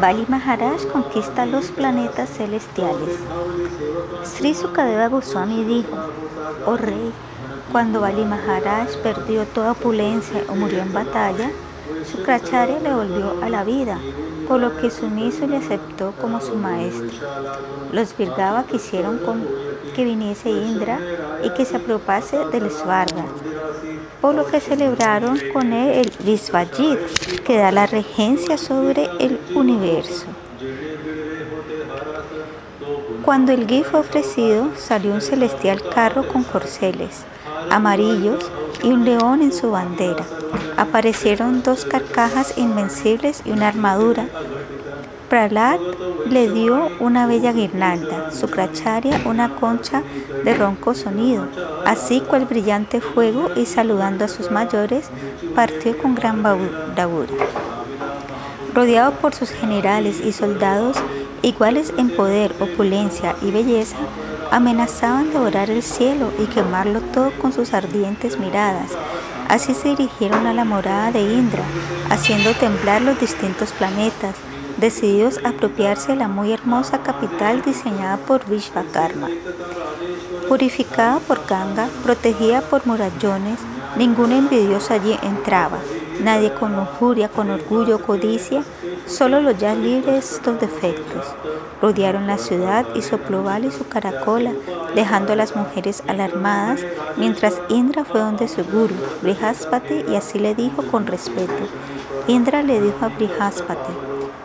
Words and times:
Bali 0.00 0.24
Maharaj 0.28 0.86
conquista 0.92 1.46
los 1.46 1.66
planetas 1.66 2.28
celestiales. 2.30 3.18
Sri 4.24 4.54
Sukadeva 4.54 5.08
Goswami 5.08 5.64
dijo, 5.64 5.96
oh 6.66 6.76
rey, 6.76 7.12
cuando 7.72 8.00
Bali 8.00 8.24
Maharaj 8.24 8.96
perdió 9.02 9.44
toda 9.46 9.72
opulencia 9.72 10.44
o 10.48 10.54
murió 10.54 10.80
en 10.80 10.92
batalla, 10.92 11.50
Sukracharya 12.10 12.78
le 12.80 12.94
volvió 12.94 13.42
a 13.42 13.48
la 13.48 13.64
vida, 13.64 13.98
por 14.48 14.60
lo 14.60 14.76
que 14.78 14.90
sumiso 14.90 15.46
le 15.46 15.58
aceptó 15.58 16.12
como 16.20 16.40
su 16.40 16.56
maestro. 16.56 17.06
Los 17.92 18.16
Virgava 18.16 18.64
quisieron 18.64 19.20
que 19.94 20.04
viniese 20.04 20.48
Indra 20.50 20.98
y 21.44 21.50
que 21.50 21.66
se 21.66 21.76
apropiase 21.76 22.38
del 22.46 22.70
Svarga, 22.70 23.26
por 24.22 24.34
lo 24.34 24.46
que 24.46 24.60
celebraron 24.60 25.38
con 25.52 25.72
él 25.72 25.98
el 25.98 26.12
Visvajit, 26.24 26.98
que 27.44 27.58
da 27.58 27.70
la 27.70 27.86
regencia 27.86 28.56
sobre 28.56 29.08
el 29.20 29.38
universo. 29.54 30.26
Cuando 33.22 33.52
el 33.52 33.66
gui 33.66 33.82
fue 33.84 34.00
ofrecido, 34.00 34.70
salió 34.76 35.12
un 35.12 35.20
celestial 35.20 35.82
carro 35.90 36.26
con 36.26 36.42
corceles 36.42 37.26
amarillos 37.70 38.50
y 38.82 38.88
un 38.88 39.04
león 39.04 39.42
en 39.42 39.52
su 39.52 39.70
bandera. 39.70 40.24
Aparecieron 40.76 41.62
dos 41.62 41.84
carcajas 41.84 42.56
invencibles 42.56 43.42
y 43.44 43.50
una 43.50 43.68
armadura. 43.68 44.26
Pralat 45.28 45.80
le 46.30 46.50
dio 46.50 46.88
una 47.00 47.26
bella 47.26 47.52
guirnalda, 47.52 48.30
Sukracharya 48.30 49.22
una 49.26 49.56
concha 49.56 50.02
de 50.42 50.54
ronco 50.54 50.94
sonido, 50.94 51.46
así 51.84 52.20
cual 52.20 52.46
brillante 52.46 53.02
fuego 53.02 53.50
y 53.54 53.66
saludando 53.66 54.24
a 54.24 54.28
sus 54.28 54.50
mayores, 54.50 55.10
partió 55.54 55.98
con 55.98 56.14
gran 56.14 56.42
bravura. 56.42 57.32
Rodeado 58.74 59.12
por 59.12 59.34
sus 59.34 59.50
generales 59.50 60.20
y 60.24 60.32
soldados, 60.32 60.96
iguales 61.42 61.92
en 61.98 62.08
poder, 62.08 62.54
opulencia 62.60 63.36
y 63.42 63.50
belleza, 63.50 63.96
amenazaban 64.50 65.30
devorar 65.32 65.70
el 65.70 65.82
cielo 65.82 66.32
y 66.38 66.46
quemarlo 66.46 67.00
todo 67.00 67.32
con 67.38 67.52
sus 67.52 67.74
ardientes 67.74 68.38
miradas. 68.38 68.92
Así 69.48 69.74
se 69.74 69.90
dirigieron 69.90 70.46
a 70.46 70.52
la 70.52 70.64
morada 70.64 71.10
de 71.10 71.20
Indra, 71.20 71.64
haciendo 72.10 72.52
temblar 72.54 73.02
los 73.02 73.18
distintos 73.18 73.72
planetas, 73.72 74.34
decididos 74.76 75.40
a 75.44 75.50
apropiarse 75.50 76.12
de 76.12 76.16
la 76.16 76.28
muy 76.28 76.52
hermosa 76.52 77.02
capital 77.02 77.62
diseñada 77.62 78.18
por 78.18 78.46
Vishvakarma. 78.48 79.28
Purificada 80.48 81.18
por 81.20 81.46
Ganga, 81.46 81.88
protegida 82.02 82.60
por 82.60 82.86
murallones, 82.86 83.58
ningún 83.96 84.32
envidioso 84.32 84.94
allí 84.94 85.18
entraba, 85.22 85.78
nadie 86.20 86.52
con 86.52 86.76
lujuria, 86.76 87.28
con 87.28 87.50
orgullo 87.50 88.00
codicia, 88.00 88.62
solo 89.06 89.40
los 89.40 89.58
ya 89.58 89.74
libres 89.74 90.32
estos 90.32 90.60
defectos. 90.60 91.24
Rodearon 91.80 92.26
la 92.26 92.38
ciudad 92.38 92.86
y 92.94 93.02
sopló 93.02 93.42
Bali 93.42 93.70
su 93.70 93.86
caracola, 93.86 94.52
dejando 94.94 95.32
a 95.32 95.36
las 95.36 95.54
mujeres 95.54 96.02
alarmadas, 96.06 96.80
mientras 97.16 97.60
Indra 97.68 98.04
fue 98.04 98.20
donde 98.20 98.48
su 98.48 98.64
guru, 98.64 98.94
Brihaspati, 99.22 100.04
y 100.10 100.16
así 100.16 100.38
le 100.38 100.54
dijo 100.54 100.82
con 100.82 101.06
respeto. 101.06 101.52
Indra 102.26 102.62
le 102.62 102.80
dijo 102.80 103.04
a 103.04 103.08
Brihaspati, 103.08 103.92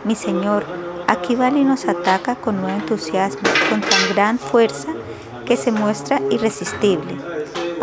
mi 0.04 0.14
señor, 0.14 0.64
aquí 1.06 1.34
Bali 1.34 1.64
nos 1.64 1.86
ataca 1.86 2.36
con 2.36 2.60
nuevo 2.60 2.78
entusiasmo, 2.78 3.48
con 3.68 3.80
tan 3.80 4.14
gran 4.14 4.38
fuerza 4.38 4.88
que 5.44 5.56
se 5.56 5.72
muestra 5.72 6.20
irresistible. 6.30 7.33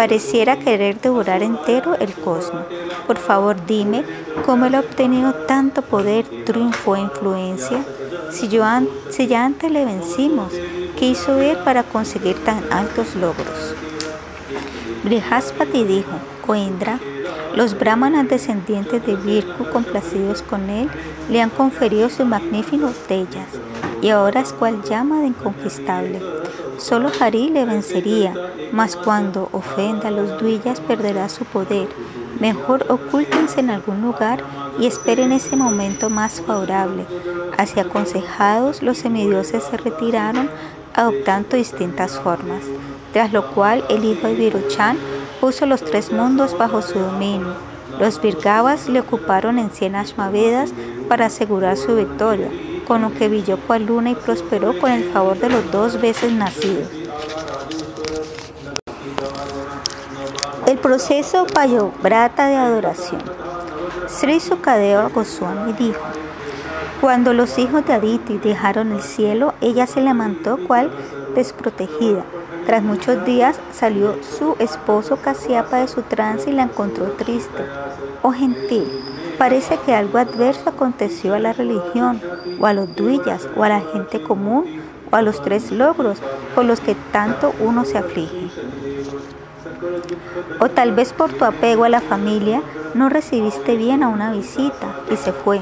Pareciera 0.02 0.57
querer 0.57 0.99
devorar 0.99 1.44
entero 1.44 1.94
el 1.94 2.11
cosmos. 2.11 2.63
Por 3.05 3.19
favor, 3.19 3.55
dime 3.67 4.03
cómo 4.47 4.66
él 4.66 4.73
ha 4.73 4.80
obtenido 4.80 5.31
tanto 5.45 5.83
poder, 5.83 6.25
triunfo 6.44 6.95
e 6.95 7.02
influencia. 7.02 7.85
Si, 8.31 8.47
yo 8.47 8.63
si 9.11 9.27
ya 9.27 9.45
antes 9.45 9.72
le 9.72 9.85
vencimos, 9.85 10.53
¿qué 10.97 11.09
hizo 11.09 11.39
él 11.39 11.55
para 11.63 11.83
conseguir 11.83 12.44
tan 12.44 12.63
altos 12.73 13.13
logros? 13.13 13.75
Brihaspati 15.03 15.84
dijo, 15.84 16.13
o 16.47 16.56
Indra, 16.56 17.00
los 17.53 17.78
brahmanas 17.78 18.28
descendientes 18.28 19.06
de 19.06 19.16
Virku, 19.16 19.69
complacidos 19.69 20.41
con 20.41 20.72
él, 20.72 20.89
le 21.29 21.44
han 21.44 21.51
conferido 21.51 22.09
sus 22.09 22.25
magníficos 22.25 22.95
tellas, 23.07 23.50
y 24.01 24.09
ahora 24.09 24.41
es 24.41 24.53
cual 24.53 24.81
llama 24.84 25.19
de 25.22 25.28
inconquistable. 25.28 26.19
Solo 26.78 27.12
Hari 27.19 27.50
le 27.50 27.66
vencería, 27.66 28.34
mas 28.72 28.95
cuando 28.95 29.50
ofenda 29.51 30.07
a 30.07 30.12
los 30.12 30.39
duillas 30.39 30.79
perderá 30.79 31.29
su 31.29 31.45
poder. 31.45 31.88
Mejor 32.39 32.85
ocúltense 32.89 33.59
en 33.59 33.69
algún 33.69 34.01
lugar 34.01 34.44
y 34.79 34.88
esperen 34.88 35.31
ese 35.31 35.56
momento 35.56 36.09
más 36.09 36.41
favorable. 36.41 37.06
Así 37.57 37.79
aconsejados, 37.79 38.81
los 38.81 38.97
semidioses 38.97 39.63
se 39.63 39.78
retiraron 39.78 40.50
adoptando 40.95 41.56
distintas 41.56 42.19
formas, 42.19 42.63
tras 43.13 43.31
lo 43.31 43.51
cual 43.51 43.83
el 43.89 44.03
hijo 44.03 44.28
de 44.28 44.33
Virochan 44.35 44.97
puso 45.39 45.66
los 45.66 45.83
tres 45.83 46.12
mundos 46.12 46.57
bajo 46.57 46.81
su 46.81 46.97
dominio. 46.97 47.53
Los 48.00 48.19
Virgavas 48.22 48.89
le 48.89 49.01
ocuparon 49.01 49.59
en 49.59 49.69
cien 49.69 49.95
Ashmavedas 49.95 50.73
para 51.07 51.28
asegurar 51.28 51.78
su 51.78 51.95
victoria, 51.95 52.50
con 52.86 53.02
lo 53.02 53.14
que 53.14 53.30
brilló 53.30 53.58
cual 53.58 53.86
luna 53.86 54.12
y 54.12 54.16
prosperó 54.16 54.78
con 54.80 54.92
el 54.92 55.12
favor 55.12 55.38
de 55.40 55.50
los 55.50 55.72
dos 55.72 56.02
veces 56.02 56.31
nacidos. 56.31 56.90
El 60.68 60.78
proceso 60.78 61.46
Payobrata 61.46 62.47
de 62.47 62.56
adoración. 62.56 63.22
Sri 64.08 64.40
Sukadeva 64.40 65.09
Goswami 65.09 65.74
dijo, 65.74 66.02
cuando 67.02 67.34
los 67.34 67.58
hijos 67.58 67.86
de 67.86 67.94
Aditi 67.94 68.38
dejaron 68.38 68.92
el 68.92 69.02
cielo, 69.02 69.53
ella 69.59 69.88
se 69.88 70.02
levantó 70.02 70.58
cual 70.68 70.92
desprotegida. 71.34 72.24
Tras 72.66 72.84
muchos 72.84 73.25
días 73.25 73.59
salió 73.74 74.16
su 74.22 74.56
esposo 74.59 75.18
Casiapa 75.18 75.78
de 75.78 75.88
su 75.88 76.03
trance 76.03 76.52
y 76.52 76.53
la 76.53 76.63
encontró 76.63 77.06
triste. 77.13 77.66
Oh 78.22 78.31
gentil, 78.31 78.86
parece 79.31 79.78
que 79.86 79.94
algo 79.94 80.18
adverso 80.18 80.69
aconteció 80.69 81.34
a 81.34 81.40
la 81.40 81.53
religión, 81.53 82.22
o 82.59 82.66
a 82.66 82.74
los 82.74 82.96
duillas, 82.96 83.47
o 83.56 83.64
a 83.64 83.69
la 83.69 83.81
gente 83.81 84.22
común, 84.22 84.81
o 85.12 85.16
a 85.16 85.22
los 85.22 85.42
tres 85.42 85.72
logros 85.72 86.19
por 86.56 86.66
los 86.66 86.80
que 86.80 86.96
tanto 87.12 87.53
uno 87.59 87.86
se 87.86 87.97
aflige. 87.97 88.50
O 90.59 90.69
tal 90.69 90.94
vez 90.94 91.14
por 91.14 91.34
tu 91.34 91.46
apego 91.46 91.84
a 91.84 91.90
la 91.90 92.02
familia 92.02 92.62
no 92.94 93.09
recibiste 93.09 93.78
bien 93.78 94.03
a 94.03 94.09
una 94.09 94.31
visita 94.31 94.96
y 95.12 95.18
se 95.18 95.34
fue. 95.34 95.59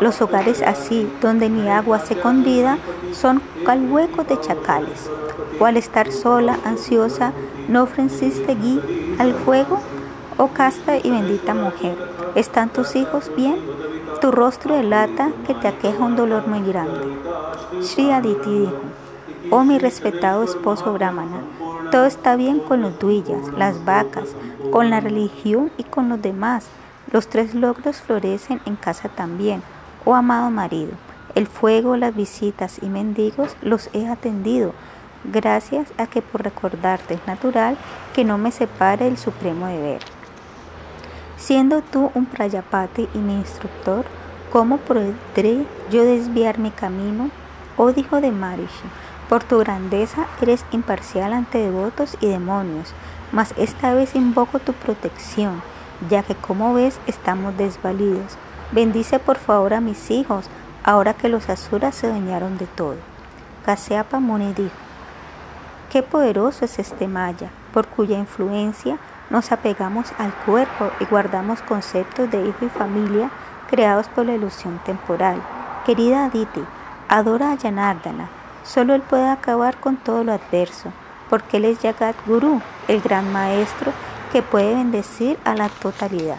Los 0.00 0.22
hogares 0.22 0.62
así, 0.62 1.10
donde 1.20 1.50
ni 1.50 1.68
agua 1.68 1.98
se 1.98 2.16
convida, 2.16 2.78
son 3.12 3.42
cal 3.64 3.90
huecos 3.90 4.26
de 4.28 4.40
chacales. 4.40 5.10
O 5.58 5.66
al 5.66 5.76
estar 5.76 6.10
sola, 6.10 6.58
ansiosa, 6.64 7.32
no 7.68 7.82
ofreciste 7.82 8.54
gui 8.54 8.80
al 9.18 9.34
fuego, 9.34 9.78
oh 10.38 10.48
casta 10.48 10.96
y 10.96 11.10
bendita 11.10 11.52
mujer. 11.54 12.09
¿Están 12.36 12.68
tus 12.68 12.94
hijos 12.94 13.30
bien? 13.36 13.56
Tu 14.20 14.30
rostro 14.30 14.76
delata 14.76 15.32
que 15.46 15.54
te 15.54 15.66
aqueja 15.66 16.04
un 16.04 16.14
dolor 16.14 16.46
muy 16.46 16.62
grande. 16.62 17.00
Sri 17.82 18.12
Aditi 18.12 18.50
dijo, 18.50 18.80
oh 19.50 19.64
mi 19.64 19.78
respetado 19.78 20.44
esposo 20.44 20.92
Brahmana, 20.92 21.40
todo 21.90 22.04
está 22.04 22.36
bien 22.36 22.60
con 22.60 22.82
los 22.82 22.98
duillas, 23.00 23.48
las 23.56 23.84
vacas, 23.84 24.28
con 24.70 24.90
la 24.90 25.00
religión 25.00 25.72
y 25.76 25.82
con 25.82 26.08
los 26.08 26.22
demás. 26.22 26.68
Los 27.10 27.26
tres 27.26 27.54
logros 27.54 28.00
florecen 28.00 28.60
en 28.64 28.76
casa 28.76 29.08
también. 29.08 29.62
Oh 30.04 30.14
amado 30.14 30.50
marido, 30.50 30.92
el 31.34 31.48
fuego, 31.48 31.96
las 31.96 32.14
visitas 32.14 32.78
y 32.80 32.86
mendigos 32.88 33.56
los 33.60 33.90
he 33.92 34.06
atendido, 34.06 34.72
gracias 35.24 35.92
a 35.98 36.06
que 36.06 36.22
por 36.22 36.44
recordarte 36.44 37.14
es 37.14 37.26
natural 37.26 37.76
que 38.14 38.24
no 38.24 38.38
me 38.38 38.52
separe 38.52 39.08
el 39.08 39.18
supremo 39.18 39.66
deber. 39.66 40.00
Siendo 41.40 41.80
tú 41.80 42.10
un 42.14 42.26
prayapati 42.26 43.08
y 43.14 43.18
mi 43.18 43.32
instructor, 43.32 44.04
¿cómo 44.52 44.76
podré 44.76 45.64
yo 45.90 46.04
desviar 46.04 46.58
mi 46.58 46.70
camino? 46.70 47.30
Oh 47.78 47.88
hijo 47.88 48.20
de 48.20 48.30
Marishi, 48.30 48.84
por 49.26 49.42
tu 49.42 49.58
grandeza 49.58 50.26
eres 50.42 50.66
imparcial 50.70 51.32
ante 51.32 51.56
devotos 51.56 52.18
y 52.20 52.26
demonios, 52.26 52.92
mas 53.32 53.54
esta 53.56 53.94
vez 53.94 54.14
invoco 54.14 54.58
tu 54.58 54.74
protección, 54.74 55.62
ya 56.10 56.22
que 56.22 56.34
como 56.34 56.74
ves 56.74 57.00
estamos 57.06 57.56
desvalidos. 57.56 58.36
Bendice 58.70 59.18
por 59.18 59.38
favor 59.38 59.72
a 59.72 59.80
mis 59.80 60.10
hijos, 60.10 60.44
ahora 60.84 61.14
que 61.14 61.30
los 61.30 61.48
asuras 61.48 61.94
se 61.94 62.08
dañaron 62.08 62.58
de 62.58 62.66
todo. 62.66 62.96
Kaseapa 63.64 64.20
Muni 64.20 64.52
dijo, 64.52 64.76
Qué 65.90 66.02
poderoso 66.02 66.66
es 66.66 66.78
este 66.78 67.08
Maya, 67.08 67.48
por 67.72 67.86
cuya 67.86 68.18
influencia 68.18 68.98
nos 69.30 69.52
apegamos 69.52 70.12
al 70.18 70.32
cuerpo 70.34 70.90
y 71.00 71.04
guardamos 71.06 71.62
conceptos 71.62 72.30
de 72.30 72.44
hijo 72.46 72.66
y 72.66 72.68
familia 72.68 73.30
creados 73.70 74.08
por 74.08 74.26
la 74.26 74.34
ilusión 74.34 74.80
temporal. 74.84 75.40
Querida 75.86 76.24
Aditi, 76.26 76.62
adora 77.08 77.52
a 77.52 77.54
Yanardana, 77.54 78.28
Solo 78.62 78.94
Él 78.94 79.02
puede 79.02 79.28
acabar 79.28 79.78
con 79.78 79.96
todo 79.96 80.22
lo 80.22 80.32
adverso, 80.32 80.92
porque 81.28 81.56
Él 81.56 81.64
es 81.64 81.80
Yagat 81.80 82.14
Guru, 82.26 82.60
el 82.88 83.00
gran 83.00 83.32
maestro 83.32 83.92
que 84.32 84.42
puede 84.42 84.74
bendecir 84.74 85.38
a 85.44 85.54
la 85.54 85.68
totalidad. 85.68 86.36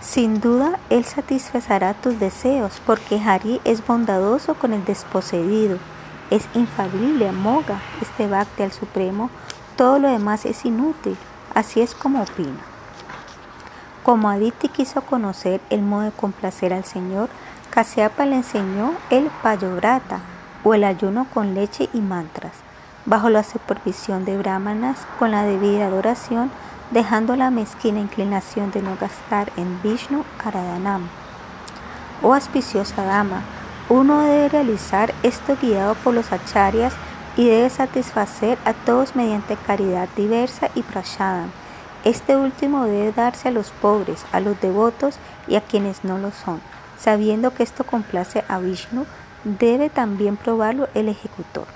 Sin 0.00 0.40
duda, 0.40 0.78
Él 0.90 1.04
satisfacerá 1.04 1.94
tus 1.94 2.18
deseos, 2.18 2.80
porque 2.84 3.20
Hari 3.20 3.60
es 3.64 3.86
bondadoso 3.86 4.54
con 4.54 4.72
el 4.72 4.84
desposeído, 4.84 5.78
es 6.30 6.48
infalible, 6.54 7.28
amoga 7.28 7.80
este 8.02 8.26
bhakti 8.26 8.62
al 8.62 8.72
Supremo, 8.72 9.30
todo 9.76 9.98
lo 9.98 10.08
demás 10.08 10.46
es 10.46 10.64
inútil, 10.64 11.16
así 11.54 11.80
es 11.80 11.94
como 11.94 12.22
opina. 12.22 12.60
Como 14.02 14.30
Aditi 14.30 14.68
quiso 14.68 15.02
conocer 15.02 15.60
el 15.70 15.82
modo 15.82 16.02
de 16.02 16.12
complacer 16.12 16.72
al 16.72 16.84
Señor, 16.84 17.28
Kasyapa 17.70 18.24
le 18.24 18.36
enseñó 18.36 18.92
el 19.10 19.30
payovrata 19.42 20.20
o 20.64 20.74
el 20.74 20.84
ayuno 20.84 21.26
con 21.32 21.54
leche 21.54 21.90
y 21.92 22.00
mantras, 22.00 22.52
bajo 23.04 23.28
la 23.28 23.42
supervisión 23.42 24.24
de 24.24 24.38
brahmanas 24.38 24.98
con 25.18 25.30
la 25.30 25.42
debida 25.42 25.86
adoración 25.86 26.50
dejando 26.90 27.36
la 27.36 27.50
mezquina 27.50 28.00
inclinación 28.00 28.70
de 28.70 28.82
no 28.82 28.96
gastar 28.96 29.52
en 29.56 29.80
Vishnu 29.82 30.24
Aradhanam. 30.44 31.08
Oh 32.22 32.32
aspiciosa 32.32 33.02
dama, 33.04 33.42
uno 33.88 34.20
debe 34.20 34.48
realizar 34.48 35.12
esto 35.22 35.56
guiado 35.60 35.94
por 35.96 36.14
los 36.14 36.32
acharyas 36.32 36.94
y 37.36 37.46
debe 37.46 37.70
satisfacer 37.70 38.58
a 38.64 38.72
todos 38.72 39.14
mediante 39.14 39.56
caridad 39.56 40.08
diversa 40.16 40.70
y 40.74 40.82
prashadam. 40.82 41.50
Este 42.04 42.36
último 42.36 42.84
debe 42.84 43.12
darse 43.12 43.48
a 43.48 43.52
los 43.52 43.70
pobres, 43.70 44.24
a 44.32 44.40
los 44.40 44.60
devotos 44.60 45.18
y 45.48 45.56
a 45.56 45.60
quienes 45.60 46.04
no 46.04 46.18
lo 46.18 46.30
son. 46.30 46.60
Sabiendo 46.98 47.52
que 47.52 47.62
esto 47.62 47.84
complace 47.84 48.44
a 48.48 48.58
Vishnu, 48.58 49.06
debe 49.44 49.90
también 49.90 50.36
probarlo 50.36 50.88
el 50.94 51.08
ejecutor. 51.08 51.66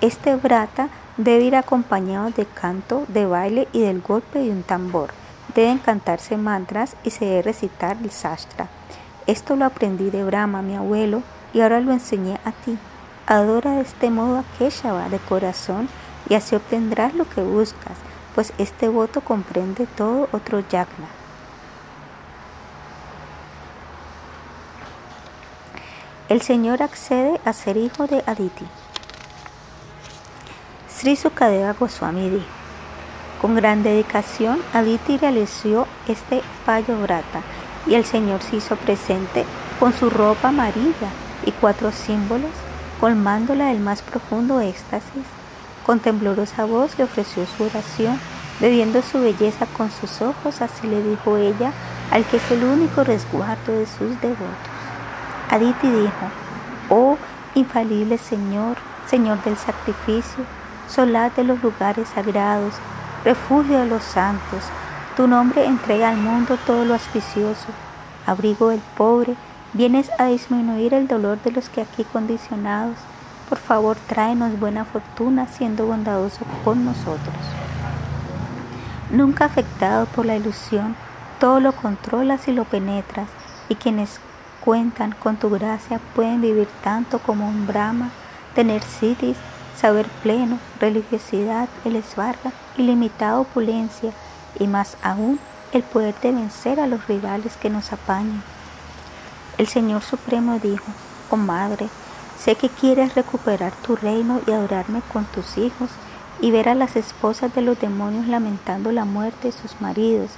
Este 0.00 0.36
brata 0.36 0.88
debe 1.16 1.44
ir 1.44 1.56
acompañado 1.56 2.30
de 2.30 2.46
canto, 2.46 3.04
de 3.08 3.26
baile 3.26 3.68
y 3.72 3.80
del 3.80 4.00
golpe 4.00 4.40
de 4.40 4.50
un 4.50 4.62
tambor. 4.62 5.10
Deben 5.54 5.78
cantarse 5.78 6.36
mantras 6.36 6.96
y 7.04 7.10
se 7.10 7.24
debe 7.24 7.42
recitar 7.42 7.96
el 8.02 8.10
sastra. 8.10 8.68
Esto 9.26 9.56
lo 9.56 9.64
aprendí 9.64 10.10
de 10.10 10.24
Brahma, 10.24 10.62
mi 10.62 10.76
abuelo, 10.76 11.22
y 11.52 11.60
ahora 11.60 11.80
lo 11.80 11.92
enseñé 11.92 12.38
a 12.44 12.52
ti. 12.52 12.78
Adora 13.30 13.76
de 13.76 13.82
este 13.82 14.10
modo 14.10 14.38
a 14.38 14.44
Keshava 14.58 15.08
de 15.08 15.20
corazón 15.20 15.88
y 16.28 16.34
así 16.34 16.56
obtendrás 16.56 17.14
lo 17.14 17.28
que 17.28 17.40
buscas, 17.40 17.96
pues 18.34 18.52
este 18.58 18.88
voto 18.88 19.20
comprende 19.20 19.86
todo 19.86 20.28
otro 20.32 20.58
yagna. 20.68 21.06
El 26.28 26.42
Señor 26.42 26.82
accede 26.82 27.40
a 27.44 27.52
ser 27.52 27.76
hijo 27.76 28.08
de 28.08 28.24
Aditi. 28.26 28.66
Sri 30.92 31.14
Sukadeva 31.14 31.74
Goswami 31.74 32.30
dijo, 32.30 32.44
con 33.40 33.54
gran 33.54 33.84
dedicación 33.84 34.60
Aditi 34.74 35.18
realizó 35.18 35.86
este 36.08 36.42
payo 36.66 37.00
brata 37.00 37.42
y 37.86 37.94
el 37.94 38.04
Señor 38.04 38.42
se 38.42 38.56
hizo 38.56 38.74
presente 38.74 39.44
con 39.78 39.92
su 39.92 40.10
ropa 40.10 40.48
amarilla 40.48 41.10
y 41.46 41.52
cuatro 41.52 41.92
símbolos, 41.92 42.50
colmándola 43.00 43.66
del 43.66 43.80
más 43.80 44.02
profundo 44.02 44.60
éxtasis. 44.60 45.24
Con 45.86 46.00
temblorosa 46.00 46.66
voz 46.66 46.96
le 46.98 47.04
ofreció 47.04 47.46
su 47.46 47.64
oración, 47.64 48.20
bebiendo 48.60 49.00
su 49.02 49.20
belleza 49.20 49.66
con 49.66 49.90
sus 49.90 50.20
ojos, 50.20 50.60
así 50.60 50.86
le 50.86 51.02
dijo 51.02 51.38
ella 51.38 51.72
al 52.10 52.24
que 52.24 52.36
es 52.36 52.50
el 52.50 52.62
único 52.62 53.02
resguardo 53.02 53.72
de 53.72 53.86
sus 53.86 54.20
devotos. 54.20 54.70
Aditi 55.48 55.88
dijo, 55.88 56.30
oh 56.90 57.16
infalible 57.54 58.18
Señor, 58.18 58.76
Señor 59.06 59.42
del 59.42 59.56
sacrificio, 59.56 60.44
solaz 60.88 61.34
de 61.36 61.44
los 61.44 61.62
lugares 61.62 62.08
sagrados, 62.14 62.74
refugio 63.24 63.78
de 63.78 63.86
los 63.86 64.02
santos. 64.02 64.64
Tu 65.16 65.26
nombre 65.26 65.64
entrega 65.64 66.10
al 66.10 66.18
mundo 66.18 66.58
todo 66.66 66.84
lo 66.84 66.94
auspicioso, 66.94 67.66
abrigo 68.26 68.68
del 68.68 68.82
pobre, 68.96 69.34
vienes 69.72 70.10
a 70.18 70.26
disminuir 70.26 70.94
el 70.94 71.06
dolor 71.06 71.40
de 71.42 71.52
los 71.52 71.68
que 71.68 71.82
aquí 71.82 72.04
condicionados. 72.04 72.96
Por 73.48 73.58
favor, 73.58 73.96
tráenos 74.08 74.58
buena 74.58 74.84
fortuna 74.84 75.46
siendo 75.46 75.86
bondadoso 75.86 76.44
con 76.64 76.84
nosotros. 76.84 77.36
Nunca 79.10 79.44
afectado 79.44 80.06
por 80.06 80.26
la 80.26 80.36
ilusión, 80.36 80.94
todo 81.38 81.60
lo 81.60 81.72
controlas 81.72 82.46
y 82.48 82.52
lo 82.52 82.64
penetras, 82.64 83.28
y 83.68 83.74
quienes 83.74 84.20
cuentan 84.64 85.12
con 85.12 85.36
tu 85.36 85.50
gracia 85.50 86.00
pueden 86.14 86.40
vivir 86.40 86.68
tanto 86.82 87.18
como 87.18 87.48
un 87.48 87.66
Brahma, 87.66 88.10
tener 88.54 88.82
siddhis 88.82 89.36
saber 89.76 90.06
pleno, 90.22 90.58
religiosidad, 90.78 91.68
el 91.84 91.96
esvarga, 91.96 92.52
ilimitada 92.76 93.40
opulencia 93.40 94.12
y 94.58 94.66
más 94.66 94.96
aún 95.02 95.38
el 95.72 95.82
poder 95.82 96.14
de 96.20 96.32
vencer 96.32 96.80
a 96.80 96.86
los 96.86 97.06
rivales 97.06 97.56
que 97.56 97.70
nos 97.70 97.92
apañan. 97.92 98.42
El 99.60 99.68
Señor 99.68 100.00
Supremo 100.00 100.58
dijo, 100.58 100.86
oh 101.28 101.36
Madre, 101.36 101.90
sé 102.42 102.54
que 102.54 102.70
quieres 102.70 103.14
recuperar 103.14 103.74
tu 103.86 103.94
reino 103.94 104.40
y 104.46 104.52
adorarme 104.52 105.02
con 105.12 105.26
tus 105.26 105.58
hijos 105.58 105.90
y 106.40 106.50
ver 106.50 106.70
a 106.70 106.74
las 106.74 106.96
esposas 106.96 107.54
de 107.54 107.60
los 107.60 107.78
demonios 107.78 108.26
lamentando 108.26 108.90
la 108.90 109.04
muerte 109.04 109.48
de 109.48 109.52
sus 109.52 109.78
maridos, 109.78 110.30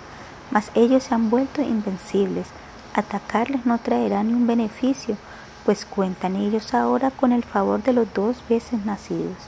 mas 0.50 0.72
ellos 0.74 1.04
se 1.04 1.14
han 1.14 1.30
vuelto 1.30 1.62
invencibles. 1.62 2.48
Atacarles 2.94 3.64
no 3.64 3.78
traerá 3.78 4.24
ni 4.24 4.32
un 4.32 4.48
beneficio, 4.48 5.16
pues 5.64 5.84
cuentan 5.84 6.34
ellos 6.34 6.74
ahora 6.74 7.12
con 7.12 7.30
el 7.30 7.44
favor 7.44 7.80
de 7.80 7.92
los 7.92 8.12
dos 8.12 8.42
veces 8.48 8.84
nacidos. 8.84 9.38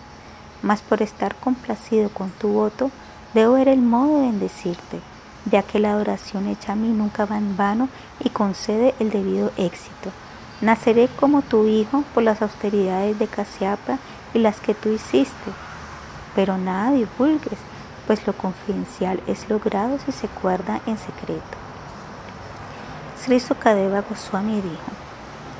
Mas 0.62 0.82
por 0.82 1.02
estar 1.02 1.34
complacido 1.34 2.10
con 2.10 2.30
tu 2.30 2.46
voto, 2.46 2.92
debo 3.34 3.54
ver 3.54 3.66
el 3.66 3.80
modo 3.80 4.20
de 4.20 4.26
bendecirte, 4.28 5.00
ya 5.50 5.62
que 5.62 5.78
la 5.78 5.92
adoración 5.92 6.48
hecha 6.48 6.72
a 6.72 6.76
mí 6.76 6.88
nunca 6.88 7.26
va 7.26 7.38
en 7.38 7.56
vano 7.56 7.88
y 8.20 8.30
concede 8.30 8.94
el 8.98 9.10
debido 9.10 9.50
éxito. 9.56 10.10
Naceré 10.60 11.08
como 11.20 11.42
tu 11.42 11.66
hijo 11.66 12.04
por 12.14 12.22
las 12.22 12.40
austeridades 12.40 13.18
de 13.18 13.26
Casiapa 13.26 13.98
y 14.32 14.38
las 14.38 14.60
que 14.60 14.74
tú 14.74 14.90
hiciste, 14.90 15.50
pero 16.34 16.56
nada 16.56 16.92
divulgues, 16.92 17.58
pues 18.06 18.26
lo 18.26 18.32
confidencial 18.32 19.20
es 19.26 19.48
logrado 19.48 19.98
si 20.04 20.12
se 20.12 20.28
guarda 20.42 20.80
en 20.86 20.98
secreto. 20.98 21.42
Sri 23.22 23.40
Sukadeva 23.40 24.02
Goswami 24.02 24.60
dijo, 24.60 24.92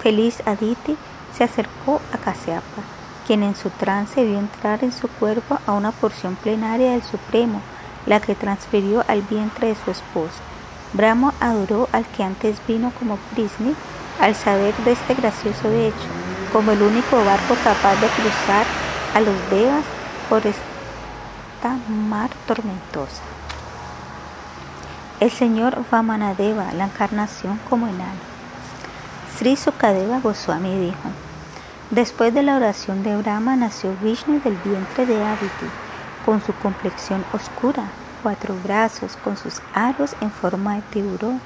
Feliz 0.02 0.42
Aditi 0.46 0.96
se 1.37 1.44
acercó 1.44 2.00
a 2.12 2.19
Kasyapa, 2.19 2.82
quien 3.26 3.42
en 3.42 3.56
su 3.56 3.70
trance 3.70 4.25
vio 4.25 4.38
entrar 4.38 4.84
en 4.84 4.92
su 4.92 5.08
cuerpo 5.08 5.58
a 5.66 5.72
una 5.72 5.92
porción 5.92 6.37
plenaria 6.37 6.92
del 6.92 7.02
Supremo, 7.02 7.60
la 8.06 8.20
que 8.20 8.34
transfirió 8.34 9.04
al 9.08 9.22
vientre 9.22 9.68
de 9.68 9.76
su 9.76 9.90
esposa. 9.90 10.40
Brahma 10.92 11.34
adoró 11.40 11.88
al 11.92 12.04
que 12.06 12.22
antes 12.22 12.56
vino 12.66 12.92
como 12.98 13.16
Prisni 13.32 13.74
al 14.20 14.34
saber 14.34 14.74
de 14.84 14.92
este 14.92 15.14
gracioso 15.14 15.70
hecho, 15.73 16.08
como 16.52 16.70
el 16.70 16.82
único 16.82 17.16
barco 17.25 17.54
capaz 17.64 17.96
de 18.00 18.06
cruzar 18.08 18.64
a 19.14 19.20
los 19.20 19.50
Devas 19.50 19.84
por 20.28 20.46
esta 20.46 21.76
mar 21.88 22.30
tormentosa. 22.46 23.23
El 25.20 25.30
señor 25.30 25.84
Vamanadeva, 25.90 26.73
la 26.75 26.84
encarnación 26.84 27.58
como 27.68 27.87
enano. 27.87 28.34
Sri 29.37 29.56
Sukadeva 29.56 30.20
Goswami 30.20 30.78
dijo, 30.78 31.08
después 31.90 32.32
de 32.34 32.42
la 32.42 32.56
oración 32.56 33.02
de 33.02 33.16
Brahma 33.16 33.56
nació 33.56 33.94
Vishnu 34.02 34.40
del 34.40 34.56
vientre 34.64 35.06
de 35.06 35.23
Aditi, 35.25 35.66
con 36.25 36.43
su 36.43 36.52
complexión 36.54 37.25
oscura, 37.33 37.85
cuatro 38.23 38.54
brazos, 38.64 39.16
con 39.23 39.37
sus 39.37 39.61
aros 39.75 40.16
en 40.21 40.31
forma 40.31 40.76
de 40.76 40.83
tiburón, 40.83 41.40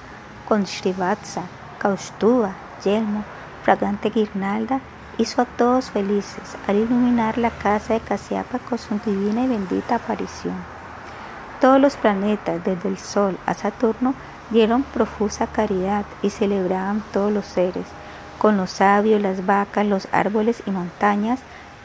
con 0.47 0.67
Srivatsa, 0.67 1.43
Kaustuva, 1.79 2.53
yelmo, 2.85 3.25
fragante 3.65 4.11
guirnalda, 4.11 4.81
hizo 5.19 5.43
a 5.43 5.45
todos 5.45 5.91
felices 5.91 6.57
al 6.67 6.77
iluminar 6.77 7.39
la 7.39 7.51
casa 7.51 7.95
de 7.95 8.01
Kasyapa 8.01 8.61
con 8.61 8.79
su 8.79 8.99
divina 9.05 9.45
y 9.45 9.49
bendita 9.49 9.97
aparición. 9.97 10.55
Todos 11.61 11.81
los 11.81 11.97
planetas, 11.97 12.65
desde 12.65 12.89
el 12.89 12.99
Sol 12.99 13.37
a 13.47 13.55
Saturno, 13.55 14.15
dieron 14.51 14.85
profusa 14.85 15.49
caridad 15.49 16.05
y 16.23 16.31
celebraban 16.31 17.03
todos 17.13 17.33
los 17.33 17.47
seres, 17.47 17.87
con 18.39 18.57
los 18.57 18.71
sabios, 18.71 19.21
las 19.21 19.45
vacas, 19.45 19.85
los 19.85 20.07
árboles 20.13 20.63
y 20.67 20.71
montañas, 20.71 21.41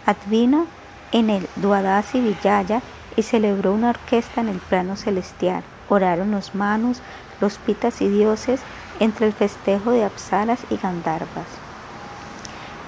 advino 0.06 0.68
en 1.14 1.30
el 1.30 1.48
Duadasi 1.56 2.20
Villaya 2.20 2.82
y 3.16 3.22
celebró 3.24 3.72
una 3.72 3.92
orquesta 3.92 4.42
en 4.42 4.50
el 4.50 4.58
plano 4.58 4.98
celestial. 4.98 5.64
Oraron 5.88 6.32
los 6.32 6.56
manos, 6.56 7.02
los 7.40 7.58
pitas 7.60 8.02
y 8.02 8.10
dioses 8.10 8.60
entre 9.00 9.28
el 9.28 9.34
festejo 9.34 9.92
de 9.92 10.04
Apsaras 10.04 10.60
y 10.70 10.78
Gandharvas. 10.78 11.48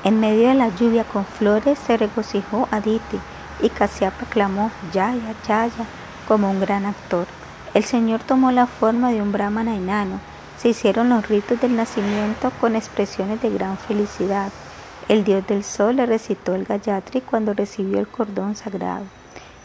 En 0.03 0.19
medio 0.19 0.49
de 0.49 0.55
la 0.55 0.69
lluvia 0.69 1.03
con 1.03 1.25
flores 1.25 1.79
se 1.79 1.97
regocijó 1.97 2.67
Aditi 2.71 3.19
y 3.61 3.69
Kasyapa 3.69 4.25
clamó 4.25 4.71
Yaya, 4.91 5.33
Yaya 5.47 5.85
como 6.27 6.49
un 6.49 6.59
gran 6.59 6.85
actor. 6.85 7.27
El 7.73 7.83
Señor 7.83 8.21
tomó 8.21 8.51
la 8.51 8.67
forma 8.67 9.11
de 9.11 9.21
un 9.21 9.31
brahmana 9.31 9.75
enano. 9.75 10.19
Se 10.57 10.69
hicieron 10.69 11.09
los 11.09 11.27
ritos 11.27 11.59
del 11.59 11.75
nacimiento 11.75 12.51
con 12.61 12.75
expresiones 12.75 13.41
de 13.41 13.49
gran 13.49 13.77
felicidad. 13.77 14.51
El 15.07 15.23
dios 15.23 15.45
del 15.45 15.63
sol 15.63 15.97
le 15.97 16.07
recitó 16.07 16.55
el 16.55 16.65
Gayatri 16.65 17.21
cuando 17.21 17.53
recibió 17.53 17.99
el 17.99 18.07
cordón 18.07 18.55
sagrado. 18.55 19.05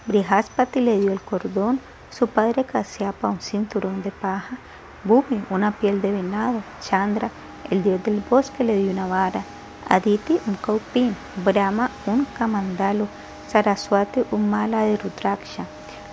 Brihaspati 0.05 0.81
le 0.81 1.01
dio 1.01 1.13
el 1.13 1.21
cordón, 1.23 1.81
su 2.11 2.27
padre 2.27 2.65
Kasyapa 2.65 3.27
un 3.27 3.41
cinturón 3.41 4.03
de 4.03 4.11
paja, 4.11 4.59
Bhumi 5.03 5.43
una 5.49 5.73
piel 5.73 6.03
de 6.03 6.13
venado, 6.13 6.63
Chandra, 6.83 7.31
el 7.71 7.83
dios 7.83 8.05
del 8.05 8.23
bosque, 8.29 8.65
le 8.65 8.77
dio 8.77 8.91
una 8.91 9.07
vara, 9.07 9.43
Aditi 9.89 10.39
un 10.47 10.57
caupín, 10.57 11.17
Brahma 11.43 11.91
un 12.05 12.27
camandalu, 12.37 13.07
Saraswati 13.49 14.25
un 14.33 14.51
mala 14.51 14.83
de 14.83 14.99
Rudraksha. 14.99 15.65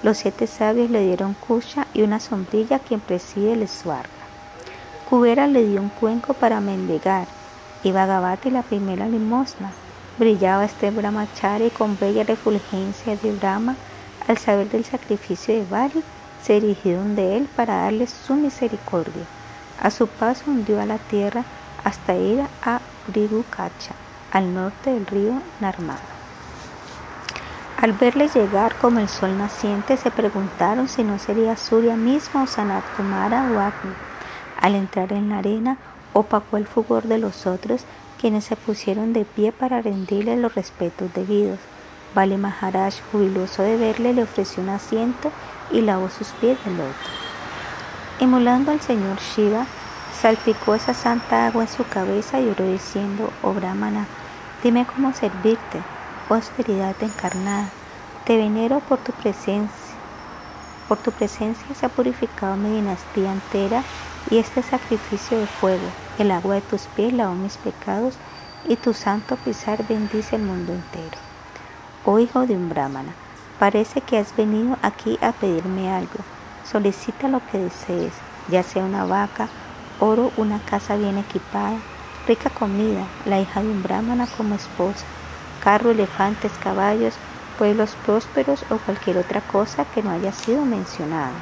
Los 0.03 0.19
siete 0.19 0.47
sabios 0.47 0.89
le 0.89 1.03
dieron 1.03 1.33
kusha 1.33 1.85
y 1.93 2.03
una 2.03 2.21
sombrilla 2.21 2.77
a 2.77 2.79
quien 2.79 3.01
preside 3.01 3.51
el 3.51 3.67
Swarga. 3.67 4.07
Kubera 5.09 5.47
le 5.47 5.65
dio 5.65 5.81
un 5.81 5.89
cuenco 5.89 6.33
para 6.33 6.61
mendigar 6.61 7.27
y 7.83 7.91
Bhagavati 7.91 8.49
la 8.49 8.63
primera 8.63 9.07
limosna. 9.07 9.71
Brillaba 10.17 10.65
este 10.65 10.89
brahmachari 10.91 11.69
con 11.69 11.97
bella 11.99 12.23
refulgencia 12.23 13.15
de 13.15 13.31
Brahma 13.33 13.75
al 14.27 14.37
saber 14.37 14.69
del 14.69 14.83
sacrificio 14.83 15.53
de 15.53 15.65
Bali 15.65 16.03
se 16.41 16.59
dirigieron 16.59 17.15
de 17.15 17.37
él 17.37 17.49
para 17.55 17.81
darle 17.83 18.07
su 18.07 18.35
misericordia. 18.35 19.25
A 19.81 19.91
su 19.91 20.07
paso 20.07 20.45
hundió 20.47 20.81
a 20.81 20.85
la 20.85 20.97
tierra 20.97 21.43
hasta 21.83 22.15
ir 22.15 22.41
a 22.63 22.79
Brigukacha, 23.07 23.93
al 24.31 24.53
norte 24.53 24.91
del 24.91 25.05
río 25.05 25.33
Narmada. 25.59 25.99
Al 27.79 27.93
verle 27.93 28.27
llegar 28.27 28.75
como 28.75 28.99
el 28.99 29.07
sol 29.07 29.37
naciente, 29.37 29.97
se 29.97 30.09
preguntaron 30.09 30.87
si 30.89 31.03
no 31.03 31.19
sería 31.19 31.55
Surya 31.55 31.95
mismo 31.95 32.43
o 32.43 32.47
Sanat 32.47 32.83
Kumara 32.95 33.51
o 33.53 33.59
Agni. 33.59 33.93
Al 34.59 34.73
entrar 34.73 35.13
en 35.13 35.29
la 35.29 35.37
arena, 35.37 35.77
opacó 36.17 36.57
el 36.57 36.65
fugor 36.65 37.03
de 37.03 37.19
los 37.19 37.45
otros, 37.45 37.81
quienes 38.19 38.45
se 38.45 38.55
pusieron 38.55 39.13
de 39.13 39.23
pie 39.23 39.51
para 39.51 39.81
rendirle 39.81 40.35
los 40.35 40.55
respetos 40.55 41.13
debidos. 41.13 41.59
Vale 42.15 42.37
Maharaj, 42.37 42.95
jubiloso 43.11 43.61
de 43.61 43.77
verle, 43.77 44.13
le 44.13 44.23
ofreció 44.23 44.63
un 44.63 44.69
asiento 44.69 45.31
y 45.71 45.81
lavó 45.81 46.09
sus 46.09 46.29
pies 46.29 46.57
de 46.65 46.71
loto. 46.71 47.07
Emulando 48.19 48.71
al 48.71 48.81
señor 48.81 49.19
Shiva, 49.19 49.67
salpicó 50.19 50.73
esa 50.73 50.95
santa 50.95 51.45
agua 51.45 51.63
en 51.63 51.69
su 51.69 51.87
cabeza 51.87 52.39
y 52.39 52.49
oró 52.49 52.65
diciendo, 52.65 53.29
oh 53.43 53.53
Brahmana, 53.53 54.07
dime 54.63 54.87
cómo 54.87 55.13
servirte, 55.13 55.79
oh 56.29 56.33
austeridad 56.33 56.95
encarnada, 57.01 57.69
te 58.25 58.37
venero 58.37 58.79
por 58.79 58.97
tu 58.97 59.11
presencia. 59.11 59.69
Por 60.87 60.97
tu 60.97 61.11
presencia 61.11 61.75
se 61.75 61.85
ha 61.85 61.89
purificado 61.89 62.55
mi 62.55 62.75
dinastía 62.75 63.31
entera 63.31 63.83
y 64.31 64.37
este 64.39 64.63
sacrificio 64.63 65.37
de 65.39 65.45
fuego, 65.45 65.87
el 66.17 66.31
agua 66.31 66.55
de 66.55 66.61
tus 66.61 66.83
pies 66.83 67.13
lavó 67.13 67.35
mis 67.35 67.57
pecados 67.57 68.15
y 68.67 68.75
tu 68.75 68.93
santo 68.93 69.35
pisar 69.37 69.87
bendice 69.87 70.35
el 70.35 70.43
mundo 70.43 70.73
entero. 70.73 71.17
Oh 72.05 72.19
hijo 72.19 72.45
de 72.45 72.55
un 72.55 72.69
brahmana, 72.69 73.13
Parece 73.59 74.01
que 74.01 74.19
has 74.19 74.35
venido 74.35 74.77
aquí 74.83 75.17
a 75.19 75.31
pedirme 75.31 75.91
algo. 75.91 76.19
Solicita 76.63 77.27
lo 77.27 77.41
que 77.51 77.57
desees, 77.57 78.13
ya 78.49 78.61
sea 78.61 78.83
una 78.83 79.05
vaca, 79.05 79.49
oro, 79.99 80.31
una 80.37 80.59
casa 80.59 80.95
bien 80.95 81.17
equipada, 81.17 81.77
rica 82.27 82.51
comida, 82.51 83.03
la 83.25 83.39
hija 83.39 83.63
de 83.63 83.69
un 83.69 83.81
brahmana 83.81 84.27
como 84.37 84.53
esposa, 84.53 85.05
carro, 85.63 85.89
elefantes, 85.89 86.51
caballos, 86.63 87.15
pueblos 87.57 87.95
prósperos 88.05 88.63
o 88.69 88.77
cualquier 88.77 89.17
otra 89.17 89.41
cosa 89.41 89.85
que 89.85 90.03
no 90.03 90.11
haya 90.11 90.31
sido 90.31 90.63
mencionada. 90.63 91.33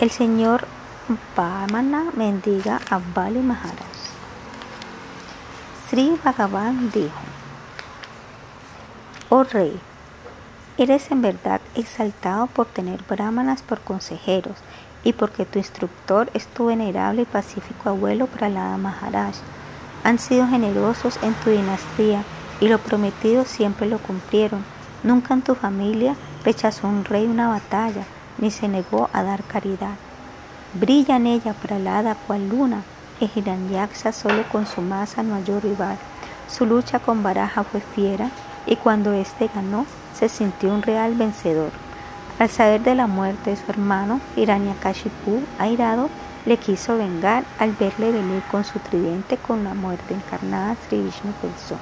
El 0.00 0.10
señor 0.10 0.66
Brahmana 1.06 2.06
mendiga 2.16 2.80
a 2.88 2.98
Bali 2.98 3.40
Maharaj. 3.40 3.94
Sri 5.88 6.18
Bhagavan 6.24 6.90
dijo, 6.92 7.20
Oh 9.28 9.44
rey, 9.44 9.78
Eres 10.76 11.10
en 11.10 11.20
verdad 11.20 11.60
exaltado 11.74 12.46
por 12.48 12.66
tener 12.66 13.02
brahmanas 13.08 13.60
por 13.60 13.80
consejeros 13.80 14.56
y 15.04 15.12
porque 15.12 15.44
tu 15.44 15.58
instructor 15.58 16.30
es 16.32 16.46
tu 16.46 16.66
venerable 16.66 17.22
y 17.22 17.26
pacífico 17.26 17.90
abuelo 17.90 18.26
Pralada 18.26 18.78
Maharaj. 18.78 19.34
Han 20.02 20.18
sido 20.18 20.48
generosos 20.48 21.18
en 21.22 21.34
tu 21.34 21.50
dinastía 21.50 22.24
y 22.60 22.68
lo 22.68 22.78
prometido 22.78 23.44
siempre 23.44 23.86
lo 23.86 23.98
cumplieron. 23.98 24.64
Nunca 25.02 25.34
en 25.34 25.42
tu 25.42 25.54
familia 25.54 26.16
rechazó 26.44 26.88
un 26.88 27.04
rey 27.04 27.26
una 27.26 27.48
batalla, 27.48 28.04
ni 28.38 28.50
se 28.50 28.66
negó 28.66 29.10
a 29.12 29.22
dar 29.22 29.44
caridad. 29.44 29.96
Brilla 30.74 31.16
en 31.16 31.28
ella 31.28 31.52
Pralada 31.52 32.16
cual 32.16 32.48
luna, 32.48 32.82
e 33.20 33.30
Hiranyaksha 33.32 34.10
solo 34.10 34.42
con 34.50 34.66
su 34.66 34.80
masa 34.80 35.22
no 35.22 35.36
halló 35.36 35.60
rival. 35.60 35.96
Su 36.48 36.66
lucha 36.66 36.98
con 36.98 37.22
Baraja 37.22 37.62
fue 37.62 37.80
fiera 37.80 38.28
y 38.66 38.74
cuando 38.74 39.12
éste 39.12 39.48
ganó, 39.54 39.86
se 40.18 40.28
sintió 40.28 40.74
un 40.74 40.82
real 40.82 41.14
vencedor. 41.14 41.70
Al 42.40 42.48
saber 42.48 42.82
de 42.82 42.96
la 42.96 43.06
muerte 43.06 43.50
de 43.50 43.56
su 43.56 43.70
hermano, 43.70 44.20
Hiranyakashipu, 44.34 45.42
airado, 45.60 46.10
le 46.44 46.56
quiso 46.56 46.96
vengar 46.96 47.44
al 47.60 47.70
verle 47.72 48.10
venir 48.10 48.42
con 48.50 48.64
su 48.64 48.80
tridente 48.80 49.36
con 49.36 49.62
la 49.62 49.74
muerte 49.74 50.14
encarnada. 50.14 50.74
Sri 50.88 51.00
Vishnu 51.00 51.32
pensó. 51.40 51.76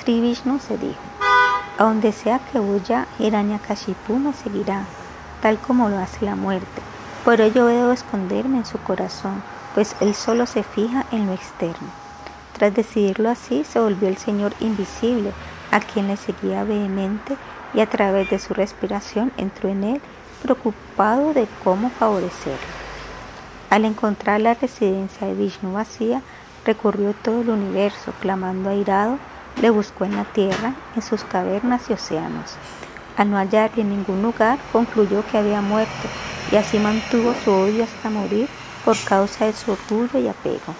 Sri 0.00 0.20
Vishnu 0.20 0.58
se 0.58 0.76
dijo, 0.76 1.00
a 1.78 1.84
donde 1.84 2.10
sea 2.10 2.40
que 2.40 2.58
huya, 2.58 3.06
Hiranyakashipu 3.20 4.18
me 4.18 4.32
seguirá, 4.32 4.86
tal 5.40 5.58
como 5.58 5.88
lo 5.88 5.98
hace 5.98 6.24
la 6.24 6.34
muerte. 6.34 6.82
Por 7.24 7.40
ello 7.40 7.64
debo 7.64 7.92
esconderme 7.92 8.58
en 8.58 8.66
su 8.66 8.78
corazón, 8.78 9.42
pues 9.74 9.96
él 10.00 10.14
solo 10.14 10.46
se 10.46 10.62
fija 10.62 11.06
en 11.10 11.26
lo 11.26 11.32
externo. 11.32 11.88
Tras 12.52 12.74
decidirlo 12.74 13.30
así, 13.30 13.64
se 13.64 13.80
volvió 13.80 14.08
el 14.08 14.18
Señor 14.18 14.52
invisible, 14.60 15.32
a 15.70 15.80
quien 15.80 16.08
le 16.08 16.18
seguía 16.18 16.64
vehemente 16.64 17.36
y 17.72 17.80
a 17.80 17.86
través 17.88 18.28
de 18.28 18.38
su 18.38 18.52
respiración 18.52 19.32
entró 19.38 19.70
en 19.70 19.84
él, 19.84 20.00
preocupado 20.42 21.32
de 21.32 21.48
cómo 21.64 21.88
favorecerlo. 21.88 22.58
Al 23.70 23.86
encontrar 23.86 24.42
la 24.42 24.52
residencia 24.52 25.26
de 25.26 25.34
Vishnu 25.34 25.72
vacía, 25.72 26.20
recorrió 26.66 27.14
todo 27.14 27.40
el 27.40 27.50
universo, 27.50 28.12
clamando 28.20 28.68
airado, 28.68 29.18
le 29.62 29.70
buscó 29.70 30.04
en 30.04 30.16
la 30.16 30.24
tierra, 30.24 30.74
en 30.94 31.02
sus 31.02 31.24
cavernas 31.24 31.88
y 31.88 31.94
océanos. 31.94 32.56
Al 33.16 33.30
no 33.30 33.36
hallarle 33.36 33.82
en 33.82 33.90
ningún 33.90 34.22
lugar, 34.22 34.58
concluyó 34.72 35.24
que 35.26 35.38
había 35.38 35.60
muerto 35.60 36.08
y 36.50 36.56
así 36.56 36.78
mantuvo 36.78 37.34
su 37.44 37.52
odio 37.52 37.84
hasta 37.84 38.10
morir 38.10 38.48
por 38.84 38.96
causa 39.04 39.46
de 39.46 39.52
su 39.52 39.72
orgullo 39.72 40.18
y 40.18 40.28
apego. 40.28 40.74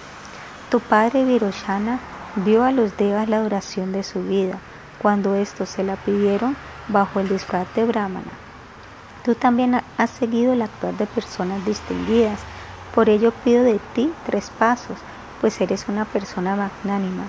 Tu 0.69 0.79
padre 0.79 1.23
Viroshana 1.23 1.99
vio 2.35 2.63
a 2.63 2.71
los 2.71 2.97
devas 2.97 3.29
la 3.29 3.41
duración 3.41 3.91
de 3.91 4.03
su 4.03 4.21
vida, 4.23 4.57
cuando 5.01 5.35
estos 5.35 5.69
se 5.69 5.83
la 5.83 5.95
pidieron 5.95 6.55
bajo 6.87 7.19
el 7.19 7.29
disfraz 7.29 7.67
de 7.75 7.85
brahmana. 7.85 8.31
Tú 9.23 9.33
también 9.35 9.81
has 9.97 10.09
seguido 10.09 10.53
el 10.53 10.61
actuar 10.61 10.93
de 10.95 11.07
personas 11.07 11.65
distinguidas, 11.65 12.39
por 12.93 13.09
ello 13.09 13.31
pido 13.43 13.63
de 13.63 13.79
ti 13.93 14.13
tres 14.25 14.51
pasos, 14.59 14.97
pues 15.41 15.59
eres 15.61 15.87
una 15.87 16.05
persona 16.05 16.55
magnánima. 16.55 17.23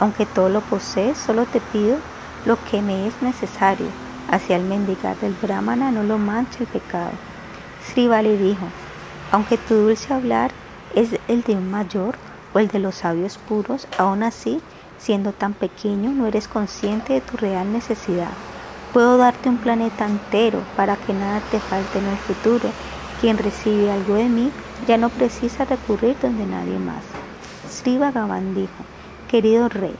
Aunque 0.00 0.26
todo 0.26 0.48
lo 0.48 0.60
posees, 0.60 1.16
solo 1.18 1.44
te 1.44 1.60
pido 1.60 1.98
lo 2.44 2.58
que 2.70 2.82
me 2.82 3.06
es 3.06 3.22
necesario. 3.22 4.05
Hacia 4.30 4.56
el 4.56 4.64
mendigar 4.64 5.16
del 5.18 5.34
brahmana 5.34 5.90
no 5.90 6.02
lo 6.02 6.18
mancha 6.18 6.60
el 6.60 6.66
pecado. 6.66 7.12
Sri 7.86 8.08
Vali 8.08 8.36
dijo, 8.36 8.66
aunque 9.32 9.58
tu 9.58 9.74
dulce 9.74 10.12
hablar 10.12 10.50
es 10.94 11.18
el 11.28 11.42
de 11.42 11.54
un 11.54 11.70
mayor 11.70 12.16
o 12.52 12.58
el 12.58 12.68
de 12.68 12.78
los 12.78 12.96
sabios 12.96 13.38
puros, 13.38 13.86
aún 13.98 14.22
así 14.22 14.60
Siendo 14.98 15.32
tan 15.32 15.52
pequeño, 15.52 16.10
no 16.10 16.26
eres 16.26 16.48
consciente 16.48 17.12
de 17.12 17.20
tu 17.20 17.36
real 17.36 17.72
necesidad. 17.72 18.32
Puedo 18.92 19.18
darte 19.18 19.48
un 19.48 19.58
planeta 19.58 20.06
entero 20.06 20.60
para 20.76 20.96
que 20.96 21.12
nada 21.12 21.40
te 21.50 21.60
falte 21.60 21.98
en 21.98 22.06
el 22.06 22.16
futuro. 22.16 22.70
Quien 23.20 23.38
recibe 23.38 23.90
algo 23.90 24.14
de 24.14 24.28
mí 24.28 24.50
ya 24.86 24.96
no 24.96 25.10
precisa 25.10 25.64
recurrir 25.64 26.16
donde 26.20 26.46
nadie 26.46 26.78
más. 26.78 27.02
Sri 27.70 27.98
Bhagavan 27.98 28.54
dijo, 28.54 28.84
querido 29.28 29.68
rey, 29.68 29.94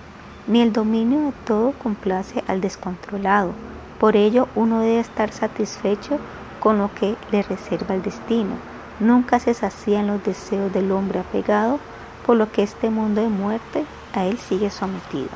ni 0.47 0.61
el 0.61 0.73
dominio 0.73 1.21
de 1.21 1.33
todo 1.45 1.73
complace 1.73 2.43
al 2.47 2.61
descontrolado. 2.61 3.53
Por 3.99 4.17
ello 4.17 4.49
uno 4.55 4.81
debe 4.81 5.01
estar 5.01 5.33
satisfecho 5.33 6.19
con 6.61 6.79
lo 6.79 6.93
que 6.95 7.17
le 7.31 7.43
reserva 7.43 7.95
el 7.95 8.03
destino. 8.03 8.57
Nunca 9.01 9.39
se 9.41 9.55
sacían 9.55 10.07
los 10.07 10.23
deseos 10.25 10.73
del 10.73 10.91
hombre 10.93 11.21
apegado, 11.21 11.79
por 12.27 12.37
lo 12.37 12.51
que 12.51 12.63
este 12.63 12.91
mundo 12.91 13.23
de 13.23 13.29
muerte 13.29 13.85
a 14.15 14.25
él 14.25 14.39
sigue 14.39 14.71
sometido. 14.71 15.29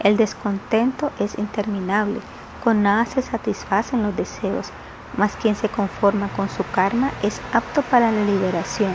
El 0.00 0.16
descontento 0.16 1.10
es 1.18 1.38
interminable, 1.38 2.20
con 2.62 2.82
nada 2.82 3.06
se 3.06 3.22
satisfacen 3.22 4.02
los 4.02 4.16
deseos, 4.16 4.70
mas 5.16 5.36
quien 5.36 5.54
se 5.54 5.68
conforma 5.68 6.28
con 6.36 6.48
su 6.48 6.64
karma 6.72 7.10
es 7.22 7.40
apto 7.52 7.82
para 7.82 8.10
la 8.10 8.24
liberación. 8.24 8.92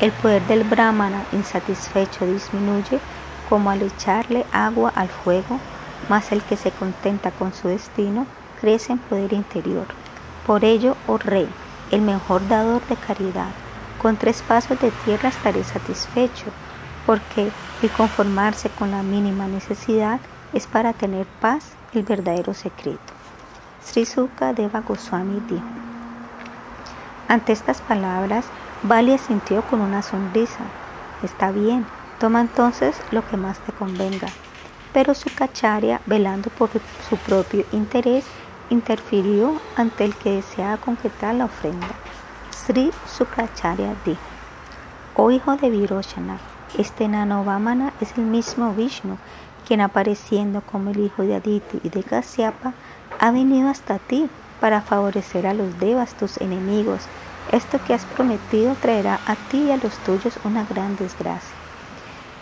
El 0.00 0.12
poder 0.12 0.42
del 0.46 0.64
brahmana 0.64 1.24
insatisfecho 1.32 2.26
disminuye 2.26 2.98
como 3.48 3.70
al 3.70 3.82
echarle 3.82 4.44
agua 4.52 4.92
al 4.94 5.08
fuego, 5.08 5.58
mas 6.08 6.32
el 6.32 6.42
que 6.42 6.56
se 6.56 6.70
contenta 6.70 7.30
con 7.30 7.52
su 7.52 7.68
destino 7.68 8.26
crece 8.60 8.92
en 8.92 8.98
poder 8.98 9.32
interior. 9.32 9.86
Por 10.46 10.64
ello, 10.64 10.96
oh 11.06 11.18
rey, 11.18 11.48
el 11.90 12.02
mejor 12.02 12.46
dador 12.48 12.86
de 12.86 12.96
caridad, 12.96 13.50
con 14.00 14.16
tres 14.16 14.42
pasos 14.42 14.78
de 14.80 14.90
tierra 15.04 15.28
estaré 15.28 15.64
satisfecho 15.64 16.46
porque 17.06 17.50
el 17.82 17.90
conformarse 17.90 18.68
con 18.70 18.90
la 18.90 19.02
mínima 19.02 19.46
necesidad 19.46 20.20
es 20.52 20.66
para 20.66 20.92
tener 20.92 21.26
paz 21.40 21.72
el 21.94 22.02
verdadero 22.02 22.52
secreto. 22.52 22.98
Sri 23.82 24.04
Sukha 24.04 24.52
Deva 24.52 24.80
Goswami 24.80 25.40
dijo, 25.48 25.62
Ante 27.28 27.52
estas 27.52 27.80
palabras, 27.80 28.44
Bali 28.82 29.12
asintió 29.12 29.62
con 29.62 29.80
una 29.80 30.02
sonrisa. 30.02 30.60
Está 31.22 31.50
bien, 31.50 31.86
toma 32.18 32.40
entonces 32.40 32.96
lo 33.10 33.26
que 33.26 33.36
más 33.36 33.58
te 33.60 33.72
convenga. 33.72 34.28
Pero 34.96 35.12
su 35.12 35.28
cacharia, 35.28 36.00
velando 36.06 36.48
por 36.48 36.70
su 37.10 37.18
propio 37.18 37.66
interés, 37.72 38.24
interfirió 38.70 39.60
ante 39.76 40.06
el 40.06 40.16
que 40.16 40.36
deseaba 40.36 40.78
concretar 40.78 41.34
la 41.34 41.44
ofrenda. 41.44 41.88
Sri 42.50 42.90
Sukracharya 43.06 43.94
dijo, 44.06 44.18
Oh 45.14 45.30
hijo 45.30 45.54
de 45.58 45.68
Virochana, 45.68 46.38
este 46.78 47.08
nano 47.08 47.44
Vamana 47.44 47.92
es 48.00 48.16
el 48.16 48.24
mismo 48.24 48.72
Vishnu, 48.72 49.18
quien 49.68 49.82
apareciendo 49.82 50.62
como 50.62 50.88
el 50.88 51.00
hijo 51.00 51.24
de 51.24 51.34
Aditi 51.34 51.78
y 51.84 51.90
de 51.90 52.02
Kasyapa, 52.02 52.72
ha 53.20 53.30
venido 53.32 53.68
hasta 53.68 53.98
ti 53.98 54.30
para 54.62 54.80
favorecer 54.80 55.46
a 55.46 55.52
los 55.52 55.78
devas, 55.78 56.14
tus 56.14 56.38
enemigos. 56.38 57.02
Esto 57.52 57.78
que 57.86 57.92
has 57.92 58.06
prometido 58.06 58.74
traerá 58.80 59.20
a 59.26 59.34
ti 59.50 59.64
y 59.64 59.72
a 59.72 59.76
los 59.76 59.92
tuyos 60.06 60.38
una 60.44 60.64
gran 60.64 60.96
desgracia. 60.96 61.54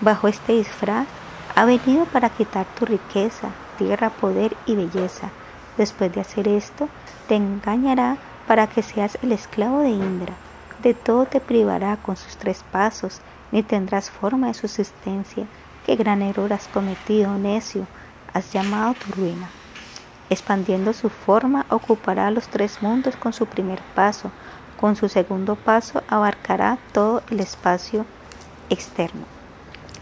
Bajo 0.01 0.29
este 0.29 0.53
disfraz, 0.53 1.09
ha 1.55 1.65
venido 1.65 2.05
para 2.07 2.31
quitar 2.31 2.67
tu 2.79 2.85
riqueza, 2.85 3.49
tierra, 3.79 4.11
poder 4.11 4.57
y 4.67 4.75
belleza. 4.75 5.31
Después 5.77 6.13
de 6.13 6.21
hacer 6.21 6.49
esto, 6.49 6.89
te 7.29 7.37
engañará 7.37 8.17
para 8.47 8.67
que 8.67 8.83
seas 8.83 9.19
el 9.23 9.33
esclavo 9.33 9.81
de 9.81 9.91
Indra. 9.91 10.35
De 10.83 10.95
todo 10.95 11.27
te 11.27 11.41
privará 11.41 11.97
con 11.97 12.17
sus 12.17 12.37
tres 12.37 12.65
pasos, 12.71 13.21
ni 13.53 13.63
tendrás 13.63 14.11
forma 14.11 14.49
de 14.49 14.55
subsistencia. 14.55 15.47
Qué 15.87 15.97
gran 15.97 16.23
error 16.23 16.53
has 16.53 16.67
cometido, 16.69 17.39
necio, 17.39 17.87
has 18.33 18.53
llamado 18.53 18.95
tu 18.95 19.13
ruina. 19.13 19.49
Expandiendo 20.31 20.93
su 20.93 21.09
forma, 21.09 21.67
ocupará 21.71 22.31
los 22.31 22.49
tres 22.49 22.83
mundos 22.83 23.15
con 23.17 23.33
su 23.33 23.47
primer 23.47 23.81
paso. 23.95 24.31
Con 24.81 24.97
su 24.97 25.09
segundo 25.09 25.55
paso, 25.55 26.03
abarcará 26.09 26.79
todo 26.93 27.23
el 27.31 27.41
espacio 27.41 28.05
externo. 28.71 29.34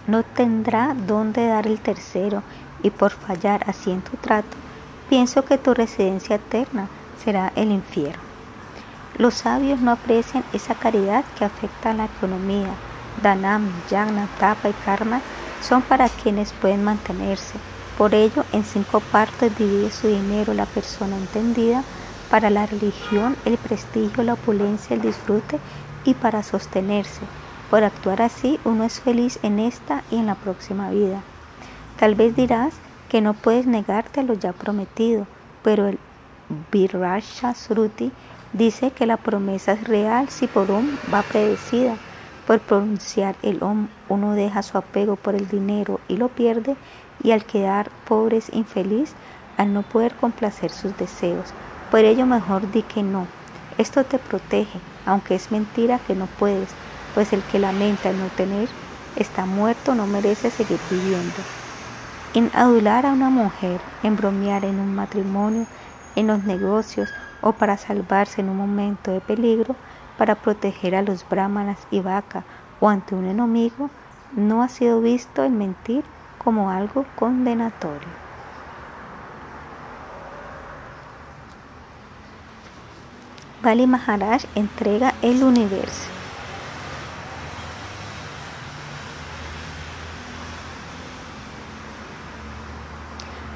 No 0.07 0.23
tendrá 0.23 0.95
dónde 0.95 1.47
dar 1.47 1.67
el 1.67 1.81
tercero, 1.81 2.43
y 2.83 2.91
por 2.91 3.13
fallar 3.13 3.63
así 3.69 3.91
en 3.91 4.03
tu 4.03 4.17
trato, 4.17 4.57
pienso 5.09 5.45
que 5.45 5.59
tu 5.59 5.73
residencia 5.75 6.37
eterna 6.37 6.89
será 7.23 7.53
el 7.55 7.71
infierno. 7.71 8.23
Los 9.19 9.35
sabios 9.35 9.81
no 9.81 9.93
aprecian 9.93 10.45
esa 10.53 10.75
caridad 10.75 11.25
que 11.39 11.45
afecta 11.45 11.91
a 11.91 11.95
la 11.95 12.07
economía. 12.07 12.75
Danam, 13.23 13.71
Yagna, 13.91 14.27
Tapa 14.41 14.69
y 14.69 14.75
Karma 14.85 15.21
son 15.61 15.83
para 15.83 16.09
quienes 16.09 16.53
pueden 16.55 16.83
mantenerse 16.83 17.59
por 17.99 18.15
ello, 18.15 18.45
en 18.53 18.65
cinco 18.65 19.01
partes 19.01 19.57
divide 19.57 19.91
su 19.91 20.09
dinero 20.09 20.55
la 20.55 20.67
persona 20.67 21.17
entendida 21.17 21.85
para 22.31 22.49
la 22.49 22.67
religión, 22.67 23.37
el 23.45 23.59
prestigio, 23.59 24.23
la 24.23 24.33
opulencia, 24.33 24.97
el 24.97 25.03
disfrute 25.03 25.59
y 26.05 26.15
para 26.15 26.43
sostenerse. 26.43 27.21
Por 27.73 27.85
actuar 27.85 28.21
así, 28.21 28.61
uno 28.64 28.85
es 28.85 29.00
feliz 29.00 29.38
en 29.43 29.59
esta 29.59 30.05
y 30.11 30.17
en 30.17 30.26
la 30.26 30.35
próxima 30.35 30.91
vida. 30.91 31.23
Tal 31.99 32.14
vez 32.14 32.37
dirás 32.37 32.75
que 33.09 33.23
no 33.23 33.33
puedes 33.33 33.67
negarte 33.67 34.23
lo 34.23 34.35
ya 34.35 34.52
prometido, 34.52 35.26
pero 35.62 35.87
el 35.87 35.99
Virasha 36.71 37.55
Sruti 37.55 38.12
dice 38.52 38.91
que 38.91 39.07
la 39.07 39.17
promesa 39.17 39.73
es 39.73 39.88
real 39.88 40.29
si 40.29 40.49
por 40.49 40.71
un 40.71 40.99
va 41.11 41.23
predecida. 41.23 41.97
Por 42.47 42.61
pronunciar 42.61 43.37
el 43.41 43.62
om, 43.62 43.88
uno 44.11 44.35
deja 44.35 44.62
su 44.62 44.76
apego 44.76 45.17
por 45.17 45.35
el 45.35 45.49
dinero 45.49 45.99
y 46.09 46.19
lo 46.19 46.29
pierde, 46.29 46.76
y 47.23 47.31
al 47.31 47.47
quedar 47.47 47.91
pobre 48.07 48.37
es 48.37 48.52
infeliz 48.52 49.14
al 49.57 49.73
no 49.73 49.81
poder 49.81 50.14
complacer 50.17 50.73
sus 50.73 50.95
deseos. 50.99 51.55
Por 51.91 52.00
ello 52.00 52.26
mejor 52.26 52.71
di 52.71 52.83
que 52.83 53.02
no. 53.02 53.26
Esto 53.79 54.05
te 54.05 54.19
protege, 54.19 54.79
aunque 55.07 55.37
es 55.37 55.50
mentira 55.50 56.00
que 56.07 56.14
no 56.14 56.26
puedes, 56.26 56.69
pues 57.14 57.33
el 57.33 57.42
que 57.42 57.59
lamenta 57.59 58.11
el 58.11 58.19
no 58.19 58.26
tener 58.28 58.69
está 59.16 59.47
muerto, 59.47 59.95
no 59.95 60.07
merece 60.07 60.50
seguir 60.50 60.78
viviendo. 60.90 61.37
En 62.35 62.51
adular 62.55 63.05
a 63.05 63.12
una 63.12 63.31
mujer, 63.31 63.81
en 64.03 64.16
bromear 64.16 64.64
en 64.64 64.81
un 64.81 64.94
matrimonio, 64.94 65.66
en 66.16 66.27
los 66.27 66.44
negocios 66.44 67.11
o 67.40 67.53
para 67.53 67.77
salvarse 67.77 68.40
en 68.40 68.48
un 68.48 68.57
momento 68.57 69.11
de 69.11 69.20
peligro, 69.20 69.77
para 70.16 70.35
proteger 70.35 70.94
a 70.94 71.03
los 71.03 71.29
brahmanas 71.29 71.79
y 71.90 72.01
vaca 72.01 72.44
o 72.81 72.88
ante 72.88 73.14
un 73.14 73.27
enemigo, 73.27 73.90
no 74.35 74.62
ha 74.62 74.68
sido 74.68 75.01
visto 75.01 75.44
el 75.44 75.53
mentir 75.53 76.05
como 76.38 76.70
algo 76.70 77.05
condenatorio. 77.16 78.22
Bali 83.62 83.87
Maharaj 83.87 84.42
entrega 84.57 85.14
el 85.22 85.44
universo. 85.44 86.12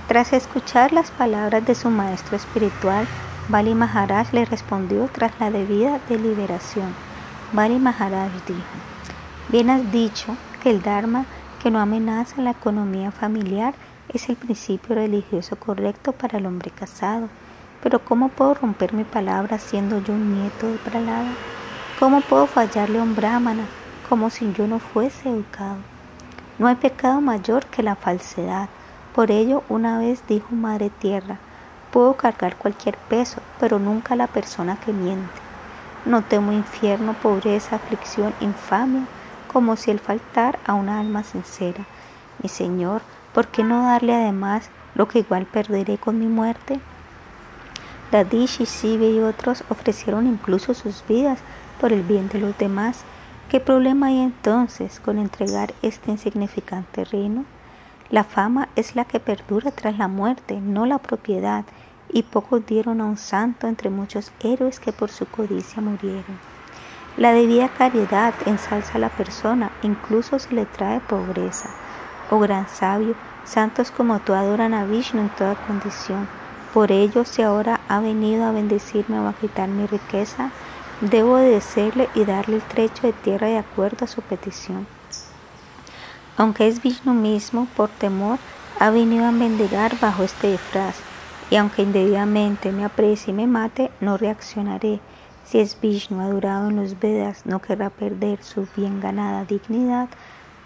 Tras 0.09 0.33
escuchar 0.33 0.93
las 0.93 1.11
palabras 1.11 1.67
de 1.67 1.75
su 1.75 1.91
maestro 1.91 2.37
espiritual, 2.37 3.09
Bali 3.49 3.75
Maharaj 3.75 4.33
le 4.33 4.45
respondió 4.45 5.09
tras 5.13 5.33
la 5.41 5.51
debida 5.51 5.99
deliberación. 6.09 6.95
Bali 7.53 7.81
Maharaj 7.81 8.31
dijo, 8.47 8.61
bien 9.49 9.69
has 9.69 9.91
dicho 9.91 10.37
que 10.63 10.71
el 10.71 10.81
Dharma 10.81 11.25
que 11.61 11.73
no 11.73 11.81
amenaza 11.81 12.41
la 12.41 12.53
economía 12.53 13.11
familiar 13.11 13.75
es 14.09 14.29
el 14.29 14.37
principio 14.37 14.95
religioso 14.95 15.57
correcto 15.57 16.13
para 16.13 16.39
el 16.39 16.47
hombre 16.47 16.71
casado. 16.71 17.29
Pero 17.83 17.99
¿cómo 18.05 18.29
puedo 18.29 18.55
romper 18.55 18.93
mi 18.93 19.03
palabra 19.03 19.59
siendo 19.59 20.01
yo 20.01 20.13
un 20.13 20.35
nieto 20.35 20.69
de 20.69 20.79
Pralada? 20.79 21.33
¿Cómo 21.99 22.21
puedo 22.21 22.47
fallarle 22.47 23.01
a 23.01 23.03
un 23.03 23.17
brahmana 23.17 23.65
como 24.09 24.31
si 24.31 24.53
yo 24.53 24.69
no 24.69 24.79
fuese 24.79 25.31
educado? 25.31 25.79
No 26.61 26.69
hay 26.69 26.77
pecado 26.77 27.21
mayor 27.21 27.67
que 27.67 27.83
la 27.83 27.97
falsedad. 27.97 28.69
Por 29.17 29.31
ello, 29.31 29.63
una 29.71 29.99
vez 29.99 30.23
dijo 30.29 30.55
Madre 30.55 30.91
Tierra, 30.91 31.39
puedo 31.91 32.19
cargar 32.19 32.57
cualquier 32.57 32.99
peso, 32.99 33.41
pero 33.59 33.79
nunca 33.79 34.15
la 34.15 34.27
persona 34.27 34.79
que 34.79 34.93
miente. 34.93 35.41
No 36.05 36.21
temo 36.21 36.53
infierno, 36.53 37.15
pobreza, 37.15 37.77
aflicción, 37.77 38.35
infamia, 38.43 39.07
como 39.51 39.77
si 39.77 39.91
el 39.91 40.01
faltar 40.01 40.59
a 40.67 40.75
una 40.75 41.01
alma 41.01 41.23
sincera. 41.23 41.87
Mi 42.43 42.51
Señor, 42.51 43.01
¿por 43.33 43.47
qué 43.49 43.65
no 43.65 43.85
darle 43.85 44.15
además 44.15 44.69
lo 44.95 45.09
que 45.09 45.21
igual 45.21 45.47
perderé 45.47 45.97
con 45.97 46.19
mi 46.19 46.27
muerte? 46.27 46.79
Dadish 48.13 48.61
y 48.61 48.67
Sibe 48.67 49.09
y 49.09 49.21
otros 49.21 49.65
ofrecieron 49.71 50.27
incluso 50.27 50.75
sus 50.75 51.03
vidas 51.09 51.39
por 51.81 51.95
el 51.95 52.03
bien 52.03 52.29
de 52.29 52.41
los 52.41 52.59
demás. 52.59 53.01
¿Qué 53.49 53.61
problema 53.61 54.09
hay 54.09 54.21
entonces 54.21 55.01
con 55.01 55.19
entregar 55.19 55.73
este 55.81 56.11
insignificante 56.11 57.07
reino? 57.07 57.47
La 58.11 58.23
fama 58.23 58.69
es 58.77 58.95
la 58.95 59.05
que 59.05 59.19
perdura 59.19 59.73
tras 59.73 59.99
la 59.99 60.07
muerte, 60.07 60.61
no 60.61 60.87
la 60.87 60.99
propiedad, 60.99 61.65
y 62.09 62.23
pocos 62.23 62.65
dieron 62.65 63.01
a 63.01 63.05
un 63.05 63.17
santo 63.17 63.67
entre 63.67 63.91
muchos 63.91 64.31
héroes 64.41 64.79
que 64.79 64.93
por 64.93 65.11
su 65.11 65.27
codicia 65.27 65.83
murieron. 65.83 66.39
La 67.17 67.33
debida 67.33 67.69
caridad 67.69 68.33
ensalza 68.47 68.95
a 68.95 69.01
la 69.01 69.09
persona, 69.09 69.73
incluso 69.83 70.39
si 70.39 70.55
le 70.55 70.67
trae 70.67 71.01
pobreza. 71.01 71.71
Oh 72.31 72.39
gran 72.39 72.69
sabio, 72.69 73.15
santos 73.45 73.91
como 73.91 74.21
tú 74.21 74.35
adoran 74.35 74.75
a 74.75 74.85
Vishnu 74.85 75.23
en 75.23 75.29
toda 75.31 75.55
condición. 75.55 76.29
Por 76.73 76.93
ello, 76.93 77.25
si 77.25 77.43
ahora 77.43 77.81
ha 77.89 78.01
venido 78.01 78.45
a 78.45 78.53
bendecirme 78.53 79.19
o 79.19 79.27
a 79.27 79.33
quitar 79.33 79.69
mi 79.69 79.87
riqueza, 79.87 80.51
debo 81.01 81.35
obedecerle 81.35 82.09
y 82.15 82.25
darle 82.25 82.57
el 82.57 82.63
trecho 82.63 83.07
de 83.07 83.13
tierra 83.15 83.49
de 83.49 83.59
acuerdo 83.59 84.05
a 84.05 84.09
su 84.09 84.23
petición. 84.23 84.87
Aunque 86.37 86.69
es 86.69 86.83
Vishnu 86.83 87.15
mismo, 87.15 87.67
por 87.77 87.89
temor, 87.89 88.39
ha 88.79 88.91
venido 88.91 89.25
a 89.27 89.33
mendigar 89.33 89.99
bajo 90.01 90.23
este 90.23 90.53
disfraz, 90.53 90.97
y 91.51 91.57
aunque 91.57 91.83
indebidamente 91.83 92.73
me 92.73 92.85
aprecie 92.85 93.33
y 93.33 93.37
me 93.37 93.47
mate, 93.47 93.91
no 94.01 94.17
reaccionaré 94.17 95.01
si 95.47 95.61
es 95.61 95.81
Vishnu 95.81 96.21
adorado 96.21 96.71
en 96.71 96.77
los 96.77 96.99
Vedas, 96.99 97.47
no 97.47 97.61
querrá 97.61 97.89
perder 97.89 98.43
su 98.43 98.67
bien 98.77 99.01
ganada 99.01 99.45
dignidad. 99.45 100.09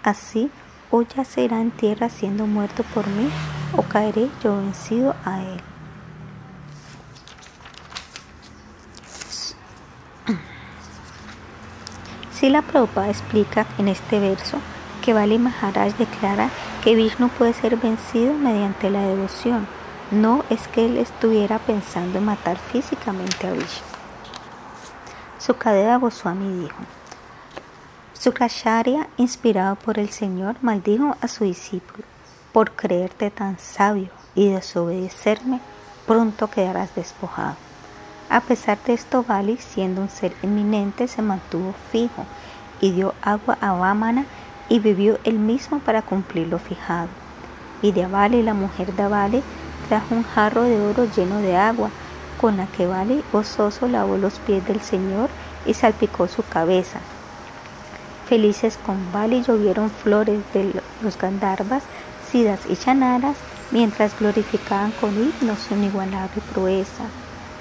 Así, 0.03 0.51
o 0.91 1.03
yacerá 1.03 1.61
en 1.61 1.71
tierra 1.71 2.09
siendo 2.09 2.47
muerto 2.47 2.83
por 2.95 3.07
mí, 3.07 3.29
o 3.77 3.83
caeré 3.83 4.31
yo 4.43 4.57
vencido 4.57 5.15
a 5.27 5.43
él. 5.43 5.61
la 12.51 12.63
Prabhupada 12.63 13.11
explica 13.11 13.67
en 13.77 13.89
este 13.89 14.19
verso 14.19 14.59
que 15.01 15.13
Bali 15.13 15.39
Maharaj 15.39 15.95
declara 15.97 16.51
que 16.85 16.95
Vishnu 16.95 17.29
puede 17.31 17.53
ser 17.53 17.77
vencido 17.77 18.35
mediante 18.35 18.91
la 18.91 19.03
devoción. 19.03 19.67
No 20.11 20.45
es 20.51 20.69
que 20.69 20.87
él 20.87 20.99
estuviera 20.99 21.59
pensando 21.59 22.19
en 22.19 22.25
matar 22.25 22.59
físicamente 22.59 23.47
a 23.47 23.53
Vishnu. 23.53 23.87
Sukadeva 25.39 25.97
Goswami 25.97 26.63
dijo, 26.63 26.77
Sukacharya, 28.13 29.09
inspirado 29.17 29.77
por 29.77 29.99
el 29.99 30.11
Señor, 30.11 30.57
maldijo 30.61 31.17
a 31.23 31.29
su 31.29 31.45
discípulo, 31.45 32.05
por 32.53 32.73
creerte 32.73 33.31
tan 33.31 33.59
sabio 33.59 34.11
y 34.35 34.51
desobedecerme, 34.51 35.61
pronto 36.07 36.51
quedarás 36.51 36.95
despojado. 36.95 37.57
A 38.29 38.41
pesar 38.43 38.79
de 38.85 38.93
esto, 38.93 39.25
Bali, 39.27 39.57
siendo 39.57 40.03
un 40.03 40.11
ser 40.11 40.35
eminente, 40.43 41.09
se 41.09 41.23
mantuvo 41.23 41.75
fijo 41.91 42.27
y 42.81 42.93
dio 42.93 43.15
agua 43.23 43.57
a 43.61 43.73
Vamana 43.73 44.27
y 44.71 44.79
vivió 44.79 45.19
él 45.25 45.39
mismo 45.39 45.81
para 45.81 46.01
cumplir 46.01 46.47
lo 46.47 46.59
fijado. 46.59 47.09
Y 47.83 47.93
de 47.93 48.07
Bali, 48.07 48.43
la 48.43 48.55
mujer 48.55 48.95
de 48.95 49.07
Bali, 49.07 49.43
trajo 49.89 50.15
un 50.15 50.23
jarro 50.23 50.63
de 50.63 50.81
oro 50.81 51.07
lleno 51.15 51.41
de 51.41 51.57
agua, 51.57 51.91
con 52.41 52.57
la 52.57 52.67
que 52.67 52.87
Bali 52.87 53.23
gozoso 53.33 53.87
lavó 53.89 54.17
los 54.17 54.39
pies 54.39 54.67
del 54.67 54.81
Señor 54.81 55.29
y 55.67 55.75
salpicó 55.75 56.29
su 56.29 56.43
cabeza. 56.43 57.01
Felices 58.27 58.79
con 58.87 59.13
Bali 59.13 59.43
llovieron 59.43 59.91
flores 59.91 60.41
de 60.55 60.73
los 61.03 61.19
Gandharvas, 61.19 61.83
Sidas 62.31 62.61
y 62.69 62.77
Chanaras, 62.77 63.37
mientras 63.73 64.17
glorificaban 64.19 64.93
con 64.93 65.11
himnos 65.11 65.59
su 65.59 65.75
inigualable 65.75 66.41
proeza. 66.55 67.05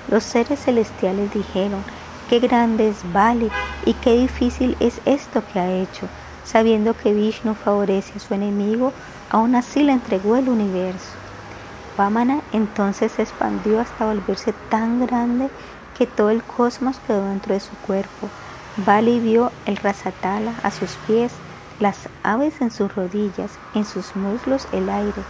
Los 0.10 0.24
seres 0.24 0.60
celestiales 0.60 1.34
dijeron, 1.34 1.84
qué 2.30 2.40
grande 2.40 2.90
es 2.90 2.98
Bali 3.12 3.50
y 3.86 3.94
qué 3.94 4.14
difícil 4.14 4.78
es 4.80 5.02
esto 5.06 5.42
que 5.52 5.60
ha 5.60 5.72
hecho, 5.72 6.08
sabiendo 6.50 6.98
que 6.98 7.14
Vishnu 7.14 7.54
favorece 7.54 8.14
a 8.16 8.20
su 8.20 8.34
enemigo, 8.34 8.92
aún 9.30 9.54
así 9.54 9.84
le 9.84 9.92
entregó 9.92 10.36
el 10.36 10.50
universo. 10.50 11.12
Vamana 11.96 12.42
entonces 12.54 13.12
se 13.12 13.22
expandió 13.22 13.80
hasta 13.80 14.08
volverse 14.08 14.54
tan 14.70 15.06
grande 15.06 15.50
que 15.96 16.08
todo 16.08 16.32
el 16.32 16.42
cosmos 16.42 16.98
quedó 17.06 17.28
dentro 17.28 17.54
de 17.54 17.60
su 17.60 17.76
cuerpo. 17.86 18.30
Bali 18.78 19.20
vio 19.20 19.52
el 19.68 19.78
rasatala 19.78 20.56
a 20.64 20.72
sus 20.72 20.92
pies, 21.06 21.32
las 21.80 22.10
aves 22.24 22.62
en 22.62 22.72
sus 22.72 22.96
rodillas, 22.96 23.52
en 23.76 23.86
sus 23.86 24.16
muslos 24.16 24.68
el 24.72 24.90
aire, 24.90 25.22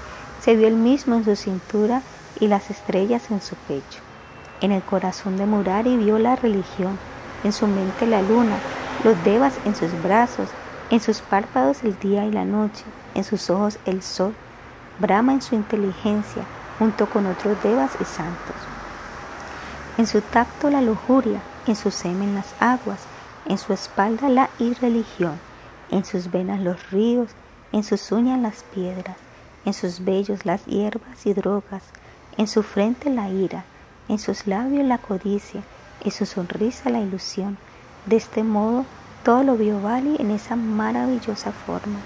se 0.42 0.56
vio 0.56 0.70
el 0.70 0.76
mismo 0.76 1.16
en 1.16 1.26
su 1.26 1.36
cintura 1.36 2.02
y 2.40 2.48
las 2.48 2.70
estrellas 2.70 3.30
en 3.30 3.42
su 3.42 3.56
pecho. 3.56 4.00
En 4.62 4.72
el 4.72 4.84
corazón 4.84 5.36
de 5.36 5.46
Murari 5.46 5.98
vio 5.98 6.18
la 6.18 6.38
religión, 6.38 6.98
en 7.44 7.52
su 7.52 7.68
mente 7.68 8.08
la 8.08 8.22
luna, 8.22 8.56
los 9.04 9.22
devas 9.24 9.54
en 9.66 9.76
sus 9.76 9.92
brazos, 10.02 10.50
en 10.90 11.00
sus 11.00 11.22
párpados 11.22 11.84
el 11.84 11.98
día 12.00 12.26
y 12.26 12.32
la 12.32 12.46
noche, 12.46 12.84
en 13.16 13.24
sus 13.24 13.50
ojos 13.50 13.78
el 13.86 14.02
sol, 14.02 14.34
Brahma 15.00 15.34
en 15.34 15.42
su 15.42 15.56
inteligencia, 15.56 16.44
junto 16.78 17.10
con 17.10 17.26
otros 17.26 17.62
devas 17.64 17.92
y 18.02 18.06
santos. 18.06 18.56
En 19.98 20.08
su 20.08 20.22
tacto 20.22 20.70
la 20.70 20.82
lujuria, 20.82 21.42
en 21.68 21.76
su 21.76 21.92
semen 21.92 22.36
las 22.36 22.54
aguas, 22.60 23.00
en 23.46 23.58
su 23.58 23.74
espalda 23.74 24.30
la 24.30 24.50
irreligión, 24.60 25.40
en 25.92 26.06
sus 26.06 26.32
venas 26.32 26.60
los 26.62 26.92
ríos, 26.92 27.30
en 27.72 27.84
sus 27.84 28.12
uñas 28.12 28.40
las 28.40 28.64
piedras, 28.64 29.18
en 29.66 29.74
sus 29.74 30.04
vellos 30.04 30.46
las 30.46 30.66
hierbas 30.66 31.26
y 31.26 31.34
drogas, 31.34 31.84
en 32.38 32.48
su 32.48 32.64
frente 32.64 33.10
la 33.10 33.30
ira, 33.30 33.64
en 34.08 34.20
sus 34.20 34.48
labios 34.48 34.86
la 34.86 34.98
codicia, 34.98 35.62
en 36.02 36.12
su 36.12 36.26
sonrisa 36.26 36.90
la 36.90 37.00
ilusión. 37.00 37.58
De 38.06 38.16
este 38.16 38.44
modo 38.44 38.86
todo 39.24 39.44
lo 39.44 39.56
vio 39.56 39.82
Bali 39.82 40.16
en 40.20 40.32
esa 40.32 40.56
maravillosa 40.56 41.52
forma. 41.52 42.00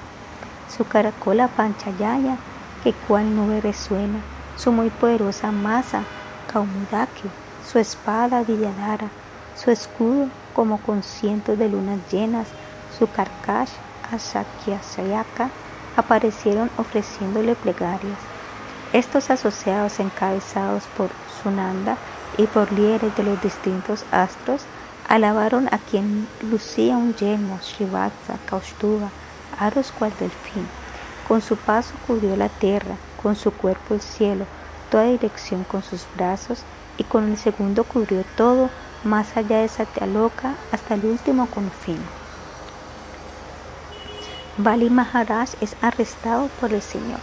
Su 0.75 0.85
caracola 0.85 1.47
panchayaya, 1.47 2.37
que 2.83 2.93
cual 2.93 3.35
nube 3.35 3.61
resuena, 3.61 4.19
su 4.57 4.71
muy 4.71 4.89
poderosa 4.89 5.51
masa, 5.51 6.03
Kaumudaki, 6.51 7.29
su 7.71 7.79
espada 7.79 8.43
Villadara, 8.43 9.09
su 9.55 9.71
escudo 9.71 10.27
como 10.53 10.79
con 10.79 11.03
cientos 11.03 11.57
de 11.57 11.69
lunas 11.69 11.99
llenas, 12.11 12.47
su 12.97 13.07
carcash 13.07 13.69
Asakyasayaka, 14.11 15.49
aparecieron 15.95 16.69
ofreciéndole 16.77 17.55
plegarias. 17.55 18.17
Estos 18.91 19.29
asociados 19.29 19.99
encabezados 19.99 20.83
por 20.97 21.09
Sunanda 21.41 21.97
y 22.37 22.45
por 22.47 22.71
líderes 22.71 23.15
de 23.15 23.23
los 23.23 23.41
distintos 23.41 24.05
astros 24.11 24.63
alabaron 25.13 25.67
a 25.71 25.77
quien 25.77 26.27
lucía 26.41 26.97
un 26.97 27.13
yelmo, 27.13 27.59
Shivatsa, 27.61 28.39
Kaustuva, 28.47 29.11
aros 29.59 29.91
cual 29.91 30.11
delfín. 30.19 30.65
Con 31.27 31.39
su 31.39 31.55
paso 31.55 31.93
cubrió 32.07 32.35
la 32.35 32.49
tierra, 32.49 32.95
con 33.21 33.35
su 33.35 33.51
cuerpo 33.51 33.93
el 33.93 34.01
cielo, 34.01 34.45
toda 34.89 35.03
dirección 35.03 35.65
con 35.65 35.83
sus 35.83 36.07
brazos, 36.15 36.63
y 36.97 37.03
con 37.03 37.29
el 37.29 37.37
segundo 37.37 37.83
cubrió 37.83 38.23
todo, 38.35 38.71
más 39.03 39.37
allá 39.37 39.59
de 39.59 39.67
Satyaloka, 39.67 40.55
hasta 40.71 40.95
el 40.95 41.05
último 41.05 41.45
confín. 41.45 41.99
Bali 44.57 44.89
Maharaj 44.89 45.49
es 45.61 45.75
arrestado 45.83 46.47
por 46.59 46.73
el 46.73 46.81
Señor. 46.81 47.19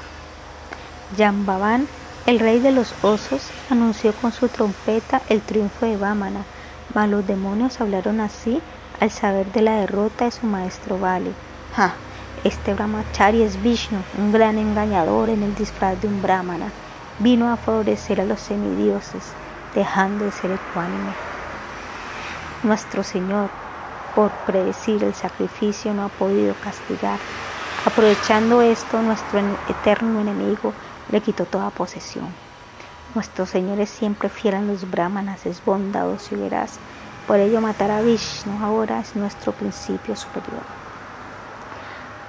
Jambavan, 1.18 1.88
el 2.26 2.38
rey 2.38 2.61
de 2.61 2.70
los 2.70 2.94
osos, 3.03 3.42
anunció 3.68 4.12
con 4.12 4.31
su 4.31 4.46
trompeta 4.46 5.22
el 5.29 5.40
triunfo 5.40 5.87
de 5.87 5.96
Vamana, 5.96 6.44
mas 6.94 7.09
los 7.09 7.26
demonios 7.26 7.81
hablaron 7.81 8.20
así 8.20 8.61
al 9.00 9.11
saber 9.11 9.50
de 9.53 9.62
la 9.62 9.76
derrota 9.76 10.26
de 10.26 10.31
su 10.31 10.46
maestro 10.46 10.98
Bali. 10.98 11.33
¡Ja! 11.74 11.94
Este 12.44 12.74
Brahmachari 12.74 13.42
es 13.42 13.62
Vishnu, 13.62 13.98
un 14.18 14.33
gran 14.33 14.57
engañador 14.57 15.29
en 15.29 15.42
el 15.42 15.55
disfraz 15.55 16.00
de 16.00 16.09
un 16.09 16.22
brahmana. 16.22 16.70
Vino 17.18 17.53
a 17.53 17.57
favorecer 17.57 18.20
a 18.20 18.24
los 18.24 18.40
semidioses, 18.40 19.24
dejando 19.74 20.24
de 20.24 20.33
ser 20.33 20.50
ecuánime. 20.53 21.12
Nuestro 22.62 23.03
Señor, 23.03 23.50
por 24.14 24.31
predecir 24.46 25.05
el 25.05 25.14
sacrificio, 25.14 25.92
no 25.92 26.05
ha 26.05 26.09
podido 26.09 26.55
castigar. 26.64 27.18
Aprovechando 27.85 28.62
esto, 28.62 29.03
nuestro 29.03 29.40
eterno 29.68 30.20
enemigo 30.20 30.72
le 31.11 31.20
quitó 31.20 31.44
toda 31.44 31.70
posesión. 31.70 32.49
Nuestro 33.14 33.44
Señor 33.44 33.81
es 33.81 33.90
siempre 33.90 34.29
fiel 34.29 34.55
a 34.55 34.61
los 34.62 34.88
brahmanas, 34.88 35.44
es 35.44 35.64
bondadoso 35.64 36.37
y 36.37 36.38
veraz. 36.38 36.79
Por 37.27 37.40
ello 37.40 37.61
matar 37.61 37.90
a 37.90 38.03
Vishnu 38.03 38.64
ahora 38.64 39.01
es 39.01 39.16
nuestro 39.16 39.51
principio 39.53 40.14
superior. 40.14 40.62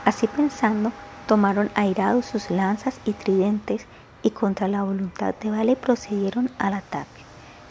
Así 0.05 0.25
pensando, 0.25 0.91
tomaron 1.27 1.69
airados 1.75 2.25
sus 2.25 2.49
lanzas 2.49 2.95
y 3.05 3.13
tridentes 3.13 3.85
y 4.23 4.31
contra 4.31 4.67
la 4.67 4.81
voluntad 4.81 5.35
de 5.35 5.51
Vale 5.51 5.75
procedieron 5.75 6.49
al 6.57 6.73
ataque. 6.73 7.21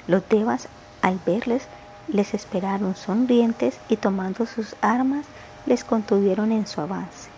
Los 0.07 0.29
devas, 0.29 0.68
al 1.03 1.18
verles, 1.27 1.66
les 2.07 2.33
esperaron 2.33 2.94
sonrientes 2.94 3.79
y 3.88 3.96
tomando 3.96 4.46
sus 4.46 4.77
armas 4.81 5.27
les 5.66 5.83
contuvieron 5.83 6.53
en 6.53 6.68
su 6.68 6.81
avance. 6.81 7.29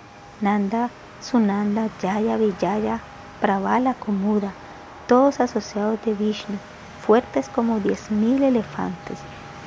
Nanda, 0.42 0.90
Sunanda, 1.22 1.88
Jaya, 2.00 2.36
Vijaya, 2.36 3.00
Pravala, 3.40 3.94
Komura, 3.94 4.52
todos 5.12 5.40
asociados 5.40 6.02
de 6.06 6.14
Vishnu, 6.14 6.56
fuertes 7.06 7.50
como 7.50 7.80
diez 7.80 8.10
mil 8.10 8.42
elefantes, 8.42 9.18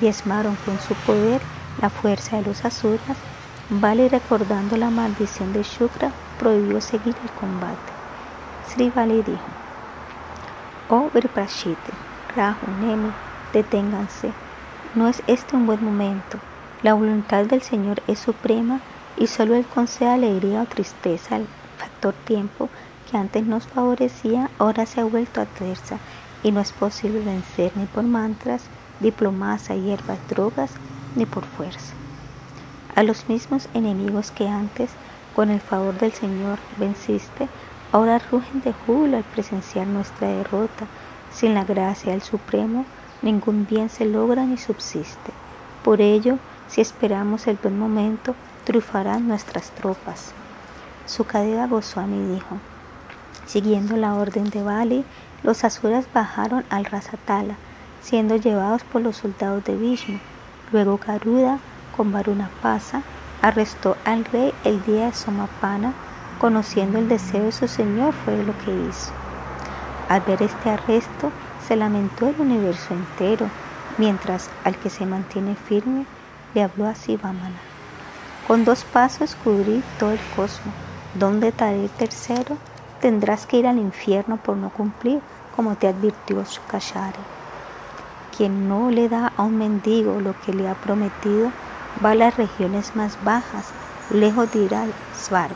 diezmaron 0.01 0.58
con 0.65 0.79
su 0.79 0.95
poder 1.05 1.39
la 1.79 1.91
fuerza 1.91 2.38
de 2.38 2.41
los 2.41 2.65
asuras. 2.65 3.15
Vale 3.69 4.10
recordando 4.10 4.75
la 4.75 4.89
maldición 4.89 5.53
de 5.53 5.62
Shukra, 5.62 6.12
prohibió 6.39 6.81
seguir 6.81 7.15
el 7.23 7.29
combate. 7.39 7.91
Sri 8.69 8.89
Vali 8.89 9.21
dijo, 9.21 9.45
Oh 10.89 11.12
Viprashite, 11.13 11.91
Rahu, 12.36 12.65
Nemi, 12.81 13.12
deténganse 13.53 14.31
no 14.95 15.08
es 15.08 15.21
este 15.27 15.55
un 15.55 15.67
buen 15.67 15.86
momento. 15.86 16.39
La 16.81 16.95
voluntad 16.95 17.45
del 17.45 17.62
Señor 17.62 18.01
es 18.08 18.17
suprema 18.17 18.79
y 19.15 19.27
solo 19.27 19.53
Él 19.53 19.65
concede 19.75 20.10
alegría 20.10 20.63
o 20.63 20.65
tristeza. 20.65 21.36
El 21.36 21.45
factor 21.77 22.15
tiempo 22.25 22.67
que 23.10 23.18
antes 23.18 23.46
nos 23.46 23.68
favorecía 23.68 24.50
ahora 24.58 24.86
se 24.86 25.02
ha 25.02 25.06
vuelto 25.06 25.41
adversa 25.41 25.98
y 26.44 26.52
no 26.52 26.62
es 26.62 26.72
posible 26.72 27.20
vencer 27.20 27.72
ni 27.76 27.86
por 27.86 28.04
mantras, 28.04 28.63
diplomacia, 29.00 29.76
hierbas, 29.76 30.20
drogas, 30.30 30.72
ni 31.15 31.26
por 31.26 31.44
fuerza. 31.44 31.94
A 32.96 33.04
los 33.04 33.28
mismos 33.28 33.68
enemigos 33.74 34.32
que 34.32 34.48
antes, 34.48 34.91
con 35.36 35.50
el 35.50 35.60
favor 35.60 35.98
del 35.98 36.13
Señor, 36.13 36.60
venciste, 36.78 37.50
ahora 37.91 38.20
rugen 38.20 38.62
de 38.62 38.74
júbilo 38.74 39.18
al 39.18 39.24
presenciar 39.24 39.88
nuestra 39.88 40.28
derrota. 40.28 40.86
Sin 41.32 41.54
la 41.54 41.65
gracia 41.65 42.12
del 42.12 42.22
Supremo, 42.22 42.86
ningún 43.22 43.68
bien 43.68 43.89
se 43.89 44.06
logra 44.06 44.46
ni 44.46 44.58
subsiste. 44.58 45.32
Por 45.84 46.00
ello, 46.00 46.38
si 46.68 46.82
esperamos 46.82 47.48
el 47.48 47.58
buen 47.62 47.78
momento, 47.78 48.36
triunfarán 48.63 49.28
nuestras 49.28 49.72
tropas. 49.72 50.32
Sukadeva 51.06 51.68
Goswami 51.68 52.34
dijo, 52.34 52.58
siguiendo 53.45 53.95
la 53.97 54.15
orden 54.15 54.49
de 54.49 54.63
Bali, 54.63 55.05
los 55.43 55.63
asuras 55.63 56.05
bajaron 56.13 56.65
al 56.69 56.86
Rasatala, 56.86 57.55
siendo 58.01 58.36
llevados 58.36 58.84
por 58.84 59.01
los 59.01 59.17
soldados 59.17 59.63
de 59.63 59.75
Vishnu. 59.75 60.19
Luego 60.71 60.99
Garuda, 61.05 61.60
con 61.95 62.12
Varuna 62.12 62.49
Pasa, 62.62 63.03
arrestó 63.41 63.95
al 64.05 64.25
rey 64.25 64.53
el 64.63 64.84
día 64.86 65.08
de 65.08 65.13
Somapana, 65.13 65.93
conociendo 66.39 66.97
el 66.97 67.08
deseo 67.08 67.43
de 67.43 67.51
su 67.51 67.67
señor 67.67 68.13
fue 68.13 68.43
lo 68.43 68.58
que 68.60 68.71
hizo. 68.71 69.12
Al 70.10 70.21
ver 70.21 70.41
este 70.43 70.69
arresto, 70.69 71.31
se 71.67 71.75
lamentó 71.75 72.27
el 72.27 72.39
universo 72.39 72.93
entero, 72.93 73.49
mientras 73.97 74.49
al 74.63 74.77
que 74.77 74.89
se 74.89 75.05
mantiene 75.05 75.55
firme 75.55 76.05
le 76.53 76.63
habló 76.63 76.88
así 76.88 77.17
Vamana. 77.17 77.60
Con 78.47 78.65
dos 78.65 78.84
pasos 78.84 79.36
cubrí 79.43 79.84
todo 79.99 80.12
el 80.12 80.19
cosmos. 80.36 80.73
¿Dónde 81.15 81.47
estaré 81.47 81.89
tercero? 81.97 82.58
Tendrás 83.01 83.45
que 83.45 83.58
ir 83.58 83.67
al 83.67 83.77
infierno 83.77 84.38
por 84.38 84.58
no 84.58 84.69
cumplir, 84.69 85.21
como 85.55 85.75
te 85.75 85.88
advirtió 85.88 86.43
Shukashari. 86.43 87.19
quien 88.36 88.67
no 88.67 88.89
le 88.91 89.08
da 89.08 89.31
a 89.38 89.43
un 89.43 89.58
mendigo 89.58 90.19
lo 90.19 90.38
que 90.41 90.53
le 90.53 90.67
ha 90.67 90.73
prometido 90.75 91.51
va 92.03 92.12
a 92.12 92.15
las 92.15 92.36
regiones 92.36 92.95
más 92.95 93.17
bajas, 93.23 93.67
lejos 94.10 94.51
de 94.51 94.60
ir 94.60 94.75
al 94.75 94.91
Svarga. 95.17 95.55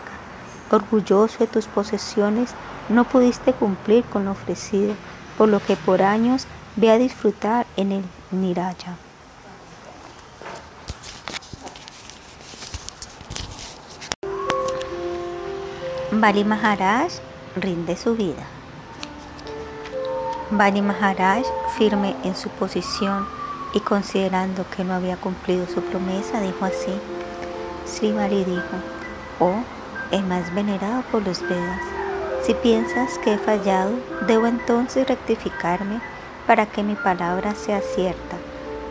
Orgulloso 0.71 1.39
de 1.39 1.47
tus 1.47 1.65
posesiones, 1.65 2.54
no 2.88 3.04
pudiste 3.04 3.54
cumplir 3.54 4.04
con 4.06 4.25
lo 4.25 4.32
ofrecido, 4.32 4.93
por 5.38 5.49
lo 5.49 5.60
que 5.60 5.75
por 5.75 6.02
años 6.02 6.47
ve 6.75 6.91
a 6.91 6.97
disfrutar 6.97 7.65
en 7.75 7.91
el 7.91 8.04
Niraya. 8.32 8.95
Bali 16.12 16.43
Maharaj 16.43 17.12
rinde 17.62 17.95
su 17.95 18.15
vida. 18.15 18.45
Bali 20.52 20.82
Maharaj, 20.82 21.43
firme 21.78 22.15
en 22.24 22.36
su 22.36 22.50
posición 22.50 23.28
y 23.74 23.80
considerando 23.82 24.65
que 24.76 24.84
no 24.84 24.93
había 24.93 25.15
cumplido 25.15 25.67
su 25.67 25.82
promesa, 25.82 26.41
dijo 26.41 26.65
así. 26.65 26.91
Sri 27.86 28.12
Bali 28.12 28.43
dijo, 28.43 28.76
oh, 29.39 29.63
el 30.12 30.24
más 30.24 30.54
venerado 30.56 31.04
por 31.12 31.26
los 31.26 31.41
Vedas, 31.41 31.82
si 32.43 32.56
piensas 32.56 33.19
que 33.19 33.34
he 33.34 33.38
fallado, 33.38 33.91
debo 34.26 34.48
entonces 34.48 35.08
rectificarme 35.08 36.02
para 36.48 36.65
que 36.65 36.82
mi 36.82 36.95
palabra 36.95 37.54
sea 37.54 37.82
cierta. 37.82 38.38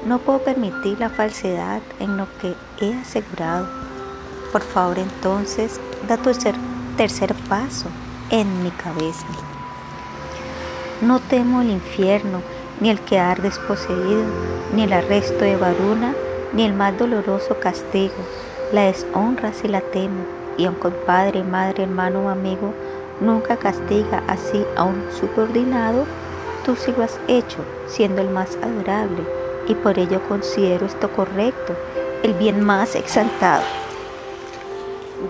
No 0.07 0.21
puedo 0.21 0.39
permitir 0.39 1.01
la 1.01 1.11
falsedad 1.11 1.81
en 1.99 2.17
lo 2.17 2.29
que 2.39 2.55
he 2.81 2.95
asegurado. 2.95 3.69
Por 4.53 4.63
favor, 4.63 4.99
entonces, 4.99 5.81
da 6.07 6.17
tu 6.17 6.31
tercer 6.97 7.35
paso 7.49 7.89
en 8.31 8.63
mi 8.63 8.71
cabeza. 8.71 9.27
No 11.01 11.21
temo 11.21 11.63
el 11.63 11.71
infierno, 11.71 12.43
ni 12.81 12.91
el 12.91 13.01
quedar 13.01 13.41
desposeído, 13.41 14.25
ni 14.75 14.83
el 14.83 14.93
arresto 14.93 15.45
de 15.45 15.57
Varuna, 15.57 16.15
ni 16.53 16.65
el 16.65 16.75
más 16.75 16.99
doloroso 16.99 17.59
castigo. 17.61 18.15
La 18.73 18.83
deshonra 18.83 19.53
si 19.53 19.69
la 19.69 19.81
temo, 19.81 20.25
y 20.57 20.67
aunque 20.67 20.91
padre, 20.91 21.43
madre, 21.43 21.85
hermano 21.85 22.27
o 22.27 22.29
amigo 22.29 22.75
nunca 23.21 23.57
castiga 23.57 24.23
así 24.29 24.65
a 24.77 24.85
un 24.85 25.03
subordinado, 25.19 26.05
tú 26.65 26.77
sí 26.77 26.93
lo 26.97 27.05
has 27.05 27.19
hecho, 27.29 27.59
siendo 27.87 28.21
el 28.21 28.29
más 28.29 28.57
adorable, 28.63 29.23
y 29.67 29.75
por 29.75 29.99
ello 29.99 30.21
considero 30.29 30.87
esto 30.87 31.11
correcto, 31.11 31.75
el 32.23 32.35
bien 32.35 32.63
más 32.63 32.95
exaltado. 32.95 33.63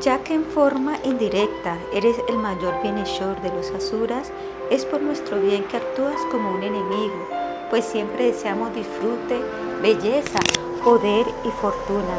Ya 0.02 0.22
que 0.22 0.34
en 0.34 0.44
forma 0.44 0.98
indirecta 1.02 1.78
eres 1.94 2.16
el 2.28 2.36
mayor 2.36 2.82
bienhechor 2.82 3.40
de 3.40 3.48
los 3.48 3.70
asuras, 3.70 4.30
es 4.70 4.84
por 4.84 5.00
nuestro 5.00 5.40
bien 5.40 5.64
que 5.64 5.78
actúas 5.78 6.20
como 6.30 6.52
un 6.52 6.62
enemigo, 6.62 7.26
pues 7.70 7.86
siempre 7.86 8.26
deseamos 8.26 8.74
disfrute, 8.74 9.40
belleza, 9.80 10.40
poder 10.84 11.26
y 11.42 11.50
fortuna. 11.60 12.18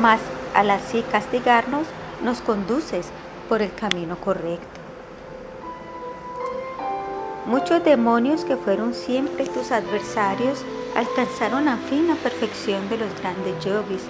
Mas 0.00 0.20
al 0.54 0.70
así 0.70 1.02
castigarnos, 1.12 1.86
nos 2.24 2.40
conduces 2.40 3.08
por 3.48 3.60
el 3.60 3.72
camino 3.74 4.16
correcto. 4.16 4.80
Muchos 7.44 7.84
demonios 7.84 8.44
que 8.44 8.56
fueron 8.56 8.94
siempre 8.94 9.46
tus 9.46 9.70
adversarios 9.70 10.64
alcanzaron 10.96 11.68
a 11.68 11.76
fin 11.76 12.08
la 12.08 12.14
perfección 12.14 12.88
de 12.88 12.96
los 12.96 13.20
grandes 13.20 13.62
yogis. 13.62 14.02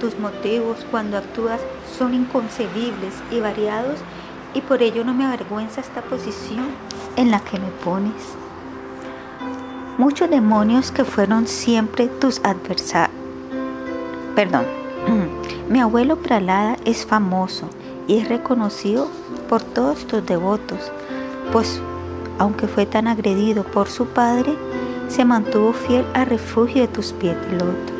Tus 0.00 0.18
motivos 0.18 0.86
cuando 0.90 1.18
actúas 1.18 1.60
son 1.98 2.14
inconcebibles 2.14 3.14
y 3.30 3.40
variados 3.40 3.98
y 4.54 4.60
por 4.60 4.82
ello 4.82 5.04
no 5.04 5.12
me 5.12 5.24
avergüenza 5.24 5.80
esta 5.80 6.02
posición 6.02 6.66
en 7.16 7.30
la 7.30 7.40
que 7.40 7.58
me 7.58 7.68
pones. 7.84 8.36
Muchos 9.98 10.30
demonios 10.30 10.92
que 10.92 11.04
fueron 11.04 11.48
siempre 11.48 12.06
tus 12.06 12.40
adversarios. 12.44 13.18
Perdón. 14.34 14.64
Mi 15.68 15.80
abuelo 15.80 16.16
Pralada 16.16 16.76
es 16.84 17.04
famoso 17.04 17.68
y 18.06 18.18
es 18.18 18.28
reconocido 18.28 19.08
por 19.48 19.62
todos 19.62 20.06
tus 20.06 20.24
devotos, 20.24 20.92
pues 21.52 21.80
aunque 22.38 22.68
fue 22.68 22.86
tan 22.86 23.08
agredido 23.08 23.64
por 23.64 23.88
su 23.88 24.06
padre, 24.06 24.54
se 25.08 25.24
mantuvo 25.24 25.72
fiel 25.72 26.06
al 26.14 26.26
refugio 26.26 26.82
de 26.82 26.88
tus 26.88 27.12
pies 27.12 27.36
loto. 27.50 27.97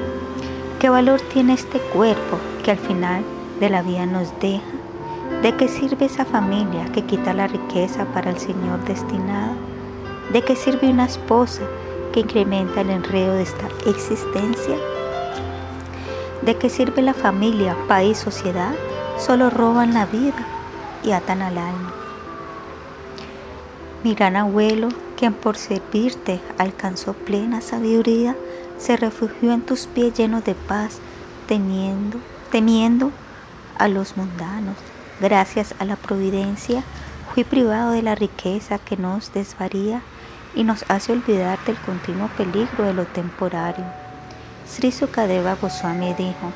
¿Qué 0.81 0.89
valor 0.91 1.21
tiene 1.21 1.55
este 1.55 1.81
cuerpo 1.81 2.39
que 2.63 2.71
al 2.71 2.79
final 2.79 3.25
de 3.59 3.69
la 3.69 3.83
vida 3.83 4.07
nos 4.07 4.29
deja? 4.39 4.63
¿De 5.43 5.57
qué 5.57 5.67
sirve 5.67 6.07
esa 6.07 6.25
familia 6.25 6.85
que 6.93 7.03
quita 7.03 7.35
la 7.35 7.49
riqueza 7.49 8.05
para 8.15 8.31
el 8.31 8.39
Señor 8.39 8.85
destinada? 8.85 9.57
¿De 10.33 10.43
qué 10.43 10.55
sirve 10.55 10.89
una 10.89 11.07
esposa 11.07 11.63
que 12.13 12.21
incrementa 12.21 12.83
el 12.83 12.91
enredo 12.91 13.35
de 13.35 13.43
esta 13.43 13.67
existencia? 13.89 14.77
¿De 16.43 16.55
qué 16.55 16.71
sirve 16.71 17.03
la 17.03 17.15
familia, 17.15 17.77
país, 17.89 18.17
sociedad? 18.17 18.73
Solo 19.19 19.51
roban 19.51 19.95
la 19.95 20.07
vida 20.07 20.47
y 21.03 21.11
atan 21.11 21.43
al 21.43 21.59
alma. 21.59 21.93
Mi 24.05 24.15
gran 24.15 24.37
abuelo, 24.37 24.91
quien 25.17 25.35
por 25.35 25.57
servirte 25.57 26.39
alcanzó 26.57 27.15
plena 27.15 27.63
sabiduría, 27.63 28.37
se 28.79 28.97
refugió 28.97 29.53
en 29.53 29.63
tus 29.63 29.87
pies 29.87 30.15
llenos 30.15 30.45
de 30.45 30.55
paz, 30.55 30.99
temiendo, 31.47 32.19
temiendo 32.51 33.11
a 33.77 33.89
los 33.89 34.17
mundanos. 34.17 34.77
Gracias 35.21 35.75
a 35.79 35.85
la 35.85 35.97
providencia, 35.97 36.83
fui 37.35 37.45
privado 37.45 37.91
de 37.93 38.03
la 38.03 38.15
riqueza 38.15 38.79
que 38.79 38.97
nos 38.97 39.33
desvaría 39.33 40.03
y 40.55 40.65
nos 40.65 40.85
hace 40.89 41.13
olvidar 41.13 41.59
del 41.65 41.77
continuo 41.77 42.29
peligro 42.37 42.85
de 42.85 42.95
lo 42.95 43.05
temporario. 43.05 43.85
Sri 44.67 44.93
Sukadeva 44.93 45.55
Goswami 45.55 46.15
dijo, 46.15 46.53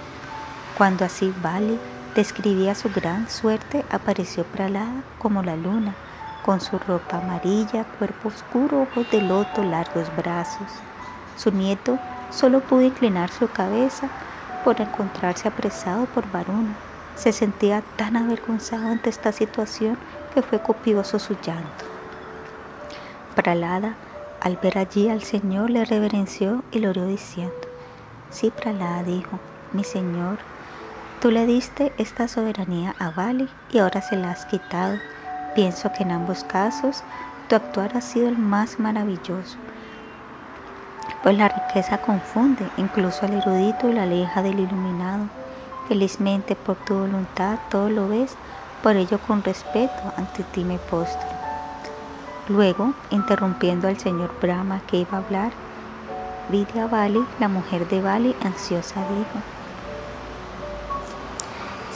cuando 0.77 1.05
así 1.05 1.33
Bali 1.43 1.79
describía 2.15 2.75
su 2.75 2.91
gran 2.91 3.29
suerte, 3.29 3.85
apareció 3.91 4.45
Pralada 4.45 5.03
como 5.19 5.43
la 5.43 5.57
luna, 5.57 5.95
con 6.45 6.61
su 6.61 6.79
ropa 6.79 7.19
amarilla, 7.19 7.85
cuerpo 7.99 8.29
oscuro, 8.29 8.83
ojos 8.83 9.11
de 9.11 9.23
loto, 9.23 9.63
largos 9.63 10.15
brazos. 10.17 10.69
Su 11.37 11.51
nieto 11.51 11.99
solo 12.33 12.61
pudo 12.61 12.83
inclinar 12.83 13.31
su 13.31 13.49
cabeza 13.49 14.09
por 14.65 14.81
encontrarse 14.81 15.49
apresado 15.49 16.07
por 16.07 16.31
Varuna. 16.31 16.75
Se 17.15 17.33
sentía 17.33 17.83
tan 17.97 18.17
avergonzado 18.17 18.89
ante 18.89 19.11
esta 19.11 19.33
situación 19.33 19.99
que 20.35 20.43
fue 20.43 20.61
copioso 20.61 21.19
su 21.19 21.35
llanto. 21.35 21.85
Pralada, 23.35 23.95
al 24.41 24.57
ver 24.57 24.79
allí 24.79 25.09
al 25.09 25.23
Señor, 25.23 25.71
le 25.71 25.85
reverenció 25.85 26.65
y 26.73 26.81
lo 26.81 26.91
oró 26.91 27.07
diciendo, 27.07 27.55
Sí, 28.31 28.51
Pralada 28.51 29.03
dijo, 29.03 29.39
mi 29.73 29.85
Señor, 29.85 30.39
tú 31.21 31.31
le 31.31 31.45
diste 31.45 31.93
esta 31.99 32.29
soberanía 32.29 32.95
a 32.99 33.11
Bali 33.11 33.49
y 33.71 33.79
ahora 33.79 34.01
se 34.01 34.17
la 34.17 34.31
has 34.31 34.47
quitado. 34.47 34.99
Pienso 35.55 35.93
que 35.93 36.03
en 36.03 36.13
ambos 36.13 36.45
casos 36.45 37.05
tu 37.49 37.57
actuar 37.57 37.97
ha 37.97 38.01
sido 38.01 38.29
el 38.29 38.39
más 38.39 38.79
maravilloso, 38.79 39.59
pues 41.23 41.37
la 41.37 41.49
riqueza 41.49 41.99
confunde 41.99 42.69
incluso 42.77 43.25
al 43.25 43.35
erudito 43.35 43.89
y 43.89 43.93
la 43.93 44.03
aleja 44.03 44.43
del 44.43 44.59
iluminado. 44.59 45.27
Felizmente 45.89 46.57
por 46.57 46.77
tu 46.77 46.95
voluntad 46.95 47.59
todo 47.71 47.89
lo 47.89 48.09
ves, 48.09 48.35
por 48.83 48.97
ello 48.97 49.19
con 49.19 49.43
respeto 49.45 50.13
ante 50.17 50.43
ti 50.43 50.65
me 50.65 50.79
postro. 50.79 51.29
Luego, 52.49 52.93
interrumpiendo 53.11 53.89
al 53.89 53.99
señor 53.99 54.35
Brahma 54.41 54.81
que 54.89 54.99
iba 54.99 55.19
a 55.19 55.21
hablar, 55.21 55.53
Vidya 56.49 56.89
Bali, 56.89 57.25
la 57.39 57.47
mujer 57.47 57.89
de 57.89 58.03
Bali, 58.03 58.35
ansiosa 58.45 59.01
dijo. 59.01 59.39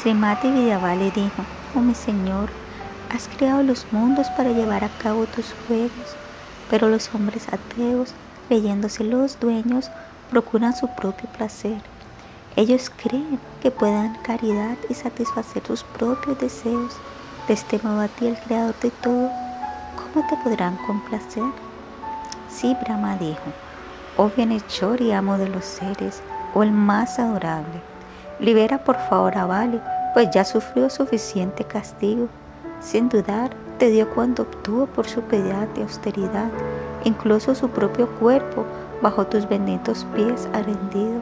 Srimati 0.01 0.51
Vidya 0.51 0.79
Bali 0.79 1.11
dijo, 1.11 1.43
oh 1.75 1.81
mi 1.81 1.95
Señor, 1.95 2.49
has 3.13 3.29
creado 3.37 3.63
los 3.65 3.87
mundos 3.91 4.29
para 4.31 4.51
llevar 4.51 4.85
a 4.85 4.89
cabo 4.89 5.27
tus 5.27 5.53
juegos, 5.67 6.17
pero 6.71 6.89
los 6.89 7.13
hombres 7.13 7.49
ateos, 7.49 8.15
creyéndose 8.49 9.05
los 9.05 9.39
dueños, 9.41 9.91
procuran 10.31 10.75
su 10.77 10.89
propio 10.89 11.29
placer. 11.31 11.81
Ellos 12.57 12.91
creen 12.91 13.39
que 13.61 13.71
puedan 13.71 14.17
caridad 14.23 14.77
y 14.89 14.95
satisfacer 14.95 15.63
sus 15.67 15.85
propios 15.85 16.39
deseos. 16.39 16.95
De 17.49 17.55
este 17.55 17.79
modo 17.83 18.01
a 18.01 18.09
ti, 18.09 18.27
el 18.27 18.39
creador 18.39 18.75
de 18.81 18.91
todo, 18.91 19.31
¿cómo 19.97 20.27
te 20.29 20.37
podrán 20.43 20.77
complacer? 20.87 21.45
Sí, 22.49 22.77
Brahma 22.81 23.17
dijo, 23.19 23.53
oh 24.17 24.31
bienhechor 24.35 25.01
y 25.01 25.13
amo 25.13 25.37
de 25.37 25.49
los 25.49 25.65
seres, 25.65 26.23
o 26.55 26.63
el 26.63 26.73
más 26.73 27.19
adorable. 27.19 27.83
Libera 28.41 28.83
por 28.83 28.97
favor 29.09 29.37
a 29.37 29.47
Bali, 29.47 29.81
pues 30.15 30.31
ya 30.31 30.45
sufrió 30.45 30.89
suficiente 30.89 31.65
castigo. 31.65 32.29
Sin 32.81 33.09
dudar, 33.09 33.51
te 33.79 33.91
dio 33.91 34.09
cuando 34.11 34.45
obtuvo 34.45 34.87
por 34.87 35.07
su 35.07 35.21
piedad 35.23 35.69
y 35.77 35.83
austeridad, 35.83 36.51
incluso 37.05 37.55
su 37.55 37.69
propio 37.69 38.09
cuerpo 38.19 38.65
bajo 39.03 39.27
tus 39.27 39.49
benditos 39.49 40.07
pies 40.15 40.49
ha 40.55 40.63
rendido, 40.63 41.21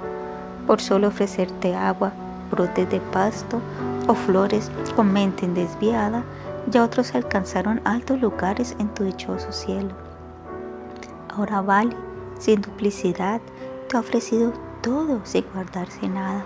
por 0.66 0.80
solo 0.80 1.08
ofrecerte 1.08 1.74
agua, 1.74 2.12
brotes 2.50 2.88
de 2.90 3.00
pasto 3.00 3.60
o 4.06 4.14
flores 4.14 4.70
con 4.94 5.12
mente 5.12 5.48
desviada, 5.48 6.22
ya 6.70 6.84
otros 6.84 7.14
alcanzaron 7.14 7.80
altos 7.84 8.20
lugares 8.20 8.76
en 8.78 8.88
tu 8.94 9.04
dichoso 9.04 9.50
cielo. 9.52 9.90
Ahora 11.36 11.60
vale, 11.60 11.96
sin 12.38 12.60
duplicidad, 12.60 13.40
te 13.88 13.96
ha 13.96 14.00
ofrecido 14.00 14.52
todo 14.82 15.20
sin 15.24 15.44
guardarse 15.52 16.08
nada. 16.08 16.44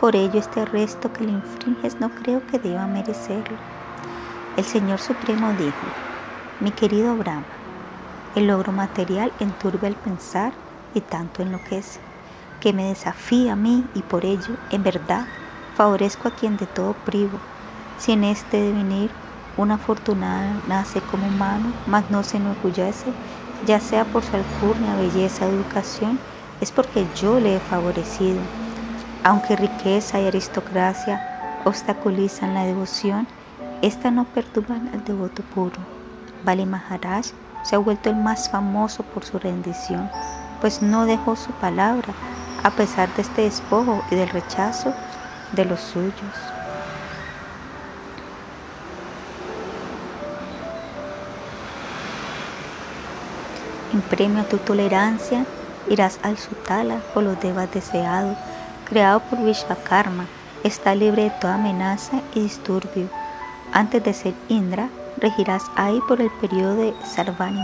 Por 0.00 0.14
ello 0.14 0.38
este 0.38 0.60
arresto 0.60 1.12
que 1.12 1.24
le 1.24 1.32
infringes 1.32 1.98
no 1.98 2.10
creo 2.10 2.46
que 2.46 2.58
deba 2.58 2.86
merecerlo. 2.86 3.56
El 4.58 4.64
Señor 4.64 4.98
Supremo 4.98 5.52
dijo, 5.52 5.86
mi 6.58 6.72
querido 6.72 7.14
Brahma, 7.14 7.46
el 8.34 8.48
logro 8.48 8.72
material 8.72 9.30
enturbe 9.38 9.86
el 9.86 9.94
pensar 9.94 10.52
y 10.94 11.00
tanto 11.00 11.42
enloquece, 11.42 12.00
que 12.60 12.72
me 12.72 12.88
desafía 12.88 13.52
a 13.52 13.56
mí 13.56 13.84
y 13.94 14.02
por 14.02 14.24
ello, 14.24 14.56
en 14.72 14.82
verdad, 14.82 15.28
favorezco 15.76 16.26
a 16.26 16.32
quien 16.32 16.56
de 16.56 16.66
todo 16.66 16.94
privo. 17.04 17.38
Si 18.00 18.10
en 18.10 18.24
este 18.24 18.60
devenir 18.60 19.12
una 19.56 19.76
afortunada 19.76 20.60
nace 20.66 21.00
como 21.02 21.28
humano, 21.28 21.72
mas 21.86 22.10
no 22.10 22.24
se 22.24 22.38
enorgullece, 22.38 23.12
ya 23.64 23.78
sea 23.78 24.04
por 24.06 24.24
su 24.24 24.34
alcurnia, 24.34 24.96
belleza, 24.96 25.46
educación, 25.46 26.18
es 26.60 26.72
porque 26.72 27.06
yo 27.14 27.38
le 27.38 27.54
he 27.54 27.60
favorecido. 27.60 28.40
Aunque 29.22 29.54
riqueza 29.54 30.20
y 30.20 30.26
aristocracia 30.26 31.60
obstaculizan 31.64 32.54
la 32.54 32.64
devoción, 32.64 33.28
esta 33.82 34.10
no 34.10 34.24
perturban 34.24 34.88
al 34.92 35.04
devoto 35.04 35.42
puro. 35.54 35.76
Bali 36.44 36.66
Maharaj 36.66 37.26
se 37.62 37.76
ha 37.76 37.78
vuelto 37.78 38.10
el 38.10 38.16
más 38.16 38.50
famoso 38.50 39.02
por 39.02 39.24
su 39.24 39.38
rendición, 39.38 40.10
pues 40.60 40.82
no 40.82 41.04
dejó 41.06 41.36
su 41.36 41.50
palabra 41.52 42.12
a 42.62 42.70
pesar 42.70 43.12
de 43.14 43.22
este 43.22 43.42
despojo 43.42 44.02
y 44.10 44.16
del 44.16 44.28
rechazo 44.28 44.92
de 45.52 45.64
los 45.64 45.80
suyos. 45.80 46.12
En 53.92 54.02
premio 54.02 54.42
a 54.42 54.44
tu 54.44 54.58
tolerancia, 54.58 55.46
irás 55.88 56.18
al 56.22 56.36
Sutala 56.36 56.98
por 57.14 57.22
los 57.22 57.40
devas 57.40 57.72
deseados, 57.72 58.36
creado 58.84 59.20
por 59.20 59.42
Vishvakarma, 59.42 60.26
está 60.62 60.94
libre 60.94 61.24
de 61.24 61.30
toda 61.30 61.54
amenaza 61.54 62.20
y 62.34 62.40
disturbio. 62.40 63.08
Antes 63.72 64.02
de 64.02 64.14
ser 64.14 64.34
Indra, 64.48 64.88
regirás 65.18 65.62
ahí 65.76 66.00
por 66.08 66.20
el 66.20 66.30
periodo 66.40 66.76
de 66.76 66.94
Sarvani 67.04 67.60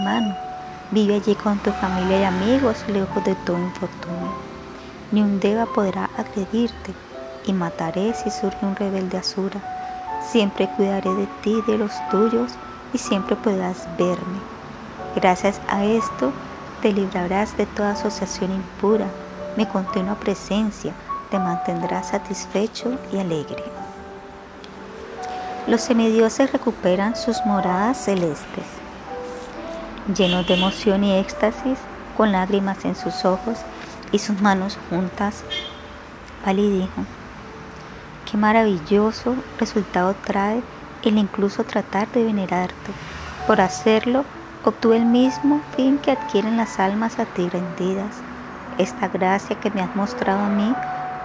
Vive 0.91 1.15
allí 1.15 1.35
con 1.35 1.59
tu 1.59 1.71
familia 1.73 2.21
y 2.21 2.25
amigos, 2.25 2.85
lejos 2.89 3.25
de 3.25 3.35
todo 3.47 3.59
infortunio. 3.59 4.33
Ni 5.13 5.23
un 5.23 5.41
deva 5.41 5.67
podrá 5.67 6.11
agredirte, 6.17 6.93
y 7.47 7.53
mataré 7.53 8.15
si 8.15 8.31
surge 8.31 8.65
un 8.65 8.77
rebelde 8.77 9.19
asura. 9.19 9.61
Siempre 10.31 10.69
cuidaré 10.77 11.11
de 11.15 11.27
ti 11.43 11.63
y 11.67 11.71
de 11.71 11.79
los 11.79 11.93
tuyos, 12.11 12.53
y 12.93 12.99
siempre 12.99 13.35
podrás 13.35 13.89
verme. 13.99 14.39
Gracias 15.17 15.61
a 15.69 15.85
esto 15.85 16.33
te 16.83 16.93
librarás 16.93 17.57
de 17.57 17.67
toda 17.67 17.93
asociación 17.93 18.53
impura. 18.53 19.07
Mi 19.57 19.65
continua 19.67 20.17
presencia 20.17 20.93
te 21.31 21.39
mantendrá 21.39 22.03
satisfecho 22.03 22.99
y 23.13 23.19
alegre. 23.19 23.84
Los 25.67 25.81
semidioses 25.81 26.53
recuperan 26.53 27.17
sus 27.17 27.45
moradas 27.47 27.97
celestes. 27.97 28.65
Llenos 30.15 30.47
de 30.47 30.55
emoción 30.55 31.05
y 31.05 31.17
éxtasis, 31.17 31.79
con 32.19 32.33
lágrimas 32.33 32.85
en 32.85 32.95
sus 32.95 33.25
ojos 33.25 33.59
y 34.13 34.19
sus 34.19 34.43
manos 34.43 34.77
juntas, 34.91 35.43
Pali 36.45 36.87
qué 38.31 38.37
maravilloso 38.37 39.37
resultado 39.59 40.15
trae 40.27 40.63
el 41.03 41.17
incluso 41.17 41.65
tratar 41.65 42.09
de 42.13 42.25
venerarte. 42.25 42.93
Por 43.47 43.63
hacerlo, 43.63 44.27
obtuve 44.65 44.99
el 44.99 45.07
mismo 45.07 45.63
fin 45.75 45.97
que 45.97 46.11
adquieren 46.11 46.59
las 46.59 46.79
almas 46.79 47.19
a 47.19 47.25
ti 47.25 47.49
rendidas. 47.49 48.17
Esta 48.77 49.09
gracia 49.09 49.59
que 49.59 49.71
me 49.71 49.81
has 49.81 49.97
mostrado 49.97 50.41
a 50.41 50.49
mí, 50.49 50.75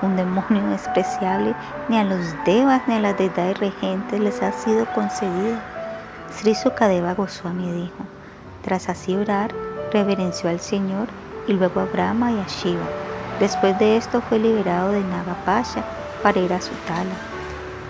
un 0.02 0.16
demonio 0.16 0.68
despreciable, 0.70 1.54
ni 1.88 1.98
a 1.98 2.04
los 2.04 2.36
devas 2.46 2.82
ni 2.88 2.96
a 2.96 3.00
las 3.00 3.18
deidades 3.18 3.60
regentes 3.60 4.20
les 4.20 4.42
ha 4.42 4.52
sido 4.52 4.86
concedida. 4.94 5.60
Sri 6.32 6.56
Sukadeva 6.56 7.14
Goswami 7.14 7.72
dijo, 7.72 8.04
tras 8.64 8.90
así 8.90 9.16
orar, 9.16 9.52
reverenció 9.92 10.50
al 10.50 10.60
Señor 10.60 11.08
y 11.48 11.54
luego 11.54 11.82
a 11.82 11.86
Brahma 11.86 12.32
y 12.32 12.40
a 12.40 12.48
Shiva. 12.48 12.86
Después 13.40 13.78
de 13.80 13.98
esto 13.98 14.22
fue 14.22 14.38
liberado 14.40 14.92
de 14.92 15.02
Nagapasha 15.02 15.84
para 16.22 16.40
ir 16.40 16.54
a 16.54 16.62
Sutala. 16.62 17.16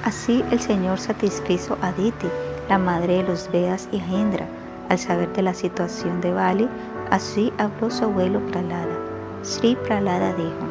Así 0.04 0.44
el 0.52 0.60
Señor 0.62 1.00
satisfizo 1.00 1.78
a 1.82 1.92
Diti, 1.92 2.28
la 2.70 2.78
madre 2.78 3.18
de 3.18 3.24
los 3.24 3.52
Vedas 3.52 3.90
y 3.92 4.00
a 4.00 4.08
Indra, 4.08 4.46
al 4.90 4.98
saber 4.98 5.32
de 5.34 5.42
la 5.42 5.54
situación 5.54 6.22
de 6.22 6.32
Bali, 6.32 6.70
así 7.12 7.52
habló 7.58 7.92
su 7.92 8.06
abuelo 8.06 8.40
Pralada. 8.48 8.98
Sri 9.42 9.76
Pralada 9.76 10.34
dijo, 10.34 10.69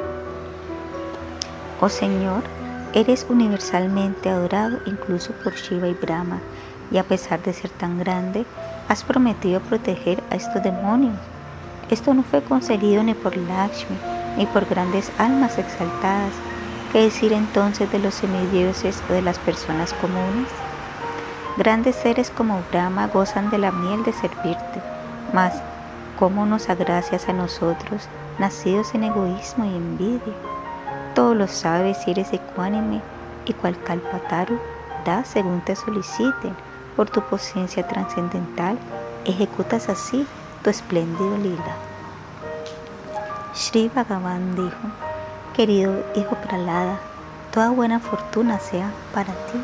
Oh 1.81 1.89
Señor, 1.89 2.43
eres 2.93 3.25
universalmente 3.29 4.29
adorado 4.29 4.81
incluso 4.87 5.33
por 5.45 5.55
Shiva 5.55 5.87
y 5.87 5.95
Brahma, 5.95 6.41
y 6.91 6.99
a 6.99 7.05
pesar 7.05 7.41
de 7.43 7.53
ser 7.53 7.71
tan 7.71 7.99
grande, 7.99 8.45
has 8.89 9.05
prometido 9.05 9.61
proteger 9.61 10.21
a 10.31 10.35
estos 10.35 10.61
demonios. 10.61 11.15
Esto 11.89 12.15
no 12.15 12.25
fue 12.25 12.43
concedido 12.43 13.05
ni 13.05 13.15
por 13.15 13.37
Lakshmi, 13.37 13.97
ni 14.37 14.47
por 14.47 14.67
grandes 14.67 15.13
almas 15.19 15.57
exaltadas. 15.57 16.33
¿Qué 16.91 17.03
decir 17.03 17.33
entonces 17.33 17.93
de 17.93 18.01
los 18.01 18.15
semidioses 18.15 19.01
o 19.09 19.13
de 19.13 19.23
las 19.23 19.39
personas 19.39 19.93
comunes? 19.95 20.49
Grandes 21.59 21.95
seres 21.95 22.31
como 22.31 22.61
Brahma 22.73 23.07
gozan 23.07 23.51
de 23.51 23.59
la 23.59 23.71
miel 23.71 24.03
de 24.03 24.13
servirte, 24.13 24.83
mas 25.33 25.55
¿cómo 26.19 26.45
nos 26.45 26.71
agracias 26.71 27.29
a 27.29 27.33
nosotros, 27.33 28.09
nacidos 28.39 28.95
en 28.95 29.05
egoísmo 29.05 29.65
y 29.65 29.77
envidia? 29.77 30.58
Todo 31.19 31.35
lo 31.35 31.49
sabes 31.49 31.99
si 31.99 32.13
eres 32.13 32.33
ecuánime 32.33 33.01
y 33.45 33.53
cual 33.53 33.77
Kalpataru 33.83 34.57
da 35.05 35.25
según 35.25 35.61
te 35.63 35.75
soliciten. 35.75 36.55
Por 36.95 37.11
tu 37.11 37.23
potencia 37.23 37.89
trascendental, 37.89 38.79
ejecutas 39.25 39.89
así 39.89 40.25
tu 40.63 40.71
espléndido 40.71 41.37
lila. 41.39 41.75
Sri 43.53 43.91
Bhagavan 43.93 44.55
dijo, 44.55 44.79
querido 45.57 46.05
hijo 46.15 46.37
Pralada, 46.37 47.01
toda 47.53 47.71
buena 47.71 47.99
fortuna 47.99 48.61
sea 48.61 48.93
para 49.13 49.33
ti. 49.33 49.61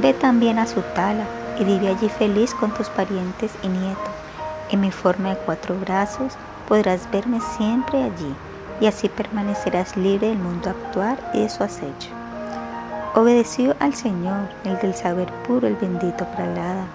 Ve 0.00 0.14
también 0.14 0.58
a 0.58 0.66
Sutala 0.66 1.26
y 1.58 1.64
vive 1.64 1.88
allí 1.88 2.08
feliz 2.08 2.54
con 2.54 2.72
tus 2.72 2.88
parientes 2.88 3.52
y 3.62 3.68
nietos. 3.68 4.14
En 4.70 4.80
mi 4.80 4.90
forma 4.90 5.34
de 5.34 5.36
cuatro 5.36 5.74
brazos 5.78 6.32
podrás 6.66 7.10
verme 7.10 7.40
siempre 7.58 8.04
allí 8.04 8.34
y 8.80 8.86
así 8.86 9.08
permanecerás 9.08 9.96
libre 9.96 10.28
del 10.28 10.38
mundo 10.38 10.70
actual 10.70 11.18
y 11.34 11.42
de 11.42 11.48
su 11.48 11.62
acecho. 11.62 12.10
Obedeció 13.14 13.76
al 13.80 13.94
Señor, 13.94 14.48
el 14.64 14.78
del 14.78 14.94
saber 14.94 15.32
puro, 15.46 15.66
el 15.66 15.76
bendito 15.76 16.24
Pralada. 16.26 16.86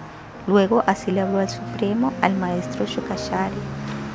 Luego 0.46 0.82
así 0.86 1.10
le 1.10 1.20
habló 1.20 1.38
al 1.38 1.48
Supremo, 1.48 2.12
al 2.22 2.34
maestro 2.34 2.86
Shukashari. 2.86 3.54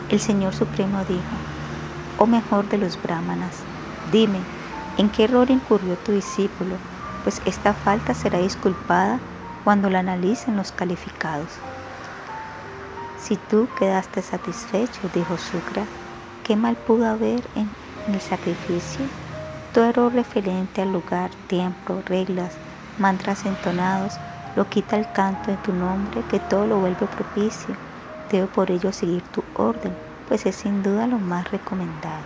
El 0.10 0.20
Señor 0.20 0.54
Supremo 0.54 1.00
dijo, 1.06 1.22
oh 2.18 2.28
mejor 2.28 2.68
de 2.70 2.78
los 2.78 3.02
brahmanas, 3.02 3.58
dime, 4.12 4.40
¿en 4.98 5.10
qué 5.10 5.26
error 5.26 5.50
incurrió 5.50 5.96
tu 5.96 6.12
discípulo? 6.12 6.76
pues 7.24 7.42
esta 7.46 7.74
falta 7.74 8.14
será 8.14 8.40
disculpada 8.40 9.20
cuando 9.64 9.90
la 9.90 10.00
analicen 10.00 10.58
los 10.58 10.72
calificados. 10.72 11.50
Si 13.20 13.36
tú 13.38 13.68
quedaste 13.78 14.22
satisfecho, 14.22 15.02
dijo 15.14 15.36
Shukra, 15.38 15.86
¿qué 16.44 16.56
mal 16.56 16.76
pudo 16.76 17.08
haber 17.08 17.42
en 17.56 17.70
el 18.14 18.22
sacrificio? 18.22 19.06
Todo 19.74 19.86
error 19.86 20.14
referente 20.14 20.82
al 20.82 20.92
lugar, 20.92 21.32
tiempo, 21.48 22.02
reglas, 22.06 22.54
mantras 23.00 23.46
entonados, 23.46 24.14
lo 24.56 24.68
quita 24.70 24.98
el 24.98 25.12
canto 25.12 25.52
de 25.52 25.58
tu 25.58 25.74
nombre, 25.74 26.24
que 26.30 26.40
todo 26.40 26.68
lo 26.68 26.80
vuelve 26.80 27.08
propicio. 27.08 27.76
Debo 28.30 28.48
por 28.48 28.72
ello 28.72 28.92
seguir 28.92 29.22
tu 29.24 29.44
orden, 29.56 29.94
pues 30.28 30.46
es 30.46 30.56
sin 30.56 30.84
duda 30.84 31.08
lo 31.08 31.20
más 31.20 31.50
recomendado. 31.52 32.24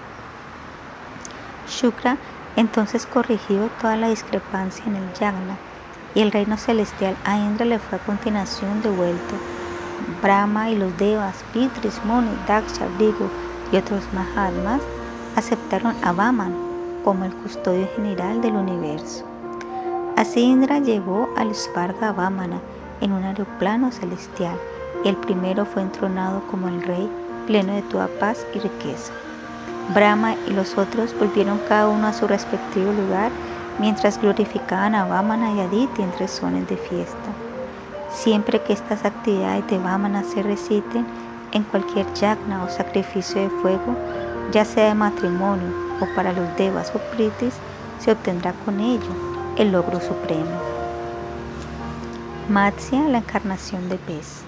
Shukra 1.68 2.18
entonces 2.56 3.06
corrigió 3.06 3.70
toda 3.82 3.98
la 3.98 4.10
discrepancia 4.10 4.86
en 4.86 4.96
el 4.96 5.14
Yagna 5.14 5.58
y 6.14 6.22
el 6.22 6.32
reino 6.32 6.58
celestial 6.58 7.18
a 7.26 7.38
Indra 7.38 7.66
le 7.66 7.80
fue 7.80 7.98
a 7.98 8.02
continuación 8.02 8.82
devuelto. 8.82 9.36
Brahma 10.22 10.70
y 10.70 10.76
los 10.76 10.98
devas, 10.98 11.44
Pitris, 11.54 12.00
Muni, 12.06 12.32
Daksha, 12.48 12.88
Brigu 12.98 13.30
y 13.72 13.78
otros 13.78 14.04
Mahatmas 14.14 14.82
aceptaron 15.36 15.96
a 16.04 16.12
Vaman 16.12 16.54
como 17.04 17.26
el 17.26 17.34
custodio 17.36 17.88
general 17.96 18.42
del 18.42 18.56
universo. 18.56 19.26
Así 20.16 20.42
Indra 20.42 20.80
llevó 20.80 21.30
al 21.36 21.54
Svarga 21.54 22.14
Vamana 22.14 22.62
en 23.02 23.12
un 23.12 23.24
aeroplano 23.24 23.92
celestial 23.92 24.58
y 25.04 25.10
el 25.10 25.18
primero 25.18 25.66
fue 25.66 25.82
entronado 25.82 26.42
como 26.50 26.70
el 26.70 26.82
rey 26.82 27.10
pleno 27.48 27.74
de 27.74 27.82
toda 27.84 28.08
paz 28.20 28.46
y 28.54 28.60
riqueza. 28.60 29.12
Brahma 29.94 30.36
y 30.48 30.54
los 30.54 30.78
otros 30.78 31.14
volvieron 31.20 31.60
cada 31.68 31.90
uno 31.90 32.08
a 32.08 32.14
su 32.14 32.28
respectivo 32.28 32.92
lugar 32.94 33.32
mientras 33.78 34.20
glorificaban 34.20 34.96
a 34.96 35.06
Vamana 35.06 35.52
y 35.52 35.60
Aditi 35.60 36.02
en 36.02 36.12
tres 36.12 36.32
zonas 36.32 36.68
de 36.68 36.78
fiesta. 36.78 37.30
Siempre 38.10 38.62
que 38.62 38.74
estas 38.74 39.04
actividades 39.04 39.68
de 39.68 39.78
Vamana 39.78 40.24
se 40.24 40.42
reciten, 40.42 41.06
en 41.52 41.64
cualquier 41.64 42.12
yagna 42.14 42.64
o 42.64 42.70
sacrificio 42.70 43.42
de 43.42 43.50
fuego, 43.50 43.96
ya 44.52 44.66
sea 44.66 44.90
de 44.90 44.96
matrimonio 44.96 45.68
o 46.02 46.16
para 46.16 46.34
los 46.34 46.56
devas 46.58 46.92
o 46.96 47.00
pritis, 47.16 47.54
se 48.00 48.12
obtendrá 48.12 48.54
con 48.66 48.80
ello 48.80 49.12
el 49.58 49.72
logro 49.72 50.00
supremo. 50.00 50.60
Matsya, 52.50 53.08
la 53.08 53.20
encarnación 53.20 53.90
de 53.90 53.98
pez. 53.98 54.42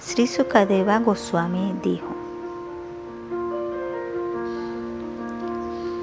Sri 0.00 0.26
Sukadeva 0.26 0.98
Goswami 0.98 1.74
dijo, 1.82 2.14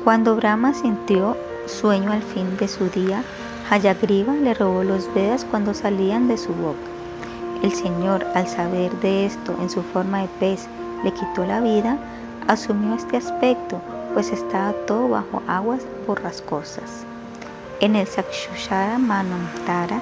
Cuando 0.03 0.35
Brahma 0.35 0.73
sintió 0.73 1.37
sueño 1.65 2.11
al 2.11 2.23
fin 2.23 2.57
de 2.57 2.67
su 2.67 2.89
día, 2.89 3.23
Hayagriva 3.69 4.33
le 4.33 4.53
robó 4.53 4.83
los 4.83 5.13
Vedas 5.13 5.45
cuando 5.49 5.73
salían 5.73 6.27
de 6.27 6.37
su 6.37 6.53
boca. 6.53 6.92
El 7.63 7.71
Señor, 7.71 8.27
al 8.35 8.45
saber 8.45 8.91
de 8.99 9.25
esto 9.25 9.55
en 9.61 9.69
su 9.69 9.83
forma 9.83 10.21
de 10.21 10.27
pez, 10.37 10.67
le 11.01 11.13
quitó 11.13 11.45
la 11.45 11.61
vida, 11.61 11.97
asumió 12.45 12.93
este 12.93 13.15
aspecto, 13.15 13.79
pues 14.13 14.33
estaba 14.33 14.73
todo 14.85 15.07
bajo 15.07 15.41
aguas 15.47 15.85
borrascosas. 16.05 17.05
En 17.79 17.95
el 17.95 18.05
Sakshushara 18.05 18.97
Manantara, 18.97 20.01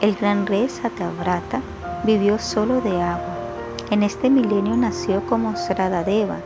el 0.00 0.16
gran 0.16 0.48
rey 0.48 0.68
Satyavrata 0.68 1.60
vivió 2.02 2.40
solo 2.40 2.80
de 2.80 3.00
agua. 3.00 3.36
En 3.92 4.02
este 4.02 4.28
milenio 4.28 4.76
nació 4.76 5.24
como 5.26 5.56
Sradadeva, 5.56 6.38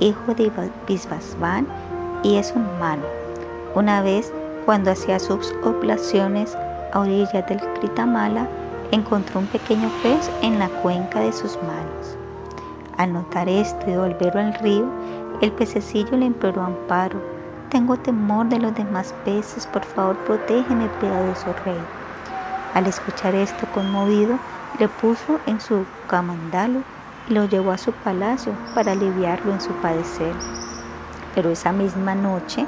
hijo 0.00 0.34
de 0.34 0.50
Visvasvan, 0.88 1.66
y 2.22 2.36
es 2.36 2.52
un 2.56 2.66
humano. 2.66 3.02
Una 3.74 4.00
vez, 4.00 4.32
cuando 4.64 4.92
hacía 4.92 5.18
sus 5.18 5.54
oblaciones 5.62 6.56
a 6.94 7.00
orillas 7.00 7.46
del 7.46 7.60
Kritamala, 7.74 8.48
encontró 8.92 9.40
un 9.40 9.46
pequeño 9.46 9.90
pez 10.02 10.30
en 10.42 10.58
la 10.58 10.68
cuenca 10.68 11.20
de 11.20 11.32
sus 11.32 11.56
manos. 11.56 12.16
Al 12.96 13.12
notar 13.12 13.48
esto 13.48 13.90
y 13.90 13.96
volverlo 13.96 14.40
al 14.40 14.54
río, 14.54 14.86
el 15.40 15.52
pececillo 15.52 16.16
le 16.16 16.26
imploró 16.26 16.62
amparo. 16.62 17.20
Tengo 17.68 17.96
temor 17.98 18.48
de 18.48 18.58
los 18.58 18.74
demás 18.74 19.14
peces, 19.24 19.66
por 19.66 19.84
favor 19.84 20.16
protégeme, 20.18 20.88
piadoso 21.00 21.54
rey. 21.64 21.78
Al 22.74 22.86
escuchar 22.86 23.34
esto 23.34 23.66
conmovido, 23.74 24.38
le 24.78 24.88
puso 24.88 25.40
en 25.46 25.60
su 25.60 25.84
camandalo 26.06 26.80
y 27.28 27.34
lo 27.34 27.46
llevó 27.46 27.72
a 27.72 27.78
su 27.78 27.92
palacio 27.92 28.52
para 28.74 28.92
aliviarlo 28.92 29.52
en 29.52 29.60
su 29.60 29.72
padecer. 29.74 30.34
Pero 31.34 31.50
esa 31.50 31.72
misma 31.72 32.14
noche 32.14 32.66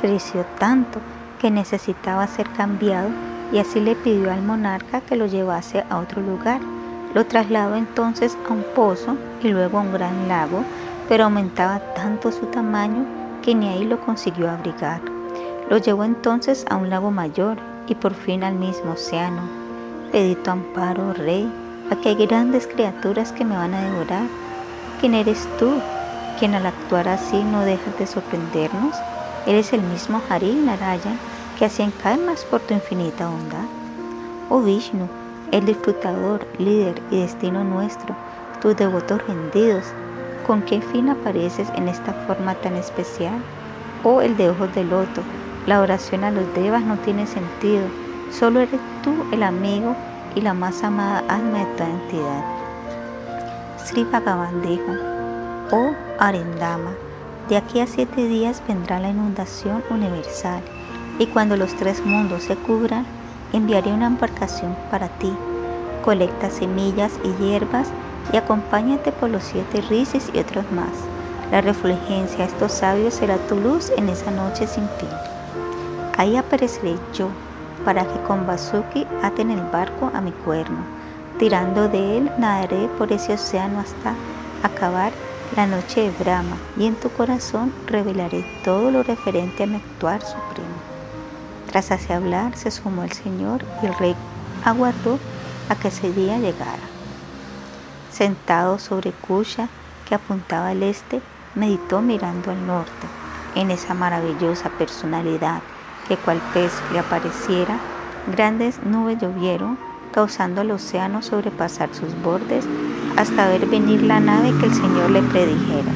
creció 0.00 0.44
tanto 0.58 1.00
que 1.40 1.50
necesitaba 1.50 2.26
ser 2.26 2.48
cambiado 2.50 3.10
y 3.52 3.58
así 3.58 3.80
le 3.80 3.94
pidió 3.94 4.32
al 4.32 4.42
monarca 4.42 5.00
que 5.00 5.16
lo 5.16 5.26
llevase 5.26 5.84
a 5.88 5.98
otro 5.98 6.20
lugar. 6.20 6.60
Lo 7.14 7.24
trasladó 7.26 7.76
entonces 7.76 8.36
a 8.48 8.52
un 8.52 8.64
pozo 8.74 9.16
y 9.42 9.48
luego 9.48 9.78
a 9.78 9.82
un 9.82 9.92
gran 9.92 10.28
lago, 10.28 10.62
pero 11.08 11.24
aumentaba 11.24 11.80
tanto 11.94 12.32
su 12.32 12.46
tamaño 12.46 13.04
que 13.42 13.54
ni 13.54 13.68
ahí 13.68 13.84
lo 13.84 14.00
consiguió 14.00 14.50
abrigar. 14.50 15.00
Lo 15.70 15.78
llevó 15.78 16.04
entonces 16.04 16.66
a 16.68 16.76
un 16.76 16.90
lago 16.90 17.10
mayor 17.10 17.56
y 17.86 17.94
por 17.94 18.14
fin 18.14 18.44
al 18.44 18.54
mismo 18.54 18.92
océano. 18.92 19.42
Pedí 20.12 20.34
tu 20.34 20.50
amparo, 20.50 21.12
rey, 21.12 21.50
aquí 21.90 22.08
hay 22.08 22.26
grandes 22.26 22.66
criaturas 22.66 23.32
que 23.32 23.44
me 23.44 23.56
van 23.56 23.74
a 23.74 23.82
devorar. 23.82 24.26
¿Quién 25.00 25.14
eres 25.14 25.48
tú, 25.58 25.70
quien 26.38 26.54
al 26.54 26.66
actuar 26.66 27.08
así 27.08 27.42
no 27.42 27.60
dejas 27.60 27.98
de 27.98 28.06
sorprendernos? 28.06 28.96
Eres 29.46 29.72
el 29.72 29.82
mismo 29.82 30.20
Hari 30.28 30.52
Narayan 30.52 31.18
que 31.56 31.64
así 31.64 31.82
encarnas 31.82 32.44
por 32.44 32.60
tu 32.60 32.74
infinita 32.74 33.28
bondad. 33.28 33.64
Oh 34.50 34.60
Vishnu, 34.60 35.08
el 35.52 35.64
disfrutador, 35.64 36.46
líder 36.58 37.00
y 37.10 37.20
destino 37.20 37.64
nuestro, 37.64 38.14
tus 38.60 38.76
devotos 38.76 39.26
rendidos, 39.26 39.84
¿con 40.46 40.62
qué 40.62 40.80
fin 40.80 41.08
apareces 41.08 41.68
en 41.74 41.88
esta 41.88 42.12
forma 42.26 42.54
tan 42.56 42.76
especial? 42.76 43.38
Oh 44.04 44.20
el 44.20 44.36
de 44.36 44.50
ojos 44.50 44.74
de 44.74 44.84
loto, 44.84 45.22
la 45.66 45.80
oración 45.80 46.24
a 46.24 46.30
los 46.30 46.52
devas 46.54 46.84
no 46.84 46.98
tiene 46.98 47.26
sentido, 47.26 47.86
solo 48.30 48.60
eres 48.60 48.80
tú 49.02 49.14
el 49.32 49.42
amigo 49.42 49.96
y 50.34 50.42
la 50.42 50.52
más 50.52 50.84
amada 50.84 51.24
alma 51.28 51.60
de 51.60 51.64
toda 51.76 51.90
entidad. 51.90 52.44
Sri 53.82 54.04
Bhagavan 54.04 54.62
dijo, 54.62 54.92
Oh 55.72 55.92
Arendama, 56.18 56.92
de 57.48 57.56
aquí 57.56 57.80
a 57.80 57.86
siete 57.86 58.26
días 58.26 58.62
vendrá 58.68 59.00
la 59.00 59.08
inundación 59.08 59.82
universal 59.90 60.62
y 61.18 61.26
cuando 61.26 61.56
los 61.56 61.74
tres 61.74 62.04
mundos 62.04 62.44
se 62.44 62.56
cubran, 62.56 63.06
enviaré 63.52 63.92
una 63.92 64.06
embarcación 64.06 64.76
para 64.90 65.08
ti. 65.08 65.32
Colecta 66.04 66.50
semillas 66.50 67.12
y 67.24 67.42
hierbas 67.42 67.88
y 68.32 68.36
acompáñate 68.36 69.12
por 69.12 69.30
los 69.30 69.44
siete 69.44 69.80
risis 69.82 70.30
y 70.32 70.38
otros 70.38 70.64
más. 70.72 70.90
La 71.50 71.60
refulgencia 71.60 72.38
de 72.38 72.44
estos 72.44 72.72
sabios 72.72 73.14
será 73.14 73.36
tu 73.48 73.56
luz 73.56 73.90
en 73.96 74.08
esa 74.08 74.30
noche 74.30 74.66
sin 74.66 74.88
fin. 74.98 75.08
Ahí 76.16 76.36
apareceré 76.36 76.96
yo, 77.14 77.28
para 77.84 78.04
que 78.04 78.20
con 78.26 78.46
Basuki 78.46 79.06
aten 79.22 79.50
el 79.50 79.62
barco 79.62 80.10
a 80.12 80.20
mi 80.20 80.32
cuerno. 80.32 80.78
Tirando 81.38 81.88
de 81.88 82.18
él, 82.18 82.30
nadaré 82.38 82.88
por 82.98 83.12
ese 83.12 83.34
océano 83.34 83.80
hasta 83.80 84.14
acabar 84.62 85.12
la 85.54 85.66
noche 85.66 86.00
de 86.00 86.10
Brahma, 86.18 86.56
y 86.76 86.86
en 86.86 86.96
tu 86.96 87.10
corazón 87.10 87.72
revelaré 87.86 88.44
todo 88.64 88.90
lo 88.90 89.02
referente 89.02 89.62
a 89.62 89.66
mi 89.66 89.76
actuar 89.76 90.20
supremo. 90.22 90.75
Tras 91.70 91.90
así 91.90 92.12
hablar, 92.12 92.56
se 92.56 92.70
sumó 92.70 93.02
el 93.02 93.12
Señor 93.12 93.64
y 93.82 93.86
el 93.86 93.94
rey 93.94 94.14
aguardó 94.64 95.18
a 95.68 95.74
que 95.74 95.88
ese 95.88 96.12
día 96.12 96.38
llegara. 96.38 96.82
Sentado 98.10 98.78
sobre 98.78 99.12
Kusha, 99.12 99.68
que 100.08 100.14
apuntaba 100.14 100.68
al 100.68 100.82
este, 100.82 101.20
meditó 101.54 102.00
mirando 102.00 102.50
al 102.50 102.66
norte. 102.66 103.06
En 103.54 103.70
esa 103.70 103.94
maravillosa 103.94 104.70
personalidad 104.70 105.60
que 106.08 106.16
cual 106.16 106.40
pez 106.54 106.72
le 106.92 106.98
apareciera, 106.98 107.78
grandes 108.30 108.82
nubes 108.84 109.18
llovieron, 109.20 109.78
causando 110.12 110.60
al 110.60 110.70
océano 110.70 111.22
sobrepasar 111.22 111.94
sus 111.94 112.14
bordes 112.22 112.64
hasta 113.16 113.48
ver 113.48 113.66
venir 113.66 114.02
la 114.02 114.20
nave 114.20 114.56
que 114.58 114.66
el 114.66 114.74
Señor 114.74 115.10
le 115.10 115.22
predijera. 115.22 115.92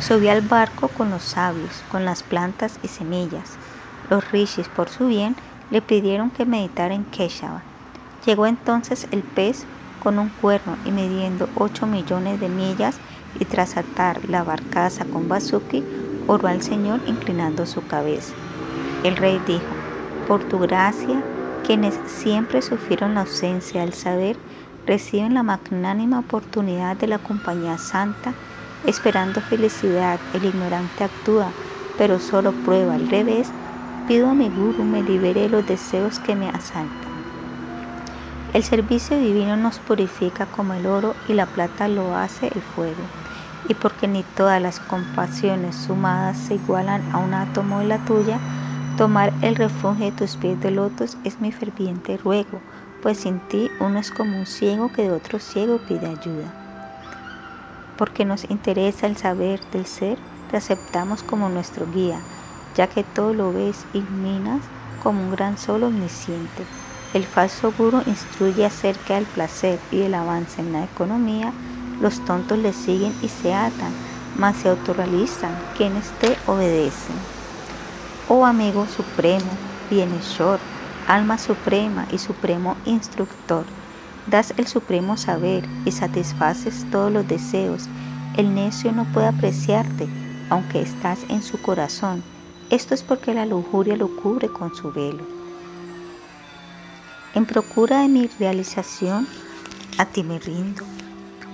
Subió 0.00 0.30
al 0.30 0.42
barco 0.42 0.88
con 0.88 1.10
los 1.10 1.22
sabios, 1.22 1.82
con 1.90 2.04
las 2.04 2.22
plantas 2.22 2.78
y 2.82 2.88
semillas, 2.88 3.56
los 4.10 4.30
rishis, 4.30 4.68
por 4.68 4.88
su 4.88 5.06
bien, 5.06 5.36
le 5.70 5.82
pidieron 5.82 6.30
que 6.30 6.46
meditara 6.46 6.94
en 6.94 7.04
Keshava. 7.04 7.62
Llegó 8.24 8.46
entonces 8.46 9.06
el 9.10 9.22
pez 9.22 9.64
con 10.02 10.18
un 10.18 10.28
cuerno 10.28 10.76
y 10.84 10.90
midiendo 10.90 11.48
8 11.56 11.86
millones 11.86 12.40
de 12.40 12.48
millas 12.48 12.98
y 13.38 13.44
tras 13.44 13.76
atar 13.76 14.20
la 14.28 14.42
barcaza 14.42 15.04
con 15.04 15.28
Basuki, 15.28 15.84
oró 16.26 16.48
al 16.48 16.62
Señor 16.62 17.00
inclinando 17.06 17.66
su 17.66 17.86
cabeza. 17.86 18.34
El 19.04 19.16
rey 19.16 19.40
dijo, 19.46 19.64
por 20.26 20.44
tu 20.44 20.58
gracia, 20.58 21.22
quienes 21.64 21.98
siempre 22.06 22.62
sufrieron 22.62 23.14
la 23.14 23.20
ausencia 23.20 23.82
del 23.82 23.92
saber, 23.92 24.36
reciben 24.86 25.34
la 25.34 25.42
magnánima 25.42 26.18
oportunidad 26.18 26.96
de 26.96 27.06
la 27.06 27.18
compañía 27.18 27.78
santa, 27.78 28.32
esperando 28.86 29.40
felicidad, 29.40 30.18
el 30.34 30.44
ignorante 30.44 31.04
actúa, 31.04 31.50
pero 31.96 32.18
solo 32.18 32.52
prueba 32.52 32.94
al 32.94 33.08
revés 33.08 33.50
Pido 34.08 34.30
a 34.30 34.32
mi 34.32 34.48
Guru 34.48 34.84
me 34.84 35.02
libere 35.02 35.50
los 35.50 35.66
deseos 35.66 36.18
que 36.18 36.34
me 36.34 36.48
asaltan. 36.48 36.88
El 38.54 38.62
servicio 38.62 39.18
divino 39.18 39.54
nos 39.58 39.80
purifica 39.80 40.46
como 40.46 40.72
el 40.72 40.86
oro 40.86 41.14
y 41.28 41.34
la 41.34 41.44
plata 41.44 41.88
lo 41.88 42.16
hace 42.16 42.46
el 42.46 42.62
fuego. 42.62 43.02
Y 43.68 43.74
porque 43.74 44.08
ni 44.08 44.22
todas 44.22 44.62
las 44.62 44.80
compasiones 44.80 45.76
sumadas 45.76 46.38
se 46.38 46.54
igualan 46.54 47.02
a 47.12 47.18
un 47.18 47.34
átomo 47.34 47.80
de 47.80 47.84
la 47.84 47.98
tuya, 48.06 48.38
tomar 48.96 49.30
el 49.42 49.56
refugio 49.56 50.06
de 50.06 50.12
tus 50.12 50.36
pies 50.36 50.58
de 50.62 50.70
lotos 50.70 51.18
es 51.24 51.42
mi 51.42 51.52
ferviente 51.52 52.16
ruego, 52.16 52.62
pues 53.02 53.18
sin 53.18 53.40
ti 53.40 53.70
uno 53.78 53.98
es 53.98 54.10
como 54.10 54.38
un 54.38 54.46
ciego 54.46 54.90
que 54.90 55.02
de 55.02 55.12
otro 55.12 55.38
ciego 55.38 55.80
pide 55.86 56.06
ayuda. 56.06 56.50
Porque 57.98 58.24
nos 58.24 58.48
interesa 58.48 59.06
el 59.06 59.18
saber 59.18 59.60
del 59.70 59.84
ser, 59.84 60.16
te 60.50 60.56
aceptamos 60.56 61.22
como 61.22 61.50
nuestro 61.50 61.86
guía 61.92 62.20
ya 62.78 62.86
que 62.86 63.02
todo 63.02 63.34
lo 63.34 63.52
ves 63.52 63.84
iluminas 63.92 64.62
como 65.02 65.20
un 65.24 65.32
gran 65.32 65.58
sol 65.58 65.82
omnisciente. 65.82 66.64
El 67.12 67.24
falso 67.24 67.72
guru 67.76 68.02
instruye 68.06 68.64
acerca 68.64 69.16
del 69.16 69.24
placer 69.24 69.80
y 69.90 70.02
el 70.02 70.14
avance 70.14 70.60
en 70.60 70.72
la 70.72 70.84
economía, 70.84 71.52
los 72.00 72.24
tontos 72.24 72.56
le 72.56 72.72
siguen 72.72 73.12
y 73.20 73.28
se 73.28 73.52
atan, 73.52 73.92
mas 74.36 74.58
se 74.58 74.68
autorrealizan 74.68 75.50
quienes 75.76 76.08
te 76.20 76.36
obedecen. 76.46 77.16
Oh 78.28 78.46
amigo 78.46 78.86
supremo, 78.86 79.50
bienhechor, 79.90 80.60
alma 81.08 81.36
suprema 81.36 82.06
y 82.12 82.18
supremo 82.18 82.76
instructor, 82.84 83.64
das 84.28 84.54
el 84.56 84.68
supremo 84.68 85.16
saber 85.16 85.64
y 85.84 85.90
satisfaces 85.90 86.86
todos 86.92 87.10
los 87.10 87.26
deseos. 87.26 87.88
El 88.36 88.54
necio 88.54 88.92
no 88.92 89.04
puede 89.06 89.26
apreciarte, 89.26 90.06
aunque 90.48 90.80
estás 90.80 91.18
en 91.28 91.42
su 91.42 91.60
corazón 91.60 92.22
esto 92.70 92.94
es 92.94 93.02
porque 93.02 93.32
la 93.32 93.46
lujuria 93.46 93.96
lo 93.96 94.08
cubre 94.08 94.48
con 94.48 94.74
su 94.74 94.92
velo. 94.92 95.24
En 97.34 97.46
procura 97.46 98.02
de 98.02 98.08
mi 98.08 98.26
realización, 98.38 99.26
a 99.96 100.04
ti 100.04 100.22
me 100.22 100.38
rindo. 100.38 100.84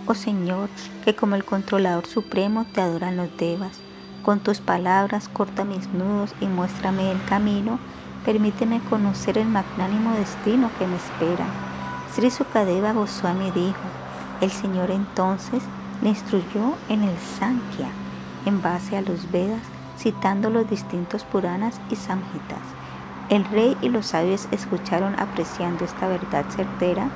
oh 0.06 0.14
Señor, 0.14 0.68
que 1.04 1.14
como 1.14 1.36
el 1.36 1.44
controlador 1.44 2.06
supremo 2.06 2.66
te 2.72 2.80
adoran 2.80 3.16
los 3.16 3.36
devas. 3.36 3.78
Con 4.24 4.40
tus 4.40 4.60
palabras 4.60 5.28
corta 5.28 5.64
mis 5.64 5.86
nudos 5.88 6.34
y 6.40 6.46
muéstrame 6.46 7.12
el 7.12 7.24
camino. 7.26 7.78
Permíteme 8.24 8.80
conocer 8.90 9.38
el 9.38 9.46
magnánimo 9.46 10.14
destino 10.14 10.70
que 10.78 10.86
me 10.86 10.96
espera. 10.96 11.46
Sri 12.14 12.30
Sukadeva 12.30 12.92
Goswami 12.92 13.50
dijo, 13.50 13.86
el 14.40 14.50
Señor 14.50 14.90
entonces 14.90 15.62
le 16.02 16.10
instruyó 16.10 16.74
en 16.88 17.02
el 17.02 17.16
Sankhya, 17.38 17.88
en 18.46 18.62
base 18.62 18.96
a 18.96 19.02
los 19.02 19.30
Vedas, 19.30 19.73
citando 20.04 20.50
los 20.50 20.68
distintos 20.68 21.24
Puranas 21.24 21.80
y 21.90 21.96
Samhitas. 21.96 22.60
El 23.30 23.42
rey 23.46 23.74
y 23.80 23.88
los 23.88 24.08
sabios 24.08 24.48
escucharon 24.50 25.18
apreciando 25.18 25.82
esta 25.82 26.06
verdad 26.06 26.44
certera 26.50 27.08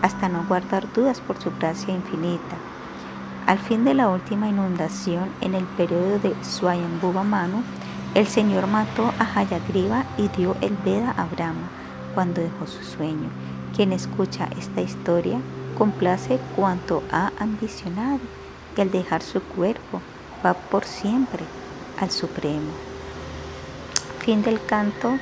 hasta 0.00 0.28
no 0.28 0.44
guardar 0.46 0.90
dudas 0.92 1.20
por 1.20 1.36
su 1.38 1.50
gracia 1.58 1.92
infinita. 1.92 2.56
Al 3.48 3.58
fin 3.58 3.84
de 3.84 3.94
la 3.94 4.08
última 4.08 4.48
inundación, 4.48 5.28
en 5.40 5.56
el 5.56 5.64
periodo 5.64 6.20
de 6.20 6.36
Swayambhuva 6.44 7.24
Manu, 7.24 7.64
el 8.14 8.28
Señor 8.28 8.68
mató 8.68 9.12
a 9.18 9.40
Hayagriva 9.40 10.04
y 10.16 10.28
dio 10.28 10.56
el 10.60 10.76
Veda 10.84 11.14
a 11.16 11.24
Brahma 11.24 11.68
cuando 12.14 12.42
dejó 12.42 12.68
su 12.68 12.82
sueño. 12.84 13.28
Quien 13.74 13.92
escucha 13.92 14.48
esta 14.56 14.82
historia 14.82 15.40
complace 15.76 16.38
cuanto 16.54 17.02
ha 17.10 17.32
ambicionado 17.40 18.20
y 18.76 18.80
al 18.80 18.92
dejar 18.92 19.22
su 19.22 19.42
cuerpo 19.42 20.00
va 20.44 20.54
por 20.54 20.84
siempre 20.84 21.44
al 21.98 22.10
Supremo. 22.10 22.72
Fin 24.20 24.42
del 24.42 24.64
canto 24.64 25.18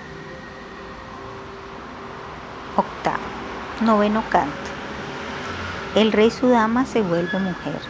octavo. 2.77 3.22
Noveno 3.83 4.22
canto. 4.31 4.70
El 5.95 6.12
rey 6.12 6.31
Sudama 6.31 6.87
se 6.87 7.03
vuelve 7.03 7.39
mujer. 7.39 7.81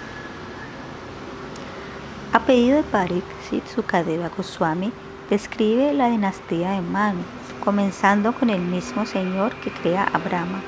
A 2.33 2.41
pedido 2.41 2.77
de 2.77 2.83
Pariksit 2.83 3.67
Sukadeva 3.67 4.29
Goswami, 4.29 4.93
describe 5.31 5.95
la 5.95 6.11
dinastía 6.11 6.73
de 6.73 6.83
Manu, 6.83 7.23
comenzando 7.65 8.35
con 8.35 8.51
el 8.51 8.61
mismo 8.61 9.07
señor 9.07 9.55
que 9.57 9.71
crea 9.71 10.05
a 10.13 10.19
Brahma. 10.19 10.61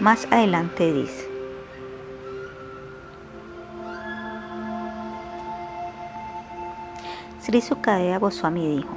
Más 0.00 0.26
adelante 0.32 0.92
dice, 0.92 1.29
Sri 7.40 7.62
Sukadeva 7.62 8.18
Goswami 8.18 8.76
dijo, 8.76 8.94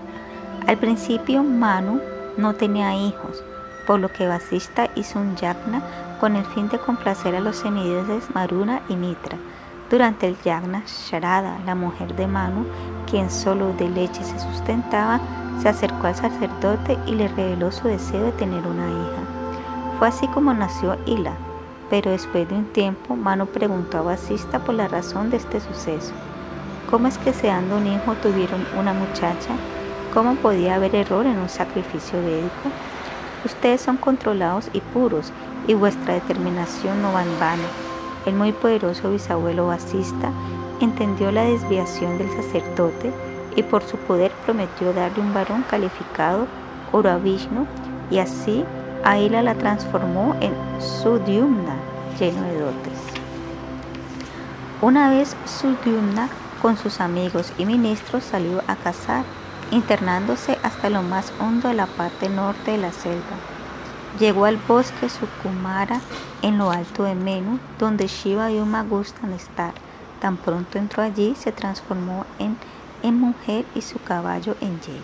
al 0.67 0.77
principio 0.77 1.43
Manu 1.43 2.01
no 2.35 2.53
tenía 2.53 2.93
hijos, 2.93 3.41
por 3.87 4.01
lo 4.01 4.11
que 4.11 4.27
Vasista 4.27 4.89
hizo 4.95 5.19
un 5.19 5.35
yagna 5.37 5.81
con 6.19 6.35
el 6.35 6.45
fin 6.47 6.67
de 6.67 6.77
complacer 6.77 7.35
a 7.35 7.39
los 7.39 7.55
semidioses 7.55 8.33
Maruna 8.33 8.81
y 8.89 8.95
Mitra. 8.95 9.37
Durante 9.89 10.27
el 10.27 10.37
yagna, 10.43 10.83
Sharada, 10.85 11.57
la 11.65 11.73
mujer 11.73 12.15
de 12.15 12.27
Manu, 12.27 12.65
quien 13.09 13.29
solo 13.29 13.71
de 13.73 13.89
leche 13.89 14.23
se 14.23 14.39
sustentaba, 14.39 15.21
se 15.61 15.69
acercó 15.69 16.07
al 16.07 16.15
sacerdote 16.15 16.97
y 17.05 17.15
le 17.15 17.29
reveló 17.29 17.71
su 17.71 17.87
deseo 17.87 18.25
de 18.25 18.31
tener 18.33 18.65
una 18.67 18.89
hija. 18.89 19.97
Fue 19.99 20.07
así 20.09 20.27
como 20.27 20.53
nació 20.53 20.97
Ila, 21.05 21.33
pero 21.89 22.11
después 22.11 22.49
de 22.49 22.55
un 22.55 22.65
tiempo 22.73 23.15
Manu 23.15 23.45
preguntó 23.45 23.99
a 23.99 24.01
Vasista 24.01 24.59
por 24.59 24.75
la 24.75 24.89
razón 24.89 25.29
de 25.29 25.37
este 25.37 25.61
suceso. 25.61 26.13
¿Cómo 26.93 27.07
es 27.07 27.17
que 27.17 27.31
dando 27.31 27.77
un 27.77 27.87
hijo 27.87 28.13
tuvieron 28.21 28.67
una 28.77 28.93
muchacha? 28.93 29.55
¿Cómo 30.13 30.35
podía 30.35 30.75
haber 30.75 30.93
error 30.93 31.25
en 31.25 31.39
un 31.39 31.49
sacrificio 31.49 32.21
védico? 32.21 32.69
Ustedes 33.43 33.81
son 33.81 33.97
controlados 33.97 34.69
y 34.73 34.79
puros, 34.79 35.31
y 35.65 35.73
vuestra 35.73 36.13
determinación 36.13 37.01
no 37.01 37.11
va 37.11 37.23
en 37.23 37.39
vano. 37.39 37.63
El 38.27 38.35
muy 38.35 38.51
poderoso 38.51 39.09
bisabuelo 39.09 39.65
basista 39.65 40.29
entendió 40.81 41.31
la 41.31 41.45
desviación 41.45 42.19
del 42.19 42.29
sacerdote 42.29 43.11
y 43.55 43.63
por 43.63 43.81
su 43.81 43.97
poder 43.97 44.31
prometió 44.45 44.93
darle 44.93 45.19
un 45.19 45.33
varón 45.33 45.65
calificado, 45.67 46.45
oro 46.91 47.09
a 47.09 47.17
Vishnu, 47.17 47.65
y 48.11 48.19
así 48.19 48.63
Aila 49.03 49.41
la 49.41 49.55
transformó 49.55 50.35
en 50.41 50.53
Sudyumna, 50.79 51.75
lleno 52.19 52.43
de 52.43 52.59
dotes. 52.59 52.99
Una 54.79 55.09
vez 55.09 55.35
Sudyumna 55.45 56.29
con 56.63 56.77
sus 56.77 57.01
amigos 57.01 57.51
y 57.57 57.65
ministros 57.65 58.23
salió 58.23 58.63
a 58.67 58.77
cazar 58.77 59.25
internándose 59.69 60.57
hasta 60.63 60.89
lo 60.89 61.03
más 61.03 61.33
hondo 61.41 61.67
de 61.67 61.73
la 61.73 61.87
parte 61.87 62.29
norte 62.29 62.71
de 62.71 62.77
la 62.77 62.93
selva. 62.93 63.35
Llegó 64.17 64.45
al 64.45 64.55
bosque 64.55 65.09
Sukumara 65.09 65.99
en 66.41 66.57
lo 66.57 66.71
alto 66.71 67.03
de 67.03 67.15
Menu, 67.15 67.59
donde 67.79 68.07
Shiva 68.07 68.49
y 68.49 68.59
Uma 68.59 68.81
gustan 68.83 69.33
estar. 69.33 69.73
Tan 70.21 70.37
pronto 70.37 70.77
entró 70.77 71.03
allí, 71.03 71.35
se 71.35 71.51
transformó 71.51 72.25
en, 72.39 72.55
mujer 73.19 73.65
y 73.75 73.81
su 73.81 73.99
caballo 74.01 74.55
en 74.61 74.79
yegua. 74.79 75.01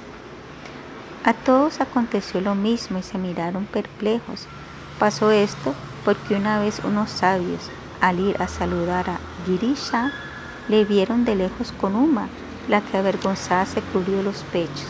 A 1.26 1.34
todos 1.34 1.82
aconteció 1.82 2.40
lo 2.40 2.56
mismo 2.56 3.00
y 3.00 3.04
se 3.04 3.18
miraron 3.18 3.66
perplejos. 3.66 4.48
Pasó 4.98 5.32
esto 5.32 5.74
porque 6.06 6.36
una 6.36 6.60
vez 6.60 6.80
unos 6.86 7.10
sabios, 7.10 7.70
al 8.00 8.22
ir 8.22 8.42
a 8.42 8.48
saludar 8.48 9.10
a 9.10 9.20
Girisha, 9.46 10.14
le 10.70 10.86
vieron 10.86 11.26
de 11.26 11.36
lejos 11.36 11.74
con 11.74 11.96
Uma, 11.96 12.28
la 12.68 12.82
que 12.82 12.98
avergonzada 12.98 13.66
se 13.66 13.82
cubrió 13.82 14.22
los 14.22 14.44
pechos. 14.52 14.88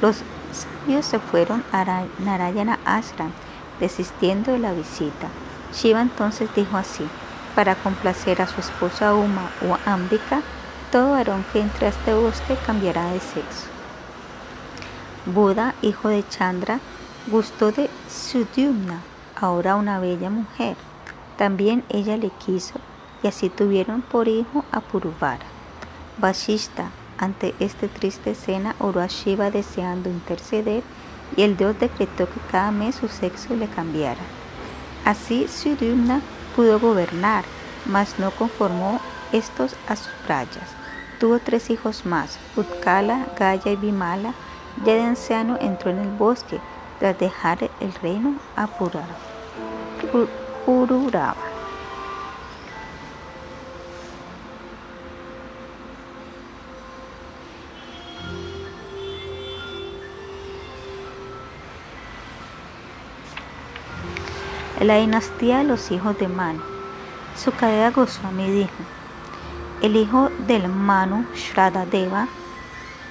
Los 0.00 0.18
sabios 0.52 1.06
se 1.06 1.18
fueron 1.18 1.64
a 1.72 2.04
Narayana 2.18 2.78
Ashram, 2.84 3.32
desistiendo 3.80 4.52
de 4.52 4.58
la 4.58 4.72
visita. 4.72 5.28
Shiva 5.74 6.02
entonces 6.02 6.50
dijo 6.54 6.76
así, 6.76 7.04
para 7.54 7.74
complacer 7.74 8.42
a 8.42 8.46
su 8.46 8.60
esposa 8.60 9.14
Uma 9.14 9.50
o 9.66 9.78
Ambika, 9.90 10.42
todo 10.90 11.12
varón 11.12 11.44
que 11.52 11.60
entre 11.60 11.86
a 11.86 11.88
este 11.88 12.12
bosque 12.12 12.56
cambiará 12.66 13.06
de 13.12 13.20
sexo. 13.20 13.68
Buda, 15.24 15.74
hijo 15.80 16.08
de 16.08 16.26
Chandra, 16.28 16.80
gustó 17.28 17.72
de 17.72 17.88
Sudyumna, 18.10 19.00
ahora 19.40 19.76
una 19.76 20.00
bella 20.00 20.28
mujer. 20.28 20.76
También 21.38 21.82
ella 21.88 22.16
le 22.18 22.28
quiso 22.30 22.74
y 23.22 23.28
así 23.28 23.48
tuvieron 23.48 24.02
por 24.02 24.28
hijo 24.28 24.64
a 24.72 24.80
Puruvara. 24.80 25.46
Vashishta, 26.18 26.90
ante 27.18 27.54
esta 27.60 27.88
triste 27.88 28.32
escena, 28.32 28.74
oró 28.78 29.00
a 29.00 29.06
Shiva 29.06 29.50
deseando 29.50 30.10
interceder 30.10 30.82
y 31.36 31.42
el 31.42 31.56
dios 31.56 31.78
decretó 31.78 32.26
que 32.26 32.40
cada 32.50 32.70
mes 32.70 32.96
su 32.96 33.08
sexo 33.08 33.54
le 33.54 33.68
cambiara. 33.68 34.20
Así 35.04 35.46
Suryumna 35.48 36.20
pudo 36.54 36.78
gobernar, 36.78 37.44
mas 37.86 38.18
no 38.18 38.30
conformó 38.32 39.00
estos 39.32 39.74
a 39.88 39.96
sus 39.96 40.12
playas. 40.26 40.68
Tuvo 41.18 41.38
tres 41.38 41.70
hijos 41.70 42.04
más, 42.04 42.38
Utkala, 42.56 43.26
Gaya 43.38 43.72
y 43.72 43.76
Vimala. 43.76 44.34
Ya 44.84 44.94
de 44.94 45.02
anciano 45.02 45.58
entró 45.60 45.90
en 45.90 45.98
el 45.98 46.10
bosque 46.10 46.58
tras 46.98 47.18
dejar 47.18 47.70
el 47.80 47.92
reino 48.02 48.36
a 48.56 48.66
Pururava. 48.66 49.06
La 64.82 64.96
dinastía 64.96 65.58
de 65.58 65.64
los 65.64 65.92
hijos 65.92 66.18
de 66.18 66.26
Manu. 66.26 66.60
Sukadeva 67.36 67.90
Goswami 67.90 68.50
dijo, 68.50 68.82
el 69.80 69.94
hijo 69.94 70.28
del 70.48 70.68
Manu 70.68 71.24
Shradadeva, 71.36 72.26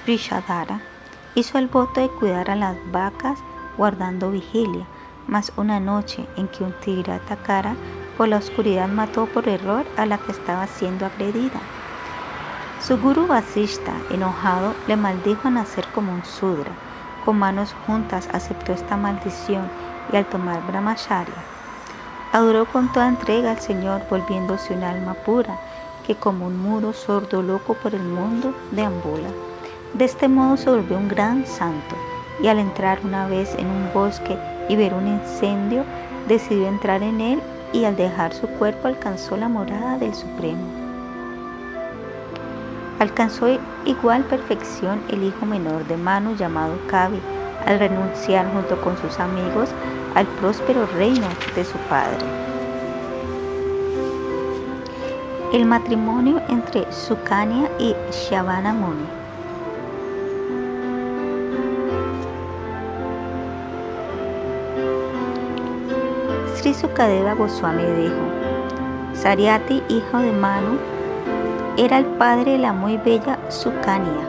Rishadara, 0.06 0.82
hizo 1.34 1.56
el 1.56 1.68
voto 1.68 2.02
de 2.02 2.10
cuidar 2.10 2.50
a 2.50 2.56
las 2.56 2.76
vacas 2.92 3.38
guardando 3.78 4.30
vigilia, 4.30 4.84
mas 5.26 5.50
una 5.56 5.80
noche 5.80 6.26
en 6.36 6.46
que 6.48 6.62
un 6.62 6.74
tigre 6.80 7.14
atacara, 7.14 7.74
por 8.18 8.28
la 8.28 8.36
oscuridad 8.36 8.88
mató 8.88 9.24
por 9.24 9.48
error 9.48 9.86
a 9.96 10.04
la 10.04 10.18
que 10.18 10.32
estaba 10.32 10.66
siendo 10.66 11.06
agredida. 11.06 11.60
Su 12.86 12.98
guru 12.98 13.26
Vasishta, 13.26 13.94
enojado, 14.10 14.74
le 14.88 14.96
maldijo 14.96 15.48
a 15.48 15.52
nacer 15.52 15.86
como 15.94 16.12
un 16.12 16.24
sudra. 16.26 16.72
Con 17.24 17.38
manos 17.38 17.74
juntas 17.86 18.28
aceptó 18.34 18.74
esta 18.74 18.98
maldición 18.98 19.70
y 20.12 20.16
al 20.16 20.26
tomar 20.26 20.60
brahmacharya 20.66 21.51
Adoró 22.32 22.64
con 22.64 22.90
toda 22.90 23.08
entrega 23.08 23.50
al 23.50 23.60
Señor, 23.60 24.00
volviéndose 24.08 24.72
un 24.72 24.82
alma 24.82 25.12
pura, 25.12 25.58
que 26.06 26.14
como 26.14 26.46
un 26.46 26.58
mudo 26.58 26.94
sordo 26.94 27.42
loco 27.42 27.74
por 27.74 27.94
el 27.94 28.02
mundo 28.02 28.54
deambula. 28.70 29.28
De 29.92 30.06
este 30.06 30.28
modo 30.28 30.56
se 30.56 30.70
volvió 30.70 30.96
un 30.96 31.08
gran 31.08 31.46
santo, 31.46 31.94
y 32.42 32.48
al 32.48 32.58
entrar 32.58 33.00
una 33.04 33.26
vez 33.26 33.54
en 33.58 33.66
un 33.66 33.92
bosque 33.92 34.38
y 34.70 34.76
ver 34.76 34.94
un 34.94 35.08
incendio, 35.08 35.84
decidió 36.26 36.68
entrar 36.68 37.02
en 37.02 37.20
él 37.20 37.42
y 37.74 37.84
al 37.84 37.96
dejar 37.96 38.32
su 38.32 38.46
cuerpo 38.46 38.88
alcanzó 38.88 39.36
la 39.36 39.48
morada 39.48 39.98
del 39.98 40.14
Supremo. 40.14 40.64
Alcanzó 42.98 43.58
igual 43.84 44.24
perfección 44.24 45.02
el 45.10 45.22
hijo 45.22 45.44
menor 45.44 45.86
de 45.86 45.98
Manu 45.98 46.34
llamado 46.36 46.78
Kavi, 46.86 47.20
al 47.66 47.78
renunciar 47.78 48.50
junto 48.52 48.80
con 48.80 48.96
sus 48.96 49.20
amigos 49.20 49.68
al 50.14 50.26
próspero 50.26 50.86
reino 50.96 51.26
de 51.54 51.64
su 51.64 51.76
padre. 51.88 52.18
El 55.52 55.66
matrimonio 55.66 56.40
entre 56.48 56.90
Sukanya 56.90 57.68
y 57.78 57.94
Shavana 58.10 58.72
Muni. 58.72 59.04
Sri 66.54 66.72
Sukadeva 66.72 67.34
Goswami 67.34 67.82
dijo, 67.82 68.22
Sariati, 69.14 69.82
hijo 69.88 70.18
de 70.18 70.32
Manu, 70.32 70.78
era 71.76 71.98
el 71.98 72.06
padre 72.06 72.52
de 72.52 72.58
la 72.58 72.72
muy 72.72 72.96
bella 72.98 73.38
Sukanya. 73.48 74.28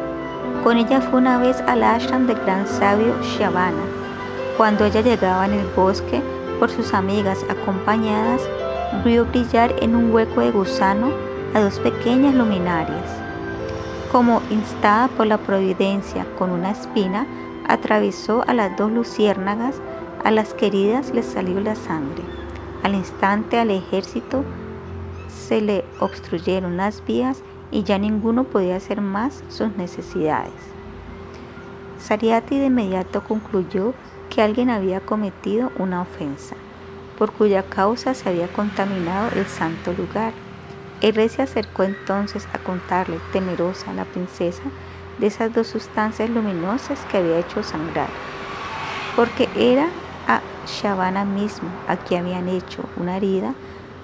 Con 0.63 0.77
ella 0.77 0.99
fue 0.99 1.19
una 1.19 1.37
vez 1.37 1.61
al 1.67 1.83
ashram 1.83 2.25
del 2.25 2.39
gran 2.43 2.67
sabio 2.67 3.13
Shavana. 3.21 3.92
Cuando 4.57 4.85
ella 4.85 5.01
llegaba 5.01 5.45
en 5.47 5.53
el 5.53 5.65
bosque 5.75 6.21
por 6.59 6.69
sus 6.69 6.93
amigas 6.93 7.43
acompañadas, 7.49 8.41
vio 9.03 9.25
brillar 9.25 9.73
en 9.81 9.95
un 9.95 10.13
hueco 10.13 10.41
de 10.41 10.51
gusano 10.51 11.11
a 11.55 11.59
dos 11.59 11.79
pequeñas 11.79 12.35
luminarias. 12.35 13.09
Como 14.11 14.43
instada 14.51 15.07
por 15.07 15.25
la 15.25 15.39
providencia 15.39 16.27
con 16.37 16.51
una 16.51 16.69
espina, 16.69 17.25
atravesó 17.67 18.43
a 18.47 18.53
las 18.53 18.77
dos 18.77 18.91
luciérnagas, 18.91 19.81
a 20.23 20.29
las 20.29 20.53
queridas 20.53 21.11
les 21.15 21.25
salió 21.25 21.59
la 21.59 21.75
sangre. 21.75 22.23
Al 22.83 22.93
instante 22.93 23.57
al 23.57 23.71
ejército 23.71 24.43
se 25.29 25.61
le 25.61 25.83
obstruyeron 25.99 26.77
las 26.77 27.03
vías 27.05 27.41
y 27.71 27.81
ya 27.81 27.97
ninguno 27.97 28.43
podía 28.43 28.75
hacer 28.75 29.01
más 29.01 29.43
sus 29.49 29.75
necesidades. 29.77 30.53
Sariati 31.97 32.59
de 32.59 32.65
inmediato 32.67 33.23
concluyó 33.23 33.93
que 34.33 34.41
alguien 34.41 34.69
había 34.69 34.99
cometido 34.99 35.71
una 35.77 36.01
ofensa 36.01 36.55
por 37.17 37.31
cuya 37.31 37.63
causa 37.63 38.13
se 38.15 38.27
había 38.29 38.47
contaminado 38.47 39.29
el 39.35 39.45
santo 39.45 39.93
lugar. 39.93 40.33
El 41.01 41.13
rey 41.13 41.29
se 41.29 41.43
acercó 41.43 41.83
entonces 41.83 42.47
a 42.53 42.57
contarle, 42.57 43.19
temerosa, 43.31 43.91
a 43.91 43.93
la 43.93 44.05
princesa 44.05 44.63
de 45.19 45.27
esas 45.27 45.53
dos 45.53 45.67
sustancias 45.67 46.29
luminosas 46.29 46.99
que 47.11 47.17
había 47.17 47.39
hecho 47.39 47.61
sangrar, 47.61 48.09
porque 49.15 49.47
era 49.55 49.87
a 50.27 50.41
Shavana 50.65 51.25
mismo 51.25 51.69
a 51.87 51.97
quien 51.97 52.25
habían 52.25 52.49
hecho 52.49 52.83
una 52.97 53.17
herida. 53.17 53.53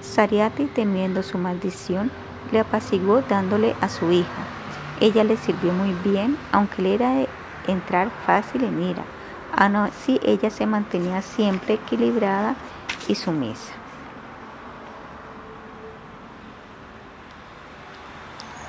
Sariati, 0.01 0.65
temiendo 0.65 1.23
su 1.23 1.37
maldición, 1.37 2.11
le 2.51 2.59
apaciguó 2.59 3.21
dándole 3.27 3.75
a 3.81 3.89
su 3.89 4.11
hija. 4.11 4.43
Ella 5.01 5.23
le 5.23 5.35
sirvió 5.37 5.73
muy 5.73 5.93
bien, 6.03 6.37
aunque 6.51 6.81
le 6.83 6.93
era 6.93 7.15
de 7.15 7.27
entrar 7.67 8.09
fácil 8.25 8.63
en 8.63 8.81
ira. 8.83 9.03
Así, 9.55 10.19
ella 10.23 10.49
se 10.49 10.65
mantenía 10.65 11.21
siempre 11.21 11.75
equilibrada 11.75 12.55
y 13.07 13.15
sumisa. 13.15 13.73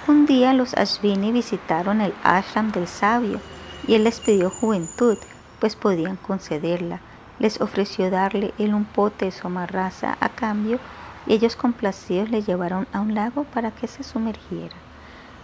Un 0.08 0.26
día 0.26 0.52
los 0.54 0.74
Ashvini 0.74 1.30
visitaron 1.30 2.00
el 2.00 2.12
ashram 2.24 2.72
del 2.72 2.88
sabio 2.88 3.40
y 3.86 3.94
él 3.94 4.04
les 4.04 4.18
pidió 4.20 4.50
juventud, 4.50 5.16
pues 5.60 5.76
podían 5.76 6.16
concederla. 6.16 7.00
Les 7.38 7.60
ofreció 7.60 8.10
darle 8.10 8.52
él 8.58 8.74
un 8.74 8.84
pote 8.84 9.26
de 9.26 9.30
somarraza 9.30 10.16
a 10.20 10.28
cambio 10.28 10.80
y 11.26 11.34
ellos 11.34 11.54
complacidos 11.54 12.30
le 12.30 12.42
llevaron 12.42 12.88
a 12.92 13.00
un 13.00 13.14
lago 13.14 13.44
para 13.44 13.70
que 13.70 13.86
se 13.86 14.02
sumergiera. 14.02 14.74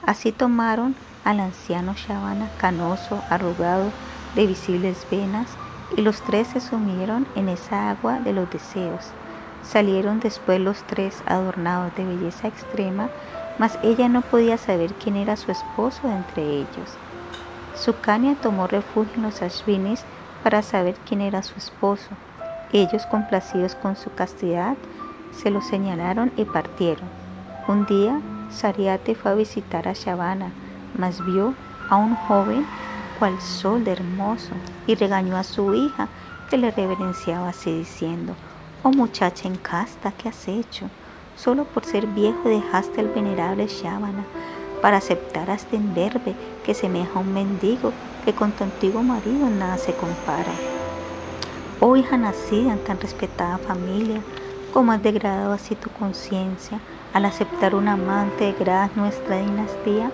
Así 0.04 0.32
tomaron 0.32 0.96
al 1.24 1.40
anciano 1.40 1.94
Shavana, 1.94 2.50
canoso, 2.58 3.22
arrugado, 3.30 3.90
de 4.36 4.46
visibles 4.46 5.04
venas, 5.10 5.48
y 5.96 6.02
los 6.02 6.20
tres 6.22 6.48
se 6.48 6.60
sumieron 6.60 7.26
en 7.34 7.48
esa 7.48 7.90
agua 7.90 8.20
de 8.20 8.32
los 8.32 8.50
deseos. 8.50 9.10
Salieron 9.62 10.20
después 10.20 10.60
los 10.60 10.82
tres 10.84 11.22
adornados 11.26 11.94
de 11.96 12.04
belleza 12.04 12.46
extrema, 12.46 13.08
mas 13.58 13.78
ella 13.82 14.08
no 14.08 14.22
podía 14.22 14.58
saber 14.58 14.92
quién 14.94 15.16
era 15.16 15.36
su 15.36 15.50
esposo 15.50 16.08
entre 16.08 16.44
ellos. 16.44 16.96
Sukanya 17.74 18.36
tomó 18.36 18.66
refugio 18.66 19.14
en 19.16 19.22
los 19.22 19.42
Ashvinis 19.42 20.04
para 20.42 20.62
saber 20.62 20.94
quién 21.06 21.20
era 21.20 21.42
su 21.42 21.54
esposo. 21.56 22.08
Ellos, 22.72 23.06
complacidos 23.06 23.74
con 23.74 23.96
su 23.96 24.12
castidad, 24.12 24.76
se 25.32 25.50
lo 25.50 25.60
señalaron 25.60 26.32
y 26.36 26.44
partieron. 26.44 27.08
Un 27.68 27.86
día, 27.86 28.20
Sariate 28.50 29.14
fue 29.14 29.32
a 29.32 29.34
visitar 29.34 29.88
a 29.88 29.92
Shavana, 29.92 30.52
mas 30.96 31.24
vio 31.24 31.54
a 31.90 31.96
un 31.96 32.14
joven 32.14 32.66
cual 33.18 33.40
sol 33.40 33.84
de 33.84 33.92
hermoso, 33.92 34.50
y 34.86 34.94
regañó 34.94 35.36
a 35.36 35.44
su 35.44 35.74
hija, 35.74 36.08
que 36.50 36.56
le 36.56 36.70
reverenciaba 36.70 37.48
así 37.48 37.76
diciendo, 37.76 38.34
Oh 38.82 38.92
muchacha 38.92 39.48
encasta, 39.48 40.12
¿qué 40.12 40.28
has 40.28 40.46
hecho? 40.46 40.88
Solo 41.36 41.64
por 41.64 41.84
ser 41.84 42.06
viejo 42.06 42.48
dejaste 42.48 43.00
al 43.00 43.08
venerable 43.08 43.66
Shavana 43.66 44.24
para 44.80 44.98
aceptar 44.98 45.50
a 45.50 45.54
este 45.54 45.76
enderbe 45.76 46.34
que 46.64 46.74
semeja 46.74 47.10
a 47.14 47.18
un 47.18 47.32
mendigo 47.32 47.92
que 48.24 48.32
con 48.32 48.52
tu 48.52 48.64
antiguo 48.64 49.02
marido 49.02 49.48
nada 49.50 49.76
se 49.78 49.92
compara. 49.94 50.52
Oh 51.80 51.96
hija 51.96 52.16
nacida 52.16 52.72
en 52.72 52.84
tan 52.84 53.00
respetada 53.00 53.58
familia, 53.58 54.20
¿cómo 54.72 54.92
has 54.92 55.02
degradado 55.02 55.52
así 55.52 55.74
tu 55.74 55.90
conciencia 55.90 56.80
al 57.12 57.24
aceptar 57.24 57.74
un 57.74 57.88
amante 57.88 58.52
de 58.52 58.90
nuestra 58.94 59.38
dinastía? 59.38 60.10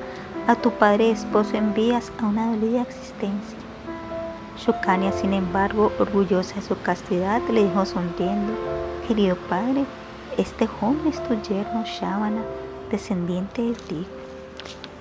A 0.46 0.56
tu 0.56 0.70
padre 0.72 1.10
esposo 1.10 1.56
envías 1.56 2.12
a 2.20 2.26
una 2.26 2.50
dolida 2.50 2.82
existencia. 2.82 3.58
Shukanya, 4.58 5.12
sin 5.12 5.32
embargo, 5.32 5.92
orgullosa 5.98 6.56
de 6.56 6.62
su 6.62 6.80
castidad, 6.82 7.40
le 7.48 7.64
dijo 7.64 7.84
sonriendo, 7.84 8.52
querido 9.06 9.36
padre, 9.48 9.84
este 10.36 10.66
joven 10.66 11.00
es 11.06 11.22
tu 11.22 11.34
yerno 11.42 11.84
Shavana, 11.84 12.42
descendiente 12.90 13.62
de 13.62 13.74
ti. 13.74 14.06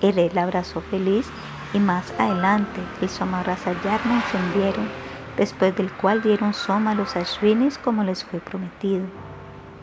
El 0.00 0.30
la 0.34 0.44
abrazó 0.44 0.80
feliz 0.80 1.26
y 1.72 1.78
más 1.78 2.12
adelante 2.18 2.80
el 3.00 3.08
Somarasayarna 3.08 4.22
encendieron, 4.24 4.88
después 5.36 5.74
del 5.76 5.90
cual 5.92 6.22
dieron 6.22 6.54
soma 6.54 6.92
a 6.92 6.94
los 6.94 7.16
Ashvinis 7.16 7.78
como 7.78 8.04
les 8.04 8.24
fue 8.24 8.40
prometido. 8.40 9.04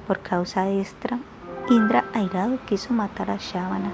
Por 0.08 0.20
causa 0.20 0.64
de 0.64 0.82
esta, 0.82 1.20
Indra 1.70 2.06
airado 2.14 2.58
quiso 2.66 2.94
matar 2.94 3.30
a 3.30 3.38
Shavana, 3.38 3.92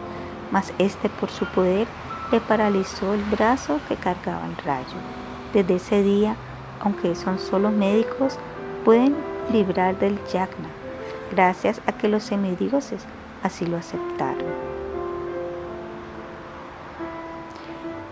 mas 0.55 0.73
este 0.77 1.09
por 1.09 1.29
su 1.29 1.45
poder 1.47 1.85
le 2.31 2.39
paralizó 2.39 3.13
el 3.13 3.21
brazo 3.25 3.81
que 3.89 3.97
cargaba 3.97 4.45
el 4.45 4.55
rayo. 4.63 4.95
Desde 5.53 5.75
ese 5.75 6.01
día, 6.01 6.37
aunque 6.79 7.13
son 7.13 7.39
solo 7.39 7.71
médicos, 7.71 8.39
pueden 8.85 9.17
librar 9.51 9.99
del 9.99 10.17
yagna, 10.31 10.69
gracias 11.29 11.81
a 11.87 11.91
que 11.91 12.07
los 12.07 12.23
semidioses 12.23 13.03
así 13.43 13.65
lo 13.65 13.75
aceptaron. 13.75 14.45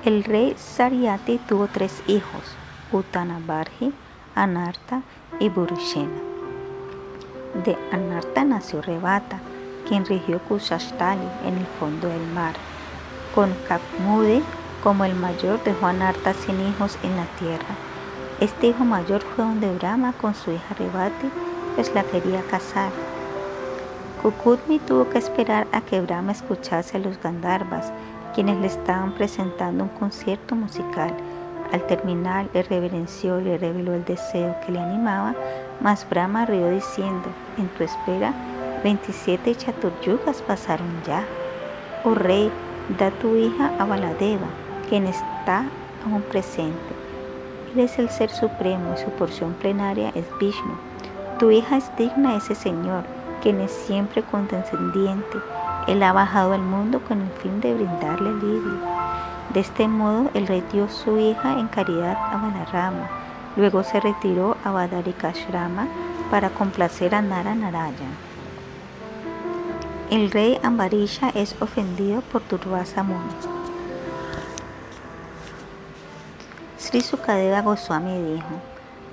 El 0.03 0.25
rey 0.25 0.53
Sariati 0.57 1.37
tuvo 1.47 1.67
tres 1.67 2.03
hijos, 2.07 2.43
Uttanabarhi, 2.91 3.93
Anarta 4.35 5.01
y 5.39 5.47
Burushena. 5.47 6.19
De 7.63 7.77
Anarta 7.93 8.43
nació 8.43 8.81
Rebata, 8.81 9.39
quien 9.87 10.05
rigió 10.05 10.39
Kushashtali 10.39 11.27
en 11.45 11.57
el 11.57 11.65
fondo 11.79 12.07
del 12.07 12.25
mar. 12.33 12.53
Con 13.33 13.53
Kapmude 13.67 14.41
como 14.83 15.05
el 15.05 15.15
mayor 15.15 15.63
dejó 15.63 15.87
a 15.87 15.93
Narta 15.93 16.33
sin 16.33 16.59
hijos 16.59 16.97
en 17.03 17.15
la 17.15 17.25
tierra. 17.39 17.75
Este 18.39 18.67
hijo 18.67 18.83
mayor 18.83 19.21
fue 19.21 19.45
donde 19.45 19.73
Brahma 19.75 20.13
con 20.13 20.35
su 20.35 20.51
hija 20.51 20.75
Rebati, 20.77 21.29
pues 21.75 21.93
la 21.95 22.03
quería 22.03 22.41
casar. 22.43 22.91
Kukutmi 24.21 24.79
tuvo 24.79 25.09
que 25.09 25.17
esperar 25.17 25.67
a 25.71 25.81
que 25.81 26.01
Brahma 26.01 26.33
escuchase 26.33 26.97
a 26.97 26.99
los 26.99 27.21
Gandharvas, 27.21 27.91
quienes 28.35 28.57
le 28.57 28.67
estaban 28.67 29.13
presentando 29.13 29.85
un 29.85 29.89
concierto 29.91 30.55
musical. 30.55 31.13
Al 31.71 31.85
terminar, 31.87 32.47
le 32.53 32.63
reverenció 32.63 33.39
y 33.39 33.45
le 33.45 33.57
reveló 33.57 33.93
el 33.93 34.05
deseo 34.05 34.55
que 34.65 34.73
le 34.73 34.79
animaba, 34.79 35.33
mas 35.81 36.07
Brahma 36.09 36.45
rió 36.45 36.69
diciendo, 36.69 37.29
en 37.57 37.67
tu 37.69 37.83
espera 37.83 38.33
27 38.83 39.55
chaturyugas 39.55 40.41
pasaron 40.41 40.91
ya. 41.07 41.23
Oh 42.03 42.13
rey, 42.13 42.51
da 42.99 43.11
tu 43.11 43.37
hija 43.37 43.71
a 43.79 43.85
Baladeva, 43.85 44.47
quien 44.89 45.07
está 45.07 45.65
aún 46.05 46.21
presente. 46.23 46.93
Él 47.73 47.79
es 47.79 47.97
el 47.97 48.09
ser 48.09 48.29
supremo 48.29 48.93
y 48.93 49.01
su 49.01 49.09
porción 49.11 49.53
plenaria 49.53 50.11
es 50.15 50.25
Vishnu. 50.37 50.75
Tu 51.39 51.51
hija 51.51 51.77
es 51.77 51.95
digna 51.97 52.35
ese 52.35 52.55
Señor, 52.55 53.05
quien 53.41 53.61
es 53.61 53.71
siempre 53.71 54.21
condescendiente. 54.21 55.37
Él 55.87 56.03
ha 56.03 56.11
bajado 56.11 56.51
al 56.51 56.61
mundo 56.61 56.99
con 57.07 57.21
el 57.21 57.31
fin 57.41 57.61
de 57.61 57.73
brindarle 57.73 58.29
alivio. 58.29 58.79
De 59.53 59.61
este 59.61 59.87
modo, 59.87 60.29
el 60.33 60.45
rey 60.45 60.63
dio 60.73 60.89
su 60.89 61.17
hija 61.17 61.57
en 61.57 61.67
caridad 61.67 62.17
a 62.17 62.37
Balarama. 62.37 63.09
Luego 63.55 63.83
se 63.83 64.01
retiró 64.01 64.57
a 64.65 64.71
Badarikashrama 64.71 65.87
para 66.29 66.49
complacer 66.49 67.15
a 67.15 67.21
Nara 67.21 67.55
Narayan 67.55 68.32
el 70.13 70.29
rey 70.29 70.59
Ambarisha 70.61 71.29
es 71.29 71.55
ofendido 71.59 72.21
por 72.21 72.47
Durvasa 72.47 73.01
Muni. 73.01 73.33
Sri 76.77 77.01
Sukadeva 77.01 77.63
Goswami 77.63 78.35
dijo, 78.35 78.61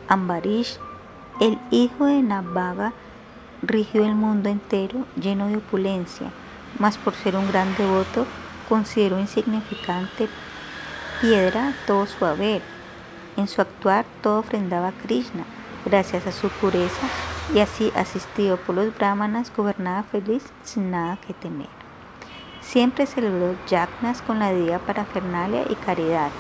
Ambarish, 0.08 0.78
el 1.40 1.58
hijo 1.70 2.04
de 2.04 2.20
Nabhaga, 2.20 2.92
rigió 3.62 4.04
el 4.04 4.14
mundo 4.14 4.50
entero 4.50 5.06
lleno 5.16 5.48
de 5.48 5.56
opulencia, 5.56 6.32
mas 6.78 6.98
por 6.98 7.14
ser 7.14 7.34
un 7.34 7.48
gran 7.48 7.74
devoto 7.78 8.26
consideró 8.68 9.18
insignificante 9.18 10.28
piedra 11.22 11.72
todo 11.86 12.04
su 12.04 12.26
haber. 12.26 12.60
En 13.38 13.48
su 13.48 13.62
actuar 13.62 14.04
todo 14.22 14.40
ofrendaba 14.40 14.88
a 14.88 14.92
Krishna, 14.92 15.44
gracias 15.86 16.26
a 16.26 16.32
su 16.32 16.50
pureza, 16.50 17.08
y 17.54 17.60
así 17.60 17.92
asistido 17.96 18.56
por 18.56 18.76
los 18.76 18.96
brahmanas 18.96 19.52
gobernaba 19.56 20.02
feliz 20.04 20.44
sin 20.62 20.90
nada 20.90 21.18
que 21.26 21.34
temer. 21.34 21.68
Siempre 22.60 23.06
celebró 23.06 23.54
yagnas 23.68 24.22
con 24.22 24.38
la 24.38 24.50
para 24.50 24.80
parafernalia 24.80 25.64
y 25.68 25.74
caridad. 25.74 26.30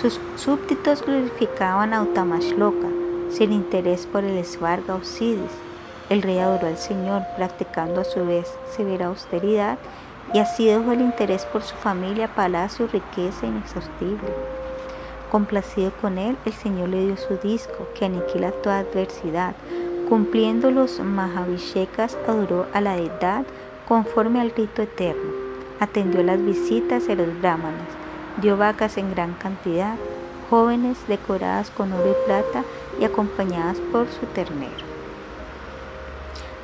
Sus 0.00 0.20
súbditos 0.36 1.04
glorificaban 1.04 1.92
a 1.92 2.02
Utamashloka, 2.02 2.88
sin 3.30 3.52
interés 3.52 4.06
por 4.06 4.24
el 4.24 4.44
Svarga 4.44 4.94
o 4.94 5.04
Siddhis. 5.04 5.52
El 6.08 6.22
rey 6.22 6.38
adoró 6.38 6.68
al 6.68 6.78
Señor, 6.78 7.22
practicando 7.36 8.00
a 8.00 8.04
su 8.04 8.24
vez 8.24 8.52
severa 8.74 9.06
austeridad, 9.06 9.78
y 10.32 10.38
así 10.38 10.66
dejó 10.66 10.92
el 10.92 11.00
interés 11.00 11.44
por 11.46 11.62
su 11.62 11.74
familia, 11.76 12.34
palacio, 12.34 12.86
riqueza 12.86 13.46
inexhaustible. 13.46 14.28
Complacido 15.30 15.92
con 16.00 16.16
él, 16.16 16.36
el 16.46 16.52
Señor 16.54 16.88
le 16.88 17.04
dio 17.06 17.16
su 17.16 17.36
disco, 17.36 17.86
que 17.94 18.06
aniquila 18.06 18.50
toda 18.50 18.78
adversidad. 18.78 19.54
Cumpliendo 20.08 20.70
los 20.70 21.00
Mahavisheks, 21.00 22.16
adoró 22.26 22.66
a 22.72 22.80
la 22.80 22.96
deidad 22.96 23.44
conforme 23.86 24.40
al 24.40 24.52
rito 24.52 24.80
eterno. 24.80 25.32
Atendió 25.80 26.22
las 26.22 26.42
visitas 26.42 27.06
de 27.06 27.14
los 27.14 27.38
brahmanas, 27.38 27.88
dio 28.40 28.56
vacas 28.56 28.96
en 28.96 29.10
gran 29.10 29.34
cantidad, 29.34 29.96
jóvenes 30.48 30.96
decoradas 31.08 31.70
con 31.70 31.92
oro 31.92 32.10
y 32.10 32.26
plata 32.26 32.64
y 32.98 33.04
acompañadas 33.04 33.76
por 33.92 34.08
su 34.08 34.24
ternero. 34.32 34.88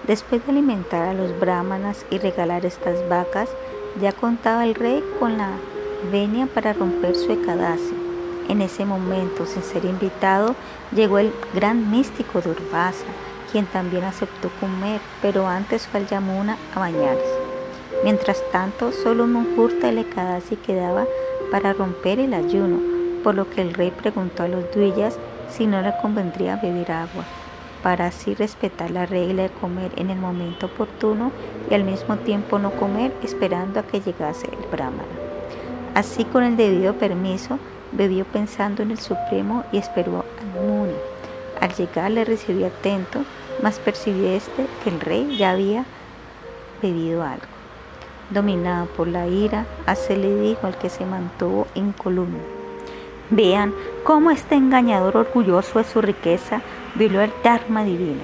Después 0.06 0.42
de 0.46 0.50
alimentar 0.50 1.02
a 1.02 1.12
los 1.12 1.38
brahmanas 1.38 2.06
y 2.08 2.16
regalar 2.16 2.64
estas 2.64 3.06
vacas, 3.10 3.50
ya 4.00 4.12
contaba 4.12 4.64
el 4.64 4.74
rey 4.74 5.04
con 5.20 5.36
la 5.36 5.50
venia 6.10 6.46
para 6.46 6.72
romper 6.72 7.14
su 7.14 7.30
ekadasi 7.30 8.04
en 8.48 8.60
ese 8.60 8.84
momento, 8.84 9.46
sin 9.46 9.62
ser 9.62 9.84
invitado, 9.84 10.54
llegó 10.94 11.18
el 11.18 11.32
gran 11.54 11.90
místico 11.90 12.40
Durvasa, 12.40 13.04
quien 13.54 13.66
también 13.66 14.02
aceptó 14.02 14.50
comer, 14.58 15.00
pero 15.22 15.46
antes 15.46 15.86
fue 15.86 16.00
al 16.00 16.08
Yamuna 16.08 16.58
a 16.74 16.80
bañarse. 16.80 17.38
Mientras 18.02 18.42
tanto, 18.50 18.90
solo 18.90 19.28
Monjurta 19.28 19.92
y 19.92 19.94
Lekadasi 19.94 20.56
quedaba 20.56 21.06
para 21.52 21.72
romper 21.72 22.18
el 22.18 22.34
ayuno, 22.34 22.80
por 23.22 23.36
lo 23.36 23.48
que 23.48 23.62
el 23.62 23.72
rey 23.72 23.92
preguntó 23.92 24.42
a 24.42 24.48
los 24.48 24.74
duillas 24.74 25.20
si 25.48 25.68
no 25.68 25.82
le 25.82 25.92
convendría 26.02 26.56
beber 26.56 26.90
agua, 26.90 27.22
para 27.80 28.06
así 28.06 28.34
respetar 28.34 28.90
la 28.90 29.06
regla 29.06 29.44
de 29.44 29.50
comer 29.50 29.92
en 29.94 30.10
el 30.10 30.18
momento 30.18 30.66
oportuno 30.66 31.30
y 31.70 31.74
al 31.74 31.84
mismo 31.84 32.16
tiempo 32.16 32.58
no 32.58 32.72
comer 32.72 33.12
esperando 33.22 33.78
a 33.78 33.84
que 33.84 34.00
llegase 34.00 34.48
el 34.48 34.68
brahmana. 34.68 35.04
Así 35.94 36.24
con 36.24 36.42
el 36.42 36.56
debido 36.56 36.94
permiso, 36.94 37.60
bebió 37.92 38.24
pensando 38.24 38.82
en 38.82 38.90
el 38.90 38.98
Supremo 38.98 39.62
y 39.70 39.78
esperó 39.78 40.24
al 40.40 40.60
Muni. 40.60 40.94
Al 41.60 41.72
llegar 41.72 42.10
le 42.10 42.24
recibió 42.24 42.66
atento, 42.66 43.20
mas 43.62 43.78
percibió 43.78 44.30
este 44.30 44.66
que 44.82 44.90
el 44.90 45.00
rey 45.00 45.36
ya 45.36 45.50
había 45.50 45.84
bebido 46.82 47.22
algo. 47.22 47.46
Dominado 48.30 48.86
por 48.86 49.08
la 49.08 49.26
ira, 49.26 49.66
así 49.86 50.14
le 50.16 50.34
dijo 50.40 50.66
al 50.66 50.78
que 50.78 50.88
se 50.88 51.04
mantuvo 51.04 51.66
columna. 52.02 52.40
Vean 53.30 53.74
cómo 54.02 54.30
este 54.30 54.54
engañador 54.54 55.16
orgulloso 55.16 55.78
de 55.78 55.84
su 55.84 56.00
riqueza 56.00 56.62
violó 56.94 57.20
el 57.20 57.32
Dharma 57.42 57.84
divino. 57.84 58.22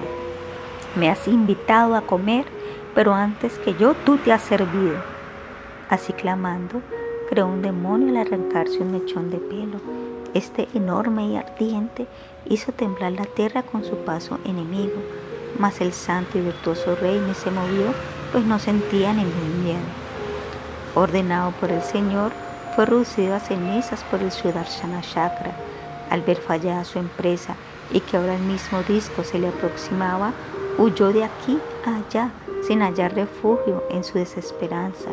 Me 0.95 1.09
has 1.09 1.27
invitado 1.27 1.95
a 1.95 2.01
comer, 2.01 2.45
pero 2.93 3.13
antes 3.13 3.57
que 3.59 3.73
yo 3.75 3.93
tú 4.05 4.17
te 4.17 4.31
has 4.31 4.41
servido. 4.41 4.97
Así 5.89 6.13
clamando, 6.13 6.81
creó 7.29 7.47
un 7.47 7.61
demonio 7.61 8.09
al 8.09 8.27
arrancarse 8.27 8.79
un 8.79 8.91
mechón 8.91 9.29
de 9.31 9.37
pelo. 9.37 9.79
Este 10.33 10.67
enorme 10.73 11.25
y 11.27 11.37
ardiente 11.37 12.07
hizo 12.51 12.71
temblar 12.71 13.13
la 13.13 13.25
tierra 13.25 13.63
con 13.63 13.83
su 13.83 13.95
paso 13.97 14.39
enemigo, 14.45 15.01
mas 15.59 15.81
el 15.81 15.93
santo 15.93 16.37
y 16.37 16.41
virtuoso 16.41 16.95
rey 16.95 17.19
ni 17.25 17.33
se 17.33 17.51
movió, 17.51 17.93
pues 18.31 18.45
no 18.45 18.59
sentía 18.59 19.13
ningún 19.13 19.63
miedo. 19.63 19.79
Ordenado 20.95 21.51
por 21.59 21.71
el 21.71 21.81
Señor, 21.81 22.31
fue 22.75 22.85
reducido 22.85 23.35
a 23.35 23.39
cenizas 23.39 24.03
por 24.05 24.21
el 24.21 24.31
Sudarshana 24.31 25.01
Chakra. 25.01 25.51
Al 26.09 26.21
ver 26.21 26.37
fallada 26.37 26.83
su 26.83 26.99
empresa 26.99 27.55
y 27.91 28.01
que 28.01 28.17
ahora 28.17 28.35
el 28.35 28.41
mismo 28.41 28.83
disco 28.83 29.23
se 29.23 29.39
le 29.39 29.47
aproximaba, 29.47 30.33
huyó 30.77 31.11
de 31.13 31.23
aquí 31.23 31.57
a 31.85 31.97
allá 31.97 32.31
sin 32.67 32.81
hallar 32.81 33.15
refugio 33.15 33.83
en 33.89 34.03
su 34.03 34.17
desesperanza 34.17 35.09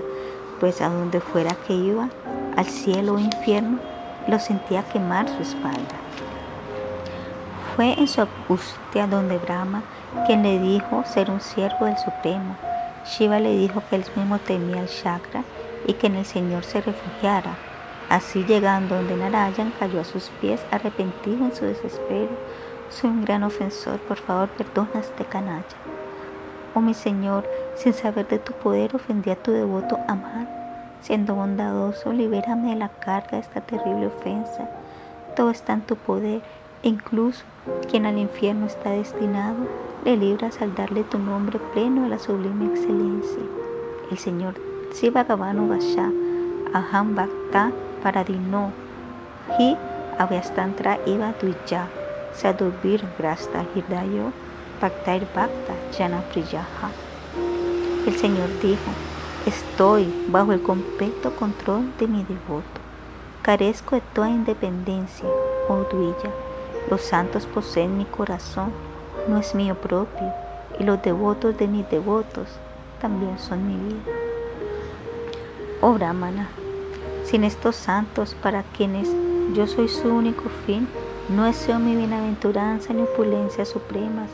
pues 0.60 0.80
a 0.80 0.88
donde 0.88 1.20
fuera 1.20 1.54
que 1.66 1.74
iba, 1.74 2.08
al 2.56 2.66
cielo 2.66 3.14
o 3.14 3.18
infierno, 3.18 3.78
lo 4.26 4.38
sentía 4.38 4.82
quemar 4.82 5.28
su 5.28 5.42
espalda. 5.42 6.07
Fue 7.78 7.92
en 7.96 8.08
su 8.08 8.22
angustia 8.22 9.06
donde 9.06 9.38
Brahma 9.38 9.84
quien 10.26 10.42
le 10.42 10.58
dijo 10.58 11.04
ser 11.04 11.30
un 11.30 11.40
siervo 11.40 11.84
del 11.84 11.96
Supremo. 11.96 12.56
Shiva 13.06 13.38
le 13.38 13.56
dijo 13.56 13.84
que 13.88 13.94
él 13.94 14.04
mismo 14.16 14.40
temía 14.40 14.80
el 14.80 14.88
chakra 14.88 15.44
y 15.86 15.92
que 15.92 16.08
en 16.08 16.16
el 16.16 16.24
Señor 16.24 16.64
se 16.64 16.80
refugiara. 16.80 17.54
Así 18.08 18.42
llegando 18.42 18.96
donde 18.96 19.14
Narayan 19.14 19.72
cayó 19.78 20.00
a 20.00 20.04
sus 20.04 20.24
pies 20.40 20.60
arrepentido 20.72 21.44
en 21.44 21.54
su 21.54 21.66
desespero. 21.66 22.30
Soy 22.88 23.10
un 23.10 23.24
gran 23.24 23.44
ofensor, 23.44 24.00
por 24.00 24.16
favor 24.16 24.48
perdona 24.48 24.98
este 24.98 25.24
canalla. 25.24 25.62
Oh 26.74 26.80
mi 26.80 26.94
Señor, 26.94 27.48
sin 27.76 27.94
saber 27.94 28.26
de 28.26 28.40
tu 28.40 28.54
poder 28.54 28.96
ofendí 28.96 29.30
a 29.30 29.40
tu 29.40 29.52
devoto 29.52 30.00
amar. 30.08 30.48
Siendo 31.00 31.36
bondadoso, 31.36 32.12
libérame 32.12 32.70
de 32.70 32.74
la 32.74 32.88
carga 32.88 33.36
de 33.36 33.38
esta 33.38 33.60
terrible 33.60 34.08
ofensa. 34.08 34.68
Todo 35.36 35.50
está 35.50 35.74
en 35.74 35.82
tu 35.82 35.94
poder 35.94 36.42
incluso 36.82 37.44
quien 37.90 38.06
al 38.06 38.18
infierno 38.18 38.66
está 38.66 38.90
destinado, 38.90 39.56
le 40.04 40.16
libras 40.16 40.60
al 40.62 40.74
darle 40.74 41.04
tu 41.04 41.18
nombre 41.18 41.58
pleno 41.72 42.04
a 42.04 42.08
la 42.08 42.18
sublime 42.18 42.66
excelencia. 42.66 43.42
El 44.10 44.18
Señor 44.18 44.54
Sivagavanu 44.92 45.68
Vasha, 45.68 46.10
Aham 46.72 47.14
Bhakta 47.14 47.72
Paradino, 48.02 48.72
Hi 49.58 49.76
Avyastantra 50.18 50.98
Iva 51.06 51.34
Duija, 51.40 51.88
Sadubir 52.34 53.04
Grasta 53.18 53.64
Hirdayo, 53.74 54.32
Bhaktair 54.80 55.26
Bhakta 55.34 55.74
Jana 55.96 56.22
Priyaha. 56.32 56.90
El 58.06 58.14
Señor 58.16 58.48
dijo, 58.62 58.90
estoy 59.46 60.12
bajo 60.28 60.52
el 60.52 60.62
completo 60.62 61.34
control 61.36 61.92
de 61.98 62.06
mi 62.06 62.24
devoto. 62.24 62.64
Carezco 63.42 63.96
de 63.96 64.02
toda 64.14 64.30
independencia, 64.30 65.28
oh 65.68 65.84
Duilla. 65.90 66.47
Los 66.90 67.02
santos 67.02 67.46
poseen 67.46 67.98
mi 67.98 68.06
corazón, 68.06 68.72
no 69.28 69.36
es 69.36 69.54
mío 69.54 69.74
propio, 69.74 70.32
y 70.78 70.84
los 70.84 71.02
devotos 71.02 71.58
de 71.58 71.66
mis 71.66 71.88
devotos 71.90 72.48
también 73.00 73.38
son 73.38 73.66
mi 73.66 73.76
vida. 73.76 74.12
Oh 75.82 75.92
Brahmana, 75.92 76.48
sin 77.24 77.44
estos 77.44 77.76
santos 77.76 78.34
para 78.42 78.62
quienes 78.62 79.08
yo 79.54 79.66
soy 79.66 79.88
su 79.88 80.08
único 80.08 80.44
fin, 80.66 80.88
no 81.28 81.44
deseo 81.44 81.78
mi 81.78 81.94
bienaventuranza 81.94 82.94
ni 82.94 83.02
opulencia 83.02 83.66
supremas, 83.66 84.30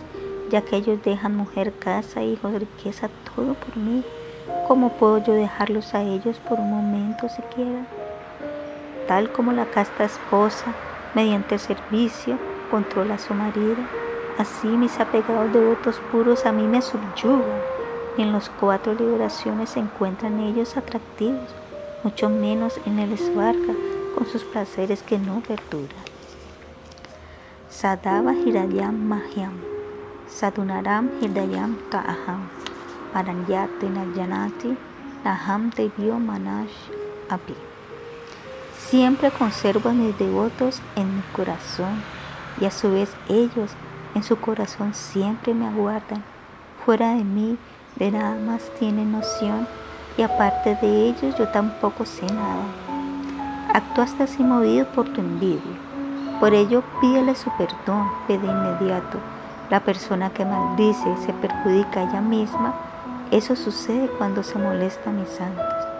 ya 0.49 0.63
que 0.63 0.77
ellos 0.77 1.03
dejan 1.03 1.37
mujer, 1.37 1.73
casa, 1.73 2.23
hijos, 2.23 2.53
riqueza, 2.55 3.11
todo 3.35 3.55
por 3.55 3.77
mí. 3.77 4.05
¿Cómo 4.69 4.91
puedo 4.91 5.19
yo 5.19 5.33
dejarlos 5.33 5.93
a 5.95 6.03
ellos 6.03 6.37
por 6.49 6.61
un 6.61 6.71
momento 6.71 7.29
siquiera? 7.29 7.85
Tal 9.09 9.33
como 9.33 9.53
la 9.53 9.67
casta 9.67 10.05
esposa, 10.05 10.67
mediante 11.15 11.55
el 11.55 11.61
servicio, 11.61 12.39
controla 12.71 13.19
su 13.19 13.35
marido, 13.35 13.77
así 14.39 14.67
mis 14.69 14.99
apegados 15.01 15.53
devotos 15.53 16.01
puros 16.11 16.47
a 16.47 16.53
mí 16.53 16.63
me 16.65 16.83
subyugan. 16.83 17.63
En 18.17 18.33
los 18.33 18.49
cuatro 18.49 18.95
liberaciones 18.95 19.71
se 19.71 19.81
encuentran 19.81 20.41
ellos 20.41 20.77
atractivos, 20.77 21.55
mucho 22.03 22.29
menos 22.29 22.81
en 22.87 22.99
el 22.99 23.13
esbarga, 23.13 23.75
con 24.15 24.27
sus 24.27 24.45
placeres 24.45 25.03
que 25.03 25.19
no 25.19 25.41
perduran. 25.41 26.05
Sadava 27.69 28.33
Hirayam 28.33 28.95
Mahyam 28.95 29.59
Sadunaram 30.29 31.11
Hidayam 31.21 31.77
Ta'aham 31.91 32.49
Aranyate 33.13 33.91
Nayanati 33.91 34.77
Naham 35.25 35.71
Devyo 35.71 36.19
Manash 36.19 36.71
Api. 37.29 37.74
Siempre 38.95 39.33
conservo 39.33 39.89
a 39.89 39.93
mis 39.93 40.17
devotos 40.21 40.81
en 40.95 41.17
mi 41.17 41.23
corazón 41.33 42.01
y 42.61 42.65
a 42.65 42.71
su 42.71 42.93
vez 42.93 43.13
ellos 43.29 43.73
en 44.15 44.23
su 44.23 44.37
corazón 44.37 44.95
siempre 44.95 45.53
me 45.53 45.67
aguardan. 45.67 46.23
Fuera 46.87 47.17
de 47.17 47.25
mí 47.25 47.59
de 47.97 48.13
nada 48.13 48.37
más 48.37 48.71
tienen 48.79 49.11
noción 49.11 49.67
y 50.17 50.23
aparte 50.23 50.77
de 50.81 51.09
ellos 51.09 51.35
yo 51.37 51.49
tampoco 51.49 52.05
sé 52.05 52.25
nada. 52.27 52.63
Actuaste 53.75 54.23
así 54.23 54.45
movido 54.45 54.87
por 54.87 55.13
tu 55.13 55.21
envidia. 55.21 55.77
Por 56.39 56.55
ello 56.55 56.85
pídele 57.01 57.35
su 57.35 57.51
perdón 57.59 58.09
de 58.29 58.35
inmediato 58.35 59.19
la 59.71 59.81
persona 59.81 60.31
que 60.31 60.45
maldice 60.45 61.17
se 61.27 61.33
perjudica 61.33 61.99
a 61.99 62.05
ella 62.05 62.21
misma, 62.21 62.73
Eso 63.33 63.57
sucede 63.57 64.09
cuando 64.19 64.45
se 64.45 64.57
molesta 64.57 65.11
a 65.11 65.13
mis 65.13 65.31
santos. 65.31 65.94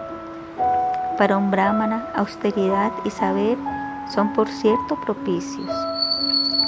Para 1.17 1.37
un 1.37 1.49
brahmana, 1.49 2.07
austeridad 2.13 2.91
y 3.05 3.09
saber 3.09 3.57
son 4.13 4.33
por 4.33 4.49
cierto 4.49 4.95
propicios, 4.97 5.71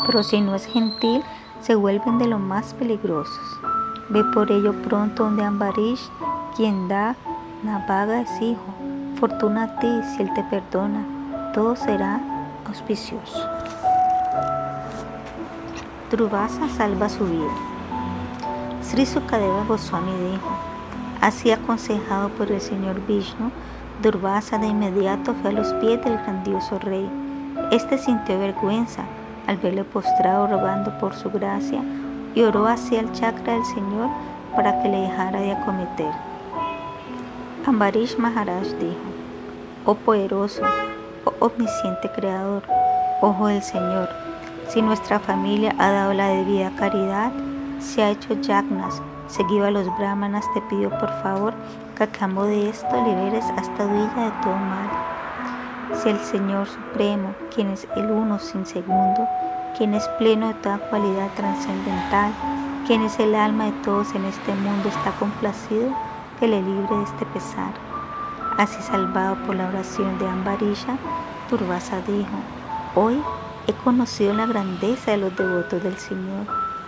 pero 0.06 0.24
si 0.24 0.40
no 0.40 0.56
es 0.56 0.66
gentil, 0.66 1.22
se 1.60 1.76
vuelven 1.76 2.18
de 2.18 2.28
lo 2.28 2.40
más 2.40 2.74
peligrosos. 2.74 3.60
Ve 4.10 4.24
por 4.34 4.50
ello 4.50 4.74
pronto 4.84 5.26
donde 5.26 5.44
Ambarish, 5.44 6.10
quien 6.56 6.88
da, 6.88 7.16
Navaga 7.64 8.22
es 8.22 8.42
hijo. 8.42 8.74
Fortuna 9.20 9.64
a 9.64 9.80
ti 9.80 10.00
si 10.16 10.22
él 10.22 10.34
te 10.34 10.44
perdona, 10.44 11.04
todo 11.54 11.76
será 11.76 12.22
auspicioso. 12.66 13.46
Truvasa 16.10 16.70
salva 16.70 17.10
su 17.10 17.26
vida. 17.26 17.52
Sri 18.82 19.06
Sukadeva 19.06 19.66
Goswami 19.66 20.14
dijo, 20.32 20.50
así 21.20 21.52
aconsejado 21.52 22.30
por 22.30 22.50
el 22.50 22.62
señor 22.62 23.06
Vishnu, 23.06 23.52
Durvasa 24.02 24.60
de 24.60 24.68
inmediato 24.68 25.34
fue 25.42 25.50
a 25.50 25.54
los 25.54 25.74
pies 25.76 26.04
del 26.04 26.18
grandioso 26.18 26.78
rey. 26.78 27.10
Este 27.72 27.98
sintió 27.98 28.38
vergüenza 28.38 29.02
al 29.48 29.58
verle 29.58 29.84
postrado 29.84 30.46
rogando 30.46 30.96
por 31.00 31.16
su 31.16 31.32
gracia 31.32 31.82
y 32.36 32.44
oró 32.44 32.68
hacia 32.68 33.00
el 33.00 33.12
chakra 33.14 33.54
del 33.54 33.66
Señor 33.66 34.10
para 34.56 34.84
que 34.84 34.90
le 34.90 35.02
dejara 35.02 35.40
de 35.42 35.52
acometer. 35.52 36.12
Ambarish 37.66 38.18
Maharaj 38.18 38.68
dijo, 38.80 39.00
Oh 39.86 39.96
poderoso, 39.96 40.62
oh 41.26 41.34
omnisciente 41.40 42.12
creador, 42.12 42.62
ojo 43.22 43.48
del 43.48 43.64
Señor, 43.64 44.10
si 44.68 44.82
nuestra 44.84 45.20
familia 45.20 45.74
ha 45.80 45.90
dado 45.90 46.14
la 46.14 46.28
debida 46.28 46.70
caridad, 46.76 47.32
se 47.80 48.04
ha 48.04 48.12
hecho 48.12 48.40
yagnas, 48.42 49.02
seguido 49.28 49.66
a 49.66 49.72
los 49.72 49.86
brahmanas, 49.98 50.46
te 50.54 50.62
pido 50.62 50.90
por 50.90 51.10
favor 51.22 51.54
que 51.96 52.04
a 52.04 52.08
cambio 52.08 52.44
de 52.44 52.70
esto 52.70 52.90
liberes 53.04 53.46
hasta 53.58 53.86
huilla 53.86 54.26
de 54.26 54.32
todo 54.44 54.56
mal. 54.56 54.90
Si 55.94 56.10
el 56.10 56.20
Señor 56.20 56.68
Supremo, 56.68 57.34
quien 57.54 57.70
es 57.70 57.88
el 57.96 58.12
uno 58.12 58.40
sin 58.40 58.66
segundo, 58.66 59.28
quien 59.78 59.94
es 59.94 60.08
pleno 60.18 60.48
de 60.48 60.54
toda 60.56 60.78
cualidad 60.90 61.30
trascendental, 61.36 62.32
quien 62.86 63.04
es 63.04 63.20
el 63.20 63.36
alma 63.36 63.66
de 63.66 63.72
todos 63.84 64.14
en 64.16 64.26
este 64.26 64.54
mundo, 64.54 64.90
está 64.90 65.12
complacido 65.20 65.90
que 66.40 66.48
le 66.48 66.62
libre 66.62 66.96
de 66.96 67.04
este 67.04 67.26
pesar. 67.28 67.74
Así 68.58 68.82
salvado 68.82 69.36
por 69.46 69.56
la 69.56 69.68
oración 69.68 70.18
de 70.20 70.28
Ambarisha, 70.28 70.98
Turvasa 71.50 72.02
dijo, 72.02 72.38
hoy 72.96 73.22
he 73.68 73.74
conocido 73.74 74.34
la 74.34 74.46
grandeza 74.46 75.12
de 75.12 75.18
los 75.18 75.36
devotos 75.36 75.84
del 75.84 75.98
Señor, 75.98 76.48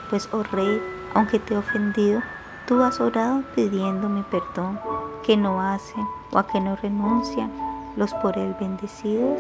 pues, 0.10 0.30
oh 0.32 0.44
Rey, 0.44 0.82
aunque 1.14 1.40
te 1.40 1.54
he 1.54 1.58
ofendido, 1.58 2.22
tú 2.68 2.82
has 2.84 3.00
orado 3.00 3.44
pidiendo 3.56 4.10
mi 4.10 4.24
perdón, 4.24 4.80
que 5.24 5.36
no 5.38 5.62
hacen 5.62 6.06
o 6.32 6.40
a 6.40 6.48
que 6.48 6.60
no 6.60 6.76
renuncian 6.76 7.52
los 7.96 8.14
por 8.16 8.38
él 8.38 8.56
bendecidos. 8.60 9.40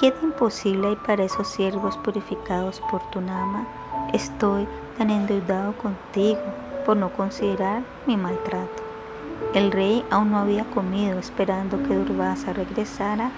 Queda 0.00 0.16
imposible 0.22 0.92
y 0.92 0.96
para 0.96 1.24
esos 1.24 1.48
siervos 1.48 1.96
purificados 1.98 2.80
por 2.90 3.00
tu 3.10 3.20
nama, 3.20 3.64
estoy 4.12 4.68
tan 4.98 5.10
endeudado 5.10 5.72
contigo 5.78 6.40
por 6.84 6.96
no 6.96 7.10
considerar 7.10 7.82
mi 8.06 8.16
maltrato. 8.16 8.83
El 9.52 9.70
rey 9.70 10.04
aún 10.10 10.30
no 10.30 10.38
había 10.38 10.64
comido, 10.64 11.18
esperando 11.18 11.82
que 11.82 11.94
Durvasa 11.94 12.52
regresara, 12.52 13.30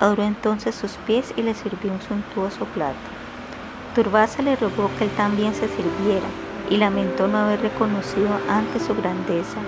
adoró 0.00 0.24
entonces 0.24 0.74
sus 0.74 0.92
pies 1.06 1.32
y 1.36 1.42
le 1.42 1.54
sirvió 1.54 1.92
un 1.92 2.02
suntuoso 2.02 2.64
plato. 2.66 2.96
Durvasa 3.94 4.42
le 4.42 4.56
rogó 4.56 4.90
que 4.98 5.04
él 5.04 5.10
también 5.16 5.54
se 5.54 5.68
sirviera 5.68 6.26
y 6.68 6.76
lamentó 6.76 7.28
no 7.28 7.38
haber 7.38 7.62
reconocido 7.62 8.28
antes 8.48 8.82
su 8.82 8.94
grandeza. 8.94 9.58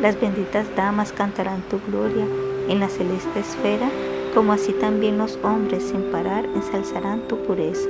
Las 0.00 0.18
benditas 0.20 0.66
damas 0.74 1.12
cantarán 1.12 1.60
tu 1.62 1.80
gloria 1.86 2.24
en 2.68 2.80
la 2.80 2.88
celeste 2.88 3.40
esfera 3.40 3.88
como 4.36 4.52
así 4.52 4.74
también 4.74 5.16
los 5.16 5.38
hombres 5.42 5.82
sin 5.82 6.12
parar 6.12 6.44
ensalzarán 6.44 7.26
tu 7.26 7.38
pureza. 7.38 7.88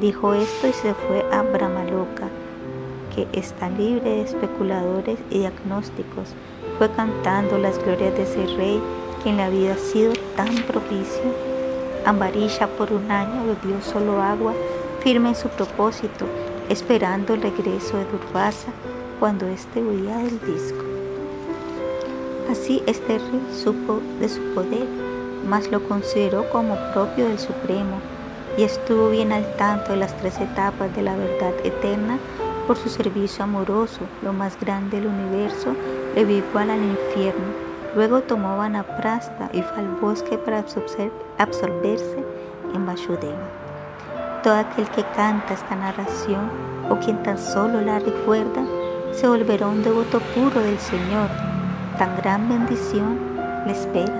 Dijo 0.00 0.32
esto 0.32 0.66
y 0.66 0.72
se 0.72 0.94
fue 0.94 1.22
a 1.30 1.42
Brahmaloka, 1.42 2.28
que 3.14 3.28
está 3.38 3.68
libre 3.68 4.08
de 4.08 4.22
especuladores 4.22 5.18
y 5.28 5.40
diagnósticos. 5.40 6.32
Fue 6.78 6.90
cantando 6.90 7.58
las 7.58 7.82
glorias 7.82 8.14
de 8.14 8.22
ese 8.22 8.46
rey 8.56 8.80
que 9.22 9.30
en 9.30 9.36
la 9.36 9.50
vida 9.50 9.74
ha 9.74 9.78
sido 9.78 10.12
tan 10.36 10.54
propicio. 10.62 11.34
Ambarisha 12.06 12.68
por 12.68 12.92
un 12.92 13.10
año 13.10 13.44
bebió 13.44 13.82
solo 13.82 14.22
agua, 14.22 14.54
firme 15.00 15.30
en 15.30 15.34
su 15.34 15.48
propósito, 15.48 16.26
esperando 16.68 17.34
el 17.34 17.42
regreso 17.42 17.98
de 17.98 18.04
Durvasa 18.06 18.68
cuando 19.18 19.46
éste 19.48 19.82
huía 19.82 20.16
del 20.18 20.40
disco. 20.40 20.84
Así 22.50 22.82
este 22.86 23.18
rey 23.18 23.42
supo 23.52 24.00
de 24.20 24.28
su 24.28 24.40
poder 24.54 24.86
mas 25.46 25.70
lo 25.70 25.82
consideró 25.82 26.48
como 26.50 26.76
propio 26.92 27.28
del 27.28 27.38
Supremo 27.38 28.00
y 28.56 28.62
estuvo 28.62 29.10
bien 29.10 29.32
al 29.32 29.56
tanto 29.56 29.92
de 29.92 29.98
las 29.98 30.16
tres 30.16 30.38
etapas 30.40 30.94
de 30.94 31.02
la 31.02 31.16
verdad 31.16 31.54
eterna 31.64 32.18
por 32.66 32.76
su 32.76 32.88
servicio 32.88 33.44
amoroso, 33.44 34.00
lo 34.22 34.32
más 34.32 34.58
grande 34.60 34.98
del 35.00 35.06
universo, 35.06 35.74
le 36.14 36.22
igual 36.22 36.70
al 36.70 36.82
infierno. 36.82 37.68
Luego 37.94 38.20
tomó 38.20 38.56
Vanaprasta 38.58 39.48
y 39.52 39.62
fue 39.62 39.78
al 39.78 39.88
bosque 40.00 40.38
para 40.38 40.64
absorberse 41.38 42.24
en 42.74 42.86
Vasudeva. 42.86 43.48
Todo 44.42 44.54
aquel 44.54 44.88
que 44.90 45.04
canta 45.16 45.54
esta 45.54 45.74
narración 45.74 46.50
o 46.90 46.96
quien 46.96 47.22
tan 47.22 47.38
solo 47.38 47.80
la 47.80 47.98
recuerda, 47.98 48.64
se 49.12 49.26
volverá 49.26 49.66
un 49.66 49.82
devoto 49.82 50.20
puro 50.34 50.60
del 50.60 50.78
Señor. 50.78 51.28
Tan 51.98 52.16
gran 52.16 52.48
bendición 52.48 53.18
le 53.66 53.72
espera. 53.72 54.12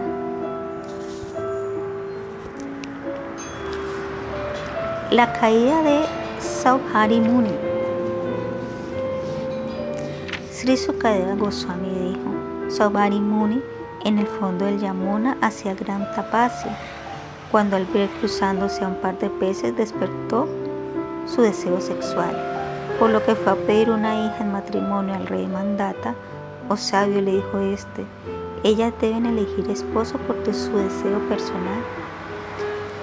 La 5.11 5.33
caída 5.33 5.83
de 5.83 6.05
Sauhari 6.41 7.21
Muni. 7.21 7.68
Sri 10.59 10.77
Sukadeva 10.77 11.37
Goswami 11.37 11.89
dijo, 11.89 12.69
Sauhari 12.69 13.21
Muni 13.21 13.63
en 14.05 14.19
el 14.19 14.27
fondo 14.27 14.65
del 14.65 14.81
Yamuna 14.81 15.37
hacia 15.41 15.73
gran 15.73 16.11
Tapasya. 16.17 16.77
Cuando 17.53 17.77
al 17.77 17.87
ver 17.87 18.09
cruzándose 18.19 18.83
a 18.83 18.89
un 18.89 18.97
par 18.97 19.17
de 19.21 19.31
peces 19.31 19.77
despertó 19.77 20.49
su 21.27 21.43
deseo 21.43 21.81
sexual, 21.81 22.37
por 22.99 23.11
lo 23.11 23.25
que 23.25 23.37
fue 23.37 23.53
a 23.53 23.55
pedir 23.55 23.89
una 23.89 24.27
hija 24.27 24.39
en 24.41 24.51
matrimonio 24.51 25.15
al 25.15 25.29
rey 25.29 25.47
Mandata. 25.47 26.17
O 26.69 26.77
sabio 26.77 27.23
le 27.23 27.37
dijo 27.37 27.61
este, 27.61 28.05
ellas 28.65 28.93
deben 29.01 29.27
elegir 29.27 29.71
esposo 29.71 30.19
porque 30.27 30.53
su 30.53 30.77
deseo 30.77 31.21
personal 31.29 31.85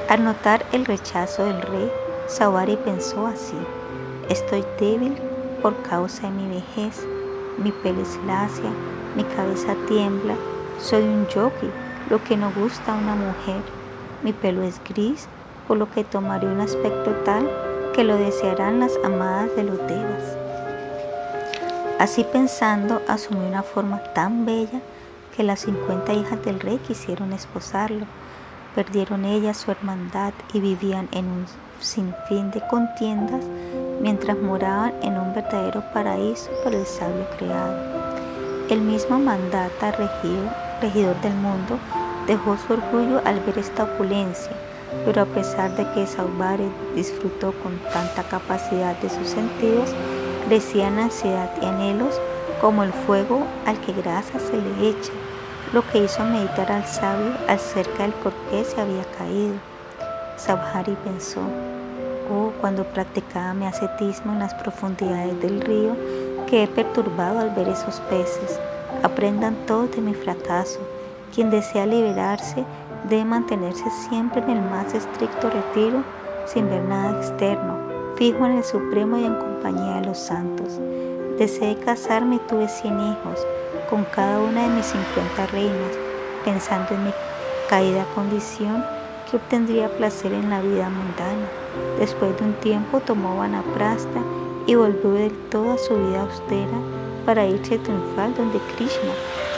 al 0.10 0.26
notar 0.26 0.66
el 0.74 0.84
rechazo 0.84 1.46
del 1.46 1.62
rey, 1.62 1.90
Sawari 2.28 2.76
pensó 2.76 3.26
así, 3.28 3.56
estoy 4.28 4.66
débil 4.78 5.16
por 5.62 5.82
causa 5.84 6.24
de 6.28 6.34
mi 6.34 6.48
vejez, 6.50 7.08
mi 7.58 7.72
pelo 7.72 8.02
es 8.02 8.20
lacia, 8.26 8.70
mi 9.16 9.24
cabeza 9.24 9.76
tiembla, 9.88 10.36
soy 10.80 11.04
un 11.04 11.28
yogi, 11.28 11.70
lo 12.10 12.24
que 12.24 12.38
no 12.38 12.52
gusta 12.52 12.94
a 12.94 12.98
una 12.98 13.16
mujer, 13.16 13.62
mi 14.24 14.34
pelo 14.34 14.64
es 14.64 14.82
gris, 14.88 15.28
por 15.68 15.78
lo 15.78 15.90
que 15.92 16.04
tomaré 16.04 16.48
un 16.48 16.60
aspecto 16.60 17.12
tal 17.24 17.50
que 17.94 18.04
lo 18.04 18.18
desearán 18.18 18.80
las 18.80 18.94
amadas 19.04 19.56
de 19.56 19.64
los 19.64 19.78
devas. 19.88 20.38
Así 22.00 22.26
pensando, 22.26 23.02
asumió 23.08 23.48
una 23.48 23.64
forma 23.64 24.04
tan 24.14 24.46
bella 24.46 24.82
que 25.36 25.44
las 25.44 25.62
cincuenta 25.62 26.14
hijas 26.14 26.44
del 26.44 26.60
rey 26.60 26.78
quisieron 26.78 27.34
esposarlo 27.34 28.06
Perdieron 28.76 29.24
ellas 29.24 29.56
su 29.56 29.72
hermandad 29.72 30.34
y 30.52 30.60
vivían 30.60 31.08
en 31.14 31.28
un 31.28 31.46
sinfín 31.86 32.52
de 32.52 32.62
contiendas 32.68 33.46
mientras 34.02 34.38
moraban 34.38 34.94
en 35.02 35.18
un 35.18 35.34
verdadero 35.34 35.84
paraíso 35.94 36.50
por 36.64 36.74
el 36.74 36.86
sabio 36.86 37.26
creado. 37.38 37.76
El 38.70 38.82
mismo 38.82 39.20
mandata 39.20 39.92
regidor, 39.92 41.22
del 41.22 41.34
mundo 41.36 41.80
dejó 42.28 42.58
su 42.58 42.74
orgullo 42.74 43.22
al 43.26 43.40
ver 43.42 43.60
esta 43.60 43.84
opulencia, 43.84 44.52
pero 45.06 45.22
a 45.22 45.26
pesar 45.26 45.76
de 45.76 45.90
que 45.92 46.06
Saubare 46.06 46.68
disfrutó 46.96 47.54
con 47.64 47.78
tanta 47.94 48.24
capacidad 48.24 48.96
de 49.00 49.10
sus 49.10 49.28
sentidos, 49.28 49.94
crecían 50.48 51.00
ansiedad 51.00 51.50
y 51.62 51.66
anhelos 51.66 52.20
como 52.60 52.84
el 52.84 52.92
fuego 52.92 53.46
al 53.66 53.80
que 53.82 53.94
grasa 53.94 54.40
se 54.40 54.58
le 54.58 54.90
echa 54.90 55.14
lo 55.74 55.86
que 55.90 56.04
hizo 56.04 56.24
meditar 56.24 56.72
al 56.72 56.86
sabio 56.86 57.34
acerca 57.48 58.04
del 58.04 58.14
por 58.14 58.34
qué 58.50 58.64
se 58.64 58.80
había 58.80 59.04
caído. 59.18 59.75
Sabhari 60.38 60.98
pensó, 61.04 61.42
oh, 62.30 62.52
cuando 62.60 62.84
practicaba 62.84 63.54
mi 63.54 63.66
ascetismo 63.66 64.34
en 64.34 64.40
las 64.40 64.54
profundidades 64.54 65.40
del 65.42 65.62
río, 65.62 65.96
quedé 66.48 66.68
perturbado 66.68 67.40
al 67.40 67.52
ver 67.52 67.70
esos 67.70 68.00
peces. 68.02 68.60
Aprendan 69.04 69.56
todos 69.66 69.92
de 69.96 70.02
mi 70.02 70.14
fracaso. 70.14 70.80
Quien 71.34 71.50
desea 71.50 71.86
liberarse 71.86 72.66
debe 73.10 73.26
mantenerse 73.26 73.86
siempre 74.10 74.42
en 74.42 74.50
el 74.52 74.62
más 74.62 74.94
estricto 74.94 75.50
retiro, 75.50 76.04
sin 76.46 76.70
ver 76.70 76.84
nada 76.84 77.18
externo, 77.18 77.78
fijo 78.16 78.46
en 78.46 78.58
el 78.58 78.64
Supremo 78.64 79.18
y 79.18 79.26
en 79.26 79.36
compañía 79.36 79.96
de 79.96 80.08
los 80.08 80.18
santos. 80.18 80.80
Deseé 81.38 81.76
casarme 81.78 82.36
y 82.36 82.40
tuve 82.40 82.68
cien 82.68 83.00
hijos, 83.00 83.46
con 83.90 84.06
cada 84.06 84.40
una 84.40 84.64
de 84.64 84.76
mis 84.76 84.86
cincuenta 84.86 85.48
reinas, 85.48 85.98
pensando 86.44 86.94
en 86.94 87.06
mi 87.06 87.14
caída 87.70 88.06
condición 88.16 88.84
que 89.36 89.44
obtendría 89.44 89.90
placer 89.98 90.32
en 90.32 90.50
la 90.50 90.62
vida 90.62 90.90
mundana. 90.90 91.48
Después 92.00 92.38
de 92.38 92.46
un 92.46 92.54
tiempo 92.54 93.02
tomó 93.02 93.38
Vanaprasta 93.38 94.22
y 94.66 94.76
volvió 94.76 95.12
del 95.12 95.32
todo 95.50 95.74
a 95.74 95.78
su 95.78 95.94
vida 95.94 96.22
austera 96.22 96.78
para 97.26 97.46
irse 97.46 97.78
triunfal 97.80 98.34
donde 98.36 98.60
Krishna, 98.76 99.12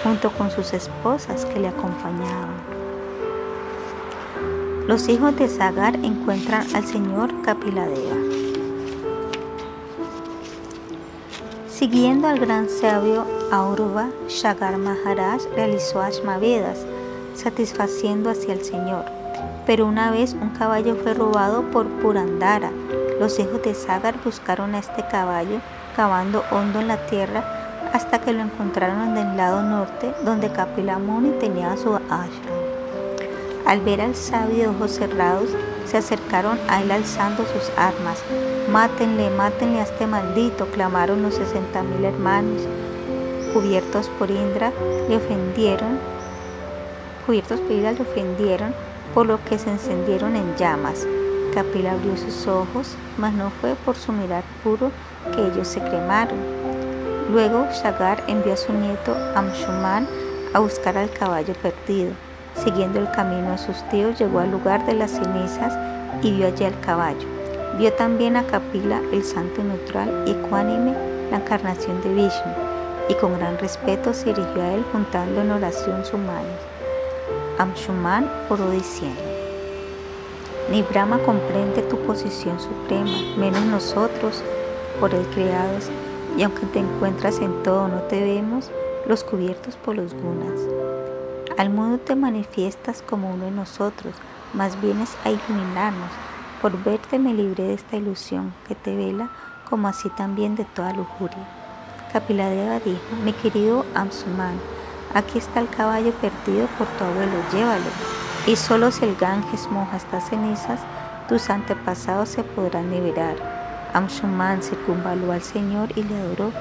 junto 0.04 0.32
con 0.32 0.50
sus 0.50 0.74
esposas 0.74 1.46
que 1.46 1.60
le 1.60 1.68
acompañaban. 1.68 2.56
Los 4.88 5.08
hijos 5.10 5.36
de 5.38 5.48
Sagar 5.48 5.96
encuentran 5.96 6.66
al 6.74 6.86
señor 6.86 7.30
Kapiladeva. 7.44 8.16
Siguiendo 11.70 12.28
al 12.28 12.40
gran 12.40 12.68
sabio 12.70 13.26
Aurva, 13.52 14.10
Shagar 14.28 14.78
Maharaj 14.78 15.42
realizó 15.56 16.02
Ashmavedas, 16.02 16.86
satisfaciendo 17.36 18.32
hacia 18.32 18.54
el 18.54 18.64
Señor. 18.64 19.17
Pero 19.68 19.86
una 19.86 20.12
vez 20.12 20.34
un 20.34 20.52
caballo 20.52 20.96
fue 20.96 21.14
robado 21.14 21.62
por 21.64 21.86
Purandara. 22.00 22.72
Los 23.20 23.38
hijos 23.38 23.62
de 23.64 23.76
Sagar 23.76 24.16
buscaron 24.24 24.74
a 24.74 24.80
este 24.80 25.06
caballo, 25.12 25.60
cavando 25.94 26.42
hondo 26.52 26.80
en 26.80 26.88
la 26.88 27.06
tierra, 27.08 27.44
hasta 27.94 28.22
que 28.22 28.32
lo 28.32 28.44
encontraron 28.44 29.10
en 29.10 29.18
el 29.18 29.36
lado 29.36 29.62
norte, 29.64 30.14
donde 30.24 30.50
Kapila 30.50 31.00
Muni 31.00 31.32
tenía 31.32 31.76
su 31.76 31.94
ashram. 31.96 32.32
Al 33.66 33.82
ver 33.82 34.00
al 34.00 34.16
sabio 34.16 34.56
de 34.56 34.68
ojos 34.70 34.92
cerrados, 34.92 35.50
se 35.86 35.98
acercaron 35.98 36.58
a 36.70 36.82
él 36.82 36.90
alzando 36.90 37.44
sus 37.44 37.70
armas. 37.78 38.24
Mátenle, 38.72 39.30
mátenle 39.32 39.82
a 39.82 39.84
este 39.84 40.08
maldito, 40.08 40.68
clamaron 40.68 41.22
los 41.24 41.36
sesenta 41.36 41.84
mil 41.84 42.06
hermanos. 42.06 42.62
Cubiertos 43.54 44.08
por 44.18 44.32
Indra, 44.32 44.72
le 45.10 45.18
ofendieron, 45.18 46.00
cubiertos 47.26 47.60
por 47.60 47.72
Indra 47.72 47.92
le 47.92 48.02
ofendieron, 48.02 48.74
por 49.14 49.26
lo 49.26 49.44
que 49.44 49.58
se 49.60 49.72
encendieron 49.72 50.36
en 50.36 50.56
llamas. 50.56 51.06
Capila 51.54 51.94
abrió 51.94 52.16
sus 52.18 52.48
ojos, 52.48 52.96
mas 53.18 53.34
no 53.34 53.50
fue 53.50 53.76
por 53.86 53.96
su 53.96 54.12
mirar 54.12 54.44
puro 54.64 54.92
que 55.34 55.48
ellos 55.48 55.68
se 55.68 55.80
cremaron. 55.80 56.38
Luego 57.32 57.68
Shagar 57.72 58.24
envió 58.28 58.54
a 58.54 58.58
su 58.58 58.72
nieto 58.74 59.16
Amshuman 59.36 60.08
a 60.54 60.60
buscar 60.60 60.98
al 60.98 61.10
caballo 61.10 61.54
perdido. 61.56 62.12
Siguiendo 62.64 63.00
el 63.00 63.12
camino 63.12 63.52
de 63.52 63.58
sus 63.58 63.88
tíos, 63.90 64.18
llegó 64.18 64.40
al 64.40 64.52
lugar 64.52 64.86
de 64.86 64.94
las 64.94 65.12
cenizas 65.12 65.78
y 66.22 66.32
vio 66.32 66.48
allí 66.48 66.64
al 66.64 66.80
caballo. 66.80 67.28
Vio 67.78 67.94
también 67.94 68.38
a 68.38 68.44
Kapila, 68.44 69.02
el 69.12 69.24
santo 69.24 69.64
neutral 69.64 70.24
y 70.26 70.32
ecuánime, 70.32 70.96
la 71.30 71.38
encarnación 71.38 72.02
de 72.02 72.14
Vishnu, 72.14 72.54
y 73.10 73.14
con 73.16 73.38
gran 73.38 73.58
respeto 73.60 74.14
se 74.14 74.34
dirigió 74.34 74.64
a 74.64 74.74
él 74.74 74.86
juntando 74.92 75.42
en 75.42 75.52
oración 75.52 76.04
sus 76.04 76.20
manos. 76.20 76.77
Amshuman 77.58 78.30
oró 78.50 78.70
diciendo, 78.70 79.20
Ni 80.70 80.84
Brahma 80.84 81.18
comprende 81.20 81.82
tu 81.82 81.98
posición 82.02 82.60
suprema, 82.60 83.18
menos 83.36 83.64
nosotros, 83.64 84.44
por 85.00 85.14
él 85.16 85.26
creados, 85.34 85.90
y 86.38 86.44
aunque 86.44 86.68
te 86.68 86.80
encuentras 86.80 87.40
en 87.40 87.64
todo, 87.64 87.88
no 87.88 88.02
te 88.02 88.22
vemos, 88.22 88.70
los 89.08 89.24
cubiertos 89.24 89.76
por 89.76 89.96
los 89.96 90.14
gunas. 90.14 90.60
Al 91.58 91.72
mundo 91.72 91.98
te 91.98 92.16
manifiestas 92.16 93.02
como 93.02 93.34
uno 93.34 93.46
de 93.46 93.52
nosotros, 93.52 94.14
más 94.54 94.80
vienes 94.80 95.18
a 95.24 95.32
iluminarnos. 95.32 96.12
Por 96.62 96.84
verte 96.84 97.18
me 97.18 97.34
libré 97.34 97.64
de 97.64 97.74
esta 97.74 97.98
ilusión 97.98 98.54
que 98.68 98.76
te 98.76 98.96
vela, 98.96 99.32
como 99.68 99.88
así 99.88 100.10
también 100.10 100.56
de 100.56 100.66
toda 100.66 100.94
lujuria. 100.94 101.48
Kapiladeva 102.14 102.80
dijo, 102.80 103.02
mi 103.26 103.34
querido 103.34 103.84
Amsuman, 103.96 104.60
aquí 105.14 105.38
está 105.38 105.60
el 105.60 105.70
caballo 105.70 106.12
perdido 106.14 106.68
por 106.78 106.88
tu 106.88 107.04
abuelo, 107.04 107.34
llévalo. 107.52 107.90
Y 108.46 108.56
solo 108.56 108.92
si 108.92 109.06
el 109.06 109.16
Ganges 109.16 109.70
moja 109.70 109.98
estas 109.98 110.30
cenizas, 110.30 110.80
tus 111.28 111.50
antepasados 111.50 112.30
se 112.30 112.44
podrán 112.44 112.90
liberar. 112.90 113.36
Amsuman 113.94 114.62
circunvaló 114.62 115.32
al 115.32 115.42
Señor 115.42 115.90
y 115.96 116.04
le 116.04 116.18
adoró, 116.18 116.52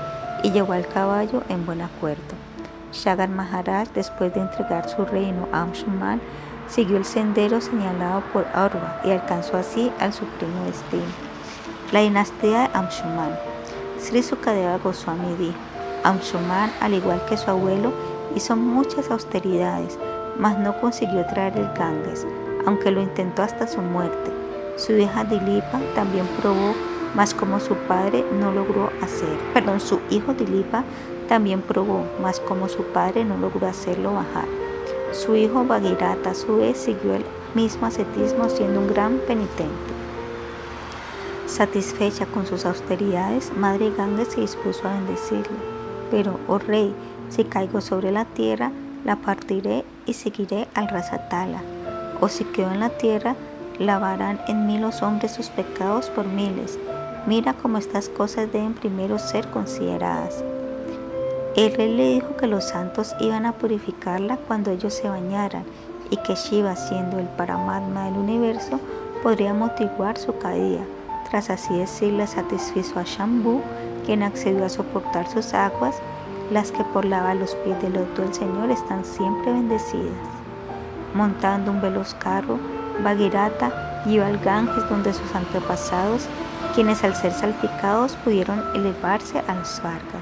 y 0.43 0.51
llevó 0.51 0.73
al 0.73 0.87
caballo 0.87 1.43
en 1.49 1.65
buen 1.65 1.83
acuerdo. 1.83 2.35
Shagar 2.93 3.29
Maharaj, 3.29 3.89
después 3.95 4.33
de 4.35 4.41
entregar 4.41 4.89
su 4.89 5.05
reino 5.05 5.49
a 5.53 5.63
Amshuman, 5.63 6.21
siguió 6.69 6.97
el 6.97 7.05
sendero 7.05 7.61
señalado 7.61 8.23
por 8.33 8.47
Aurva 8.55 9.01
y 9.05 9.11
alcanzó 9.11 9.57
así 9.57 9.93
al 10.01 10.13
supremo 10.13 10.65
destino. 10.65 11.05
La 11.93 12.01
dinastía 12.01 12.61
de 12.61 12.71
Amshuman. 12.73 13.37
Sri 14.01 14.23
Sukadeva 14.23 14.79
Goswami 14.79 15.35
dijo, 15.37 15.59
Amshuman, 16.05 16.71
al 16.81 16.95
igual 16.95 17.25
que 17.29 17.37
su 17.37 17.51
abuelo, 17.51 17.93
hizo 18.37 18.55
muchas 18.55 19.11
austeridades, 19.11 19.99
mas 20.39 20.59
no 20.59 20.79
consiguió 20.81 21.25
traer 21.27 21.57
el 21.57 21.69
Ganges, 21.73 22.27
aunque 22.67 22.91
lo 22.91 23.01
intentó 23.01 23.43
hasta 23.43 23.67
su 23.67 23.81
muerte. 23.81 24.31
Su 24.77 24.93
hija 24.93 25.25
Dilipa 25.25 25.81
también 25.95 26.27
probó, 26.41 26.75
mas 27.15 27.33
como 27.33 27.59
su 27.59 27.75
padre 27.89 28.25
no 28.39 28.53
logró 28.53 28.91
hacer, 29.03 29.37
perdón, 29.55 29.81
su 29.81 29.99
hijo 30.11 30.35
Dilipa 30.35 30.85
también 31.29 31.63
probó, 31.63 32.05
mas 32.23 32.39
como 32.41 32.69
su 32.69 32.83
padre 32.85 33.25
no 33.25 33.39
logró 33.39 33.67
hacerlo 33.67 34.13
bajar. 34.13 34.47
Su 35.13 35.35
hijo 35.35 35.65
Bhagirata 35.65 36.31
a 36.31 36.35
su 36.35 36.59
vez 36.59 36.77
siguió 36.77 37.15
el 37.15 37.25
mismo 37.55 37.87
ascetismo 37.87 38.51
siendo 38.51 38.81
un 38.81 38.89
gran 38.89 39.19
penitente. 39.27 39.97
Satisfecha 41.47 42.27
con 42.27 42.47
sus 42.47 42.67
austeridades, 42.67 43.51
Madre 43.57 43.91
Ganga 43.97 44.25
se 44.27 44.43
dispuso 44.43 44.87
a 44.87 44.93
bendecirle. 44.93 45.57
Pero, 46.11 46.39
oh 46.49 46.59
rey, 46.59 46.95
si 47.29 47.45
caigo 47.45 47.81
sobre 47.81 48.13
la 48.13 48.25
tierra, 48.25 48.71
la 49.05 49.17
partiré 49.17 49.85
y 50.07 50.15
seguiré 50.15 50.69
al 50.75 50.89
Rasatala. 50.89 51.63
O 52.21 52.29
si 52.29 52.45
quedo 52.45 52.73
en 52.73 52.81
la 52.81 52.91
tierra, 52.91 53.37
lavarán 53.79 54.41
en 54.49 54.67
mí 54.67 54.79
los 54.79 55.03
hombres 55.03 55.33
sus 55.33 55.49
pecados 55.49 56.11
por 56.11 56.27
miles. 56.27 56.79
Mira 57.27 57.55
cómo 57.55 57.79
estas 57.79 58.09
cosas 58.09 58.53
deben 58.53 58.75
primero 58.75 59.19
ser 59.19 59.49
consideradas. 59.49 60.43
El 61.57 61.75
rey 61.75 61.95
le 61.95 62.15
dijo 62.15 62.37
que 62.37 62.47
los 62.47 62.65
santos 62.65 63.15
iban 63.19 63.47
a 63.47 63.53
purificarla 63.53 64.37
cuando 64.37 64.71
ellos 64.71 64.95
se 64.95 65.09
bañaran 65.09 65.65
y 66.11 66.17
que 66.19 66.35
Shiva, 66.35 66.77
siendo 66.77 67.19
el 67.19 67.27
Paramatma 67.27 68.05
del 68.05 68.19
universo, 68.19 68.79
podría 69.23 69.55
motivar 69.55 70.19
su 70.19 70.37
caída. 70.39 70.85
Tras 71.31 71.51
así 71.51 71.77
decirle, 71.77 72.27
satisfizo 72.27 73.01
a 73.01 73.05
Shambhu, 73.05 73.61
quien 74.05 74.23
accedió 74.23 74.65
a 74.65 74.69
soportar 74.69 75.29
sus 75.29 75.55
aguas, 75.55 75.97
las 76.51 76.71
que 76.73 76.85
por 76.85 77.05
lavar 77.05 77.37
los 77.37 77.55
pies 77.57 77.81
del 77.83 77.95
loto 77.95 78.23
del 78.23 78.35
Señor 78.35 78.71
están 78.71 79.05
siempre 79.05 79.53
bendecidas. 79.53 80.15
Montando 81.15 81.71
un 81.71 81.81
veloz 81.81 82.15
carro, 82.15 82.59
Bhagirata 83.03 84.03
iba 84.07 84.27
al 84.27 84.39
Ganges 84.39 84.89
donde 84.89 85.13
sus 85.13 85.35
antepasados, 85.35 86.27
quienes 86.75 87.03
al 87.05 87.15
ser 87.15 87.33
salpicados 87.33 88.13
pudieron 88.17 88.63
elevarse 88.75 89.43
al 89.49 89.65
Svarga. 89.65 90.21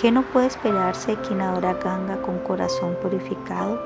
¿Qué 0.00 0.10
no 0.10 0.22
puede 0.22 0.46
esperarse 0.46 1.16
quien 1.16 1.40
adora 1.40 1.74
Ganga 1.74 2.20
con 2.22 2.38
corazón 2.40 2.96
purificado, 3.02 3.80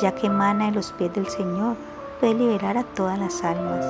ya 0.00 0.12
que 0.14 0.26
emana 0.26 0.68
en 0.68 0.74
los 0.74 0.92
pies 0.92 1.12
del 1.12 1.28
Señor, 1.28 1.76
puede 2.18 2.34
liberar 2.34 2.76
a 2.76 2.84
todas 2.84 3.18
las 3.18 3.42
almas? 3.44 3.84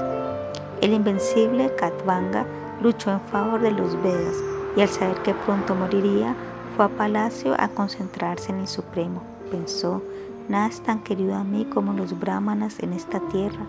El 0.80 0.92
invencible 0.92 1.74
Katvanga 1.76 2.46
luchó 2.82 3.10
en 3.10 3.20
favor 3.20 3.60
de 3.60 3.70
los 3.70 4.00
Vedas 4.02 4.36
y 4.76 4.82
al 4.82 4.88
saber 4.88 5.16
que 5.22 5.34
pronto 5.34 5.74
moriría, 5.74 6.34
fue 6.80 6.86
a 6.86 6.96
palacio 6.96 7.54
a 7.58 7.68
concentrarse 7.68 8.52
en 8.52 8.60
el 8.60 8.66
Supremo. 8.66 9.20
Pensó, 9.50 10.00
nada 10.48 10.68
es 10.68 10.80
tan 10.80 11.00
querido 11.00 11.34
a 11.34 11.44
mí 11.44 11.66
como 11.66 11.92
los 11.92 12.18
brahmanas 12.18 12.80
en 12.80 12.94
esta 12.94 13.20
tierra. 13.20 13.66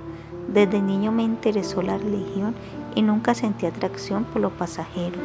Desde 0.48 0.82
niño 0.82 1.12
me 1.12 1.24
interesó 1.24 1.82
la 1.82 1.98
religión 1.98 2.56
y 2.96 3.02
nunca 3.02 3.34
sentí 3.36 3.66
atracción 3.66 4.24
por 4.24 4.42
lo 4.42 4.50
pasajero. 4.52 5.18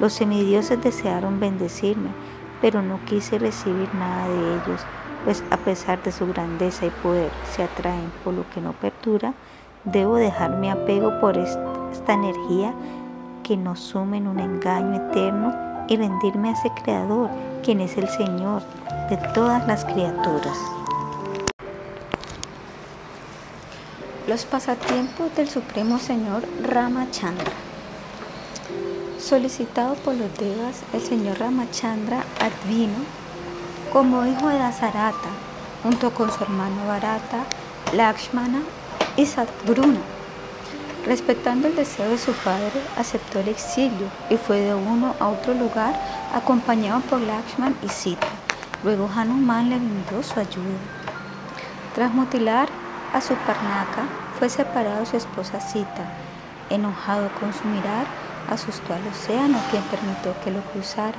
Los 0.00 0.12
semidioses 0.12 0.82
desearon 0.82 1.40
bendecirme, 1.40 2.10
pero 2.60 2.82
no 2.82 3.00
quise 3.06 3.38
recibir 3.38 3.88
nada 3.94 4.28
de 4.28 4.56
ellos, 4.56 4.82
pues 5.24 5.42
a 5.50 5.56
pesar 5.56 6.02
de 6.02 6.12
su 6.12 6.26
grandeza 6.26 6.84
y 6.84 6.90
poder 6.90 7.30
se 7.56 7.62
atraen 7.62 8.12
por 8.22 8.34
lo 8.34 8.44
que 8.50 8.60
no 8.60 8.74
perdura, 8.74 9.32
debo 9.84 10.16
dejar 10.16 10.58
mi 10.58 10.68
apego 10.68 11.18
por 11.22 11.38
esta 11.38 12.12
energía 12.12 12.74
que 13.42 13.56
nos 13.56 13.80
sume 13.80 14.18
en 14.18 14.28
un 14.28 14.40
engaño 14.40 14.96
eterno 15.08 15.73
y 15.88 15.96
rendirme 15.96 16.50
a 16.50 16.52
ese 16.52 16.70
Creador, 16.82 17.30
quien 17.62 17.80
es 17.80 17.96
el 17.96 18.08
Señor 18.08 18.62
de 19.08 19.16
todas 19.34 19.66
las 19.66 19.84
criaturas. 19.84 20.58
Los 24.26 24.46
pasatiempos 24.46 25.34
del 25.36 25.48
Supremo 25.48 25.98
Señor 25.98 26.42
Ramachandra. 26.62 27.52
Solicitado 29.18 29.94
por 29.96 30.14
los 30.14 30.36
devas, 30.38 30.82
el 30.92 31.00
señor 31.00 31.38
Ramachandra 31.38 32.24
advino 32.40 32.98
como 33.92 34.26
hijo 34.26 34.48
de 34.48 34.58
Dasarata, 34.58 35.30
junto 35.82 36.10
con 36.10 36.30
su 36.30 36.42
hermano 36.44 36.86
Bharata, 36.86 37.44
Lakshmana 37.94 38.62
y 39.16 39.26
Sadguruna. 39.26 40.13
Respetando 41.06 41.68
el 41.68 41.76
deseo 41.76 42.08
de 42.08 42.16
su 42.16 42.32
padre, 42.32 42.80
aceptó 42.96 43.38
el 43.38 43.48
exilio 43.48 44.08
y 44.30 44.38
fue 44.38 44.60
de 44.60 44.74
uno 44.74 45.14
a 45.20 45.28
otro 45.28 45.52
lugar 45.52 45.94
acompañado 46.34 47.00
por 47.02 47.20
Lakshman 47.20 47.76
y 47.82 47.90
Sita. 47.90 48.26
Luego 48.82 49.10
Hanuman 49.14 49.68
le 49.68 49.76
brindó 49.76 50.22
su 50.22 50.40
ayuda. 50.40 50.78
Tras 51.94 52.12
mutilar 52.14 52.68
a 53.12 53.20
su 53.20 53.34
parnaca, 53.34 54.04
fue 54.38 54.48
separado 54.48 55.00
de 55.00 55.06
su 55.06 55.16
esposa 55.18 55.60
Sita. 55.60 56.06
Enojado 56.70 57.28
con 57.38 57.52
su 57.52 57.64
mirar, 57.68 58.06
asustó 58.50 58.94
al 58.94 59.06
océano, 59.06 59.58
quien 59.70 59.82
permitió 59.84 60.34
que 60.42 60.50
lo 60.50 60.60
cruzara. 60.72 61.18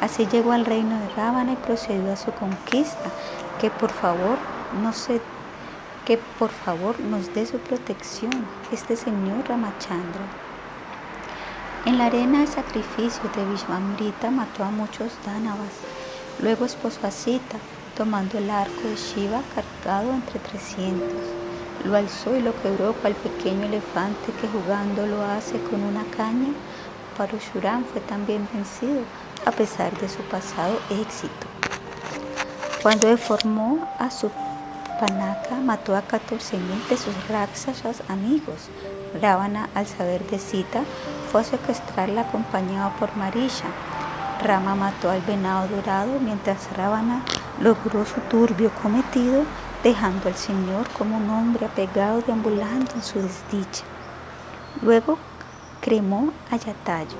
Así 0.00 0.26
llegó 0.26 0.52
al 0.52 0.64
reino 0.64 0.96
de 0.96 1.08
Rábana 1.16 1.54
y 1.54 1.56
procedió 1.56 2.12
a 2.12 2.16
su 2.16 2.30
conquista, 2.30 3.10
que 3.60 3.68
por 3.68 3.90
favor 3.90 4.38
no 4.80 4.92
se 4.92 5.20
que 6.08 6.16
por 6.38 6.48
favor 6.48 6.98
nos 7.00 7.34
dé 7.34 7.44
su 7.44 7.58
protección, 7.58 8.32
este 8.72 8.96
señor 8.96 9.46
Ramachandra. 9.46 10.24
En 11.84 11.98
la 11.98 12.06
arena 12.06 12.40
de 12.40 12.46
sacrificio 12.46 13.24
de 13.36 13.44
Vishvamrita 13.44 14.30
mató 14.30 14.64
a 14.64 14.70
muchos 14.70 15.12
dánavas. 15.26 15.74
Luego 16.40 16.64
esposó 16.64 17.06
a 17.06 17.10
Sita, 17.10 17.58
tomando 17.94 18.38
el 18.38 18.48
arco 18.48 18.88
de 18.88 18.96
Shiva 18.96 19.42
cargado 19.54 20.10
entre 20.14 20.38
300. 20.38 21.06
Lo 21.84 21.94
alzó 21.94 22.34
y 22.34 22.40
lo 22.40 22.58
quebró 22.62 22.94
cual 22.94 23.14
pequeño 23.14 23.66
elefante 23.66 24.32
que 24.40 24.48
jugando 24.48 25.06
lo 25.06 25.22
hace 25.22 25.60
con 25.64 25.82
una 25.82 26.04
caña. 26.16 26.54
Parushuram 27.18 27.84
fue 27.84 28.00
también 28.00 28.48
vencido 28.54 29.02
a 29.44 29.50
pesar 29.50 29.94
de 29.98 30.08
su 30.08 30.22
pasado 30.22 30.80
éxito. 30.88 31.46
Cuando 32.82 33.08
deformó 33.08 33.86
a 33.98 34.10
su 34.10 34.30
Panaka 34.98 35.54
mató 35.54 35.94
a 35.94 36.02
14.000 36.02 36.88
de 36.88 36.96
sus 36.96 37.14
rakshasas 37.28 38.02
amigos. 38.08 38.68
Ravana, 39.22 39.68
al 39.74 39.86
saber 39.86 40.26
de 40.26 40.40
Sita, 40.40 40.82
fue 41.30 41.42
a 41.42 41.44
secuestrarla 41.44 42.22
acompañado 42.22 42.90
por 42.98 43.16
Marisha. 43.16 43.68
Rama 44.42 44.74
mató 44.74 45.08
al 45.10 45.20
venado 45.22 45.68
dorado 45.68 46.18
mientras 46.20 46.76
Ravana 46.76 47.22
logró 47.60 48.04
su 48.04 48.20
turbio 48.22 48.70
cometido, 48.82 49.44
dejando 49.84 50.28
al 50.28 50.34
Señor 50.34 50.88
como 50.96 51.16
un 51.16 51.30
hombre 51.30 51.66
apegado 51.66 52.20
deambulando 52.22 52.92
en 52.94 53.02
su 53.02 53.20
desdicha. 53.20 53.84
Luego 54.82 55.16
cremó 55.80 56.32
a 56.50 56.56
Yatayo, 56.56 57.16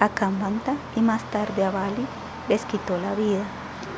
a 0.00 0.08
Kambanta 0.08 0.74
y 0.96 1.00
más 1.00 1.22
tarde 1.30 1.64
a 1.64 1.70
Bali 1.70 2.06
les 2.48 2.64
quitó 2.64 2.98
la 2.98 3.14
vida 3.14 3.44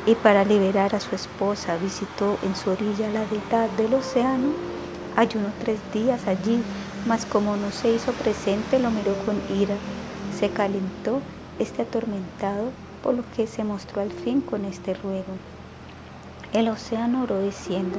y 0.05 0.13
para 0.15 0.45
liberar 0.45 0.93
a 0.93 0.99
su 0.99 1.15
esposa 1.15 1.77
visitó 1.77 2.37
en 2.43 2.55
su 2.55 2.69
orilla 2.69 3.09
la 3.09 3.25
deidad 3.25 3.69
del 3.71 3.95
océano. 3.95 4.49
Ayunó 5.15 5.47
tres 5.63 5.79
días 5.93 6.27
allí, 6.27 6.61
mas 7.07 7.25
como 7.25 7.55
no 7.55 7.71
se 7.71 7.91
hizo 7.91 8.11
presente 8.13 8.79
lo 8.79 8.91
miró 8.91 9.15
con 9.25 9.41
ira. 9.57 9.75
Se 10.37 10.49
calentó 10.49 11.21
este 11.57 11.81
atormentado, 11.83 12.71
por 13.01 13.15
lo 13.15 13.23
que 13.35 13.47
se 13.47 13.63
mostró 13.63 14.01
al 14.01 14.11
fin 14.11 14.41
con 14.41 14.65
este 14.65 14.93
ruego. 14.93 15.37
El 16.53 16.69
océano 16.69 17.23
oró 17.23 17.41
diciendo, 17.41 17.97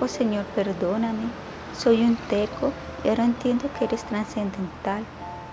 Oh 0.00 0.08
Señor, 0.08 0.44
perdóname, 0.54 1.24
soy 1.76 2.02
un 2.02 2.16
teco 2.16 2.72
y 3.02 3.08
ahora 3.08 3.24
entiendo 3.24 3.70
que 3.78 3.86
eres 3.86 4.04
trascendental. 4.04 5.04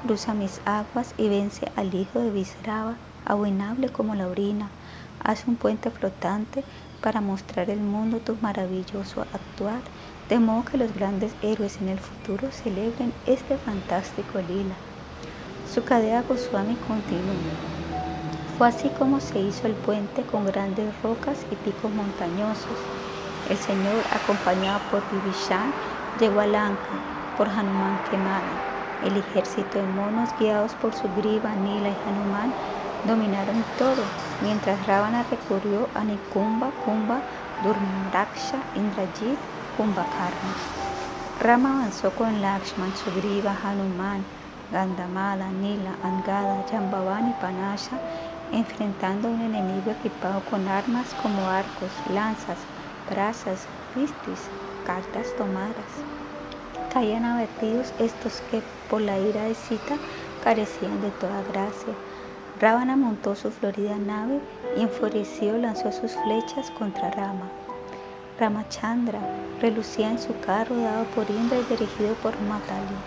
Cruza 0.04 0.34
mis 0.34 0.62
aguas 0.66 1.14
y 1.18 1.30
vence 1.30 1.72
al 1.76 1.94
hijo 1.94 2.20
de 2.20 2.32
Visrava, 2.32 2.96
abominable 3.26 3.90
como 3.90 4.16
la 4.16 4.28
orina 4.28 4.70
Haz 5.28 5.46
un 5.46 5.58
puente 5.58 5.92
flotante 5.92 6.64
para 7.02 7.20
mostrar 7.20 7.70
al 7.70 7.82
mundo 7.82 8.22
tu 8.22 8.38
maravilloso 8.38 9.28
actuar, 9.34 9.84
de 10.30 10.40
modo 10.40 10.64
que 10.64 10.78
los 10.78 10.94
grandes 10.94 11.36
héroes 11.42 11.82
en 11.82 11.90
el 11.90 12.00
futuro 12.00 12.50
celebren 12.54 13.14
este 13.26 13.58
fantástico 13.58 14.40
lila. 14.40 14.78
Sukadeva 15.66 16.22
Goswami 16.22 16.78
continuó. 16.78 17.36
Fue 18.46 18.70
así 18.70 18.90
como 18.90 19.20
se 19.20 19.40
hizo 19.40 19.68
el 19.68 19.76
puente 19.76 20.26
con 20.26 20.46
grandes 20.46 21.02
rocas 21.02 21.46
y 21.50 21.58
picos 21.58 21.92
montañosos. 21.92 22.78
El 23.44 23.58
Señor, 23.58 24.08
acompañado 24.10 24.88
por 24.88 25.10
Vibhishan, 25.10 25.76
llegó 26.18 26.40
a 26.40 26.48
Lanka 26.48 27.04
por 27.36 27.50
Hanuman 27.50 28.00
quemada. 28.00 28.62
El 29.02 29.18
ejército 29.18 29.78
de 29.78 29.88
monos, 29.88 30.34
guiados 30.34 30.76
por 30.78 30.96
su 30.96 31.10
griba, 31.14 31.54
Nila 31.58 31.90
y 31.92 32.00
Hanuman, 32.06 32.56
dominaron 33.08 33.64
todo, 33.80 34.04
mientras 34.44 34.86
Ravana 34.86 35.26
recurrió 35.32 35.88
a 35.96 36.04
Nikumba, 36.04 36.72
Kumba, 36.86 37.22
Durmraksha, 37.64 38.60
Indrajit, 38.76 39.40
Kumbhakarna. 39.78 40.54
Rama 41.42 41.80
avanzó 41.80 42.12
con 42.12 42.42
Lakshman, 42.42 42.92
Sugriva, 42.98 43.56
Hanuman, 43.64 44.24
Gandamala, 44.72 45.50
Nila, 45.50 45.96
Angada, 46.04 46.66
Jambavan 46.70 47.30
y 47.30 47.34
Panasha, 47.42 47.98
enfrentando 48.52 49.30
a 49.30 49.32
un 49.32 49.42
enemigo 49.42 49.92
equipado 49.92 50.42
con 50.50 50.68
armas 50.68 51.08
como 51.22 51.48
arcos, 51.48 51.92
lanzas, 52.14 52.58
brazas, 53.10 53.68
pistis, 53.96 54.50
cartas 54.86 55.28
tomadas. 55.38 55.92
Caían 56.94 57.24
abatidos 57.24 57.94
estos 58.00 58.42
que 58.52 58.62
por 58.90 59.02
la 59.02 59.18
ira 59.18 59.44
de 59.44 59.56
Sita 59.56 59.96
carecían 60.44 61.02
de 61.02 61.12
toda 61.12 61.42
gracia 61.52 61.94
Ravana 62.60 62.96
montó 62.96 63.36
su 63.36 63.52
florida 63.52 63.98
nave 64.00 64.40
y 64.76 64.82
enfurecido 64.82 65.60
lanzó 65.60 65.92
sus 65.92 66.14
flechas 66.14 66.72
contra 66.72 67.12
Rama. 67.12 67.52
Ramachandra 68.40 69.20
relucía 69.62 70.10
en 70.10 70.18
su 70.18 70.40
carro 70.40 70.76
dado 70.76 71.06
por 71.12 71.30
Indra 71.30 71.60
y 71.60 71.64
dirigido 71.66 72.16
por 72.16 72.42
Matali. 72.42 72.98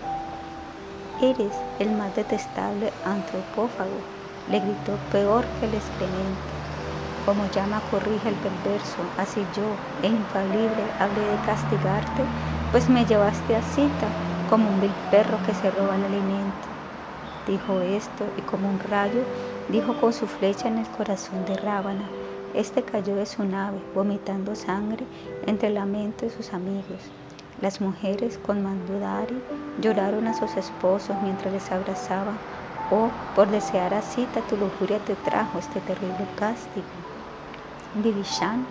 Eres 1.21 1.53
el 1.79 1.91
más 1.91 2.15
detestable 2.15 2.93
antropófago, 3.03 3.99
le 4.47 4.61
gritó 4.61 4.97
peor 5.09 5.45
que 5.59 5.65
el 5.65 5.73
excremento. 5.73 6.53
Como 7.25 7.51
llama 7.51 7.81
corrige 7.91 8.29
el 8.29 8.35
perverso, 8.35 9.03
así 9.17 9.45
yo, 9.53 9.75
el 10.01 10.13
infalible, 10.13 10.93
hablé 10.97 11.27
de 11.27 11.41
castigarte, 11.41 12.23
pues 12.71 12.89
me 12.89 13.05
llevaste 13.05 13.57
a 13.57 13.61
cita 13.61 14.07
como 14.47 14.69
un 14.69 14.79
vil 14.79 14.95
perro 15.11 15.43
que 15.43 15.53
se 15.53 15.69
roba 15.71 15.97
el 15.97 16.05
alimento 16.05 16.70
dijo 17.47 17.81
esto 17.81 18.25
y 18.37 18.41
como 18.41 18.69
un 18.69 18.79
rayo 18.79 19.23
dijo 19.69 19.99
con 19.99 20.13
su 20.13 20.27
flecha 20.27 20.67
en 20.67 20.77
el 20.77 20.87
corazón 20.87 21.45
de 21.45 21.55
Rábana. 21.55 22.09
Este 22.53 22.83
cayó 22.83 23.15
de 23.15 23.25
su 23.25 23.45
nave, 23.45 23.79
vomitando 23.95 24.55
sangre 24.55 25.05
entre 25.47 25.69
el 25.69 25.75
lamento 25.75 26.25
de 26.25 26.31
sus 26.31 26.53
amigos. 26.53 27.11
Las 27.61 27.79
mujeres 27.79 28.37
con 28.37 28.63
Mandudari 28.63 29.41
lloraron 29.79 30.27
a 30.27 30.33
sus 30.33 30.57
esposos 30.57 31.15
mientras 31.21 31.53
les 31.53 31.71
abrazaban. 31.71 32.37
Oh, 32.89 33.09
por 33.35 33.49
desear 33.49 33.93
a 33.93 34.01
Sita, 34.01 34.41
tu 34.41 34.57
lujuria 34.57 34.99
te 34.99 35.15
trajo 35.15 35.59
este 35.59 35.79
terrible 35.79 36.27
castigo. 36.35 36.87
Divishan 37.93 38.65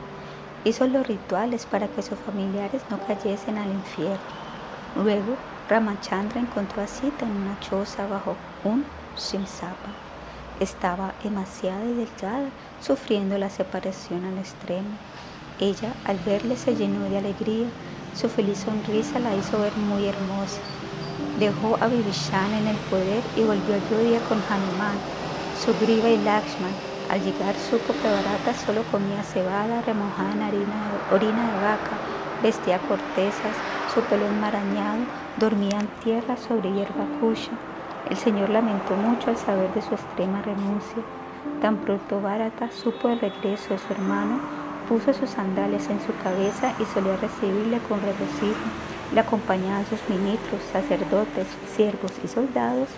hizo 0.64 0.86
los 0.86 1.06
rituales 1.06 1.64
para 1.66 1.88
que 1.88 2.02
sus 2.02 2.18
familiares 2.18 2.82
no 2.90 2.98
cayesen 3.06 3.56
al 3.58 3.70
infierno. 3.70 4.34
Luego 4.94 5.36
Ramachandra 5.68 6.40
encontró 6.40 6.82
a 6.82 6.86
Sita 6.86 7.26
en 7.26 7.36
una 7.36 7.58
choza 7.60 8.06
bajo 8.06 8.36
un 8.64 8.84
Shimsapa. 9.16 9.90
Estaba 10.60 11.14
demasiado 11.22 11.94
delgada, 11.94 12.50
sufriendo 12.80 13.38
la 13.38 13.48
separación 13.48 14.24
al 14.24 14.38
extremo. 14.38 14.90
Ella, 15.58 15.94
al 16.04 16.18
verle, 16.18 16.56
se 16.56 16.76
llenó 16.76 17.08
de 17.08 17.18
alegría. 17.18 17.66
Su 18.14 18.28
feliz 18.28 18.58
sonrisa 18.58 19.18
la 19.18 19.34
hizo 19.34 19.58
ver 19.58 19.74
muy 19.76 20.06
hermosa. 20.06 20.60
Dejó 21.38 21.78
a 21.80 21.86
Vibhishan 21.86 22.52
en 22.52 22.66
el 22.68 22.76
poder 22.76 23.22
y 23.36 23.42
volvió 23.42 23.74
a 23.74 23.90
Yodhya 23.90 24.20
con 24.28 24.38
Hanuman, 24.50 24.98
Sugriva 25.64 26.08
y 26.08 26.18
Lakshman. 26.18 26.72
Al 27.10 27.22
llegar 27.24 27.54
supo 27.56 27.92
que 27.92 28.08
Barata 28.08 28.54
solo 28.54 28.82
comía 28.90 29.22
cebada 29.22 29.82
remojada 29.82 30.32
en 30.32 30.42
orina 31.12 31.52
de 31.52 31.62
vaca, 31.62 31.98
vestía 32.42 32.78
cortezas, 32.78 33.56
su 33.92 34.00
pelo 34.02 34.26
enmarañado, 34.26 35.00
dormía 35.38 35.80
en 35.80 35.88
tierra 36.04 36.36
sobre 36.36 36.72
hierba 36.72 37.06
cuya. 37.20 37.69
El 38.08 38.16
Señor 38.16 38.48
lamentó 38.48 38.96
mucho 38.96 39.30
al 39.30 39.36
saber 39.36 39.72
de 39.74 39.82
su 39.82 39.94
extrema 39.94 40.42
renuncia. 40.42 41.02
Tan 41.60 41.76
pronto 41.76 42.20
Bharata 42.20 42.70
supo 42.70 43.08
el 43.08 43.20
regreso 43.20 43.74
de 43.74 43.78
su 43.78 43.92
hermano, 43.92 44.40
puso 44.88 45.12
sus 45.12 45.30
sandalias 45.30 45.88
en 45.88 46.00
su 46.00 46.16
cabeza 46.22 46.72
y 46.80 46.84
solía 46.86 47.16
recibirle 47.16 47.78
con 47.88 48.00
regocijo. 48.00 48.66
Le 49.14 49.20
acompañaban 49.20 49.86
sus 49.86 50.00
ministros, 50.08 50.60
sacerdotes, 50.72 51.46
siervos 51.76 52.12
y 52.24 52.28
soldados. 52.28 52.88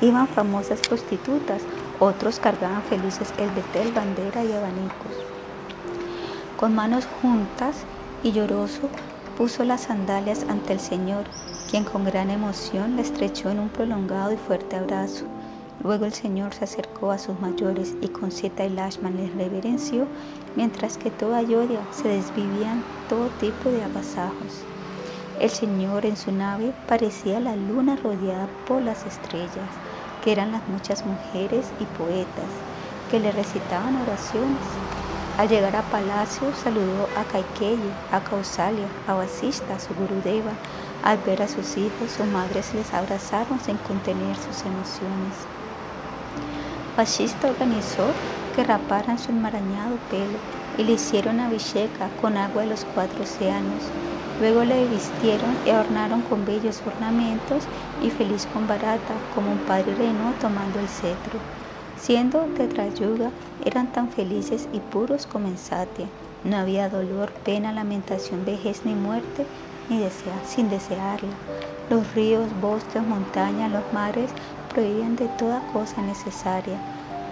Iban 0.00 0.26
famosas 0.28 0.80
prostitutas, 0.80 1.62
otros 1.98 2.40
cargaban 2.40 2.82
felices 2.82 3.32
el 3.38 3.50
betel, 3.50 3.92
bandera 3.92 4.42
y 4.42 4.52
abanicos. 4.52 5.12
Con 6.56 6.74
manos 6.74 7.06
juntas 7.20 7.84
y 8.22 8.32
lloroso, 8.32 8.88
puso 9.36 9.64
las 9.64 9.82
sandalias 9.82 10.44
ante 10.48 10.72
el 10.72 10.80
Señor, 10.80 11.24
quien 11.70 11.84
con 11.84 12.04
gran 12.04 12.30
emoción 12.30 12.96
le 12.96 13.02
estrechó 13.02 13.48
en 13.48 13.60
un 13.60 13.68
prolongado 13.68 14.32
y 14.32 14.36
fuerte 14.36 14.74
abrazo. 14.74 15.24
Luego 15.84 16.04
el 16.04 16.12
Señor 16.12 16.52
se 16.52 16.64
acercó 16.64 17.12
a 17.12 17.18
sus 17.18 17.38
mayores 17.38 17.94
y 18.02 18.08
con 18.08 18.32
Sita 18.32 18.64
y 18.64 18.70
Lashman 18.70 19.16
les 19.16 19.32
reverenció, 19.34 20.06
mientras 20.56 20.98
que 20.98 21.12
toda 21.12 21.38
Ayodhya 21.38 21.80
se 21.92 22.08
desvivían 22.08 22.82
todo 23.08 23.28
tipo 23.38 23.70
de 23.70 23.84
agasajos. 23.84 24.64
El 25.38 25.48
Señor 25.48 26.04
en 26.06 26.16
su 26.16 26.32
nave 26.32 26.74
parecía 26.88 27.38
la 27.38 27.54
luna 27.54 27.96
rodeada 27.96 28.48
por 28.66 28.82
las 28.82 29.06
estrellas, 29.06 29.70
que 30.24 30.32
eran 30.32 30.50
las 30.50 30.66
muchas 30.68 31.06
mujeres 31.06 31.70
y 31.78 31.84
poetas 31.84 32.50
que 33.10 33.20
le 33.20 33.30
recitaban 33.30 33.96
oraciones. 33.96 34.58
Al 35.38 35.48
llegar 35.48 35.76
a 35.76 35.82
palacio 35.82 36.52
saludó 36.52 37.08
a 37.16 37.24
Kaikeyi, 37.24 37.94
a 38.10 38.20
Kausalya, 38.20 38.88
a 39.06 39.14
Vasista, 39.14 39.78
su 39.78 39.94
Gurudeva. 39.94 40.52
Al 41.02 41.18
ver 41.18 41.42
a 41.42 41.48
sus 41.48 41.76
hijos, 41.76 42.12
sus 42.12 42.26
madres 42.26 42.74
les 42.74 42.92
abrazaron 42.92 43.58
sin 43.60 43.78
contener 43.78 44.36
sus 44.36 44.64
emociones. 44.66 45.48
Vasista 46.96 47.48
organizó 47.48 48.14
que 48.52 48.64
raparan 48.64 49.18
su 49.18 49.30
enmarañado 49.30 49.96
pelo 50.10 50.40
y 50.76 50.84
le 50.84 50.92
hicieron 50.92 51.40
abhisheka 51.40 52.10
con 52.16 52.36
agua 52.36 52.62
de 52.62 52.68
los 52.68 52.84
cuatro 52.84 53.22
océanos. 53.22 53.94
Luego 54.38 54.64
le 54.64 54.86
vistieron 54.88 55.58
y 55.64 55.70
adornaron 55.70 56.22
con 56.22 56.44
bellos 56.44 56.82
ornamentos 56.86 57.68
y 58.00 58.10
feliz 58.10 58.46
con 58.46 58.66
barata, 58.66 59.20
como 59.30 59.52
un 59.52 59.60
padre 59.60 59.94
reno 59.94 60.34
tomando 60.34 60.80
el 60.80 60.88
cetro. 60.88 61.40
Siendo 61.96 62.46
Tetrayuga, 62.48 63.32
eran 63.64 63.92
tan 63.92 64.10
felices 64.10 64.68
y 64.72 64.80
puros 64.80 65.26
como 65.26 65.48
en 65.48 65.58
Satya. 65.58 66.08
No 66.42 66.56
había 66.56 66.88
dolor, 66.88 67.32
pena, 67.44 67.72
lamentación, 67.72 68.44
vejez 68.46 68.86
ni 68.86 68.94
muerte, 68.94 69.46
ni 69.90 69.98
desea, 69.98 70.40
sin 70.46 70.70
desearla. 70.70 71.34
Los 71.90 72.14
ríos, 72.14 72.48
bosques, 72.60 73.02
montañas, 73.02 73.70
los 73.70 73.92
mares 73.92 74.30
prohibían 74.72 75.16
de 75.16 75.26
toda 75.36 75.60
cosa 75.72 76.00
necesaria. 76.00 76.78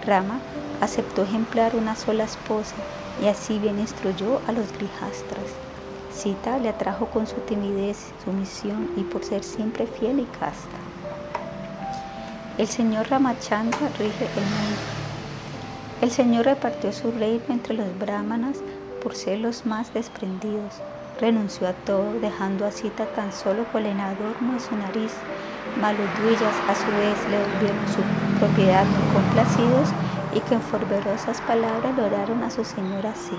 Rama 0.05 0.39
aceptó 0.81 1.23
ejemplar 1.23 1.75
una 1.75 1.95
sola 1.95 2.25
esposa 2.25 2.75
y 3.23 3.27
así 3.27 3.57
bien 3.57 3.79
instruyó 3.79 4.41
a 4.47 4.51
los 4.51 4.71
grihastras. 4.73 5.45
Sita 6.13 6.57
le 6.59 6.69
atrajo 6.69 7.05
con 7.07 7.27
su 7.27 7.35
timidez, 7.37 8.11
sumisión 8.25 8.89
y 8.97 9.03
por 9.03 9.23
ser 9.23 9.43
siempre 9.43 9.87
fiel 9.87 10.19
y 10.19 10.25
casta. 10.25 10.77
El 12.57 12.67
Señor 12.67 13.09
Ramachandra 13.09 13.87
rige 13.97 14.25
el 14.25 14.43
mundo. 14.43 14.81
El 16.01 16.11
Señor 16.11 16.45
repartió 16.45 16.91
su 16.91 17.11
reino 17.11 17.43
entre 17.47 17.73
los 17.73 17.97
brahmanas 17.97 18.57
por 19.01 19.15
ser 19.15 19.39
los 19.39 19.65
más 19.65 19.93
desprendidos. 19.93 20.81
Renunció 21.19 21.67
a 21.67 21.73
todo, 21.73 22.13
dejando 22.21 22.65
a 22.65 22.71
Sita 22.71 23.05
tan 23.07 23.33
solo 23.33 23.65
con 23.71 23.85
el 23.85 23.99
adorno 23.99 24.53
de 24.53 24.59
su 24.59 24.75
nariz. 24.75 25.11
Malos 25.81 26.07
a 26.67 26.75
su 26.75 26.87
vez 26.91 27.17
le 27.29 27.39
volvieron 27.39 27.87
su 27.93 28.39
propiedad 28.39 28.85
complacidos 29.13 29.89
y 30.33 30.39
que 30.39 30.55
en 30.55 30.61
fervorosas 30.61 31.41
palabras 31.41 31.93
oraron 31.99 32.41
a 32.43 32.49
su 32.49 32.63
Señor 32.63 33.05
así. 33.05 33.37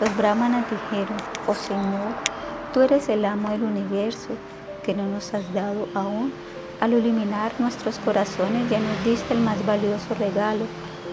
Los 0.00 0.14
brahmanas 0.16 0.66
dijeron, 0.70 1.16
oh 1.46 1.54
Señor, 1.54 2.12
tú 2.74 2.82
eres 2.82 3.08
el 3.08 3.24
amo 3.24 3.50
del 3.50 3.62
universo 3.62 4.28
que 4.84 4.94
no 4.94 5.06
nos 5.06 5.32
has 5.32 5.52
dado 5.54 5.88
aún 5.94 6.32
al 6.80 6.92
iluminar 6.92 7.52
nuestros 7.58 7.98
corazones 7.98 8.70
ya 8.70 8.78
nos 8.78 9.04
diste 9.04 9.34
el 9.34 9.40
más 9.40 9.64
valioso 9.66 10.14
regalo. 10.16 10.64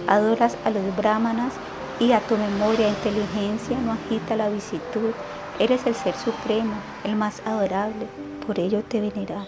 Adoras 0.07 0.57
a 0.63 0.69
los 0.69 0.95
brahmanas 0.95 1.53
y 1.99 2.11
a 2.11 2.19
tu 2.19 2.37
memoria 2.37 2.85
e 2.85 2.89
inteligencia 2.89 3.79
no 3.79 3.93
agita 3.93 4.35
la 4.35 4.49
visitud. 4.49 5.11
Eres 5.59 5.85
el 5.85 5.95
Ser 5.95 6.15
Supremo, 6.15 6.73
el 7.03 7.15
más 7.15 7.41
adorable, 7.45 8.07
por 8.45 8.59
ello 8.59 8.83
te 8.83 9.01
veneramos. 9.01 9.47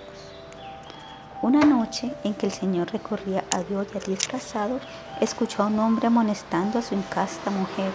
Una 1.42 1.62
noche 1.62 2.14
en 2.24 2.34
que 2.34 2.48
el 2.48 2.52
Señor 2.52 2.92
recorría 2.92 3.44
a 3.52 3.62
Dios 3.64 3.88
ya 3.94 4.00
disfrazado, 4.00 4.80
escuchó 5.22 5.64
a 5.64 5.68
un 5.68 5.80
hombre 5.80 6.08
amonestando 6.08 6.80
a 6.80 6.82
su 6.82 6.96
incasta 6.96 7.52
mujer. 7.52 7.92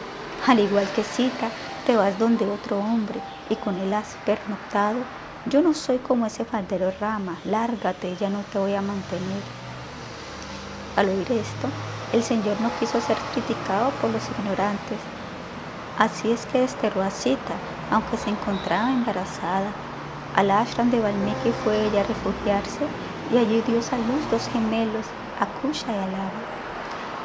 Al 0.47 0.61
igual 0.61 0.89
que 0.95 1.03
Sita, 1.03 1.51
te 1.87 1.97
vas 1.97 2.19
donde 2.19 2.47
otro 2.47 2.79
hombre 2.79 3.21
y 3.49 3.57
con 3.57 3.77
él 3.79 3.93
has 3.95 4.17
pernoctado 4.25 4.99
yo 5.47 5.61
no 5.61 5.75
soy 5.75 5.99
como 5.99 6.25
ese 6.25 6.45
faldero 6.45 6.93
rama, 7.01 7.37
lárgate, 7.45 8.15
ya 8.17 8.31
no 8.31 8.45
te 8.53 8.61
voy 8.61 8.75
a 8.75 8.81
mantener. 8.81 9.43
Al 10.95 11.09
oír 11.09 11.33
esto, 11.33 11.69
el 12.13 12.23
Señor 12.23 12.61
no 12.61 12.71
quiso 12.79 13.01
ser 13.01 13.17
criticado 13.33 13.91
por 14.01 14.11
los 14.11 14.23
ignorantes. 14.39 14.99
Así 15.99 16.31
es 16.31 16.47
que 16.47 16.61
desterró 16.61 17.03
a 17.03 17.11
Sita, 17.11 17.55
aunque 17.93 18.17
se 18.17 18.31
encontraba 18.31 18.91
embarazada. 18.91 19.71
Al 20.35 20.51
ashram 20.51 20.91
de 20.91 20.99
Valmiki 20.99 21.53
fue 21.63 21.87
ella 21.87 22.01
a 22.01 22.05
refugiarse 22.05 22.87
y 23.33 23.37
allí 23.39 23.63
dio 23.67 23.79
a 23.79 23.99
luz 23.99 24.31
dos 24.31 24.49
gemelos, 24.49 25.07
Akusha 25.39 25.93
y 25.93 25.99
Alava. 25.99 26.43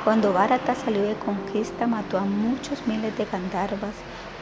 Cuando 0.03 0.33
Bharata 0.33 0.75
salió 0.75 1.01
de 1.01 1.15
conquista, 1.15 1.87
mató 1.87 2.17
a 2.17 2.25
muchos 2.25 2.85
miles 2.85 3.17
de 3.17 3.25
Gandharvas 3.25 3.95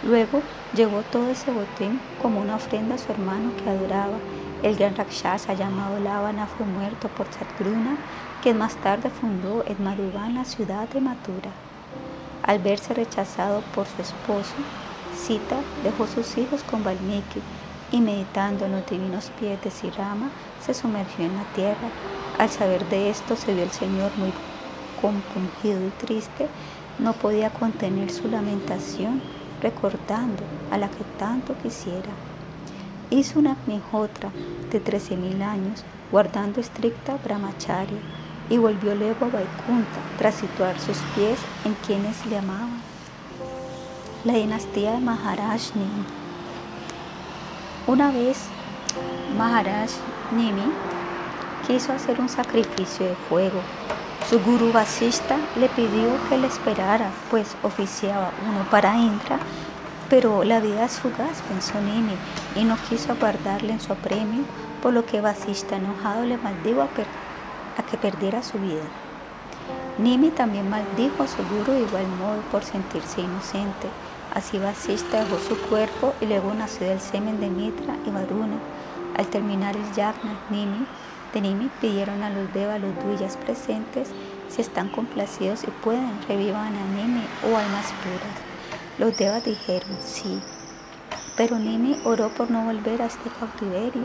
Luego 0.03 0.41
llevó 0.75 1.01
todo 1.01 1.29
ese 1.29 1.51
botín 1.51 1.99
como 2.21 2.39
una 2.41 2.55
ofrenda 2.55 2.95
a 2.95 2.97
su 2.97 3.11
hermano 3.11 3.51
que 3.57 3.69
adoraba. 3.69 4.17
El 4.61 4.75
gran 4.75 4.95
Rakshasa 4.95 5.53
llamado 5.53 5.99
Lavana 5.99 6.45
fue 6.45 6.65
muerto 6.65 7.07
por 7.07 7.25
Satgruna, 7.31 7.97
que 8.43 8.53
más 8.53 8.75
tarde 8.75 9.09
fundó 9.09 9.63
en 9.65 10.35
la 10.35 10.45
ciudad 10.45 10.87
de 10.89 11.01
Mathura. 11.01 11.49
Al 12.43 12.59
verse 12.59 12.93
rechazado 12.93 13.61
por 13.73 13.87
su 13.87 14.01
esposo, 14.01 14.53
Sita 15.15 15.57
dejó 15.83 16.07
sus 16.07 16.37
hijos 16.37 16.63
con 16.63 16.83
Valmiki 16.83 17.41
y 17.91 18.01
meditando 18.01 18.65
en 18.65 18.73
los 18.73 18.85
divinos 18.89 19.31
pies 19.39 19.61
de 19.63 19.71
Sirama, 19.71 20.29
se 20.63 20.73
sumergió 20.73 21.25
en 21.25 21.35
la 21.35 21.43
tierra. 21.55 21.89
Al 22.37 22.49
saber 22.49 22.87
de 22.89 23.09
esto, 23.09 23.35
se 23.35 23.53
vio 23.53 23.63
el 23.63 23.71
Señor 23.71 24.11
muy 24.17 24.33
compungido 25.01 25.85
y 25.85 25.89
triste, 26.05 26.47
no 26.99 27.13
podía 27.13 27.49
contener 27.49 28.11
su 28.11 28.27
lamentación 28.27 29.21
recordando 29.61 30.43
a 30.71 30.77
la 30.77 30.89
que 30.89 31.03
tanto 31.17 31.55
quisiera. 31.61 32.09
Hizo 33.09 33.39
una 33.39 33.53
Agnihotra 33.53 34.31
de 34.71 34.83
13.000 34.83 35.41
años, 35.43 35.83
guardando 36.11 36.59
estricta 36.59 37.17
brahmacharya, 37.23 37.99
y 38.49 38.57
volvió 38.57 38.93
luego 38.95 39.25
a 39.25 39.29
Vaikunta 39.29 39.99
tras 40.17 40.35
situar 40.35 40.79
sus 40.79 40.97
pies 41.15 41.39
en 41.65 41.73
quienes 41.85 42.25
le 42.25 42.37
amaban. 42.37 42.94
La 44.25 44.33
dinastía 44.33 44.91
de 44.91 44.99
Maharaj 44.99 45.61
Nimi. 45.75 46.05
Una 47.87 48.11
vez, 48.11 48.47
Maharaj 49.37 49.91
Nimi 50.31 50.73
quiso 51.65 51.93
hacer 51.93 52.19
un 52.19 52.27
sacrificio 52.27 53.05
de 53.05 53.15
fuego 53.29 53.61
su 54.29 54.39
guru 54.39 54.71
Vasista 54.71 55.37
le 55.55 55.69
pidió 55.69 56.07
que 56.27 56.39
le 56.39 56.47
esperara, 56.47 57.11
pues 57.29 57.55
oficiaba 57.61 58.31
uno 58.49 58.67
para 58.71 58.97
Indra, 58.97 59.37
pero 60.09 60.43
la 60.43 60.59
vida 60.59 60.85
es 60.85 60.99
fugaz, 60.99 61.43
pensó 61.47 61.79
Nimi, 61.79 62.15
y 62.55 62.63
no 62.63 62.75
quiso 62.89 63.11
apartarle 63.11 63.73
en 63.73 63.79
su 63.79 63.93
apremio, 63.93 64.43
por 64.81 64.93
lo 64.93 65.05
que 65.05 65.21
Vasista 65.21 65.75
enojado 65.75 66.25
le 66.25 66.37
maldijo 66.37 66.81
a, 66.81 66.87
a 67.77 67.83
que 67.83 67.97
perdiera 67.97 68.41
su 68.41 68.57
vida. 68.57 68.81
Nimi 69.99 70.31
también 70.31 70.71
maldijo 70.71 71.21
a 71.21 71.27
su 71.27 71.43
guru 71.43 71.73
de 71.73 71.81
igual 71.81 72.07
modo 72.19 72.41
por 72.51 72.63
sentirse 72.63 73.21
inocente. 73.21 73.89
Así 74.33 74.57
Vasista 74.57 75.23
dejó 75.23 75.37
su 75.39 75.57
cuerpo 75.69 76.13
y 76.21 76.25
luego 76.25 76.53
nació 76.53 76.87
del 76.87 76.99
semen 76.99 77.39
de 77.39 77.49
Mitra 77.49 77.95
y 78.05 78.09
Varuna. 78.09 78.57
Al 79.17 79.27
terminar 79.27 79.75
el 79.75 79.93
yagna, 79.93 80.37
Nimi 80.49 80.85
Nimi 81.41 81.69
pidieron 81.81 82.23
a 82.23 82.29
los 82.29 82.53
Devas, 82.53 82.79
los 82.79 82.95
Duyas 83.03 83.37
presentes, 83.37 84.09
si 84.49 84.61
están 84.61 84.89
complacidos 84.89 85.63
y 85.63 85.67
pueden, 85.83 86.11
revivan 86.27 86.73
a 86.73 86.85
Nimi 86.95 87.23
o 87.43 87.57
almas 87.57 87.93
puras. 88.03 88.37
Los 88.97 89.17
Devas 89.17 89.43
dijeron 89.43 89.97
sí, 90.01 90.39
pero 91.35 91.59
Nimi 91.59 91.97
oró 92.05 92.29
por 92.29 92.49
no 92.49 92.63
volver 92.63 93.01
a 93.01 93.07
este 93.07 93.29
cautiverio. 93.39 94.03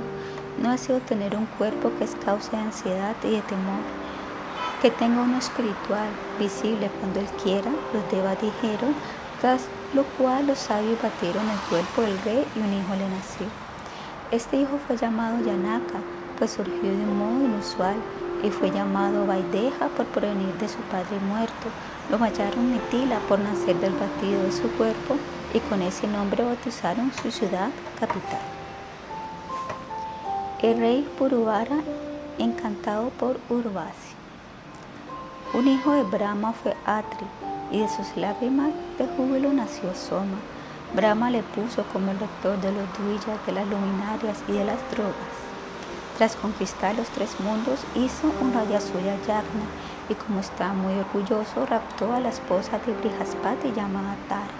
No 0.60 0.76
sido 0.76 0.98
tener 1.00 1.36
un 1.36 1.46
cuerpo 1.46 1.92
que 1.96 2.04
es 2.04 2.16
causa 2.24 2.50
de 2.56 2.62
ansiedad 2.64 3.14
y 3.22 3.30
de 3.30 3.42
temor. 3.42 3.82
Que 4.82 4.90
tenga 4.90 5.22
uno 5.22 5.38
espiritual, 5.38 6.08
visible 6.38 6.90
cuando 6.98 7.20
él 7.20 7.28
quiera, 7.42 7.70
los 7.92 8.10
Devas 8.10 8.38
dijeron, 8.40 8.94
lo 9.94 10.04
cual 10.04 10.46
los 10.46 10.58
sabios 10.58 11.00
batieron 11.02 11.48
el 11.48 11.58
cuerpo 11.68 12.02
del 12.02 12.18
rey 12.22 12.46
y 12.54 12.58
un 12.60 12.72
hijo 12.72 12.94
le 12.94 13.08
nació. 13.08 13.46
Este 14.30 14.58
hijo 14.58 14.78
fue 14.86 14.96
llamado 14.96 15.44
Yanaka, 15.44 15.98
pues 16.38 16.52
surgió 16.52 16.82
de 16.82 17.04
un 17.04 17.18
modo 17.18 17.44
inusual 17.44 17.96
y 18.42 18.50
fue 18.50 18.70
llamado 18.70 19.26
Vaideja 19.26 19.88
por 19.88 20.06
provenir 20.06 20.54
de 20.54 20.68
su 20.68 20.78
padre 20.90 21.18
muerto. 21.28 21.68
Lo 22.10 22.18
llamaron 22.18 22.72
Mitila 22.72 23.18
por 23.28 23.40
nacer 23.40 23.76
del 23.76 23.92
batido 23.92 24.42
de 24.44 24.52
su 24.52 24.70
cuerpo 24.72 25.16
y 25.52 25.58
con 25.60 25.82
ese 25.82 26.06
nombre 26.06 26.44
bautizaron 26.44 27.12
su 27.20 27.30
ciudad 27.30 27.70
capital. 27.98 28.40
El 30.62 30.78
rey 30.78 31.08
Puruvara, 31.18 31.78
encantado 32.38 33.10
por 33.10 33.38
Urvasi. 33.48 34.14
Un 35.52 35.66
hijo 35.66 35.92
de 35.92 36.04
Brahma 36.04 36.52
fue 36.52 36.76
Atri 36.86 37.26
y 37.70 37.80
de 37.80 37.88
sus 37.88 38.16
lágrimas 38.16 38.70
de 38.98 39.06
júbilo 39.16 39.52
nació 39.52 39.94
Soma. 39.94 40.38
Brahma 40.94 41.30
le 41.30 41.42
puso 41.42 41.84
como 41.92 42.10
el 42.10 42.18
doctor 42.18 42.60
de 42.60 42.72
los 42.72 42.86
duillas, 42.98 43.46
de 43.46 43.52
las 43.52 43.66
luminarias 43.68 44.38
y 44.48 44.52
de 44.52 44.64
las 44.64 44.78
drogas. 44.90 45.50
Tras 46.18 46.36
conquistar 46.36 46.94
los 46.96 47.08
tres 47.08 47.38
mundos, 47.40 47.80
hizo 47.94 48.32
un 48.40 48.52
Rayasuya 48.52 49.16
Yagna 49.26 49.66
y 50.08 50.14
como 50.14 50.40
estaba 50.40 50.74
muy 50.74 50.92
orgulloso 50.98 51.64
raptó 51.64 52.12
a 52.12 52.20
la 52.20 52.28
esposa 52.28 52.78
de 52.78 52.92
Brihaspati 52.92 53.72
llamada 53.72 54.16
Tara. 54.28 54.50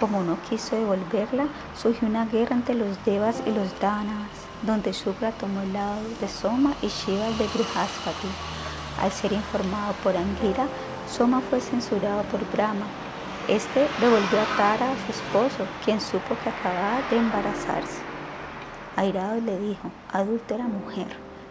Como 0.00 0.24
no 0.24 0.36
quiso 0.48 0.74
devolverla, 0.74 1.46
surgió 1.76 2.08
una 2.08 2.24
guerra 2.24 2.56
entre 2.56 2.74
los 2.74 3.04
Devas 3.04 3.42
y 3.46 3.50
los 3.52 3.78
Danas, 3.78 4.30
donde 4.62 4.92
Shukra 4.92 5.30
tomó 5.32 5.60
el 5.60 5.72
lado 5.72 6.00
de 6.20 6.28
Soma 6.28 6.74
y 6.82 6.88
Shiva 6.88 7.28
el 7.28 7.38
de 7.38 7.46
Brihaspati. 7.46 8.28
Al 9.00 9.12
ser 9.12 9.32
informado 9.32 9.92
por 10.02 10.16
Angira, 10.16 10.66
Soma 11.08 11.40
fue 11.40 11.60
censurado 11.60 12.22
por 12.24 12.40
Brahma. 12.52 12.86
Este 13.46 13.86
devolvió 14.00 14.40
a 14.40 14.56
Tara 14.56 14.90
a 14.90 15.06
su 15.06 15.12
esposo, 15.12 15.66
quien 15.84 16.00
supo 16.00 16.34
que 16.42 16.48
acababa 16.48 17.00
de 17.10 17.18
embarazarse. 17.18 18.00
Airado 18.96 19.40
le 19.40 19.58
dijo, 19.58 19.90
adúltera 20.12 20.64
mujer, 20.64 21.08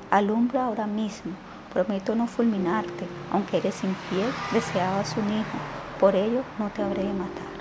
alumbra 0.09 0.65
ahora 0.65 0.87
mismo, 0.87 1.33
prometo 1.71 2.15
no 2.15 2.27
fulminarte, 2.27 3.05
aunque 3.31 3.57
eres 3.57 3.83
infiel, 3.83 4.31
deseabas 4.51 5.15
un 5.17 5.31
hijo, 5.31 5.57
por 5.99 6.15
ello 6.15 6.41
no 6.57 6.69
te 6.69 6.81
habré 6.81 7.03
de 7.03 7.13
matar. 7.13 7.53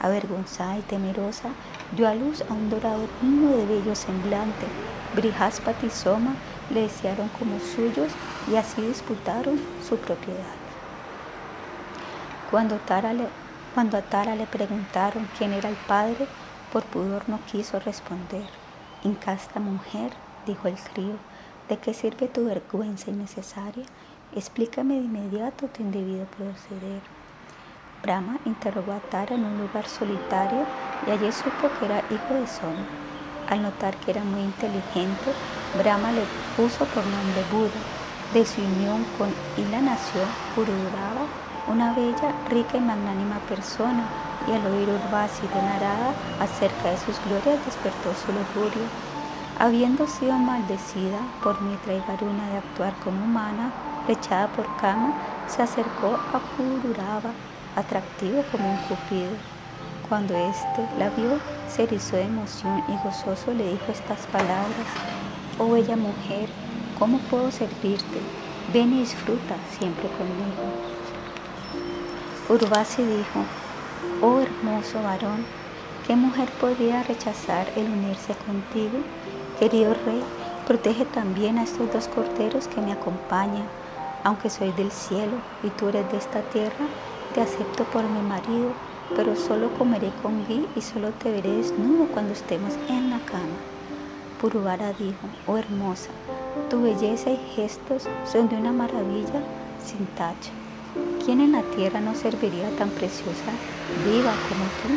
Avergonzada 0.00 0.78
y 0.78 0.82
temerosa, 0.82 1.50
dio 1.96 2.08
a 2.08 2.14
luz 2.14 2.42
a 2.48 2.52
un 2.52 2.70
dorado 2.70 3.06
niño 3.22 3.56
de 3.56 3.66
bello 3.66 3.94
semblante. 3.94 4.66
Brihaspati 5.14 5.86
y 5.86 5.90
Soma 5.90 6.34
le 6.70 6.82
desearon 6.82 7.28
como 7.38 7.58
suyos 7.60 8.12
y 8.50 8.56
así 8.56 8.82
disputaron 8.82 9.60
su 9.86 9.96
propiedad. 9.96 10.63
Cuando, 12.54 12.78
cuando 13.74 13.96
a 13.96 14.02
Tara 14.02 14.36
le 14.36 14.46
preguntaron 14.46 15.28
quién 15.36 15.52
era 15.52 15.68
el 15.68 15.74
padre, 15.74 16.28
por 16.72 16.84
pudor 16.84 17.28
no 17.28 17.40
quiso 17.50 17.80
responder. 17.80 18.46
Incasta 19.02 19.58
mujer, 19.58 20.12
dijo 20.46 20.68
el 20.68 20.76
crío, 20.76 21.16
¿de 21.68 21.78
qué 21.78 21.92
sirve 21.92 22.28
tu 22.28 22.44
vergüenza 22.44 23.10
innecesaria? 23.10 23.86
Explícame 24.36 24.94
de 24.94 25.00
inmediato 25.00 25.66
tu 25.66 25.82
indebido 25.82 26.26
proceder. 26.26 27.00
Brahma 28.04 28.38
interrogó 28.44 28.92
a 28.92 29.00
Tara 29.00 29.34
en 29.34 29.44
un 29.44 29.58
lugar 29.58 29.88
solitario 29.88 30.64
y 31.08 31.10
allí 31.10 31.32
supo 31.32 31.68
que 31.76 31.86
era 31.86 32.04
hijo 32.08 32.34
de 32.34 32.46
Soma. 32.46 32.86
Al 33.50 33.62
notar 33.62 33.96
que 33.96 34.12
era 34.12 34.22
muy 34.22 34.42
inteligente, 34.42 35.32
Brahma 35.76 36.12
le 36.12 36.22
puso 36.56 36.84
por 36.84 37.04
nombre 37.04 37.42
Buda. 37.50 37.80
De 38.32 38.46
su 38.46 38.60
unión 38.60 39.04
con 39.18 39.34
Ila 39.56 39.80
nació 39.80 40.22
una 41.68 41.94
bella, 41.94 42.32
rica 42.50 42.76
y 42.76 42.80
magnánima 42.80 43.38
persona, 43.48 44.04
y 44.46 44.52
al 44.52 44.66
oír 44.66 44.88
Urvasi 44.88 45.46
de 45.48 45.62
Narada 45.62 46.12
acerca 46.40 46.90
de 46.90 46.98
sus 46.98 47.18
glorias 47.24 47.64
despertó 47.64 48.12
su 48.14 48.32
lujuria. 48.32 48.88
Habiendo 49.58 50.06
sido 50.06 50.34
maldecida 50.34 51.18
por 51.42 51.60
Mitra 51.62 51.94
y 51.94 52.00
Varuna 52.06 52.48
de 52.50 52.58
actuar 52.58 52.92
como 53.02 53.24
humana, 53.24 53.70
echada 54.08 54.48
por 54.48 54.66
cama, 54.76 55.14
se 55.46 55.62
acercó 55.62 56.18
a 56.32 56.40
Pururava 56.56 57.30
atractivo 57.76 58.42
como 58.50 58.70
un 58.70 58.78
cupido. 58.88 59.30
Cuando 60.08 60.36
éste 60.36 60.86
la 60.98 61.08
vio, 61.10 61.38
se 61.68 61.84
erizó 61.84 62.16
de 62.16 62.24
emoción 62.24 62.82
y 62.88 62.96
gozoso 63.04 63.54
le 63.54 63.70
dijo 63.70 63.86
estas 63.90 64.26
palabras, 64.26 64.88
Oh 65.58 65.70
bella 65.70 65.96
mujer, 65.96 66.48
¿cómo 66.98 67.18
puedo 67.30 67.50
servirte? 67.50 68.20
Ven 68.72 68.92
y 68.92 69.00
disfruta 69.00 69.56
siempre 69.78 70.08
conmigo. 70.08 70.93
Urvasi 72.46 73.06
dijo, 73.06 73.46
Oh 74.20 74.38
hermoso 74.38 75.02
varón, 75.02 75.46
¿qué 76.02 76.14
mujer 76.14 76.52
podría 76.52 77.02
rechazar 77.02 77.72
el 77.74 77.88
unirse 77.88 78.34
contigo? 78.34 78.98
Querido 79.58 79.94
rey, 79.94 80.22
protege 80.66 81.06
también 81.06 81.56
a 81.58 81.62
estos 81.62 81.90
dos 81.90 82.06
corderos 82.06 82.68
que 82.68 82.82
me 82.82 82.92
acompañan, 82.92 83.70
aunque 84.24 84.50
soy 84.50 84.72
del 84.72 84.90
cielo 84.90 85.38
y 85.62 85.70
tú 85.70 85.88
eres 85.88 86.10
de 86.10 86.18
esta 86.18 86.42
tierra, 86.42 86.86
te 87.32 87.40
acepto 87.40 87.84
por 87.86 88.10
mi 88.10 88.20
marido, 88.20 88.74
pero 89.16 89.36
solo 89.36 89.72
comeré 89.72 90.12
con 90.12 90.44
gui 90.44 90.68
y 90.74 90.82
solo 90.82 91.12
te 91.14 91.32
veré 91.32 91.50
desnudo 91.50 92.08
cuando 92.08 92.34
estemos 92.34 92.74
en 92.90 93.08
la 93.08 93.20
cama. 93.20 93.56
Puruvara 94.38 94.92
dijo, 94.92 95.30
oh 95.46 95.56
hermosa, 95.56 96.10
tu 96.68 96.82
belleza 96.82 97.30
y 97.30 97.38
gestos 97.56 98.06
son 98.24 98.50
de 98.50 98.56
una 98.56 98.72
maravilla 98.72 99.42
sin 99.78 100.06
tacha. 100.08 100.52
¿Quién 101.24 101.40
en 101.40 101.52
la 101.52 101.62
tierra 101.62 102.00
no 102.00 102.14
serviría 102.14 102.70
tan 102.76 102.90
preciosa, 102.90 103.52
viva 104.04 104.36
como 104.48 104.66
tú? 104.82 104.90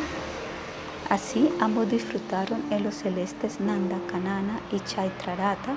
Así 1.09 1.49
ambos 1.61 1.89
disfrutaron 1.89 2.61
en 2.69 2.83
los 2.83 2.95
celestes 2.95 3.59
Nanda 3.61 3.97
Kanana 4.11 4.59
y 4.71 4.79
Chaitrarata 4.81 5.75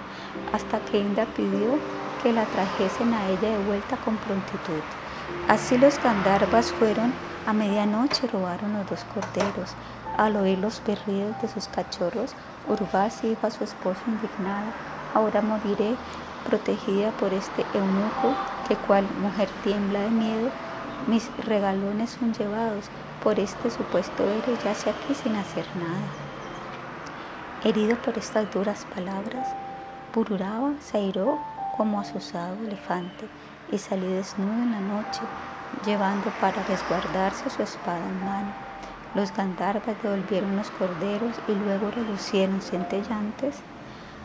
hasta 0.52 0.80
que 0.80 0.98
Indra 0.98 1.24
pidió 1.26 1.78
que 2.22 2.32
la 2.32 2.44
trajesen 2.47 3.14
a 3.14 3.28
ella 3.28 3.51
de 3.51 3.59
vuelta 3.59 3.97
con 3.97 4.16
prontitud. 4.16 4.82
Así 5.48 5.78
los 5.78 6.02
Gandharvas 6.02 6.72
fueron 6.72 7.12
a 7.47 7.52
medianoche 7.52 8.26
robaron 8.26 8.72
los 8.74 8.90
dos 8.90 9.05
corderos. 9.14 9.70
Al 10.18 10.36
oír 10.36 10.59
los 10.59 10.82
berridos 10.84 11.40
de 11.40 11.48
sus 11.48 11.68
cachorros, 11.68 12.34
Urvasi 12.68 13.28
dijo 13.28 13.47
a 13.47 13.51
su 13.51 13.64
esposo 13.64 14.01
indignada, 14.06 14.72
ahora 15.14 15.40
moriré 15.40 15.94
protegida 16.44 17.10
por 17.12 17.32
este 17.32 17.64
eunuco, 17.74 18.34
que 18.68 18.76
cual 18.76 19.04
mujer 19.20 19.48
tiembla 19.62 20.00
de 20.00 20.10
miedo, 20.10 20.50
mis 21.06 21.30
regalones 21.46 22.10
son 22.10 22.32
llevados, 22.34 22.90
por 23.22 23.38
este 23.38 23.70
supuesto 23.70 24.24
héroe 24.24 24.56
yace 24.64 24.90
aquí 24.90 25.14
sin 25.14 25.36
hacer 25.36 25.66
nada. 25.76 26.08
Herido 27.64 27.96
por 27.96 28.16
estas 28.16 28.50
duras 28.52 28.86
palabras, 28.94 29.46
Pururava 30.12 30.72
se 30.80 30.98
airó 30.98 31.38
como 31.76 32.00
asusado 32.00 32.56
elefante 32.66 33.28
y 33.70 33.78
salió 33.78 34.08
desnudo 34.08 34.62
en 34.62 34.72
la 34.72 34.80
noche, 34.80 35.20
llevando 35.84 36.30
para 36.40 36.62
resguardarse 36.64 37.50
su 37.50 37.62
espada 37.62 38.06
en 38.06 38.24
mano. 38.24 38.52
Los 39.14 39.34
Gandharvas 39.34 40.02
devolvieron 40.02 40.56
los 40.56 40.70
corderos 40.70 41.40
y 41.46 41.54
luego 41.54 41.90
relucieron 41.90 42.60
centellantes, 42.60 43.56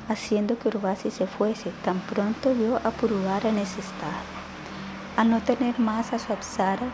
haciendo 0.08 0.58
que 0.58 0.68
Urvasi 0.70 1.12
se 1.12 1.28
fuese. 1.28 1.72
Tan 1.84 2.00
pronto 2.02 2.54
vio 2.54 2.78
a 2.78 2.92
Puruvara 2.92 3.50
en 3.50 3.58
ese 3.58 3.80
estado. 3.82 4.26
Al 5.18 5.30
no 5.30 5.42
tener 5.42 5.80
más 5.80 6.14
a 6.14 6.20
su 6.20 6.34
Apsara, 6.34 6.88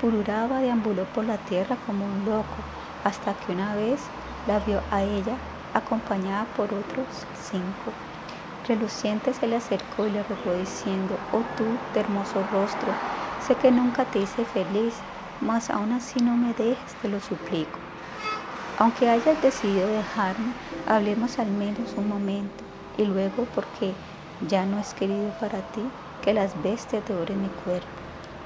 Pururava 0.00 0.60
deambuló 0.60 1.04
por 1.04 1.24
la 1.24 1.38
tierra 1.38 1.76
como 1.86 2.04
un 2.04 2.24
loco, 2.24 2.56
hasta 3.04 3.34
que 3.34 3.52
una 3.52 3.74
vez 3.74 4.00
la 4.46 4.58
vio 4.58 4.80
a 4.90 5.02
ella 5.02 5.36
acompañada 5.74 6.44
por 6.56 6.74
otros 6.74 7.06
cinco. 7.50 7.92
Reluciente 8.66 9.32
se 9.32 9.46
le 9.46 9.56
acercó 9.56 10.06
y 10.06 10.10
le 10.10 10.22
rogó 10.22 10.52
diciendo, 10.54 11.18
oh 11.32 11.42
tú 11.56 11.64
de 11.94 12.00
hermoso 12.00 12.44
rostro, 12.52 12.92
sé 13.46 13.54
que 13.56 13.70
nunca 13.70 14.04
te 14.04 14.20
hice 14.20 14.44
feliz, 14.44 14.94
mas 15.40 15.70
aún 15.70 15.92
así 15.92 16.20
no 16.20 16.36
me 16.36 16.52
dejes, 16.54 16.94
te 17.00 17.08
lo 17.08 17.18
suplico. 17.20 17.78
Aunque 18.78 19.08
hayas 19.08 19.40
decidido 19.42 19.88
dejarme, 19.88 20.52
hablemos 20.86 21.38
al 21.38 21.50
menos 21.50 21.94
un 21.96 22.08
momento 22.08 22.64
y 22.96 23.04
luego 23.04 23.46
porque 23.46 23.94
ya 24.48 24.66
no 24.66 24.78
es 24.78 24.94
querido 24.94 25.30
para 25.40 25.62
ti 25.62 25.82
que 26.20 26.34
las 26.34 26.60
bestias 26.62 27.04
devoren 27.04 27.40
mi 27.40 27.48
cuerpo. 27.48 27.88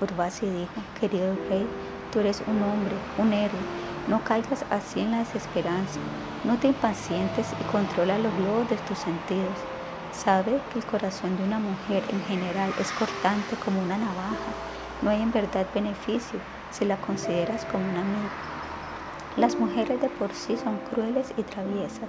Urvasi 0.00 0.46
dijo, 0.46 0.72
querido 1.00 1.34
rey, 1.48 1.66
tú 2.10 2.20
eres 2.20 2.42
un 2.46 2.62
hombre, 2.62 2.96
un 3.16 3.32
héroe, 3.32 3.60
no 4.08 4.22
caigas 4.24 4.64
así 4.70 5.00
en 5.00 5.10
la 5.12 5.18
desesperanza, 5.18 6.00
no 6.44 6.58
te 6.58 6.68
impacientes 6.68 7.54
y 7.58 7.64
controla 7.64 8.18
los 8.18 8.34
globos 8.36 8.68
de 8.68 8.76
tus 8.76 8.98
sentidos. 8.98 9.58
Sabe 10.12 10.62
que 10.70 10.78
el 10.78 10.86
corazón 10.86 11.36
de 11.36 11.44
una 11.44 11.58
mujer 11.58 12.04
en 12.08 12.22
general 12.22 12.72
es 12.78 12.92
cortante 12.92 13.56
como 13.56 13.80
una 13.80 13.98
navaja. 13.98 14.54
No 15.02 15.10
hay 15.10 15.20
en 15.22 15.30
verdad 15.30 15.66
beneficio 15.74 16.40
si 16.70 16.84
la 16.84 16.96
consideras 16.98 17.64
como 17.66 17.88
una 17.88 18.00
amiga. 18.00 18.30
Las 19.36 19.58
mujeres 19.58 20.00
de 20.00 20.08
por 20.08 20.32
sí 20.32 20.56
son 20.56 20.78
crueles 20.78 21.34
y 21.36 21.42
traviesas 21.42 22.08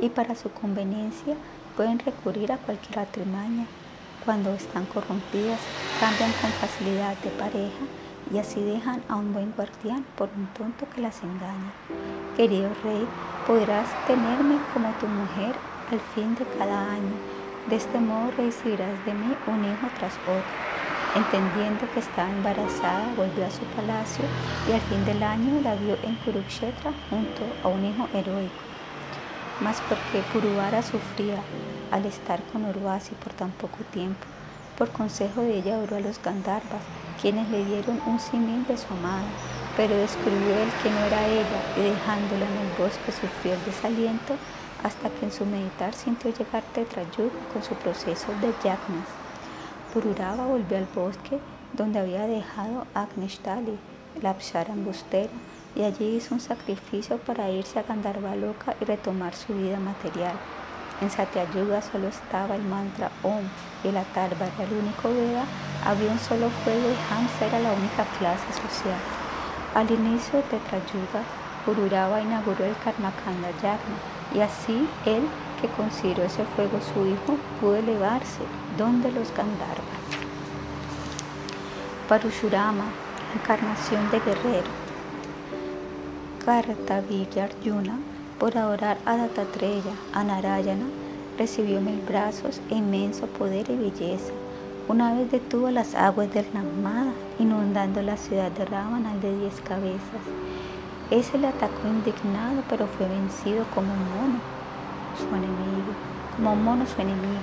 y 0.00 0.08
para 0.08 0.34
su 0.34 0.50
conveniencia 0.50 1.36
pueden 1.76 1.98
recurrir 1.98 2.52
a 2.52 2.58
cualquier 2.58 3.00
atrimaña. 3.00 3.66
Cuando 4.24 4.54
están 4.54 4.86
corrompidas, 4.86 5.60
cambian 6.00 6.32
con 6.40 6.50
facilidad 6.52 7.16
de 7.18 7.30
pareja 7.30 7.84
y 8.32 8.38
así 8.38 8.62
dejan 8.62 9.02
a 9.08 9.16
un 9.16 9.32
buen 9.32 9.52
guardián 9.52 10.04
por 10.16 10.30
un 10.36 10.46
tonto 10.48 10.86
que 10.94 11.02
las 11.02 11.22
engaña. 11.22 11.72
Querido 12.36 12.70
rey, 12.82 13.06
podrás 13.46 13.88
tenerme 14.06 14.58
como 14.72 14.90
tu 15.00 15.06
mujer 15.06 15.54
al 15.90 16.00
fin 16.14 16.34
de 16.36 16.44
cada 16.58 16.92
año. 16.92 17.14
De 17.68 17.76
este 17.76 17.98
modo 17.98 18.30
recibirás 18.36 19.04
de 19.04 19.14
mí 19.14 19.34
un 19.46 19.64
hijo 19.64 19.88
tras 19.98 20.14
otro. 20.22 20.64
Entendiendo 21.14 21.88
que 21.92 22.00
estaba 22.00 22.28
embarazada, 22.28 23.12
volvió 23.16 23.46
a 23.46 23.50
su 23.50 23.64
palacio 23.76 24.24
y 24.68 24.72
al 24.72 24.80
fin 24.80 25.04
del 25.04 25.22
año 25.22 25.60
la 25.62 25.74
vio 25.76 25.96
en 26.02 26.16
Kurukshetra 26.16 26.92
junto 27.08 27.42
a 27.62 27.68
un 27.68 27.84
hijo 27.84 28.08
heroico. 28.12 28.63
Mas 29.60 29.80
porque 29.88 30.22
Puruvara 30.32 30.82
sufría 30.82 31.40
al 31.90 32.06
estar 32.06 32.42
con 32.52 32.64
Urvasi 32.64 33.14
por 33.14 33.32
tan 33.32 33.50
poco 33.52 33.78
tiempo, 33.92 34.26
por 34.76 34.90
consejo 34.90 35.42
de 35.42 35.58
ella 35.58 35.78
oró 35.78 35.96
a 35.96 36.00
los 36.00 36.20
Gandharvas, 36.20 36.82
quienes 37.20 37.48
le 37.48 37.64
dieron 37.64 38.00
un 38.06 38.18
simil 38.18 38.66
de 38.66 38.76
su 38.76 38.92
amada, 38.92 39.24
pero 39.76 39.96
descubrió 39.96 40.58
él 40.58 40.70
que 40.82 40.90
no 40.90 41.00
era 41.04 41.26
ella 41.26 41.62
y 41.76 41.82
dejándola 41.82 42.46
en 42.46 42.58
el 42.58 42.68
bosque 42.78 43.12
sufrió 43.12 43.54
el 43.54 43.64
desaliento 43.64 44.34
hasta 44.82 45.08
que 45.08 45.26
en 45.26 45.32
su 45.32 45.46
meditar 45.46 45.94
sintió 45.94 46.32
llegar 46.32 46.62
Tetrayud 46.74 47.30
con 47.52 47.62
su 47.62 47.74
proceso 47.74 48.32
de 48.40 48.52
yagnas. 48.62 49.08
Pururava 49.92 50.46
volvió 50.46 50.76
al 50.76 50.88
bosque 50.94 51.38
donde 51.72 51.98
había 51.98 52.26
dejado 52.26 52.86
a 52.94 53.02
Agneshtali, 53.02 53.78
la 54.20 54.30
Apsara 54.30 54.72
embustera, 54.74 55.30
y 55.76 55.82
allí 55.82 56.16
hizo 56.16 56.34
un 56.34 56.40
sacrificio 56.40 57.18
para 57.18 57.50
irse 57.50 57.78
a 57.78 57.82
Gandharvaloka 57.82 58.76
y 58.80 58.84
retomar 58.84 59.34
su 59.34 59.54
vida 59.54 59.78
material. 59.78 60.34
En 61.00 61.10
Satyayuga 61.10 61.82
solo 61.82 62.08
estaba 62.08 62.54
el 62.54 62.62
mantra 62.62 63.10
Om 63.22 63.42
y 63.82 63.88
el 63.88 63.96
Atarva 63.96 64.46
era 64.46 64.64
el 64.64 64.72
único 64.72 65.08
Veda, 65.08 65.44
había 65.84 66.10
un 66.10 66.18
solo 66.18 66.48
fuego 66.62 66.88
y 66.88 67.12
Hamsa 67.12 67.46
era 67.46 67.58
la 67.60 67.72
única 67.72 68.04
clase 68.18 68.46
social. 68.52 69.00
Al 69.74 69.90
inicio 69.90 70.38
de 70.38 70.44
Tetrayuga, 70.44 71.22
Pururava 71.64 72.20
inauguró 72.20 72.64
el 72.64 72.76
Karmakanda 72.84 73.50
Yagna 73.62 73.98
y 74.34 74.40
así 74.40 74.88
él, 75.04 75.24
que 75.60 75.68
consideró 75.68 76.22
ese 76.22 76.44
fuego 76.56 76.78
su 76.80 77.06
hijo, 77.06 77.38
pudo 77.60 77.76
elevarse 77.76 78.42
donde 78.78 79.10
los 79.10 79.28
Gandharvas. 79.34 80.04
Parushurama, 82.08 82.84
encarnación 83.34 84.10
de 84.10 84.20
guerrero. 84.20 84.83
Kartavirya 86.44 87.44
Arjuna, 87.44 87.98
por 88.38 88.58
adorar 88.58 88.98
a 89.06 89.16
Datatreya, 89.16 89.94
a 90.12 90.24
Narayana, 90.24 90.84
recibió 91.38 91.80
mil 91.80 91.98
brazos 92.06 92.60
e 92.70 92.74
inmenso 92.74 93.26
poder 93.28 93.70
y 93.70 93.76
belleza. 93.76 94.30
Una 94.86 95.14
vez 95.14 95.32
detuvo 95.32 95.70
las 95.70 95.94
aguas 95.94 96.30
del 96.34 96.44
Narmada, 96.52 97.14
inundando 97.38 98.02
la 98.02 98.18
ciudad 98.18 98.50
de 98.50 98.66
Ravana 98.66 99.16
de 99.22 99.38
diez 99.38 99.58
cabezas. 99.62 100.20
Ese 101.10 101.38
le 101.38 101.46
atacó 101.46 101.88
indignado, 101.88 102.62
pero 102.68 102.88
fue 102.88 103.08
vencido 103.08 103.64
como 103.74 103.94
mono, 103.94 104.38
su 105.16 105.34
enemigo, 105.34 105.94
como 106.36 106.54
mono 106.56 106.84
su 106.84 107.00
enemigo. 107.00 107.40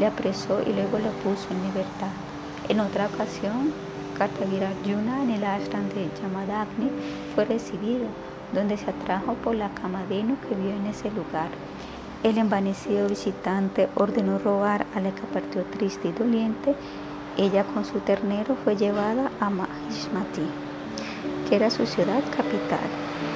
Le 0.00 0.06
apresó 0.06 0.62
y 0.62 0.72
luego 0.72 0.98
lo 0.98 1.10
puso 1.22 1.46
en 1.52 1.62
libertad. 1.62 2.10
En 2.68 2.80
otra 2.80 3.06
ocasión, 3.06 3.72
Kartavirarjuna 4.18 5.22
en 5.22 5.30
el 5.30 5.44
ashram 5.44 5.88
de 5.90 6.08
Yamadagni 6.20 6.90
fue 7.36 7.44
recibido, 7.44 8.06
donde 8.52 8.78
se 8.78 8.90
atrajo 8.90 9.34
por 9.34 9.54
la 9.54 9.68
Kamadenu 9.68 10.36
que 10.40 10.54
vio 10.54 10.70
en 10.70 10.86
ese 10.86 11.10
lugar. 11.10 11.50
El 12.22 12.38
envanecido 12.38 13.08
visitante 13.08 13.88
ordenó 13.94 14.38
robar 14.38 14.86
a 14.94 15.00
la 15.00 15.14
que 15.14 15.22
partió 15.32 15.62
triste 15.64 16.08
y 16.08 16.12
doliente. 16.12 16.74
Ella 17.36 17.62
con 17.64 17.84
su 17.84 18.00
ternero 18.00 18.56
fue 18.64 18.74
llevada 18.74 19.30
a 19.38 19.50
Mahishmati, 19.50 20.48
que 21.48 21.56
era 21.56 21.70
su 21.70 21.86
ciudad 21.86 22.22
capital. 22.34 22.88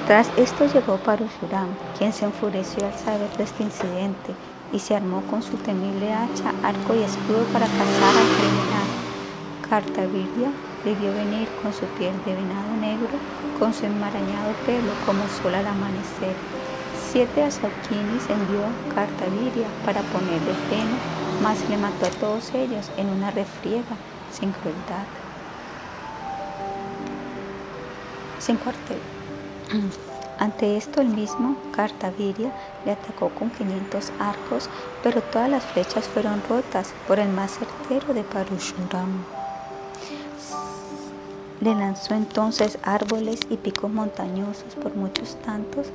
Tras 0.07 0.29
esto 0.35 0.65
llegó 0.65 0.97
Parashuram, 0.97 1.69
quien 1.97 2.11
se 2.11 2.25
enfureció 2.25 2.85
al 2.85 2.95
saber 2.95 3.29
de 3.37 3.43
este 3.43 3.63
incidente 3.63 4.33
y 4.73 4.79
se 4.79 4.95
armó 4.95 5.21
con 5.29 5.43
su 5.43 5.57
temible 5.57 6.11
hacha, 6.11 6.49
arco 6.63 6.95
y 6.95 7.03
escudo 7.03 7.43
para 7.53 7.67
cazar 7.67 8.15
al 8.17 8.29
criminal. 8.39 8.87
Kartavirya 9.69 10.51
le 10.83 10.95
vio 10.95 11.13
venir 11.13 11.47
con 11.61 11.71
su 11.71 11.85
piel 11.97 12.13
de 12.25 12.33
venado 12.33 12.75
negro, 12.81 13.17
con 13.61 13.75
su 13.75 13.85
enmarañado 13.85 14.53
pelo 14.65 14.91
como 15.05 15.21
sol 15.27 15.53
al 15.53 15.67
amanecer. 15.67 16.35
Siete 17.11 17.43
asakinis 17.43 18.27
envió 18.27 18.61
Kartavirya 18.95 19.67
para 19.85 20.01
ponerle 20.01 20.53
freno, 20.67 20.97
mas 21.43 21.69
le 21.69 21.77
mató 21.77 22.07
a 22.07 22.09
todos 22.09 22.51
ellos 22.55 22.89
en 22.97 23.07
una 23.09 23.29
refriega, 23.29 23.95
sin 24.31 24.51
crueldad. 24.51 25.05
Sin 28.39 28.57
cuartel. 28.57 28.97
Ante 30.39 30.75
esto 30.75 30.99
el 30.99 31.09
mismo 31.09 31.55
Kartavirya 31.71 32.51
le 32.83 32.93
atacó 32.93 33.29
con 33.29 33.51
500 33.51 34.11
arcos, 34.19 34.71
pero 35.03 35.21
todas 35.21 35.51
las 35.51 35.63
flechas 35.65 36.05
fueron 36.05 36.41
rotas 36.49 36.95
por 37.07 37.19
el 37.19 37.29
más 37.29 37.59
certero 37.59 38.11
de 38.15 38.23
Parushuram. 38.23 39.40
Le 41.61 41.75
lanzó 41.75 42.15
entonces 42.15 42.79
árboles 42.81 43.39
y 43.51 43.55
picos 43.55 43.91
montañosos 43.91 44.73
por 44.81 44.95
muchos 44.95 45.35
tantos, 45.45 45.89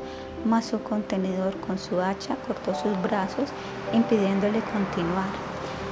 mas 0.45 0.67
su 0.67 0.81
contenedor 0.81 1.57
con 1.57 1.77
su 1.77 2.01
hacha 2.01 2.37
cortó 2.47 2.73
sus 2.73 3.03
brazos, 3.03 3.49
impidiéndole 3.93 4.61
continuar. 4.61 5.27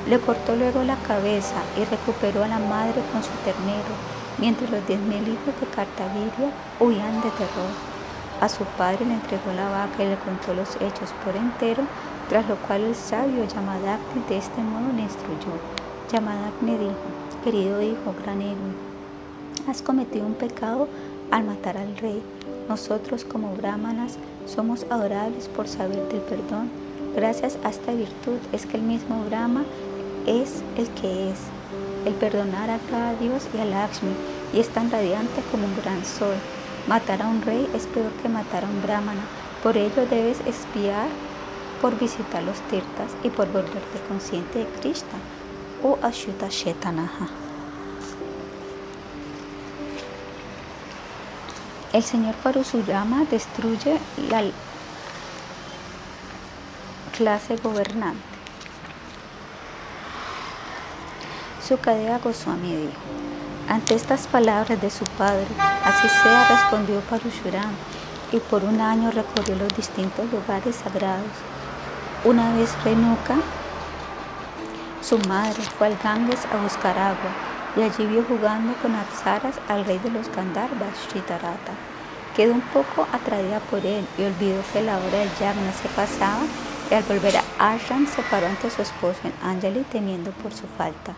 Le 0.09 0.21
cortó 0.21 0.55
luego 0.55 0.85
la 0.85 0.95
cabeza 0.99 1.57
y 1.77 1.85
recuperó 1.87 2.45
a 2.45 2.49
la 2.49 2.61
madre 2.61 3.03
con 3.11 3.25
su 3.25 3.33
ternero, 3.45 3.95
mientras 4.39 4.71
los 4.71 4.87
diez 4.87 5.01
mil 5.01 5.27
hijos 5.27 5.59
de 5.61 5.67
Cartaviria 5.75 6.53
huían 6.79 7.21
de 7.23 7.31
terror. 7.31 7.75
A 8.41 8.49
su 8.49 8.63
padre 8.79 9.05
le 9.07 9.15
entregó 9.15 9.53
la 9.57 9.69
vaca 9.71 10.05
y 10.05 10.09
le 10.09 10.17
contó 10.19 10.55
los 10.55 10.77
hechos 10.77 11.11
por 11.25 11.35
entero, 11.35 11.83
tras 12.29 12.49
lo 12.49 12.55
cual 12.57 12.83
el 12.83 12.95
sabio 12.95 13.45
Yamadagni 13.45 14.23
de 14.29 14.39
este 14.39 14.63
modo 14.63 14.93
le 14.95 15.03
instruyó. 15.03 15.59
Yamadagni 16.13 16.77
dijo, 16.77 16.95
querido 17.43 17.83
hijo, 17.83 18.15
gran 18.23 18.41
héroe, 18.41 18.84
has 19.68 19.82
cometido 19.82 20.26
un 20.26 20.35
pecado 20.35 20.89
al 21.31 21.44
matar 21.44 21.76
al 21.76 21.97
rey. 21.97 22.22
Nosotros 22.68 23.24
como 23.24 23.55
brahmanas 23.55 24.16
somos 24.47 24.86
adorables 24.90 25.48
por 25.48 25.68
saber 25.68 26.09
del 26.09 26.20
perdón. 26.20 26.70
Gracias 27.14 27.59
a 27.64 27.70
esta 27.70 27.93
virtud 27.93 28.39
es 28.52 28.66
que 28.66 28.76
el 28.76 28.82
mismo 28.82 29.24
Brahma 29.24 29.64
es 30.26 30.62
el 30.76 30.89
que 30.90 31.31
es. 31.31 31.39
El 32.05 32.14
perdonar 32.14 32.70
a 32.70 33.14
Dios 33.20 33.48
y 33.55 33.59
a 33.59 33.64
Lakshmi 33.64 34.12
y 34.52 34.60
es 34.60 34.68
tan 34.68 34.90
radiante 34.90 35.43
como 35.51 35.66
un 35.66 35.76
gran 35.76 36.05
sol. 36.05 36.35
Matar 36.89 37.22
a 37.22 37.28
un 37.28 37.43
rey 37.43 37.68
es 37.74 37.86
peor 37.86 38.10
que 38.22 38.28
matar 38.28 38.64
a 38.64 38.68
un 38.68 38.82
brahmana. 38.82 39.22
Por 39.62 39.76
ello 39.76 40.06
debes 40.10 40.40
espiar 40.47 41.09
por 41.81 41.98
visitar 41.98 42.43
los 42.43 42.60
tirtas 42.68 43.12
y 43.22 43.31
por 43.31 43.47
volverte 43.47 44.01
consciente 44.09 44.60
de 44.60 44.66
Krishna 44.81 45.18
o 45.82 45.98
Ashuta 46.02 46.48
Shetanaha. 46.48 47.44
El 51.95 52.03
señor 52.03 52.35
Parusuyama 52.35 53.25
destruye 53.31 54.01
la 54.29 54.43
clase 57.16 57.55
gobernante. 57.59 58.19
Sukadeva 61.62 62.19
Goswami 62.19 62.75
dijo, 62.75 62.93
ante 63.69 63.95
estas 63.95 64.27
palabras 64.27 64.81
de 64.81 64.91
su 64.91 65.05
padre, 65.16 65.47
así 65.85 66.09
sea, 66.09 66.49
respondió 66.49 66.99
Parushuram, 67.03 67.71
y 68.33 68.41
por 68.41 68.65
un 68.65 68.81
año 68.81 69.12
recorrió 69.12 69.55
los 69.55 69.77
distintos 69.77 70.29
lugares 70.33 70.75
sagrados. 70.75 71.31
Una 72.25 72.57
vez 72.57 72.75
Renuka, 72.83 73.37
su 75.01 75.16
madre, 75.29 75.62
fue 75.79 75.87
al 75.87 75.99
Ganges 76.03 76.45
a 76.47 76.61
buscar 76.61 76.99
agua 76.99 77.53
y 77.77 77.83
allí 77.83 78.07
vio 78.07 78.25
jugando 78.25 78.73
con 78.81 78.95
Apsaras 78.95 79.57
al 79.69 79.85
rey 79.85 79.99
de 79.99 80.11
los 80.11 80.29
Gandharvas, 80.35 81.09
Shitarata. 81.13 81.73
Quedó 82.37 82.53
un 82.53 82.61
poco 82.61 83.07
atraída 83.13 83.61
por 83.71 83.85
él 83.85 84.07
y 84.19 84.25
olvidó 84.25 84.63
que 84.73 84.83
la 84.83 84.99
hora 84.99 85.19
del 85.19 85.31
yagna 85.39 85.73
se 85.73 85.89
pasaba 85.89 86.43
y 86.91 86.95
al 86.95 87.03
volver 87.05 87.37
a 87.37 87.73
Ashram 87.73 88.07
se 88.07 88.23
paró 88.23 88.47
ante 88.47 88.71
su 88.71 88.83
esposo 88.83 89.21
en 89.25 89.33
Anjali 89.43 89.85
temiendo 89.91 90.31
por 90.31 90.53
su 90.53 90.67
falta. 90.79 91.15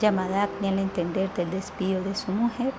Llamada 0.00 0.44
Agni 0.44 0.68
al 0.68 0.78
entender 0.78 1.32
del 1.34 1.50
desvío 1.50 2.02
de 2.02 2.14
su 2.14 2.30
mujer, 2.32 2.72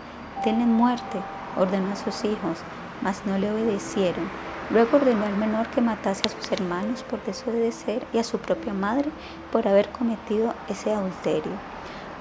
denle 0.46 0.66
muerte, 0.66 1.20
ordenó 1.56 1.94
a 1.94 1.96
sus 1.96 2.24
hijos, 2.26 2.60
mas 3.02 3.22
no 3.26 3.38
le 3.38 3.52
obedecieron. 3.52 4.30
Luego 4.70 4.98
ordenó 4.98 5.26
al 5.26 5.38
menor 5.38 5.68
que 5.68 5.82
matase 5.82 6.24
a 6.26 6.30
sus 6.30 6.52
hermanos 6.52 7.04
por 7.04 7.24
desobedecer 7.24 8.06
y 8.14 8.20
a 8.20 8.24
su 8.24 8.38
propia 8.38 8.74
madre 8.74 9.10
por 9.52 9.68
haber 9.68 9.90
cometido 9.90 10.54
ese 10.68 10.94
adulterio. 10.94 11.54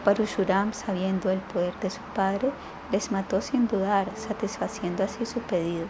Parushuram, 0.07 0.73
sabiendo 0.73 1.31
el 1.31 1.41
poder 1.41 1.81
de 1.81 1.91
su 1.91 2.01
padre, 2.15 2.53
les 2.93 3.11
mató 3.11 3.41
sin 3.41 3.67
dudar, 3.67 4.13
satisfaciendo 4.15 5.03
así 5.03 5.27
su 5.27 5.41
pedido. 5.41 5.89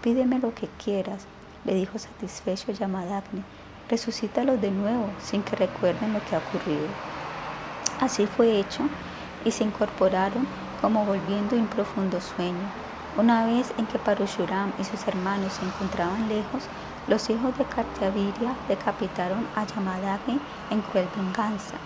Pídeme 0.00 0.38
lo 0.38 0.54
que 0.54 0.68
quieras, 0.68 1.26
le 1.64 1.74
dijo 1.74 1.98
satisfecho 1.98 2.70
Yamadagni. 2.70 3.42
Resucítalos 3.88 4.60
de 4.60 4.70
nuevo, 4.70 5.10
sin 5.18 5.42
que 5.42 5.56
recuerden 5.56 6.12
lo 6.12 6.24
que 6.24 6.36
ha 6.36 6.38
ocurrido. 6.38 6.86
Así 7.98 8.28
fue 8.28 8.60
hecho, 8.60 8.88
y 9.44 9.50
se 9.50 9.64
incorporaron 9.64 10.46
como 10.80 11.04
volviendo 11.04 11.56
en 11.56 11.66
profundo 11.66 12.20
sueño. 12.20 12.70
Una 13.16 13.46
vez 13.46 13.74
en 13.78 13.88
que 13.88 13.98
Parushuram 13.98 14.74
y 14.78 14.84
sus 14.84 15.08
hermanos 15.08 15.54
se 15.54 15.64
encontraban 15.64 16.28
lejos, 16.28 16.62
los 17.08 17.28
hijos 17.30 17.58
de 17.58 17.64
Kartyavirya 17.64 18.54
decapitaron 18.68 19.48
a 19.56 19.66
Yamadagni 19.66 20.38
en 20.70 20.82
cruel 20.82 21.08
venganza. 21.16 21.78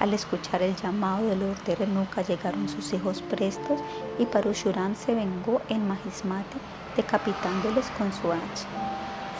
Al 0.00 0.14
escuchar 0.14 0.62
el 0.62 0.76
llamado 0.76 1.26
del 1.26 1.40
de 1.64 1.74
Renuka 1.74 2.22
llegaron 2.22 2.68
sus 2.68 2.92
hijos 2.92 3.20
prestos 3.20 3.80
y 4.18 4.26
Parushuram 4.26 4.94
se 4.94 5.12
vengó 5.12 5.60
en 5.68 5.88
Mahismati 5.88 6.58
decapitándoles 6.96 7.90
con 7.90 8.12
su 8.12 8.30
hacha. 8.30 8.68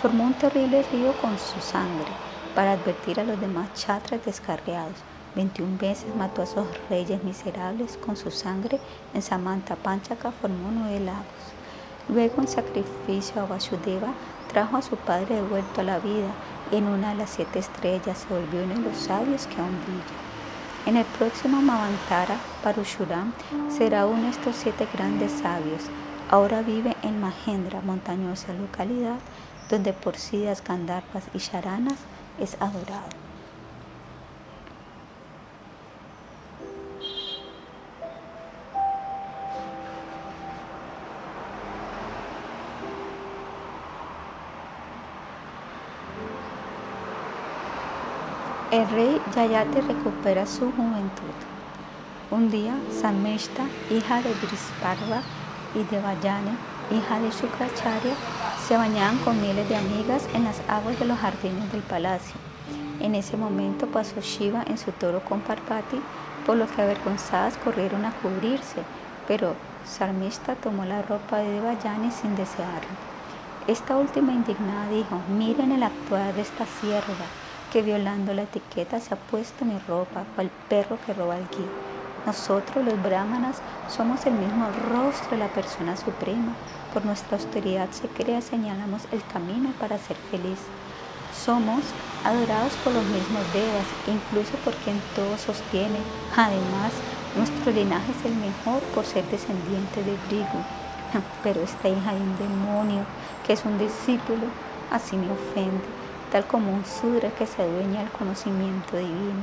Formó 0.02 0.24
un 0.24 0.35
terrible 0.35 0.82
río 0.82 1.12
con 1.20 1.39
su 1.39 1.60
sangre 1.60 2.10
para 2.56 2.72
advertir 2.72 3.20
a 3.20 3.24
los 3.24 3.40
demás 3.40 3.72
chatras 3.74 4.24
descarriados. 4.24 4.97
21 5.36 5.78
veces 5.78 6.14
mató 6.16 6.40
a 6.40 6.44
esos 6.44 6.66
reyes 6.89 7.22
miserables 7.22 7.97
con 7.97 8.16
su 8.16 8.32
sangre. 8.32 8.80
En 9.14 9.22
Samanta 9.22 9.76
Panchaka 9.76 10.32
formó 10.32 10.72
nueve 10.72 10.98
lagos. 10.98 11.55
Luego, 12.09 12.40
en 12.40 12.48
sacrificio 12.48 13.43
a 13.43 13.47
Vasudeva, 13.47 14.16
trajo 14.48 14.76
a 14.76 14.82
su 14.82 14.97
padre 14.97 15.36
de 15.36 15.43
vuelto 15.43 15.82
a 15.82 15.85
la 15.85 16.01
vida 16.01 16.35
y 16.68 16.76
en 16.76 16.89
una 16.89 17.10
de 17.10 17.16
las 17.16 17.30
siete 17.30 17.60
estrellas 17.60 18.18
se 18.18 18.28
volvió 18.35 18.64
uno 18.64 18.74
de 18.74 18.80
los 18.80 18.98
sabios 18.98 19.47
que 19.47 19.60
aún 19.60 19.80
brilla. 19.80 20.27
En 20.89 20.97
el 20.97 21.05
próximo 21.05 21.60
Mavantara, 21.60 22.40
Parushuram, 22.62 23.35
será 23.77 24.06
uno 24.06 24.23
de 24.23 24.31
estos 24.31 24.56
siete 24.56 24.89
grandes 24.90 25.32
sabios. 25.32 25.82
Ahora 26.31 26.62
vive 26.62 26.97
en 27.02 27.20
Mahendra, 27.20 27.82
montañosa 27.82 28.55
localidad, 28.55 29.19
donde 29.69 29.93
por 29.93 30.16
Siddhas, 30.16 30.65
Gandharvas 30.65 31.24
y 31.35 31.40
Sharanas 31.40 31.98
es 32.40 32.56
adorado. 32.59 33.27
El 48.70 48.86
rey 48.90 49.18
Yayati 49.34 49.80
recupera 49.80 50.44
su 50.44 50.70
juventud. 50.70 51.32
Un 52.30 52.50
día, 52.50 52.74
Samishta, 53.00 53.64
hija 53.90 54.20
de 54.20 54.34
Brisparva 54.34 55.22
y 55.74 55.84
de 55.84 55.98
Vayane, 56.02 56.50
hija 56.90 57.18
de 57.18 57.30
Shukracharya, 57.30 58.12
se 58.66 58.76
bañaban 58.76 59.16
con 59.20 59.40
miles 59.40 59.66
de 59.70 59.76
amigas 59.76 60.28
en 60.34 60.44
las 60.44 60.60
aguas 60.68 60.98
de 60.98 61.06
los 61.06 61.16
jardines 61.16 61.72
del 61.72 61.80
palacio. 61.80 62.34
En 63.00 63.14
ese 63.14 63.38
momento 63.38 63.86
pasó 63.86 64.20
Shiva 64.20 64.64
en 64.66 64.76
su 64.76 64.92
toro 64.92 65.20
con 65.24 65.40
Parvati, 65.40 66.02
por 66.44 66.58
lo 66.58 66.66
que 66.66 66.82
avergonzadas 66.82 67.56
corrieron 67.56 68.04
a 68.04 68.12
cubrirse, 68.20 68.82
pero 69.26 69.54
Sarmishta 69.86 70.56
tomó 70.56 70.84
la 70.84 71.00
ropa 71.00 71.38
de 71.38 71.52
Devayani 71.52 72.10
sin 72.10 72.36
desearlo. 72.36 72.90
Esta 73.66 73.96
última 73.96 74.32
indignada 74.32 74.90
dijo, 74.90 75.22
miren 75.30 75.72
el 75.72 75.84
actuar 75.84 76.34
de 76.34 76.42
esta 76.42 76.66
sierva, 76.66 77.24
que 77.72 77.82
violando 77.82 78.32
la 78.32 78.42
etiqueta 78.42 78.98
se 79.00 79.14
ha 79.14 79.16
puesto 79.16 79.64
mi 79.64 79.78
ropa, 79.86 80.24
cual 80.34 80.50
perro 80.68 80.98
que 81.04 81.12
roba 81.12 81.36
el 81.36 81.48
guía. 81.48 81.68
Nosotros 82.26 82.84
los 82.84 83.02
brahmanas 83.02 83.58
somos 83.88 84.26
el 84.26 84.34
mismo 84.34 84.68
rostro 84.90 85.30
de 85.30 85.38
la 85.38 85.48
persona 85.48 85.96
suprema. 85.96 86.54
Por 86.92 87.04
nuestra 87.04 87.36
austeridad 87.36 87.90
secreta 87.90 88.40
señalamos 88.40 89.02
el 89.12 89.22
camino 89.32 89.70
para 89.78 89.98
ser 89.98 90.16
feliz. 90.30 90.58
Somos 91.34 91.82
adorados 92.24 92.72
por 92.84 92.92
los 92.92 93.04
mismos 93.04 93.42
devas, 93.52 93.86
incluso 94.06 94.52
por 94.64 94.74
quien 94.74 95.00
todo 95.14 95.36
sostiene. 95.38 95.98
Además, 96.36 96.92
nuestro 97.36 97.70
linaje 97.72 98.12
es 98.12 98.24
el 98.24 98.36
mejor 98.36 98.82
por 98.94 99.04
ser 99.04 99.24
descendiente 99.30 100.02
de 100.02 100.16
Brigu. 100.28 100.60
Pero 101.42 101.62
esta 101.62 101.88
hija 101.88 102.14
de 102.14 102.20
un 102.20 102.38
demonio, 102.38 103.04
que 103.46 103.52
es 103.52 103.64
un 103.64 103.78
discípulo, 103.78 104.46
así 104.90 105.16
me 105.16 105.30
ofende 105.30 105.97
tal 106.30 106.46
como 106.46 106.72
un 106.72 106.84
sudra 106.84 107.30
que 107.30 107.46
se 107.46 107.62
adueña 107.62 108.00
del 108.00 108.10
conocimiento 108.10 108.96
divino. 108.96 109.42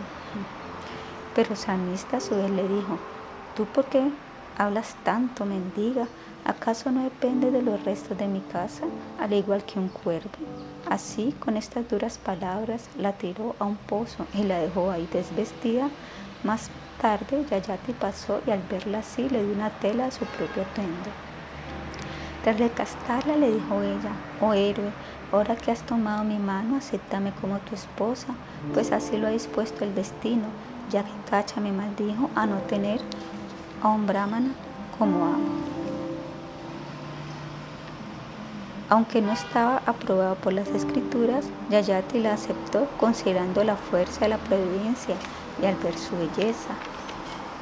Pero 1.36 1.56
Samista 1.56 2.18
a 2.18 2.22
su 2.22 2.36
vez 2.36 2.50
le 2.50 2.68
dijo, 2.68 2.98
¿tú 3.56 3.66
por 3.66 3.86
qué 3.86 4.10
hablas 4.58 4.96
tanto, 5.04 5.46
mendiga? 5.46 6.08
¿Acaso 6.46 6.92
no 6.92 7.04
depende 7.04 7.50
de 7.50 7.62
los 7.62 7.84
restos 7.84 8.18
de 8.18 8.28
mi 8.28 8.40
casa, 8.40 8.86
al 9.20 9.34
igual 9.34 9.64
que 9.64 9.80
un 9.80 9.90
cuervo? 9.90 10.30
Así, 10.88 11.34
con 11.40 11.58
estas 11.58 11.90
duras 11.90 12.20
palabras, 12.20 12.88
la 13.00 13.14
tiró 13.14 13.56
a 13.58 13.66
un 13.66 13.76
pozo 13.76 14.28
y 14.34 14.44
la 14.44 14.60
dejó 14.60 14.92
ahí 14.92 15.10
desvestida. 15.12 15.90
Más 16.44 16.70
tarde, 17.02 17.44
Yayati 17.50 17.94
pasó 17.94 18.42
y 18.46 18.52
al 18.52 18.62
verla 18.70 19.00
así 19.00 19.28
le 19.28 19.44
dio 19.44 19.56
una 19.56 19.72
tela 19.72 20.06
a 20.06 20.12
su 20.12 20.26
propio 20.26 20.62
atuendo. 20.62 21.10
Tras 22.44 22.60
recastarla, 22.60 23.36
le 23.38 23.52
dijo 23.52 23.82
ella, 23.82 24.12
oh 24.40 24.54
héroe, 24.54 24.92
Ahora 25.32 25.60
que 25.60 25.72
has 25.72 25.86
tomado 25.86 26.24
mi 26.24 26.40
mano, 26.40 26.76
acéptame 26.76 27.34
como 27.36 27.62
tu 27.62 27.76
esposa, 27.76 28.40
pues 28.72 28.92
así 28.92 29.18
lo 29.18 29.28
ha 29.28 29.32
dispuesto 29.32 29.84
el 29.84 29.94
destino, 29.94 30.56
ya 30.88 31.04
que 31.04 31.22
Cacha 31.24 31.60
me 31.62 31.74
maldijo 31.74 32.32
a 32.36 32.48
no 32.48 32.64
tener 32.64 33.08
a 33.80 33.90
un 33.90 34.06
brahmana 34.08 34.62
como 34.90 35.26
amo. 35.28 35.64
Aunque 38.88 39.22
no 39.22 39.32
estaba 39.32 39.78
aprobado 39.78 40.40
por 40.42 40.54
las 40.54 40.74
escrituras, 40.74 41.54
Yayati 41.68 42.20
la 42.20 42.34
aceptó 42.34 42.96
considerando 42.96 43.64
la 43.64 43.78
fuerza 43.78 44.26
de 44.26 44.30
la 44.30 44.44
providencia 44.44 45.24
y 45.58 45.66
al 45.66 45.78
ver 45.78 45.98
su 45.98 46.18
belleza. 46.18 46.86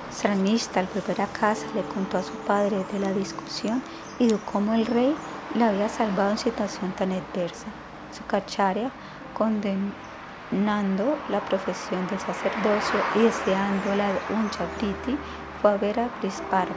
Sarmishta 0.09 0.79
al 0.79 0.87
volver 0.87 1.21
a 1.21 1.31
casa 1.31 1.67
le 1.73 1.87
contó 1.87 2.17
a 2.17 2.23
su 2.23 2.39
padre 2.39 2.85
de 2.85 2.99
la 2.99 3.13
discusión 3.13 3.83
y 4.17 4.29
de 4.29 4.39
cómo 4.43 4.73
el 4.73 4.85
rey 4.85 5.21
la 5.55 5.69
había 5.69 5.87
salvado 5.87 6.31
en 6.31 6.37
situación 6.37 6.91
tan 6.93 7.11
adversa. 7.11 7.67
Su 8.11 8.25
cacharya, 8.25 8.89
condenando 9.37 11.15
la 11.29 11.41
profesión 11.41 12.07
del 12.07 12.19
sacerdocio 12.19 12.99
y 13.15 13.19
deseando 13.19 13.95
la 13.95 14.09
unchabriti, 14.29 15.15
fue 15.61 15.71
a 15.71 15.77
ver 15.77 15.99
a 15.99 16.07
Prisparva. 16.19 16.73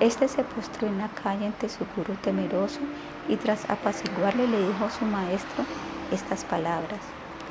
Este 0.00 0.26
se 0.28 0.44
postró 0.44 0.88
en 0.88 0.98
la 0.98 1.08
calle 1.08 1.46
ante 1.46 1.68
su 1.68 1.84
guru 1.96 2.14
temeroso 2.14 2.80
y 3.28 3.36
tras 3.36 3.68
apaciguarle 3.68 4.46
le 4.46 4.68
dijo 4.68 4.86
a 4.86 4.90
su 4.90 5.04
maestro 5.04 5.64
estas 6.10 6.44
palabras. 6.44 7.00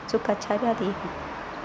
Su 0.09 0.19
cacharya 0.21 0.73
dijo, 0.73 1.07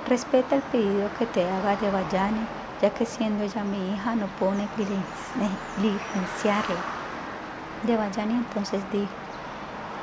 respeta 0.08 0.56
el 0.56 0.62
pedido 0.62 1.08
que 1.18 1.26
te 1.26 1.48
haga 1.48 1.76
de 1.76 1.90
Vayani, 1.90 2.46
ya 2.82 2.90
que 2.90 3.06
siendo 3.06 3.44
ella 3.44 3.64
mi 3.64 3.94
hija 3.94 4.16
no 4.16 4.26
puedo 4.38 4.54
negligenciarla. 4.54 7.01
Devayani 7.82 8.34
entonces 8.34 8.88
dijo 8.90 9.14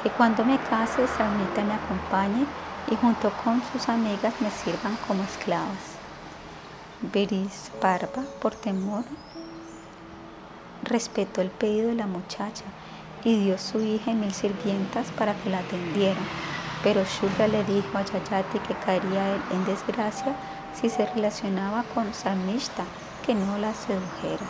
que 0.03 0.11
cuando 0.11 0.43
me 0.45 0.59
case, 0.59 1.07
Sarmita 1.07 1.63
me 1.63 1.73
acompañe 1.73 2.45
y 2.87 2.95
junto 2.95 3.31
con 3.43 3.63
sus 3.63 3.87
amigas 3.89 4.33
me 4.41 4.51
sirvan 4.51 4.97
como 4.97 5.23
esclavas. 5.23 5.97
Parva, 7.81 8.23
por 8.41 8.55
temor, 8.55 9.05
respetó 10.83 11.41
el 11.41 11.49
pedido 11.49 11.87
de 11.87 11.95
la 11.95 12.07
muchacha 12.07 12.65
y 13.23 13.37
dio 13.43 13.57
su 13.57 13.81
hija 13.81 14.11
y 14.11 14.15
mil 14.15 14.33
sirvientas 14.33 15.11
para 15.11 15.33
que 15.35 15.49
la 15.49 15.59
atendieran. 15.59 16.25
Pero 16.83 17.03
Shura 17.03 17.47
le 17.47 17.63
dijo 17.63 17.97
a 17.97 18.03
Yayati 18.03 18.59
que 18.59 18.75
caería 18.75 19.35
en 19.35 19.65
desgracia 19.65 20.35
si 20.73 20.89
se 20.89 21.05
relacionaba 21.05 21.83
con 21.83 22.13
Sarmishta, 22.13 22.85
que 23.25 23.35
no 23.35 23.57
la 23.57 23.73
sedujera. 23.73 24.45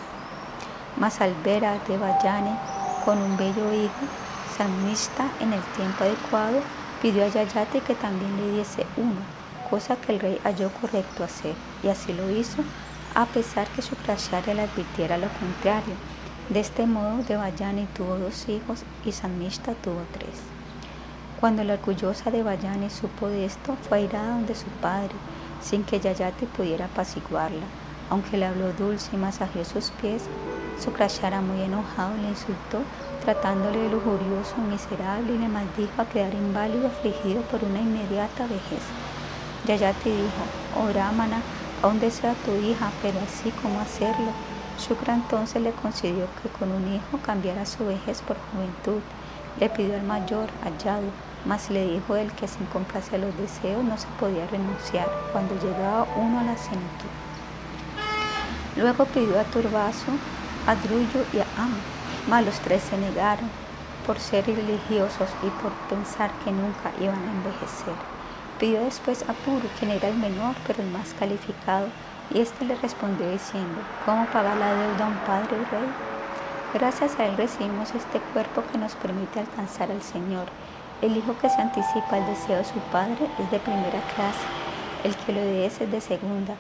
Mas 0.95 1.22
al 1.22 1.35
ver 1.35 1.65
a 1.65 1.80
Devayani 1.80 2.56
con 3.05 3.21
un 3.21 3.38
bello 3.38 3.71
hijo, 3.73 4.07
Samnishta 4.57 5.31
en 5.39 5.53
el 5.53 5.63
tiempo 5.63 6.03
adecuado 6.03 6.61
pidió 7.01 7.23
a 7.23 7.27
Yayati 7.27 7.81
que 7.81 7.95
también 7.95 8.35
le 8.38 8.49
diese 8.51 8.88
uno, 8.97 9.21
cosa 9.69 9.95
que 9.95 10.11
el 10.11 10.19
rey 10.19 10.39
halló 10.43 10.69
correcto 10.81 11.23
hacer, 11.23 11.55
y 11.84 11.88
así 11.88 12.13
lo 12.13 12.30
hizo, 12.30 12.63
a 13.15 13.26
pesar 13.27 13.69
que 13.69 13.81
su 13.81 13.95
Shukracharya 13.95 14.53
le 14.53 14.61
advirtiera 14.63 15.17
lo 15.17 15.30
contrario. 15.39 15.95
De 16.49 16.59
este 16.59 16.88
modo, 16.88 17.23
Devayani 17.23 17.85
tuvo 17.88 18.17
dos 18.17 18.49
hijos 18.49 18.84
y 19.05 19.11
Samnishta 19.11 19.73
tuvo 19.76 20.01
tres. 20.11 20.41
Cuando 21.39 21.63
la 21.63 21.76
orgullosa 21.76 22.31
Devayani 22.31 22.89
supo 22.89 23.30
de 23.30 23.45
esto, 23.45 23.77
fue 23.81 23.99
airada 23.99 24.34
donde 24.34 24.55
su 24.55 24.69
padre, 24.81 25.15
sin 25.61 25.84
que 25.84 25.99
Yayati 25.99 26.47
pudiera 26.47 26.85
apaciguarla. 26.85 27.67
Aunque 28.09 28.38
le 28.38 28.45
habló 28.45 28.73
dulce 28.73 29.15
y 29.15 29.17
masajeó 29.17 29.63
sus 29.63 29.91
pies, 29.91 30.23
Sukrashara, 30.80 31.41
muy 31.41 31.61
enojado, 31.61 32.15
le 32.15 32.30
insultó, 32.30 32.80
tratándole 33.23 33.80
de 33.80 33.89
lujurioso, 33.89 34.56
miserable, 34.57 35.34
y 35.34 35.38
le 35.38 35.49
maldijo 35.49 36.01
a 36.01 36.06
quedar 36.06 36.34
inválido, 36.34 36.88
afligido 36.88 37.41
por 37.43 37.64
una 37.64 37.80
inmediata 37.80 38.47
vejez. 38.47 38.84
Yayati 39.68 40.10
dijo, 40.10 40.45
oh 40.77 40.88
Brahmana, 40.88 41.41
aún 41.84 41.99
desea 41.99 42.34
tu 42.45 42.51
hija, 42.56 42.91
pero 43.01 43.19
así 43.19 43.51
como 43.51 43.81
hacerlo. 43.81 44.31
Shukra 44.80 45.15
entonces 45.15 45.61
le 45.61 45.72
concedió 45.72 46.26
que 46.41 46.49
con 46.57 46.72
un 46.72 46.93
hijo 46.93 47.19
cambiara 47.26 47.65
su 47.65 47.85
vejez 47.85 48.22
por 48.22 48.38
juventud. 48.51 49.01
Le 49.60 49.69
pidió 49.69 49.95
al 49.95 50.03
mayor, 50.03 50.47
a 50.64 50.69
mas 51.45 51.69
le 51.69 51.85
dijo 51.85 52.15
él 52.15 52.31
que 52.34 52.47
sin 52.47 52.65
complacer 52.68 53.19
los 53.19 53.35
deseos 53.38 53.84
no 53.84 53.97
se 53.97 54.07
podía 54.19 54.47
renunciar 54.47 55.07
cuando 55.31 55.56
llegaba 55.56 56.07
uno 56.15 56.39
a 56.39 56.43
la 56.43 56.57
sentud. 56.57 57.11
Luego 58.77 59.06
pidió 59.06 59.39
a 59.39 59.43
Turbaso 59.43 60.11
a 60.68 60.76
Drullo 60.76 61.26
y 61.34 61.40
a 61.40 61.45
Am, 61.57 61.73
mas 62.27 62.45
los 62.45 62.60
tres 62.60 62.84
se 62.84 62.98
negaron 62.98 63.49
por 64.06 64.19
ser 64.19 64.45
religiosos 64.45 65.30
y 65.44 65.49
por 65.61 65.72
pensar 65.90 66.31
que 66.44 66.52
nunca 66.52 66.91
iban 66.99 67.15
a 67.15 67.31
envejecer. 67.31 67.94
Pidió 68.60 68.84
después 68.84 69.23
a 69.30 69.34
Puru, 69.34 69.68
quien 69.77 69.91
era 69.91 70.07
el 70.07 70.18
menor 70.18 70.56
pero 70.65 70.81
el 70.81 70.90
más 70.90 71.14
calificado, 71.14 71.88
y 72.34 72.40
éste 72.40 72.65
le 72.65 72.76
respondió 72.76 73.30
diciendo, 73.30 73.81
¿cómo 74.06 74.26
pagar 74.27 74.57
la 74.57 74.73
deuda 74.73 75.06
a 75.06 75.10
un 75.10 75.18
padre 75.26 75.57
y 75.61 75.65
rey? 75.72 75.90
Gracias 76.73 77.19
a 77.19 77.26
él 77.26 77.38
recibimos 77.38 77.95
este 77.95 78.19
cuerpo 78.34 78.64
que 78.72 78.77
nos 78.77 78.95
permite 78.95 79.40
alcanzar 79.40 79.91
al 79.91 80.02
Señor. 80.02 80.48
El 81.02 81.18
hijo 81.18 81.36
que 81.41 81.49
se 81.49 81.61
anticipa 81.61 82.18
al 82.18 82.26
deseo 82.27 82.57
de 82.57 82.65
su 82.65 82.80
padre 82.91 83.27
es 83.40 83.49
de 83.49 83.60
primera 83.60 84.02
clase, 84.15 84.45
el 85.03 85.15
que 85.15 85.34
lo 85.34 85.40
obedece 85.40 85.86
es 85.86 85.91
de 85.91 86.02
segunda, 86.02 86.56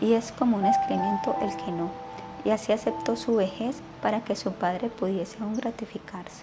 y 0.00 0.14
es 0.14 0.32
como 0.32 0.56
un 0.56 0.66
excremento 0.66 1.36
el 1.42 1.56
que 1.56 1.70
no 1.70 2.01
y 2.44 2.50
así 2.50 2.72
aceptó 2.72 3.16
su 3.16 3.36
vejez 3.36 3.76
para 4.00 4.22
que 4.24 4.36
su 4.36 4.52
padre 4.52 4.88
pudiese 4.88 5.42
aún 5.42 5.56
gratificarse. 5.56 6.42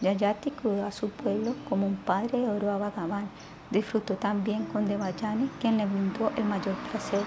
Yayati 0.00 0.50
cuidó 0.50 0.86
a 0.86 0.92
su 0.92 1.08
pueblo 1.08 1.54
como 1.68 1.86
un 1.86 1.96
padre 1.96 2.38
de 2.38 2.48
oro 2.48 2.70
a 2.70 2.78
Bhagavan. 2.78 3.28
Disfrutó 3.70 4.14
también 4.14 4.64
con 4.66 4.86
Devayani, 4.86 5.50
quien 5.60 5.78
le 5.78 5.86
brindó 5.86 6.30
el 6.36 6.44
mayor 6.44 6.74
placer, 6.90 7.22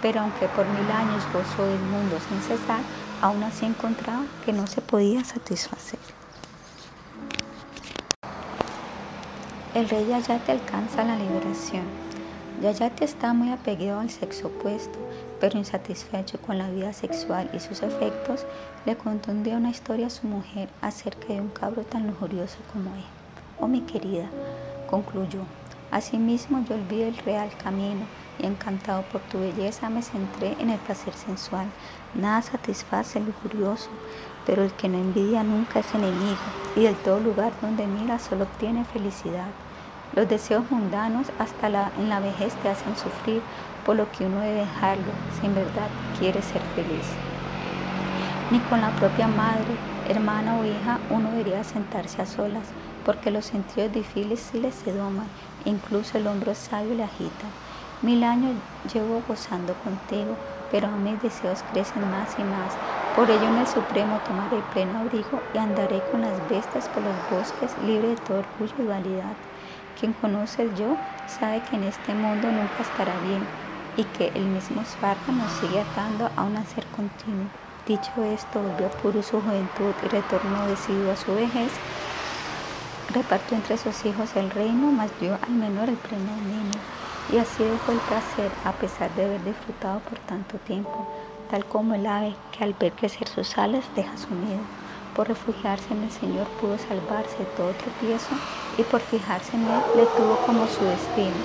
pero 0.00 0.20
aunque 0.20 0.48
por 0.48 0.66
mil 0.66 0.90
años 0.90 1.22
gozó 1.32 1.64
del 1.64 1.80
mundo 1.80 2.18
sin 2.28 2.40
cesar, 2.40 2.80
aún 3.20 3.42
así 3.42 3.66
encontraba 3.66 4.24
que 4.44 4.52
no 4.52 4.66
se 4.66 4.80
podía 4.80 5.22
satisfacer. 5.24 6.00
El 9.74 9.88
rey 9.88 10.06
Yayate 10.06 10.52
alcanza 10.52 11.04
la 11.04 11.16
liberación. 11.16 11.84
Yayate 12.62 13.04
está 13.04 13.32
muy 13.34 13.50
apegado 13.50 14.00
al 14.00 14.10
sexo 14.10 14.46
opuesto, 14.46 14.98
pero 15.40 15.58
insatisfecho 15.58 16.38
con 16.40 16.58
la 16.58 16.70
vida 16.70 16.92
sexual 16.92 17.50
y 17.52 17.60
sus 17.60 17.82
efectos, 17.82 18.46
le 18.86 18.96
contó 18.96 19.30
un 19.30 19.42
día 19.42 19.56
una 19.56 19.70
historia 19.70 20.06
a 20.06 20.10
su 20.10 20.26
mujer 20.26 20.68
acerca 20.80 21.28
de 21.28 21.40
un 21.40 21.48
cabro 21.48 21.82
tan 21.82 22.06
lujurioso 22.06 22.58
como 22.72 22.94
él. 22.94 23.04
Oh 23.60 23.68
mi 23.68 23.80
querida, 23.82 24.28
concluyó, 24.90 25.40
asimismo 25.90 26.64
yo 26.68 26.74
olvidé 26.74 27.08
el 27.08 27.16
real 27.18 27.50
camino 27.62 28.06
y 28.38 28.46
encantado 28.46 29.02
por 29.12 29.20
tu 29.22 29.38
belleza 29.38 29.90
me 29.90 30.02
centré 30.02 30.56
en 30.58 30.70
el 30.70 30.78
placer 30.80 31.14
sensual. 31.14 31.66
Nada 32.14 32.42
satisface 32.42 33.18
el 33.18 33.26
lujurioso, 33.26 33.90
pero 34.46 34.64
el 34.64 34.72
que 34.72 34.88
no 34.88 34.98
envidia 34.98 35.42
nunca 35.42 35.80
es 35.80 35.94
enemigo 35.94 36.36
y 36.76 36.82
del 36.82 36.96
todo 36.96 37.20
lugar 37.20 37.52
donde 37.60 37.86
mira 37.86 38.18
solo 38.18 38.44
obtiene 38.44 38.84
felicidad. 38.84 39.46
Los 40.14 40.28
deseos 40.28 40.70
mundanos 40.70 41.26
hasta 41.38 41.90
en 41.98 42.08
la 42.08 42.20
vejez 42.20 42.54
te 42.62 42.68
hacen 42.68 42.94
sufrir, 42.96 43.42
por 43.84 43.96
lo 43.96 44.10
que 44.10 44.26
uno 44.26 44.40
debe 44.40 44.60
dejarlo 44.60 45.12
si 45.28 45.46
en 45.46 45.54
verdad 45.54 45.92
quiere 46.12 46.42
ser 46.42 46.64
feliz. 46.64 47.20
Ni 48.50 48.62
con 48.62 48.80
la 48.80 48.94
propia 48.94 49.28
madre, 49.28 49.80
hermana 50.04 50.58
o 50.58 50.64
hija 50.64 51.06
uno 51.08 51.30
debería 51.30 51.64
sentarse 51.64 52.22
a 52.22 52.26
solas, 52.26 52.74
porque 53.02 53.30
los 53.30 53.46
sentidos 53.46 53.92
difíciles 53.92 54.74
se 54.74 54.92
doman, 54.92 55.32
incluso 55.64 56.18
el 56.18 56.26
hombro 56.26 56.54
sabio 56.54 56.94
le 56.94 57.02
agita. 57.04 57.54
Mil 58.00 58.22
años 58.22 58.56
llevo 58.82 59.22
gozando 59.22 59.78
contigo, 59.78 60.38
pero 60.68 60.88
aún 60.88 61.02
mis 61.04 61.20
deseos 61.20 61.62
crecen 61.62 62.08
más 62.10 62.38
y 62.38 62.44
más. 62.44 62.78
Por 63.12 63.30
ello 63.30 63.48
en 63.48 63.58
el 63.58 63.66
Supremo 63.66 64.20
tomaré 64.20 64.62
pleno 64.62 64.98
abrigo 64.98 65.44
y 65.54 65.58
andaré 65.58 66.02
con 66.02 66.20
las 66.20 66.46
bestias 66.46 66.88
por 66.88 67.02
los 67.02 67.26
bosques 67.26 67.78
libre 67.78 68.08
de 68.08 68.16
todo 68.16 68.38
orgullo 68.40 68.74
y 68.78 68.82
dualidad. 68.82 69.38
Quien 69.94 70.12
conoce 70.12 70.62
el 70.62 70.74
yo 70.74 70.98
sabe 71.24 71.62
que 71.62 71.76
en 71.76 71.84
este 71.84 72.14
mundo 72.14 72.52
nunca 72.52 72.82
estará 72.82 73.18
bien 73.20 73.48
y 73.96 74.04
que 74.04 74.28
el 74.34 74.44
mismo 74.44 74.82
Svarga 74.84 75.32
nos 75.32 75.50
sigue 75.52 75.80
atando 75.80 76.30
a 76.36 76.42
un 76.42 76.56
hacer 76.56 76.84
continuo. 76.96 77.46
Dicho 77.86 78.10
esto, 78.24 78.62
volvió 78.62 78.88
puro 79.02 79.22
su 79.22 79.40
juventud 79.40 79.92
y 80.02 80.08
retornó 80.08 80.66
decidido 80.66 81.12
a 81.12 81.16
su 81.16 81.34
vejez. 81.34 81.70
Repartió 83.12 83.56
entre 83.56 83.76
sus 83.76 84.04
hijos 84.06 84.34
el 84.36 84.50
reino, 84.50 84.90
mas 84.90 85.10
dio 85.20 85.38
al 85.42 85.52
menor 85.52 85.88
el 85.88 85.96
pleno 85.96 86.32
dominio. 86.32 86.80
Y 87.32 87.38
así 87.38 87.62
dejó 87.62 87.92
el 87.92 87.98
placer 87.98 88.50
a 88.64 88.72
pesar 88.72 89.14
de 89.14 89.24
haber 89.24 89.44
disfrutado 89.44 90.00
por 90.00 90.18
tanto 90.20 90.56
tiempo, 90.58 91.06
tal 91.50 91.64
como 91.66 91.94
el 91.94 92.06
ave 92.06 92.34
que 92.52 92.64
al 92.64 92.74
ver 92.74 92.92
crecer 92.92 93.28
sus 93.28 93.56
alas 93.58 93.84
deja 93.94 94.16
su 94.16 94.34
nido. 94.34 94.60
Por 95.14 95.28
refugiarse 95.28 95.92
en 95.92 96.02
el 96.02 96.10
Señor 96.10 96.46
pudo 96.60 96.76
salvarse 96.78 97.38
de 97.38 97.44
todo 97.56 97.70
tropiezo 97.72 98.34
y 98.76 98.82
por 98.82 99.00
fijarse 99.00 99.56
en 99.56 99.62
él 99.62 99.82
le 99.94 100.06
tuvo 100.06 100.36
como 100.46 100.66
su 100.66 100.84
destino. 100.84 101.36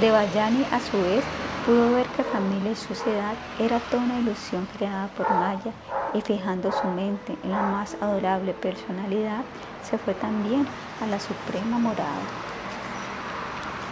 De 0.00 0.10
Bayani 0.10 0.64
a 0.70 0.80
su 0.80 0.96
vez 0.96 1.24
pudo 1.64 1.94
ver 1.94 2.06
que 2.08 2.24
familia 2.24 2.72
y 2.72 2.76
sociedad 2.76 3.34
era 3.58 3.78
toda 3.78 4.02
una 4.02 4.18
ilusión 4.18 4.66
creada 4.76 5.06
por 5.08 5.30
Maya 5.30 5.72
y 6.12 6.20
fijando 6.20 6.72
su 6.72 6.88
mente 6.88 7.36
en 7.44 7.50
la 7.50 7.62
más 7.62 7.96
adorable 8.00 8.52
personalidad, 8.52 9.44
se 9.82 9.96
fue 9.98 10.14
también 10.14 10.66
a 11.00 11.06
la 11.06 11.20
suprema 11.20 11.78
morada. 11.78 12.22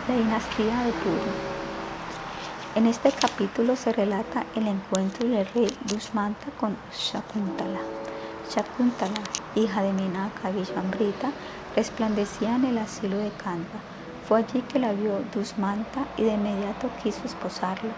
La 0.09 0.17
dinastía 0.17 0.83
de 0.83 0.93
Puri. 0.93 1.61
En 2.75 2.87
este 2.87 3.13
capítulo 3.13 3.77
se 3.77 3.93
relata 3.93 4.45
el 4.57 4.67
encuentro 4.67 5.29
del 5.29 5.47
rey 5.55 5.69
Dusmanta 5.85 6.47
con 6.59 6.77
Shakuntala. 6.93 7.81
Shakuntala, 8.51 9.21
hija 9.55 9.83
de 9.83 9.93
Minaka 9.93 10.51
Vishwambrita, 10.51 11.31
resplandecía 11.77 12.57
en 12.57 12.65
el 12.65 12.79
asilo 12.79 13.17
de 13.17 13.31
Kanda. 13.31 13.90
Fue 14.31 14.39
allí 14.39 14.63
que 14.63 14.79
la 14.79 14.93
vio 14.93 15.25
Dusmanta 15.35 16.07
y 16.17 16.23
de 16.23 16.35
inmediato 16.35 16.89
quiso 17.03 17.21
esposarla. 17.25 17.91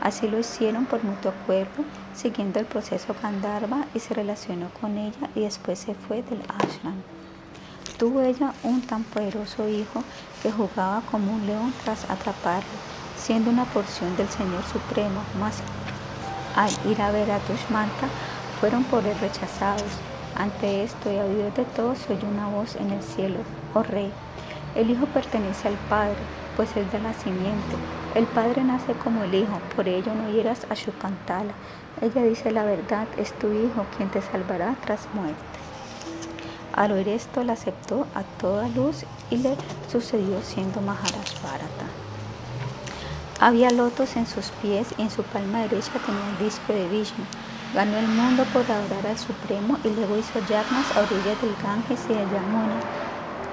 Así 0.00 0.28
lo 0.28 0.38
hicieron 0.38 0.86
por 0.86 1.02
mutuo 1.02 1.32
acuerdo, 1.32 1.82
siguiendo 2.14 2.60
el 2.60 2.66
proceso 2.66 3.12
Gandharva 3.20 3.86
y 3.92 3.98
se 3.98 4.14
relacionó 4.14 4.68
con 4.80 4.96
ella 4.96 5.28
y 5.34 5.40
después 5.40 5.80
se 5.80 5.94
fue 5.94 6.22
del 6.22 6.42
ashram. 6.42 6.94
Tuvo 7.98 8.20
ella 8.20 8.54
un 8.62 8.82
tan 8.82 9.02
poderoso 9.02 9.68
hijo 9.68 10.04
que 10.44 10.52
jugaba 10.52 11.02
como 11.10 11.32
un 11.32 11.44
león 11.44 11.74
tras 11.82 12.08
atraparlo, 12.08 12.70
siendo 13.16 13.50
una 13.50 13.64
porción 13.64 14.16
del 14.16 14.28
Señor 14.28 14.62
Supremo, 14.72 15.22
mas 15.40 15.56
al 16.54 16.70
ir 16.88 17.02
a 17.02 17.10
ver 17.10 17.32
a 17.32 17.40
Dushmanta 17.40 18.06
fueron 18.60 18.84
por 18.84 19.04
él 19.04 19.18
rechazados. 19.18 19.90
Ante 20.36 20.84
esto 20.84 21.12
y 21.12 21.18
a 21.18 21.24
oídos 21.24 21.56
de 21.56 21.64
todos 21.64 21.98
oyó 22.08 22.28
una 22.28 22.46
voz 22.46 22.76
en 22.76 22.92
el 22.92 23.02
cielo, 23.02 23.40
oh 23.74 23.82
rey, 23.82 24.12
el 24.74 24.90
hijo 24.90 25.06
pertenece 25.06 25.68
al 25.68 25.76
padre, 25.88 26.18
pues 26.56 26.76
es 26.76 26.90
de 26.92 27.00
nacimiento. 27.00 27.76
El 28.14 28.26
padre 28.26 28.62
nace 28.64 28.92
como 28.92 29.24
el 29.24 29.34
hijo, 29.34 29.60
por 29.74 29.88
ello 29.88 30.12
no 30.14 30.30
hieras 30.30 30.66
a 30.70 30.74
Shukantala. 30.74 31.52
Ella 32.00 32.22
dice 32.22 32.50
la 32.50 32.64
verdad, 32.64 33.06
es 33.16 33.32
tu 33.32 33.52
hijo 33.52 33.86
quien 33.96 34.08
te 34.10 34.22
salvará 34.22 34.76
tras 34.84 35.08
muerte. 35.14 35.36
Al 36.72 36.92
oír 36.92 37.08
esto, 37.08 37.42
la 37.42 37.54
aceptó 37.54 38.06
a 38.14 38.22
toda 38.22 38.68
luz 38.68 39.04
y 39.30 39.38
le 39.38 39.56
sucedió 39.90 40.40
siendo 40.42 40.80
Maharaj 40.80 41.42
Bharata. 41.42 41.86
Había 43.40 43.70
lotos 43.70 44.16
en 44.16 44.26
sus 44.26 44.46
pies 44.62 44.88
y 44.98 45.02
en 45.02 45.10
su 45.10 45.22
palma 45.22 45.60
derecha 45.62 45.92
tenía 46.04 46.28
el 46.30 46.44
disco 46.44 46.72
de 46.72 46.88
Vishnu. 46.88 47.24
Ganó 47.74 47.96
el 47.96 48.06
mundo 48.06 48.44
por 48.52 48.62
adorar 48.62 49.06
al 49.06 49.18
Supremo 49.18 49.78
y 49.82 49.88
luego 49.88 50.16
hizo 50.16 50.38
yagnas 50.48 50.94
a 50.94 51.00
orillas 51.00 51.40
del 51.40 51.54
Ganges 51.62 52.00
y 52.08 52.14
de 52.14 52.24
Yamuna. 52.32 53.09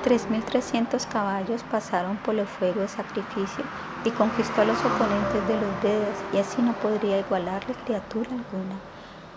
3.300 0.07 1.05
caballos 1.05 1.63
pasaron 1.69 2.15
por 2.15 2.33
el 2.35 2.47
fuego 2.47 2.79
de 2.79 2.87
sacrificio 2.87 3.65
y 4.05 4.11
conquistó 4.11 4.61
a 4.61 4.65
los 4.65 4.79
oponentes 4.79 5.45
de 5.49 5.55
los 5.55 5.83
Vedas 5.83 6.17
y 6.31 6.37
así 6.37 6.61
no 6.61 6.71
podría 6.75 7.19
igualarle 7.19 7.75
criatura 7.83 8.29
alguna. 8.31 8.77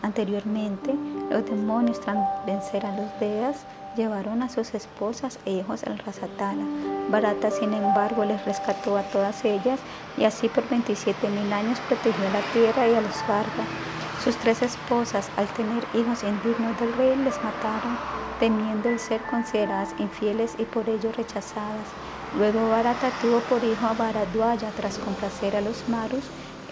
Anteriormente, 0.01 0.95
los 1.29 1.45
demonios 1.45 2.01
tras 2.01 2.19
vencer 2.47 2.87
a 2.87 2.95
los 2.95 3.11
Vedas 3.19 3.65
llevaron 3.97 4.45
a 4.45 4.49
sus 4.49 4.73
esposas 4.75 5.41
e 5.45 5.55
hijos 5.55 5.83
al 5.83 5.99
Rasatala. 5.99 6.63
Barata, 7.11 7.51
sin 7.51 7.75
embargo, 7.75 8.25
les 8.25 8.45
rescató 8.45 8.97
a 8.97 9.03
todas 9.03 9.45
ellas 9.45 9.81
y 10.17 10.23
así 10.23 10.49
por 10.49 10.69
27.000 10.69 11.53
años 11.53 11.81
protegió 11.89 12.31
la 12.31 12.43
tierra 12.53 12.87
y 12.87 12.95
a 12.95 13.01
los 13.01 13.27
Vargas. 13.27 13.67
Sus 14.23 14.37
tres 14.37 14.63
esposas, 14.63 15.31
al 15.37 15.49
tener 15.49 15.83
hijos 15.95 16.23
indignos 16.23 16.79
del 16.79 16.93
rey, 16.93 17.17
les 17.17 17.43
mataron, 17.43 17.99
temiendo 18.41 18.89
el 18.89 18.99
ser 18.99 19.21
consideradas 19.31 19.95
infieles 19.99 20.55
y 20.59 20.65
por 20.65 20.89
ello 20.89 21.13
rechazadas. 21.17 21.87
Luego 22.37 22.71
Barata 22.71 23.11
tuvo 23.21 23.41
por 23.41 23.63
hijo 23.63 23.87
a 23.87 23.93
Bharadwaja 23.93 24.71
tras 24.77 24.99
complacer 24.99 25.55
a 25.55 25.61
los 25.61 25.89
Marus. 25.89 26.25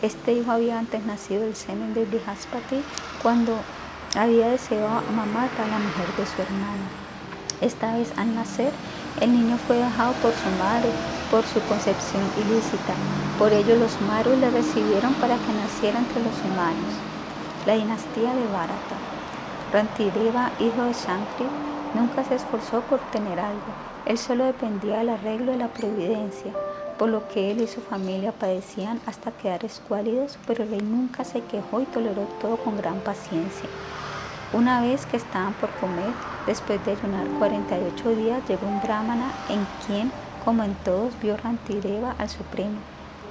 Este 0.02 0.32
hijo 0.32 0.50
había 0.50 0.78
antes 0.78 1.04
nacido 1.04 1.42
del 1.42 1.54
semen 1.54 1.94
de 1.94 2.04
Brihaspati 2.06 2.82
cuando 3.22 3.56
había 4.16 4.48
deseado 4.48 4.88
a 4.88 5.02
Mamata, 5.12 5.66
la 5.68 5.78
mujer 5.78 6.08
de 6.16 6.26
su 6.26 6.42
hermano. 6.42 6.88
Esta 7.60 7.94
vez 7.96 8.12
al 8.16 8.34
nacer, 8.34 8.72
el 9.20 9.32
niño 9.32 9.58
fue 9.66 9.76
dejado 9.76 10.12
por 10.14 10.32
su 10.32 10.48
madre 10.58 10.90
por 11.30 11.44
su 11.44 11.60
concepción 11.62 12.22
ilícita. 12.38 12.94
Por 13.38 13.52
ello 13.52 13.76
los 13.76 14.00
Marus 14.00 14.38
le 14.38 14.50
recibieron 14.50 15.12
para 15.14 15.36
que 15.36 15.52
naciera 15.52 15.98
entre 15.98 16.22
los 16.22 16.34
humanos 16.44 16.94
la 17.66 17.74
dinastía 17.74 18.32
de 18.32 18.46
Bharata. 18.46 19.07
Rantideva, 19.70 20.50
hijo 20.60 20.82
de 20.82 20.94
Shankri, 20.94 21.46
nunca 21.94 22.24
se 22.24 22.36
esforzó 22.36 22.80
por 22.82 23.00
tener 23.10 23.38
algo. 23.38 23.60
Él 24.06 24.16
solo 24.16 24.44
dependía 24.44 24.96
del 24.98 25.10
arreglo 25.10 25.52
de 25.52 25.58
la 25.58 25.68
providencia, 25.68 26.52
por 26.98 27.10
lo 27.10 27.28
que 27.28 27.50
él 27.50 27.60
y 27.60 27.66
su 27.66 27.82
familia 27.82 28.32
padecían 28.32 28.98
hasta 29.04 29.30
quedar 29.30 29.66
escuálidos, 29.66 30.38
pero 30.46 30.64
el 30.64 30.70
rey 30.70 30.80
nunca 30.80 31.22
se 31.22 31.42
quejó 31.42 31.82
y 31.82 31.84
toleró 31.84 32.22
todo 32.40 32.56
con 32.56 32.78
gran 32.78 33.00
paciencia. 33.00 33.68
Una 34.54 34.80
vez 34.80 35.04
que 35.04 35.18
estaban 35.18 35.52
por 35.52 35.68
comer, 35.72 36.14
después 36.46 36.82
de 36.86 36.92
ayunar 36.92 37.26
48 37.38 38.16
días, 38.16 38.48
llegó 38.48 38.66
un 38.66 38.80
brahmana 38.80 39.30
en 39.50 39.66
quien, 39.86 40.10
como 40.46 40.64
en 40.64 40.74
todos, 40.76 41.12
vio 41.20 41.36
Rantideva 41.36 42.14
al 42.16 42.30
Supremo. 42.30 42.78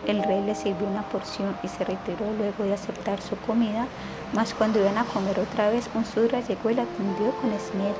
El 0.05 0.21
rey 0.23 0.43
le 0.45 0.53
sirvió 0.53 0.87
una 0.87 1.01
porción 1.01 1.57
y 1.63 1.67
se 1.67 1.83
retiró 1.83 2.31
luego 2.37 2.63
de 2.63 2.75
aceptar 2.75 3.19
su 3.21 3.35
comida, 3.37 3.87
mas 4.33 4.53
cuando 4.53 4.79
iban 4.79 4.97
a 4.97 5.05
comer 5.05 5.39
otra 5.39 5.69
vez, 5.69 5.89
un 5.93 6.05
sudra 6.05 6.41
llegó 6.41 6.69
y 6.69 6.75
la 6.75 6.83
atendió 6.83 7.31
con 7.41 7.51
esmero. 7.53 7.95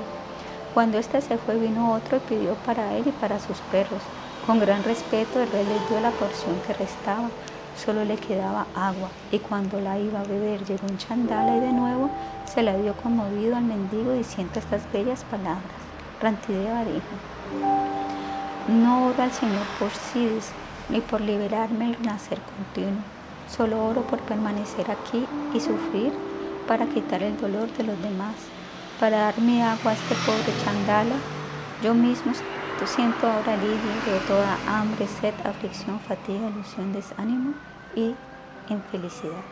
Cuando 0.73 0.97
éste 0.97 1.21
se 1.21 1.37
fue, 1.37 1.55
vino 1.55 1.93
otro 1.93 2.17
y 2.17 2.19
pidió 2.21 2.53
para 2.65 2.93
él 2.93 3.03
y 3.07 3.11
para 3.11 3.39
sus 3.39 3.57
perros. 3.71 4.01
Con 4.45 4.59
gran 4.59 4.83
respeto, 4.83 5.41
el 5.41 5.49
rey 5.49 5.65
le 5.65 5.87
dio 5.89 5.99
la 6.01 6.11
porción 6.11 6.55
que 6.65 6.73
restaba. 6.73 7.29
Solo 7.75 8.05
le 8.05 8.15
quedaba 8.15 8.65
agua, 8.75 9.09
y 9.31 9.39
cuando 9.39 9.79
la 9.79 9.99
iba 9.99 10.21
a 10.21 10.23
beber, 10.23 10.63
llegó 10.65 10.87
un 10.87 10.97
chandala 10.97 11.57
y 11.57 11.59
de 11.59 11.73
nuevo 11.73 12.09
se 12.45 12.63
la 12.63 12.75
dio 12.75 12.95
conmovido 12.95 13.55
al 13.55 13.63
mendigo 13.63 14.13
diciendo 14.13 14.59
estas 14.59 14.81
bellas 14.91 15.23
palabras. 15.25 15.61
Rantideva 16.21 16.83
dijo: 16.85 17.05
No 18.67 19.07
oro 19.07 19.21
al 19.21 19.31
Señor 19.31 19.65
por 19.79 19.91
Sidis, 19.91 20.51
ni 20.89 21.01
por 21.01 21.21
liberarme 21.21 21.91
el 21.91 22.01
nacer 22.01 22.39
continuo 22.41 23.16
Solo 23.49 23.85
oro 23.85 24.01
por 24.01 24.19
permanecer 24.19 24.89
aquí 24.91 25.25
y 25.53 25.59
sufrir 25.59 26.11
para 26.67 26.85
quitar 26.85 27.23
el 27.23 27.37
dolor 27.39 27.71
de 27.73 27.83
los 27.83 28.01
demás, 28.01 28.35
para 28.99 29.17
dar 29.19 29.39
mi 29.39 29.61
agua 29.61 29.91
a 29.91 29.93
este 29.93 30.15
pobre 30.25 30.53
chandala. 30.63 31.15
Yo 31.81 31.93
mismo 31.93 32.33
siento 32.85 33.27
ahora 33.27 33.53
alivio 33.53 33.77
de 34.05 34.19
toda 34.27 34.57
hambre, 34.67 35.07
sed, 35.07 35.33
aflicción, 35.45 35.99
fatiga, 35.99 36.49
ilusión, 36.49 36.93
desánimo 36.93 37.53
y 37.95 38.13
infelicidad. 38.69 39.43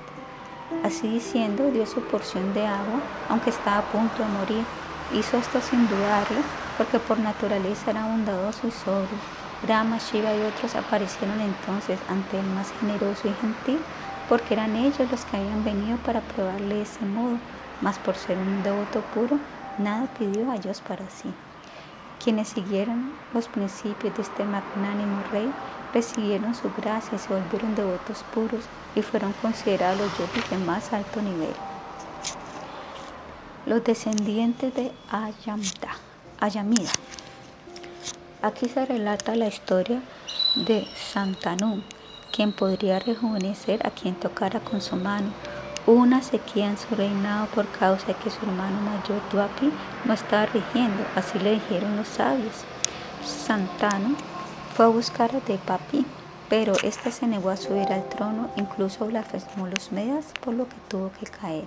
Así 0.83 1.07
diciendo, 1.07 1.71
dio 1.71 1.85
su 1.85 2.01
porción 2.01 2.53
de 2.53 2.65
agua, 2.65 2.99
aunque 3.29 3.49
estaba 3.49 3.79
a 3.79 3.91
punto 3.91 4.23
de 4.23 4.29
morir. 4.29 4.65
Hizo 5.13 5.37
esto 5.37 5.61
sin 5.61 5.87
dudarlo, 5.87 6.41
porque 6.77 6.99
por 6.99 7.19
naturaleza 7.19 7.91
era 7.91 8.05
bondadoso 8.05 8.67
y 8.67 8.71
sobrio. 8.71 9.34
Brahma, 9.63 9.97
Shiva 9.97 10.35
y 10.35 10.41
otros 10.41 10.75
aparecieron 10.75 11.39
entonces 11.41 11.99
ante 12.09 12.39
el 12.39 12.45
más 12.47 12.71
generoso 12.79 13.27
y 13.27 13.33
gentil, 13.33 13.79
porque 14.27 14.53
eran 14.53 14.75
ellos 14.75 15.09
los 15.09 15.25
que 15.25 15.37
habían 15.37 15.63
venido 15.63 15.97
para 15.97 16.21
probarle 16.21 16.75
de 16.75 16.81
ese 16.81 17.05
modo, 17.05 17.37
mas 17.81 17.97
por 17.99 18.15
ser 18.15 18.37
un 18.37 18.63
devoto 18.63 19.01
puro, 19.13 19.39
nada 19.77 20.07
pidió 20.17 20.51
a 20.51 20.57
Dios 20.57 20.81
para 20.81 21.09
sí. 21.09 21.33
Quienes 22.23 22.49
siguieron 22.49 23.13
los 23.33 23.47
principios 23.47 24.15
de 24.15 24.21
este 24.23 24.43
magnánimo 24.45 25.21
rey 25.31 25.51
recibieron 25.93 26.55
su 26.55 26.71
gracia 26.73 27.15
y 27.15 27.19
se 27.19 27.29
volvieron 27.29 27.75
devotos 27.75 28.23
puros 28.33 28.65
y 28.95 29.01
fueron 29.01 29.33
considerados 29.41 29.99
los 29.99 30.17
yogis 30.17 30.49
de 30.49 30.57
más 30.57 30.91
alto 30.91 31.21
nivel. 31.21 31.53
Los 33.65 33.83
descendientes 33.83 34.73
de 34.73 34.91
Ayamda, 35.09 35.97
Ayamida. 36.39 36.91
Aquí 38.41 38.69
se 38.69 38.85
relata 38.85 39.35
la 39.35 39.47
historia 39.47 40.01
de 40.55 40.87
Santanu, 40.95 41.81
quien 42.31 42.51
podría 42.51 42.99
rejuvenecer 42.99 43.85
a 43.87 43.91
quien 43.91 44.15
tocara 44.15 44.59
con 44.59 44.81
su 44.81 44.95
mano. 44.95 45.31
Una 45.87 46.21
sequía 46.21 46.69
en 46.69 46.77
su 46.77 46.95
reinado 46.95 47.47
por 47.47 47.67
causa 47.69 48.07
de 48.07 48.13
que 48.15 48.29
su 48.29 48.45
hermano 48.45 48.81
mayor 48.81 49.21
Duapi 49.31 49.71
no 50.05 50.13
estaba 50.13 50.45
rigiendo, 50.47 51.03
así 51.15 51.39
le 51.39 51.53
dijeron 51.53 51.95
los 51.95 52.07
sabios. 52.07 52.65
Santanu 53.23 54.15
fue 54.75 54.85
a 54.85 54.89
buscar 54.89 55.35
a 55.35 55.39
Depapi, 55.39 56.05
pero 56.49 56.73
éste 56.83 57.11
se 57.11 57.27
negó 57.27 57.49
a 57.49 57.57
subir 57.57 57.91
al 57.91 58.07
trono, 58.09 58.49
incluso 58.55 59.05
blasfemó 59.05 59.67
los 59.67 59.91
Medas, 59.91 60.25
por 60.43 60.53
lo 60.53 60.67
que 60.67 60.75
tuvo 60.87 61.11
que 61.19 61.25
caer. 61.25 61.65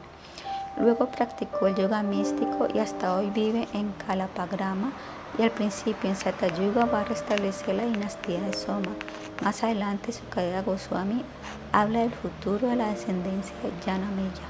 Luego 0.79 1.07
practicó 1.07 1.67
el 1.67 1.75
yoga 1.75 2.03
místico 2.03 2.69
y 2.73 2.79
hasta 2.79 3.17
hoy 3.17 3.31
vive 3.31 3.67
en 3.73 3.93
Kalapagrama 4.07 4.93
y 5.37 5.43
al 5.43 5.51
principio 5.51 6.09
en 6.09 6.17
Satayuga 6.17 6.87
va 6.87 7.01
a 7.01 7.05
restablecer 7.05 7.75
la 7.75 7.85
dinastía 7.85 8.41
de 8.41 8.53
Soma. 8.53 8.91
Más 9.43 9.63
adelante 9.63 10.13
su 10.13 10.27
caída 10.29 10.63
Goswami 10.63 11.23
habla 11.73 12.01
del 12.01 12.13
futuro 12.13 12.69
de 12.69 12.77
la 12.77 12.89
descendencia 12.89 13.55
de 13.63 13.87
Yanameya. 13.87 14.49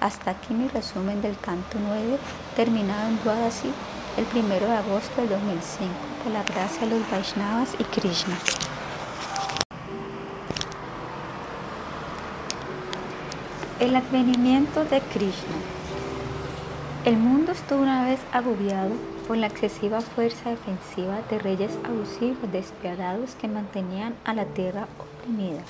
Hasta 0.00 0.32
aquí 0.32 0.54
mi 0.54 0.68
resumen 0.68 1.22
del 1.22 1.38
canto 1.38 1.78
9, 1.78 2.18
terminado 2.56 3.08
en 3.08 3.22
Dwadasi 3.22 3.70
el 4.16 4.26
1 4.34 4.48
de 4.48 4.76
agosto 4.76 5.20
del 5.20 5.30
2005, 5.30 5.92
por 6.24 6.32
la 6.32 6.42
gracia 6.42 6.86
de 6.86 6.98
los 6.98 7.10
Vaishnavas 7.10 7.74
y 7.78 7.84
Krishna. 7.84 8.36
El 13.78 13.96
advenimiento 13.96 14.84
de 14.84 15.00
Krishna. 15.00 15.56
El 17.04 17.16
mundo 17.16 17.52
estuvo 17.52 17.80
una 17.80 18.04
vez 18.04 18.20
agobiado 18.32 18.90
por 19.30 19.36
la 19.36 19.46
excesiva 19.46 20.00
fuerza 20.00 20.50
defensiva 20.50 21.20
de 21.30 21.38
reyes 21.38 21.70
abusivos 21.84 22.50
despiadados 22.50 23.36
que 23.36 23.46
mantenían 23.46 24.12
a 24.24 24.34
la 24.34 24.44
tierra 24.44 24.88
oprimida. 24.98 25.60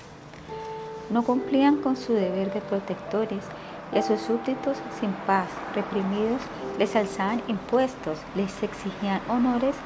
No 1.11 1.23
cumplían 1.23 1.77
con 1.77 1.95
su 1.95 2.15
deber 2.15 2.55
de 2.55 2.63
protectores 2.63 3.45
y 3.93 3.99
a 3.99 4.03
sus 4.03 4.23
súbditos 4.23 4.79
sin 4.99 5.13
paz, 5.27 5.49
reprimidos, 5.75 6.41
les 6.79 6.97
alzaban 6.97 7.43
impuestos, 7.49 8.17
les 8.35 8.63
exigían 8.63 9.21
honores 9.29 9.77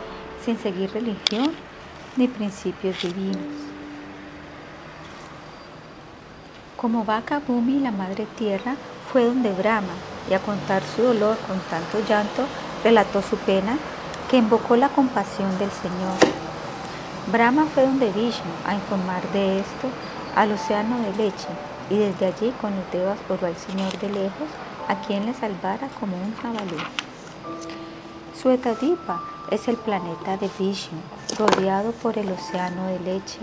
sin 0.45 0.57
seguir 0.57 0.93
religión 0.93 1.51
ni 2.17 2.29
principios 2.29 3.03
divinos. 3.03 3.43
Como 6.77 7.05
vaca 7.05 7.43
Bumi, 7.45 7.81
la 7.81 7.91
madre 7.91 8.29
tierra, 8.39 8.77
fue 9.13 9.25
donde 9.25 9.51
Brahma 9.51 9.95
y 10.31 10.35
a 10.35 10.39
contar 10.39 10.85
su 10.95 11.03
dolor 11.03 11.37
con 11.49 11.59
tanto 11.59 11.99
llanto, 12.09 12.47
relató 12.85 13.23
su 13.23 13.37
pena 13.39 13.79
que 14.31 14.37
invocó 14.37 14.77
la 14.77 14.91
compasión 14.91 15.51
del 15.59 15.71
Señor. 15.73 16.17
Brahma 17.33 17.67
fue 17.75 17.85
donde 17.85 18.13
Vishnu 18.13 18.53
a 18.67 18.75
informar 18.75 19.23
de 19.33 19.59
esto 19.59 19.89
al 20.37 20.53
océano 20.53 20.99
de 21.01 21.25
leche 21.25 21.49
y 21.91 21.97
desde 21.97 22.27
allí 22.27 22.53
con 22.61 22.77
los 22.77 22.93
dedos 22.93 23.19
oró 23.29 23.47
al 23.49 23.57
Señor 23.57 23.99
de 23.99 24.11
lejos 24.11 24.49
a 24.87 25.01
quien 25.01 25.27
le 25.27 25.35
salvara 25.35 25.89
como 25.99 26.17
un 26.17 26.37
jabalí. 26.37 26.77
Suetadipa 28.41 29.23
es 29.51 29.67
el 29.67 29.77
planeta 29.77 30.37
de 30.37 30.49
Vishnu, 30.59 31.01
rodeado 31.39 31.91
por 31.93 32.19
el 32.19 32.31
océano 32.31 32.87
de 32.87 33.01
leche 33.01 33.41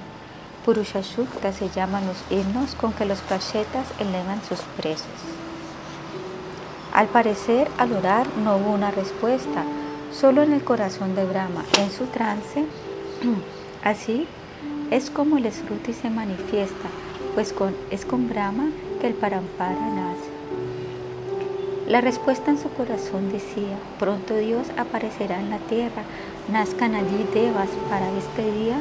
Purusha 0.63 1.01
se 1.01 1.69
llaman 1.69 2.05
los 2.05 2.17
himnos 2.29 2.75
con 2.75 2.93
que 2.93 3.05
los 3.05 3.19
prachetas 3.21 3.87
elevan 3.97 4.43
sus 4.43 4.59
presos. 4.77 5.07
Al 6.93 7.07
parecer, 7.07 7.69
al 7.77 7.93
orar 7.93 8.27
no 8.43 8.57
hubo 8.57 8.71
una 8.71 8.91
respuesta, 8.91 9.63
solo 10.11 10.43
en 10.43 10.51
el 10.51 10.63
corazón 10.63 11.15
de 11.15 11.23
Brahma, 11.23 11.63
en 11.79 11.89
su 11.89 12.05
trance. 12.07 12.65
Así 13.83 14.27
es 14.91 15.09
como 15.09 15.37
el 15.37 15.49
Sruti 15.51 15.93
se 15.93 16.09
manifiesta, 16.09 16.89
pues 17.33 17.55
es 17.91 18.05
con 18.05 18.27
Brahma 18.27 18.71
que 18.99 19.07
el 19.07 19.13
Parampara 19.13 19.87
nace. 19.95 20.29
La 21.87 22.01
respuesta 22.01 22.51
en 22.51 22.57
su 22.59 22.69
corazón 22.69 23.31
decía, 23.31 23.77
pronto 23.97 24.35
Dios 24.35 24.67
aparecerá 24.77 25.39
en 25.39 25.49
la 25.49 25.59
tierra, 25.59 26.03
nazcan 26.51 26.95
allí 26.95 27.25
devas 27.33 27.69
para 27.89 28.09
este 28.11 28.51
día 28.51 28.75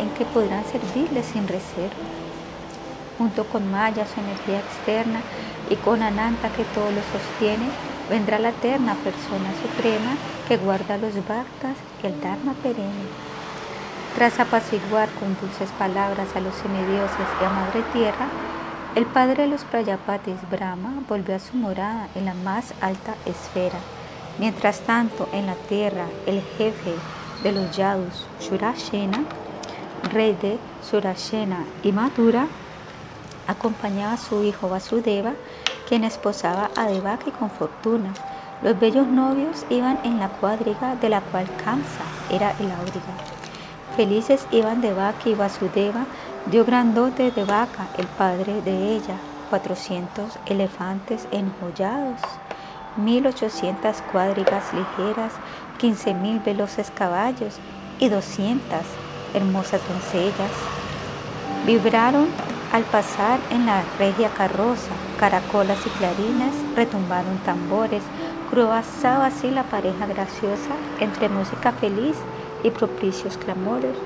en 0.00 0.08
que 0.14 0.24
podrán 0.24 0.64
servirle 0.64 1.22
sin 1.22 1.46
reserva. 1.46 1.94
Junto 3.18 3.44
con 3.44 3.70
Maya, 3.70 4.06
su 4.06 4.18
energía 4.18 4.60
externa, 4.60 5.20
y 5.72 5.76
con 5.76 6.02
Ananta 6.02 6.50
que 6.50 6.64
todo 6.64 6.90
lo 6.90 7.00
sostiene, 7.00 7.66
vendrá 8.10 8.38
la 8.38 8.50
eterna 8.50 8.94
persona 8.96 9.50
suprema 9.62 10.16
que 10.46 10.58
guarda 10.58 10.98
los 10.98 11.14
bhaktas 11.26 11.76
y 12.02 12.06
el 12.08 12.20
Dharma 12.20 12.52
perenne. 12.62 13.08
Tras 14.14 14.38
apaciguar 14.38 15.08
con 15.18 15.34
dulces 15.40 15.70
palabras 15.78 16.28
a 16.36 16.40
los 16.40 16.54
semidioses 16.56 17.26
y 17.40 17.44
a 17.44 17.48
Madre 17.48 17.82
Tierra, 17.94 18.28
el 18.94 19.06
padre 19.06 19.44
de 19.44 19.48
los 19.48 19.64
Prayapatis, 19.64 20.36
Brahma, 20.50 20.92
volvió 21.08 21.36
a 21.36 21.38
su 21.38 21.56
morada 21.56 22.08
en 22.14 22.26
la 22.26 22.34
más 22.34 22.74
alta 22.82 23.14
esfera. 23.24 23.78
Mientras 24.38 24.80
tanto, 24.80 25.26
en 25.32 25.46
la 25.46 25.54
tierra, 25.54 26.04
el 26.26 26.42
jefe 26.58 26.92
de 27.42 27.52
los 27.52 27.74
Yadus, 27.74 28.26
Shurashena, 28.40 29.24
rey 30.12 30.36
de 30.42 30.58
Surashena 30.82 31.64
y 31.82 31.92
Madura, 31.92 32.48
acompañaba 33.46 34.12
a 34.12 34.18
su 34.18 34.44
hijo 34.44 34.68
Vasudeva, 34.68 35.32
quien 35.92 36.04
esposaba 36.04 36.70
a 36.74 36.86
Devaki 36.86 37.32
con 37.32 37.50
fortuna. 37.50 38.14
Los 38.62 38.80
bellos 38.80 39.06
novios 39.06 39.66
iban 39.68 39.98
en 40.04 40.20
la 40.20 40.30
cuadriga 40.30 40.96
de 40.96 41.10
la 41.10 41.20
cual 41.20 41.46
Kamsa 41.62 42.06
era 42.30 42.52
el 42.52 42.70
auriga. 42.70 43.12
Felices 43.94 44.46
iban 44.52 44.80
Devaki 44.80 45.32
y 45.32 45.34
Vasudeva, 45.34 46.06
dio 46.46 46.64
grandote 46.64 47.30
de 47.30 47.44
vaca, 47.44 47.88
el 47.98 48.06
padre 48.06 48.62
de 48.62 48.94
ella, 48.94 49.16
400 49.50 50.38
elefantes 50.46 51.28
enjollados, 51.30 52.22
1800 52.96 54.00
cuadrigas 54.10 54.72
ligeras, 54.72 55.34
15.000 55.78 56.42
veloces 56.42 56.90
caballos 56.90 57.56
y 57.98 58.08
200 58.08 58.80
hermosas 59.34 59.82
doncellas. 59.86 60.52
Vibraron 61.66 62.28
al 62.72 62.84
pasar 62.84 63.40
en 63.50 63.66
la 63.66 63.82
regia 63.98 64.30
carroza, 64.30 64.94
caracolas 65.22 65.78
y 65.86 65.90
clarinas, 65.90 66.52
retumbaron 66.74 67.38
tambores, 67.44 68.02
cruzaba 68.50 69.26
así 69.26 69.52
la 69.52 69.62
pareja 69.62 70.04
graciosa 70.08 70.74
entre 70.98 71.28
música 71.28 71.70
feliz 71.70 72.16
y 72.64 72.70
propicios 72.70 73.36
clamores. 73.36 73.96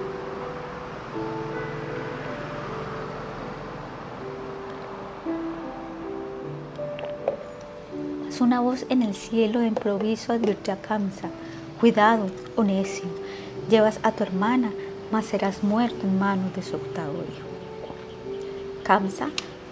Es 8.28 8.42
una 8.42 8.60
voz 8.60 8.84
en 8.90 9.00
el 9.00 9.14
cielo 9.14 9.60
de 9.60 9.68
improviso 9.68 10.34
advirtió 10.34 10.74
a 10.74 10.76
Kamsa, 10.76 11.30
cuidado, 11.80 12.26
Onesio, 12.56 13.08
llevas 13.70 14.00
a 14.02 14.12
tu 14.12 14.22
hermana 14.22 14.70
mas 15.10 15.24
serás 15.24 15.62
muerto 15.62 16.02
en 16.02 16.18
manos 16.18 16.54
de 16.54 16.62
su 16.62 16.76
octavo 16.76 17.14
hijo. 17.14 17.46
Kamsa, 18.84 19.28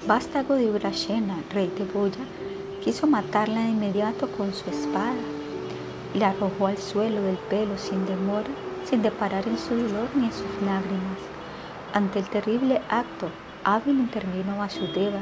vástago 0.07 0.55
de 0.55 0.71
Urashena, 0.71 1.37
rey 1.51 1.73
de 1.79 1.85
Goya, 1.87 2.25
quiso 2.83 3.07
matarla 3.07 3.63
de 3.63 3.71
inmediato 3.71 4.29
con 4.29 4.53
su 4.53 4.69
espada 4.71 5.15
la 6.15 6.29
arrojó 6.31 6.69
al 6.69 6.79
suelo 6.79 7.23
del 7.23 7.37
pelo 7.37 7.77
sin 7.77 8.07
demora, 8.07 8.49
sin 8.89 9.03
deparar 9.03 9.47
en 9.49 9.59
su 9.59 9.75
dolor 9.75 10.09
ni 10.15 10.27
en 10.27 10.33
sus 10.33 10.63
lágrimas. 10.65 11.19
Ante 11.93 12.21
el 12.21 12.29
terrible 12.29 12.81
acto, 12.89 13.29
hábil 13.65 13.99
intervino 13.99 14.59
Vasudeva, 14.59 15.19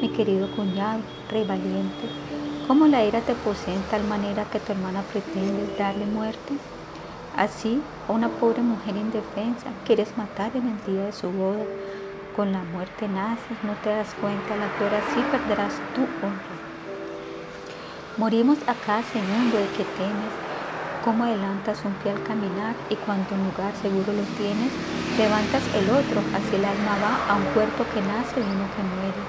mi 0.00 0.10
querido 0.10 0.54
cuñado, 0.54 1.00
rey 1.30 1.44
valiente. 1.44 2.08
¿Cómo 2.66 2.86
la 2.86 3.04
ira 3.04 3.20
te 3.20 3.34
posee 3.34 3.74
en 3.74 3.82
tal 3.84 4.04
manera 4.04 4.44
que 4.44 4.60
tu 4.60 4.72
hermana 4.72 5.02
pretende 5.02 5.74
darle 5.78 6.06
muerte? 6.06 6.54
Así, 7.36 7.80
a 8.08 8.12
una 8.12 8.28
pobre 8.28 8.62
mujer 8.62 8.96
indefensa 8.96 9.66
quieres 9.86 10.16
matar 10.16 10.50
en 10.54 10.68
el 10.68 10.94
día 10.94 11.06
de 11.06 11.12
su 11.12 11.30
boda. 11.30 11.64
Con 12.36 12.50
la 12.50 12.62
muerte 12.64 13.06
naces, 13.06 13.56
no 13.62 13.74
te 13.84 13.90
das 13.90 14.12
cuenta, 14.20 14.56
la 14.56 14.66
que 14.76 14.96
así 14.96 15.20
perderás 15.30 15.74
tu 15.94 16.02
honra. 16.02 16.54
Morimos 18.16 18.58
acá, 18.66 19.02
segundo 19.12 19.56
de 19.56 19.68
que 19.76 19.84
temes, 19.94 20.34
cómo 21.04 21.22
adelantas 21.22 21.84
un 21.84 21.92
pie 22.02 22.10
al 22.10 22.22
caminar 22.24 22.74
y 22.90 22.96
cuando 22.96 23.36
un 23.36 23.44
lugar 23.44 23.72
seguro 23.80 24.12
lo 24.12 24.24
tienes, 24.34 24.72
levantas 25.16 25.62
el 25.76 25.88
otro, 25.90 26.18
así 26.34 26.56
el 26.56 26.64
alma 26.64 26.98
va 26.98 27.32
a 27.32 27.36
un 27.36 27.44
cuerpo 27.54 27.84
que 27.94 28.02
nace 28.02 28.40
y 28.40 28.42
uno 28.42 28.66
que 28.74 28.82
muere. 28.82 29.22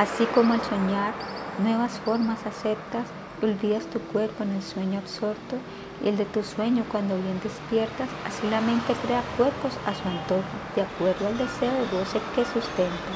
Así 0.00 0.26
como 0.34 0.54
al 0.54 0.62
soñar 0.62 1.14
nuevas 1.62 2.00
formas 2.00 2.44
aceptas, 2.44 3.06
olvidas 3.40 3.86
tu 3.86 4.00
cuerpo 4.00 4.42
en 4.42 4.50
el 4.56 4.62
sueño 4.62 4.98
absorto 4.98 5.56
y 6.02 6.08
el 6.08 6.16
de 6.16 6.24
tu 6.24 6.42
sueño 6.42 6.84
cuando 6.90 7.16
bien 7.16 7.40
despiertas, 7.42 8.08
así 8.26 8.48
la 8.48 8.60
mente 8.60 8.94
crea 9.04 9.22
cuerpos 9.36 9.72
a 9.86 9.94
su 9.94 10.08
antojo, 10.08 10.42
de 10.74 10.82
acuerdo 10.82 11.26
al 11.28 11.38
deseo 11.38 11.72
de 11.72 11.96
goce 11.96 12.20
que 12.34 12.44
sustenta. 12.44 13.12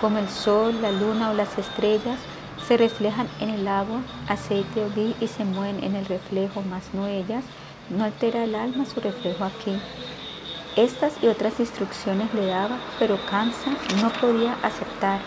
Como 0.00 0.18
el 0.18 0.28
sol, 0.28 0.80
la 0.80 0.92
luna 0.92 1.30
o 1.30 1.34
las 1.34 1.58
estrellas, 1.58 2.18
se 2.66 2.76
reflejan 2.76 3.28
en 3.40 3.50
el 3.50 3.68
agua, 3.68 4.00
aceite 4.28 4.84
o 4.84 4.90
vi 4.90 5.14
y 5.20 5.26
se 5.26 5.44
mueven 5.44 5.82
en 5.82 5.96
el 5.96 6.06
reflejo, 6.06 6.62
más 6.62 6.82
no 6.92 7.06
ellas, 7.06 7.44
no 7.90 8.04
altera 8.04 8.44
el 8.44 8.54
alma 8.54 8.84
su 8.84 9.00
reflejo 9.00 9.44
aquí. 9.44 9.78
Estas 10.76 11.14
y 11.22 11.26
otras 11.26 11.58
instrucciones 11.58 12.32
le 12.34 12.46
daba, 12.46 12.78
pero 12.98 13.18
Kamsa 13.28 13.70
no 14.00 14.10
podía 14.20 14.56
aceptar. 14.62 15.20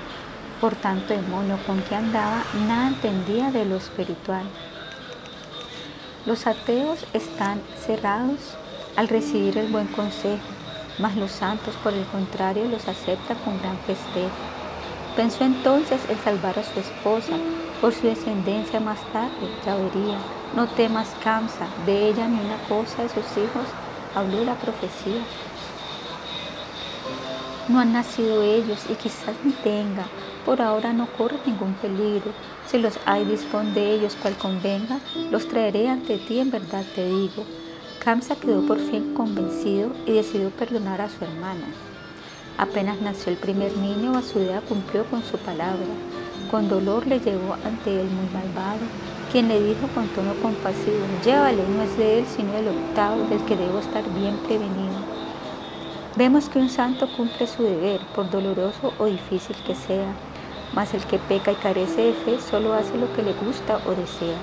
Por 0.61 0.75
tanto, 0.75 1.13
el 1.13 1.27
mono 1.27 1.57
con 1.65 1.81
que 1.81 1.95
andaba 1.95 2.43
nada 2.67 2.89
entendía 2.89 3.51
de 3.51 3.65
lo 3.65 3.77
espiritual. 3.77 4.45
Los 6.23 6.45
ateos 6.45 7.03
están 7.13 7.59
cerrados 7.83 8.37
al 8.95 9.07
recibir 9.07 9.57
el 9.57 9.71
buen 9.71 9.87
consejo, 9.87 10.43
mas 10.99 11.15
los 11.15 11.31
santos, 11.31 11.73
por 11.83 11.93
el 11.93 12.05
contrario, 12.05 12.65
los 12.65 12.87
aceptan 12.87 13.37
con 13.37 13.59
gran 13.59 13.75
festejo. 13.87 14.29
Pensó 15.15 15.43
entonces 15.43 15.99
en 16.09 16.19
salvar 16.19 16.59
a 16.59 16.63
su 16.63 16.79
esposa 16.79 17.33
por 17.81 17.95
su 17.95 18.05
descendencia 18.05 18.79
más 18.79 18.99
tarde, 19.11 19.49
ya 19.65 19.75
vería. 19.75 20.19
No 20.55 20.67
temas, 20.67 21.07
Kamsa, 21.23 21.65
de 21.87 22.09
ella 22.09 22.27
ni 22.27 22.39
una 22.39 22.57
cosa 22.69 23.01
de 23.01 23.09
sus 23.09 23.25
hijos, 23.37 23.65
habló 24.13 24.43
la 24.43 24.53
profecía. 24.53 25.23
No 27.67 27.79
han 27.79 27.93
nacido 27.93 28.43
ellos 28.43 28.85
y 28.87 28.93
quizás 28.93 29.35
ni 29.43 29.53
tenga, 29.53 30.05
por 30.45 30.61
ahora 30.61 30.93
no 30.93 31.07
corre 31.17 31.39
ningún 31.47 31.73
peligro. 31.73 32.31
Si 32.71 32.77
los 32.77 32.97
hay, 33.05 33.25
dispón 33.25 33.73
de 33.73 33.93
ellos 33.93 34.15
cual 34.21 34.37
convenga, 34.37 35.01
los 35.29 35.45
traeré 35.49 35.89
ante 35.89 36.17
ti, 36.17 36.39
en 36.39 36.51
verdad 36.51 36.85
te 36.95 37.05
digo. 37.05 37.43
Kamsa 38.01 38.37
quedó 38.37 38.65
por 38.65 38.79
fin 38.79 39.13
convencido 39.13 39.91
y 40.05 40.13
decidió 40.13 40.51
perdonar 40.51 41.01
a 41.01 41.09
su 41.09 41.21
hermana. 41.25 41.65
Apenas 42.57 43.01
nació 43.01 43.33
el 43.33 43.37
primer 43.37 43.75
niño, 43.75 44.13
Vasudeva 44.13 44.61
cumplió 44.61 45.03
con 45.03 45.21
su 45.21 45.37
palabra. 45.39 45.85
Con 46.49 46.69
dolor 46.69 47.05
le 47.07 47.19
llegó 47.19 47.57
ante 47.65 47.99
él 47.99 48.07
muy 48.07 48.29
malvado, 48.31 48.79
quien 49.33 49.49
le 49.49 49.61
dijo 49.61 49.87
con 49.93 50.07
tono 50.07 50.33
compasivo, 50.35 51.05
llévale, 51.25 51.63
no 51.67 51.83
es 51.83 51.97
de 51.97 52.19
él 52.19 52.25
sino 52.33 52.55
el 52.55 52.69
octavo, 52.69 53.25
del 53.25 53.43
que 53.43 53.57
debo 53.57 53.79
estar 53.79 54.03
bien 54.13 54.37
prevenido. 54.47 54.95
Vemos 56.15 56.47
que 56.47 56.59
un 56.59 56.69
santo 56.69 57.09
cumple 57.17 57.47
su 57.47 57.63
deber, 57.63 57.99
por 58.15 58.29
doloroso 58.29 58.93
o 58.97 59.07
difícil 59.07 59.57
que 59.67 59.75
sea, 59.75 60.13
mas 60.73 60.93
el 60.93 61.03
que 61.05 61.19
peca 61.19 61.51
y 61.51 61.55
carece 61.55 62.01
de 62.01 62.13
fe 62.13 62.39
solo 62.39 62.73
hace 62.73 62.97
lo 62.97 63.13
que 63.13 63.23
le 63.23 63.33
gusta 63.33 63.79
o 63.85 63.91
desea. 63.91 64.37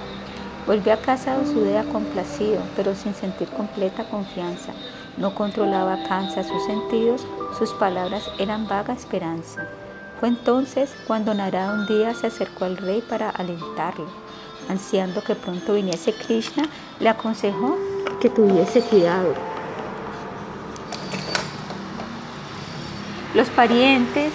Volvió 0.66 0.92
a 0.92 0.98
casa 0.98 1.38
de 1.38 1.82
complacido, 1.90 2.60
pero 2.76 2.94
sin 2.94 3.14
sentir 3.14 3.48
completa 3.48 4.04
confianza. 4.04 4.72
No 5.16 5.34
controlaba 5.34 6.04
cansa 6.06 6.44
sus 6.44 6.64
sentidos, 6.66 7.26
sus 7.58 7.72
palabras 7.72 8.30
eran 8.38 8.68
vaga 8.68 8.92
esperanza. 8.92 9.66
Fue 10.20 10.28
entonces 10.28 10.90
cuando 11.06 11.32
Narada 11.32 11.72
un 11.72 11.86
día 11.86 12.14
se 12.14 12.26
acercó 12.26 12.66
al 12.66 12.76
rey 12.76 13.02
para 13.08 13.30
alentarlo. 13.30 14.06
Ansiando 14.68 15.22
que 15.22 15.34
pronto 15.34 15.72
viniese 15.72 16.12
Krishna, 16.12 16.68
le 17.00 17.08
aconsejó 17.08 17.78
que 18.20 18.28
tuviese 18.28 18.82
cuidado. 18.82 19.32
Los 23.34 23.48
parientes, 23.48 24.32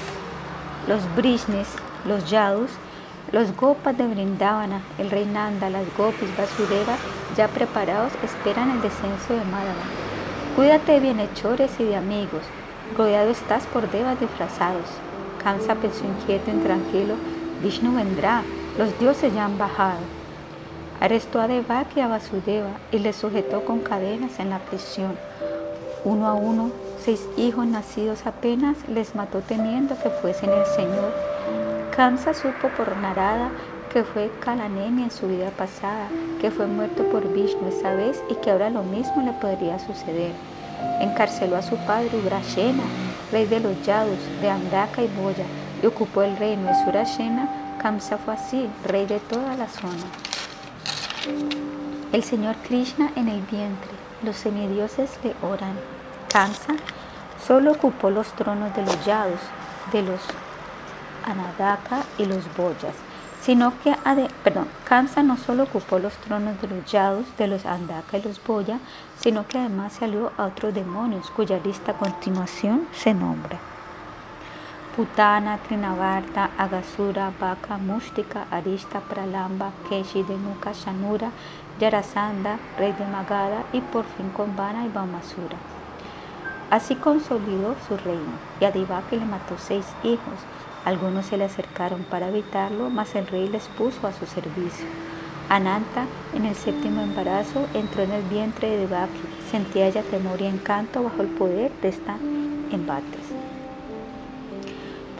los 0.88 1.02
brishnes, 1.16 1.68
los 2.06 2.30
yadus, 2.30 2.72
los 3.32 3.56
gopas 3.56 3.98
de 3.98 4.06
Brindavana, 4.06 4.82
el 4.98 5.10
rey 5.10 5.26
Nanda, 5.26 5.70
las 5.70 5.86
gopis, 5.98 6.36
Vasudeva, 6.38 6.96
ya 7.36 7.48
preparados, 7.48 8.12
esperan 8.24 8.70
el 8.72 8.82
descenso 8.82 9.34
de 9.34 9.44
Madhava. 9.46 9.86
Cuídate 10.56 10.92
de 10.92 11.00
bienhechores 11.00 11.72
y 11.80 11.86
de 11.86 11.96
amigos. 11.96 12.44
Rodeado 12.98 13.32
estás 13.32 13.66
por 13.66 13.90
devas 13.90 14.20
disfrazados. 14.20 14.86
Cansa 15.44 15.74
pensó 15.76 16.04
inquieto, 16.06 16.52
intranquilo. 16.52 17.16
Vishnu 17.64 17.96
vendrá. 17.96 18.44
Los 18.78 18.98
dioses 19.00 19.34
ya 19.34 19.46
han 19.46 19.58
bajado. 19.58 20.00
Arrestó 21.00 21.42
a 21.42 21.48
Devaki 21.48 22.00
y 22.00 22.04
a 22.04 22.08
Vasudeva 22.08 22.70
y 22.92 23.00
le 23.00 23.14
sujetó 23.14 23.66
con 23.66 23.80
cadenas 23.80 24.40
en 24.40 24.52
la 24.52 24.60
prisión. 24.60 25.18
Uno 26.04 26.28
a 26.28 26.34
uno, 26.34 26.72
seis 27.04 27.28
hijos 27.36 27.66
nacidos 27.68 28.26
apenas 28.26 28.78
les 28.88 29.14
mató 29.14 29.42
teniendo 29.42 29.96
que 30.02 30.10
fuesen 30.10 30.52
el 30.52 30.66
Señor. 30.66 31.14
Kansa 31.96 32.34
supo 32.34 32.70
por 32.78 32.96
Narada 32.98 33.52
que 33.92 34.04
fue 34.04 34.32
Kalanemi 34.40 35.04
en 35.04 35.12
su 35.12 35.28
vida 35.28 35.52
pasada, 35.52 36.08
que 36.42 36.50
fue 36.50 36.66
muerto 36.66 37.04
por 37.10 37.32
Vishnu 37.32 37.68
esa 37.68 37.94
vez 37.94 38.24
y 38.30 38.36
que 38.36 38.50
ahora 38.50 38.72
lo 38.72 38.82
mismo 38.82 39.22
le 39.22 39.34
podría 39.34 39.78
suceder. 39.78 40.32
Encarceló 41.00 41.58
a 41.58 41.62
su 41.62 41.76
padre 41.86 42.10
Ugrashena, 42.18 42.84
rey 43.32 43.46
de 43.46 43.60
los 43.60 43.80
Yadus, 43.86 44.18
de 44.42 44.50
Andaka 44.50 45.04
y 45.04 45.08
Boya, 45.10 45.46
y 45.82 45.86
ocupó 45.86 46.24
el 46.24 46.36
reino 46.38 46.68
de 46.68 46.84
Surashena. 46.84 47.48
Kamsa 47.80 48.18
fue 48.18 48.34
así, 48.34 48.68
rey 48.86 49.06
de 49.06 49.20
toda 49.20 49.56
la 49.56 49.68
zona. 49.68 50.06
El 52.12 52.24
Señor 52.24 52.56
Krishna 52.68 53.12
en 53.16 53.28
el 53.28 53.42
vientre, 53.42 53.92
los 54.24 54.38
semidioses 54.38 55.20
le 55.24 55.36
oran. 55.48 56.03
Kamsa 56.34 56.74
solo 57.48 57.72
ocupó 57.72 58.10
los 58.10 58.28
tronos 58.34 58.76
de 58.76 58.82
los 58.82 59.06
Yadus, 59.06 59.40
de 59.94 60.02
los 60.02 60.20
Anadaka 61.26 62.04
y 62.18 62.26
los 62.26 62.44
Boyas 62.58 62.96
sino 63.44 63.74
que, 63.84 63.94
perdón, 64.42 64.70
Kamsa 64.88 65.22
no 65.22 65.36
solo 65.36 65.64
ocupó 65.64 66.00
los 66.00 66.14
tronos 66.14 66.62
de 66.62 66.68
los 66.70 66.90
Yadus, 66.90 67.26
de 67.38 67.48
los 67.48 67.66
Andaka 67.66 68.18
y 68.18 68.22
los 68.22 68.42
Boya, 68.42 68.80
sino 69.20 69.46
que 69.48 69.58
además 69.58 69.94
salió 69.94 70.32
a 70.38 70.46
otros 70.46 70.74
demonios, 70.74 71.30
cuya 71.30 71.60
lista 71.60 71.92
a 71.92 71.98
continuación 71.98 72.88
se 72.94 73.14
nombra. 73.14 73.60
Putana, 74.96 75.58
Trinavarta, 75.58 76.52
Agasura, 76.58 77.34
Baka, 77.38 77.78
Mustika, 77.78 78.46
Arista, 78.50 79.02
Pralamba, 79.02 79.72
Keshi, 79.90 80.24
Denuka, 80.24 80.72
Shanura, 80.72 81.32
Yarasanda, 81.80 82.60
rey 82.78 82.94
de 82.94 83.06
Magada 83.08 83.64
y 83.74 83.82
por 83.82 84.06
fin 84.06 84.30
Kombana 84.30 84.86
y 84.86 84.90
Bamasura. 84.90 85.73
Así 86.74 86.96
consolidó 86.96 87.76
su 87.88 87.98
reino 87.98 88.34
y 88.60 88.66
a 88.66 88.72
le 88.72 89.26
mató 89.26 89.60
seis 89.60 89.86
hijos, 90.04 90.40
algunos 90.86 91.28
se 91.28 91.38
le 91.38 91.44
acercaron 91.44 92.02
para 92.02 92.30
evitarlo, 92.30 92.90
mas 92.90 93.14
el 93.14 93.28
rey 93.28 93.48
les 93.48 93.68
puso 93.68 94.08
a 94.08 94.12
su 94.12 94.26
servicio. 94.26 94.88
Ananta, 95.50 96.06
en 96.34 96.46
el 96.48 96.56
séptimo 96.56 97.02
embarazo, 97.02 97.68
entró 97.76 98.02
en 98.02 98.14
el 98.14 98.24
vientre 98.24 98.72
de 98.72 98.78
Devaki. 98.80 99.22
Sentía 99.52 99.86
ella 99.86 100.02
temor 100.02 100.42
y 100.42 100.48
encanto 100.48 101.04
bajo 101.04 101.22
el 101.22 101.28
poder 101.28 101.72
de 101.84 101.90
esta 101.90 102.16
embates. 102.72 103.22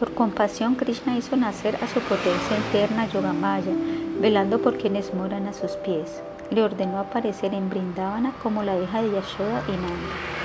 Por 0.00 0.12
compasión, 0.12 0.74
Krishna 0.74 1.16
hizo 1.16 1.36
nacer 1.36 1.76
a 1.76 1.86
su 1.86 2.00
potencia 2.00 2.56
interna 2.56 3.06
Yogamaya, 3.06 3.74
velando 4.20 4.58
por 4.58 4.76
quienes 4.76 5.14
moran 5.14 5.46
a 5.46 5.52
sus 5.52 5.70
pies. 5.76 6.20
Le 6.50 6.64
ordenó 6.64 6.98
aparecer 6.98 7.54
en 7.54 7.70
Brindavana 7.70 8.32
como 8.42 8.64
la 8.64 8.76
hija 8.76 9.02
de 9.02 9.12
Yashoda 9.12 9.62
y 9.68 9.70
Nanda. 9.70 10.43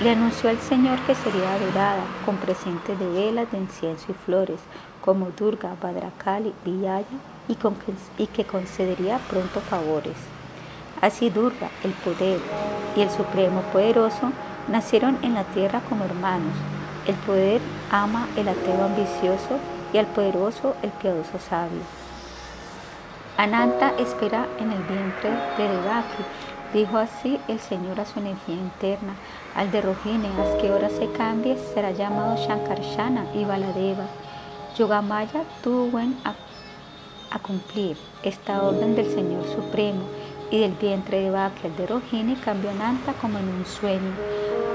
Le 0.00 0.10
anunció 0.10 0.48
al 0.48 0.60
Señor 0.60 1.00
que 1.00 1.14
sería 1.16 1.54
adorada 1.54 2.04
con 2.24 2.36
presentes 2.36 2.96
de 3.00 3.08
velas, 3.08 3.50
de 3.50 3.58
incienso 3.58 4.06
y 4.12 4.14
flores, 4.14 4.60
como 5.04 5.30
Durga, 5.36 5.74
Badrakali, 5.82 6.54
Viyaya, 6.64 7.04
y, 7.48 7.58
y 8.22 8.26
que 8.28 8.44
concedería 8.44 9.18
pronto 9.28 9.60
favores. 9.60 10.14
Así 11.00 11.30
Durga, 11.30 11.70
el 11.82 11.90
poder 11.90 12.38
y 12.94 13.00
el 13.00 13.10
Supremo 13.10 13.62
Poderoso 13.72 14.30
nacieron 14.68 15.18
en 15.22 15.34
la 15.34 15.42
tierra 15.42 15.80
como 15.88 16.04
hermanos. 16.04 16.54
El 17.08 17.16
poder 17.16 17.60
ama 17.90 18.28
el 18.36 18.46
ateo 18.46 18.84
ambicioso 18.84 19.58
y 19.92 19.98
al 19.98 20.06
poderoso 20.06 20.76
el 20.82 20.90
piadoso 20.90 21.40
sabio. 21.40 21.82
Ananta 23.36 23.94
espera 23.98 24.46
en 24.60 24.70
el 24.70 24.82
vientre 24.84 25.30
de 25.56 25.68
Devaki 25.68 26.22
Dijo 26.72 26.98
así 26.98 27.40
el 27.48 27.60
Señor 27.60 27.98
a 27.98 28.04
su 28.04 28.18
energía 28.18 28.54
interna. 28.54 29.14
Al 29.58 29.72
de 29.72 29.80
Rohini, 29.80 30.28
a 30.28 30.56
que 30.58 30.68
ahora 30.68 30.88
se 30.88 31.10
cambie, 31.10 31.58
será 31.74 31.90
llamado 31.90 32.36
Shankarshana 32.36 33.24
y 33.34 33.44
Baladeva. 33.44 34.04
Yogamaya 34.78 35.42
tuvo 35.64 35.86
buen 35.86 36.16
a, 36.22 36.36
cumplir 37.40 37.96
esta 38.22 38.62
orden 38.62 38.94
del 38.94 39.10
Señor 39.10 39.44
Supremo 39.46 40.02
y 40.52 40.60
del 40.60 40.74
vientre 40.74 41.22
de 41.22 41.30
Bhakya, 41.32 41.70
el 41.70 41.76
de 41.76 41.88
Rohini, 41.88 42.36
cambió 42.36 42.72
Nanta 42.72 43.14
como 43.14 43.40
en 43.40 43.48
un 43.48 43.66
sueño. 43.66 44.12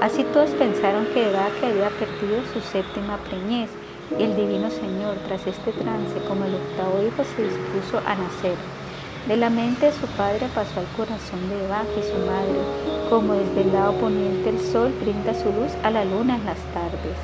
Así 0.02 0.22
todos 0.22 0.50
pensaron 0.50 1.06
que 1.14 1.32
Bhakya 1.32 1.68
había 1.68 1.88
perdido 1.88 2.42
su 2.52 2.60
séptima 2.60 3.16
preñez 3.16 3.70
y 4.18 4.22
el 4.22 4.36
Divino 4.36 4.68
Señor, 4.68 5.16
tras 5.26 5.46
este 5.46 5.72
trance, 5.72 6.18
como 6.28 6.44
el 6.44 6.56
octavo 6.56 7.02
hijo, 7.02 7.24
se 7.24 7.42
dispuso 7.42 8.06
a 8.06 8.16
nacer. 8.16 8.83
De 9.28 9.38
la 9.38 9.48
mente 9.48 9.86
de 9.86 9.92
su 9.92 10.06
padre 10.18 10.48
pasó 10.54 10.80
al 10.80 10.86
corazón 10.98 11.48
de 11.48 11.64
Eva 11.64 11.82
y 11.98 12.02
su 12.02 12.18
madre, 12.26 12.60
como 13.08 13.32
desde 13.32 13.62
el 13.62 13.72
lado 13.72 13.94
poniente 13.94 14.50
el 14.50 14.60
sol 14.60 14.92
brinda 15.00 15.32
su 15.32 15.46
luz 15.46 15.72
a 15.82 15.90
la 15.90 16.04
luna 16.04 16.36
en 16.36 16.44
las 16.44 16.58
tardes. 16.74 17.16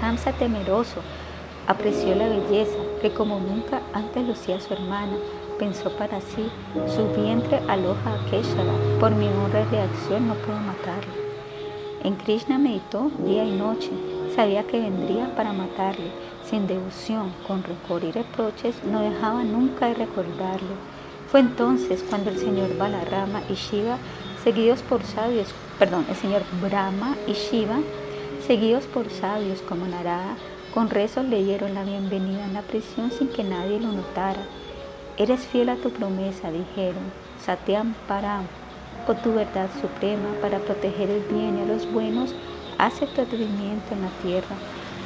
Kamsa 0.00 0.32
temeroso 0.32 1.02
apreció 1.66 2.14
la 2.14 2.30
belleza 2.30 2.78
que 3.02 3.10
como 3.10 3.38
nunca 3.38 3.82
antes 3.92 4.26
lucía 4.26 4.58
su 4.62 4.72
hermana. 4.72 5.18
Pensó 5.58 5.90
para 5.90 6.22
sí, 6.22 6.48
su 6.86 7.06
vientre 7.20 7.60
aloja 7.68 8.14
a 8.14 8.30
Keshava, 8.30 8.72
por 8.98 9.14
mi 9.14 9.26
honra 9.26 9.60
y 9.60 9.74
reacción 9.74 10.26
no 10.26 10.34
puedo 10.36 10.58
matarlo. 10.58 11.12
En 12.02 12.14
Krishna 12.14 12.56
meditó 12.56 13.10
día 13.18 13.44
y 13.44 13.52
noche, 13.52 13.90
sabía 14.34 14.64
que 14.64 14.80
vendría 14.80 15.36
para 15.36 15.52
matarle, 15.52 16.10
sin 16.48 16.66
devoción, 16.66 17.30
con 17.46 17.62
rencor 17.62 18.04
y 18.04 18.10
reproches, 18.10 18.74
no 18.84 19.00
dejaba 19.00 19.44
nunca 19.44 19.88
de 19.88 19.94
recordarlo 19.94 20.93
fue 21.34 21.40
entonces 21.40 22.04
cuando 22.08 22.30
el 22.30 22.38
señor 22.38 22.78
Balarama 22.78 23.42
y 23.50 23.54
Shiva, 23.54 23.98
seguidos 24.44 24.82
por 24.82 25.02
sabios, 25.02 25.48
perdón, 25.80 26.06
el 26.08 26.14
señor 26.14 26.42
Brahma 26.62 27.16
y 27.26 27.32
Shiva, 27.32 27.80
seguidos 28.46 28.84
por 28.84 29.10
sabios 29.10 29.60
como 29.62 29.84
Narada, 29.84 30.36
con 30.72 30.90
rezos 30.90 31.24
le 31.24 31.42
dieron 31.42 31.74
la 31.74 31.82
bienvenida 31.82 32.44
en 32.44 32.54
la 32.54 32.62
prisión 32.62 33.10
sin 33.10 33.26
que 33.26 33.42
nadie 33.42 33.80
lo 33.80 33.90
notara. 33.90 34.44
Eres 35.16 35.40
fiel 35.40 35.70
a 35.70 35.74
tu 35.74 35.90
promesa, 35.90 36.52
dijeron, 36.52 37.02
Satyam 37.44 37.94
Param, 38.06 38.46
o 39.08 39.14
tu 39.14 39.34
verdad 39.34 39.68
suprema 39.80 40.40
para 40.40 40.60
proteger 40.60 41.10
el 41.10 41.22
bien 41.22 41.58
y 41.58 41.62
a 41.62 41.64
los 41.64 41.92
buenos, 41.92 42.32
hace 42.78 43.08
tu 43.08 43.20
atrevimiento 43.20 43.92
en 43.92 44.02
la 44.02 44.10
tierra, 44.22 44.54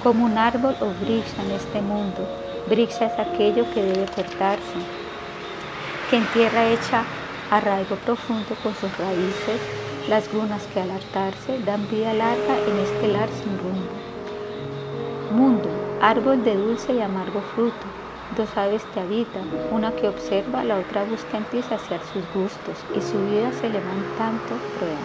como 0.03 0.27
un 0.27 0.37
árbol 0.37 0.77
o 0.83 0.93
brixa 1.03 1.43
en 1.43 1.53
este 1.53 1.81
mundo. 1.81 2.29
Brixa 2.69 3.07
es 3.07 3.19
aquello 3.19 3.65
que 3.73 3.83
debe 3.83 4.05
cortarse 4.15 4.98
que 6.11 6.17
en 6.17 6.27
tierra 6.29 6.69
hecha 6.69 7.05
arraigo 7.51 7.97
profundo 7.97 8.55
con 8.63 8.75
sus 8.75 8.97
raíces, 8.97 9.61
las 10.09 10.33
gunas 10.33 10.63
que 10.73 10.81
al 10.81 10.91
hartarse 10.91 11.59
dan 11.67 11.87
vida 11.91 12.15
larga 12.15 12.57
en 12.67 12.79
este 12.79 13.09
lar 13.09 13.29
sin 13.29 13.59
rumbo. 13.59 13.89
Mundo, 15.33 15.69
árbol 16.01 16.43
de 16.45 16.57
dulce 16.57 16.95
y 16.95 17.03
amargo 17.03 17.43
fruto, 17.55 17.87
dos 18.37 18.49
aves 18.57 18.83
te 18.95 19.01
habitan, 19.01 19.51
una 19.71 19.93
que 19.93 20.09
observa, 20.09 20.65
la 20.65 20.79
otra 20.79 21.05
busca 21.05 21.37
en 21.37 21.45
ti 21.45 21.61
saciar 21.63 22.01
sus 22.13 22.23
gustos, 22.33 22.77
y 22.97 23.03
su 23.03 23.19
vida 23.27 23.53
se 23.53 23.69
le 23.69 23.79
van 23.79 24.05
tanto 24.17 24.55
prueba. 24.79 25.05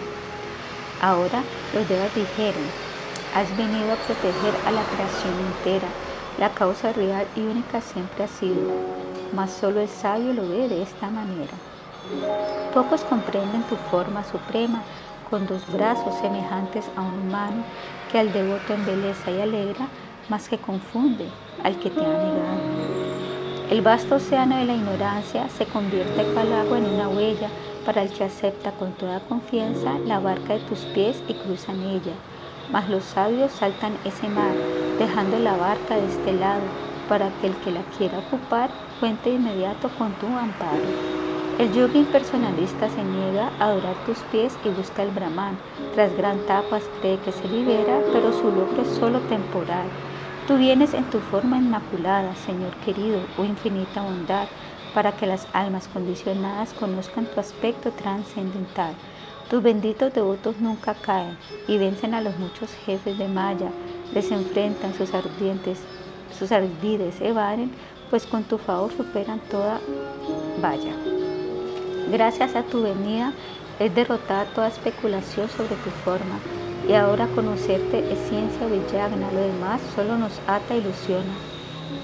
Ahora 1.02 1.42
los 1.74 1.86
devas 1.86 2.14
dijeron, 2.14 2.64
has 3.34 3.54
venido 3.58 3.92
a 3.92 3.96
proteger 3.96 4.54
a 4.66 4.70
la 4.70 4.82
creación 4.84 5.34
entera, 5.52 5.88
la 6.38 6.48
causa 6.50 6.92
real 6.92 7.26
y 7.36 7.40
única 7.40 7.80
siempre 7.80 8.24
ha 8.24 8.28
sido 8.28 9.04
mas 9.34 9.50
solo 9.50 9.80
el 9.80 9.88
sabio 9.88 10.32
lo 10.32 10.48
ve 10.48 10.68
de 10.68 10.82
esta 10.82 11.08
manera. 11.08 11.52
Pocos 12.72 13.02
comprenden 13.02 13.62
tu 13.64 13.76
forma 13.90 14.24
suprema 14.24 14.82
con 15.30 15.46
dos 15.46 15.62
brazos 15.72 16.14
semejantes 16.20 16.84
a 16.96 17.02
un 17.02 17.26
humano 17.26 17.64
que 18.10 18.18
al 18.18 18.32
devoto 18.32 18.74
embeleza 18.74 19.30
y 19.30 19.40
alegra, 19.40 19.88
más 20.28 20.48
que 20.48 20.58
confunde 20.58 21.26
al 21.62 21.78
que 21.78 21.90
te 21.90 22.00
ha 22.00 22.08
negado. 22.08 22.84
El 23.70 23.80
vasto 23.80 24.16
océano 24.16 24.56
de 24.56 24.66
la 24.66 24.74
ignorancia 24.74 25.48
se 25.48 25.66
convierte 25.66 26.22
cual 26.34 26.52
agua 26.52 26.78
en 26.78 26.86
una 26.86 27.08
huella 27.08 27.48
para 27.84 28.02
el 28.02 28.10
que 28.10 28.24
acepta 28.24 28.72
con 28.72 28.92
toda 28.92 29.20
confianza 29.20 29.98
la 30.06 30.20
barca 30.20 30.54
de 30.54 30.60
tus 30.60 30.80
pies 30.80 31.22
y 31.28 31.34
cruzan 31.34 31.82
ella. 31.82 32.12
Mas 32.70 32.88
los 32.88 33.04
sabios 33.04 33.52
saltan 33.52 33.96
ese 34.04 34.28
mar, 34.28 34.54
dejando 34.98 35.38
la 35.38 35.56
barca 35.56 35.96
de 35.96 36.06
este 36.06 36.32
lado, 36.32 36.62
para 37.08 37.28
que 37.40 37.48
el 37.48 37.56
que 37.56 37.70
la 37.70 37.82
quiera 37.96 38.18
ocupar 38.18 38.70
cuente 39.04 39.28
inmediato 39.28 39.90
con 39.98 40.12
tu 40.14 40.26
amparo. 40.28 40.80
El 41.58 41.70
yogi 41.74 41.98
impersonalista 41.98 42.88
se 42.88 43.04
niega 43.04 43.50
a 43.58 43.66
adorar 43.66 43.96
tus 44.06 44.16
pies 44.32 44.56
y 44.64 44.70
busca 44.70 45.02
el 45.02 45.10
brahman. 45.10 45.58
Tras 45.94 46.16
gran 46.16 46.38
tapas 46.46 46.84
cree 47.02 47.18
que 47.18 47.30
se 47.30 47.46
libera, 47.46 48.00
pero 48.14 48.32
su 48.32 48.44
logro 48.44 48.80
es 48.80 48.88
solo 48.88 49.20
temporal. 49.28 49.84
Tú 50.48 50.56
vienes 50.56 50.94
en 50.94 51.04
tu 51.10 51.18
forma 51.18 51.58
inmaculada, 51.58 52.34
Señor 52.46 52.74
querido, 52.76 53.20
o 53.36 53.44
infinita 53.44 54.00
bondad, 54.00 54.48
para 54.94 55.12
que 55.12 55.26
las 55.26 55.46
almas 55.52 55.86
condicionadas 55.88 56.72
conozcan 56.72 57.26
tu 57.26 57.38
aspecto 57.40 57.90
trascendental. 57.90 58.94
Tus 59.50 59.62
benditos 59.62 60.14
devotos 60.14 60.56
nunca 60.60 60.94
caen 60.94 61.36
y 61.68 61.76
vencen 61.76 62.14
a 62.14 62.22
los 62.22 62.38
muchos 62.38 62.70
jefes 62.86 63.18
de 63.18 63.28
Maya, 63.28 63.68
les 64.14 64.30
enfrentan 64.30 64.94
sus 64.94 65.12
ardientes 65.12 65.78
sus 66.38 66.52
ardides 66.52 67.20
evaden, 67.20 67.70
pues 68.10 68.26
con 68.26 68.44
tu 68.44 68.58
favor 68.58 68.92
superan 68.92 69.40
toda 69.50 69.80
valla. 70.60 70.94
Gracias 72.10 72.54
a 72.54 72.62
tu 72.62 72.82
venida 72.82 73.32
es 73.78 73.94
derrotada 73.94 74.44
toda 74.54 74.68
especulación 74.68 75.48
sobre 75.48 75.74
tu 75.76 75.90
forma 76.04 76.38
y 76.88 76.92
ahora 76.92 77.26
conocerte 77.28 78.12
es 78.12 78.18
ciencia 78.28 78.66
villagna, 78.66 79.32
lo 79.32 79.40
demás 79.40 79.80
solo 79.94 80.18
nos 80.18 80.38
ata 80.46 80.74
e 80.74 80.78
ilusiona. 80.78 81.32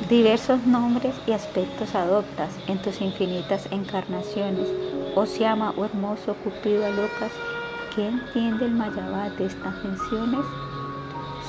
Diversos 0.08 0.66
nombres 0.66 1.14
y 1.26 1.32
aspectos 1.32 1.94
adoptas 1.94 2.50
en 2.66 2.80
tus 2.80 3.00
infinitas 3.00 3.66
encarnaciones. 3.70 4.68
Oh 5.14 5.24
llama, 5.24 5.74
oh 5.76 5.84
hermoso 5.84 6.34
Cupido 6.42 6.84
Alocas, 6.86 7.32
¿quién 7.94 8.20
entiende 8.20 8.64
el 8.64 8.72
mayabá 8.72 9.30
de 9.30 9.46
estas 9.46 9.84
menciones? 9.84 10.44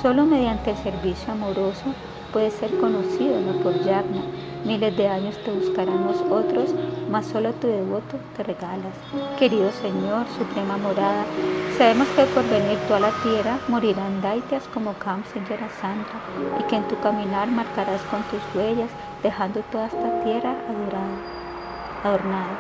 Solo 0.02 0.26
mediante 0.26 0.72
el 0.72 0.78
servicio 0.78 1.34
amoroso 1.34 1.94
puede 2.32 2.52
ser 2.52 2.78
conocido, 2.80 3.40
no 3.41 3.53
por 3.64 3.74
Yagna. 3.84 4.22
Miles 4.66 4.95
de 4.95 5.08
años 5.08 5.36
te 5.44 5.52
buscarán 5.52 6.06
los 6.06 6.22
otros, 6.22 6.70
mas 7.10 7.26
solo 7.26 7.52
tu 7.53 7.68
devoto 7.68 8.18
te 8.38 8.44
regalas. 8.44 8.94
Querido 9.40 9.72
Señor, 9.72 10.28
suprema 10.38 10.78
morada, 10.78 11.26
sabemos 11.78 12.08
que 12.10 12.24
por 12.26 12.44
venir 12.48 12.78
tú 12.88 12.94
a 12.94 12.99
la 12.99 13.12
tierra 13.24 13.58
morirán 13.68 14.22
daitas 14.22 14.64
como 14.74 14.94
Kamsa 14.94 15.40
y 15.40 15.45
Santa, 15.82 16.14
y 16.60 16.64
que 16.64 16.76
en 16.76 16.88
tu 16.88 16.99
caminar 16.99 17.49
marcarás 17.49 18.02
con 18.03 18.22
tus 18.24 18.41
huellas, 18.56 18.91
dejando 19.24 19.62
toda 19.72 19.88
esta 19.88 20.24
tierra 20.24 20.56
adorada, 20.70 21.18
adornada, 22.03 22.60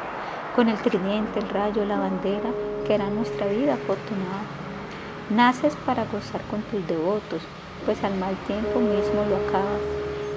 con 0.55 0.69
el 0.69 0.77
tridente, 0.79 1.39
el 1.39 1.49
rayo, 1.49 1.85
la 1.85 1.99
bandera, 1.99 2.49
que 2.85 2.95
era 2.95 3.09
nuestra 3.09 3.45
vida 3.45 3.75
afortunada. 3.75 4.41
Naces 5.29 5.75
para 5.85 6.05
gozar 6.05 6.41
con 6.49 6.61
tus 6.63 6.85
devotos, 6.87 7.41
pues 7.85 8.03
al 8.03 8.15
mal 8.15 8.35
tiempo 8.47 8.79
mismo 8.79 9.25
lo 9.29 9.37
acabas. 9.37 9.81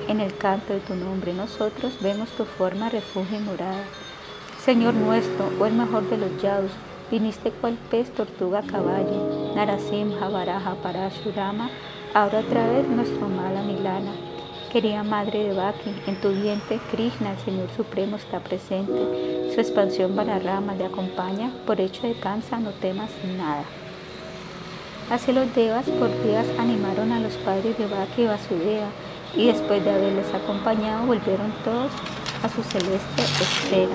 En 0.09 0.21
el 0.21 0.37
canto 0.37 0.73
de 0.73 0.81
tu 0.81 0.95
nombre 0.95 1.33
nosotros 1.33 1.99
vemos 2.01 2.29
tu 2.31 2.45
forma, 2.45 2.91
refugio 2.91 3.39
y 3.39 3.43
morada. 3.43 3.85
Señor 4.63 4.95
nuestro, 4.95 5.51
o 5.59 5.67
el 5.67 5.75
mejor 5.75 6.09
de 6.09 6.19
los 6.19 6.43
yaus, 6.43 6.71
viniste 7.11 7.51
cual 7.51 7.79
pez, 7.91 8.11
tortuga, 8.13 8.63
caballo, 8.63 9.53
Narasimha, 9.55 10.29
Varaja, 10.29 10.75
Parashurama, 10.83 11.71
ahora 12.15 12.41
otra 12.41 12.69
vez 12.69 12.87
nuestro 12.89 13.29
mala 13.29 13.63
Milana. 13.63 14.13
Querida 14.73 15.03
Madre 15.05 15.45
de 15.45 15.53
Baki, 15.55 15.95
en 16.07 16.21
tu 16.21 16.31
vientre 16.31 16.81
Krishna, 16.91 17.33
el 17.33 17.39
Señor 17.39 17.69
Supremo, 17.77 18.17
está 18.17 18.41
presente. 18.41 19.53
Su 19.55 19.61
expansión 19.61 20.17
Balarama 20.17 20.75
le 20.75 20.87
acompaña, 20.87 21.53
por 21.65 21.81
hecho 21.81 22.07
de 22.07 22.15
cansa 22.15 22.59
no 22.59 22.71
temas 22.71 23.11
nada. 23.37 23.65
Así 25.11 25.33
los 25.33 25.55
devas 25.55 25.85
por 25.85 26.11
días 26.23 26.47
animaron 26.59 27.13
a 27.13 27.21
los 27.21 27.35
padres 27.35 27.77
de 27.77 27.87
Baki 27.87 28.23
y 28.23 28.27
Vasudeva 28.27 28.89
y 29.35 29.47
después 29.47 29.85
de 29.85 29.91
haberles 29.91 30.33
acompañado 30.33 31.07
volvieron 31.07 31.53
todos 31.63 31.93
a 32.43 32.49
su 32.49 32.63
celeste 32.63 33.23
esfera. 33.23 33.95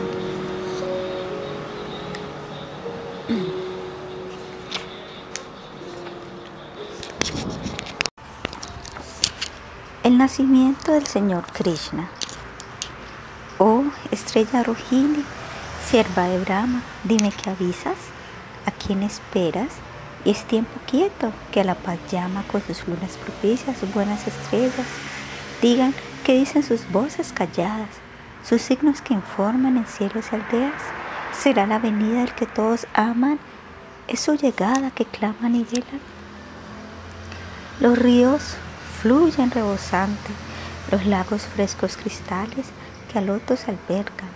El 10.03 10.18
nacimiento 10.18 10.91
del 10.91 11.07
Señor 11.07 11.44
Krishna. 11.52 12.10
Oh 13.57 13.84
estrella 14.11 14.64
Rohini, 14.64 15.23
sierva 15.90 16.27
de 16.27 16.40
Brahma, 16.40 16.81
dime 17.03 17.31
qué 17.31 17.49
avisas, 17.49 17.98
a 18.65 18.72
quién 18.72 19.03
esperas 19.03 19.69
es 20.26 20.44
tiempo 20.44 20.80
quieto 20.86 21.32
que 21.52 21.64
la 21.64 21.76
paz 21.76 21.98
llama 22.12 22.44
con 22.52 22.62
sus 22.62 22.88
lunas 22.88 23.18
propicias, 23.18 23.78
sus 23.78 23.94
buenas 23.94 24.28
estrellas. 24.28 24.88
Digan 25.62 25.94
que 26.24 26.34
dicen 26.34 26.64
sus 26.64 26.90
voces 26.91 27.32
calladas, 27.32 27.90
sus 28.44 28.62
signos 28.62 29.02
que 29.02 29.14
informan 29.14 29.78
en 29.78 29.86
cielos 29.86 30.26
y 30.32 30.36
aldeas. 30.36 30.82
será 31.38 31.66
la 31.66 31.80
venida 31.80 32.20
del 32.20 32.34
que 32.34 32.46
todos 32.46 32.86
aman, 32.94 33.40
es 34.08 34.20
su 34.20 34.36
llegada 34.36 34.91
que 34.91 35.06
claman 35.06 35.56
y 35.56 35.64
velan. 35.64 36.02
Los 37.80 37.98
ríos 37.98 38.58
fluyen 39.02 39.52
rebosante, 39.52 40.32
los 40.91 41.06
lagos 41.06 41.44
frescos 41.44 41.96
cristales 41.96 42.68
que 43.12 43.20
a 43.20 43.22
lotos 43.22 43.68
albergan, 43.70 44.30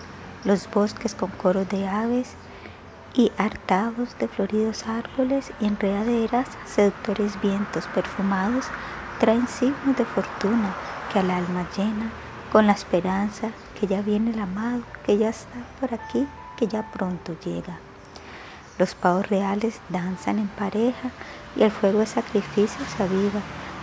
los 0.46 0.70
bosques 0.70 1.14
con 1.14 1.30
coros 1.32 1.68
de 1.68 1.88
aves 1.88 2.36
y 3.14 3.32
hartados 3.38 4.18
de 4.20 4.28
floridos 4.28 4.86
árboles 4.88 5.52
y 5.60 5.66
enredaderas, 5.66 6.48
seductores 6.66 7.40
vientos 7.42 7.88
perfumados, 7.94 8.66
traen 9.20 9.48
signos 9.48 9.96
de 9.98 10.06
fortuna 10.06 10.74
que 11.12 11.20
al 11.20 11.30
alma 11.30 11.66
llena, 11.78 12.10
con 12.52 12.68
la 12.68 12.74
esperanza 12.74 13.50
que 13.80 13.88
ya 13.88 14.02
viene 14.02 14.32
el 14.32 14.40
amado, 14.40 14.82
que 15.06 15.18
ya 15.18 15.30
está 15.30 15.60
por 15.80 15.94
aquí, 15.94 16.28
que 16.58 16.68
ya 16.68 16.92
pronto 16.92 17.36
llega. 17.44 17.78
Los 18.80 18.96
pavos 18.96 19.30
reales 19.30 19.80
danzan 19.90 20.40
en 20.40 20.48
pareja 20.48 21.12
y 21.56 21.64
el 21.64 21.72
fuego 21.72 22.00
de 22.00 22.08
sacrificio 22.08 22.84
aviva, 23.00 23.42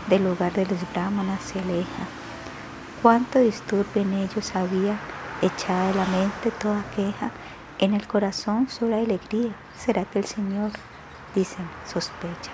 del 0.08 0.24
lugar 0.24 0.52
de 0.52 0.66
los 0.66 0.78
brahmanas 0.92 1.42
se 1.42 1.60
aleja. 1.60 2.06
Cuánto 3.00 3.38
disturbio 3.38 4.02
en 4.02 4.12
ellos 4.14 4.54
había, 4.56 4.98
echada 5.42 5.88
de 5.88 5.94
la 5.94 6.04
mente 6.06 6.50
toda 6.50 6.82
queja, 6.96 7.30
en 7.80 7.94
el 7.94 8.06
corazón 8.06 8.68
solo 8.68 8.94
alegría. 8.94 9.52
¿Será 9.76 10.04
que 10.04 10.20
el 10.20 10.26
Señor, 10.26 10.70
dicen, 11.34 11.66
sospecha, 11.90 12.52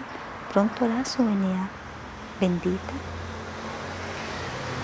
pronto 0.53 0.85
hará 0.85 1.05
su 1.05 1.25
bendita? 2.41 2.93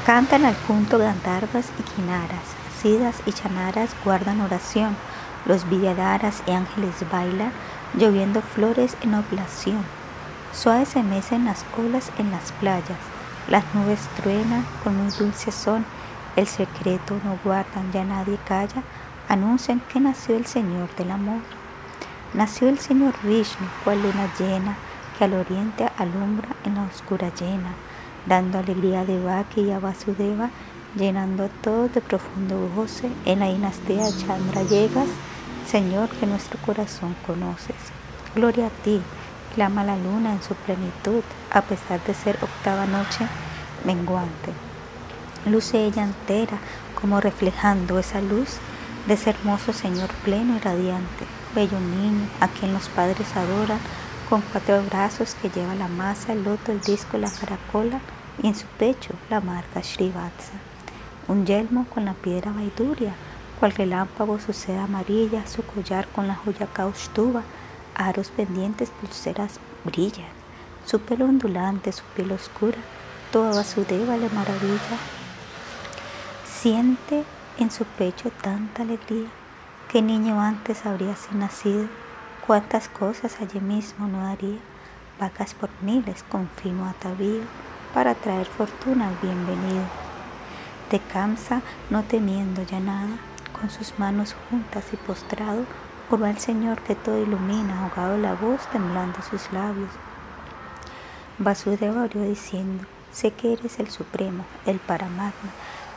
Cantan 0.05 0.45
al 0.45 0.55
punto 0.55 0.99
gandharvas 0.99 1.71
y 1.79 1.83
quinaras, 1.83 2.45
sidas 2.83 3.23
y 3.25 3.33
chanaras 3.33 3.95
guardan 4.05 4.41
oración, 4.41 4.97
los 5.47 5.69
villadaras 5.71 6.43
y 6.47 6.51
ángeles 6.51 6.95
bailan, 7.11 7.53
lloviendo 7.95 8.43
flores 8.43 8.97
en 9.03 9.15
oblación. 9.15 9.85
Suaves 10.53 10.89
se 10.89 11.05
mecen 11.05 11.45
las 11.45 11.65
olas 11.79 12.11
en 12.19 12.33
las 12.33 12.51
playas, 12.53 12.99
las 13.49 13.65
nubes 13.75 14.01
truenan 14.17 14.67
con 14.83 14.97
un 14.97 15.11
dulce 15.11 15.53
son, 15.53 15.85
el 16.35 16.49
secreto 16.49 17.17
no 17.23 17.39
guardan, 17.45 17.93
ya 17.93 18.05
nadie 18.05 18.39
calla, 18.45 18.83
anuncian 19.33 19.81
que 19.91 19.99
nació 19.99 20.37
el 20.37 20.45
Señor 20.45 20.95
del 20.97 21.11
amor. 21.11 21.41
Nació 22.35 22.69
el 22.69 22.79
Señor 22.79 23.15
Vishnu, 23.23 23.67
cual 23.83 24.03
luna 24.03 24.31
llena, 24.39 24.77
que 25.17 25.25
al 25.25 25.33
oriente 25.33 25.89
alumbra 25.97 26.49
en 26.67 26.75
la 26.75 26.83
oscura 26.83 27.33
llena, 27.41 27.73
dando 28.27 28.59
alegría 28.59 29.07
de 29.07 29.19
Baki 29.19 29.63
y 29.63 29.71
a 29.71 29.79
Vasudeva, 29.79 30.51
llenando 30.97 31.45
a 31.45 31.49
todos 31.49 31.95
de 31.95 32.03
profundo 32.03 32.71
goce. 32.77 33.11
En 33.25 33.39
la 33.39 33.47
dinastía 33.47 34.05
Chandra 34.19 34.65
llegas, 34.65 35.09
Señor, 35.67 36.11
que 36.11 36.27
nuestro 36.27 36.61
corazón 36.61 37.17
conoces. 37.27 37.77
Gloria 38.35 38.67
a 38.67 38.83
ti, 38.85 39.01
clama 39.55 39.83
la 39.83 39.97
luna 39.97 40.35
en 40.35 40.43
su 40.43 40.55
plenitud, 40.57 41.23
a 41.51 41.63
pesar 41.63 42.05
de 42.05 42.13
ser 42.13 42.37
octava 42.43 42.85
noche 42.85 43.27
menguante. 43.87 44.53
Luce 45.47 45.87
ella 45.87 46.03
entera, 46.03 46.59
como 47.01 47.19
reflejando 47.23 47.99
esa 47.99 48.21
luz 48.21 48.59
de 49.07 49.15
ese 49.15 49.31
hermoso 49.31 49.73
Señor 49.73 50.11
pleno 50.25 50.57
y 50.57 50.61
radiante, 50.61 51.27
bello 51.55 51.79
niño 51.81 52.29
a 52.41 52.49
quien 52.49 52.73
los 52.73 52.89
padres 52.89 53.37
adoran, 53.37 53.81
con 54.29 54.41
cuatro 54.53 54.83
brazos 54.85 55.35
que 55.35 55.51
lleva 55.51 55.75
la 55.75 55.89
masa, 55.89 56.33
el 56.33 56.45
loto, 56.45 56.73
el 56.73 56.81
disco, 56.81 57.19
la 57.19 57.31
caracola 57.31 58.01
y 58.43 58.47
en 58.47 58.55
su 58.55 58.67
pecho 58.67 59.15
la 59.29 59.41
marca 59.41 59.83
Srivatsa. 59.83 60.53
Un 61.29 61.45
yelmo 61.45 61.87
con 61.93 62.05
la 62.05 62.15
piedra 62.15 62.53
vaiduria, 62.53 63.15
cual 63.61 63.73
relámpago 63.73 64.39
su 64.41 64.53
seda 64.53 64.85
amarilla, 64.85 65.47
su 65.47 65.63
collar 65.63 66.09
con 66.09 66.27
la 66.27 66.35
joya 66.35 66.67
kaustuba, 66.67 67.43
aros 67.95 68.31
pendientes, 68.31 68.91
pulseras 68.91 69.61
brillan, 69.85 70.27
su 70.87 71.01
pelo 71.01 71.27
ondulante, 71.27 71.93
su 71.93 72.03
piel 72.17 72.33
oscura, 72.33 72.79
toda 73.31 73.65
su 73.65 73.85
deva 73.85 74.17
le 74.17 74.29
maravilla. 74.31 74.99
Siente 76.47 77.25
en 77.59 77.71
su 77.71 77.85
pecho 77.85 78.31
tanta 78.43 78.83
alegría. 78.83 79.29
¿Qué 79.89 80.03
niño 80.03 80.41
antes 80.41 80.87
habría 80.87 81.15
sido 81.17 81.39
nacido? 81.39 81.87
¿Cuántas 82.47 82.89
cosas 82.89 83.41
allí 83.41 83.61
mismo 83.61 84.07
no 84.07 84.27
haría? 84.27 84.59
Vacas 85.21 85.55
por 85.55 85.71
miles 85.83 86.25
con 86.25 86.49
fino 86.49 86.87
atavío 86.87 87.43
para 87.95 88.15
traer 88.15 88.47
fortuna 88.47 89.09
al 89.09 89.17
bienvenido. 89.23 89.85
De 90.91 91.01
no 91.91 92.03
temiendo 92.03 92.63
ya 92.63 92.81
nada, 92.81 93.17
con 93.59 93.71
sus 93.71 93.99
manos 93.99 94.35
juntas 94.51 94.85
y 94.93 94.97
postrado, 94.97 95.65
oró 96.11 96.27
al 96.27 96.39
Señor 96.39 96.81
que 96.83 96.95
todo 96.95 97.23
ilumina, 97.23 97.85
ahogado 97.85 98.19
la 98.19 98.35
voz, 98.35 98.67
temblando 98.71 99.23
sus 99.23 99.51
labios. 99.53 99.91
Vasudeva 101.39 102.03
oró 102.03 102.21
diciendo, 102.23 102.85
sé 103.11 103.31
que 103.31 103.55
eres 103.55 103.79
el 103.79 103.91
Supremo, 103.91 104.45
el 104.67 104.79
Paramatma, 104.81 105.51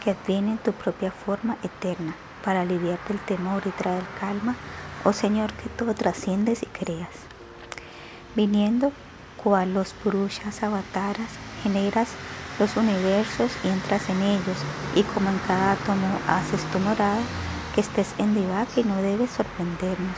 que 0.06 0.12
adviene 0.12 0.52
en 0.52 0.58
tu 0.60 0.72
propia 0.72 1.12
forma 1.12 1.58
eterna, 1.64 2.16
para 2.44 2.62
aliviarte 2.62 3.12
el 3.12 3.20
temor 3.20 3.64
y 3.66 3.72
traer 3.72 4.04
calma, 4.20 4.56
oh 5.04 5.14
Señor, 5.14 5.52
que 5.54 5.68
todo 5.68 5.96
trasciendes 5.96 6.62
y 6.62 6.68
creas. 6.68 7.10
Viniendo, 8.36 8.92
cual 9.44 9.74
los 9.74 9.94
purushas 9.94 10.62
avataras, 10.62 11.32
generas 11.64 12.10
los 12.60 12.78
universos 12.78 13.52
y 13.64 13.70
entras 13.70 14.08
en 14.10 14.22
ellos, 14.22 14.58
y 14.94 15.02
como 15.02 15.32
en 15.32 15.40
cada 15.48 15.72
átomo 15.72 16.08
haces 16.28 16.64
tu 16.72 16.78
morada, 16.78 17.22
que 17.74 17.82
estés 17.82 18.14
en 18.20 18.36
Divaka 18.36 18.80
y 18.80 18.84
no 18.84 18.96
debes 18.98 19.32
sorprendernos. 19.32 20.18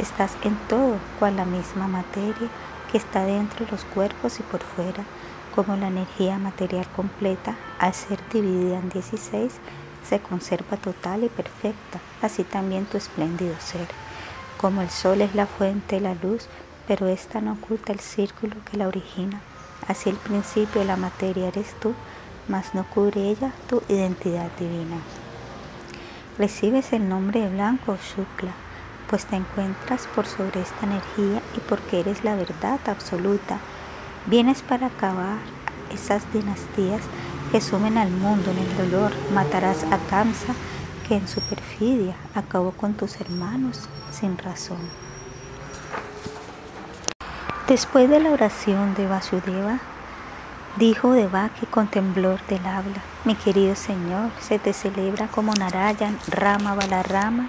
Estás 0.00 0.32
en 0.42 0.56
todo, 0.68 0.96
cual 1.20 1.36
la 1.36 1.44
misma 1.44 1.86
materia 1.86 2.48
que 2.90 2.98
está 2.98 3.24
dentro 3.24 3.64
de 3.64 3.70
los 3.70 3.84
cuerpos 3.84 4.40
y 4.40 4.42
por 4.42 4.62
fuera, 4.62 5.04
como 5.54 5.76
la 5.76 5.88
energía 5.88 6.38
material 6.38 6.86
completa, 6.96 7.56
al 7.78 7.94
ser 7.94 8.18
dividida 8.32 8.78
en 8.78 8.88
16, 8.88 9.52
se 10.08 10.20
conserva 10.20 10.76
total 10.76 11.24
y 11.24 11.28
perfecta, 11.28 12.00
así 12.20 12.44
también 12.44 12.86
tu 12.86 12.96
espléndido 12.96 13.54
ser. 13.60 13.86
Como 14.60 14.82
el 14.82 14.90
sol 14.90 15.20
es 15.20 15.34
la 15.34 15.46
fuente 15.46 15.96
de 15.96 16.02
la 16.02 16.14
luz, 16.14 16.48
pero 16.86 17.06
ésta 17.08 17.40
no 17.40 17.52
oculta 17.52 17.92
el 17.92 18.00
círculo 18.00 18.56
que 18.70 18.76
la 18.76 18.88
origina, 18.88 19.40
así 19.88 20.10
el 20.10 20.16
principio 20.16 20.80
de 20.80 20.86
la 20.86 20.96
materia 20.96 21.48
eres 21.48 21.74
tú, 21.80 21.94
mas 22.48 22.74
no 22.74 22.84
cubre 22.84 23.28
ella 23.28 23.52
tu 23.68 23.82
identidad 23.88 24.50
divina. 24.58 24.98
Recibes 26.38 26.92
el 26.92 27.08
nombre 27.08 27.40
de 27.40 27.50
blanco 27.50 27.96
shukla, 27.96 28.52
pues 29.08 29.26
te 29.26 29.36
encuentras 29.36 30.08
por 30.14 30.26
sobre 30.26 30.62
esta 30.62 30.86
energía 30.86 31.42
y 31.56 31.60
porque 31.68 32.00
eres 32.00 32.24
la 32.24 32.34
verdad 32.34 32.80
absoluta, 32.86 33.58
Vienes 34.26 34.62
para 34.62 34.86
acabar 34.86 35.38
esas 35.92 36.32
dinastías 36.32 37.02
que 37.50 37.60
sumen 37.60 37.98
al 37.98 38.10
mundo 38.10 38.52
en 38.52 38.58
el 38.58 38.90
dolor. 38.90 39.12
Matarás 39.34 39.84
a 39.84 39.98
Kamsa, 40.08 40.54
que 41.08 41.16
en 41.16 41.26
su 41.26 41.40
perfidia 41.40 42.14
acabó 42.34 42.70
con 42.70 42.94
tus 42.94 43.20
hermanos 43.20 43.88
sin 44.12 44.38
razón. 44.38 44.78
Después 47.66 48.08
de 48.08 48.20
la 48.20 48.30
oración 48.30 48.94
de 48.94 49.08
Vasudeva, 49.08 49.80
dijo 50.76 51.12
Devaki 51.12 51.66
con 51.66 51.88
temblor 51.88 52.40
del 52.46 52.64
habla, 52.64 53.02
mi 53.24 53.34
querido 53.34 53.74
Señor, 53.74 54.30
se 54.40 54.58
te 54.58 54.72
celebra 54.72 55.26
como 55.26 55.52
Narayan, 55.54 56.18
Rama, 56.28 56.74
Balarama, 56.74 57.48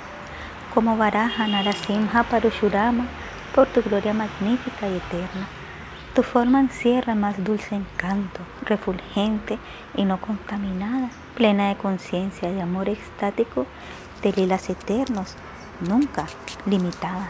como 0.73 0.97
Varaha, 0.97 1.47
Narasimha, 1.47 2.23
Parushurama, 2.23 3.05
por 3.53 3.67
tu 3.67 3.81
gloria 3.83 4.13
magnífica 4.13 4.87
y 4.87 4.97
eterna. 4.97 5.47
Tu 6.15 6.21
forma 6.21 6.59
encierra 6.59 7.15
más 7.15 7.43
dulce 7.43 7.73
encanto, 7.73 8.39
refulgente 8.65 9.57
y 9.95 10.05
no 10.05 10.21
contaminada, 10.21 11.09
plena 11.33 11.69
de 11.69 11.75
conciencia 11.75 12.51
y 12.51 12.59
amor 12.59 12.87
extático, 12.87 13.65
de 14.21 14.31
lilas 14.33 14.69
eternos, 14.69 15.33
nunca 15.81 16.27
limitada. 16.67 17.29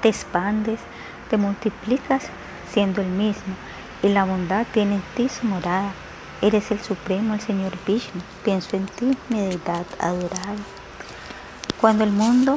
Te 0.00 0.08
expandes, 0.08 0.80
te 1.28 1.36
multiplicas 1.36 2.30
siendo 2.72 3.02
el 3.02 3.08
mismo, 3.08 3.54
y 4.02 4.08
la 4.08 4.24
bondad 4.24 4.66
tiene 4.72 4.94
en 4.94 5.02
ti 5.14 5.28
su 5.28 5.46
morada. 5.46 5.92
Eres 6.40 6.70
el 6.70 6.80
Supremo, 6.80 7.34
el 7.34 7.40
Señor 7.40 7.72
Vishnu. 7.86 8.22
Pienso 8.44 8.76
en 8.76 8.86
ti, 8.86 9.16
mi 9.28 9.40
deidad 9.40 9.84
adorada. 9.98 10.56
Cuando 11.82 12.04
el 12.04 12.12
mundo 12.12 12.56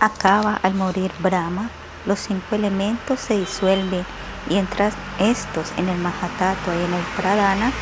acaba 0.00 0.58
al 0.62 0.72
morir 0.72 1.12
Brahma, 1.18 1.68
los 2.06 2.18
cinco 2.20 2.56
elementos 2.56 3.20
se 3.20 3.38
disuelven 3.38 4.04
y 4.48 4.56
entras 4.56 4.94
estos 5.18 5.72
en 5.76 5.88
el 5.88 5.98
Mahatattva 5.98 6.74
y 6.74 6.84
en 6.84 6.94
el 6.94 7.04
Pradana, 7.16 7.72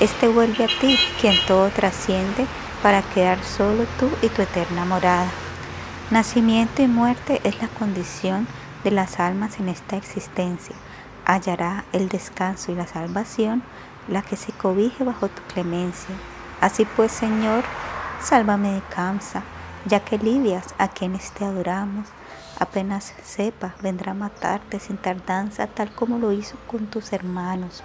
este 0.00 0.28
vuelve 0.28 0.64
a 0.64 0.80
ti, 0.80 0.98
quien 1.20 1.34
todo 1.46 1.68
trasciende, 1.70 2.46
para 2.82 3.02
quedar 3.02 3.42
solo 3.42 3.84
tú 3.98 4.10
y 4.22 4.28
tu 4.28 4.42
eterna 4.42 4.84
morada. 4.84 5.30
Nacimiento 6.10 6.82
y 6.82 6.86
muerte 6.86 7.40
es 7.44 7.60
la 7.60 7.68
condición 7.68 8.46
de 8.84 8.90
las 8.90 9.18
almas 9.18 9.58
en 9.58 9.68
esta 9.68 9.96
existencia. 9.96 10.76
Hallará 11.24 11.84
el 11.92 12.08
descanso 12.08 12.70
y 12.70 12.76
la 12.76 12.86
salvación 12.86 13.62
la 14.08 14.22
que 14.22 14.36
se 14.36 14.52
cobije 14.52 15.02
bajo 15.02 15.28
tu 15.28 15.42
clemencia. 15.52 16.14
Así 16.60 16.84
pues, 16.84 17.10
Señor, 17.12 17.64
sálvame 18.22 18.72
de 18.72 18.82
Kamsa, 18.94 19.42
ya 19.84 20.00
que 20.00 20.18
lidias 20.18 20.74
a 20.78 20.88
quienes 20.88 21.32
te 21.32 21.44
adoramos, 21.44 22.06
apenas 22.58 23.14
sepa, 23.22 23.74
vendrá 23.82 24.12
a 24.12 24.14
matarte 24.14 24.80
sin 24.80 24.96
tardanza, 24.96 25.66
tal 25.66 25.90
como 25.92 26.18
lo 26.18 26.32
hizo 26.32 26.56
con 26.66 26.86
tus 26.86 27.12
hermanos. 27.12 27.82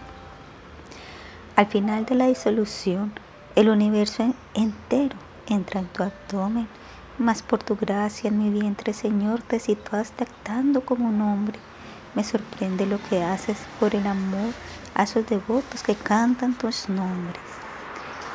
Al 1.56 1.68
final 1.68 2.06
de 2.06 2.16
la 2.16 2.28
disolución, 2.28 3.14
el 3.56 3.70
universo 3.70 4.34
entero 4.54 5.18
entra 5.48 5.82
en 5.82 5.88
tu 5.88 6.04
abdomen, 6.04 6.68
mas 7.18 7.44
por 7.44 7.62
tu 7.62 7.76
gracia 7.76 8.30
en 8.30 8.40
mi 8.40 8.50
vientre, 8.50 8.94
Señor, 8.94 9.42
te 9.42 9.60
situaste 9.60 10.24
actando 10.24 10.82
como 10.82 11.10
un 11.10 11.22
hombre. 11.22 11.60
Me 12.16 12.24
sorprende 12.24 12.86
lo 12.86 13.00
que 13.10 13.24
haces 13.24 13.58
por 13.80 13.94
el 13.94 14.08
amor 14.08 14.54
a 14.96 15.04
esos 15.04 15.26
devotos 15.28 15.84
que 15.84 15.96
cantan 15.96 16.54
tus 16.54 16.90
nombres. 16.90 17.44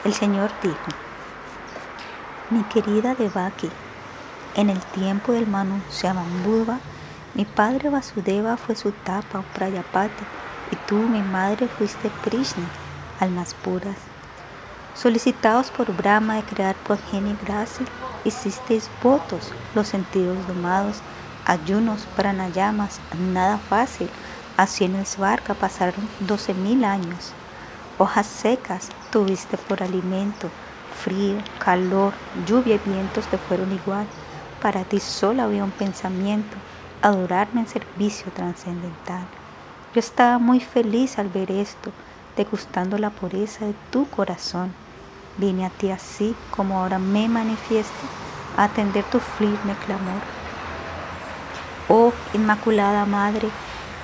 El 0.05 0.15
Señor 0.15 0.51
dijo, 0.63 0.77
mi 2.51 2.63
querida 2.65 3.15
Devaki, 3.15 3.71
en 4.57 4.71
el 4.71 4.81
tiempo 4.81 5.33
del 5.33 5.47
Manu 5.47 5.81
Shyamambhuva, 5.93 6.79
mi 7.35 7.45
padre 7.45 7.91
Vasudeva 7.91 8.57
fue 8.57 8.75
su 8.75 8.91
tapa 8.91 9.41
o 9.41 9.43
Prayapati 9.55 10.25
y 10.73 10.77
tú, 10.89 10.97
mi 10.97 11.21
madre, 11.21 11.69
fuiste 11.69 12.11
Krishna, 12.25 12.65
almas 13.21 13.53
puras. 13.55 13.97
Solicitados 14.95 15.71
por 15.71 15.95
Brahma 15.95 16.37
de 16.37 16.43
crear 16.43 16.75
progenie 16.75 17.37
grácil, 17.45 17.87
hicisteis 18.25 18.91
votos, 19.03 19.53
los 19.75 19.89
sentidos 19.89 20.39
domados, 20.49 21.03
ayunos, 21.45 22.07
pranayamas, 22.17 22.99
nada 23.33 23.59
fácil. 23.59 24.09
El 24.59 25.07
Svarga 25.07 25.53
pasaron 25.53 26.09
doce 26.21 26.55
mil 26.55 26.83
años. 26.83 27.35
Hojas 27.99 28.27
secas 28.27 28.89
tuviste 29.11 29.59
por 29.59 29.83
alimento, 29.83 30.49
frío, 31.05 31.37
calor, 31.59 32.15
lluvia 32.47 32.77
y 32.77 32.91
vientos 32.91 33.27
te 33.27 33.37
fueron 33.37 33.71
igual. 33.73 34.07
Para 34.67 34.83
ti 34.83 34.99
solo 34.99 35.45
había 35.45 35.63
un 35.63 35.71
pensamiento, 35.71 36.57
adorarme 37.01 37.61
en 37.61 37.69
servicio 37.69 38.33
trascendental. 38.33 39.25
Yo 39.95 40.01
estaba 40.01 40.41
muy 40.41 40.59
feliz 40.59 41.21
al 41.21 41.29
ver 41.29 41.53
esto, 41.53 41.93
degustando 42.37 42.99
la 42.99 43.11
pureza 43.11 43.65
de 43.65 43.77
tu 43.93 44.11
corazón. 44.11 44.75
Vine 45.37 45.67
a 45.67 45.71
ti 45.71 45.93
así 45.93 46.35
como 46.51 46.81
ahora 46.81 46.99
me 46.99 47.29
manifiesto 47.29 47.95
a 48.57 48.65
atender 48.65 49.05
tu 49.05 49.21
firme 49.21 49.77
clamor. 49.87 50.21
Oh 51.89 52.13
Inmaculada 52.35 53.07
Madre, 53.07 53.49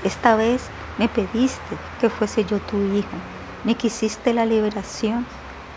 esta 0.05 0.37
vez 0.37 0.67
me 0.97 1.09
pediste 1.09 1.77
que 2.01 2.09
fuese 2.09 2.45
yo 2.45 2.61
tu 2.61 2.77
hijo, 2.95 3.17
me 3.65 3.75
quisiste 3.75 4.33
la 4.33 4.47
liberación. 4.47 5.27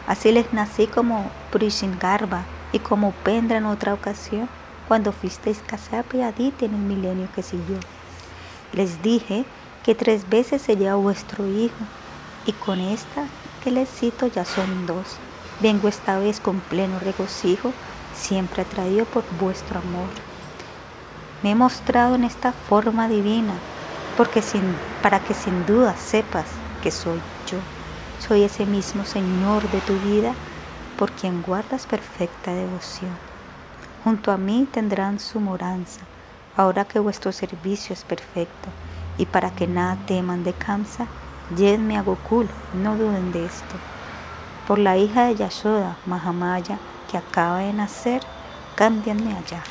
Así 0.05 0.31
les 0.31 0.53
nací 0.53 0.85
como 0.85 1.31
Prishingarba 1.51 2.43
y 2.71 2.77
como 2.77 3.13
Pendra 3.23 3.57
en 3.57 3.65
otra 3.65 3.91
ocasión 3.91 4.47
cuando 4.87 5.11
fuisteis 5.11 5.61
Kasapi 5.65 6.21
Aditi 6.21 6.65
en 6.65 6.73
el 6.73 6.79
milenio 6.79 7.27
que 7.33 7.43
siguió. 7.43 7.77
Les 8.73 9.01
dije 9.01 9.45
que 9.83 9.95
tres 9.95 10.29
veces 10.29 10.61
sería 10.61 10.95
vuestro 10.95 11.47
hijo, 11.47 11.85
y 12.45 12.51
con 12.51 12.79
esta 12.79 13.27
que 13.63 13.71
les 13.71 13.89
cito 13.89 14.27
ya 14.27 14.45
son 14.45 14.85
dos. 14.85 15.17
Vengo 15.61 15.87
esta 15.87 16.19
vez 16.19 16.39
con 16.39 16.59
pleno 16.59 16.99
regocijo, 16.99 17.71
siempre 18.15 18.61
atraído 18.61 19.05
por 19.05 19.23
vuestro 19.39 19.79
amor. 19.79 20.09
Me 21.41 21.51
he 21.51 21.55
mostrado 21.55 22.15
en 22.15 22.23
esta 22.23 22.51
forma 22.51 23.07
divina, 23.07 23.53
porque 24.17 24.41
para 25.01 25.19
que 25.19 25.33
sin 25.33 25.65
duda 25.65 25.95
sepas 25.97 26.45
que 26.81 26.91
soy 26.91 27.19
yo. 27.47 27.57
Soy 28.25 28.43
ese 28.43 28.65
mismo 28.65 29.05
Señor 29.05 29.69
de 29.69 29.79
tu 29.81 29.97
vida, 29.99 30.33
por 30.97 31.11
quien 31.11 31.41
guardas 31.41 31.85
perfecta 31.85 32.53
devoción. 32.53 33.34
Junto 34.05 34.31
a 34.31 34.37
mí 34.37 34.67
tendrán 34.71 35.19
su 35.19 35.39
moranza, 35.39 36.01
ahora 36.55 36.85
que 36.85 36.99
vuestro 36.99 37.31
servicio 37.31 37.91
es 37.91 38.03
perfecto, 38.03 38.69
y 39.17 39.25
para 39.25 39.49
que 39.49 39.65
nada 39.65 39.97
teman 40.05 40.43
de 40.43 40.53
Kamsa, 40.53 41.07
llévenme 41.57 41.97
a 41.97 42.03
Gokul, 42.03 42.47
no 42.75 42.95
duden 42.97 43.31
de 43.31 43.47
esto. 43.47 43.75
Por 44.67 44.77
la 44.77 44.95
hija 44.95 45.25
de 45.25 45.33
Yashoda, 45.33 45.97
Mahamaya, 46.05 46.77
que 47.09 47.17
acaba 47.17 47.61
de 47.61 47.73
nacer, 47.73 48.21
cámbianme 48.75 49.35
allá. 49.35 49.63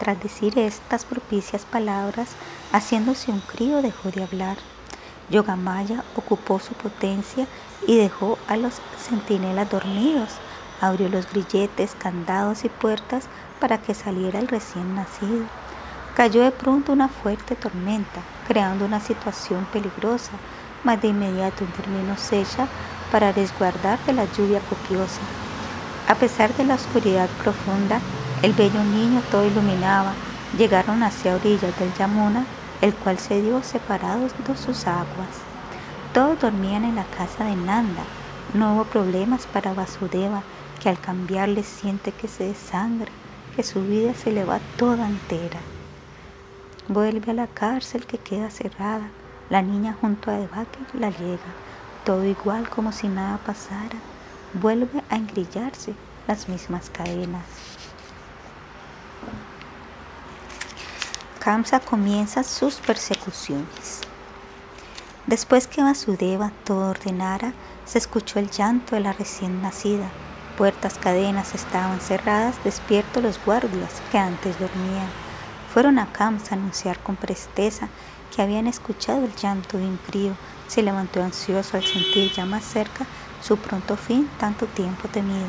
Tras 0.00 0.20
decir 0.20 0.58
estas 0.58 1.04
propicias 1.04 1.64
palabras, 1.64 2.30
haciéndose 2.72 3.30
un 3.30 3.42
crío 3.42 3.80
dejó 3.80 4.10
de 4.10 4.24
hablar. 4.24 4.56
Yogamaya 5.30 6.02
ocupó 6.16 6.58
su 6.58 6.74
potencia 6.74 7.46
y 7.86 7.96
dejó 7.96 8.38
a 8.48 8.56
los 8.56 8.80
centinelas 8.98 9.70
dormidos 9.70 10.30
Abrió 10.80 11.08
los 11.08 11.30
grilletes, 11.30 11.94
candados 11.98 12.64
y 12.64 12.68
puertas 12.68 13.24
para 13.60 13.78
que 13.78 13.94
saliera 13.94 14.38
el 14.38 14.48
recién 14.48 14.94
nacido. 14.94 15.44
Cayó 16.16 16.42
de 16.42 16.50
pronto 16.50 16.92
una 16.92 17.08
fuerte 17.08 17.54
tormenta, 17.54 18.20
creando 18.48 18.84
una 18.84 19.00
situación 19.00 19.66
peligrosa, 19.72 20.32
mas 20.82 21.00
de 21.02 21.08
inmediato 21.08 21.64
intervino 21.64 22.16
Secha 22.16 22.66
para 23.12 23.32
resguardar 23.32 23.98
de 24.06 24.14
la 24.14 24.24
lluvia 24.32 24.60
copiosa. 24.60 25.20
A 26.08 26.14
pesar 26.14 26.54
de 26.56 26.64
la 26.64 26.74
oscuridad 26.74 27.28
profunda, 27.42 28.00
el 28.42 28.52
bello 28.54 28.82
niño 28.82 29.22
todo 29.30 29.46
iluminaba. 29.46 30.12
Llegaron 30.56 31.02
hacia 31.02 31.36
orillas 31.36 31.78
del 31.78 31.92
Yamuna, 31.94 32.44
el 32.80 32.94
cual 32.94 33.18
se 33.18 33.40
dio 33.42 33.62
separado 33.62 34.22
de 34.22 34.56
sus 34.56 34.86
aguas. 34.86 35.28
Todos 36.12 36.40
dormían 36.40 36.84
en 36.84 36.96
la 36.96 37.04
casa 37.04 37.44
de 37.44 37.54
Nanda. 37.54 38.02
No 38.54 38.74
hubo 38.74 38.84
problemas 38.84 39.46
para 39.46 39.74
Vasudeva, 39.74 40.42
que 40.80 40.88
al 40.88 40.98
cambiarle 40.98 41.62
siente 41.62 42.10
que 42.10 42.26
se 42.26 42.44
desangra, 42.44 43.12
que 43.54 43.62
su 43.62 43.82
vida 43.82 44.14
se 44.14 44.32
le 44.32 44.44
va 44.44 44.58
toda 44.76 45.06
entera. 45.06 45.60
Vuelve 46.88 47.30
a 47.30 47.34
la 47.34 47.46
cárcel 47.46 48.06
que 48.06 48.18
queda 48.18 48.50
cerrada, 48.50 49.10
la 49.50 49.62
niña 49.62 49.96
junto 50.00 50.30
a 50.30 50.34
Devaki 50.34 50.78
la 50.94 51.10
llega, 51.10 51.50
todo 52.04 52.24
igual 52.24 52.68
como 52.68 52.92
si 52.92 53.08
nada 53.08 53.38
pasara, 53.38 53.98
vuelve 54.54 55.02
a 55.10 55.16
engrillarse 55.16 55.94
las 56.26 56.48
mismas 56.48 56.88
cadenas. 56.90 57.44
Kamsa 61.38 61.80
comienza 61.80 62.42
sus 62.42 62.76
persecuciones. 62.76 64.00
Después 65.26 65.66
que 65.66 65.82
Vasudeva 65.82 66.50
todo 66.64 66.90
ordenara, 66.90 67.52
se 67.84 67.98
escuchó 67.98 68.38
el 68.38 68.50
llanto 68.50 68.94
de 68.94 69.02
la 69.02 69.12
recién 69.12 69.62
nacida 69.62 70.10
puertas, 70.60 70.98
cadenas 70.98 71.54
estaban 71.54 72.02
cerradas, 72.02 72.62
despiertos 72.62 73.22
los 73.22 73.42
guardias 73.42 74.02
que 74.12 74.18
antes 74.18 74.60
dormían. 74.60 75.08
Fueron 75.72 75.98
a 75.98 76.12
Kamsa 76.12 76.54
a 76.54 76.58
anunciar 76.58 76.98
con 76.98 77.16
presteza 77.16 77.88
que 78.30 78.42
habían 78.42 78.66
escuchado 78.66 79.24
el 79.24 79.34
llanto 79.36 79.78
de 79.78 79.86
un 79.86 79.96
crío. 79.96 80.34
Se 80.68 80.82
levantó 80.82 81.22
ansioso 81.22 81.78
al 81.78 81.84
sentir 81.84 82.30
ya 82.32 82.44
más 82.44 82.62
cerca 82.62 83.06
su 83.40 83.56
pronto 83.56 83.96
fin, 83.96 84.28
tanto 84.38 84.66
tiempo 84.66 85.08
temido. 85.08 85.48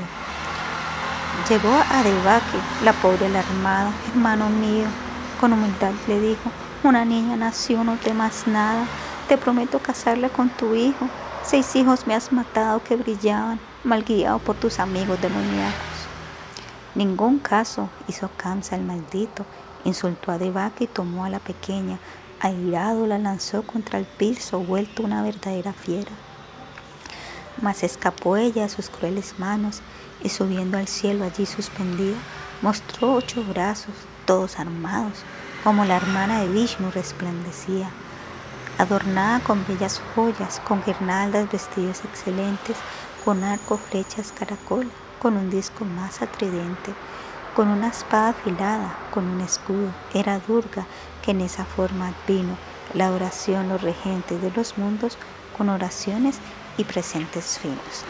Llegó 1.50 1.74
a 1.74 2.04
Devaki, 2.04 2.86
la 2.86 2.94
pobre 2.94 3.26
alarmada, 3.26 3.92
hermano 4.12 4.48
mío, 4.48 4.86
con 5.42 5.52
humildad 5.52 5.92
le 6.08 6.22
dijo, 6.22 6.50
una 6.86 7.04
niña 7.04 7.36
nació, 7.36 7.84
no 7.84 7.98
temas 7.98 8.48
nada, 8.48 8.86
te 9.28 9.38
prometo 9.38 9.80
casarla 9.80 10.30
con 10.30 10.48
tu 10.52 10.74
hijo. 10.74 11.10
Seis 11.44 11.76
hijos 11.76 12.08
me 12.08 12.16
has 12.16 12.32
matado 12.32 12.82
que 12.82 12.96
brillaban, 12.96 13.60
mal 13.84 14.04
guiado 14.04 14.40
por 14.40 14.56
tus 14.56 14.80
amigos 14.80 15.20
demoníacos. 15.22 15.92
Ningún 16.94 17.40
caso 17.40 17.90
hizo 18.08 18.30
Kamsa 18.38 18.76
el 18.76 18.84
maldito, 18.84 19.46
insultó 19.86 20.32
a 20.32 20.38
Devaki 20.38 20.84
y 20.84 20.88
tomó 20.88 21.26
a 21.26 21.30
la 21.30 21.40
pequeña, 21.40 22.00
airado 22.40 23.08
la 23.08 23.18
lanzó 23.18 23.64
contra 23.64 23.98
el 23.98 24.06
piso, 24.06 24.60
vuelto 24.60 25.04
una 25.04 25.24
verdadera 25.24 25.74
fiera. 25.74 26.12
Mas 27.62 27.84
escapó 27.84 28.38
ella 28.38 28.64
de 28.64 28.70
sus 28.70 28.90
crueles 28.90 29.36
manos 29.40 29.82
y 30.24 30.30
subiendo 30.30 30.78
al 30.78 30.88
cielo 30.88 31.26
allí 31.26 31.46
suspendida, 31.46 32.18
mostró 32.62 33.14
ocho 33.14 33.44
brazos, 33.44 33.96
todos 34.26 34.60
armados, 34.60 35.24
como 35.64 35.86
la 35.86 35.98
hermana 35.98 36.42
de 36.42 36.50
Vishnu 36.50 36.92
resplandecía, 36.92 37.90
adornada 38.78 39.40
con 39.42 39.66
bellas 39.68 40.02
joyas, 40.16 40.60
con 40.68 40.84
guirnaldas, 40.84 41.52
vestidos 41.52 42.04
excelentes, 42.04 42.78
con 43.24 43.44
arco, 43.44 43.78
flechas, 43.78 44.32
caracol, 44.32 44.90
con 45.22 45.38
un 45.38 45.50
disco 45.50 45.86
más 45.86 46.22
atridente, 46.22 46.94
con 47.56 47.68
una 47.68 47.90
espada 47.90 48.30
afilada, 48.30 48.96
con 49.14 49.26
un 49.26 49.42
escudo. 49.42 49.92
Era 50.14 50.40
Durga 50.40 50.86
que 51.22 51.32
en 51.32 51.42
esa 51.42 51.66
forma 51.66 52.14
vino 52.28 52.58
la 52.94 53.12
oración, 53.12 53.70
los 53.70 53.82
regentes 53.82 54.42
de 54.42 54.52
los 54.52 54.78
mundos, 54.78 55.18
con 55.58 55.70
oraciones 55.70 56.40
y 56.78 56.84
presentes 56.84 57.60
finos. 57.60 58.06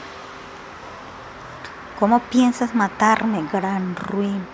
¿Cómo 2.00 2.20
piensas 2.20 2.74
matarme, 2.74 3.46
gran 3.52 3.96
ruin? 3.96 4.46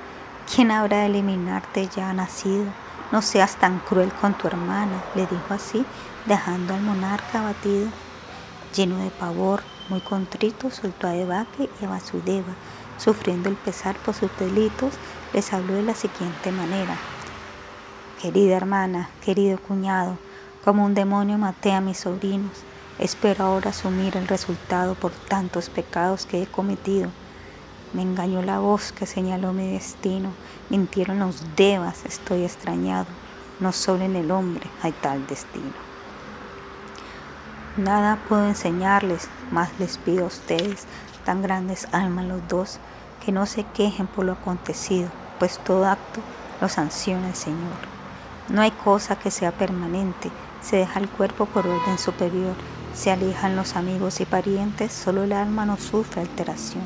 ¿Quién 0.53 0.71
habrá 0.71 0.99
de 0.99 1.05
eliminarte 1.05 1.87
ya 1.87 2.11
nacido? 2.13 2.65
No 3.11 3.21
seas 3.21 3.55
tan 3.55 3.79
cruel 3.79 4.11
con 4.11 4.33
tu 4.33 4.47
hermana, 4.47 5.01
le 5.15 5.21
dijo 5.27 5.53
así, 5.53 5.85
dejando 6.25 6.73
al 6.73 6.81
monarca 6.81 7.39
abatido. 7.39 7.87
Lleno 8.75 8.97
de 8.97 9.11
pavor, 9.11 9.63
muy 9.89 9.99
contrito, 10.01 10.69
soltó 10.69 11.07
a 11.07 11.11
Devaki 11.11 11.69
y 11.81 11.85
a 11.85 11.89
Vasudeva, 11.89 12.53
sufriendo 12.97 13.49
el 13.49 13.55
pesar 13.55 13.95
por 13.97 14.13
sus 14.13 14.29
delitos, 14.39 14.93
les 15.33 15.53
habló 15.53 15.73
de 15.73 15.83
la 15.83 15.95
siguiente 15.95 16.51
manera. 16.51 16.97
Querida 18.21 18.57
hermana, 18.57 19.09
querido 19.23 19.57
cuñado, 19.59 20.17
como 20.63 20.85
un 20.85 20.93
demonio 20.93 21.37
maté 21.37 21.71
a 21.71 21.81
mis 21.81 21.99
sobrinos, 21.99 22.51
espero 22.99 23.45
ahora 23.45 23.69
asumir 23.69 24.17
el 24.17 24.27
resultado 24.27 24.95
por 24.95 25.11
tantos 25.11 25.69
pecados 25.69 26.25
que 26.25 26.41
he 26.41 26.47
cometido. 26.47 27.09
Me 27.93 28.01
engañó 28.01 28.41
la 28.41 28.59
voz 28.59 28.91
que 28.91 29.05
señaló 29.05 29.53
mi 29.53 29.71
destino, 29.71 30.31
mintieron 30.69 31.19
los 31.19 31.43
devas, 31.55 32.05
estoy 32.05 32.43
extrañado, 32.43 33.07
no 33.59 33.71
solo 33.71 34.03
en 34.03 34.15
el 34.15 34.31
hombre 34.31 34.67
hay 34.81 34.91
tal 34.91 35.25
destino. 35.27 35.86
Nada 37.77 38.17
puedo 38.27 38.47
enseñarles, 38.47 39.29
más 39.51 39.69
les 39.77 39.99
pido 39.99 40.23
a 40.23 40.27
ustedes, 40.27 40.87
tan 41.25 41.43
grandes 41.43 41.87
almas 41.91 42.25
los 42.25 42.47
dos, 42.47 42.79
que 43.23 43.31
no 43.31 43.45
se 43.45 43.65
quejen 43.65 44.07
por 44.07 44.25
lo 44.25 44.31
acontecido, 44.31 45.09
pues 45.37 45.59
todo 45.59 45.85
acto 45.85 46.19
lo 46.59 46.69
sanciona 46.69 47.27
el 47.27 47.35
Señor. 47.35 47.77
No 48.49 48.63
hay 48.63 48.71
cosa 48.71 49.19
que 49.19 49.29
sea 49.29 49.51
permanente, 49.51 50.31
se 50.59 50.77
deja 50.77 50.99
el 50.99 51.07
cuerpo 51.07 51.45
por 51.45 51.67
orden 51.67 51.99
superior, 51.99 52.55
se 52.95 53.11
alejan 53.11 53.55
los 53.55 53.75
amigos 53.75 54.21
y 54.21 54.25
parientes, 54.25 54.91
solo 54.91 55.23
el 55.23 55.33
alma 55.33 55.67
no 55.67 55.77
sufre 55.77 56.21
alteración. 56.21 56.83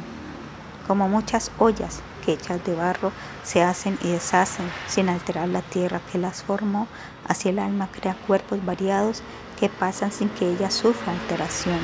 Como 0.88 1.08
muchas 1.08 1.52
ollas 1.58 2.02
que 2.26 2.34
hechas 2.34 2.66
de 2.66 2.76
barro 2.76 3.14
se 3.44 3.64
hacen 3.64 3.98
y 4.02 4.10
deshacen 4.10 4.70
sin 4.88 5.08
alterar 5.08 5.48
la 5.48 5.62
tierra 5.62 6.02
que 6.12 6.18
las 6.18 6.44
formó, 6.44 6.88
así 7.30 7.48
el 7.48 7.60
alma 7.60 7.88
crea 7.90 8.18
cuerpos 8.28 8.66
variados 8.66 9.24
que 9.62 9.70
pasan 9.70 10.12
sin 10.12 10.28
que 10.30 10.52
ella 10.52 10.72
sufra 10.72 11.14
alteración. 11.14 11.78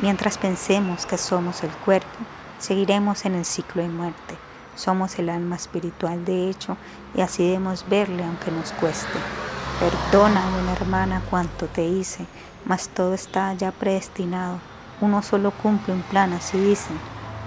Mientras 0.00 0.38
pensemos 0.38 1.06
que 1.06 1.18
somos 1.18 1.62
el 1.62 1.70
cuerpo, 1.70 2.18
seguiremos 2.58 3.24
en 3.26 3.36
el 3.36 3.44
ciclo 3.44 3.80
de 3.80 3.88
muerte. 3.88 4.36
Somos 4.74 5.16
el 5.20 5.28
alma 5.28 5.54
espiritual 5.54 6.24
de 6.24 6.50
hecho 6.50 6.76
y 7.14 7.20
así 7.20 7.44
debemos 7.44 7.88
verle 7.88 8.24
aunque 8.24 8.50
nos 8.50 8.72
cueste. 8.72 9.20
Perdona, 9.78 10.42
una 10.60 10.72
hermana, 10.72 11.22
cuanto 11.30 11.66
te 11.66 11.84
hice, 11.84 12.26
mas 12.64 12.88
todo 12.88 13.14
está 13.14 13.54
ya 13.54 13.70
predestinado. 13.70 14.58
Uno 15.00 15.22
solo 15.22 15.52
cumple 15.52 15.94
un 15.94 16.02
plan, 16.02 16.32
así 16.32 16.58
dicen, 16.58 16.98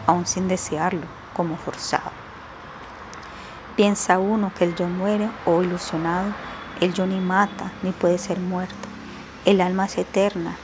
aun 0.08 0.26
sin 0.26 0.48
desearlo, 0.48 1.06
como 1.34 1.58
forzado. 1.58 2.12
Piensa 3.76 4.20
uno 4.20 4.54
que 4.58 4.64
el 4.64 4.76
yo 4.76 4.88
muere 4.88 5.30
o 5.46 5.62
ilusionado, 5.62 6.32
el 6.80 6.94
yo 6.94 7.06
ni 7.06 7.20
mata 7.20 7.74
ni 7.82 7.92
puede 7.92 8.18
ser 8.18 8.40
muerto. 8.40 8.83
El 9.46 9.60
alma 9.60 9.88
es 9.88 9.98
eterna, 9.98 10.56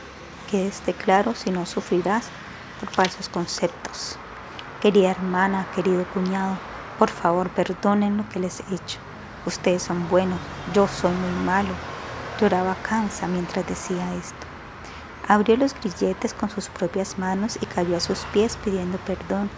que 0.49 0.65
esté 0.65 0.93
claro 0.93 1.35
si 1.35 1.51
no 1.51 1.65
sufrirás 1.65 2.27
por 2.79 2.89
falsos 2.89 3.27
conceptos. 3.27 4.17
Querida 4.81 5.11
hermana, 5.11 5.67
querido 5.75 6.05
cuñado, 6.13 6.57
por 6.97 7.09
favor 7.09 7.49
perdonen 7.49 8.15
lo 8.15 8.29
que 8.29 8.39
les 8.39 8.61
he 8.61 8.75
hecho. 8.75 8.99
Ustedes 9.45 9.83
son 9.83 10.07
buenos, 10.07 10.39
yo 10.73 10.87
soy 10.87 11.11
muy 11.11 11.43
malo. 11.43 11.73
Lloraba 12.39 12.75
cansa 12.81 13.27
mientras 13.27 13.67
decía 13.67 14.15
esto. 14.15 14.47
Abrió 15.27 15.57
los 15.57 15.73
grilletes 15.73 16.33
con 16.33 16.49
sus 16.49 16.69
propias 16.69 17.19
manos 17.19 17.59
y 17.61 17.65
cayó 17.65 17.97
a 17.97 17.99
sus 17.99 18.19
pies 18.31 18.57
pidiendo 18.63 18.97
perdón. 18.99 19.49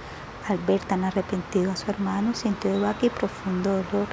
Al 0.48 0.58
ver 0.58 0.80
tan 0.80 1.04
arrepentido 1.04 1.72
a 1.72 1.76
su 1.76 1.92
hermano, 1.92 2.34
sintió 2.34 2.72
de 2.72 2.96
y 3.04 3.10
profundo 3.10 3.70
dolor. 3.70 4.08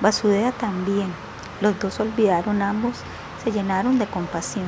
Basudea 0.00 0.50
también. 0.50 1.14
Los 1.60 1.78
dos 1.78 2.00
olvidaron 2.00 2.62
ambos 2.62 2.96
se 3.42 3.52
llenaron 3.52 3.98
de 3.98 4.06
compasión. 4.06 4.66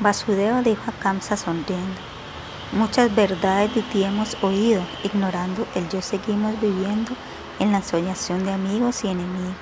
Vasudeva 0.00 0.62
dijo 0.62 0.82
a 0.86 0.92
Kamsa 0.92 1.36
sonriendo, 1.36 2.00
muchas 2.72 3.14
verdades 3.14 3.74
de 3.74 3.82
ti 3.82 4.04
hemos 4.04 4.36
oído, 4.42 4.82
ignorando 5.04 5.66
el 5.74 5.88
yo 5.88 6.00
seguimos 6.00 6.60
viviendo 6.60 7.12
en 7.58 7.72
la 7.72 7.82
soñación 7.82 8.44
de 8.44 8.52
amigos 8.52 9.04
y 9.04 9.08
enemigos. 9.08 9.54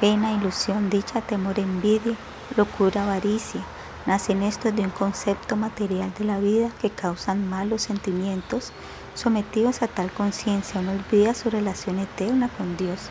Pena, 0.00 0.32
ilusión, 0.32 0.90
dicha, 0.90 1.20
temor, 1.20 1.60
envidia, 1.60 2.16
locura, 2.56 3.04
avaricia, 3.04 3.60
nacen 4.06 4.42
estos 4.42 4.74
de 4.74 4.82
un 4.82 4.90
concepto 4.90 5.54
material 5.54 6.12
de 6.18 6.24
la 6.24 6.40
vida 6.40 6.70
que 6.80 6.90
causan 6.90 7.48
malos 7.48 7.82
sentimientos, 7.82 8.72
sometidos 9.14 9.82
a 9.82 9.86
tal 9.86 10.10
conciencia 10.10 10.80
uno 10.80 10.92
olvida 10.92 11.34
su 11.34 11.50
relación 11.50 12.00
eterna 12.00 12.48
con 12.58 12.76
Dios. 12.76 13.10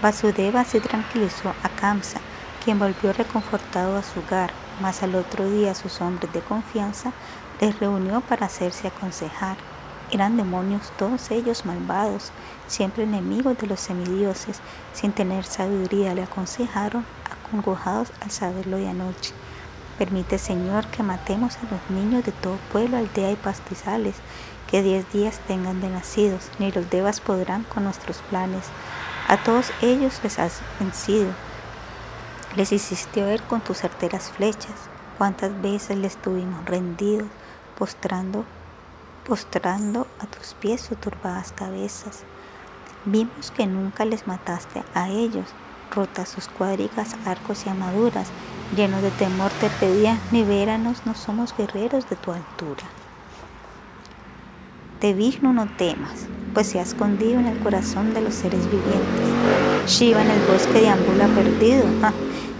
Vasudeva 0.00 0.64
se 0.64 0.80
tranquilizó 0.80 1.52
a 1.62 1.68
Kamsa, 1.68 2.20
quien 2.64 2.78
volvió 2.78 3.12
reconfortado 3.12 3.96
a 3.96 4.02
su 4.02 4.20
hogar, 4.20 4.50
mas 4.80 5.02
al 5.02 5.14
otro 5.14 5.48
día 5.50 5.74
sus 5.74 6.00
hombres 6.00 6.32
de 6.32 6.40
confianza 6.40 7.12
les 7.60 7.78
reunió 7.78 8.22
para 8.22 8.46
hacerse 8.46 8.88
aconsejar. 8.88 9.56
Eran 10.10 10.36
demonios 10.36 10.90
todos 10.96 11.30
ellos 11.30 11.66
malvados, 11.66 12.32
siempre 12.66 13.04
enemigos 13.04 13.58
de 13.58 13.66
los 13.66 13.80
semidioses, 13.80 14.60
sin 14.94 15.12
tener 15.12 15.44
sabiduría 15.44 16.14
le 16.14 16.22
aconsejaron, 16.22 17.04
acongojados 17.30 18.12
al 18.20 18.30
saberlo 18.30 18.78
de 18.78 18.88
anoche. 18.88 19.34
Permite, 19.98 20.38
Señor, 20.38 20.86
que 20.86 21.02
matemos 21.02 21.56
a 21.58 21.70
los 21.70 21.90
niños 21.90 22.24
de 22.24 22.32
todo 22.32 22.56
pueblo, 22.72 22.96
aldea 22.96 23.30
y 23.30 23.36
pastizales, 23.36 24.16
que 24.70 24.82
diez 24.82 25.10
días 25.12 25.38
tengan 25.46 25.80
de 25.80 25.88
nacidos, 25.88 26.48
ni 26.58 26.72
los 26.72 26.88
devas 26.90 27.20
podrán 27.20 27.64
con 27.64 27.84
nuestros 27.84 28.18
planes. 28.30 28.64
A 29.28 29.36
todos 29.36 29.70
ellos 29.82 30.20
les 30.22 30.38
has 30.38 30.60
vencido 30.80 31.32
les 32.56 32.72
hiciste 32.72 33.24
oír 33.24 33.42
con 33.42 33.60
tus 33.60 33.78
certeras 33.78 34.30
flechas 34.30 34.74
cuántas 35.18 35.60
veces 35.60 35.96
les 35.98 36.16
tuvimos 36.16 36.64
rendidos, 36.64 37.28
postrando, 37.78 38.44
postrando 39.26 40.06
a 40.20 40.26
tus 40.26 40.54
pies 40.54 40.80
sus 40.80 40.98
turbadas 40.98 41.52
cabezas. 41.52 42.22
Vimos 43.04 43.50
que 43.50 43.66
nunca 43.66 44.04
les 44.04 44.26
mataste 44.26 44.82
a 44.94 45.08
ellos, 45.08 45.46
rotas 45.94 46.28
sus 46.28 46.48
cuadrigas, 46.48 47.16
arcos 47.24 47.66
y 47.66 47.68
armaduras, 47.68 48.28
llenos 48.76 49.02
de 49.02 49.10
temor 49.10 49.50
te 49.60 49.68
pedían, 49.68 50.18
libéranos, 50.32 51.04
no 51.06 51.14
somos 51.14 51.56
guerreros 51.56 52.08
de 52.08 52.16
tu 52.16 52.32
altura. 52.32 52.84
De 55.00 55.12
Vishnu 55.12 55.52
no 55.52 55.66
temas, 55.66 56.26
pues 56.54 56.68
se 56.68 56.78
ha 56.78 56.82
escondido 56.82 57.38
en 57.38 57.46
el 57.46 57.58
corazón 57.58 58.14
de 58.14 58.22
los 58.22 58.34
seres 58.34 58.64
vivientes. 58.70 59.86
Shiva 59.86 60.22
en 60.22 60.30
el 60.30 60.40
bosque 60.46 60.80
deambula 60.80 61.26
perdido, 61.28 61.84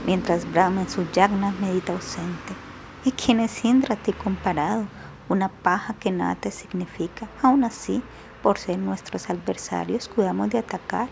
mientras 0.04 0.50
Brahma 0.50 0.82
en 0.82 0.88
su 0.88 1.06
yagna 1.12 1.54
medita 1.60 1.92
ausente. 1.92 2.54
¿Y 3.04 3.12
quién 3.12 3.40
es 3.40 3.64
Indra 3.64 3.94
a 3.94 3.98
ti 3.98 4.12
comparado? 4.12 4.84
Una 5.28 5.48
paja 5.48 5.94
que 5.94 6.10
nada 6.10 6.34
te 6.34 6.50
significa. 6.50 7.28
Aún 7.42 7.64
así, 7.64 8.02
por 8.42 8.58
ser 8.58 8.78
nuestros 8.78 9.30
adversarios, 9.30 10.08
cuidamos 10.08 10.50
de 10.50 10.58
atacar 10.58 11.08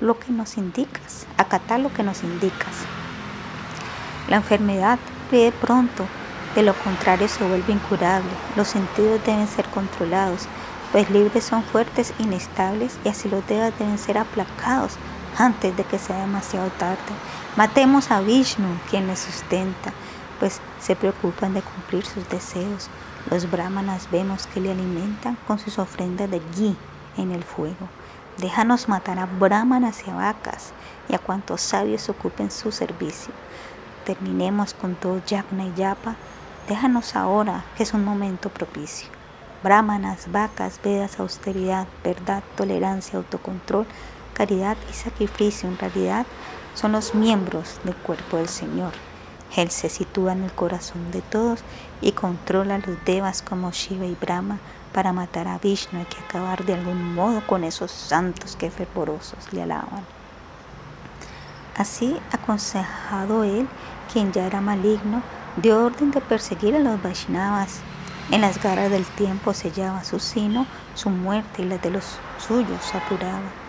lo 0.00 0.18
que 0.18 0.32
nos 0.32 0.56
indicas, 0.56 1.26
acatar 1.36 1.80
lo 1.80 1.92
que 1.92 2.02
nos 2.02 2.22
indicas. 2.22 2.74
La 4.28 4.36
enfermedad 4.36 4.98
pide 5.30 5.52
pronto, 5.52 6.06
de 6.54 6.62
lo 6.62 6.74
contrario 6.74 7.28
se 7.28 7.46
vuelve 7.46 7.72
incurable. 7.72 8.30
Los 8.56 8.68
sentidos 8.68 9.20
deben 9.24 9.48
ser 9.48 9.66
controlados, 9.66 10.46
pues 10.92 11.10
libres 11.10 11.44
son 11.44 11.62
fuertes, 11.62 12.14
inestables, 12.18 12.98
y 13.04 13.08
así 13.08 13.28
los 13.28 13.46
dedos 13.46 13.72
deben 13.78 13.98
ser 13.98 14.18
aplacados 14.18 14.98
antes 15.38 15.76
de 15.76 15.84
que 15.84 15.98
sea 15.98 16.20
demasiado 16.20 16.68
tarde. 16.70 16.98
Matemos 17.56 18.10
a 18.10 18.20
Vishnu, 18.20 18.68
quien 18.90 19.06
les 19.06 19.20
sustenta, 19.20 19.92
pues 20.40 20.60
se 20.80 20.96
preocupan 20.96 21.54
de 21.54 21.62
cumplir 21.62 22.04
sus 22.04 22.28
deseos. 22.28 22.88
Los 23.30 23.50
brahmanas 23.50 24.08
vemos 24.10 24.46
que 24.46 24.60
le 24.60 24.72
alimentan 24.72 25.36
con 25.46 25.58
sus 25.58 25.78
ofrendas 25.78 26.30
de 26.30 26.40
ghee 26.56 26.76
en 27.16 27.30
el 27.30 27.42
fuego. 27.42 27.88
Déjanos 28.38 28.88
matar 28.88 29.18
a 29.18 29.26
brahmanas 29.26 30.02
y 30.06 30.10
a 30.10 30.14
vacas 30.14 30.72
y 31.08 31.14
a 31.14 31.18
cuantos 31.18 31.60
sabios 31.60 32.08
ocupen 32.08 32.50
su 32.50 32.72
servicio. 32.72 33.32
Terminemos 34.04 34.74
con 34.74 34.96
todo 34.96 35.22
yagna 35.24 35.64
y 35.64 35.74
yapa. 35.74 36.16
Déjanos 36.68 37.14
ahora, 37.14 37.64
que 37.76 37.84
es 37.84 37.94
un 37.94 38.04
momento 38.04 38.48
propicio. 38.50 39.08
Brahmanas, 39.62 40.30
vacas, 40.30 40.80
vedas, 40.82 41.20
austeridad, 41.20 41.86
verdad, 42.02 42.42
tolerancia, 42.56 43.18
autocontrol, 43.18 43.86
caridad 44.34 44.76
y 44.90 44.92
sacrificio 44.92 45.68
en 45.68 45.78
realidad 45.78 46.26
son 46.74 46.92
los 46.92 47.14
miembros 47.14 47.80
del 47.84 47.96
cuerpo 47.96 48.36
del 48.36 48.48
Señor. 48.48 48.92
Él 49.56 49.70
se 49.70 49.88
sitúa 49.88 50.32
en 50.32 50.42
el 50.42 50.52
corazón 50.52 51.10
de 51.12 51.22
todos 51.22 51.60
y 52.00 52.12
controla 52.12 52.74
a 52.74 52.78
los 52.78 53.02
devas 53.04 53.40
como 53.40 53.70
Shiva 53.70 54.04
y 54.04 54.16
Brahma 54.20 54.58
para 54.92 55.12
matar 55.12 55.46
a 55.46 55.58
Vishnu. 55.58 56.00
Hay 56.00 56.06
que 56.06 56.18
acabar 56.18 56.64
de 56.64 56.74
algún 56.74 57.14
modo 57.14 57.46
con 57.46 57.62
esos 57.62 57.90
santos 57.90 58.56
que 58.56 58.70
fervorosos 58.70 59.52
le 59.52 59.62
alaban. 59.62 60.04
Así, 61.76 62.16
aconsejado 62.32 63.44
él, 63.44 63.68
quien 64.12 64.32
ya 64.32 64.46
era 64.46 64.60
maligno, 64.60 65.22
dio 65.56 65.84
orden 65.84 66.10
de 66.10 66.20
perseguir 66.20 66.74
a 66.74 66.80
los 66.80 67.02
Vaishnavas. 67.02 67.80
En 68.30 68.40
las 68.40 68.62
garras 68.62 68.90
del 68.90 69.04
tiempo 69.04 69.52
sellaba 69.52 70.02
su 70.02 70.18
sino, 70.18 70.66
su 70.94 71.10
muerte 71.10 71.62
y 71.62 71.66
la 71.66 71.78
de 71.78 71.90
los 71.90 72.18
suyos 72.38 72.94
apuraba. 72.94 73.63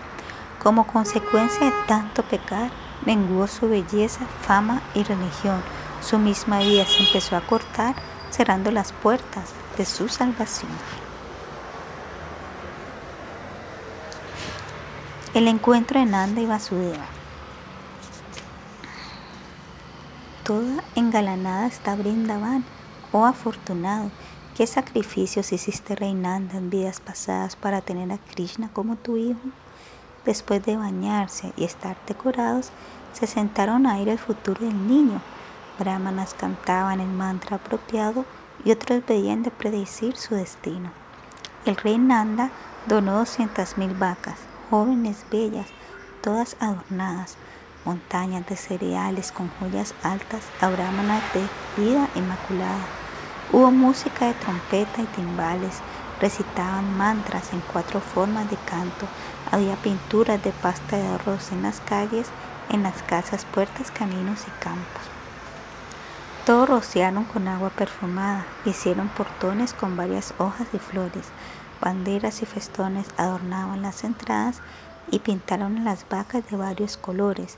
Como 0.65 0.87
consecuencia 0.87 1.67
de 1.67 1.73
tanto 1.87 2.23
pecar, 2.23 2.71
menguó 3.05 3.45
su 3.45 3.69
belleza, 3.69 4.25
fama 4.41 4.81
y 4.95 5.03
religión. 5.03 5.61
Su 6.01 6.17
misma 6.17 6.57
vida 6.57 6.87
se 6.87 7.03
empezó 7.03 7.35
a 7.35 7.45
cortar, 7.45 7.93
cerrando 8.31 8.71
las 8.71 8.91
puertas 8.91 9.51
de 9.77 9.85
su 9.85 10.09
salvación. 10.09 10.71
El 15.35 15.47
encuentro 15.47 15.99
de 15.99 16.07
Nanda 16.07 16.41
y 16.41 16.47
Vasudeva. 16.47 17.05
Toda 20.43 20.83
engalanada 20.95 21.67
está 21.67 21.95
Brindavan, 21.95 22.65
oh 23.11 23.25
afortunado, 23.25 24.09
¿qué 24.57 24.65
sacrificios 24.65 25.53
hiciste 25.53 25.95
reinando 25.95 26.57
en 26.57 26.71
vidas 26.71 27.01
pasadas 27.01 27.55
para 27.55 27.81
tener 27.81 28.11
a 28.11 28.17
Krishna 28.17 28.71
como 28.73 28.95
tu 28.95 29.15
hijo? 29.15 29.51
Después 30.26 30.64
de 30.65 30.76
bañarse 30.76 31.53
y 31.56 31.64
estar 31.64 31.97
decorados, 32.07 32.72
se 33.14 33.27
sentaron 33.27 33.85
a 33.85 33.99
ir 33.99 34.10
el 34.10 34.18
futuro 34.18 34.65
del 34.65 34.88
niño. 34.88 35.22
Brahmanas 35.77 36.34
cantaban 36.34 36.99
el 36.99 37.10
mantra 37.10 37.57
apropiado 37.57 38.26
y 38.64 38.72
otros 38.72 39.06
veían 39.06 39.43
de 39.43 39.52
predecir 39.52 40.18
su 40.18 40.35
destino. 40.35 40.89
El 41.65 41.76
rey 41.77 41.97
Nanda 41.97 42.49
donó 42.88 43.22
200.000 43.22 43.97
vacas, 43.97 44.39
jóvenes 44.69 45.26
bellas, 45.31 45.68
todas 46.22 46.57
adornadas, 46.60 47.38
montañas 47.85 48.47
de 48.47 48.56
cereales 48.56 49.31
con 49.31 49.49
joyas 49.60 49.93
altas, 50.02 50.43
a 50.60 50.69
brahmanas 50.69 51.22
de 51.34 51.84
vida 51.84 52.10
inmaculada. 52.15 52.85
Hubo 53.52 53.69
música 53.72 54.26
de 54.26 54.34
trompeta 54.34 55.02
y 55.02 55.06
timbales, 55.06 55.80
recitaban 56.19 56.97
mantras 56.97 57.53
en 57.53 57.61
cuatro 57.72 57.99
formas 57.99 58.49
de 58.49 58.57
canto, 58.57 59.07
había 59.56 59.77
pinturas 59.77 60.44
de 60.44 60.52
pasta 60.52 60.98
de 60.98 61.07
arroz 61.07 61.53
en 61.53 61.64
las 61.64 61.80
calles, 61.80 62.27
en 62.69 62.84
las 62.84 63.02
casas, 63.03 63.45
puertas, 63.45 63.90
caminos 63.90 64.41
y 64.45 64.52
campos. 64.61 65.02
Todo 66.45 66.65
rociaron 66.65 67.23
con 67.23 67.48
agua 67.48 67.69
perfumada, 67.69 68.45
hicieron 68.65 69.07
portones 69.07 69.73
con 69.73 69.95
varias 69.95 70.34
hojas 70.40 70.68
y 70.73 70.77
flores, 70.77 71.27
banderas 71.80 72.41
y 72.41 72.45
festones 72.45 73.07
adornaban 73.15 73.82
las 73.82 74.03
entradas 74.03 74.60
y 75.10 75.19
pintaron 75.19 75.86
las 75.86 76.06
vacas 76.10 76.44
de 76.52 76.57
varios 76.57 76.98
colores. 76.98 77.57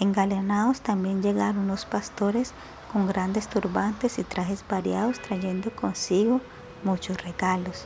Engalenados 0.00 0.80
también 0.80 1.22
llegaron 1.22 1.68
los 1.68 1.84
pastores 1.84 2.54
con 2.92 3.06
grandes 3.06 3.46
turbantes 3.46 4.18
y 4.18 4.24
trajes 4.24 4.64
variados 4.68 5.20
trayendo 5.20 5.70
consigo 5.70 6.40
muchos 6.82 7.22
regalos. 7.22 7.84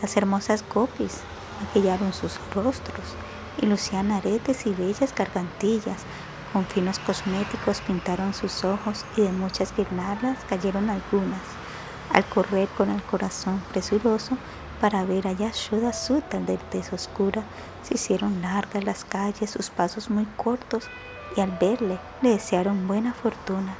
Las 0.00 0.16
hermosas 0.16 0.64
gopis 0.72 1.20
maquillaron 1.60 2.12
sus 2.12 2.38
rostros 2.54 3.14
y 3.60 3.66
lucían 3.66 4.12
aretes 4.12 4.66
y 4.66 4.70
bellas 4.70 5.14
gargantillas. 5.14 6.04
Con 6.52 6.64
finos 6.66 6.98
cosméticos 7.00 7.80
pintaron 7.80 8.32
sus 8.34 8.64
ojos 8.64 9.04
y 9.16 9.22
de 9.22 9.32
muchas 9.32 9.74
guirnaldas 9.76 10.38
cayeron 10.48 10.90
algunas. 10.90 11.42
Al 12.12 12.24
correr 12.24 12.68
con 12.76 12.90
el 12.90 13.02
corazón 13.02 13.62
presuroso 13.72 14.38
para 14.80 15.04
ver 15.04 15.26
a 15.26 15.32
Yashoda 15.32 15.92
Sutta 15.92 16.38
de 16.38 16.58
tez 16.58 16.92
oscura, 16.92 17.42
se 17.82 17.94
hicieron 17.94 18.42
largas 18.42 18.84
las 18.84 19.04
calles, 19.04 19.50
sus 19.50 19.70
pasos 19.70 20.10
muy 20.10 20.26
cortos, 20.36 20.84
y 21.36 21.40
al 21.40 21.50
verle 21.52 21.98
le 22.22 22.30
desearon 22.30 22.86
buena 22.86 23.12
fortuna. 23.12 23.74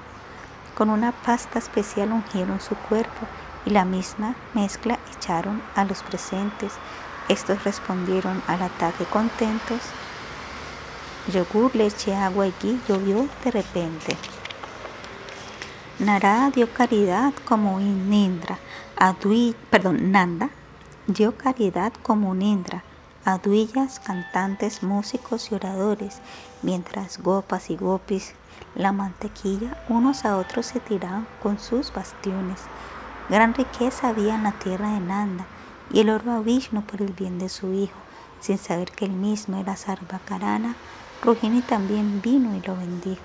Con 0.75 0.91
una 0.91 1.13
pasta 1.13 1.59
especial 1.59 2.13
ungieron 2.13 2.61
su 2.61 2.75
cuerpo 2.75 3.27
y 3.65 3.71
la 3.71 3.85
misma 3.85 4.37
mezcla 4.55 4.99
echaron 5.17 5.63
a 5.75 5.85
los 5.85 6.03
presentes. 6.03 6.73
Estos 7.29 7.65
respondieron 7.65 8.43
al 8.47 8.63
ataque 8.63 9.05
contentos. 9.05 9.81
Yogur, 11.33 11.75
leche, 11.75 12.15
agua 12.15 12.47
y 12.47 12.55
gui 12.63 12.81
llovió 12.89 13.29
de 13.45 13.51
repente. 13.51 14.17
Narada 15.99 16.51
dio 16.51 16.73
caridad 16.73 17.33
como 17.45 17.81
Nindra, 17.81 18.59
Adui, 18.97 19.57
perdón, 19.71 20.13
Nanda 20.13 20.51
dio 21.09 21.37
caridad 21.37 21.93
como 22.03 22.35
Nindra, 22.35 22.85
aduillas, 23.25 23.99
cantantes, 23.99 24.83
músicos 24.83 25.51
y 25.51 25.55
oradores, 25.55 26.21
mientras 26.63 27.19
gopas 27.21 27.71
y 27.71 27.77
gopis 27.77 28.35
la 28.77 28.93
mantequilla 28.93 29.83
unos 29.89 30.25
a 30.25 30.37
otros 30.37 30.67
se 30.67 30.81
tiraban 30.81 31.27
con 31.43 31.59
sus 31.59 31.93
bastiones. 31.93 32.61
Gran 33.29 33.55
riqueza 33.55 34.11
había 34.11 34.35
en 34.37 34.45
la 34.45 34.53
tierra 34.53 34.93
de 34.93 35.01
Nanda 35.01 35.47
y 35.93 36.01
el 36.01 36.11
oro 36.11 36.33
a 36.33 36.41
Vishnu 36.41 36.83
por 36.83 37.03
el 37.03 37.13
bien 37.13 37.39
de 37.39 37.49
su 37.49 37.73
hijo, 37.73 37.99
sin 38.41 38.59
saber 38.59 38.91
que 38.91 39.05
él 39.05 39.13
mismo 39.13 39.59
era 39.59 39.77
Sarvakarana. 39.77 40.77
Rugini 41.23 41.63
también 41.63 42.21
vino 42.23 42.55
y 42.55 42.61
lo 42.61 42.77
bendijo. 42.77 43.25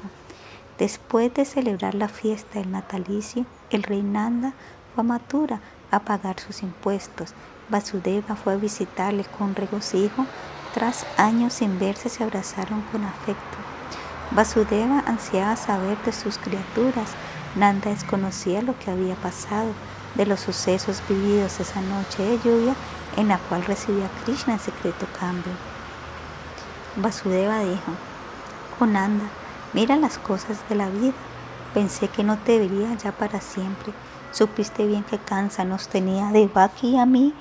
Después 0.78 1.34
de 1.34 1.46
celebrar 1.46 1.94
la 1.94 2.08
fiesta 2.08 2.60
del 2.60 2.72
natalicio, 2.72 3.46
el 3.70 3.84
rey 3.84 4.02
Nanda 4.02 4.54
fue 4.94 5.04
a 5.04 5.08
Mathura 5.08 5.60
a 5.92 6.00
pagar 6.00 6.40
sus 6.40 6.64
impuestos. 6.64 7.34
Vasudeva 7.70 8.36
fue 8.36 8.54
a 8.54 8.58
visitarle 8.58 9.26
con 9.26 9.56
regocijo. 9.56 10.26
Tras 10.74 11.06
años 11.18 11.54
sin 11.54 11.78
verse, 11.78 12.10
se 12.10 12.24
abrazaron 12.24 12.82
con 12.92 13.04
afecto. 13.04 13.58
Vasudeva 14.32 15.04
ansiaba 15.06 15.56
saber 15.56 15.98
de 16.04 16.14
sus 16.14 16.38
criaturas. 16.38 17.12
Nanda 17.56 17.92
desconocía 17.92 18.62
lo 18.62 18.80
que 18.80 18.90
había 18.90 19.16
pasado, 19.16 19.74
de 20.16 20.26
los 20.26 20.40
sucesos 20.40 21.02
vividos 21.08 21.60
esa 21.60 21.82
noche 21.82 22.24
de 22.24 22.38
lluvia 22.40 22.76
en 23.18 23.28
la 23.28 23.38
cual 23.38 23.64
recibía 23.66 24.10
Krishna 24.24 24.54
en 24.54 24.60
secreto 24.60 25.06
cambio. 25.20 25.54
Vasudeva 26.96 27.60
dijo, 27.60 27.92
con 28.78 28.94
Nanda, 28.94 29.26
mira 29.74 29.96
las 29.96 30.18
cosas 30.18 30.58
de 30.70 30.76
la 30.76 30.90
vida. 30.90 31.14
Pensé 31.74 32.08
que 32.10 32.24
no 32.24 32.38
te 32.38 32.60
vería 32.60 32.94
ya 32.96 33.12
para 33.12 33.40
siempre. 33.40 33.94
Supiste 34.32 34.86
bien 34.86 35.04
que 35.04 35.18
Kansa 35.18 35.64
nos 35.64 35.88
tenía 35.88 36.32
de 36.32 36.48
Baki 36.48 36.98
a 36.98 37.06
mí 37.06 37.34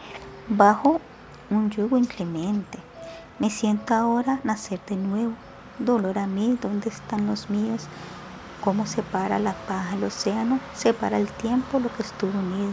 bajo 0.48 1.00
un 1.50 1.70
yugo 1.70 1.96
inclemente. 1.96 2.78
Me 3.38 3.50
siento 3.50 3.94
ahora 3.94 4.40
nacer 4.44 4.80
de 4.86 4.96
nuevo 4.96 5.32
Dolor 5.80 6.18
a 6.18 6.26
mí, 6.26 6.58
¿dónde 6.60 6.90
están 6.90 7.26
los 7.26 7.48
míos? 7.48 7.86
¿Cómo 8.60 8.84
separa 8.84 9.38
la 9.38 9.54
paja 9.54 9.96
el 9.96 10.04
océano? 10.04 10.60
Separa 10.74 11.16
el 11.16 11.28
tiempo 11.28 11.78
lo 11.80 11.90
que 11.96 12.02
estuvo 12.02 12.38
unido. 12.38 12.72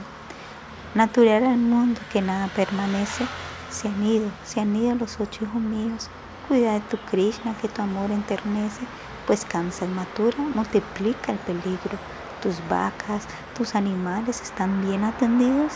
Natural 0.95 1.45
al 1.45 1.57
mundo 1.57 2.01
que 2.11 2.21
nada 2.21 2.47
permanece. 2.47 3.25
Se 3.69 3.87
han 3.87 4.05
ido, 4.05 4.29
se 4.43 4.59
han 4.59 4.75
ido 4.75 4.95
los 4.95 5.17
ocho 5.21 5.45
hijos 5.45 5.61
míos. 5.61 6.09
Cuida 6.49 6.73
de 6.73 6.81
tu 6.81 6.97
Krishna, 6.97 7.55
que 7.61 7.69
tu 7.69 7.81
amor 7.81 8.11
enternece, 8.11 8.81
pues 9.25 9.45
cansa 9.45 9.85
y 9.85 9.87
matura, 9.87 10.37
multiplica 10.55 11.31
el 11.31 11.37
peligro. 11.39 11.97
Tus 12.41 12.55
vacas, 12.67 13.23
tus 13.57 13.73
animales 13.73 14.41
están 14.41 14.85
bien 14.85 15.05
atendidos. 15.05 15.73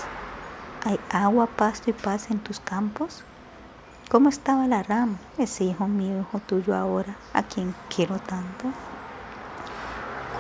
¿Hay 0.83 0.99
agua, 1.09 1.47
pasto 1.47 1.89
y 1.89 1.93
paz 1.93 2.31
en 2.31 2.39
tus 2.39 2.59
campos? 2.59 3.23
¿Cómo 4.09 4.27
estaba 4.27 4.67
la 4.67 4.83
rama? 4.83 5.15
Ese 5.38 5.63
hijo 5.63 5.88
mío, 5.88 6.19
hijo 6.19 6.39
tuyo 6.39 6.75
ahora, 6.75 7.15
a 7.33 7.43
quien 7.43 7.73
quiero 7.89 8.19
tanto. 8.19 8.65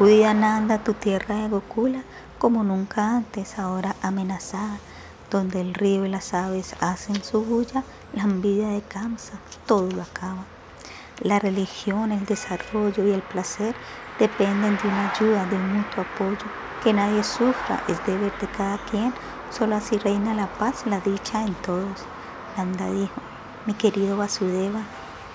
Cuida 0.01 0.33
Nanda 0.33 0.79
tu 0.79 0.95
tierra 0.95 1.35
de 1.35 1.47
Gokula 1.47 2.01
como 2.39 2.63
nunca 2.63 3.17
antes, 3.17 3.59
ahora 3.59 3.95
amenazada, 4.01 4.79
donde 5.29 5.61
el 5.61 5.75
río 5.75 6.07
y 6.07 6.09
las 6.09 6.33
aves 6.33 6.75
hacen 6.79 7.23
su 7.23 7.45
bulla, 7.45 7.83
la 8.13 8.23
envidia 8.23 8.69
de 8.69 8.81
Kamsa, 8.81 9.33
todo 9.67 9.91
lo 9.91 10.01
acaba. 10.01 10.43
La 11.19 11.37
religión, 11.37 12.11
el 12.11 12.25
desarrollo 12.25 13.05
y 13.05 13.11
el 13.11 13.21
placer 13.21 13.75
dependen 14.17 14.75
de 14.81 14.87
una 14.87 15.11
ayuda, 15.11 15.45
de 15.45 15.59
mutuo 15.59 16.03
apoyo. 16.03 16.49
Que 16.83 16.93
nadie 16.93 17.23
sufra 17.23 17.83
es 17.87 18.03
deber 18.07 18.33
de 18.39 18.47
cada 18.47 18.83
quien, 18.85 19.13
solo 19.51 19.75
así 19.75 19.99
reina 19.99 20.33
la 20.33 20.47
paz 20.47 20.83
la 20.87 20.99
dicha 20.99 21.43
en 21.43 21.53
todos. 21.53 22.05
Nanda 22.57 22.89
dijo, 22.89 23.21
mi 23.67 23.75
querido 23.75 24.17
Vasudeva, 24.17 24.81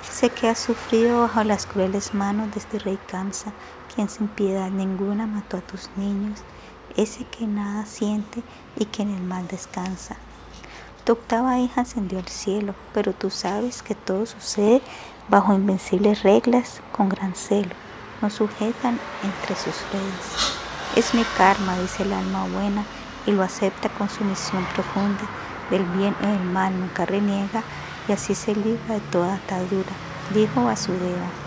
sé 0.02 0.30
que 0.30 0.48
has 0.48 0.59
sufrido 0.59 1.20
bajo 1.20 1.44
las 1.44 1.66
crueles 1.66 2.14
manos 2.14 2.51
de 2.51 2.59
este 2.59 2.80
rey 2.80 2.98
Kamsa, 3.06 3.52
sin 4.05 4.28
piedad 4.28 4.70
ninguna 4.70 5.27
mató 5.27 5.56
a 5.56 5.62
tus 5.62 5.89
niños, 5.97 6.40
ese 6.97 7.24
que 7.24 7.47
nada 7.47 7.86
siente 7.86 8.43
y 8.77 8.85
que 8.85 9.02
en 9.02 9.14
el 9.14 9.23
mal 9.23 9.48
descansa. 9.48 10.16
Tu 11.05 11.12
octava 11.12 11.59
hija 11.59 11.82
ascendió 11.82 12.18
al 12.18 12.28
cielo, 12.28 12.74
pero 12.93 13.12
tú 13.12 13.31
sabes 13.31 13.82
que 13.82 13.94
todo 13.94 14.27
sucede 14.27 14.82
bajo 15.28 15.55
invencibles 15.55 16.23
reglas 16.23 16.81
con 16.93 17.09
gran 17.09 17.35
celo. 17.35 17.74
Nos 18.20 18.35
sujetan 18.35 18.98
entre 19.23 19.56
sus 19.56 19.74
redes. 19.93 20.52
Es 20.94 21.14
mi 21.14 21.24
karma, 21.36 21.78
dice 21.78 22.02
el 22.02 22.12
alma 22.12 22.47
buena, 22.48 22.85
y 23.27 23.32
lo 23.32 23.43
acepta 23.43 23.89
con 23.89 24.09
sumisión 24.09 24.64
profunda. 24.74 25.24
Del 25.70 25.85
bien 25.85 26.14
y 26.23 26.27
del 26.27 26.44
mal 26.44 26.78
nunca 26.78 27.06
reniega, 27.06 27.62
y 28.09 28.12
así 28.12 28.35
se 28.35 28.55
libra 28.55 28.94
de 28.94 29.01
toda 29.01 29.35
atadura, 29.35 29.93
dijo 30.32 30.64
Vasudeva. 30.64 31.45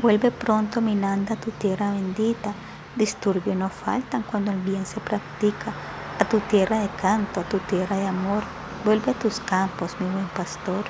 Vuelve 0.00 0.30
pronto, 0.30 0.80
Minanda, 0.80 1.34
a 1.34 1.36
tu 1.36 1.50
tierra 1.50 1.92
bendita. 1.92 2.54
Disturbios 2.96 3.54
no 3.54 3.68
faltan 3.68 4.22
cuando 4.22 4.50
el 4.50 4.58
bien 4.62 4.86
se 4.86 4.98
practica. 4.98 5.74
A 6.18 6.24
tu 6.24 6.40
tierra 6.40 6.78
de 6.78 6.88
canto, 6.88 7.40
a 7.40 7.44
tu 7.44 7.58
tierra 7.58 7.96
de 7.96 8.06
amor. 8.06 8.42
Vuelve 8.82 9.10
a 9.10 9.14
tus 9.14 9.40
campos, 9.40 9.96
mi 10.00 10.08
buen 10.08 10.28
pastor. 10.28 10.86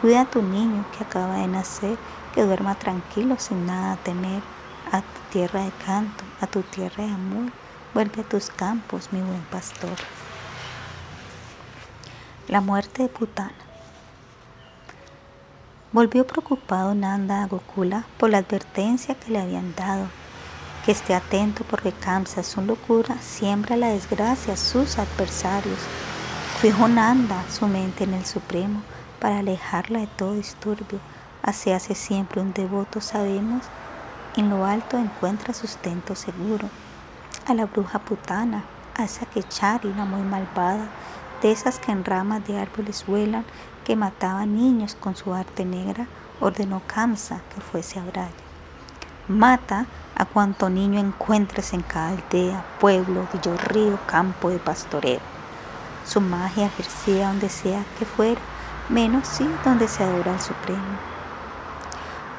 Cuida 0.00 0.22
a 0.22 0.24
tu 0.24 0.42
niño 0.42 0.84
que 0.90 1.04
acaba 1.04 1.36
de 1.36 1.46
nacer, 1.46 2.00
que 2.34 2.42
duerma 2.42 2.74
tranquilo 2.74 3.36
sin 3.38 3.64
nada 3.64 3.96
temer. 3.96 4.42
A 4.90 5.02
tu 5.02 5.20
tierra 5.30 5.62
de 5.62 5.70
canto, 5.70 6.24
a 6.40 6.48
tu 6.48 6.62
tierra 6.62 7.04
de 7.04 7.12
amor. 7.12 7.52
Vuelve 7.94 8.22
a 8.22 8.28
tus 8.28 8.50
campos, 8.50 9.12
mi 9.12 9.22
buen 9.22 9.42
pastor. 9.52 9.98
La 12.48 12.60
muerte 12.60 13.04
de 13.04 13.08
Putana. 13.08 13.67
Volvió 15.90 16.26
preocupado 16.26 16.94
Nanda 16.94 17.42
a 17.42 17.46
Gokula 17.46 18.04
por 18.18 18.28
la 18.28 18.38
advertencia 18.38 19.14
que 19.14 19.30
le 19.30 19.40
habían 19.40 19.74
dado, 19.74 20.08
que 20.84 20.92
esté 20.92 21.14
atento 21.14 21.64
porque 21.64 21.92
Kamsa, 21.92 22.42
su 22.42 22.60
locura, 22.60 23.16
siembra 23.22 23.74
la 23.74 23.88
desgracia 23.88 24.52
a 24.52 24.58
sus 24.58 24.98
adversarios. 24.98 25.78
Fijó 26.60 26.88
Nanda 26.88 27.42
su 27.48 27.66
mente 27.66 28.04
en 28.04 28.12
el 28.12 28.26
Supremo 28.26 28.82
para 29.18 29.38
alejarla 29.38 30.00
de 30.00 30.08
todo 30.08 30.34
disturbio. 30.34 31.00
Así 31.42 31.70
hace 31.70 31.94
siempre 31.94 32.42
un 32.42 32.52
devoto, 32.52 33.00
sabemos, 33.00 33.64
en 34.36 34.50
lo 34.50 34.66
alto 34.66 34.98
encuentra 34.98 35.54
sustento 35.54 36.14
seguro. 36.14 36.68
A 37.46 37.54
la 37.54 37.64
bruja 37.64 37.98
putana, 37.98 38.62
a 38.94 39.04
esa 39.04 39.24
Kechari, 39.24 39.94
la 39.94 40.04
muy 40.04 40.20
malvada, 40.20 40.86
de 41.40 41.50
esas 41.50 41.78
que 41.78 41.92
en 41.92 42.04
ramas 42.04 42.46
de 42.46 42.58
árboles 42.58 43.04
vuelan, 43.06 43.46
que 43.88 43.96
mataba 43.96 44.44
niños 44.44 44.94
con 45.00 45.16
su 45.16 45.32
arte 45.32 45.64
negra, 45.64 46.06
ordenó 46.42 46.82
Kamsa 46.86 47.40
que 47.54 47.62
fuese 47.62 47.98
a 47.98 48.04
Braya. 48.04 48.28
Mata 49.28 49.86
a 50.14 50.26
cuanto 50.26 50.68
niño 50.68 51.00
encuentres 51.00 51.72
en 51.72 51.80
cada 51.80 52.10
aldea, 52.10 52.66
pueblo, 52.80 53.26
río, 53.64 53.98
campo 54.06 54.50
de 54.50 54.58
pastoreo. 54.58 55.20
Su 56.04 56.20
magia 56.20 56.66
ejercía 56.66 57.28
donde 57.28 57.48
sea 57.48 57.82
que 57.98 58.04
fuera, 58.04 58.42
menos 58.90 59.26
sí 59.26 59.48
donde 59.64 59.88
se 59.88 60.04
adora 60.04 60.34
al 60.34 60.40
Supremo. 60.42 60.98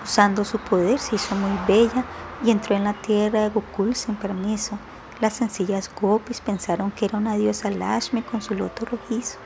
Usando 0.03 0.45
su 0.45 0.59
poder 0.59 0.99
se 0.99 1.15
hizo 1.15 1.33
muy 1.33 1.57
bella 1.67 2.03
y 2.43 2.51
entró 2.51 2.75
en 2.75 2.83
la 2.83 2.93
tierra 2.93 3.39
de 3.39 3.49
Gokul 3.49 3.95
sin 3.95 4.13
permiso. 4.13 4.77
Las 5.19 5.33
sencillas 5.33 5.89
gopis 5.99 6.41
pensaron 6.41 6.91
que 6.91 7.05
era 7.05 7.17
una 7.17 7.37
diosa 7.37 7.71
Lashmi 7.71 8.21
con 8.21 8.43
su 8.43 8.53
loto 8.53 8.85
rojizo. 8.85 9.39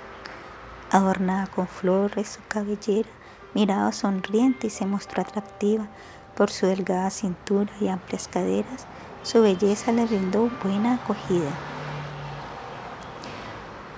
Adornada 0.93 1.47
con 1.47 1.67
flores, 1.67 2.37
su 2.37 2.39
cabellera 2.47 3.09
miraba 3.55 3.91
sonriente 3.91 4.67
y 4.67 4.69
se 4.69 4.85
mostró 4.85 5.23
atractiva 5.23 5.87
por 6.35 6.51
su 6.51 6.67
delgada 6.67 7.09
cintura 7.09 7.73
y 7.81 7.87
amplias 7.87 8.27
caderas. 8.27 8.85
Su 9.23 9.41
belleza 9.41 9.91
le 9.91 10.05
brindó 10.05 10.51
buena 10.63 10.93
acogida. 10.93 11.49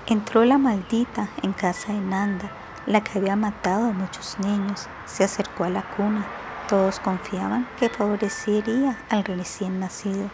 Entró 0.08 0.46
la 0.46 0.58
maldita 0.58 1.28
en 1.44 1.52
casa 1.52 1.92
de 1.92 2.00
Nanda, 2.00 2.50
la 2.86 3.04
que 3.04 3.20
había 3.20 3.36
matado 3.36 3.90
a 3.90 3.92
muchos 3.92 4.40
niños. 4.40 4.88
Se 5.06 5.26
acercó 5.26 5.66
a 5.66 5.70
la 5.70 5.82
cuna. 5.98 6.26
Todos 6.70 7.02
confiaban 7.02 7.68
que 7.78 7.90
favorecería 7.90 8.98
al 9.10 9.26
recién 9.26 9.82
nacido 9.82 10.30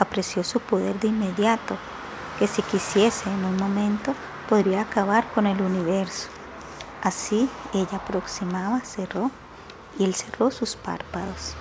apreció 0.00 0.42
su 0.42 0.58
poder 0.58 0.98
de 0.98 1.06
inmediato, 1.06 1.76
que 2.40 2.48
si 2.48 2.60
quisiese 2.62 3.30
en 3.30 3.44
un 3.44 3.56
momento 3.56 4.16
podría 4.52 4.82
acabar 4.82 5.26
con 5.32 5.46
el 5.46 5.62
universo. 5.62 6.28
Así 7.02 7.48
ella 7.72 7.96
aproximaba, 7.96 8.80
cerró 8.80 9.30
y 9.98 10.04
él 10.04 10.14
cerró 10.14 10.50
sus 10.50 10.76
párpados. 10.76 11.54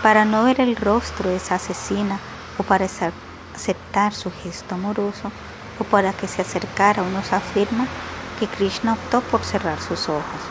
Para 0.00 0.24
no 0.24 0.44
ver 0.44 0.60
el 0.60 0.76
rostro 0.76 1.28
de 1.28 1.34
esa 1.34 1.56
asesina 1.56 2.20
o 2.56 2.62
para 2.62 2.86
aceptar 2.86 4.14
su 4.14 4.30
gesto 4.30 4.76
amoroso 4.76 5.32
o 5.80 5.82
para 5.82 6.12
que 6.12 6.28
se 6.28 6.42
acercara, 6.42 7.02
nos 7.02 7.32
afirma 7.32 7.88
que 8.38 8.46
Krishna 8.46 8.92
optó 8.92 9.20
por 9.22 9.42
cerrar 9.42 9.80
sus 9.80 10.08
ojos. 10.08 10.42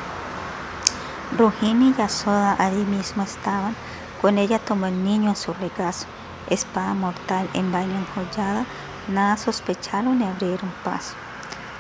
Rohini 1.38 1.92
y 1.92 1.94
Yasoda 1.94 2.58
allí 2.60 2.84
mismo 2.84 3.24
estaban, 3.24 3.74
con 4.22 4.38
ella 4.38 4.60
tomó 4.60 4.88
el 4.88 5.02
niño 5.02 5.30
en 5.30 5.38
su 5.38 5.54
regazo 5.54 6.08
espada 6.50 6.94
mortal 6.94 7.50
en 7.54 7.72
vaina 7.72 8.00
enjollada, 8.00 8.66
nada 9.08 9.38
sospecharon 9.38 10.20
ni 10.20 10.26
abrieron 10.26 10.72
paso. 10.84 11.16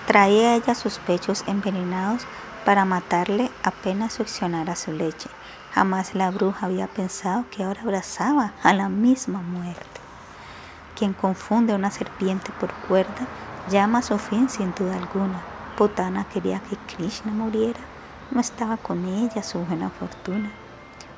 Traía 0.07 0.55
ella 0.55 0.75
sus 0.75 0.99
pechos 0.99 1.43
envenenados 1.47 2.25
para 2.65 2.85
matarle 2.85 3.51
apenas 3.63 4.13
succionara 4.13 4.75
su 4.75 4.91
leche. 4.91 5.29
Jamás 5.73 6.15
la 6.15 6.31
bruja 6.31 6.67
había 6.67 6.87
pensado 6.87 7.45
que 7.51 7.63
ahora 7.63 7.81
abrazaba 7.81 8.53
a 8.63 8.73
la 8.73 8.89
misma 8.89 9.41
muerte. 9.41 10.01
Quien 10.95 11.13
confunde 11.13 11.75
una 11.75 11.91
serpiente 11.91 12.51
por 12.59 12.71
cuerda 12.87 13.27
llama 13.69 13.99
a 13.99 14.01
su 14.01 14.17
fin 14.17 14.47
sin 14.49 14.73
duda 14.73 14.95
alguna. 14.95 15.41
Putana 15.77 16.25
quería 16.25 16.59
que 16.61 16.77
Krishna 16.77 17.31
muriera. 17.31 17.79
No 18.31 18.39
estaba 18.39 18.77
con 18.77 19.05
ella 19.05 19.43
su 19.43 19.59
buena 19.59 19.89
fortuna. 19.89 20.51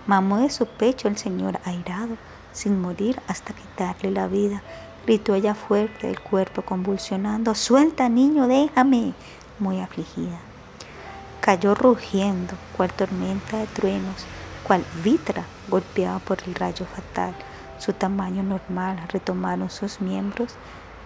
Mamó 0.08 0.38
de 0.38 0.50
su 0.50 0.66
pecho 0.66 1.08
el 1.08 1.18
señor 1.18 1.60
airado 1.64 2.18
sin 2.52 2.82
morir 2.82 3.22
hasta 3.28 3.54
quitarle 3.54 4.12
la 4.12 4.28
vida. 4.28 4.64
Gritó 5.08 5.36
ella 5.36 5.56
fuerte, 5.56 6.10
el 6.10 6.20
cuerpo 6.20 6.64
convulsionando, 6.64 7.56
suelta 7.56 8.10
niño, 8.10 8.46
déjame, 8.46 9.14
muy 9.58 9.80
afligida. 9.80 10.38
Cayó 11.40 11.76
rugiendo, 11.76 12.56
cual 12.76 12.92
tormenta 12.92 13.56
de 13.58 13.68
truenos, 13.68 14.26
cual 14.68 14.84
vitra 15.06 15.46
golpeada 15.70 16.20
por 16.20 16.40
el 16.46 16.54
rayo 16.56 16.86
fatal. 16.86 17.34
Su 17.78 17.94
tamaño 17.94 18.44
normal 18.44 19.00
retomaron 19.08 19.70
sus 19.70 20.02
miembros, 20.02 20.56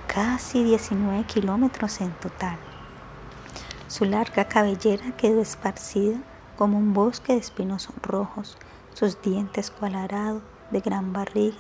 casi 0.08 0.64
19 0.64 1.24
kilómetros 1.26 2.02
en 2.02 2.10
total. 2.14 2.58
Su 3.88 4.06
larga 4.06 4.46
cabellera 4.46 5.16
quedó 5.16 5.44
esparcida 5.44 6.18
como 6.58 6.80
un 6.80 6.96
bosque 6.96 7.34
de 7.34 7.40
espinos 7.40 7.90
rojos, 8.02 8.58
sus 8.96 9.22
dientes 9.22 9.70
cual 9.70 9.94
arado 9.94 10.42
de 10.72 10.80
gran 10.80 11.14
barriga, 11.14 11.58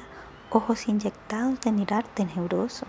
ojos 0.51 0.87
inyectados 0.87 1.59
de 1.61 1.71
mirar 1.71 2.03
tenebroso, 2.03 2.85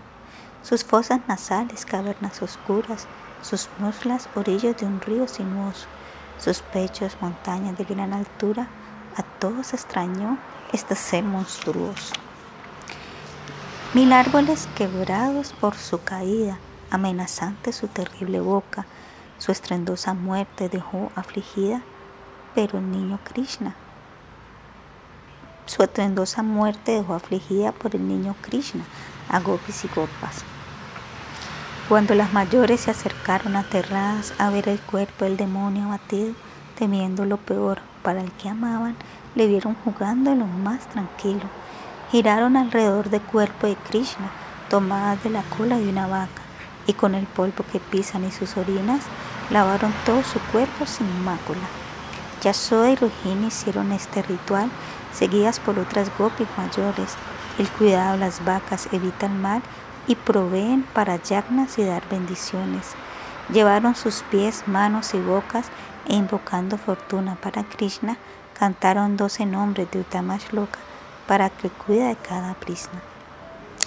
sus 0.61 0.83
fosas 0.83 1.21
nasales, 1.27 1.85
cavernas 1.85 2.41
oscuras, 2.41 3.07
sus 3.41 3.69
muslas, 3.79 4.29
orillas 4.35 4.77
de 4.77 4.85
un 4.85 5.01
río 5.01 5.27
sinuoso, 5.27 5.87
sus 6.37 6.61
pechos, 6.61 7.17
montañas 7.21 7.77
de 7.77 7.85
gran 7.85 8.13
altura, 8.13 8.67
a 9.15 9.23
todos 9.23 9.73
extrañó 9.73 10.37
este 10.71 10.95
ser 10.95 11.23
monstruoso. 11.23 12.13
Mil 13.93 14.11
árboles 14.11 14.67
quebrados 14.75 15.53
por 15.53 15.75
su 15.75 16.03
caída, 16.03 16.57
amenazante 16.89 17.71
su 17.71 17.87
terrible 17.87 18.39
boca, 18.39 18.85
su 19.37 19.51
estrendosa 19.51 20.13
muerte 20.13 20.69
dejó 20.69 21.11
afligida, 21.15 21.81
pero 22.55 22.79
el 22.79 22.91
niño 22.91 23.19
Krishna 23.23 23.75
su 25.65 25.83
estruendosa 25.83 26.43
muerte 26.43 26.91
dejó 26.91 27.13
afligida 27.13 27.71
por 27.71 27.95
el 27.95 28.07
niño 28.07 28.35
Krishna 28.41 28.83
a 29.29 29.39
gopis 29.39 29.85
y 29.85 29.87
gopas. 29.87 30.43
Cuando 31.89 32.15
las 32.15 32.33
mayores 32.33 32.81
se 32.81 32.91
acercaron 32.91 33.55
aterradas 33.55 34.33
a 34.37 34.49
ver 34.49 34.69
el 34.69 34.79
cuerpo 34.79 35.25
del 35.25 35.37
demonio 35.37 35.85
abatido, 35.85 36.33
temiendo 36.77 37.25
lo 37.25 37.37
peor 37.37 37.79
para 38.01 38.21
el 38.21 38.31
que 38.31 38.49
amaban, 38.49 38.95
le 39.35 39.47
vieron 39.47 39.75
jugando 39.83 40.31
en 40.31 40.39
lo 40.39 40.45
más 40.45 40.87
tranquilo. 40.87 41.43
Giraron 42.11 42.55
alrededor 42.55 43.09
del 43.09 43.21
cuerpo 43.21 43.67
de 43.67 43.75
Krishna, 43.75 44.31
tomadas 44.69 45.23
de 45.23 45.29
la 45.29 45.43
cola 45.43 45.77
de 45.77 45.89
una 45.89 46.07
vaca, 46.07 46.41
y 46.87 46.93
con 46.93 47.15
el 47.15 47.25
polvo 47.25 47.65
que 47.71 47.79
pisan 47.79 48.25
y 48.25 48.31
sus 48.31 48.57
orinas, 48.57 49.01
lavaron 49.49 49.93
todo 50.05 50.23
su 50.23 50.39
cuerpo 50.51 50.85
sin 50.85 51.23
mácula. 51.23 51.82
Yasoda 52.43 52.89
y 52.89 52.95
Rohini 52.95 53.47
hicieron 53.47 53.93
este 53.93 54.21
ritual 54.21 54.69
seguidas 55.13 55.61
por 55.61 55.79
otras 55.79 56.11
gopis 56.17 56.47
mayores. 56.57 57.15
El 57.57 57.69
cuidado 57.69 58.13
de 58.13 58.19
las 58.19 58.43
vacas 58.43 58.89
evita 58.91 59.27
el 59.27 59.33
mal 59.33 59.61
y 60.07 60.15
proveen 60.15 60.83
para 60.93 61.15
yagnas 61.15 61.77
y 61.77 61.85
dar 61.85 62.03
bendiciones. 62.09 62.91
Llevaron 63.51 63.95
sus 63.95 64.23
pies, 64.23 64.63
manos 64.67 65.13
y 65.13 65.19
bocas 65.19 65.67
e 66.07 66.15
invocando 66.15 66.77
fortuna 66.77 67.35
para 67.35 67.63
Krishna, 67.63 68.17
cantaron 68.57 69.15
doce 69.15 69.45
nombres 69.45 69.87
de 69.91 70.03
Loka 70.51 70.79
para 71.27 71.49
que 71.49 71.69
cuida 71.69 72.09
de 72.09 72.15
cada 72.17 72.53
prisna. 72.55 73.01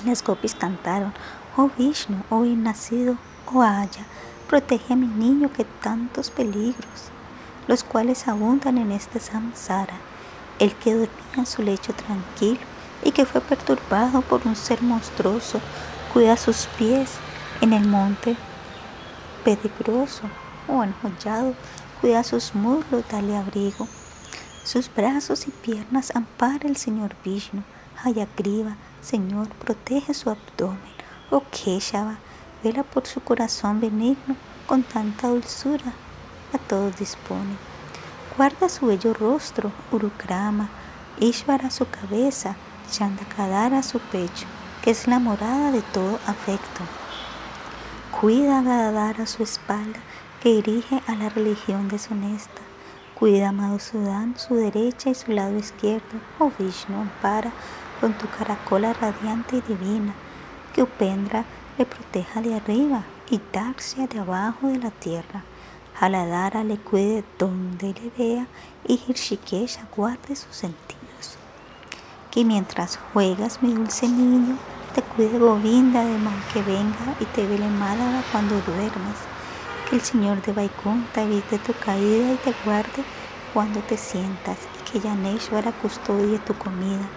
Las 0.04 0.24
gopis 0.24 0.54
cantaron, 0.54 1.12
oh 1.56 1.70
Vishnu, 1.76 2.22
oh 2.30 2.44
nacido, 2.44 3.16
oh 3.52 3.62
Aya, 3.62 4.06
protege 4.48 4.94
a 4.94 4.96
mi 4.96 5.06
niño 5.06 5.52
que 5.52 5.64
tantos 5.64 6.30
peligros, 6.30 7.10
los 7.66 7.84
cuales 7.84 8.28
abundan 8.28 8.78
en 8.78 8.92
este 8.92 9.20
samsara 9.20 9.94
el 10.58 10.74
que 10.74 10.92
dormía 10.92 11.34
en 11.36 11.46
su 11.46 11.62
lecho 11.62 11.92
tranquilo 11.92 12.60
y 13.02 13.12
que 13.12 13.26
fue 13.26 13.40
perturbado 13.40 14.22
por 14.22 14.46
un 14.46 14.56
ser 14.56 14.82
monstruoso, 14.82 15.60
cuida 16.12 16.36
sus 16.36 16.66
pies 16.78 17.12
en 17.60 17.72
el 17.72 17.86
monte 17.86 18.36
peligroso 19.44 20.22
o 20.68 20.82
enjollado, 20.82 21.54
cuida 22.00 22.24
sus 22.24 22.54
muslos, 22.54 23.04
dale 23.10 23.36
abrigo. 23.36 23.86
Sus 24.64 24.92
brazos 24.92 25.46
y 25.46 25.50
piernas 25.50 26.10
ampara 26.16 26.68
el 26.68 26.76
Señor 26.76 27.14
Vishnu. 27.24 27.62
Hayagriva, 28.02 28.76
Señor, 29.00 29.48
protege 29.48 30.12
su 30.12 30.28
abdomen. 30.28 30.80
Oh 31.30 31.42
Keshava, 31.50 32.18
vela 32.62 32.82
por 32.82 33.06
su 33.06 33.20
corazón 33.20 33.80
benigno, 33.80 34.36
con 34.66 34.82
tanta 34.82 35.28
dulzura, 35.28 35.94
a 36.52 36.58
todos 36.58 36.96
dispone. 36.96 37.56
Guarda 38.36 38.68
su 38.68 38.86
bello 38.86 39.14
rostro, 39.14 39.72
Urukrama, 39.90 40.68
Ishvara 41.18 41.70
su 41.70 41.88
cabeza, 41.88 42.56
Chandakadara 42.90 43.82
su 43.82 43.98
pecho, 43.98 44.46
que 44.82 44.90
es 44.90 45.08
la 45.08 45.18
morada 45.18 45.72
de 45.72 45.82
todo 45.82 46.18
afecto. 46.26 46.82
Cuida 48.20 48.58
a 48.58 48.62
Gadadara 48.62 49.26
su 49.26 49.42
espalda, 49.42 49.98
que 50.42 50.50
dirige 50.50 51.02
a 51.06 51.14
la 51.14 51.28
religión 51.28 51.88
deshonesta. 51.88 52.62
Cuida, 53.18 53.48
amado 53.48 53.78
Sudán, 53.78 54.38
su 54.38 54.54
derecha 54.54 55.10
y 55.10 55.14
su 55.14 55.32
lado 55.32 55.56
izquierdo. 55.56 56.20
Oh 56.38 56.52
Vishnu, 56.58 57.00
ampara 57.00 57.50
con 58.00 58.12
tu 58.12 58.28
caracola 58.28 58.92
radiante 58.92 59.56
y 59.56 59.60
divina, 59.62 60.14
que 60.74 60.82
Upendra 60.82 61.44
le 61.78 61.86
proteja 61.86 62.42
de 62.42 62.54
arriba 62.54 63.04
y 63.30 63.38
Tarsia 63.38 64.06
de 64.06 64.18
abajo 64.18 64.68
de 64.68 64.78
la 64.78 64.90
tierra. 64.90 65.42
Haladara 65.98 66.62
le 66.62 66.76
cuide 66.76 67.24
donde 67.38 67.94
le 67.94 68.10
vea 68.18 68.46
y 68.86 69.00
Hirshikesha 69.08 69.88
guarde 69.96 70.36
sus 70.36 70.54
sentidos. 70.54 71.38
Que 72.30 72.44
mientras 72.44 72.98
juegas, 73.14 73.62
mi 73.62 73.72
dulce 73.72 74.06
niño, 74.06 74.58
te 74.94 75.00
cuide 75.00 75.38
Govinda 75.38 76.04
de 76.04 76.18
mal 76.18 76.38
que 76.52 76.60
venga 76.60 77.16
y 77.18 77.24
te 77.24 77.46
vele 77.46 77.68
Málaga 77.68 78.22
cuando 78.30 78.60
duermas. 78.60 79.16
Que 79.88 79.96
el 79.96 80.02
Señor 80.02 80.42
de 80.42 80.52
Vaikunta 80.52 81.22
evite 81.22 81.58
tu 81.60 81.72
caída 81.72 82.34
y 82.34 82.36
te 82.36 82.54
guarde 82.66 83.02
cuando 83.54 83.80
te 83.80 83.96
sientas 83.96 84.58
y 84.78 84.90
que 84.90 85.00
Yaneshwara 85.00 85.72
custodie 85.72 86.38
tu 86.40 86.52
comida. 86.58 87.08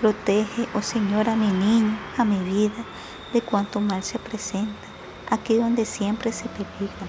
Protege, 0.00 0.66
oh 0.74 0.82
Señor, 0.82 1.28
a 1.28 1.36
mi 1.36 1.46
niño, 1.46 1.96
a 2.18 2.24
mi 2.24 2.40
vida, 2.40 2.84
de 3.32 3.40
cuanto 3.40 3.80
mal 3.80 4.02
se 4.02 4.18
presenta, 4.18 4.88
aquí 5.30 5.54
donde 5.58 5.84
siempre 5.84 6.32
se 6.32 6.48
peligra 6.48 7.06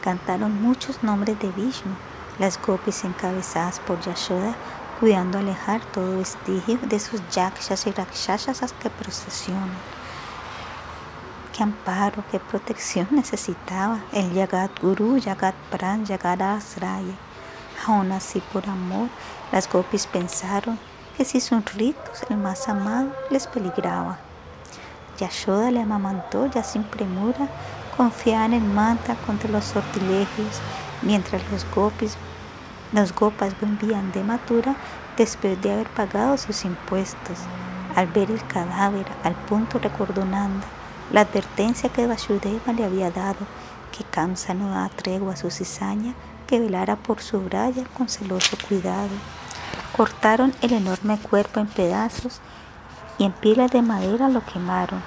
cantaron 0.00 0.62
muchos 0.62 1.02
nombres 1.02 1.38
de 1.38 1.50
Vishnu, 1.52 1.94
las 2.38 2.60
gopis 2.60 3.04
encabezadas 3.04 3.80
por 3.80 4.00
Yashoda, 4.00 4.54
cuidando 4.98 5.38
alejar 5.38 5.80
todo 5.92 6.18
vestigio 6.18 6.78
de 6.82 7.00
sus 7.00 7.20
yakshas 7.30 7.86
y 7.86 7.90
rakshasas 7.92 8.72
que 8.74 8.90
procesionan. 8.90 9.70
Qué 11.56 11.62
amparo, 11.62 12.22
qué 12.30 12.38
protección 12.38 13.08
necesitaba 13.10 14.00
el 14.12 14.32
Yagat 14.32 14.80
Guru, 14.80 15.18
Yagat 15.18 15.54
Pran, 15.70 16.04
Yagat 16.06 16.40
Asraya. 16.40 17.14
Aún 17.86 18.12
así, 18.12 18.42
por 18.52 18.68
amor, 18.68 19.08
las 19.52 19.70
gopis 19.70 20.06
pensaron 20.06 20.78
que 21.16 21.24
si 21.24 21.40
sus 21.40 21.64
ritos, 21.74 22.22
el 22.28 22.36
más 22.36 22.68
amado, 22.68 23.14
les 23.30 23.46
peligraba. 23.46 24.18
Yashoda 25.18 25.70
le 25.70 25.82
amamantó 25.82 26.46
ya 26.46 26.62
sin 26.62 26.82
premura 26.82 27.48
confiaban 28.00 28.54
en 28.54 28.74
Manta 28.74 29.14
contra 29.26 29.50
los 29.50 29.62
sortilegios, 29.62 30.58
mientras 31.02 31.42
los 31.52 31.66
gopis, 31.74 32.16
los 32.94 33.14
gopas 33.14 33.54
volvían 33.60 34.10
de 34.12 34.24
Matura 34.24 34.74
después 35.18 35.60
de 35.60 35.70
haber 35.70 35.86
pagado 35.88 36.38
sus 36.38 36.64
impuestos. 36.64 37.36
Al 37.94 38.06
ver 38.06 38.30
el 38.30 38.42
cadáver, 38.46 39.04
al 39.22 39.34
punto 39.34 39.78
recordó 39.78 40.24
Nanda 40.24 40.66
la 41.12 41.20
advertencia 41.20 41.90
que 41.90 42.06
Vasudeva 42.06 42.72
le 42.72 42.86
había 42.86 43.10
dado, 43.10 43.46
que 43.92 44.02
Kamsa 44.04 44.54
no 44.54 44.70
da 44.70 44.88
tregua 44.88 45.34
a 45.34 45.36
su 45.36 45.50
cizaña, 45.50 46.14
que 46.46 46.58
velara 46.58 46.96
por 46.96 47.20
su 47.20 47.38
braya 47.42 47.84
con 47.98 48.08
celoso 48.08 48.56
cuidado. 48.66 49.10
Cortaron 49.94 50.54
el 50.62 50.72
enorme 50.72 51.18
cuerpo 51.18 51.60
en 51.60 51.66
pedazos 51.66 52.40
y 53.18 53.24
en 53.24 53.32
pilas 53.32 53.72
de 53.72 53.82
madera 53.82 54.30
lo 54.30 54.42
quemaron 54.42 55.02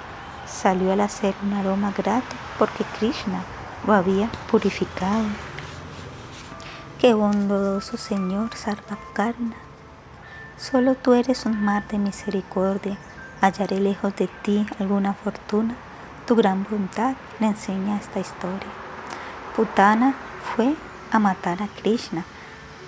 salió 0.46 0.92
al 0.92 1.00
hacer 1.00 1.34
un 1.42 1.54
aroma 1.54 1.92
grato 1.96 2.36
porque 2.58 2.84
Krishna 2.98 3.42
lo 3.86 3.92
había 3.92 4.30
purificado. 4.50 5.24
Qué 7.00 7.14
bondadoso 7.14 7.96
Señor 7.96 8.54
Sarvakarna. 8.54 9.56
Solo 10.56 10.94
tú 10.94 11.14
eres 11.14 11.46
un 11.46 11.62
mar 11.62 11.86
de 11.88 11.98
misericordia. 11.98 12.96
Hallaré 13.40 13.80
lejos 13.80 14.14
de 14.16 14.28
ti 14.42 14.66
alguna 14.78 15.12
fortuna. 15.12 15.74
Tu 16.26 16.34
gran 16.34 16.66
bondad 16.70 17.16
le 17.40 17.48
enseña 17.48 17.98
esta 17.98 18.20
historia. 18.20 18.70
Putana 19.54 20.14
fue 20.54 20.74
a 21.10 21.18
matar 21.18 21.62
a 21.62 21.68
Krishna, 21.68 22.24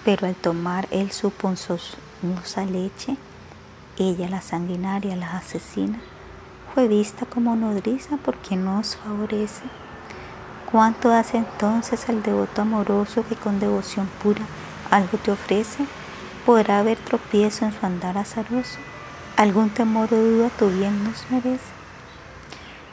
pero 0.04 0.26
al 0.26 0.34
tomar 0.34 0.88
él 0.90 1.12
su 1.12 1.30
ponzosa 1.30 2.64
leche, 2.64 3.16
ella 3.98 4.28
la 4.28 4.40
sanguinaria 4.40 5.16
la 5.16 5.36
asesina 5.36 5.98
vista 6.82 7.26
como 7.26 7.56
nodriza 7.56 8.18
porque 8.24 8.56
nos 8.56 8.96
favorece. 8.96 9.62
¿Cuánto 10.70 11.12
hace 11.12 11.38
entonces 11.38 12.08
al 12.08 12.22
devoto 12.22 12.62
amoroso 12.62 13.24
que 13.28 13.36
con 13.36 13.58
devoción 13.60 14.08
pura 14.22 14.42
algo 14.90 15.16
te 15.18 15.30
ofrece? 15.30 15.86
¿Podrá 16.44 16.80
haber 16.80 16.98
tropiezo 16.98 17.64
en 17.64 17.72
su 17.72 17.86
andar 17.86 18.18
azaroso? 18.18 18.78
¿Algún 19.36 19.70
temor 19.70 20.12
o 20.12 20.16
duda 20.16 20.50
tu 20.50 20.68
bien 20.68 21.04
nos 21.04 21.30
merece? 21.30 21.72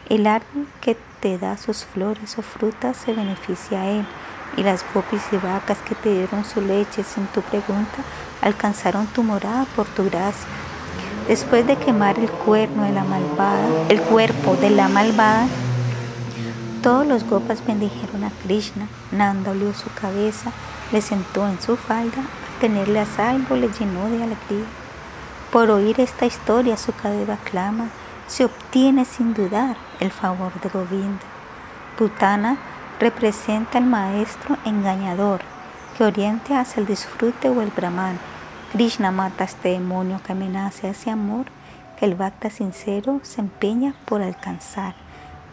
El 0.10 0.28
árbol 0.28 0.68
que 0.82 0.98
te 1.20 1.38
da 1.38 1.58
sus 1.58 1.86
flores 1.86 2.38
o 2.38 2.42
frutas 2.42 2.98
se 2.98 3.14
beneficia 3.14 3.82
a 3.82 3.90
él, 3.90 4.06
y 4.58 4.64
las 4.64 4.84
gopis 4.94 5.22
y 5.32 5.38
vacas 5.38 5.78
que 5.80 5.96
te 5.96 6.14
dieron 6.14 6.46
su 6.46 6.62
leche 6.62 7.04
sin 7.04 7.26
tu 7.28 7.42
pregunta 7.42 8.04
alcanzaron 8.42 9.08
tu 9.08 9.24
morada 9.24 9.66
por 9.76 9.86
tu 9.88 10.04
gracia. 10.04 10.48
Después 11.28 11.66
de 11.66 11.78
quemar 11.78 12.20
el 12.20 12.30
cuerno 12.30 12.84
de 12.84 12.92
la 12.92 13.06
malvada, 13.06 13.66
el 13.88 14.02
cuerpo 14.02 14.58
de 14.58 14.70
la 14.70 14.90
malvada, 14.90 15.48
todos 16.82 17.08
los 17.08 17.24
gopas 17.24 17.66
bendijeron 17.66 18.26
a 18.26 18.32
Krishna. 18.44 18.88
Nanda 19.12 19.52
olió 19.52 19.74
su 19.74 19.90
cabeza, 19.94 20.52
le 20.92 21.02
sentó 21.02 21.48
en 21.48 21.62
su 21.62 21.78
falda, 21.78 22.18
al 22.18 22.60
tenerle 22.60 23.00
a 23.00 23.06
salvo 23.06 23.56
le 23.56 23.70
llenó 23.70 24.10
de 24.10 24.22
alegría. 24.22 24.66
Por 25.50 25.70
oír 25.70 26.02
esta 26.02 26.26
historia, 26.26 26.76
su 26.76 26.92
cadeva 26.94 27.38
clama, 27.38 27.88
se 28.28 28.44
obtiene 28.44 29.06
sin 29.06 29.34
dudar 29.34 29.78
el 30.02 30.12
favor 30.12 30.52
de 30.60 30.68
Govinda. 30.68 31.24
Putana 31.98 32.58
representa 33.00 33.78
al 33.78 33.86
maestro 33.86 34.58
engañador 34.66 35.40
que 35.98 36.04
oriente 36.04 36.54
hacia 36.54 36.82
el 36.82 36.88
disfrute 36.88 37.48
o 37.48 37.62
el 37.62 37.70
brahman 37.70 38.20
Krishna 38.74 39.12
mata 39.12 39.44
a 39.44 39.46
este 39.46 39.70
demonio 39.70 40.20
que 40.26 40.32
amenaza 40.32 40.88
ese 40.88 41.12
amor 41.12 41.46
que 42.00 42.06
el 42.06 42.16
Bhakta 42.16 42.50
sincero 42.50 43.20
se 43.22 43.40
empeña 43.40 43.94
por 44.06 44.24
alcanzar. 44.24 44.96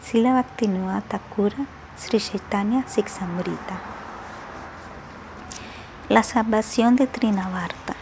Sila 0.01 0.33
Bhaktivinoda 0.33 1.01
Thakura, 1.01 1.67
Sri 1.99 2.19
Chaitanya 2.19 2.83
Siksamrita. 2.87 3.79
La 6.09 6.23
salvación 6.23 6.95
de 6.95 7.05
Trinavarta. 7.05 7.93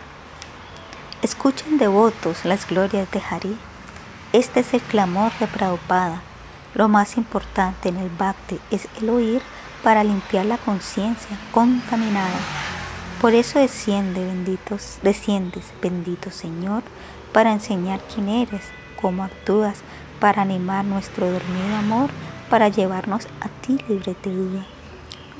Escuchen 1.22 1.78
devotos 1.78 2.46
las 2.46 2.66
glorias 2.66 3.12
de 3.12 3.22
Hari. 3.30 3.58
Este 4.32 4.62
es 4.62 4.74
el 4.74 4.82
clamor 4.82 5.34
de 5.38 5.48
Prabhupada. 5.48 6.22
Lo 6.76 6.88
más 6.88 7.18
importante 7.18 7.90
en 7.90 7.98
el 7.98 8.10
Bhakti 8.10 8.58
es 8.72 8.88
el 9.02 9.10
oír 9.10 9.42
para 9.84 10.06
limpiar 10.06 10.46
la 10.46 10.58
conciencia 10.58 11.38
contaminada 11.52 12.79
por 13.22 13.34
eso 13.34 13.60
desciende, 13.60 14.26
benditos, 14.26 15.00
desciendes, 15.04 15.66
bendito 15.82 16.32
Señor, 16.32 16.84
para 17.34 17.52
enseñar 17.52 18.00
quién 18.14 18.30
eres, 18.30 18.62
cómo 19.02 19.24
actúas, 19.24 19.82
para 20.20 20.42
animar 20.42 20.86
nuestro 20.86 21.30
dormido 21.30 21.76
amor, 21.78 22.10
para 22.50 22.70
llevarnos 22.70 23.28
a 23.42 23.50
ti 23.62 23.78
libre 23.88 24.16
de 24.24 24.34
duda. 24.34 24.66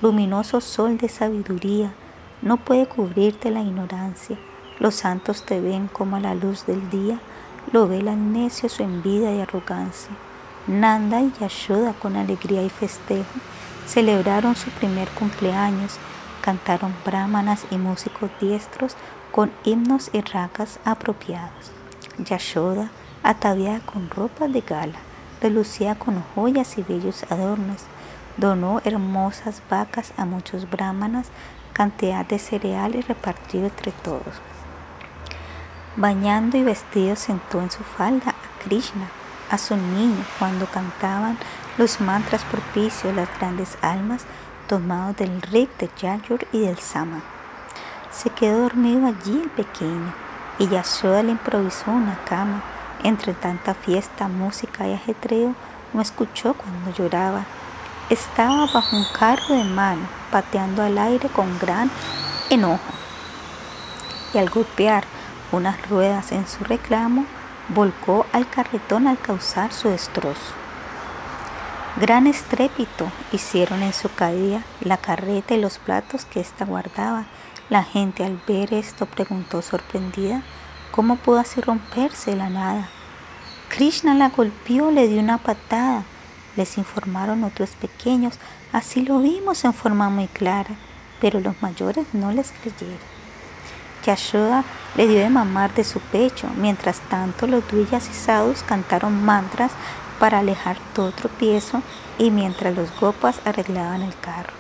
Luminoso 0.02 0.62
sol 0.62 0.98
de 0.98 1.10
sabiduría, 1.10 1.94
no 2.42 2.58
puede 2.58 2.86
cubrirte 2.86 3.50
la 3.50 3.62
ignorancia. 3.62 4.38
Los 4.80 4.96
santos 4.96 5.44
te 5.44 5.60
ven 5.60 5.88
como 5.88 6.18
a 6.18 6.20
la 6.22 6.36
luz 6.36 6.66
del 6.66 6.90
día, 6.90 7.20
lo 7.72 7.88
ve 7.88 8.00
el 8.00 8.34
necio 8.34 8.70
su 8.70 8.84
envidia 8.84 9.34
y 9.34 9.42
arrogancia. 9.42 10.12
Nanda 10.68 11.22
y 11.22 11.32
Yashoda 11.40 11.94
con 11.94 12.16
alegría 12.16 12.62
y 12.64 12.70
festejo 12.70 13.40
celebraron 13.86 14.56
su 14.56 14.70
primer 14.70 15.08
cumpleaños 15.10 15.98
cantaron 16.42 16.94
brahmanas 17.06 17.66
y 17.72 17.78
músicos 17.78 18.30
diestros 18.40 18.96
con 19.32 19.52
himnos 19.64 20.10
y 20.14 20.22
ragas 20.22 20.80
apropiados. 20.86 21.72
Yashoda, 22.18 22.90
ataviada 23.24 23.80
con 23.82 24.10
ropas 24.10 24.52
de 24.52 24.62
gala, 24.62 25.00
relucía 25.42 25.96
con 25.96 26.24
joyas 26.36 26.78
y 26.78 26.84
bellos 26.84 27.24
adornos, 27.30 27.84
donó 28.38 28.82
hermosas 28.84 29.62
vacas 29.70 30.14
a 30.18 30.26
muchos 30.26 30.70
brahmanas, 30.70 31.28
cantidad 31.74 32.26
de 32.26 32.40
cereal 32.40 32.96
y 32.96 33.02
repartió 33.02 33.66
entre 33.66 33.92
todos. 33.92 34.42
Bañando 35.96 36.58
y 36.58 36.64
vestido 36.64 37.16
sentó 37.16 37.62
en 37.62 37.72
su 37.72 37.84
falda 37.84 38.32
a 38.32 38.64
Krishna, 38.64 39.08
a 39.50 39.58
su 39.58 39.76
niño, 39.76 40.24
cuando 40.38 40.66
cantaban 40.66 41.38
los 41.78 42.00
mantras 42.02 42.44
propicios 42.46 43.16
las 43.16 43.30
grandes 43.40 43.78
almas 43.82 44.26
tomado 44.70 45.14
del 45.14 45.42
Rik, 45.42 45.76
de 45.80 45.90
Yayur 46.00 46.48
y 46.54 46.60
del 46.60 46.78
Sama. 46.78 47.22
Se 48.12 48.30
quedó 48.30 48.62
dormido 48.62 49.08
allí 49.08 49.42
el 49.44 49.50
pequeño 49.50 50.14
y 50.60 50.68
Yashoda 50.68 51.24
le 51.24 51.32
improvisó 51.32 51.90
una 51.92 52.20
cama. 52.26 52.62
Entre 53.04 53.34
tanta 53.34 53.74
fiesta, 53.74 54.28
música 54.28 54.88
y 54.88 54.94
ajetreo, 54.94 55.56
no 55.94 56.02
escuchó 56.02 56.54
cuando 56.54 56.92
lloraba. 56.92 57.46
Estaba 58.10 58.68
bajo 58.72 58.96
un 58.96 59.06
carro 59.18 59.56
de 59.56 59.64
mano, 59.64 60.02
pateando 60.32 60.84
al 60.84 60.98
aire 60.98 61.30
con 61.30 61.58
gran 61.58 61.90
enojo. 62.50 62.94
Y 64.34 64.38
al 64.38 64.50
golpear 64.50 65.06
unas 65.52 65.90
ruedas 65.90 66.32
en 66.32 66.48
su 66.48 66.64
reclamo, 66.64 67.26
volcó 67.70 68.28
al 68.34 68.48
carretón 68.48 69.08
al 69.08 69.18
causar 69.18 69.72
su 69.72 69.90
destrozo. 69.90 70.59
Gran 72.00 72.28
estrépito 72.28 73.12
hicieron 73.34 73.84
en 73.84 73.92
su 73.92 74.10
caída 74.10 74.64
la 74.80 74.96
carreta 74.96 75.54
y 75.54 75.60
los 75.60 75.80
platos 75.80 76.24
que 76.24 76.40
ésta 76.40 76.64
guardaba. 76.64 77.26
La 77.70 77.84
gente 77.84 78.24
al 78.24 78.40
ver 78.48 78.74
esto 78.74 79.06
preguntó 79.06 79.62
sorprendida 79.62 80.42
cómo 80.92 81.18
pudo 81.18 81.40
así 81.40 81.60
romperse 81.60 82.38
la 82.38 82.50
nada. 82.50 82.88
Krishna 83.68 84.16
la 84.16 84.30
golpeó, 84.30 84.92
le 84.92 85.10
dio 85.10 85.20
una 85.20 85.40
patada. 85.40 86.06
Les 86.56 86.78
informaron 86.78 87.44
otros 87.44 87.72
pequeños, 87.72 88.36
así 88.72 89.02
lo 89.02 89.20
vimos 89.20 89.66
en 89.66 89.74
forma 89.74 90.10
muy 90.10 90.28
clara, 90.28 90.76
pero 91.20 91.42
los 91.42 91.62
mayores 91.62 92.08
no 92.14 92.32
les 92.32 92.52
creyeron. 92.52 92.98
Yashoda 94.06 94.64
le 94.96 95.06
dio 95.06 95.20
de 95.20 95.30
mamar 95.30 95.74
de 95.74 95.84
su 95.84 96.00
pecho. 96.00 96.48
Mientras 96.56 97.02
tanto, 97.10 97.46
los 97.46 97.70
duillas 97.70 98.10
y 98.10 98.14
sadhus 98.14 98.64
cantaron 98.64 99.26
mantras 99.26 99.74
para 100.20 100.40
alejar 100.40 100.78
todo 100.94 101.12
tropiezo 101.12 101.82
y 102.18 102.32
mientras 102.32 102.76
los 102.76 102.90
gopas 103.00 103.40
arreglaban 103.46 104.02
el 104.02 104.14
carro. 104.20 104.54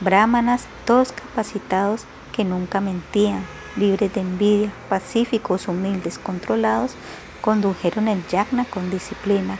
Brahmanas, 0.00 0.66
todos 0.86 1.12
capacitados 1.12 2.04
que 2.32 2.44
nunca 2.44 2.80
mentían, 2.80 3.44
libres 3.76 4.12
de 4.14 4.22
envidia, 4.22 4.72
pacíficos, 4.88 5.68
humildes, 5.68 6.18
controlados, 6.18 6.92
condujeron 7.40 8.08
el 8.08 8.26
yagna 8.28 8.64
con 8.64 8.90
disciplina. 8.90 9.58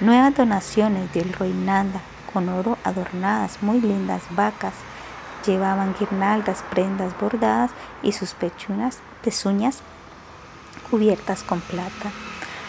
Nuevas 0.00 0.34
donaciones 0.36 1.12
del 1.12 1.32
Roinanda, 1.32 2.00
con 2.32 2.48
oro 2.48 2.78
adornadas, 2.84 3.62
muy 3.62 3.80
lindas 3.80 4.22
vacas, 4.30 4.74
Llevaban 5.46 5.94
guirnaldas, 5.96 6.64
prendas 6.70 7.16
bordadas 7.20 7.70
y 8.02 8.12
sus 8.12 8.34
pechunas, 8.34 8.98
pezuñas 9.22 9.78
cubiertas 10.90 11.44
con 11.44 11.60
plata. 11.60 12.10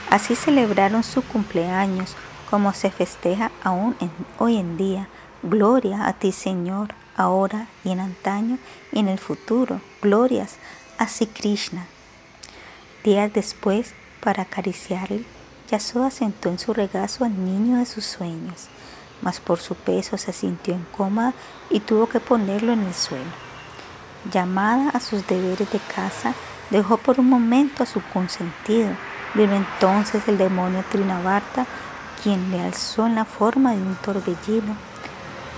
Así 0.09 0.35
celebraron 0.35 1.03
su 1.03 1.21
cumpleaños, 1.21 2.15
como 2.49 2.73
se 2.73 2.91
festeja 2.91 3.51
aún 3.63 3.95
hoy 4.39 4.57
en 4.57 4.77
día. 4.77 5.07
Gloria 5.43 6.07
a 6.07 6.13
ti, 6.13 6.31
Señor, 6.31 6.89
ahora 7.15 7.67
y 7.83 7.91
en 7.91 7.99
antaño 7.99 8.57
y 8.91 8.99
en 8.99 9.07
el 9.07 9.19
futuro. 9.19 9.81
Glorias 10.01 10.55
a 10.97 11.07
Sri 11.07 11.27
Krishna. 11.27 11.87
Días 13.03 13.31
después, 13.33 13.93
para 14.21 14.43
acariciarle, 14.43 15.23
Yasoda 15.69 16.09
sentó 16.11 16.49
en 16.49 16.59
su 16.59 16.73
regazo 16.73 17.25
al 17.25 17.45
niño 17.45 17.77
de 17.77 17.85
sus 17.85 18.05
sueños 18.05 18.69
mas 19.21 19.39
por 19.39 19.59
su 19.59 19.75
peso 19.75 20.17
se 20.17 20.33
sintió 20.33 20.75
incómoda 20.75 21.33
y 21.69 21.79
tuvo 21.79 22.07
que 22.07 22.19
ponerlo 22.19 22.73
en 22.73 22.83
el 22.83 22.93
suelo. 22.93 23.25
Llamada 24.31 24.89
a 24.89 24.99
sus 24.99 25.25
deberes 25.27 25.71
de 25.71 25.79
casa, 25.79 26.33
dejó 26.69 26.97
por 26.97 27.19
un 27.19 27.29
momento 27.29 27.83
a 27.83 27.85
su 27.85 28.01
consentido. 28.13 28.89
Vino 29.37 29.53
entonces 29.53 30.27
el 30.27 30.39
demonio 30.39 30.83
Trinavarta, 30.91 31.67
quien 32.23 32.49
le 32.49 32.59
alzó 32.59 33.05
en 33.05 33.13
la 33.13 33.23
forma 33.23 33.73
de 33.73 33.77
un 33.77 33.93
torbellino. 33.93 34.75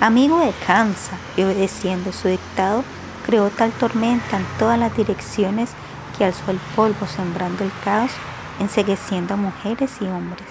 Amigo 0.01 0.38
de 0.40 0.51
Kansa, 0.67 1.14
y 1.38 1.43
obedeciendo 1.43 2.11
su 2.11 2.27
dictado, 2.27 2.83
creó 3.25 3.49
tal 3.49 3.72
tormenta 3.72 4.35
en 4.35 4.45
todas 4.58 4.77
las 4.77 4.93
direcciones 4.98 5.69
que 6.17 6.25
alzó 6.25 6.51
el 6.51 6.58
polvo 6.75 7.08
sembrando 7.08 7.64
el 7.64 7.72
caos, 7.82 8.11
ensegueciendo 8.59 9.35
a 9.35 9.38
mujeres 9.38 9.91
y 10.01 10.08
hombres. 10.08 10.48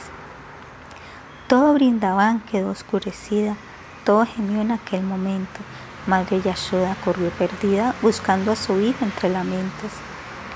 Todo 1.48 1.74
Brindaban 1.74 2.40
quedó 2.40 2.70
oscurecida, 2.70 3.56
todo 4.04 4.24
gemió 4.24 4.62
en 4.62 4.72
aquel 4.72 5.02
momento. 5.02 5.60
Madre 6.06 6.40
Yashoda 6.40 6.96
corrió 7.04 7.28
perdida 7.32 7.94
buscando 8.00 8.52
a 8.52 8.56
su 8.56 8.80
hijo 8.80 9.04
entre 9.04 9.28
lamentos. 9.28 9.92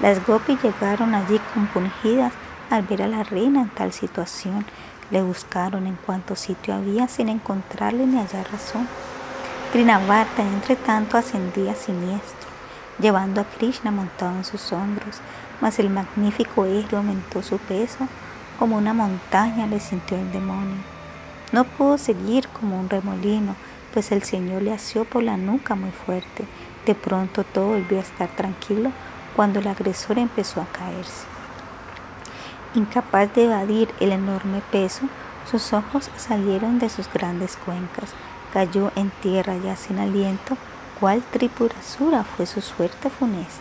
Las 0.00 0.26
gopis 0.26 0.62
llegaron 0.62 1.14
allí 1.14 1.38
compungidas 1.52 2.32
al 2.76 2.82
ver 2.82 3.02
a 3.02 3.08
la 3.08 3.22
reina 3.22 3.62
en 3.62 3.68
tal 3.68 3.92
situación. 3.92 4.64
Le 5.10 5.22
buscaron 5.22 5.86
en 5.86 5.96
cuanto 5.96 6.36
sitio 6.36 6.74
había 6.74 7.06
sin 7.08 7.28
encontrarle 7.28 8.06
ni 8.06 8.18
hallar 8.18 8.50
razón. 8.50 8.88
Trinavarta, 9.72 10.42
entre 10.42 10.76
tanto, 10.76 11.16
ascendía 11.16 11.74
siniestro, 11.74 12.48
llevando 12.98 13.40
a 13.40 13.44
Krishna 13.44 13.90
montado 13.90 14.36
en 14.36 14.44
sus 14.44 14.72
hombros, 14.72 15.20
mas 15.60 15.78
el 15.78 15.90
magnífico 15.90 16.64
héroe 16.64 16.98
aumentó 16.98 17.42
su 17.42 17.58
peso 17.58 18.08
como 18.58 18.76
una 18.76 18.94
montaña 18.94 19.66
le 19.66 19.80
sintió 19.80 20.16
el 20.16 20.30
demonio. 20.30 20.76
No 21.52 21.64
pudo 21.64 21.98
seguir 21.98 22.48
como 22.48 22.78
un 22.78 22.88
remolino, 22.88 23.56
pues 23.92 24.12
el 24.12 24.22
Señor 24.22 24.62
le 24.62 24.72
asió 24.72 25.04
por 25.04 25.22
la 25.22 25.36
nuca 25.36 25.74
muy 25.74 25.90
fuerte. 25.90 26.44
De 26.86 26.94
pronto 26.94 27.44
todo 27.44 27.68
volvió 27.68 27.98
a 27.98 28.02
estar 28.02 28.28
tranquilo 28.28 28.90
cuando 29.36 29.60
el 29.60 29.66
agresor 29.66 30.18
empezó 30.18 30.60
a 30.60 30.66
caerse. 30.66 31.31
Incapaz 32.74 33.34
de 33.34 33.44
evadir 33.44 33.92
el 34.00 34.12
enorme 34.12 34.62
peso, 34.70 35.02
sus 35.50 35.74
ojos 35.74 36.10
salieron 36.16 36.78
de 36.78 36.88
sus 36.88 37.12
grandes 37.12 37.56
cuencas. 37.56 38.10
Cayó 38.54 38.92
en 38.96 39.10
tierra 39.10 39.56
ya 39.62 39.76
sin 39.76 39.98
aliento, 39.98 40.56
cual 40.98 41.22
tripurasura 41.32 42.24
fue 42.24 42.46
su 42.46 42.62
suerte 42.62 43.10
funesta. 43.10 43.60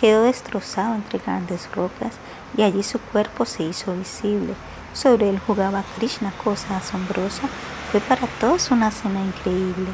Quedó 0.00 0.22
destrozado 0.22 0.94
entre 0.94 1.18
grandes 1.18 1.70
rocas 1.74 2.14
y 2.56 2.62
allí 2.62 2.82
su 2.82 2.98
cuerpo 2.98 3.44
se 3.44 3.64
hizo 3.64 3.94
visible. 3.94 4.54
Sobre 4.94 5.28
él 5.28 5.38
jugaba 5.38 5.84
Krishna, 5.96 6.32
cosa 6.42 6.78
asombrosa. 6.78 7.48
Fue 7.90 8.00
para 8.00 8.26
todos 8.40 8.70
una 8.70 8.90
cena 8.90 9.20
increíble. 9.20 9.90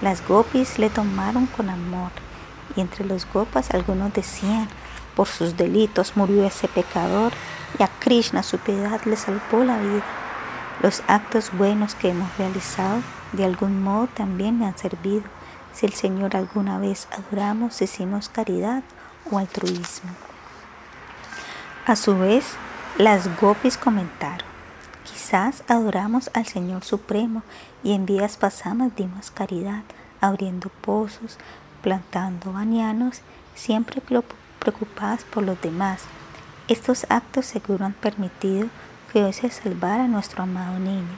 Las 0.00 0.26
gopis 0.26 0.78
le 0.78 0.88
tomaron 0.88 1.44
con 1.46 1.68
amor 1.68 2.10
y 2.74 2.80
entre 2.80 3.04
los 3.04 3.26
gopas 3.30 3.70
algunos 3.70 4.14
decían, 4.14 4.68
por 5.14 5.28
sus 5.28 5.56
delitos 5.56 6.16
murió 6.16 6.44
ese 6.44 6.68
pecador 6.68 7.32
y 7.78 7.82
a 7.82 7.88
Krishna 7.88 8.42
su 8.42 8.58
piedad 8.58 9.00
le 9.04 9.16
salvó 9.16 9.64
la 9.64 9.78
vida. 9.78 10.04
Los 10.82 11.02
actos 11.06 11.50
buenos 11.52 11.94
que 11.94 12.10
hemos 12.10 12.36
realizado 12.38 13.00
de 13.32 13.44
algún 13.44 13.82
modo 13.82 14.08
también 14.08 14.58
me 14.58 14.66
han 14.66 14.76
servido. 14.76 15.24
Si 15.72 15.86
el 15.86 15.92
Señor 15.92 16.36
alguna 16.36 16.78
vez 16.78 17.08
adoramos, 17.10 17.82
hicimos 17.82 18.28
caridad 18.28 18.82
o 19.30 19.38
altruismo. 19.38 20.10
A 21.86 21.96
su 21.96 22.18
vez, 22.18 22.54
las 22.98 23.40
gopis 23.40 23.76
comentaron, 23.76 24.46
quizás 25.04 25.62
adoramos 25.68 26.30
al 26.34 26.46
Señor 26.46 26.82
Supremo 26.82 27.42
y 27.84 27.92
en 27.92 28.06
vidas 28.06 28.36
pasadas 28.36 28.96
dimos 28.96 29.30
caridad, 29.30 29.82
abriendo 30.20 30.70
pozos, 30.80 31.36
plantando 31.82 32.52
bañanos, 32.52 33.20
siempre 33.54 34.00
preocupadas 34.00 35.24
por 35.24 35.44
los 35.44 35.60
demás. 35.60 36.02
Estos 36.68 37.06
actos 37.10 37.46
seguro 37.46 37.84
han 37.84 37.92
permitido 37.92 38.66
que 39.12 39.22
hoy 39.22 39.32
se 39.32 39.50
salvara 39.50 40.04
a 40.04 40.08
nuestro 40.08 40.42
amado 40.42 40.80
niño. 40.80 41.16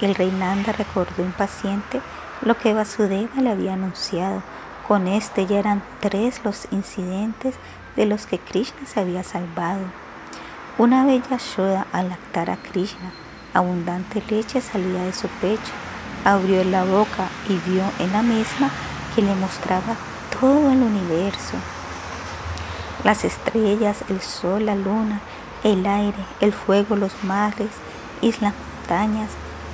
El 0.00 0.14
rey 0.14 0.30
Nanda 0.30 0.72
recordó 0.72 1.22
impaciente 1.22 2.00
lo 2.40 2.56
que 2.56 2.72
Vasudeva 2.72 3.42
le 3.42 3.50
había 3.50 3.74
anunciado, 3.74 4.42
con 4.86 5.06
este 5.06 5.44
ya 5.44 5.58
eran 5.58 5.82
tres 6.00 6.40
los 6.42 6.68
incidentes 6.70 7.56
de 7.96 8.06
los 8.06 8.24
que 8.24 8.38
Krishna 8.38 8.86
se 8.86 9.00
había 9.00 9.24
salvado. 9.24 9.82
Una 10.78 11.04
bella 11.04 11.28
Yashoda 11.32 11.86
al 11.92 12.08
lactar 12.08 12.48
a 12.48 12.56
Krishna, 12.56 13.12
abundante 13.52 14.22
leche 14.30 14.62
salía 14.62 15.02
de 15.02 15.12
su 15.12 15.28
pecho. 15.28 15.72
Abrió 16.24 16.64
la 16.64 16.84
boca 16.84 17.28
y 17.46 17.58
vio 17.70 17.82
en 17.98 18.12
la 18.12 18.22
misma 18.22 18.70
que 19.14 19.20
le 19.20 19.34
mostraba 19.34 19.96
todo 20.40 20.70
el 20.70 20.82
universo. 20.82 21.58
Las 23.04 23.24
estrellas, 23.24 24.04
el 24.08 24.20
sol, 24.20 24.66
la 24.66 24.74
luna, 24.74 25.20
el 25.64 25.86
aire, 25.86 26.24
el 26.40 26.52
fuego, 26.52 26.96
los 26.96 27.12
mares, 27.24 27.70
islas, 28.20 28.54
montañas, 28.88 29.30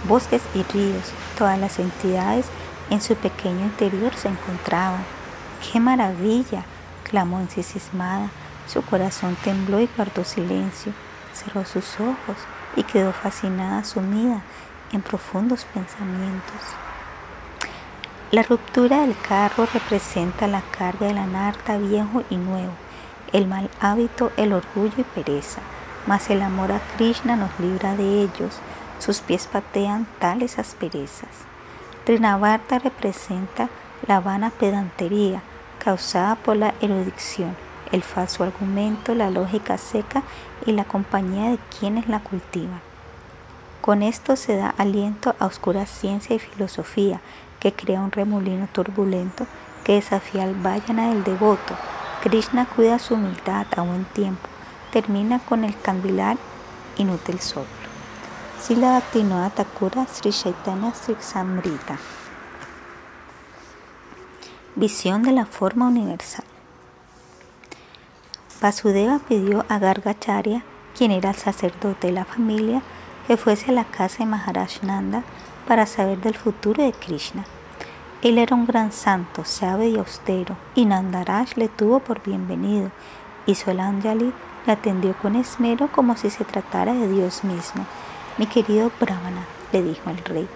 bosques 0.09 0.43
y 0.55 0.63
ríos, 0.73 1.13
todas 1.39 1.59
las 1.59 1.79
entidades 1.79 2.47
en 2.91 3.01
su 3.01 3.15
pequeño 3.17 3.61
interior 3.61 4.15
se 4.15 4.29
encontraba. 4.29 4.99
¡Qué 5.73 5.81
maravilla! 5.81 6.65
clamó 7.05 7.41
ensimismada. 7.41 8.31
Su 8.67 8.83
corazón 8.83 9.37
tembló 9.43 9.81
y 9.81 9.89
guardó 9.97 10.25
silencio. 10.25 10.93
Cerró 11.33 11.65
sus 11.65 12.01
ojos 12.01 12.37
y 12.77 12.83
quedó 12.83 13.13
fascinada, 13.13 13.85
sumida 13.85 14.43
en 14.93 15.03
profundos 15.03 15.65
pensamientos. 15.73 16.61
La 18.31 18.43
ruptura 18.43 19.01
del 19.03 19.17
carro 19.17 19.67
representa 19.73 20.47
la 20.47 20.63
carga 20.77 21.07
de 21.07 21.15
la 21.15 21.27
narta 21.27 21.77
viejo 21.79 22.23
y 22.31 22.37
nuevo, 22.37 22.73
el 23.35 23.49
mal 23.49 23.69
hábito, 23.81 24.31
el 24.37 24.53
orgullo 24.53 24.95
y 24.97 25.03
pereza, 25.03 25.61
mas 26.07 26.31
el 26.31 26.41
amor 26.41 26.71
a 26.71 26.81
Krishna 26.97 27.35
nos 27.35 27.51
libra 27.59 27.97
de 27.97 28.23
ellos. 28.23 28.61
Sus 29.01 29.21
pies 29.21 29.49
patean 29.49 30.07
tales 30.21 30.59
asperezas. 30.59 31.29
Trinavarta 32.05 32.79
representa 32.79 33.69
la 34.07 34.21
vana 34.21 34.51
pedantería 34.51 35.43
causada 35.83 36.37
por 36.37 36.57
la 36.57 36.75
erudición, 36.81 37.57
el 37.91 38.05
falso 38.05 38.45
argumento, 38.45 39.15
la 39.17 39.31
lógica 39.31 39.79
seca 39.79 40.23
y 40.65 40.73
la 40.73 40.85
compañía 40.85 41.51
de 41.51 41.59
quienes 41.79 42.09
la 42.09 42.21
cultivan. 42.21 42.81
Con 43.81 44.03
esto 44.03 44.37
se 44.37 44.57
da 44.57 44.75
aliento 44.79 45.35
a 45.41 45.47
oscura 45.47 45.87
ciencia 45.87 46.37
y 46.37 46.39
filosofía 46.39 47.21
que 47.59 47.73
crea 47.73 48.01
un 48.01 48.13
remolino 48.13 48.69
turbulento 48.73 49.47
que 49.83 49.95
desafía 49.95 50.45
al 50.45 50.55
vayana 50.55 51.09
del 51.09 51.25
devoto. 51.25 51.75
Krishna 52.25 52.65
cuida 52.65 52.99
su 52.99 53.17
humildad 53.17 53.67
a 53.77 53.83
buen 53.83 54.07
tiempo, 54.07 54.49
termina 54.95 55.41
con 55.41 55.63
el 55.63 55.79
candilar 55.79 56.39
inútil 56.97 57.39
soplo. 57.39 57.69
Sila 58.59 58.93
Bhaktivinoda 58.93 59.51
Thakura 59.51 60.07
Sri 60.07 60.33
Chaitanya 60.33 60.95
Samrita. 61.21 61.99
Visión 64.75 65.23
de 65.23 65.33
la 65.33 65.45
forma 65.45 65.87
universal. 65.87 66.47
Vasudeva 68.59 69.19
pidió 69.19 69.67
a 69.69 69.79
Gargacharya, 69.79 70.65
quien 70.97 71.11
era 71.11 71.29
el 71.29 71.37
sacerdote 71.37 72.07
de 72.07 72.15
la 72.15 72.25
familia, 72.25 72.81
que 73.27 73.37
fuese 73.37 73.71
a 73.71 73.75
la 73.75 73.85
casa 73.85 74.21
de 74.21 74.31
Maharaj 74.31 74.83
Nanda 74.83 75.25
para 75.69 75.85
saber 75.85 76.23
del 76.23 76.39
futuro 76.39 76.83
de 76.83 76.95
Krishna. 76.95 77.45
Él 78.25 78.39
era 78.39 78.57
un 78.57 78.65
gran 78.65 78.91
santo, 78.91 79.45
sabio 79.45 79.87
y 79.87 79.99
austero, 79.99 80.57
y 80.75 80.87
Nandaraj 80.87 81.57
le 81.57 81.69
tuvo 81.69 82.01
por 82.01 82.23
bienvenido, 82.23 82.91
y 83.45 83.55
Solanjali 83.55 84.33
le 84.65 84.73
atendió 84.73 85.15
con 85.19 85.37
esmero 85.37 85.89
como 85.93 86.17
si 86.17 86.31
se 86.31 86.47
tratara 86.47 86.95
de 86.95 87.07
Dios 87.07 87.45
mismo. 87.45 87.85
Mi 88.39 88.47
querido 88.47 88.91
Brahmana, 88.99 89.45
le 89.73 89.83
dijo 89.83 90.09
el 90.09 90.17
rey, 90.25 90.49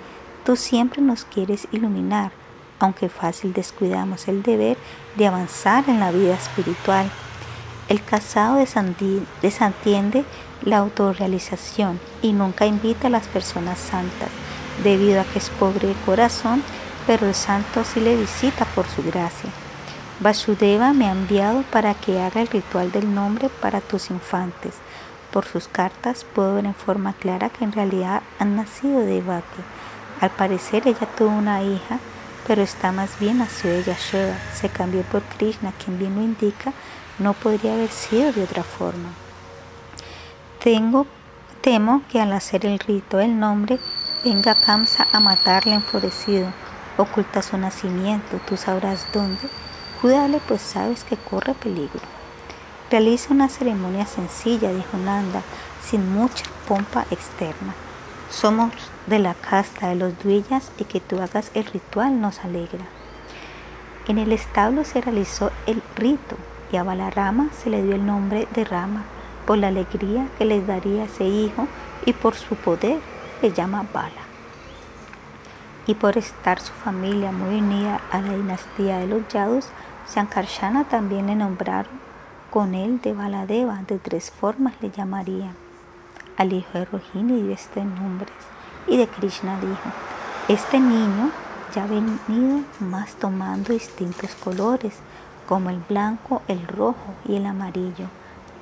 tú 0.47 0.56
siempre 0.56 1.02
nos 1.02 1.26
quieres 1.26 1.68
iluminar, 1.70 2.32
aunque 2.78 3.10
fácil 3.10 3.52
descuidamos 3.52 4.28
el 4.28 4.42
deber 4.42 4.78
de 5.16 5.26
avanzar 5.26 5.90
en 5.90 6.00
la 6.00 6.10
vida 6.10 6.36
espiritual. 6.36 7.10
El 7.90 8.02
casado 8.02 8.56
desatiende 9.42 10.24
la 10.62 10.78
autorrealización 10.78 12.00
y 12.22 12.32
nunca 12.32 12.64
invita 12.64 13.08
a 13.08 13.10
las 13.10 13.26
personas 13.26 13.78
santas, 13.78 14.30
debido 14.82 15.20
a 15.20 15.24
que 15.24 15.38
es 15.38 15.50
pobre 15.50 15.92
corazón, 16.06 16.62
pero 17.09 17.27
el 17.27 17.35
santo 17.35 17.85
sí 17.85 18.01
le 18.01 18.15
visita 18.17 18.67
por 18.67 18.87
su 18.87 19.03
gracia. 19.03 19.49
Vasudeva 20.20 20.93
me 20.93 21.07
ha 21.07 21.12
enviado 21.12 21.62
para 21.62 21.95
que 21.95 22.20
haga 22.20 22.43
el 22.43 22.49
ritual 22.49 22.93
del 22.93 23.15
nombre 23.15 23.49
para 23.49 23.81
tus 23.81 24.11
infantes. 24.11 24.75
Por 25.33 25.47
sus 25.47 25.69
cartas 25.69 26.27
puedo 26.35 26.57
ver 26.57 26.67
en 26.67 26.75
forma 26.75 27.15
clara 27.15 27.49
que 27.49 27.65
en 27.65 27.73
realidad 27.73 28.20
han 28.39 28.57
nacido 28.57 29.01
de 29.01 29.23
Bhakti. 29.23 29.62
Al 30.20 30.28
parecer 30.28 30.87
ella 30.87 31.09
tuvo 31.17 31.31
una 31.31 31.62
hija, 31.62 31.99
pero 32.47 32.61
está 32.61 32.93
más 32.93 33.19
bien 33.19 33.39
nació 33.39 33.70
de 33.70 33.85
Yashoda. 33.85 34.39
Se 34.53 34.69
cambió 34.69 35.01
por 35.01 35.23
Krishna, 35.23 35.73
quien 35.83 35.99
bien 35.99 36.15
lo 36.15 36.20
indica, 36.20 36.75
no 37.19 37.33
podría 37.33 37.73
haber 37.73 37.91
sido 37.91 38.33
de 38.35 38.43
otra 38.43 38.65
forma. 38.65 39.09
Tengo, 40.62 41.07
temo 41.62 42.03
que 42.12 42.20
al 42.20 42.33
hacer 42.33 42.67
el 42.67 42.78
rito 42.78 43.17
del 43.17 43.41
nombre 43.41 43.78
venga 44.27 44.55
Kamsa 44.55 45.07
a 45.11 45.20
matarle 45.20 45.73
enfurecido. 45.73 46.53
Oculta 46.99 47.43
su 47.43 47.57
nacimiento, 47.57 48.41
tú 48.47 48.57
sabrás 48.57 49.07
dónde 49.12 49.49
Cuídale, 50.01 50.41
pues 50.47 50.62
sabes 50.62 51.02
que 51.02 51.17
corre 51.17 51.55
peligro. 51.55 52.01
Realiza 52.89 53.35
una 53.35 53.49
ceremonia 53.49 54.07
sencilla, 54.07 54.70
dijo 54.70 54.97
Nanda, 54.97 55.43
sin 55.83 56.12
mucha 56.12 56.44
pompa 56.68 57.05
externa. 57.10 57.75
Somos 58.31 58.73
de 59.07 59.18
la 59.18 59.35
casta 59.35 59.89
de 59.89 59.97
los 59.97 60.17
duillas 60.23 60.70
y 60.78 60.85
que 60.85 61.01
tú 61.01 61.20
hagas 61.20 61.51
el 61.55 61.65
ritual 61.67 62.20
nos 62.20 62.41
alegra. 62.41 62.85
En 64.07 64.18
el 64.18 64.31
establo 64.31 64.85
se 64.85 65.01
realizó 65.01 65.51
el 65.67 65.83
rito 65.97 66.36
y 66.70 66.77
a 66.77 66.85
Balarama 66.85 67.49
se 67.60 67.70
le 67.70 67.83
dio 67.83 67.97
el 67.97 68.07
nombre 68.07 68.47
de 68.55 68.65
Rama 68.65 69.05
por 69.47 69.59
la 69.59 69.68
alegría 69.68 70.28
que 70.39 70.44
les 70.44 70.67
daría 70.67 71.05
ese 71.05 71.25
hijo 71.25 71.67
y 72.07 72.12
por 72.12 72.36
su 72.36 72.55
poder 72.55 73.01
le 73.43 73.52
llama 73.52 73.85
Bala 73.93 74.27
y 75.89 75.94
por 75.94 76.18
estar 76.18 76.60
su 76.60 76.73
familia 76.75 77.33
muy 77.33 77.57
unida 77.57 78.02
a 78.12 78.20
la 78.20 78.34
dinastía 78.34 78.99
de 78.99 79.07
los 79.07 79.26
Yadus, 79.28 79.65
Sankarsana 80.07 80.84
también 80.84 81.28
le 81.28 81.34
nombraron 81.34 81.99
con 82.50 82.75
él 82.75 83.00
de 83.00 83.15
Baladeva, 83.15 83.81
de 83.89 83.99
tres 83.99 84.31
formas 84.31 84.75
le 84.83 84.91
llamarían. 84.91 85.55
Al 86.36 86.52
hijo 86.52 86.68
de 86.75 86.84
Rohini 86.84 87.42
dio 87.42 87.52
este 87.55 87.83
nombres 87.83 88.34
y 88.86 88.99
de 88.99 89.08
Krishna 89.08 89.58
dijo, 89.60 89.91
este 90.49 90.78
niño 90.78 91.31
ya 91.75 91.84
ha 91.84 91.86
venido 91.86 92.60
más 92.81 93.15
tomando 93.15 93.73
distintos 93.73 94.34
colores, 94.34 94.94
como 95.49 95.70
el 95.70 95.81
blanco, 95.89 96.42
el 96.49 96.67
rojo 96.67 97.15
y 97.26 97.36
el 97.36 97.47
amarillo. 97.47 98.08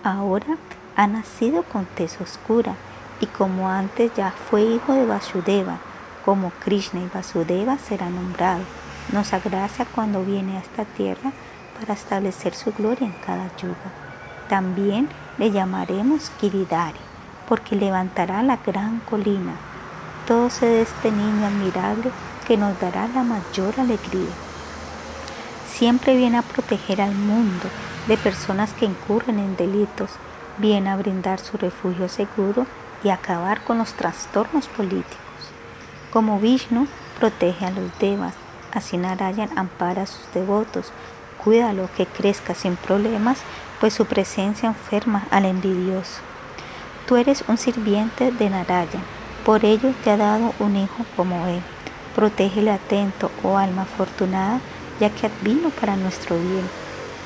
Ahora 0.04 0.56
ha 0.94 1.08
nacido 1.08 1.64
con 1.64 1.86
tez 1.86 2.20
oscura 2.20 2.76
y 3.20 3.26
como 3.26 3.68
antes 3.68 4.12
ya 4.14 4.30
fue 4.30 4.62
hijo 4.62 4.92
de 4.92 5.06
Vasudeva, 5.06 5.78
como 6.26 6.50
Krishna 6.50 7.00
y 7.00 7.08
Vasudeva 7.14 7.78
será 7.78 8.10
nombrado. 8.10 8.64
Nos 9.12 9.32
agracia 9.32 9.86
cuando 9.86 10.24
viene 10.24 10.56
a 10.56 10.60
esta 10.60 10.84
tierra 10.84 11.30
para 11.78 11.94
establecer 11.94 12.52
su 12.52 12.72
gloria 12.72 13.06
en 13.06 13.14
cada 13.24 13.48
yuga. 13.56 13.92
También 14.48 15.08
le 15.38 15.52
llamaremos 15.52 16.30
Kiridari, 16.40 16.98
porque 17.48 17.76
levantará 17.76 18.42
la 18.42 18.56
gran 18.56 18.98
colina. 19.08 19.54
Todo 20.26 20.50
se 20.50 20.66
de 20.66 20.82
este 20.82 21.12
niño 21.12 21.46
admirable 21.46 22.10
que 22.44 22.56
nos 22.56 22.78
dará 22.80 23.06
la 23.06 23.22
mayor 23.22 23.78
alegría. 23.78 24.34
Siempre 25.68 26.16
viene 26.16 26.38
a 26.38 26.42
proteger 26.42 27.02
al 27.02 27.14
mundo 27.14 27.68
de 28.08 28.16
personas 28.16 28.72
que 28.72 28.86
incurren 28.86 29.38
en 29.38 29.54
delitos, 29.54 30.10
viene 30.58 30.90
a 30.90 30.96
brindar 30.96 31.38
su 31.38 31.56
refugio 31.56 32.08
seguro 32.08 32.66
y 33.04 33.10
acabar 33.10 33.62
con 33.62 33.78
los 33.78 33.94
trastornos 33.94 34.66
políticos. 34.66 35.25
Como 36.16 36.40
Vishnu 36.40 36.86
protege 37.20 37.66
a 37.66 37.70
los 37.70 37.98
devas, 37.98 38.32
así 38.72 38.96
Narayan 38.96 39.50
ampara 39.58 40.04
a 40.04 40.06
sus 40.06 40.22
devotos, 40.32 40.90
cuídalo 41.44 41.90
que 41.94 42.06
crezca 42.06 42.54
sin 42.54 42.76
problemas, 42.76 43.40
pues 43.80 43.92
su 43.92 44.06
presencia 44.06 44.66
enferma 44.70 45.26
al 45.30 45.44
envidioso. 45.44 46.22
Tú 47.06 47.16
eres 47.16 47.44
un 47.48 47.58
sirviente 47.58 48.32
de 48.32 48.48
Narayan, 48.48 49.02
por 49.44 49.66
ello 49.66 49.92
te 50.04 50.10
ha 50.10 50.16
dado 50.16 50.54
un 50.58 50.76
hijo 50.76 51.04
como 51.16 51.48
él. 51.48 51.60
Protégele 52.14 52.70
atento, 52.70 53.30
oh 53.42 53.58
alma 53.58 53.82
afortunada, 53.82 54.60
ya 54.98 55.10
que 55.10 55.26
advino 55.26 55.68
para 55.68 55.96
nuestro 55.96 56.38
bien. 56.38 56.66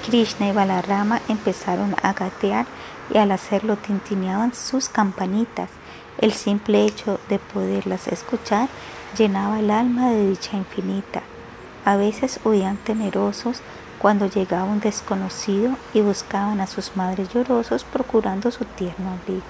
Krishna 0.05 0.49
y 0.49 0.53
Balarama 0.53 1.21
empezaron 1.29 1.95
a 2.03 2.13
gatear 2.13 2.67
y 3.15 3.19
al 3.19 3.31
hacerlo 3.31 3.77
tintineaban 3.77 4.53
sus 4.53 4.89
campanitas. 4.89 5.69
El 6.21 6.35
simple 6.35 6.85
hecho 6.85 7.19
de 7.31 7.39
poderlas 7.39 8.07
escuchar 8.07 8.69
llenaba 9.17 9.59
el 9.59 9.71
alma 9.71 10.11
de 10.11 10.29
dicha 10.29 10.55
infinita. 10.55 11.23
A 11.87 11.97
veces 11.97 12.41
huían 12.45 12.77
temerosos 12.77 13.63
cuando 13.99 14.27
llegaba 14.27 14.65
un 14.65 14.81
desconocido 14.81 15.77
y 15.95 16.03
buscaban 16.03 16.61
a 16.61 16.67
sus 16.67 16.95
madres 16.95 17.31
llorosos 17.33 17.85
procurando 17.85 18.51
su 18.51 18.67
tierno 18.67 19.11
abrigo. 19.11 19.43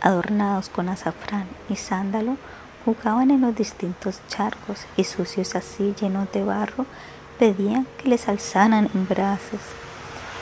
Adornados 0.00 0.68
con 0.68 0.88
azafrán 0.88 1.46
y 1.68 1.76
sándalo, 1.76 2.36
jugaban 2.84 3.30
en 3.30 3.42
los 3.42 3.54
distintos 3.54 4.20
charcos 4.28 4.86
y 4.96 5.04
sucios 5.04 5.54
así 5.54 5.94
llenos 6.00 6.32
de 6.32 6.42
barro, 6.42 6.84
pedían 7.38 7.86
que 7.98 8.08
les 8.08 8.28
alzaran 8.28 8.90
en 8.92 9.06
brazos. 9.06 9.60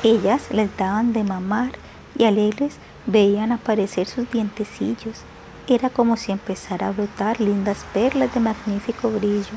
Ellas 0.03 0.51
les 0.51 0.75
daban 0.79 1.13
de 1.13 1.25
mamar 1.25 1.73
y 2.17 2.25
alegres 2.25 2.77
veían 3.09 3.53
aparecer 3.53 4.07
sus 4.07 4.31
dientecillos. 4.31 5.23
Era 5.67 5.91
como 5.91 6.17
si 6.17 6.31
empezara 6.31 6.89
a 6.89 6.93
brotar 6.93 7.41
lindas 7.41 7.85
perlas 7.93 8.33
de 8.33 8.41
magnífico 8.41 9.11
brillo. 9.11 9.57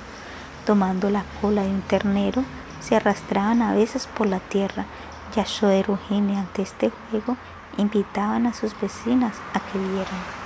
Tomando 0.66 1.10
la 1.10 1.24
cola 1.42 1.64
de 1.64 1.70
un 1.70 1.82
ternero, 1.82 2.44
se 2.80 2.96
arrastraban 2.96 3.62
a 3.62 3.74
veces 3.74 4.08
por 4.08 4.28
la 4.28 4.40
tierra. 4.40 4.86
Yashoda 5.36 5.76
y 5.76 5.84
Rujini 5.84 6.36
ante 6.36 6.62
este 6.62 6.92
juego 7.10 7.38
invitaban 7.78 8.48
a 8.48 8.54
sus 8.54 8.80
vecinas 8.80 9.36
a 9.54 9.60
que 9.60 9.78
vieran. 9.78 10.42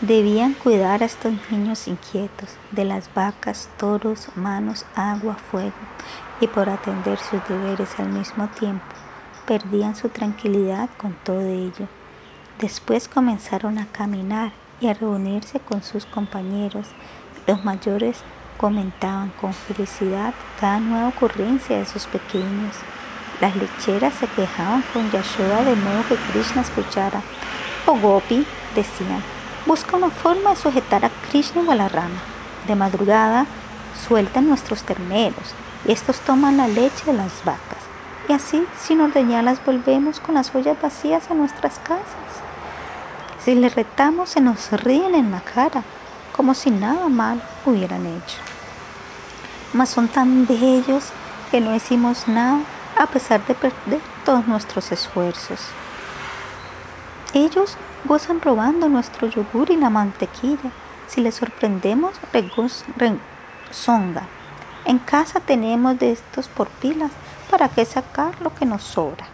Debían 0.00 0.54
cuidar 0.54 1.02
a 1.02 1.06
estos 1.06 1.32
niños 1.50 1.86
inquietos 1.86 2.50
de 2.70 2.84
las 2.84 3.12
vacas, 3.12 3.68
toros, 3.76 4.28
manos, 4.34 4.86
agua, 4.94 5.36
fuego, 5.50 5.72
y 6.40 6.46
por 6.46 6.70
atender 6.70 7.18
sus 7.18 7.46
deberes 7.48 7.90
al 7.98 8.08
mismo 8.08 8.48
tiempo 8.48 8.89
perdían 9.50 9.96
su 9.96 10.10
tranquilidad 10.10 10.88
con 10.96 11.12
todo 11.24 11.40
ello. 11.40 11.88
Después 12.60 13.08
comenzaron 13.08 13.78
a 13.78 13.86
caminar 13.86 14.52
y 14.80 14.86
a 14.86 14.94
reunirse 14.94 15.58
con 15.58 15.82
sus 15.82 16.06
compañeros. 16.06 16.86
Los 17.48 17.64
mayores 17.64 18.18
comentaban 18.58 19.32
con 19.40 19.52
felicidad 19.52 20.34
cada 20.60 20.78
nueva 20.78 21.08
ocurrencia 21.08 21.78
de 21.78 21.84
sus 21.84 22.06
pequeños. 22.06 22.76
Las 23.40 23.56
lecheras 23.56 24.14
se 24.14 24.28
quejaban 24.28 24.84
con 24.92 25.10
Yashoda 25.10 25.64
de 25.64 25.74
modo 25.74 26.06
que 26.08 26.14
Krishna 26.30 26.62
escuchara. 26.62 27.20
Oh 27.86 27.98
Gopi, 27.98 28.46
decían, 28.76 29.20
busca 29.66 29.96
una 29.96 30.10
forma 30.10 30.50
de 30.50 30.56
sujetar 30.62 31.04
a 31.04 31.10
Krishna 31.28 31.72
a 31.72 31.74
la 31.74 31.88
rama. 31.88 32.20
De 32.68 32.76
madrugada 32.76 33.46
sueltan 34.06 34.48
nuestros 34.48 34.84
terneros 34.84 35.56
y 35.88 35.90
estos 35.90 36.20
toman 36.20 36.56
la 36.56 36.68
leche 36.68 37.06
de 37.06 37.14
las 37.14 37.44
vacas 37.44 37.79
y 38.30 38.32
así 38.32 38.64
sin 38.80 39.00
ordeñarlas 39.00 39.58
volvemos 39.66 40.20
con 40.20 40.36
las 40.36 40.54
ollas 40.54 40.80
vacías 40.80 41.28
a 41.32 41.34
nuestras 41.34 41.80
casas. 41.80 42.30
Si 43.44 43.56
les 43.56 43.74
retamos 43.74 44.30
se 44.30 44.40
nos 44.40 44.70
ríen 44.70 45.16
en 45.16 45.32
la 45.32 45.40
cara, 45.40 45.82
como 46.36 46.54
si 46.54 46.70
nada 46.70 47.08
mal 47.08 47.42
hubieran 47.66 48.06
hecho. 48.06 48.38
Mas 49.72 49.88
son 49.88 50.06
tan 50.06 50.46
bellos 50.46 51.06
que 51.50 51.60
no 51.60 51.74
hicimos 51.74 52.28
nada 52.28 52.60
a 52.96 53.06
pesar 53.06 53.44
de 53.46 53.54
perder 53.54 54.00
todos 54.24 54.46
nuestros 54.46 54.92
esfuerzos. 54.92 55.58
Ellos 57.34 57.76
gozan 58.04 58.40
robando 58.40 58.88
nuestro 58.88 59.26
yogur 59.26 59.72
y 59.72 59.76
la 59.76 59.90
mantequilla. 59.90 60.70
Si 61.08 61.20
les 61.20 61.34
sorprendemos, 61.34 62.12
rezonga. 62.96 64.22
En 64.84 65.00
casa 65.00 65.40
tenemos 65.40 65.98
de 65.98 66.12
estos 66.12 66.46
por 66.46 66.68
pilas, 66.68 67.10
¿para 67.50 67.68
qué 67.68 67.84
sacar 67.84 68.40
lo 68.40 68.54
que 68.54 68.64
nos 68.64 68.82
sobra? 68.82 69.26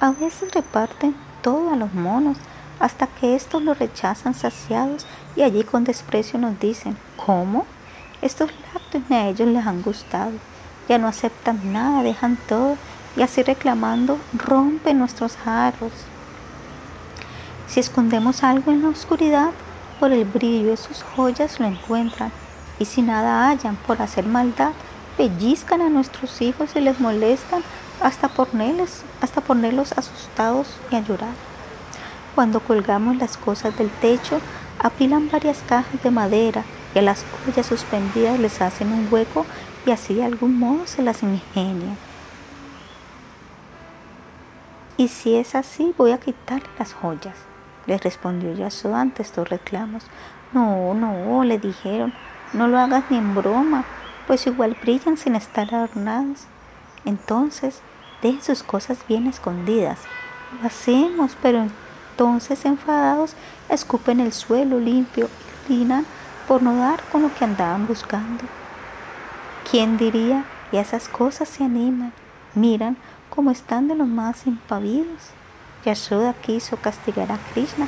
A 0.00 0.12
veces 0.12 0.52
reparten 0.52 1.16
todo 1.42 1.72
a 1.72 1.76
los 1.76 1.92
monos, 1.92 2.38
hasta 2.78 3.06
que 3.06 3.34
estos 3.34 3.62
lo 3.62 3.74
rechazan 3.74 4.34
saciados 4.34 5.06
y 5.36 5.42
allí 5.42 5.64
con 5.64 5.84
desprecio 5.84 6.38
nos 6.38 6.58
dicen, 6.58 6.96
¿cómo? 7.24 7.66
Estos 8.22 8.50
lácteos 8.72 9.04
ni 9.08 9.16
a 9.16 9.28
ellos 9.28 9.48
les 9.48 9.66
han 9.66 9.82
gustado, 9.82 10.32
ya 10.88 10.98
no 10.98 11.08
aceptan 11.08 11.72
nada, 11.72 12.02
dejan 12.02 12.38
todo 12.48 12.76
y 13.16 13.22
así 13.22 13.42
reclamando 13.42 14.18
rompen 14.32 14.98
nuestros 14.98 15.36
jarros. 15.36 15.92
Si 17.66 17.80
escondemos 17.80 18.42
algo 18.44 18.70
en 18.70 18.82
la 18.82 18.88
oscuridad, 18.88 19.50
por 19.98 20.12
el 20.12 20.24
brillo 20.24 20.70
de 20.70 20.76
sus 20.76 21.02
joyas 21.02 21.60
lo 21.60 21.66
encuentran 21.66 22.30
y 22.78 22.84
si 22.84 23.02
nada 23.02 23.48
hallan 23.48 23.76
por 23.76 24.02
hacer 24.02 24.26
maldad, 24.26 24.72
pellizcan 25.16 25.80
a 25.80 25.88
nuestros 25.88 26.40
hijos 26.42 26.70
y 26.74 26.80
les 26.80 27.00
molestan 27.00 27.62
hasta 28.00 28.28
ponerlos, 28.28 29.02
hasta 29.20 29.40
ponerlos 29.40 29.92
asustados 29.92 30.68
y 30.90 30.96
a 30.96 31.00
llorar. 31.00 31.34
Cuando 32.34 32.60
colgamos 32.60 33.16
las 33.16 33.36
cosas 33.36 33.76
del 33.78 33.90
techo, 33.90 34.40
apilan 34.78 35.30
varias 35.30 35.62
cajas 35.66 36.02
de 36.02 36.10
madera 36.10 36.64
y 36.94 36.98
a 36.98 37.02
las 37.02 37.24
ollas 37.46 37.66
suspendidas 37.66 38.38
les 38.38 38.60
hacen 38.60 38.92
un 38.92 39.08
hueco 39.10 39.46
y 39.86 39.90
así 39.90 40.14
de 40.14 40.24
algún 40.24 40.58
modo 40.58 40.86
se 40.86 41.02
las 41.02 41.22
ingenia. 41.22 41.96
Y 44.96 45.08
si 45.08 45.34
es 45.34 45.54
así, 45.54 45.92
voy 45.98 46.12
a 46.12 46.18
quitarle 46.18 46.68
las 46.78 46.92
joyas, 46.92 47.36
le 47.86 47.98
respondió 47.98 48.54
Yasóda 48.54 49.00
ante 49.00 49.22
estos 49.22 49.48
reclamos. 49.48 50.04
No, 50.52 50.94
no, 50.94 51.42
le 51.42 51.58
dijeron, 51.58 52.14
no 52.52 52.68
lo 52.68 52.78
hagas 52.78 53.04
ni 53.10 53.16
en 53.16 53.34
broma, 53.34 53.84
pues 54.26 54.46
igual 54.46 54.76
brillan 54.80 55.16
sin 55.16 55.34
estar 55.34 55.74
adornadas. 55.74 56.46
Entonces, 57.04 57.80
dejen 58.22 58.42
sus 58.42 58.62
cosas 58.62 58.98
bien 59.08 59.26
escondidas. 59.26 59.98
Lo 60.60 60.66
hacemos, 60.66 61.36
pero 61.42 61.66
entonces, 62.10 62.64
enfadados, 62.64 63.34
escupen 63.68 64.20
el 64.20 64.32
suelo 64.32 64.78
limpio 64.78 65.28
y 65.68 65.86
por 66.46 66.62
no 66.62 66.76
dar 66.76 67.02
con 67.10 67.22
lo 67.22 67.34
que 67.34 67.44
andaban 67.44 67.86
buscando. 67.86 68.44
¿Quién 69.70 69.96
diría? 69.96 70.44
Y 70.72 70.76
esas 70.76 71.08
cosas 71.08 71.48
se 71.48 71.64
animan, 71.64 72.12
miran 72.54 72.96
como 73.30 73.50
están 73.50 73.88
de 73.88 73.94
los 73.94 74.08
más 74.08 74.46
impavidos. 74.46 75.30
Yashoda 75.84 76.34
quiso 76.34 76.76
castigar 76.76 77.32
a 77.32 77.38
Krishna, 77.52 77.86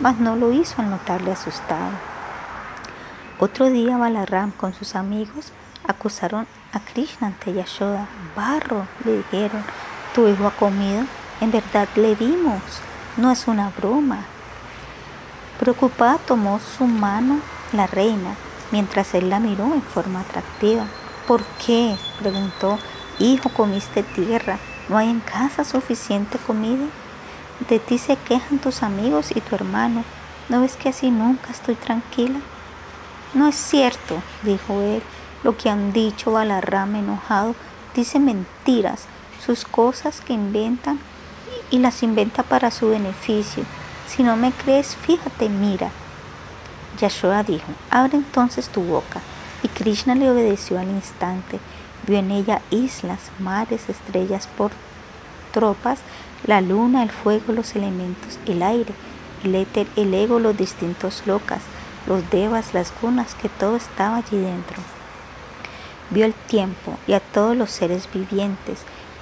mas 0.00 0.18
no 0.18 0.36
lo 0.36 0.52
hizo 0.52 0.80
al 0.80 0.90
notarle 0.90 1.32
asustado. 1.32 1.92
Otro 3.38 3.70
día 3.70 3.96
Balaram 3.96 4.50
con 4.52 4.74
sus 4.74 4.94
amigos 4.94 5.52
acusaron 5.86 6.46
a 6.72 6.80
Krishna 6.80 7.28
ante 7.28 7.52
Yashoda. 7.52 8.08
Barro, 8.36 8.86
le 9.04 9.18
dijeron, 9.18 9.64
tu 10.14 10.28
hijo 10.28 10.46
ha 10.46 10.50
comido, 10.50 11.04
en 11.40 11.50
verdad 11.50 11.88
le 11.96 12.16
dimos 12.16 12.60
no 13.16 13.30
es 13.30 13.46
una 13.46 13.70
broma. 13.70 14.24
Preocupada 15.60 16.18
tomó 16.18 16.60
su 16.60 16.86
mano 16.86 17.40
la 17.72 17.86
reina 17.86 18.34
mientras 18.70 19.14
él 19.14 19.28
la 19.28 19.38
miró 19.38 19.64
en 19.74 19.82
forma 19.82 20.20
atractiva. 20.20 20.86
¿Por 21.26 21.44
qué? 21.64 21.94
preguntó. 22.18 22.78
Hijo, 23.18 23.50
comiste 23.50 24.02
tierra. 24.02 24.58
¿No 24.88 24.96
hay 24.96 25.10
en 25.10 25.20
casa 25.20 25.64
suficiente 25.64 26.38
comida? 26.38 26.86
De 27.68 27.78
ti 27.78 27.98
se 27.98 28.16
quejan 28.16 28.58
tus 28.58 28.82
amigos 28.82 29.30
y 29.34 29.40
tu 29.40 29.54
hermano. 29.54 30.04
¿No 30.48 30.62
ves 30.62 30.76
que 30.76 30.88
así 30.88 31.10
nunca 31.10 31.50
estoy 31.50 31.74
tranquila? 31.74 32.40
No 33.34 33.46
es 33.46 33.54
cierto, 33.54 34.22
dijo 34.42 34.80
él. 34.80 35.02
Lo 35.42 35.56
que 35.56 35.68
han 35.68 35.92
dicho 35.92 36.32
Balarrama 36.32 36.98
enojado 36.98 37.54
dice 37.94 38.18
mentiras. 38.18 39.06
Sus 39.44 39.64
cosas 39.64 40.20
que 40.20 40.32
inventan 40.32 41.00
y 41.70 41.78
las 41.78 42.02
inventa 42.02 42.42
para 42.44 42.70
su 42.70 42.90
beneficio. 42.90 43.64
Si 44.06 44.22
no 44.22 44.36
me 44.36 44.52
crees, 44.52 44.94
fíjate, 44.94 45.48
mira. 45.48 45.90
Yashoda 47.00 47.42
dijo, 47.42 47.66
abre 47.90 48.18
entonces 48.18 48.68
tu 48.68 48.82
boca. 48.82 49.20
Y 49.62 49.68
Krishna 49.68 50.14
le 50.14 50.30
obedeció 50.30 50.78
al 50.78 50.88
instante. 50.90 51.58
Vio 52.06 52.18
en 52.18 52.30
ella 52.30 52.60
islas, 52.70 53.18
mares, 53.38 53.88
estrellas 53.88 54.48
por 54.56 54.70
tropas, 55.52 56.00
la 56.46 56.60
luna, 56.60 57.02
el 57.02 57.10
fuego, 57.10 57.52
los 57.52 57.74
elementos, 57.74 58.38
el 58.46 58.62
aire, 58.62 58.92
el 59.44 59.54
éter, 59.54 59.86
el 59.96 60.12
ego, 60.14 60.38
los 60.38 60.56
distintos 60.56 61.22
locas, 61.26 61.62
los 62.06 62.28
devas, 62.30 62.74
las 62.74 62.92
gunas, 63.00 63.34
que 63.34 63.48
todo 63.48 63.76
estaba 63.76 64.16
allí 64.16 64.38
dentro. 64.38 64.82
Vio 66.12 66.26
el 66.26 66.34
tiempo 66.34 66.98
y 67.06 67.14
a 67.14 67.20
todos 67.20 67.56
los 67.56 67.70
seres 67.70 68.06
vivientes, 68.12 68.80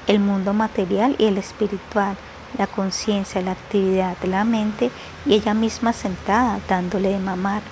el 0.08 0.18
mundo 0.18 0.52
material 0.52 1.14
y 1.18 1.26
el 1.26 1.38
espiritual, 1.38 2.16
la 2.58 2.66
conciencia, 2.66 3.40
la 3.42 3.52
actividad 3.52 4.18
de 4.18 4.26
la 4.26 4.42
mente 4.42 4.90
y 5.24 5.34
ella 5.34 5.54
misma 5.54 5.92
sentada 5.92 6.58
dándole 6.68 7.10
de 7.10 7.20
mamar. 7.20 7.62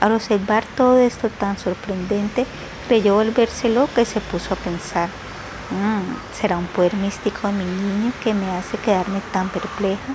Al 0.00 0.12
observar 0.12 0.64
todo 0.76 0.98
esto 0.98 1.28
tan 1.30 1.58
sorprendente, 1.58 2.46
creyó 2.86 3.16
volverse 3.16 3.68
loca 3.68 4.02
y 4.02 4.06
se 4.06 4.20
puso 4.20 4.54
a 4.54 4.56
pensar, 4.56 5.08
mm, 5.70 6.38
¿será 6.40 6.56
un 6.56 6.66
poder 6.66 6.94
místico 6.94 7.48
de 7.48 7.54
mi 7.54 7.64
niño 7.64 8.12
que 8.22 8.34
me 8.34 8.50
hace 8.52 8.78
quedarme 8.78 9.20
tan 9.32 9.48
perpleja? 9.48 10.14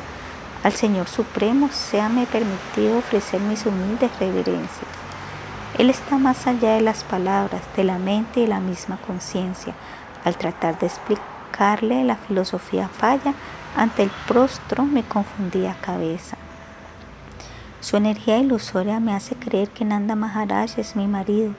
Al 0.64 0.72
Señor 0.72 1.09
Supremo 1.09 1.69
me 2.09 2.25
permitido 2.25 3.00
ofrecer 3.00 3.42
mis 3.42 3.66
humildes 3.66 4.09
reverencias. 4.17 4.94
Él 5.78 5.90
está 5.90 6.18
más 6.18 6.48
allá 6.48 6.76
de 6.76 6.82
las 6.82 7.04
palabras, 7.04 7.62
de 7.76 7.84
la 7.84 7.98
mente 7.98 8.40
y 8.40 8.44
de 8.44 8.50
la 8.50 8.62
misma 8.62 8.98
conciencia. 9.06 9.74
Al 10.24 10.38
tratar 10.38 10.80
de 10.80 10.88
explicarle 10.88 12.06
la 12.06 12.16
filosofía 12.16 12.88
falla, 12.88 13.34
ante 13.76 14.04
el 14.04 14.12
prostro 14.26 14.86
me 14.86 15.04
confundía 15.04 15.76
cabeza. 15.82 16.38
Su 17.82 17.98
energía 17.98 18.38
ilusoria 18.38 19.02
me 19.02 19.14
hace 19.14 19.36
creer 19.36 19.70
que 19.70 19.84
Nanda 19.84 20.16
Maharaj 20.16 20.80
es 20.80 20.95
mi 20.95 21.08
marido, 21.08 21.54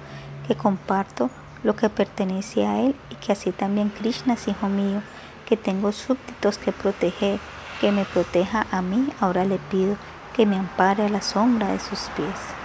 que 0.49 0.57
comparto 0.57 1.29
lo 1.63 1.77
que 1.77 1.91
pertenece 1.91 2.67
a 2.67 2.81
él 2.81 2.97
y 3.11 3.17
que 3.17 3.33
así 3.33 3.53
también 3.53 3.91
Krishna 3.91 4.35
es 4.35 4.49
hijo 4.49 4.69
mío, 4.69 5.03
que 5.47 5.59
tengo 5.59 5.93
súbditos 5.93 6.57
que 6.57 6.73
proteger, 6.73 7.39
que 7.83 7.93
me 7.93 8.07
proteja 8.07 8.67
a 8.71 8.81
mí, 8.81 9.11
ahora 9.21 9.45
le 9.45 9.59
pido 9.59 9.97
que 10.35 10.47
me 10.47 10.57
ampare 10.57 11.05
a 11.05 11.09
la 11.11 11.21
sombra 11.21 11.69
de 11.69 11.81
sus 11.81 12.01
pies. 12.17 12.56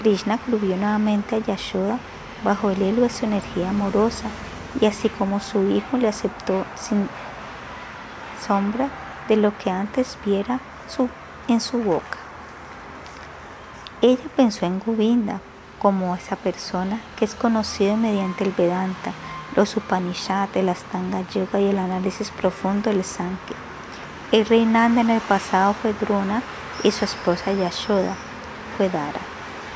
Krishna 0.00 0.38
clubió 0.38 0.76
nuevamente 0.76 1.36
a 1.36 1.38
Yashoda 1.40 1.98
bajo 2.42 2.70
el 2.70 2.80
hilo 2.80 3.02
de 3.02 3.10
su 3.10 3.26
energía 3.26 3.68
amorosa 3.68 4.28
y 4.80 4.86
así 4.86 5.10
como 5.10 5.40
su 5.40 5.68
hijo 5.70 5.98
le 5.98 6.08
aceptó 6.08 6.64
sin 6.74 7.06
sombra 8.46 8.88
de 9.28 9.36
lo 9.36 9.56
que 9.58 9.70
antes 9.70 10.16
viera 10.24 10.58
en 11.48 11.60
su 11.60 11.78
boca. 11.82 12.16
Ella 14.00 14.24
pensó 14.34 14.64
en 14.64 14.80
Govinda 14.80 15.40
como 15.78 16.16
esa 16.16 16.36
persona 16.36 17.00
que 17.18 17.26
es 17.26 17.34
conocida 17.34 17.96
mediante 17.96 18.44
el 18.44 18.52
Vedanta, 18.52 19.12
los 19.54 19.76
Upanishads, 19.76 20.56
el 20.56 20.70
Astanga 20.70 21.28
Yoga 21.28 21.60
y 21.60 21.66
el 21.66 21.78
análisis 21.78 22.30
profundo 22.30 22.88
del 22.88 23.04
Sankhya. 23.04 23.56
El 24.32 24.46
rey 24.46 24.64
Nanda 24.64 25.02
en 25.02 25.10
el 25.10 25.20
pasado 25.20 25.74
fue 25.74 25.92
Drona 25.92 26.42
y 26.82 26.90
su 26.90 27.04
esposa 27.04 27.52
Yashoda 27.52 28.16
fue 28.76 28.88
Dara. 28.88 29.29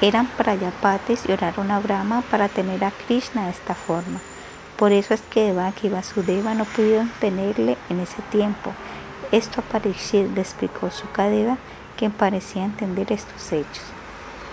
Eran 0.05 0.27
prayapatis 0.27 1.23
y 1.27 1.33
oraron 1.33 1.71
a 1.71 1.81
Brahma 1.81 2.23
para 2.31 2.51
tener 2.51 2.85
a 2.85 2.91
Krishna 2.91 3.47
de 3.47 3.53
esta 3.53 3.75
forma. 3.75 4.21
Por 4.77 4.93
eso 4.93 5.15
es 5.15 5.23
que 5.23 5.47
Devaki 5.47 5.87
y 5.87 5.91
Vasudeva 5.91 6.53
no 6.53 6.67
pudieron 6.67 7.09
tenerle 7.21 7.79
en 7.89 8.01
ese 8.01 8.21
tiempo. 8.31 8.75
Esto 9.33 9.63
apareció, 9.63 10.29
le 10.35 10.43
explicó 10.43 10.91
Sukadeva, 10.91 11.57
quien 11.97 12.13
parecía 12.13 12.67
entender 12.67 13.11
estos 13.13 13.51
hechos. 13.51 13.83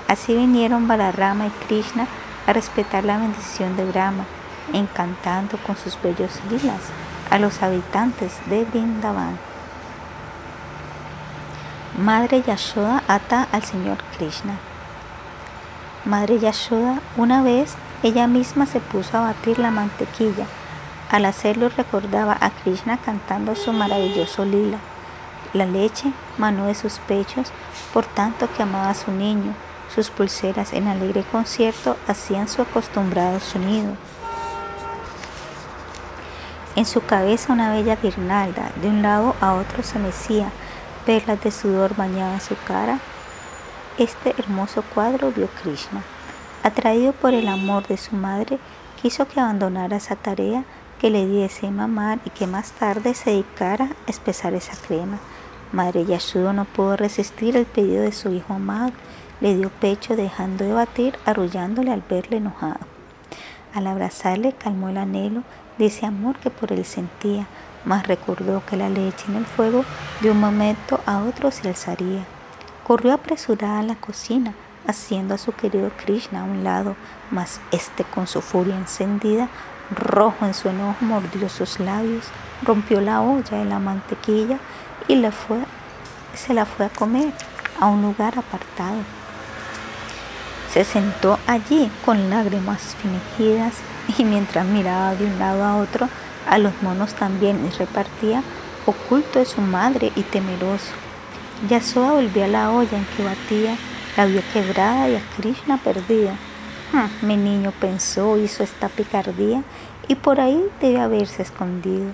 Así 0.08 0.34
vinieron 0.34 0.88
Balarama 0.88 1.48
y 1.48 1.66
Krishna 1.68 2.08
a 2.48 2.54
respetar 2.54 3.04
la 3.04 3.18
bendición 3.18 3.76
de 3.76 3.84
Brahma, 3.84 4.24
encantando 4.72 5.58
con 5.68 5.76
sus 5.76 6.02
bellos 6.02 6.40
lilas 6.50 6.80
a 7.30 7.40
los 7.40 7.62
habitantes 7.62 8.40
de 8.46 8.64
Vrindavan. 8.64 9.38
Madre 11.98 12.42
Yashoda 12.42 13.04
ata 13.10 13.50
al 13.52 13.64
Señor 13.64 13.98
Krishna. 14.18 14.71
Madre 16.04 16.40
Yashoda 16.40 17.00
una 17.16 17.44
vez 17.44 17.76
ella 18.02 18.26
misma 18.26 18.66
se 18.66 18.80
puso 18.80 19.18
a 19.18 19.22
batir 19.22 19.60
la 19.60 19.70
mantequilla. 19.70 20.48
Al 21.12 21.26
hacerlo 21.26 21.70
recordaba 21.70 22.36
a 22.42 22.50
Krishna 22.50 22.98
cantando 22.98 23.56
su 23.56 23.72
maravilloso 23.72 24.44
lila. 24.44 24.80
La 25.54 25.68
leche 25.68 26.12
manó 26.40 26.66
de 26.66 26.74
sus 26.74 26.94
pechos, 27.00 27.52
por 27.94 28.06
tanto 28.06 28.50
que 28.52 28.64
amaba 28.64 28.90
a 28.90 28.96
su 28.96 29.12
niño. 29.12 29.54
Sus 29.94 30.10
pulseras 30.10 30.74
en 30.74 30.88
alegre 30.88 31.24
concierto 31.24 31.98
hacían 32.08 32.48
su 32.48 32.64
acostumbrado 32.64 33.40
sonido. 33.40 33.94
En 36.76 36.86
su 36.86 37.02
cabeza 37.06 37.54
una 37.54 37.72
bella 37.72 37.98
guirnalda, 37.98 38.72
de 38.82 38.88
un 38.88 39.04
lado 39.04 39.36
a 39.40 39.54
otro 39.54 39.84
se 39.84 40.00
mecía, 40.00 40.50
perlas 41.06 41.44
de 41.44 41.52
sudor 41.52 41.96
bañaban 41.96 42.42
su 42.42 42.56
cara. 42.66 43.00
Este 43.98 44.34
hermoso 44.38 44.84
cuadro 44.96 45.34
vio 45.34 45.50
Krishna. 45.62 46.02
Atraído 46.64 47.12
por 47.12 47.34
el 47.34 47.50
amor 47.50 47.86
de 47.88 47.98
su 47.98 48.16
madre, 48.16 48.58
quiso 49.02 49.28
que 49.28 49.42
abandonara 49.42 49.98
esa 49.98 50.16
tarea, 50.16 50.64
que 51.00 51.10
le 51.10 51.28
diese 51.28 51.70
mamar 51.70 52.20
y 52.24 52.30
que 52.30 52.48
más 52.48 52.72
tarde 52.72 53.14
se 53.14 53.32
dedicara 53.32 53.86
a 53.86 54.10
espesar 54.10 54.54
esa 54.54 54.78
crema. 54.88 55.20
Madre 55.74 56.06
Yashuda 56.06 56.54
no 56.54 56.64
pudo 56.64 56.96
resistir 56.96 57.58
el 57.58 57.66
pedido 57.66 58.04
de 58.04 58.14
su 58.14 58.32
hijo 58.32 58.54
amado, 58.54 58.94
le 59.42 59.58
dio 59.58 59.70
pecho 59.70 60.16
dejando 60.16 60.64
de 60.64 60.72
batir, 60.72 61.18
arrullándole 61.26 61.92
al 61.92 62.04
verle 62.10 62.38
enojado. 62.38 62.80
Al 63.74 63.88
abrazarle 63.88 64.54
calmó 64.54 64.88
el 64.88 64.98
anhelo 64.98 65.44
de 65.78 65.88
ese 65.88 66.06
amor 66.06 66.38
que 66.38 66.50
por 66.50 66.72
él 66.72 66.86
sentía, 66.86 67.46
mas 67.84 68.08
recordó 68.08 68.64
que 68.66 68.78
la 68.78 68.90
leche 68.90 69.26
en 69.28 69.36
el 69.36 69.46
fuego 69.46 69.84
de 70.22 70.32
un 70.32 70.40
momento 70.40 71.02
a 71.06 71.24
otro 71.24 71.52
se 71.52 71.68
alzaría. 71.68 72.26
Corrió 72.86 73.14
apresurada 73.14 73.80
a 73.80 73.84
la 73.84 73.96
cocina, 73.96 74.54
haciendo 74.88 75.36
a 75.36 75.38
su 75.38 75.52
querido 75.52 75.92
Krishna 76.04 76.42
a 76.42 76.44
un 76.44 76.64
lado, 76.64 76.96
mas 77.30 77.62
este 77.72 78.04
con 78.04 78.28
su 78.28 78.42
furia 78.42 78.76
encendida, 78.76 79.50
rojo 79.92 80.46
en 80.46 80.54
su 80.54 80.70
enojo, 80.70 80.98
mordió 81.02 81.50
sus 81.50 81.80
labios, 81.80 82.26
rompió 82.64 83.02
la 83.02 83.22
olla 83.22 83.58
de 83.58 83.66
la 83.66 83.80
mantequilla 83.80 84.58
y 85.08 85.16
fue, 85.32 85.60
se 86.34 86.54
la 86.54 86.66
fue 86.66 86.86
a 86.86 86.90
comer 86.90 87.34
a 87.80 87.88
un 87.88 88.02
lugar 88.02 88.38
apartado. 88.38 89.00
Se 90.72 90.86
sentó 90.86 91.38
allí 91.48 91.92
con 92.06 92.30
lágrimas 92.30 92.96
fingidas 92.96 93.76
y 94.18 94.24
mientras 94.24 94.66
miraba 94.66 95.16
de 95.16 95.26
un 95.26 95.38
lado 95.38 95.64
a 95.64 95.76
otro 95.78 96.08
a 96.48 96.58
los 96.58 96.74
monos 96.82 97.14
también 97.14 97.66
y 97.66 97.78
repartía, 97.78 98.42
oculto 98.86 99.40
de 99.40 99.46
su 99.46 99.62
madre 99.62 100.12
y 100.16 100.24
temeroso. 100.24 101.11
Yasoda 101.70 102.14
volvió 102.14 102.46
a 102.46 102.48
la 102.48 102.72
olla 102.72 102.98
en 102.98 103.06
que 103.06 103.24
batía 103.24 103.78
la 104.18 104.26
vio 104.26 104.42
quebrada 104.52 105.10
y 105.10 105.16
a 105.16 105.22
Krishna 105.38 105.78
perdida. 105.78 106.36
Hmm, 106.92 107.26
mi 107.28 107.38
niño 107.38 107.72
pensó, 107.80 108.38
hizo 108.38 108.64
esta 108.64 108.90
picardía 108.90 109.64
y 110.08 110.16
por 110.16 110.42
ahí 110.42 110.62
debe 110.82 111.00
haberse 111.00 111.44
escondido. 111.44 112.14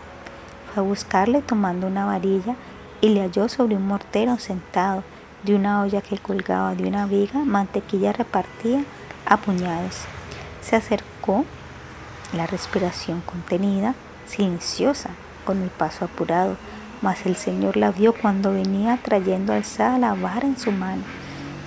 Fue 0.74 0.84
a 0.84 0.85
buscarle 0.85 1.42
tomando 1.42 1.88
una 1.88 2.06
varilla 2.06 2.56
y 3.00 3.09
le 3.09 3.22
halló 3.22 3.48
sobre 3.48 3.77
un 3.77 3.88
mortero 3.88 4.38
sentado. 4.38 5.03
De 5.43 5.56
una 5.56 5.82
olla 5.82 6.01
que 6.01 6.17
colgaba 6.17 6.76
de 6.76 6.85
una 6.85 7.06
viga, 7.06 7.40
mantequilla 7.40 8.11
repartía 8.11 8.84
a 9.26 9.38
puñados. 9.38 10.01
Se 10.61 10.76
acercó, 10.76 11.45
la 12.34 12.48
respiración 12.48 13.22
contenida, 13.22 13.95
silenciosa, 14.27 15.11
con 15.45 15.61
el 15.61 15.69
paso 15.69 16.03
apurado, 16.06 16.58
mas 17.01 17.26
el 17.26 17.35
Señor 17.35 17.77
la 17.77 17.92
vio 17.92 18.14
cuando 18.14 18.53
venía 18.53 19.00
trayendo 19.01 19.53
alzada 19.53 19.98
la 19.98 20.14
vara 20.14 20.48
en 20.48 20.58
su 20.58 20.72
mano. 20.72 21.03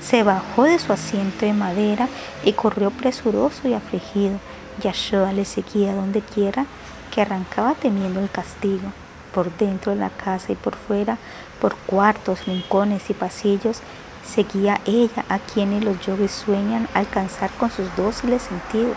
Se 0.02 0.22
bajó 0.22 0.64
de 0.64 0.78
su 0.78 0.92
asiento 0.92 1.46
de 1.46 1.52
madera 1.52 2.08
y 2.44 2.52
corrió 2.52 2.90
presuroso 2.90 3.68
y 3.68 3.74
afligido. 3.74 4.38
Yashoda 4.82 5.32
le 5.32 5.44
seguía 5.44 5.94
donde 5.94 6.22
quiera 6.22 6.66
que 7.10 7.20
arrancaba 7.20 7.74
temiendo 7.74 8.20
el 8.20 8.30
castigo. 8.30 8.92
Por 9.34 9.54
dentro 9.58 9.92
de 9.92 9.98
la 9.98 10.10
casa 10.10 10.52
y 10.52 10.56
por 10.56 10.74
fuera, 10.74 11.18
por 11.60 11.76
cuartos, 11.76 12.46
rincones 12.46 13.10
y 13.10 13.14
pasillos, 13.14 13.80
seguía 14.26 14.80
ella 14.86 15.24
a 15.28 15.38
quienes 15.38 15.84
los 15.84 16.00
yogis 16.00 16.32
sueñan 16.32 16.88
alcanzar 16.94 17.50
con 17.50 17.70
sus 17.70 17.94
dóciles 17.96 18.42
sentidos. 18.42 18.96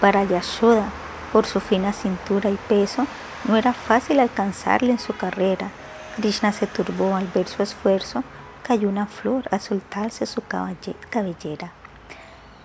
Para 0.00 0.24
Yashoda, 0.24 0.86
por 1.32 1.46
su 1.46 1.60
fina 1.60 1.92
cintura 1.92 2.50
y 2.50 2.58
peso, 2.68 3.06
no 3.44 3.56
era 3.56 3.72
fácil 3.72 4.20
alcanzarle 4.20 4.92
en 4.92 4.98
su 4.98 5.14
carrera. 5.14 5.68
Krishna 6.16 6.52
se 6.52 6.66
turbó 6.66 7.14
al 7.14 7.26
ver 7.34 7.46
su 7.46 7.62
esfuerzo, 7.62 8.24
cayó 8.62 8.88
una 8.88 9.06
flor 9.06 9.44
al 9.50 9.60
soltarse 9.60 10.26
su 10.26 10.42
cabellera. 11.10 11.72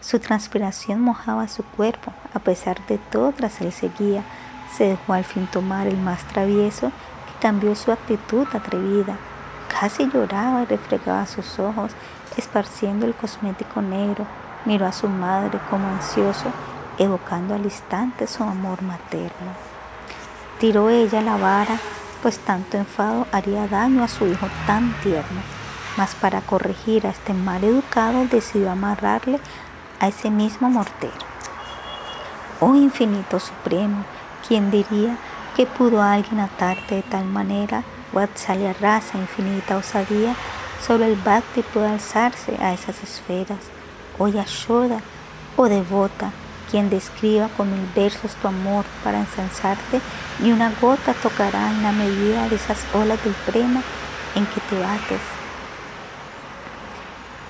Su 0.02 0.20
transpiración 0.20 1.02
mojaba 1.02 1.48
su 1.50 1.64
cuerpo, 1.64 2.14
a 2.34 2.40
pesar 2.40 2.86
de 2.88 2.98
todo 2.98 3.34
tras 3.34 3.60
él 3.60 3.74
seguía. 3.74 4.24
Se 4.74 4.86
dejó 4.86 5.14
al 5.14 5.26
fin 5.26 5.48
tomar 5.48 5.88
el 5.88 5.98
más 5.98 6.24
travieso, 6.26 6.90
que 7.28 7.40
cambió 7.42 7.76
su 7.76 7.92
actitud 7.92 8.48
atrevida. 8.54 9.18
Casi 9.68 10.10
lloraba 10.10 10.62
y 10.62 10.66
refregaba 10.66 11.26
sus 11.26 11.60
ojos, 11.60 11.92
esparciendo 12.38 13.06
el 13.06 13.14
cosmético 13.14 13.82
negro. 13.82 14.26
Miró 14.66 14.86
a 14.86 14.94
su 14.94 15.10
madre 15.10 15.60
como 15.70 15.88
ansioso, 15.88 16.52
evocando 16.98 17.56
al 17.56 17.66
instante 17.66 18.28
su 18.28 18.44
amor 18.44 18.82
materno. 18.82 19.69
Tiró 20.60 20.90
ella 20.90 21.22
la 21.22 21.38
vara, 21.38 21.80
pues 22.22 22.40
tanto 22.40 22.78
enfado 22.78 23.28
haría 23.32 23.68
daño 23.68 24.04
a 24.04 24.08
su 24.08 24.28
hijo 24.28 24.48
tan 24.68 24.94
tierno 25.02 25.42
mas 26.00 26.16
para 26.16 26.40
corregir 26.40 27.06
a 27.06 27.10
este 27.10 27.34
mal 27.34 27.62
educado 27.62 28.26
decidió 28.26 28.72
amarrarle 28.72 29.38
a 30.00 30.08
ese 30.08 30.30
mismo 30.30 30.70
mortero. 30.70 31.12
Oh 32.62 32.74
infinito 32.74 33.38
supremo, 33.38 34.06
¿quién 34.48 34.72
diría 34.72 35.18
que 35.58 35.66
pudo 35.66 36.02
alguien 36.02 36.40
atarte 36.40 36.96
de 36.96 37.02
tal 37.04 37.26
manera? 37.26 37.84
Vatsalya 38.14 38.74
raza 38.80 39.18
infinita 39.18 39.76
osadía, 39.76 40.36
solo 40.82 41.04
el 41.04 41.18
Bhakti 41.18 41.64
puede 41.64 41.90
alzarse 41.90 42.56
a 42.62 42.74
esas 42.74 43.04
esferas. 43.04 43.60
Oh 44.18 44.30
Yashoda, 44.30 45.02
oh 45.58 45.68
devota, 45.68 46.32
quien 46.70 46.90
describa 46.90 47.50
con 47.58 47.72
mil 47.72 47.90
versos 47.96 48.36
tu 48.36 48.48
amor 48.48 48.86
para 49.04 49.20
ensalzarte, 49.20 50.02
ni 50.40 50.52
una 50.52 50.72
gota 50.82 51.14
tocará 51.14 51.70
en 51.72 51.84
la 51.84 51.92
medida 51.92 52.48
de 52.48 52.56
esas 52.56 52.86
olas 52.94 53.24
del 53.24 53.34
prema 53.34 53.82
en 54.36 54.46
que 54.46 54.62
te 54.62 54.80
bates. 54.80 55.22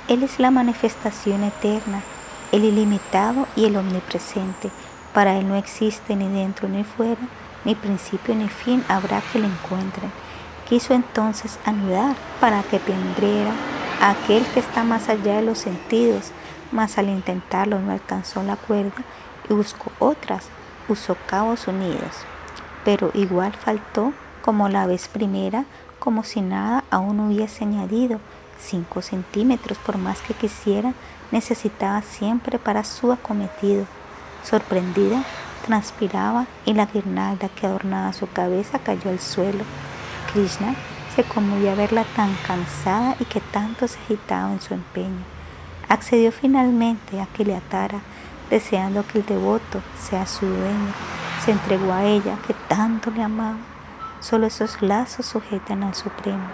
Él 0.08 0.24
es 0.24 0.40
la 0.40 0.50
manifestación 0.50 1.44
eterna, 1.44 2.02
el 2.52 2.66
ilimitado 2.66 3.48
y 3.56 3.66
el 3.66 3.76
omnipresente. 3.76 4.72
Para 5.14 5.38
Él 5.38 5.48
no 5.48 5.56
existe 5.56 6.16
ni 6.16 6.28
dentro 6.28 6.68
ni 6.68 6.84
fuera, 6.84 7.22
ni 7.66 7.76
principio 7.76 8.34
ni 8.34 8.48
fin 8.48 8.84
habrá 8.88 9.22
que 9.32 9.40
le 9.40 9.46
encuentren. 9.46 10.12
Quiso 10.68 10.94
entonces 10.94 11.60
anudar 11.66 12.16
para 12.40 12.64
que 12.64 12.80
pendiera 12.80 13.52
a 14.02 14.12
aquel 14.12 14.46
que 14.48 14.60
está 14.60 14.84
más 14.84 15.10
allá 15.10 15.36
de 15.36 15.42
los 15.44 15.60
sentidos, 15.60 16.32
mas 16.72 16.98
al 16.98 17.10
intentarlo 17.10 17.80
no 17.80 17.92
alcanzó 17.92 18.44
la 18.44 18.56
cuerda 18.56 19.04
y 19.50 19.54
buscó 19.54 19.92
otras, 20.00 20.48
usó 20.88 21.16
cabos 21.28 21.68
unidos. 21.68 22.26
Pero 22.86 23.12
igual 23.14 23.54
faltó 23.54 24.14
como 24.42 24.70
la 24.70 24.86
vez 24.88 25.08
primera, 25.08 25.66
como 26.00 26.24
si 26.24 26.42
nada 26.42 26.84
aún 26.90 27.20
hubiese 27.20 27.64
añadido, 27.64 28.20
5 28.60 29.02
centímetros, 29.02 29.78
por 29.78 29.98
más 29.98 30.22
que 30.22 30.34
quisiera, 30.34 30.94
necesitaba 31.32 32.02
siempre 32.02 32.60
para 32.60 32.84
su 32.84 33.12
acometido. 33.12 33.86
Sorprendida, 34.44 35.24
transpiraba 35.66 36.48
y 36.66 36.74
la 36.74 36.86
guirnalda 36.86 37.50
que 37.50 37.68
adornaba 37.68 38.14
su 38.14 38.30
cabeza 38.30 38.80
cayó 38.80 39.10
al 39.10 39.20
suelo. 39.20 39.64
Krishna 40.32 40.76
se 41.16 41.24
conmovió 41.24 41.72
a 41.72 41.76
verla 41.76 42.06
tan 42.16 42.34
cansada 42.48 43.16
y 43.20 43.26
que 43.26 43.42
tanto 43.42 43.88
se 43.88 44.00
agitaba 44.00 44.52
en 44.52 44.62
su 44.62 44.74
empeño. 44.74 45.39
Accedió 45.90 46.32
finalmente 46.32 47.20
a 47.20 47.26
que 47.26 47.44
le 47.44 47.56
atara, 47.56 48.00
deseando 48.52 49.06
que 49.08 49.18
el 49.18 49.26
devoto 49.26 49.82
sea 50.00 50.28
su 50.28 50.46
dueño. 50.46 50.94
Se 51.44 51.52
entregó 51.52 51.92
a 51.92 52.04
ella, 52.04 52.38
que 52.46 52.54
tanto 52.68 53.10
le 53.10 53.24
amaba. 53.24 53.58
Solo 54.20 54.46
esos 54.46 54.84
lazos 54.84 55.26
sujetan 55.26 55.82
al 55.82 55.96
Supremo. 55.96 56.46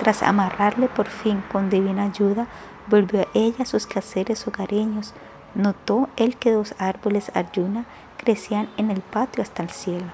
Tras 0.00 0.24
amarrarle 0.24 0.88
por 0.88 1.06
fin 1.06 1.42
con 1.52 1.70
divina 1.70 2.02
ayuda, 2.04 2.48
volvió 2.88 3.20
a 3.20 3.28
ella 3.32 3.64
sus 3.64 3.86
quehaceres 3.86 4.46
hogareños. 4.48 5.14
Notó 5.54 6.08
él 6.16 6.36
que 6.36 6.50
dos 6.50 6.74
árboles 6.78 7.30
Arjuna 7.34 7.84
crecían 8.16 8.68
en 8.76 8.90
el 8.90 9.02
patio 9.02 9.42
hasta 9.42 9.62
el 9.62 9.70
cielo. 9.70 10.06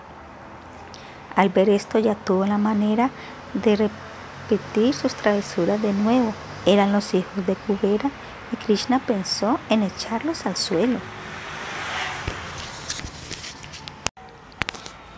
Al 1.34 1.48
ver 1.48 1.70
esto 1.70 1.98
ya 1.98 2.14
tuvo 2.14 2.44
la 2.44 2.58
manera 2.58 3.08
de 3.54 3.76
repetir 3.76 4.92
sus 4.92 5.14
travesuras 5.14 5.80
de 5.80 5.94
nuevo. 5.94 6.34
Eran 6.66 6.92
los 6.92 7.14
hijos 7.14 7.46
de 7.46 7.54
Kubera 7.54 8.10
y 8.52 8.56
Krishna 8.56 8.98
pensó 8.98 9.58
en 9.68 9.82
echarlos 9.82 10.46
al 10.46 10.56
suelo. 10.56 10.98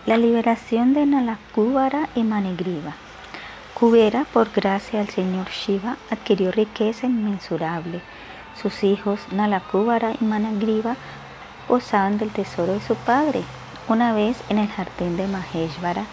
La 0.05 0.17
liberación 0.17 0.95
de 0.95 1.07
Nalakubara 1.07 2.09
y 2.15 2.25
Manigriva. 2.25 2.95
Kubera, 3.75 4.27
por 4.33 4.51
gracia 4.53 4.99
del 4.99 5.09
señor 5.09 5.49
Shiva, 5.49 5.97
adquirió 6.11 6.51
riqueza 6.51 7.07
inmensurable. 7.07 8.01
Sus 8.61 8.85
hijos 8.85 9.21
Nalakubara 9.33 10.13
y 10.21 10.25
Managriva 10.25 10.97
gozaban 11.69 12.19
del 12.19 12.31
tesoro 12.31 12.75
de 12.75 12.81
su 12.81 12.95
padre. 12.97 13.43
Una 13.89 14.13
vez 14.13 14.37
en 14.49 14.59
el 14.59 14.69
jardín 14.69 15.17
de 15.17 15.27
Maheshvara, 15.27 16.05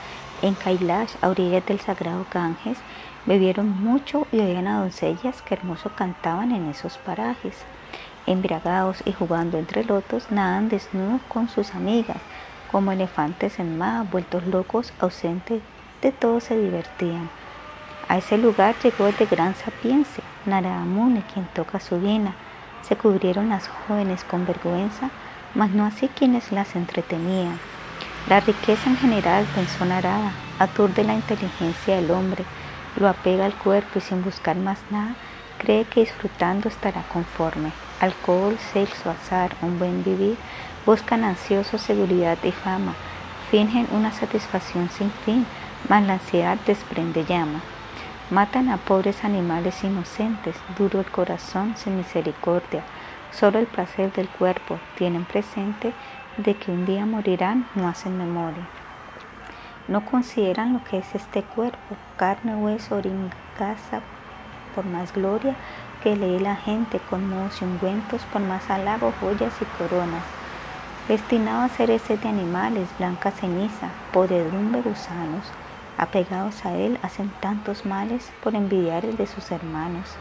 en 0.42 0.56
Kailash, 0.56 1.12
a 1.22 1.28
orillas 1.28 1.66
del 1.66 1.80
sagrado 1.80 2.26
Ganges, 2.32 2.78
bebieron 3.30 3.70
mucho 3.84 4.26
y 4.32 4.40
oían 4.40 4.68
a 4.68 4.80
doncellas 4.80 5.44
que 5.44 5.54
hermoso 5.54 5.92
cantaban 5.96 6.52
en 6.52 6.68
esos 6.68 6.98
parajes. 6.98 7.54
Embriagados 8.26 9.04
y 9.06 9.14
jugando 9.14 9.60
entre 9.60 9.84
lotos, 9.84 10.32
nadan 10.32 10.68
desnudos 10.68 11.22
con 11.28 11.48
sus 11.48 11.76
amigas, 11.76 12.18
como 12.72 12.92
elefantes 12.92 13.60
en 13.60 13.78
mar, 13.78 14.08
vueltos 14.10 14.48
locos, 14.48 14.94
ausentes 15.00 15.62
de 16.02 16.12
todo 16.12 16.40
se 16.40 16.58
divertían. 16.58 17.30
A 18.08 18.18
ese 18.18 18.36
lugar 18.40 18.74
llegó 18.82 19.06
el 19.06 19.16
de 19.16 19.28
gran 19.28 19.54
sapiencia, 19.54 20.24
Narada 20.48 20.86
Muni, 20.86 21.22
quien 21.32 21.46
toca 21.54 21.80
su 21.80 22.00
vina. 22.00 22.34
Se 22.82 22.96
cubrieron 22.96 23.50
las 23.50 23.68
jóvenes 23.68 24.24
con 24.24 24.48
vergüenza, 24.48 25.12
mas 25.54 25.70
no 25.70 25.86
así 25.86 26.08
quienes 26.08 26.52
las 26.52 26.76
entretenían. 26.76 27.60
La 28.28 28.40
riqueza 28.40 28.90
en 28.90 28.98
general, 28.98 29.46
pensó 29.54 29.86
Narada, 29.86 30.32
aturde 30.58 31.04
la 31.04 31.14
inteligencia 31.14 31.98
del 31.98 32.10
hombre, 32.10 32.44
lo 32.96 33.08
apega 33.08 33.46
al 33.46 33.54
cuerpo 33.54 34.00
y 34.00 34.02
sin 34.02 34.24
buscar 34.24 34.56
más 34.56 34.80
nada, 34.90 35.16
cree 35.58 35.86
que 35.86 36.02
disfrutando 36.02 36.70
estará 36.70 37.04
conforme. 37.12 37.72
Alcohol, 38.00 38.58
sexo, 38.74 39.10
azar, 39.10 39.52
un 39.62 39.78
buen 39.78 40.04
vivir, 40.04 40.38
buscan 40.86 41.24
ansiosos 41.24 41.82
seguridad 41.82 42.38
y 42.44 42.52
fama, 42.52 42.94
fingen 43.52 43.88
una 43.92 44.12
satisfacción 44.12 44.90
sin 44.90 45.12
fin, 45.26 45.46
mas 45.88 46.04
la 46.04 46.14
ansiedad 46.14 46.58
desprende 46.66 47.26
llama. 47.26 47.62
Matan 48.32 48.70
a 48.70 48.78
pobres 48.78 49.24
animales 49.24 49.84
inocentes, 49.84 50.56
duro 50.78 51.00
el 51.00 51.06
corazón 51.08 51.76
sin 51.76 51.98
misericordia. 51.98 52.84
Solo 53.32 53.60
el 53.60 53.66
placer 53.66 54.12
del 54.14 54.30
cuerpo 54.30 54.80
tienen 54.98 55.26
presente 55.26 55.94
de 56.38 56.56
que 56.56 56.72
un 56.72 56.86
día 56.86 57.06
morirán, 57.06 57.68
no 57.76 57.88
hacen 57.88 58.18
memoria. 58.18 58.68
No 59.90 60.06
consideran 60.06 60.74
lo 60.74 60.84
que 60.84 61.00
es 61.00 61.16
este 61.16 61.42
cuerpo, 61.42 61.96
carne, 62.16 62.56
hueso, 62.56 62.98
orín, 62.98 63.32
casa, 63.58 64.02
por 64.76 64.86
más 64.86 65.12
gloria 65.14 65.56
que 66.04 66.16
lee 66.16 66.38
la 66.38 66.56
gente 66.56 67.00
con 67.10 67.28
modos 67.28 67.60
y 67.60 67.66
ungüentos, 67.66 68.22
por 68.32 68.40
más 68.42 68.70
halago, 68.70 69.12
joyas 69.20 69.54
y 69.60 69.66
coronas. 69.78 70.24
Destinado 71.08 71.64
a 71.64 71.70
ser 71.70 71.90
ese 71.90 72.18
de 72.18 72.30
animales, 72.30 72.88
blanca 73.00 73.32
ceniza, 73.32 73.90
podredumbre 74.14 74.84
gusanos, 74.84 75.44
apegados 75.98 76.66
a 76.68 76.76
él, 76.76 77.00
hacen 77.02 77.32
tantos 77.40 77.84
males 77.84 78.32
por 78.44 78.54
envidiar 78.54 79.06
el 79.06 79.18
de 79.18 79.26
sus 79.26 79.50
hermanos. 79.50 80.16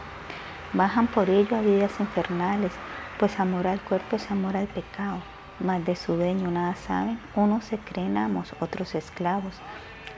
Bajan 0.73 1.05
por 1.05 1.29
ello 1.29 1.55
a 1.55 1.61
vidas 1.61 1.99
infernales, 1.99 2.71
pues 3.19 3.39
amor 3.39 3.67
al 3.67 3.79
cuerpo 3.81 4.15
es 4.15 4.31
amor 4.31 4.57
al 4.57 4.67
pecado. 4.67 5.19
Más 5.59 5.83
de 5.83 5.97
su 5.97 6.15
dueño 6.15 6.49
nada 6.49 6.75
saben, 6.75 7.19
unos 7.35 7.65
se 7.65 7.77
creen 7.77 8.15
amos, 8.15 8.53
otros 8.61 8.95
esclavos. 8.95 9.55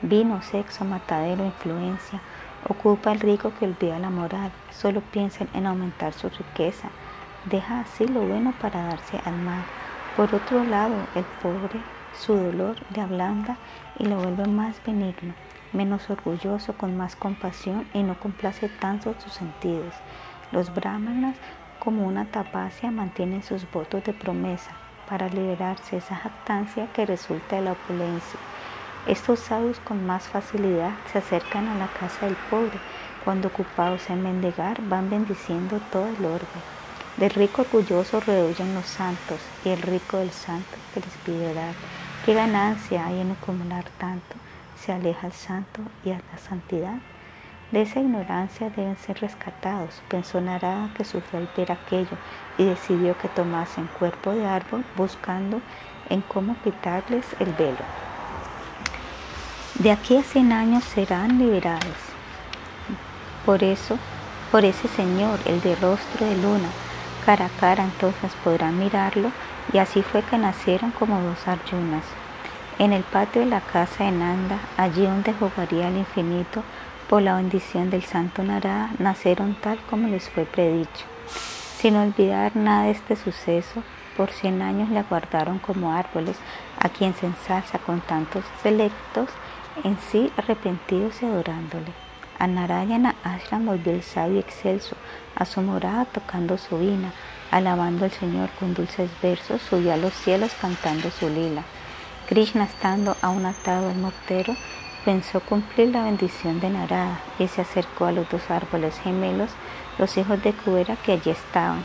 Vino, 0.03 0.39
sexo, 0.43 0.85
matadero, 0.85 1.43
influencia. 1.43 2.21
Ocupa 2.69 3.11
el 3.11 3.19
rico 3.19 3.51
que 3.57 3.65
olvida 3.65 3.97
la 3.97 4.11
moral, 4.11 4.51
solo 4.69 5.01
piensa 5.01 5.47
en 5.55 5.65
aumentar 5.65 6.13
su 6.13 6.29
riqueza. 6.29 6.89
Deja 7.45 7.79
así 7.79 8.07
lo 8.07 8.21
bueno 8.21 8.53
para 8.61 8.83
darse 8.83 9.19
al 9.25 9.35
mal. 9.37 9.63
Por 10.15 10.35
otro 10.35 10.63
lado, 10.63 10.93
el 11.15 11.25
pobre, 11.41 11.81
su 12.13 12.35
dolor 12.35 12.75
le 12.93 13.01
ablanda 13.01 13.57
y 13.97 14.05
lo 14.05 14.17
vuelve 14.17 14.45
más 14.45 14.79
benigno 14.85 15.33
menos 15.73 16.09
orgulloso, 16.09 16.73
con 16.73 16.97
más 16.97 17.15
compasión 17.15 17.87
y 17.93 18.03
no 18.03 18.19
complace 18.19 18.67
tanto 18.67 19.15
sus 19.19 19.33
sentidos. 19.33 19.93
Los 20.51 20.73
brahmanas, 20.73 21.37
como 21.79 22.05
una 22.05 22.25
tapacia, 22.25 22.91
mantienen 22.91 23.41
sus 23.41 23.69
votos 23.71 24.03
de 24.03 24.13
promesa 24.13 24.71
para 25.11 25.27
liberarse 25.27 25.91
de 25.91 25.97
esa 25.97 26.15
jactancia 26.15 26.87
que 26.93 27.05
resulta 27.05 27.57
de 27.57 27.63
la 27.63 27.73
opulencia. 27.73 28.39
Estos 29.05 29.41
sabios 29.41 29.77
con 29.81 30.05
más 30.05 30.29
facilidad 30.29 30.91
se 31.11 31.17
acercan 31.17 31.67
a 31.67 31.75
la 31.75 31.87
casa 31.87 32.27
del 32.27 32.37
pobre, 32.49 32.79
cuando 33.25 33.49
ocupados 33.49 34.09
en 34.09 34.23
mendigar 34.23 34.81
van 34.83 35.09
bendiciendo 35.09 35.81
todo 35.91 36.07
el 36.07 36.23
orbe. 36.23 36.61
Del 37.17 37.31
rico 37.31 37.63
orgulloso 37.63 38.21
rehuyen 38.21 38.73
los 38.73 38.85
santos 38.85 39.39
y 39.65 39.69
el 39.69 39.81
rico 39.81 40.15
del 40.15 40.31
santo 40.31 40.77
que 40.93 41.01
les 41.01 41.13
pide 41.25 41.53
dar. 41.53 41.73
¿Qué 42.25 42.33
ganancia 42.33 43.05
hay 43.05 43.19
en 43.19 43.31
acumular 43.31 43.83
tanto? 43.97 44.35
se 44.77 44.93
aleja 44.93 45.27
al 45.27 45.33
santo 45.33 45.81
y 46.03 46.11
a 46.11 46.21
la 46.31 46.37
santidad. 46.37 46.95
De 47.71 47.83
esa 47.83 47.99
ignorancia 47.99 48.69
deben 48.69 48.97
ser 48.97 49.19
rescatados. 49.21 50.01
Pensó 50.09 50.41
Narada 50.41 50.89
que 50.95 51.05
sufrió 51.05 51.39
al 51.39 51.49
ver 51.55 51.71
aquello 51.71 52.17
y 52.57 52.65
decidió 52.65 53.17
que 53.17 53.27
tomasen 53.29 53.87
cuerpo 53.99 54.31
de 54.31 54.45
árbol 54.45 54.83
buscando 54.95 55.61
en 56.09 56.21
cómo 56.21 56.55
quitarles 56.63 57.25
el 57.39 57.53
velo. 57.53 57.85
De 59.75 59.91
aquí 59.91 60.17
a 60.17 60.23
100 60.23 60.51
años 60.51 60.83
serán 60.83 61.39
liberados. 61.39 61.97
Por 63.45 63.63
eso, 63.63 63.97
por 64.51 64.65
ese 64.65 64.87
Señor, 64.89 65.39
el 65.45 65.61
de 65.61 65.75
rostro 65.75 66.25
de 66.25 66.35
luna, 66.35 66.69
cara 67.25 67.45
a 67.45 67.59
cara 67.59 67.83
entonces 67.83 68.31
podrán 68.43 68.77
mirarlo 68.77 69.31
y 69.73 69.77
así 69.77 70.01
fue 70.01 70.21
que 70.23 70.37
nacieron 70.37 70.91
como 70.91 71.21
dos 71.21 71.47
arjunas. 71.47 72.03
En 72.79 72.93
el 72.93 73.03
patio 73.03 73.41
de 73.41 73.47
la 73.47 73.61
casa 73.61 74.03
de 74.03 74.11
Nanda, 74.11 74.59
allí 74.77 75.03
donde 75.03 75.33
jugaría 75.33 75.87
el 75.87 75.97
infinito, 75.97 76.63
por 77.07 77.21
la 77.21 77.35
bendición 77.35 77.89
del 77.89 78.03
santo 78.03 78.43
Narada, 78.43 78.89
nacieron 78.99 79.55
tal 79.55 79.77
como 79.89 80.07
les 80.07 80.29
fue 80.29 80.45
predicho. 80.45 81.10
Sin 81.81 81.95
olvidar 81.95 82.55
nada 82.55 82.83
de 82.83 82.91
este 82.91 83.15
suceso, 83.15 83.81
por 84.15 84.29
cien 84.29 84.61
años 84.61 84.89
le 84.89 85.01
guardaron 85.01 85.57
como 85.57 85.91
árboles 85.91 86.37
a 86.79 86.89
quien 86.89 87.15
se 87.15 87.25
ensalza 87.25 87.79
con 87.79 88.01
tantos 88.01 88.45
selectos, 88.61 89.29
en 89.83 89.97
sí 89.97 90.31
arrepentidos 90.37 91.23
y 91.23 91.25
adorándole. 91.25 91.91
A 92.37 92.45
Narayana 92.45 93.15
Ashram 93.23 93.65
volvió 93.65 93.93
el 93.93 94.03
sabio 94.03 94.39
excelso, 94.39 94.95
a 95.33 95.45
su 95.45 95.63
morada 95.63 96.05
tocando 96.05 96.59
su 96.59 96.77
vina, 96.77 97.13
alabando 97.49 98.05
al 98.05 98.11
Señor 98.11 98.51
con 98.59 98.75
dulces 98.75 99.09
versos, 99.19 99.59
subió 99.63 99.93
a 99.93 99.97
los 99.97 100.13
cielos 100.13 100.51
cantando 100.61 101.09
su 101.09 101.29
lila. 101.29 101.63
Krishna, 102.27 102.65
estando 102.65 103.17
aún 103.23 103.47
atado 103.47 103.89
al 103.89 103.97
mortero, 103.97 104.55
pensó 105.03 105.39
cumplir 105.39 105.89
la 105.89 106.03
bendición 106.03 106.59
de 106.59 106.69
Narada 106.69 107.21
y 107.39 107.47
se 107.47 107.61
acercó 107.61 108.05
a 108.05 108.11
los 108.11 108.29
dos 108.29 108.51
árboles 108.51 108.99
gemelos, 108.99 109.49
los 109.97 110.17
hijos 110.17 110.41
de 110.43 110.53
Kubera 110.53 110.95
que 110.95 111.13
allí 111.13 111.31
estaban. 111.31 111.83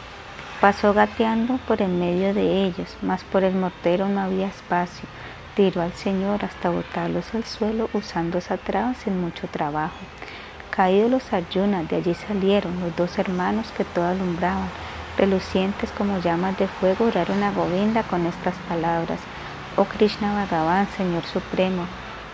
Pasó 0.61 0.95
gateando 0.95 1.59
por 1.69 1.83
en 1.83 1.99
medio 1.99 2.33
de 2.33 2.65
ellos, 2.65 2.97
mas 3.03 3.23
por 3.25 3.45
el 3.45 3.55
mortero 3.55 4.09
no 4.09 4.21
había 4.21 4.47
espacio. 4.47 5.07
Tiró 5.55 5.83
al 5.83 5.93
Señor 5.93 6.45
hasta 6.45 6.71
botarlos 6.71 7.35
al 7.35 7.45
suelo 7.45 7.91
usando 7.93 8.41
traba 8.65 8.95
sin 8.95 9.21
mucho 9.21 9.49
trabajo. 9.49 9.97
Caídos 10.71 11.11
los 11.11 11.33
ayunas, 11.33 11.89
de 11.89 11.97
allí 11.97 12.15
salieron 12.15 12.81
los 12.81 12.95
dos 12.97 13.19
hermanos 13.19 13.73
que 13.77 13.85
todo 13.85 14.07
alumbraban, 14.07 14.69
relucientes 15.17 15.91
como 15.93 16.19
llamas 16.19 16.59
de 16.59 16.69
fuego, 16.69 17.07
oraron 17.07 17.43
a 17.43 17.53
Govinda 17.53 18.03
con 18.03 18.27
estas 18.27 18.55
palabras. 18.69 19.21
Oh 19.77 19.85
Krishna 19.85 20.35
Bhagavan, 20.35 20.89
Señor 20.97 21.25
Supremo, 21.25 21.87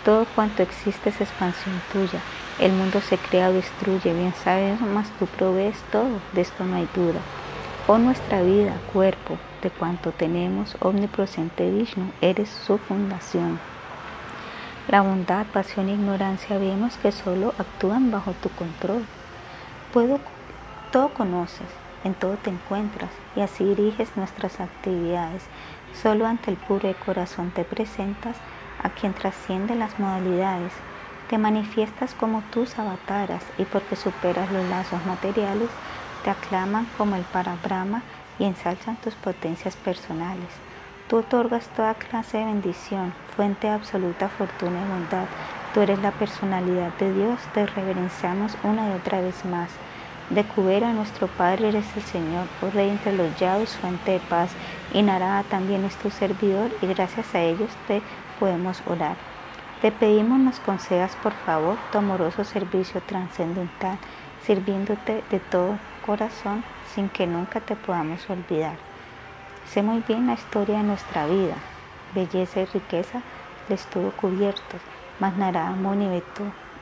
todo 0.05 0.27
cuanto 0.35 0.63
existe 0.63 1.11
es 1.11 1.21
expansión 1.21 1.81
tuya. 1.93 2.21
El 2.63 2.75
mundo 2.75 3.01
se 3.01 3.19
crea 3.19 3.49
o 3.49 3.53
destruye, 3.53 4.15
bien 4.15 4.33
sabes, 4.45 4.81
mas 4.81 5.11
tú 5.19 5.27
provees 5.27 5.77
todo, 5.91 6.21
de 6.33 6.43
esto 6.43 6.63
no 6.63 6.77
hay 6.77 6.89
duda. 6.95 7.19
Oh 7.89 7.99
nuestra 7.99 8.41
vida, 8.41 8.77
cuerpo, 8.93 9.37
de 9.63 9.71
cuanto 9.71 10.13
tenemos, 10.13 10.77
omnipresente 10.79 11.69
Vishnu, 11.69 12.13
eres 12.21 12.49
su 12.49 12.79
fundación. 12.79 13.59
La 14.87 15.01
bondad, 15.01 15.45
pasión 15.47 15.89
e 15.89 15.95
ignorancia 15.95 16.57
vemos 16.57 16.97
que 16.99 17.11
solo 17.11 17.53
actúan 17.59 18.13
bajo 18.13 18.31
tu 18.35 18.49
control. 18.51 19.05
Puedo, 19.93 20.21
todo 20.93 21.09
conoces, 21.09 21.67
en 22.05 22.15
todo 22.15 22.37
te 22.37 22.51
encuentras 22.51 23.11
y 23.35 23.41
así 23.41 23.65
diriges 23.65 24.17
nuestras 24.17 24.61
actividades. 24.61 25.43
Solo 26.01 26.29
ante 26.29 26.53
el 26.53 26.57
puro 26.59 26.95
corazón 27.05 27.51
te 27.51 27.65
presentas 27.65 28.37
a 28.81 28.91
quien 28.91 29.15
trasciende 29.15 29.75
las 29.75 29.99
modalidades. 29.99 30.73
Te 31.33 31.39
manifiestas 31.39 32.13
como 32.13 32.43
tus 32.53 32.79
avataras 32.79 33.43
y 33.57 33.65
porque 33.65 33.97
superas 33.97 34.53
los 34.53 34.69
lazos 34.69 35.03
materiales, 35.07 35.71
te 36.23 36.29
aclaman 36.29 36.87
como 36.99 37.17
el 37.17 37.23
Parabrahma 37.23 38.03
y 38.39 38.45
ensalzan 38.45 38.97
tus 38.97 39.15
potencias 39.15 39.75
personales. 39.77 40.51
Tú 41.09 41.21
otorgas 41.21 41.69
toda 41.69 41.95
clase 41.95 42.37
de 42.37 42.45
bendición, 42.45 43.15
fuente 43.35 43.67
de 43.67 43.73
absoluta 43.73 44.29
fortuna 44.29 44.79
y 44.85 44.91
bondad. 44.91 45.25
Tú 45.73 45.81
eres 45.81 46.01
la 46.01 46.11
personalidad 46.11 46.93
de 46.99 47.15
Dios, 47.15 47.41
te 47.55 47.65
reverenciamos 47.65 48.55
una 48.63 48.91
y 48.91 48.93
otra 48.93 49.23
vez 49.23 49.43
más. 49.47 49.71
De 50.29 50.45
Cubera 50.45 50.93
nuestro 50.93 51.29
Padre 51.29 51.71
eres 51.71 51.87
el 51.97 52.03
Señor, 52.03 52.47
oh 52.61 52.69
Rey 52.75 52.91
entre 52.91 53.17
los 53.17 53.35
yados, 53.39 53.75
fuente 53.79 54.11
de 54.11 54.21
paz, 54.21 54.51
y 54.93 55.01
Narada 55.01 55.45
también 55.45 55.83
es 55.87 55.97
tu 55.97 56.11
servidor, 56.11 56.71
y 56.83 56.87
gracias 56.89 57.35
a 57.35 57.41
ellos 57.41 57.71
te 57.89 58.03
podemos 58.39 58.83
orar. 58.87 59.32
Te 59.83 59.91
pedimos 59.91 60.39
nos 60.39 60.61
concedas 60.61 61.17
por 61.25 61.33
favor 61.33 61.77
tu 61.91 61.99
amoroso 61.99 62.45
servicio 62.45 63.01
trascendental, 63.01 63.99
sirviéndote 64.45 65.25
de 65.29 65.41
todo 65.41 65.77
corazón 66.07 66.63
sin 66.95 67.09
que 67.09 67.27
nunca 67.27 67.59
te 67.59 67.75
podamos 67.75 68.31
olvidar. 68.31 68.77
Sé 69.67 69.83
muy 69.83 70.05
bien 70.07 70.29
la 70.29 70.35
historia 70.35 70.77
de 70.77 70.85
nuestra 70.85 71.27
vida, 71.27 71.57
belleza 72.15 72.61
y 72.61 72.67
riqueza 72.67 73.23
le 73.69 73.75
estuvo 73.75 74.13
cubierto, 74.13 74.77
mas 75.19 75.37
Narada 75.37 75.73
Muni 75.73 76.23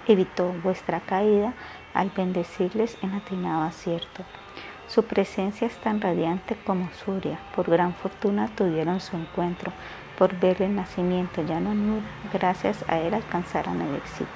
evitó 0.06 0.52
vuestra 0.62 1.00
caída 1.00 1.54
al 1.94 2.10
bendecirles 2.10 2.98
en 3.00 3.14
atinado 3.14 3.62
acierto. 3.62 4.24
Su 4.88 5.04
presencia 5.04 5.66
es 5.68 5.78
tan 5.78 6.02
radiante 6.02 6.54
como 6.66 6.90
Surya. 6.92 7.38
Por 7.56 7.70
gran 7.70 7.94
fortuna 7.94 8.48
tuvieron 8.48 9.00
su 9.00 9.16
encuentro. 9.16 9.72
Por 10.20 10.38
ver 10.38 10.60
el 10.60 10.76
nacimiento 10.76 11.42
ya 11.46 11.60
no 11.60 11.72
nuda, 11.72 12.02
gracias 12.30 12.84
a 12.88 12.98
él 12.98 13.14
alcanzarán 13.14 13.80
el 13.80 13.94
éxito. 13.94 14.28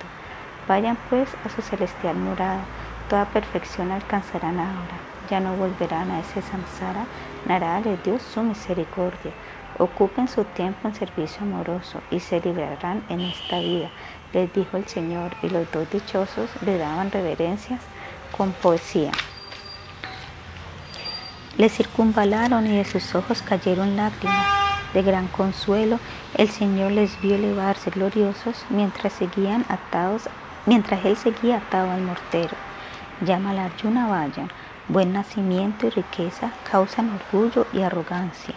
Vayan 0.67 0.97
pues 1.11 1.29
a 1.45 1.51
su 1.51 1.61
celestial 1.61 2.17
morada, 2.17 2.65
toda 3.11 3.27
perfección 3.27 3.91
alcanzarán 3.91 4.61
ahora. 4.61 4.97
Ya 5.29 5.41
no 5.41 5.55
volverán 5.57 6.11
a 6.11 6.21
ese 6.21 6.41
samsara, 6.41 7.05
Narada 7.45 7.81
les 7.81 8.03
dio 8.03 8.19
su 8.19 8.43
misericordia. 8.43 9.31
Ocupen 9.79 10.27
su 10.27 10.45
tiempo 10.45 10.89
en 10.89 10.95
servicio 10.95 11.43
amoroso 11.43 12.01
y 12.11 12.21
se 12.21 12.41
librarán 12.41 13.05
en 13.11 13.21
esta 13.21 13.59
vida, 13.59 13.91
les 14.33 14.51
dijo 14.55 14.79
el 14.79 14.89
Señor, 14.89 15.33
y 15.43 15.51
los 15.51 15.71
dos 15.71 15.91
dichosos 15.91 16.49
le 16.63 16.79
daban 16.79 17.11
reverencias 17.11 17.83
con 18.35 18.53
poesía. 18.53 19.13
Le 21.59 21.69
circunvalaron 21.69 22.67
y 22.67 22.75
de 22.75 22.87
sus 22.87 23.15
ojos 23.15 23.43
cayeron 23.43 23.97
lágrimas. 23.97 24.64
De 24.95 25.03
gran 25.03 25.27
consuelo, 25.27 25.99
el 26.37 26.49
Señor 26.49 26.93
les 26.93 27.21
vio 27.21 27.35
elevarse 27.35 27.91
gloriosos 27.91 28.65
mientras 28.71 29.13
seguían 29.13 29.65
atados, 29.69 30.29
mientras 30.67 31.05
él 31.05 31.17
seguía 31.17 31.57
atado 31.57 31.91
al 31.91 32.01
mortero. 32.01 32.55
Llama 33.21 33.53
la 33.53 33.65
Arjuna 33.65 34.07
Vayan, 34.07 34.51
buen 34.87 35.13
nacimiento 35.13 35.89
y 35.89 35.91
riqueza 35.91 36.53
causan 36.71 37.11
orgullo 37.11 37.67
y 37.73 37.81
arrogancia, 37.83 38.55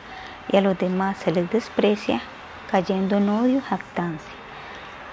y 0.52 0.58
a 0.58 0.62
los 0.62 0.78
demás 0.78 1.18
se 1.18 1.32
les 1.32 1.50
desprecia, 1.50 2.22
cayendo 2.70 3.18
en 3.18 3.30
odio 3.30 3.58
y 3.58 3.62
jactancia. 3.62 4.34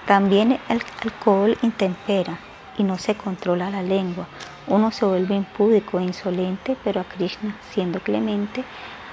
También 0.05 0.59
el 0.69 0.83
alcohol 1.03 1.57
intempera 1.63 2.37
y 2.77 2.83
no 2.83 2.99
se 2.99 3.15
controla 3.15 3.71
la 3.71 3.81
lengua, 3.81 4.27
uno 4.67 4.91
se 4.91 5.05
vuelve 5.05 5.35
impúdico 5.35 5.99
e 5.99 6.03
insolente, 6.03 6.77
pero 6.83 7.01
a 7.01 7.03
Krishna, 7.03 7.55
siendo 7.71 7.99
clemente, 7.99 8.63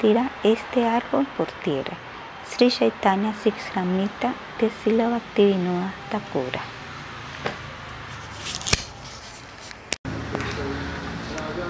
tira 0.03 0.33
este 0.43 0.85
árbol 0.85 1.29
por 1.39 1.47
tierra. 1.63 1.97
Sri 2.45 2.71
Chaitanya 2.71 3.33
Siksramita 3.35 4.35
de 4.61 4.69
Sila 4.83 5.09
Bhaktivinoda 5.09 5.95
Thakura. 6.11 6.61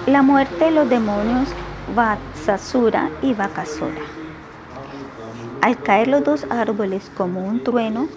La 0.07 0.23
muerte 0.23 0.65
de 0.65 0.71
los 0.71 0.89
demonios 0.89 1.47
Vatsasura 1.95 3.11
y 3.21 3.35
Vakasura. 3.35 4.01
Al 5.61 5.77
caer 5.77 6.07
los 6.07 6.23
dos 6.23 6.47
árboles 6.49 7.11
como 7.15 7.47
un 7.47 7.63
trueno, 7.63 8.07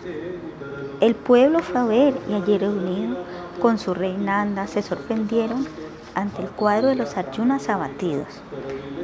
el 1.01 1.15
pueblo 1.15 1.61
fue 1.61 1.79
a 1.79 2.31
y 2.31 2.35
ayer 2.35 2.63
reunido 2.63 3.19
con 3.61 3.79
su 3.79 3.93
rey 3.93 4.17
Nanda 4.17 4.67
se 4.67 4.81
sorprendieron 4.81 5.69
ante 6.15 6.41
el 6.41 6.49
cuadro 6.49 6.89
de 6.89 6.97
los 6.97 7.19
Arjunas 7.19 7.69
abatidos. 7.69 8.29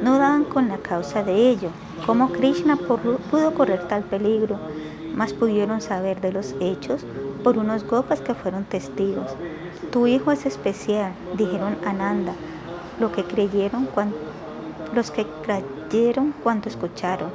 No 0.03 0.19
daban 0.19 0.43
con 0.43 0.67
la 0.67 0.79
causa 0.79 1.23
de 1.23 1.49
ello, 1.49 1.69
cómo 2.05 2.33
Krishna 2.33 2.75
pudo 2.75 3.53
correr 3.53 3.87
tal 3.87 4.03
peligro, 4.03 4.59
mas 5.15 5.31
pudieron 5.31 5.79
saber 5.79 6.19
de 6.19 6.33
los 6.33 6.55
hechos 6.59 7.05
por 7.43 7.57
unos 7.57 7.87
gopas 7.87 8.19
que 8.19 8.33
fueron 8.33 8.65
testigos. 8.65 9.31
Tu 9.91 10.07
hijo 10.07 10.33
es 10.33 10.45
especial, 10.45 11.13
dijeron 11.37 11.77
a 11.85 11.93
Nanda, 11.93 12.33
lo 12.99 13.13
que 13.13 13.23
creyeron 13.23 13.85
cuando, 13.85 14.17
los 14.93 15.09
que 15.09 15.25
creyeron 15.41 16.33
cuando 16.43 16.67
escucharon. 16.67 17.31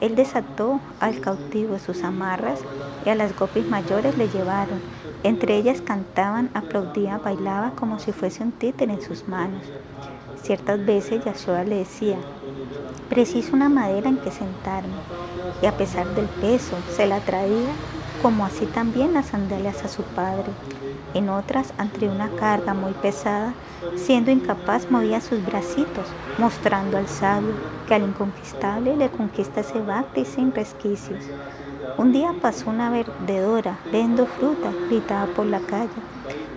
Él 0.00 0.14
desató 0.14 0.78
al 1.00 1.20
cautivo 1.20 1.78
sus 1.80 2.04
amarras 2.04 2.60
y 3.04 3.08
a 3.08 3.16
las 3.16 3.36
gopis 3.36 3.68
mayores 3.68 4.16
le 4.16 4.28
llevaron 4.28 4.80
entre 5.24 5.56
ellas 5.56 5.80
cantaban, 5.80 6.50
aplaudían, 6.52 7.20
bailaba 7.22 7.72
como 7.76 8.00
si 8.00 8.10
fuese 8.10 8.42
un 8.42 8.50
títere 8.50 8.92
en 8.92 9.02
sus 9.02 9.28
manos. 9.28 9.62
Ciertas 10.42 10.84
veces 10.84 11.24
Yashoda 11.24 11.62
le 11.62 11.76
decía, 11.76 12.16
preciso 13.08 13.54
una 13.54 13.68
madera 13.68 14.08
en 14.08 14.16
que 14.16 14.32
sentarme, 14.32 14.94
y 15.62 15.66
a 15.66 15.76
pesar 15.76 16.08
del 16.16 16.26
peso 16.26 16.76
se 16.96 17.06
la 17.06 17.20
traía, 17.20 17.70
como 18.20 18.44
así 18.44 18.66
también 18.66 19.14
las 19.14 19.26
sandalias 19.26 19.84
a 19.84 19.88
su 19.88 20.02
padre. 20.02 20.50
En 21.14 21.28
otras, 21.28 21.72
ante 21.78 22.08
una 22.08 22.28
carga 22.30 22.74
muy 22.74 22.92
pesada, 22.92 23.54
siendo 23.94 24.32
incapaz 24.32 24.90
movía 24.90 25.20
sus 25.20 25.44
bracitos, 25.44 26.06
mostrando 26.38 26.98
al 26.98 27.06
sabio 27.06 27.54
que 27.86 27.94
al 27.94 28.02
inconquistable 28.02 28.96
le 28.96 29.10
conquista 29.10 29.60
ese 29.60 29.80
bhakti 29.80 30.24
sin 30.24 30.52
resquicios. 30.52 31.24
Un 31.98 32.12
día 32.12 32.34
pasó 32.40 32.70
una 32.70 32.90
vendedora 32.90 33.78
vendo 33.92 34.26
fruta, 34.26 34.72
gritaba 34.88 35.26
por 35.26 35.46
la 35.46 35.60
calle. 35.60 35.90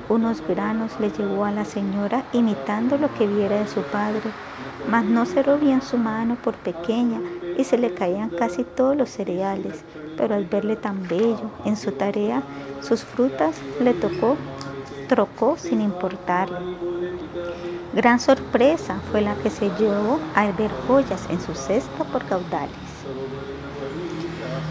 Unos 0.07 0.41
granos 0.47 0.91
le 0.99 1.09
llevó 1.09 1.45
a 1.45 1.51
la 1.51 1.65
señora 1.65 2.25
imitando 2.31 2.97
lo 2.97 3.11
que 3.15 3.25
viera 3.25 3.59
de 3.59 3.67
su 3.67 3.81
padre, 3.81 4.21
mas 4.87 5.03
no 5.03 5.25
cerró 5.25 5.57
bien 5.57 5.81
su 5.81 5.97
mano 5.97 6.35
por 6.35 6.53
pequeña 6.53 7.19
y 7.57 7.63
se 7.63 7.79
le 7.79 7.91
caían 7.91 8.29
casi 8.29 8.63
todos 8.63 8.95
los 8.95 9.09
cereales, 9.09 9.83
pero 10.15 10.35
al 10.35 10.45
verle 10.45 10.75
tan 10.75 11.07
bello 11.07 11.49
en 11.65 11.75
su 11.75 11.91
tarea, 11.91 12.43
sus 12.81 13.03
frutas 13.03 13.55
le 13.81 13.93
tocó, 13.93 14.37
trocó 15.07 15.57
sin 15.57 15.81
importarle. 15.81 16.59
Gran 17.93 18.19
sorpresa 18.19 18.99
fue 19.09 19.21
la 19.21 19.33
que 19.35 19.49
se 19.49 19.71
llevó 19.79 20.19
al 20.35 20.53
ver 20.53 20.69
joyas 20.87 21.27
en 21.31 21.41
su 21.41 21.55
cesta 21.55 22.03
por 22.03 22.23
caudales. 22.25 22.75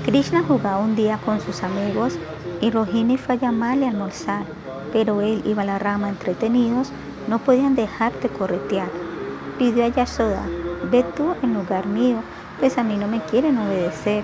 Krishna 0.04 0.44
jugaba 0.46 0.78
un 0.78 0.94
día 0.94 1.18
con 1.24 1.40
sus 1.40 1.62
amigos 1.64 2.18
y 2.60 2.70
Rohini 2.70 3.16
fue 3.16 3.34
a 3.34 3.38
llamarle 3.38 3.86
a 3.86 3.90
almorzar, 3.90 4.44
pero 4.94 5.20
él 5.20 5.42
y 5.44 5.54
Balarama 5.54 6.08
entretenidos 6.08 6.90
no 7.26 7.40
podían 7.40 7.74
dejar 7.74 8.12
de 8.20 8.28
corretear. 8.28 8.88
Pidió 9.58 9.84
a 9.84 9.88
Yasoda, 9.88 10.46
ve 10.90 11.04
tú 11.16 11.34
en 11.42 11.52
lugar 11.52 11.86
mío, 11.86 12.18
pues 12.60 12.78
a 12.78 12.84
mí 12.84 12.96
no 12.96 13.08
me 13.08 13.20
quieren 13.22 13.58
obedecer. 13.58 14.22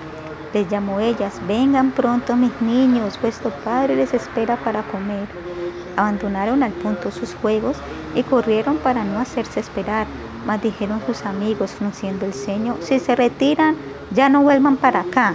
Les 0.55 0.69
llamó 0.69 1.01
ellas, 1.01 1.41
vengan 1.49 1.91
pronto 1.91 2.37
mis 2.37 2.53
niños, 2.63 3.19
vuestro 3.21 3.51
padre 3.65 3.97
les 3.97 4.15
espera 4.15 4.57
para 4.57 4.83
comer. 4.85 5.27
Abandonaron 5.97 6.63
al 6.63 6.73
punto 6.73 7.11
sus 7.11 7.35
juegos 7.35 7.77
y 8.15 8.23
corrieron 8.23 8.77
para 8.77 9.03
no 9.03 9.19
hacerse 9.19 9.59
esperar, 9.59 10.07
mas 10.47 10.63
dijeron 10.63 11.01
sus 11.05 11.27
amigos, 11.27 11.73
frunciendo 11.73 12.27
el 12.27 12.33
ceño, 12.33 12.77
si 12.81 13.01
se 13.01 13.17
retiran, 13.17 13.75
ya 14.13 14.29
no 14.29 14.43
vuelvan 14.43 14.77
para 14.77 15.01
acá. 15.01 15.35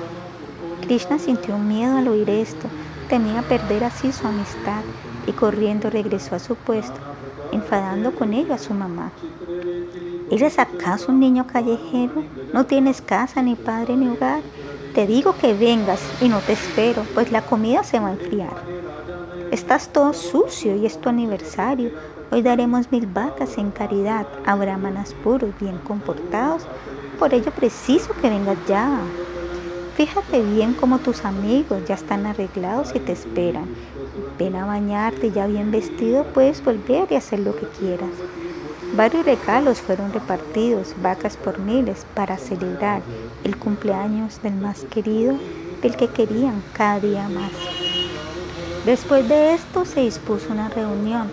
Krishna 0.81 1.19
sintió 1.19 1.57
miedo 1.57 1.97
al 1.97 2.07
oír 2.07 2.29
esto, 2.29 2.67
temía 3.09 3.41
perder 3.41 3.83
así 3.83 4.13
su 4.13 4.25
amistad 4.25 4.81
y 5.27 5.31
corriendo 5.31 5.89
regresó 5.89 6.35
a 6.35 6.39
su 6.39 6.55
puesto, 6.55 6.99
enfadando 7.51 8.13
con 8.13 8.33
ello 8.33 8.53
a 8.53 8.57
su 8.57 8.73
mamá. 8.73 9.11
¿Eres 10.31 10.57
acaso 10.59 11.11
un 11.11 11.19
niño 11.19 11.45
callejero? 11.47 12.23
¿No 12.53 12.65
tienes 12.65 13.01
casa, 13.01 13.41
ni 13.41 13.55
padre, 13.55 13.95
ni 13.95 14.07
hogar? 14.07 14.41
Te 14.93 15.05
digo 15.05 15.35
que 15.37 15.53
vengas 15.53 16.01
y 16.21 16.29
no 16.29 16.39
te 16.39 16.53
espero, 16.53 17.03
pues 17.13 17.31
la 17.31 17.41
comida 17.41 17.83
se 17.83 17.99
va 17.99 18.07
a 18.07 18.13
enfriar. 18.13 18.55
Estás 19.51 19.89
todo 19.89 20.13
sucio 20.13 20.75
y 20.75 20.85
es 20.85 20.99
tu 20.99 21.09
aniversario. 21.09 21.91
Hoy 22.31 22.41
daremos 22.41 22.91
mil 22.91 23.05
vacas 23.05 23.57
en 23.57 23.71
caridad 23.71 24.25
a 24.45 24.55
brahmanas 24.55 25.13
puros, 25.13 25.51
bien 25.59 25.77
comportados. 25.79 26.65
Por 27.19 27.33
ello 27.33 27.51
preciso 27.51 28.13
que 28.21 28.29
vengas 28.29 28.57
ya. 28.67 28.97
Fíjate 29.95 30.41
bien 30.41 30.73
cómo 30.73 30.97
tus 30.97 31.23
amigos 31.23 31.85
ya 31.87 31.95
están 31.95 32.25
arreglados 32.25 32.93
y 32.95 32.99
te 32.99 33.11
esperan. 33.11 33.65
Ven 34.37 34.55
a 34.55 34.65
bañarte 34.65 35.31
ya 35.31 35.47
bien 35.47 35.71
vestido, 35.71 36.25
puedes 36.33 36.63
volver 36.63 37.09
y 37.09 37.15
hacer 37.15 37.39
lo 37.39 37.55
que 37.55 37.67
quieras. 37.67 38.09
Varios 38.95 39.25
regalos 39.25 39.81
fueron 39.81 40.11
repartidos, 40.11 40.93
vacas 41.01 41.37
por 41.37 41.59
miles, 41.59 42.05
para 42.13 42.37
celebrar 42.37 43.01
el 43.43 43.57
cumpleaños 43.57 44.41
del 44.41 44.55
más 44.55 44.83
querido, 44.85 45.37
del 45.81 45.95
que 45.95 46.07
querían 46.07 46.61
cada 46.73 46.99
día 46.99 47.29
más. 47.29 47.51
Después 48.85 49.27
de 49.27 49.53
esto 49.53 49.85
se 49.85 50.01
dispuso 50.01 50.51
una 50.51 50.69
reunión 50.69 51.29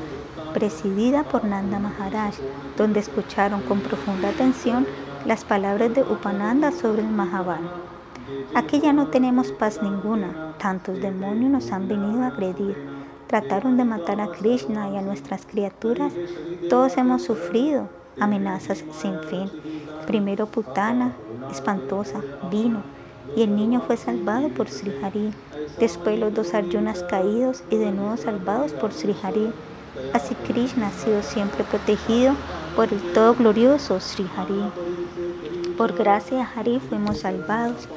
presidida 0.54 1.24
por 1.24 1.44
Nanda 1.44 1.78
Maharaj, 1.78 2.34
donde 2.76 3.00
escucharon 3.00 3.62
con 3.62 3.80
profunda 3.80 4.28
atención 4.28 4.86
las 5.26 5.44
palabras 5.44 5.94
de 5.94 6.02
Upananda 6.02 6.72
sobre 6.72 7.02
el 7.02 7.08
Mahabharata. 7.08 7.91
Aquí 8.54 8.80
ya 8.80 8.92
no 8.92 9.08
tenemos 9.08 9.52
paz 9.52 9.82
ninguna. 9.82 10.54
Tantos 10.58 11.00
demonios 11.00 11.50
nos 11.50 11.72
han 11.72 11.88
venido 11.88 12.22
a 12.22 12.28
agredir. 12.28 12.76
Trataron 13.26 13.76
de 13.76 13.84
matar 13.84 14.20
a 14.20 14.28
Krishna 14.28 14.90
y 14.90 14.96
a 14.96 15.02
nuestras 15.02 15.46
criaturas. 15.46 16.12
Todos 16.68 16.96
hemos 16.96 17.22
sufrido 17.22 17.88
amenazas 18.20 18.84
sin 18.92 19.18
fin. 19.20 19.50
Primero 20.06 20.46
Putana, 20.46 21.12
espantosa, 21.50 22.20
vino 22.50 22.82
y 23.36 23.42
el 23.42 23.56
niño 23.56 23.80
fue 23.86 23.96
salvado 23.96 24.48
por 24.48 24.68
Sri 24.68 24.92
Hari. 25.02 25.32
Después 25.78 26.18
los 26.18 26.34
dos 26.34 26.54
Arjunas 26.54 27.04
caídos 27.04 27.62
y 27.70 27.76
de 27.76 27.92
nuevo 27.92 28.16
salvados 28.16 28.72
por 28.72 28.92
Sri 28.92 29.14
Hari. 29.22 29.52
Así 30.12 30.34
Krishna 30.34 30.88
ha 30.88 30.92
sido 30.92 31.22
siempre 31.22 31.64
protegido 31.64 32.34
por 32.76 32.92
el 32.92 33.00
todo 33.12 33.34
glorioso 33.34 34.00
Sri 34.00 34.28
Hari. 34.36 34.62
Por 35.76 35.94
gracia 35.94 36.42
a 36.42 36.60
Hari 36.60 36.80
fuimos 36.80 37.20
salvados 37.20 37.88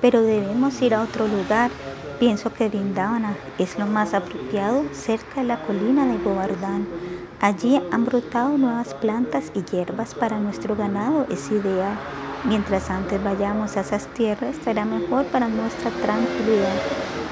pero 0.00 0.22
debemos 0.22 0.80
ir 0.82 0.94
a 0.94 1.02
otro 1.02 1.26
lugar. 1.26 1.70
Pienso 2.18 2.52
que 2.52 2.68
Vrindavana 2.68 3.34
es 3.58 3.78
lo 3.78 3.86
más 3.86 4.14
apropiado 4.14 4.84
cerca 4.92 5.40
de 5.40 5.46
la 5.46 5.62
colina 5.62 6.06
de 6.06 6.18
Govardhan. 6.18 6.86
Allí 7.40 7.80
han 7.90 8.04
brotado 8.04 8.58
nuevas 8.58 8.92
plantas 8.94 9.50
y 9.54 9.62
hierbas 9.62 10.14
para 10.14 10.38
nuestro 10.38 10.76
ganado, 10.76 11.26
es 11.30 11.50
ideal. 11.50 11.98
Mientras 12.44 12.90
antes 12.90 13.22
vayamos 13.22 13.76
a 13.76 13.80
esas 13.80 14.06
tierras, 14.08 14.56
será 14.62 14.84
mejor 14.84 15.24
para 15.26 15.48
nuestra 15.48 15.90
tranquilidad. 15.90 16.76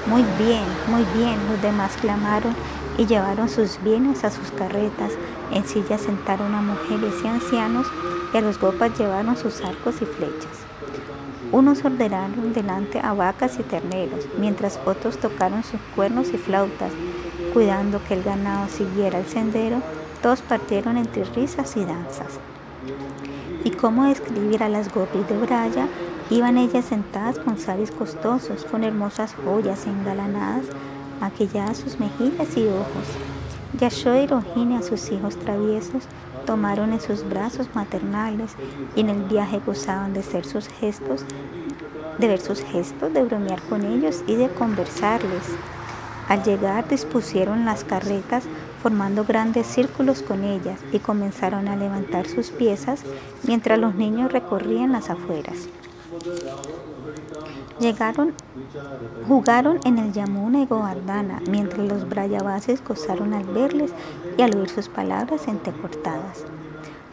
Muy 0.07 0.23
bien, 0.37 0.63
muy 0.87 1.03
bien, 1.15 1.37
los 1.49 1.61
demás 1.61 1.95
clamaron 2.01 2.55
y 2.97 3.05
llevaron 3.05 3.49
sus 3.49 3.81
bienes 3.83 4.23
a 4.23 4.31
sus 4.31 4.51
carretas. 4.51 5.11
En 5.51 5.65
sillas 5.65 6.01
sentaron 6.01 6.53
a 6.53 6.61
mujeres 6.61 7.13
y 7.23 7.27
ancianos 7.27 7.87
y 8.33 8.37
a 8.37 8.41
los 8.41 8.59
gopas 8.59 8.97
llevaron 8.97 9.37
sus 9.37 9.61
arcos 9.61 10.01
y 10.01 10.05
flechas. 10.05 10.58
Unos 11.51 11.83
ordenaron 11.83 12.53
delante 12.53 12.99
a 12.99 13.13
vacas 13.13 13.57
y 13.59 13.63
terneros, 13.63 14.27
mientras 14.37 14.79
otros 14.85 15.17
tocaron 15.17 15.63
sus 15.63 15.79
cuernos 15.95 16.29
y 16.31 16.37
flautas, 16.37 16.91
cuidando 17.53 18.03
que 18.03 18.13
el 18.13 18.23
ganado 18.23 18.67
siguiera 18.69 19.17
el 19.17 19.25
sendero, 19.25 19.81
todos 20.21 20.41
partieron 20.41 20.95
entre 20.97 21.23
risas 21.23 21.75
y 21.75 21.85
danzas. 21.85 22.39
¿Y 23.63 23.71
cómo 23.71 24.05
describir 24.05 24.61
a 24.61 24.69
las 24.69 24.93
gopis 24.93 25.27
de 25.27 25.37
Braya? 25.37 25.87
Iban 26.29 26.59
ellas 26.59 26.85
sentadas 26.85 27.39
con 27.39 27.57
saris 27.57 27.89
costosos, 27.89 28.63
con 28.65 28.83
hermosas 28.83 29.33
joyas 29.33 29.87
engalanadas, 29.87 30.65
maquilladas 31.19 31.77
sus 31.77 31.99
mejillas 31.99 32.55
y 32.55 32.67
ojos. 32.67 33.07
Yashoda 33.79 34.21
y 34.21 34.27
Rohini 34.27 34.75
a 34.75 34.83
sus 34.83 35.11
hijos 35.11 35.37
traviesos 35.37 36.03
tomaron 36.49 36.93
en 36.93 36.99
sus 36.99 37.29
brazos 37.29 37.67
maternales 37.75 38.55
y 38.95 39.01
en 39.01 39.09
el 39.09 39.21
viaje 39.25 39.61
gozaban 39.63 40.13
de 40.13 40.23
ser 40.23 40.45
sus 40.45 40.67
gestos, 40.67 41.23
de 42.17 42.27
ver 42.27 42.39
sus 42.39 42.61
gestos, 42.63 43.13
de 43.13 43.21
bromear 43.21 43.61
con 43.61 43.85
ellos 43.85 44.23
y 44.25 44.33
de 44.33 44.49
conversarles. 44.49 45.43
Al 46.27 46.41
llegar 46.41 46.87
dispusieron 46.87 47.65
las 47.65 47.83
carretas 47.83 48.45
formando 48.81 49.25
grandes 49.25 49.67
círculos 49.67 50.23
con 50.23 50.43
ellas 50.43 50.79
y 50.91 50.97
comenzaron 50.97 51.67
a 51.67 51.75
levantar 51.75 52.27
sus 52.27 52.49
piezas 52.49 53.03
mientras 53.43 53.77
los 53.77 53.93
niños 53.93 54.31
recorrían 54.31 54.91
las 54.91 55.11
afueras. 55.11 55.69
Llegaron, 57.79 58.33
jugaron 59.25 59.79
en 59.85 59.99
el 59.99 60.11
Yamuna 60.11 60.61
y 60.61 60.65
Govardhana, 60.65 61.41
mientras 61.49 61.87
los 61.87 62.09
Brayavases 62.09 62.83
gozaron 62.83 63.33
al 63.33 63.45
verles 63.45 63.93
y 64.37 64.41
al 64.41 64.53
oír 64.57 64.67
sus 64.67 64.89
palabras 64.89 65.47
entrecortadas. 65.47 66.43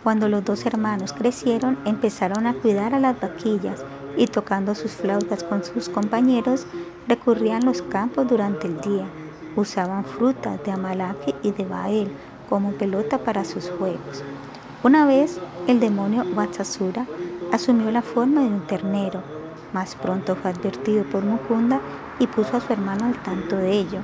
Cuando 0.02 0.28
los 0.28 0.44
dos 0.44 0.66
hermanos 0.66 1.12
crecieron, 1.12 1.78
empezaron 1.84 2.48
a 2.48 2.54
cuidar 2.54 2.94
a 2.94 2.98
las 2.98 3.20
vaquillas 3.20 3.84
y 4.16 4.26
tocando 4.26 4.74
sus 4.74 4.90
flautas 4.90 5.44
con 5.44 5.62
sus 5.62 5.88
compañeros, 5.88 6.66
recurrían 7.06 7.64
los 7.64 7.82
campos 7.82 8.26
durante 8.28 8.66
el 8.66 8.80
día. 8.80 9.06
Usaban 9.54 10.04
frutas 10.04 10.62
de 10.64 10.72
Amalaki 10.72 11.32
y 11.44 11.52
de 11.52 11.64
Bael 11.64 12.10
como 12.48 12.72
pelota 12.72 13.18
para 13.18 13.44
sus 13.44 13.70
juegos. 13.70 14.24
Una 14.82 15.06
vez, 15.06 15.38
el 15.68 15.78
demonio 15.78 16.24
Vatsasura 16.34 17.06
asumió 17.52 17.92
la 17.92 18.02
forma 18.02 18.40
de 18.40 18.48
un 18.48 18.66
ternero 18.66 19.35
más 19.76 19.94
pronto 19.94 20.36
fue 20.36 20.52
advertido 20.52 21.04
por 21.04 21.22
Mukunda 21.22 21.82
y 22.18 22.26
puso 22.26 22.56
a 22.56 22.60
su 22.60 22.72
hermano 22.72 23.04
al 23.04 23.22
tanto 23.22 23.58
de 23.58 23.72
ello. 23.72 23.98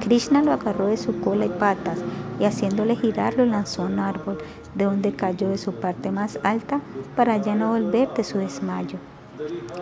Krishna 0.00 0.42
lo 0.42 0.52
agarró 0.52 0.88
de 0.88 0.98
su 0.98 1.18
cola 1.20 1.46
y 1.46 1.48
patas 1.48 1.98
y 2.38 2.44
haciéndole 2.44 2.94
girar 2.94 3.34
lo 3.38 3.46
lanzó 3.46 3.82
a 3.82 3.86
un 3.86 4.00
árbol, 4.00 4.36
de 4.74 4.84
donde 4.84 5.14
cayó 5.14 5.48
de 5.48 5.56
su 5.56 5.72
parte 5.72 6.10
más 6.10 6.38
alta 6.42 6.82
para 7.16 7.38
ya 7.38 7.54
no 7.54 7.70
volver 7.70 8.12
de 8.12 8.22
su 8.22 8.36
desmayo. 8.36 8.98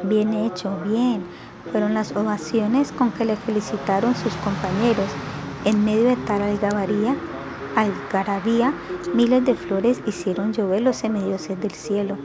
Bien 0.04 0.32
hecho, 0.32 0.70
bien, 0.86 1.24
fueron 1.72 1.92
las 1.92 2.12
ovaciones 2.12 2.92
con 2.92 3.10
que 3.10 3.24
le 3.24 3.34
felicitaron 3.34 4.14
sus 4.14 4.32
compañeros. 4.34 5.10
En 5.64 5.84
medio 5.84 6.04
de 6.04 6.16
tal 6.18 6.40
algarabía, 6.40 7.16
algarabía 7.74 8.72
miles 9.12 9.44
de 9.44 9.56
flores 9.56 10.00
hicieron 10.06 10.52
llover 10.52 10.82
los 10.82 10.98
semidioses 10.98 11.60
del 11.60 11.72
cielo. 11.72 12.16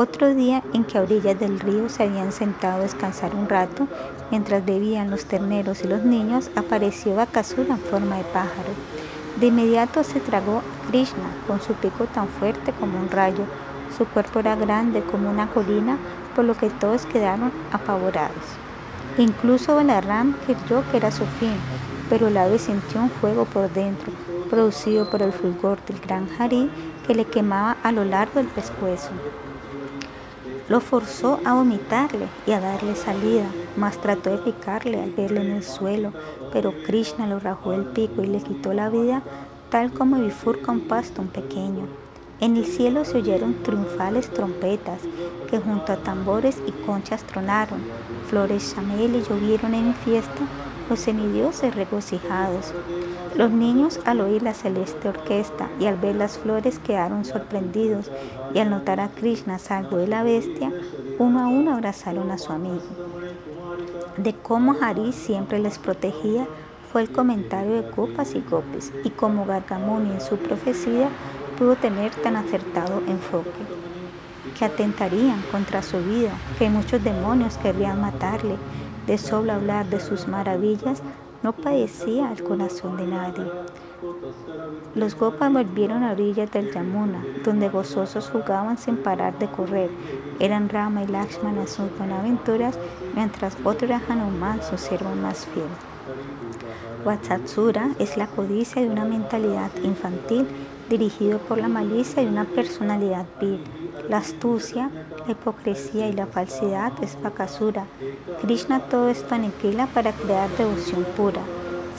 Otro 0.00 0.32
día 0.32 0.62
en 0.74 0.84
que 0.84 0.96
a 0.96 1.02
orillas 1.02 1.40
del 1.40 1.58
río 1.58 1.88
se 1.88 2.04
habían 2.04 2.30
sentado 2.30 2.76
a 2.76 2.84
descansar 2.84 3.34
un 3.34 3.48
rato, 3.48 3.88
mientras 4.30 4.64
bebían 4.64 5.10
los 5.10 5.24
terneros 5.24 5.82
y 5.82 5.88
los 5.88 6.04
niños, 6.04 6.52
apareció 6.54 7.16
Bakasura 7.16 7.74
en 7.74 7.80
forma 7.80 8.18
de 8.18 8.22
pájaro. 8.22 8.70
De 9.40 9.48
inmediato 9.48 10.04
se 10.04 10.20
tragó 10.20 10.58
a 10.58 10.88
Krishna 10.88 11.28
con 11.48 11.60
su 11.60 11.72
pico 11.72 12.04
tan 12.04 12.28
fuerte 12.28 12.72
como 12.78 12.96
un 12.96 13.10
rayo. 13.10 13.42
Su 13.96 14.04
cuerpo 14.06 14.38
era 14.38 14.54
grande 14.54 15.02
como 15.02 15.30
una 15.30 15.48
colina, 15.48 15.98
por 16.36 16.44
lo 16.44 16.56
que 16.56 16.70
todos 16.70 17.04
quedaron 17.04 17.50
apavorados. 17.72 18.54
Incluso 19.16 19.74
Balaram 19.74 20.36
creyó 20.46 20.88
que 20.92 20.98
era 20.98 21.10
su 21.10 21.24
fin, 21.26 21.56
pero 22.08 22.28
el 22.28 22.36
ave 22.36 22.60
sintió 22.60 23.02
un 23.02 23.10
fuego 23.10 23.46
por 23.46 23.68
dentro, 23.72 24.12
producido 24.48 25.10
por 25.10 25.22
el 25.22 25.32
fulgor 25.32 25.84
del 25.86 25.98
gran 25.98 26.28
Hari 26.38 26.70
que 27.04 27.16
le 27.16 27.24
quemaba 27.24 27.76
a 27.82 27.90
lo 27.90 28.04
largo 28.04 28.34
del 28.34 28.46
pescuezo. 28.46 29.10
Lo 30.68 30.80
forzó 30.80 31.40
a 31.46 31.54
vomitarle 31.54 32.26
y 32.46 32.52
a 32.52 32.60
darle 32.60 32.94
salida, 32.94 33.46
mas 33.78 33.98
trató 34.02 34.28
de 34.28 34.36
picarle 34.36 35.02
al 35.02 35.12
verlo 35.12 35.40
en 35.40 35.52
el 35.52 35.62
suelo, 35.62 36.12
pero 36.52 36.74
Krishna 36.84 37.26
lo 37.26 37.38
rajó 37.40 37.72
el 37.72 37.86
pico 37.86 38.22
y 38.22 38.26
le 38.26 38.42
quitó 38.42 38.74
la 38.74 38.90
vida, 38.90 39.22
tal 39.70 39.92
como 39.92 40.16
bifurca 40.16 40.70
un 40.70 40.82
pasto 40.82 41.22
un 41.22 41.28
pequeño. 41.28 41.86
En 42.40 42.58
el 42.58 42.66
cielo 42.66 43.06
se 43.06 43.16
oyeron 43.16 43.62
triunfales 43.62 44.30
trompetas 44.30 45.00
que 45.50 45.58
junto 45.58 45.92
a 45.92 45.96
tambores 45.96 46.58
y 46.66 46.72
conchas 46.84 47.24
tronaron, 47.24 47.80
flores 48.28 48.74
chameles 48.74 49.26
llovieron 49.26 49.74
en 49.74 49.94
fiesta 49.94 50.42
los 50.90 51.00
semidioses 51.00 51.74
regocijados. 51.74 52.74
Los 53.36 53.50
niños 53.50 54.00
al 54.04 54.20
oír 54.20 54.42
la 54.42 54.54
celeste 54.54 55.08
orquesta 55.08 55.68
y 55.78 55.86
al 55.86 55.96
ver 55.96 56.16
las 56.16 56.38
flores 56.38 56.78
quedaron 56.78 57.24
sorprendidos 57.24 58.10
y 58.54 58.58
al 58.58 58.70
notar 58.70 59.00
a 59.00 59.08
Krishna 59.08 59.58
salvo 59.58 59.96
de 59.96 60.08
la 60.08 60.22
bestia, 60.22 60.72
uno 61.18 61.40
a 61.40 61.46
uno 61.46 61.74
abrazaron 61.74 62.30
a 62.30 62.38
su 62.38 62.52
amigo. 62.52 62.82
De 64.16 64.34
cómo 64.34 64.76
Hari 64.80 65.12
siempre 65.12 65.58
les 65.58 65.78
protegía 65.78 66.46
fue 66.90 67.02
el 67.02 67.12
comentario 67.12 67.74
de 67.82 67.90
copas 67.90 68.34
y 68.34 68.40
copes 68.40 68.92
y 69.04 69.10
como 69.10 69.44
Gargamuni 69.44 70.10
en 70.12 70.20
su 70.20 70.36
profecía 70.36 71.08
pudo 71.58 71.76
tener 71.76 72.14
tan 72.14 72.36
acertado 72.36 73.02
enfoque 73.06 73.50
que 74.58 74.64
atentarían 74.64 75.42
contra 75.52 75.82
su 75.82 75.98
vida, 75.98 76.30
que 76.58 76.70
muchos 76.70 77.04
demonios 77.04 77.58
querrían 77.58 78.00
matarle, 78.00 78.56
de 79.06 79.18
solo 79.18 79.52
hablar 79.52 79.86
de 79.86 80.00
sus 80.00 80.26
maravillas 80.26 81.02
no 81.42 81.52
padecía 81.52 82.32
el 82.32 82.42
corazón 82.42 82.96
de 82.96 83.06
nadie. 83.06 83.44
Los 84.94 85.14
Gopas 85.16 85.52
volvieron 85.52 86.02
a 86.02 86.12
orillas 86.12 86.50
del 86.50 86.72
Yamuna, 86.72 87.24
donde 87.44 87.68
gozosos 87.68 88.30
jugaban 88.30 88.78
sin 88.78 88.96
parar 88.96 89.38
de 89.38 89.48
correr. 89.48 89.90
Eran 90.40 90.68
Rama 90.68 91.02
y 91.02 91.06
Lakshmana 91.06 91.66
sus 91.66 91.96
buenaventuras, 91.96 92.78
mientras 93.14 93.56
otro 93.64 93.86
era 93.86 94.02
Hanuman, 94.08 94.62
su 94.62 94.78
siervo 94.78 95.14
más 95.14 95.46
fiel. 95.46 95.66
Vatsatsura 97.04 97.90
es 97.98 98.16
la 98.16 98.26
codicia 98.26 98.82
de 98.82 98.88
una 98.88 99.04
mentalidad 99.04 99.70
infantil 99.82 100.46
dirigido 100.88 101.38
por 101.38 101.58
la 101.58 101.68
malicia 101.68 102.22
y 102.22 102.26
una 102.26 102.44
personalidad 102.44 103.26
vil. 103.40 103.62
La 104.08 104.18
astucia, 104.18 104.90
la 105.26 105.32
hipocresía 105.32 106.08
y 106.08 106.12
la 106.12 106.26
falsedad 106.26 106.92
es 107.02 107.20
Bakasura. 107.20 107.84
Krishna 108.40 108.80
todo 108.80 109.08
esto 109.08 109.34
aniquila 109.34 109.86
para 109.88 110.12
crear 110.12 110.48
devoción 110.56 111.04
pura. 111.16 111.42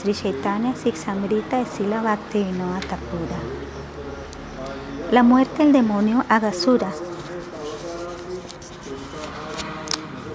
Sri 0.01 0.14
Chaitanya 0.14 0.76
Siksamrita 0.76 1.61
es 1.61 1.69
Sila 1.69 2.01
Bhakti 2.01 2.43
Thakur. 2.43 3.30
La 5.11 5.24
muerte 5.24 5.64
del 5.64 5.74
demonio 5.74 6.24
Agasura. 6.30 6.90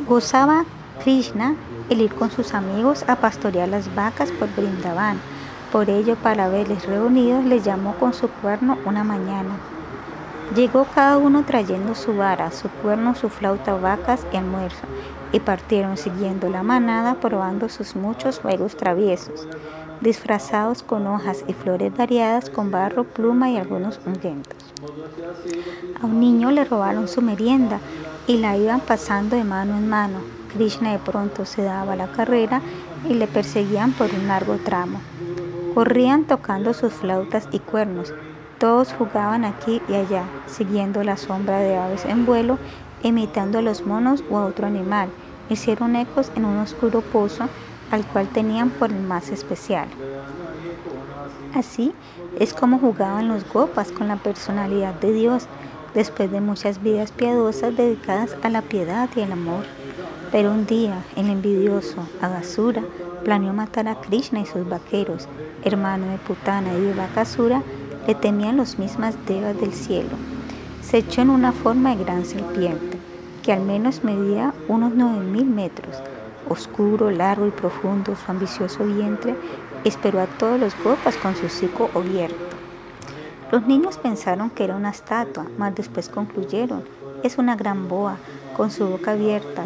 Gozaba 0.07 0.65
Krishna 1.02 1.57
el 1.91 2.00
ir 2.00 2.15
con 2.15 2.31
sus 2.31 2.55
amigos 2.55 3.05
a 3.08 3.16
pastorear 3.16 3.68
las 3.68 3.94
vacas 3.94 4.31
por 4.33 4.49
Brindavan 4.55 5.33
por 5.74 5.90
ello, 5.90 6.14
para 6.14 6.48
verles 6.48 6.86
reunidos, 6.86 7.44
les 7.44 7.64
llamó 7.64 7.94
con 7.94 8.14
su 8.14 8.28
cuerno 8.28 8.78
una 8.84 9.02
mañana. 9.02 9.56
Llegó 10.54 10.86
cada 10.94 11.18
uno 11.18 11.42
trayendo 11.44 11.96
su 11.96 12.16
vara, 12.16 12.52
su 12.52 12.68
cuerno, 12.68 13.16
su 13.16 13.28
flauta, 13.28 13.74
vacas 13.74 14.24
y 14.32 14.36
almuerzo, 14.36 14.84
y 15.32 15.40
partieron 15.40 15.96
siguiendo 15.96 16.48
la 16.48 16.62
manada, 16.62 17.14
probando 17.14 17.68
sus 17.68 17.96
muchos 17.96 18.38
juegos 18.38 18.76
traviesos, 18.76 19.48
disfrazados 20.00 20.84
con 20.84 21.08
hojas 21.08 21.44
y 21.48 21.54
flores 21.54 21.92
variadas, 21.96 22.50
con 22.50 22.70
barro, 22.70 23.02
pluma 23.02 23.50
y 23.50 23.56
algunos 23.56 23.98
ungüentos. 24.06 24.56
A 26.00 26.06
un 26.06 26.20
niño 26.20 26.52
le 26.52 26.64
robaron 26.64 27.08
su 27.08 27.20
merienda 27.20 27.80
y 28.28 28.36
la 28.36 28.56
iban 28.56 28.78
pasando 28.78 29.34
de 29.34 29.42
mano 29.42 29.76
en 29.76 29.88
mano. 29.88 30.18
Krishna 30.52 30.92
de 30.92 31.00
pronto 31.00 31.44
se 31.44 31.62
daba 31.62 31.96
la 31.96 32.12
carrera 32.12 32.62
y 33.08 33.14
le 33.14 33.26
perseguían 33.26 33.90
por 33.90 34.14
un 34.14 34.28
largo 34.28 34.54
tramo. 34.58 35.00
Corrían 35.74 36.24
tocando 36.24 36.72
sus 36.72 36.92
flautas 36.92 37.48
y 37.50 37.58
cuernos. 37.58 38.14
Todos 38.58 38.92
jugaban 38.92 39.44
aquí 39.44 39.82
y 39.88 39.94
allá, 39.94 40.24
siguiendo 40.46 41.02
la 41.02 41.16
sombra 41.16 41.58
de 41.58 41.76
aves 41.76 42.04
en 42.04 42.24
vuelo, 42.24 42.58
imitando 43.02 43.58
a 43.58 43.62
los 43.62 43.84
monos 43.84 44.22
o 44.30 44.38
a 44.38 44.46
otro 44.46 44.66
animal. 44.66 45.08
Hicieron 45.50 45.96
ecos 45.96 46.30
en 46.36 46.44
un 46.44 46.58
oscuro 46.58 47.00
pozo 47.00 47.48
al 47.90 48.06
cual 48.06 48.28
tenían 48.28 48.70
por 48.70 48.90
el 48.90 49.00
más 49.00 49.30
especial. 49.30 49.88
Así 51.54 51.92
es 52.38 52.54
como 52.54 52.78
jugaban 52.78 53.28
los 53.28 53.44
gopas 53.52 53.92
con 53.92 54.08
la 54.08 54.16
personalidad 54.16 54.94
de 54.94 55.12
Dios, 55.12 55.46
después 55.94 56.30
de 56.30 56.40
muchas 56.40 56.82
vidas 56.82 57.12
piadosas 57.12 57.76
dedicadas 57.76 58.36
a 58.42 58.48
la 58.48 58.62
piedad 58.62 59.08
y 59.14 59.20
el 59.20 59.32
amor. 59.32 59.64
Pero 60.34 60.50
un 60.50 60.66
día 60.66 61.04
el 61.14 61.30
envidioso 61.30 62.08
Agasura 62.20 62.82
planeó 63.22 63.52
matar 63.52 63.86
a 63.86 64.00
Krishna 64.00 64.40
y 64.40 64.46
sus 64.46 64.68
vaqueros, 64.68 65.28
hermano 65.62 66.08
de 66.08 66.18
Putana 66.18 66.74
y 66.74 66.80
de 66.80 66.92
Bakasura, 66.92 67.62
le 68.08 68.16
temían 68.16 68.56
las 68.56 68.76
mismas 68.76 69.14
devas 69.28 69.56
del 69.60 69.72
cielo. 69.72 70.10
Se 70.82 70.98
echó 70.98 71.22
en 71.22 71.30
una 71.30 71.52
forma 71.52 71.94
de 71.94 72.02
gran 72.02 72.24
serpiente, 72.24 72.98
que 73.44 73.52
al 73.52 73.60
menos 73.60 74.02
medía 74.02 74.52
unos 74.66 74.92
nueve 74.96 75.24
mil 75.24 75.46
metros. 75.46 76.02
Oscuro, 76.48 77.12
largo 77.12 77.46
y 77.46 77.52
profundo, 77.52 78.16
su 78.16 78.28
ambicioso 78.28 78.84
vientre 78.84 79.36
esperó 79.84 80.18
a 80.18 80.26
todos 80.26 80.58
los 80.58 80.74
gopas 80.82 81.16
con 81.16 81.36
su 81.36 81.46
hocico 81.46 81.90
abierto. 81.94 82.56
Los 83.52 83.68
niños 83.68 83.98
pensaron 83.98 84.50
que 84.50 84.64
era 84.64 84.74
una 84.74 84.90
estatua, 84.90 85.46
mas 85.58 85.76
después 85.76 86.08
concluyeron, 86.08 86.82
es 87.22 87.38
una 87.38 87.54
gran 87.54 87.86
boa, 87.86 88.16
con 88.56 88.72
su 88.72 88.86
boca 88.86 89.12
abierta, 89.12 89.63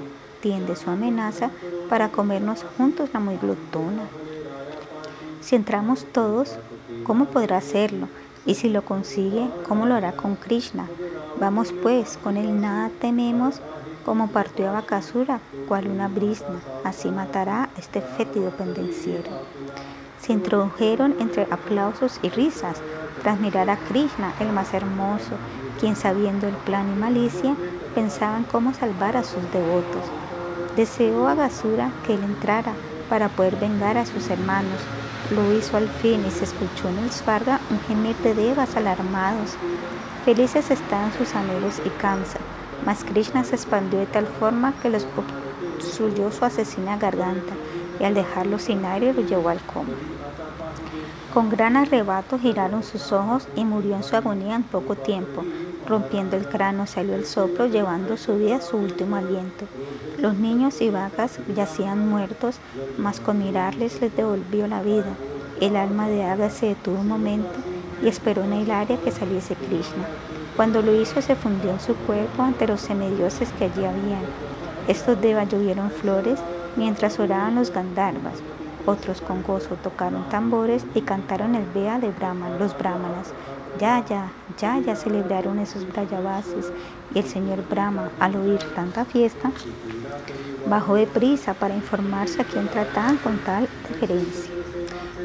su 0.76 0.90
amenaza 0.90 1.50
para 1.88 2.10
comernos 2.10 2.64
juntos 2.76 3.10
la 3.12 3.18
muy 3.18 3.36
glotona. 3.36 4.04
Si 5.40 5.56
entramos 5.56 6.06
todos, 6.12 6.56
¿cómo 7.04 7.26
podrá 7.26 7.56
hacerlo? 7.56 8.08
Y 8.46 8.54
si 8.54 8.68
lo 8.68 8.82
consigue, 8.82 9.48
¿cómo 9.66 9.86
lo 9.86 9.94
hará 9.94 10.12
con 10.12 10.36
Krishna? 10.36 10.86
Vamos 11.40 11.72
pues, 11.82 12.18
con 12.22 12.36
él 12.36 12.60
nada 12.60 12.90
tememos, 13.00 13.60
como 14.04 14.28
partió 14.28 14.68
a 14.68 14.72
Bakasura, 14.72 15.40
cual 15.66 15.88
una 15.88 16.08
brisna, 16.08 16.60
así 16.84 17.10
matará 17.10 17.64
a 17.64 17.68
este 17.78 18.00
fétido 18.00 18.50
pendenciero. 18.50 19.30
Se 20.20 20.32
introdujeron 20.32 21.16
entre 21.18 21.48
aplausos 21.50 22.20
y 22.22 22.28
risas, 22.28 22.80
tras 23.22 23.40
mirar 23.40 23.70
a 23.70 23.76
Krishna, 23.76 24.32
el 24.38 24.52
más 24.52 24.72
hermoso, 24.72 25.32
quien 25.80 25.96
sabiendo 25.96 26.46
el 26.46 26.54
plan 26.54 26.92
y 26.92 26.98
malicia, 26.98 27.54
pensaba 27.94 28.38
en 28.38 28.44
cómo 28.44 28.72
salvar 28.72 29.16
a 29.16 29.24
sus 29.24 29.42
devotos. 29.52 30.04
Deseó 30.78 31.26
a 31.26 31.34
Gasura 31.34 31.90
que 32.06 32.14
él 32.14 32.22
entrara 32.22 32.72
para 33.08 33.28
poder 33.28 33.56
vengar 33.56 33.98
a 33.98 34.06
sus 34.06 34.30
hermanos. 34.30 34.80
Lo 35.34 35.52
hizo 35.52 35.76
al 35.76 35.88
fin 35.88 36.24
y 36.24 36.30
se 36.30 36.44
escuchó 36.44 36.88
en 36.88 36.98
el 36.98 37.10
Svarga 37.10 37.58
un 37.68 37.80
gemir 37.80 38.14
de 38.18 38.32
devas 38.32 38.76
alarmados. 38.76 39.56
Felices 40.24 40.70
estaban 40.70 41.12
sus 41.14 41.34
amigos 41.34 41.82
y 41.84 41.88
Kamsa, 42.00 42.38
mas 42.86 43.02
Krishna 43.02 43.42
se 43.42 43.56
expandió 43.56 43.98
de 43.98 44.06
tal 44.06 44.28
forma 44.28 44.72
que 44.80 44.88
los 44.88 45.04
obstruyó 45.80 46.30
su 46.30 46.44
asesina 46.44 46.96
garganta 46.96 47.54
y 47.98 48.04
al 48.04 48.14
dejarlo 48.14 48.60
sin 48.60 48.84
aire 48.84 49.12
lo 49.12 49.22
llevó 49.22 49.48
al 49.48 49.60
coma. 49.62 49.96
Con 51.34 51.50
gran 51.50 51.76
arrebato 51.76 52.38
giraron 52.38 52.84
sus 52.84 53.10
ojos 53.10 53.48
y 53.56 53.64
murió 53.64 53.96
en 53.96 54.04
su 54.04 54.14
agonía 54.14 54.54
en 54.54 54.62
poco 54.62 54.94
tiempo. 54.94 55.42
Rompiendo 55.86 56.36
el 56.36 56.48
cráneo 56.48 56.86
salió 56.86 57.14
el 57.14 57.24
soplo, 57.24 57.66
llevando 57.66 58.16
su 58.16 58.36
vida 58.36 58.60
su 58.60 58.76
último 58.76 59.16
aliento. 59.16 59.66
Los 60.18 60.34
niños 60.34 60.80
y 60.80 60.90
vacas 60.90 61.38
yacían 61.54 62.08
muertos, 62.08 62.56
mas 62.98 63.20
con 63.20 63.38
mirarles 63.38 64.00
les 64.00 64.14
devolvió 64.14 64.66
la 64.66 64.82
vida. 64.82 65.14
El 65.60 65.76
alma 65.76 66.08
de 66.08 66.24
Aga 66.24 66.50
se 66.50 66.66
detuvo 66.66 67.00
un 67.00 67.08
momento 67.08 67.50
y 68.02 68.08
esperó 68.08 68.44
en 68.44 68.52
el 68.52 68.70
área 68.70 68.96
que 68.98 69.10
saliese 69.10 69.54
Krishna. 69.54 70.06
Cuando 70.56 70.82
lo 70.82 70.94
hizo 71.00 71.22
se 71.22 71.36
fundió 71.36 71.70
en 71.70 71.80
su 71.80 71.94
cuerpo 71.94 72.42
ante 72.42 72.66
los 72.66 72.80
semidioses 72.80 73.48
que 73.52 73.64
allí 73.64 73.84
habían. 73.84 74.22
Estos 74.88 75.20
devas 75.20 75.48
llovieron 75.48 75.90
flores 75.90 76.40
mientras 76.76 77.18
oraban 77.18 77.54
los 77.54 77.72
Gandharvas. 77.72 78.42
Otros 78.86 79.20
con 79.20 79.42
gozo 79.42 79.76
tocaron 79.82 80.28
tambores 80.30 80.84
y 80.94 81.02
cantaron 81.02 81.54
el 81.54 81.64
Vea 81.74 81.98
de 81.98 82.10
Brahman, 82.10 82.58
los 82.58 82.76
brahmanas. 82.76 83.32
Ya, 83.78 84.04
ya, 84.04 84.32
ya, 84.58 84.78
ya 84.80 84.96
celebraron 84.96 85.60
esos 85.60 85.86
brayavasis 85.86 86.72
y 87.14 87.20
el 87.20 87.24
señor 87.24 87.62
Brahma, 87.68 88.10
al 88.18 88.34
oír 88.34 88.58
tanta 88.74 89.04
fiesta, 89.04 89.52
bajó 90.68 90.96
de 90.96 91.06
prisa 91.06 91.54
para 91.54 91.76
informarse 91.76 92.42
a 92.42 92.44
quién 92.44 92.66
trataban 92.66 93.18
con 93.18 93.38
tal 93.38 93.68
deferencia. 93.88 94.50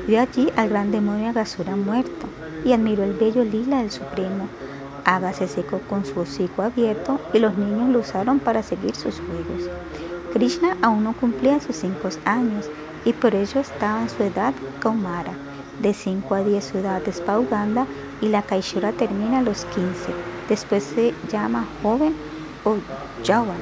Vio 0.06 0.22
allí 0.22 0.50
al 0.56 0.70
gran 0.70 0.92
demonio 0.92 1.30
Agasura 1.30 1.76
muerto 1.76 2.28
y 2.64 2.74
admiró 2.74 3.04
el 3.04 3.14
bello 3.14 3.44
lila 3.44 3.80
del 3.80 3.90
Supremo. 3.90 4.48
Aga 5.04 5.34
se 5.34 5.48
secó 5.48 5.80
con 5.90 6.06
su 6.06 6.20
hocico 6.20 6.62
abierto 6.62 7.20
y 7.34 7.40
los 7.40 7.58
niños 7.58 7.90
lo 7.90 8.00
usaron 8.00 8.40
para 8.40 8.62
seguir 8.62 8.96
sus 8.96 9.16
juegos. 9.16 9.70
Krishna 10.32 10.78
aún 10.82 11.04
no 11.04 11.14
cumplía 11.14 11.60
sus 11.60 11.78
cinco 11.78 12.10
años 12.26 12.70
y 13.04 13.14
por 13.14 13.34
ello 13.34 13.62
estaba 13.62 14.04
en 14.04 14.10
su 14.10 14.24
edad 14.24 14.54
Kaumara. 14.80 15.34
De 15.84 15.94
5 15.94 16.34
a 16.34 16.44
10 16.46 16.64
su 16.64 16.78
edad 16.78 17.02
es 17.10 17.20
Pauganda 17.20 17.86
y 18.22 18.30
la 18.30 18.42
Kaishura 18.42 18.94
termina 18.94 19.40
a 19.40 19.42
los 19.42 19.66
15. 19.66 19.84
Después 20.48 20.82
se 20.82 21.14
llama 21.30 21.68
joven 21.82 22.16
o 22.64 22.78
Yavala. 23.22 23.54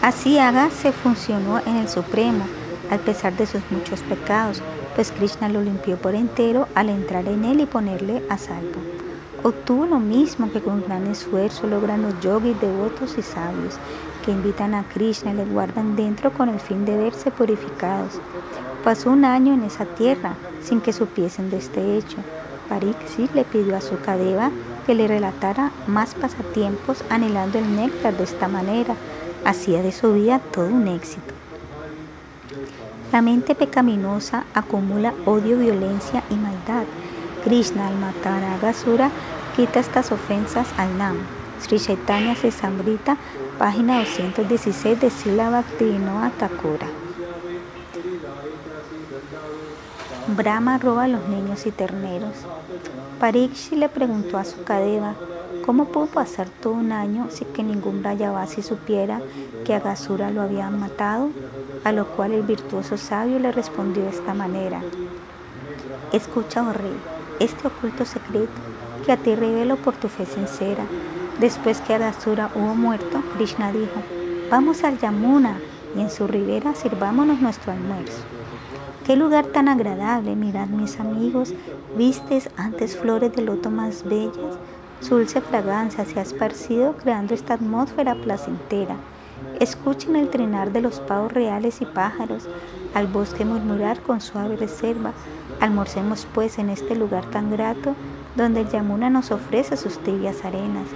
Así 0.00 0.38
Aga 0.38 0.70
se 0.70 0.92
funcionó 0.92 1.58
en 1.58 1.74
el 1.74 1.88
Supremo, 1.88 2.44
a 2.88 2.98
pesar 2.98 3.36
de 3.36 3.46
sus 3.46 3.62
muchos 3.72 4.00
pecados, 4.02 4.62
pues 4.94 5.10
Krishna 5.10 5.48
lo 5.48 5.60
limpió 5.60 5.96
por 5.96 6.14
entero 6.14 6.68
al 6.76 6.88
entrar 6.88 7.26
en 7.26 7.44
él 7.44 7.58
y 7.58 7.66
ponerle 7.66 8.22
a 8.30 8.38
salvo. 8.38 8.80
Obtuvo 9.42 9.86
lo 9.86 9.98
mismo 9.98 10.52
que 10.52 10.60
con 10.60 10.84
gran 10.84 11.08
esfuerzo 11.08 11.66
logran 11.66 12.02
los 12.02 12.20
yogis 12.20 12.60
devotos 12.60 13.18
y 13.18 13.22
sabios, 13.22 13.74
que 14.24 14.30
invitan 14.30 14.76
a 14.76 14.84
Krishna 14.84 15.32
y 15.32 15.34
le 15.34 15.44
guardan 15.46 15.96
dentro 15.96 16.32
con 16.32 16.48
el 16.48 16.60
fin 16.60 16.84
de 16.84 16.96
verse 16.96 17.32
purificados. 17.32 18.20
Pasó 18.88 19.10
un 19.10 19.26
año 19.26 19.52
en 19.52 19.64
esa 19.64 19.84
tierra 19.84 20.32
sin 20.62 20.80
que 20.80 20.94
supiesen 20.94 21.50
de 21.50 21.58
este 21.58 21.98
hecho. 21.98 22.16
Pariksit 22.70 23.34
le 23.34 23.44
pidió 23.44 23.76
a 23.76 23.82
su 23.82 24.00
cadeva 24.00 24.50
que 24.86 24.94
le 24.94 25.06
relatara 25.06 25.72
más 25.86 26.14
pasatiempos 26.14 27.04
anhelando 27.10 27.58
el 27.58 27.76
néctar 27.76 28.16
de 28.16 28.24
esta 28.24 28.48
manera. 28.48 28.94
Hacía 29.44 29.82
de 29.82 29.92
su 29.92 30.14
vida 30.14 30.38
todo 30.38 30.68
un 30.68 30.88
éxito. 30.88 31.34
La 33.12 33.20
mente 33.20 33.54
pecaminosa 33.54 34.44
acumula 34.54 35.12
odio, 35.26 35.58
violencia 35.58 36.22
y 36.30 36.36
maldad. 36.36 36.84
Krishna 37.44 37.88
al 37.88 37.96
matar 37.96 38.42
a 38.42 38.54
Agasura 38.54 39.10
quita 39.54 39.80
estas 39.80 40.12
ofensas 40.12 40.66
al 40.78 40.96
Nam. 40.96 41.18
Sri 41.60 41.78
Chaitanya 41.78 42.34
Sesambrita, 42.36 43.18
página 43.58 43.98
216 43.98 44.98
de 44.98 45.10
Sila 45.10 45.50
Bhaktivinoda 45.50 46.30
Thakura. 46.38 46.97
Brahma 50.36 50.76
roba 50.76 51.04
a 51.04 51.08
los 51.08 51.26
niños 51.26 51.64
y 51.64 51.70
terneros. 51.70 52.34
Parikshi 53.18 53.76
le 53.76 53.88
preguntó 53.88 54.36
a 54.36 54.44
su 54.44 54.62
cadeva 54.62 55.14
cómo 55.64 55.86
pudo 55.86 56.04
pasar 56.04 56.48
todo 56.50 56.74
un 56.74 56.92
año 56.92 57.28
sin 57.30 57.48
que 57.48 57.62
ningún 57.62 58.02
Brayavasi 58.02 58.60
supiera 58.60 59.22
que 59.64 59.74
Agasura 59.74 60.30
lo 60.30 60.42
habían 60.42 60.78
matado, 60.78 61.30
a 61.82 61.92
lo 61.92 62.08
cual 62.08 62.32
el 62.32 62.42
virtuoso 62.42 62.98
sabio 62.98 63.38
le 63.38 63.52
respondió 63.52 64.02
de 64.02 64.10
esta 64.10 64.34
manera. 64.34 64.82
Escucha, 66.12 66.62
oh 66.62 66.74
rey, 66.74 66.96
este 67.40 67.66
oculto 67.66 68.04
secreto 68.04 68.52
que 69.06 69.12
a 69.12 69.16
ti 69.16 69.34
revelo 69.34 69.76
por 69.76 69.94
tu 69.94 70.08
fe 70.08 70.26
sincera. 70.26 70.84
Después 71.40 71.80
que 71.80 71.94
Agasura 71.94 72.50
hubo 72.54 72.74
muerto, 72.74 73.22
Krishna 73.34 73.72
dijo, 73.72 74.02
vamos 74.50 74.84
al 74.84 74.98
Yamuna 74.98 75.58
y 75.96 76.02
en 76.02 76.10
su 76.10 76.26
ribera 76.26 76.74
sirvámonos 76.74 77.40
nuestro 77.40 77.72
almuerzo. 77.72 78.37
Qué 79.08 79.16
lugar 79.16 79.46
tan 79.46 79.68
agradable, 79.68 80.36
mirad 80.36 80.66
mis 80.66 81.00
amigos, 81.00 81.54
vistes 81.96 82.50
antes 82.58 82.94
flores 82.94 83.34
de 83.34 83.40
loto 83.40 83.70
más 83.70 84.04
bellas, 84.04 84.58
su 85.00 85.16
dulce 85.16 85.40
fragancia 85.40 86.04
se 86.04 86.18
ha 86.18 86.22
esparcido 86.22 86.94
creando 86.94 87.32
esta 87.32 87.54
atmósfera 87.54 88.14
placentera. 88.16 88.96
Escuchen 89.60 90.14
el 90.14 90.28
trinar 90.28 90.72
de 90.72 90.82
los 90.82 91.00
pavos 91.00 91.32
reales 91.32 91.80
y 91.80 91.86
pájaros, 91.86 92.46
al 92.92 93.06
bosque 93.06 93.46
murmurar 93.46 93.98
con 94.02 94.20
suave 94.20 94.56
reserva. 94.56 95.12
Almorcemos 95.58 96.26
pues 96.34 96.58
en 96.58 96.68
este 96.68 96.94
lugar 96.94 97.24
tan 97.30 97.50
grato, 97.50 97.94
donde 98.36 98.60
el 98.60 98.68
Yamuna 98.68 99.08
nos 99.08 99.30
ofrece 99.30 99.78
sus 99.78 99.96
tibias 100.00 100.44
arenas. 100.44 100.86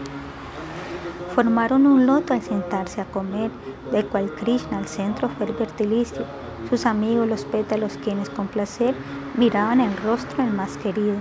Formaron 1.34 1.86
un 1.86 2.04
loto 2.04 2.34
al 2.34 2.42
sentarse 2.42 3.00
a 3.00 3.06
comer, 3.06 3.50
del 3.90 4.04
cual 4.04 4.30
Krishna 4.34 4.76
al 4.76 4.86
centro 4.86 5.30
fue 5.30 5.46
el 5.46 5.54
fertilicio, 5.54 6.26
sus 6.72 6.86
amigos 6.86 7.28
los 7.28 7.44
pétalos 7.44 7.98
quienes 8.02 8.30
con 8.30 8.48
placer 8.48 8.94
miraban 9.36 9.82
el 9.82 9.94
rostro 9.98 10.42
del 10.42 10.54
más 10.54 10.78
querido. 10.78 11.16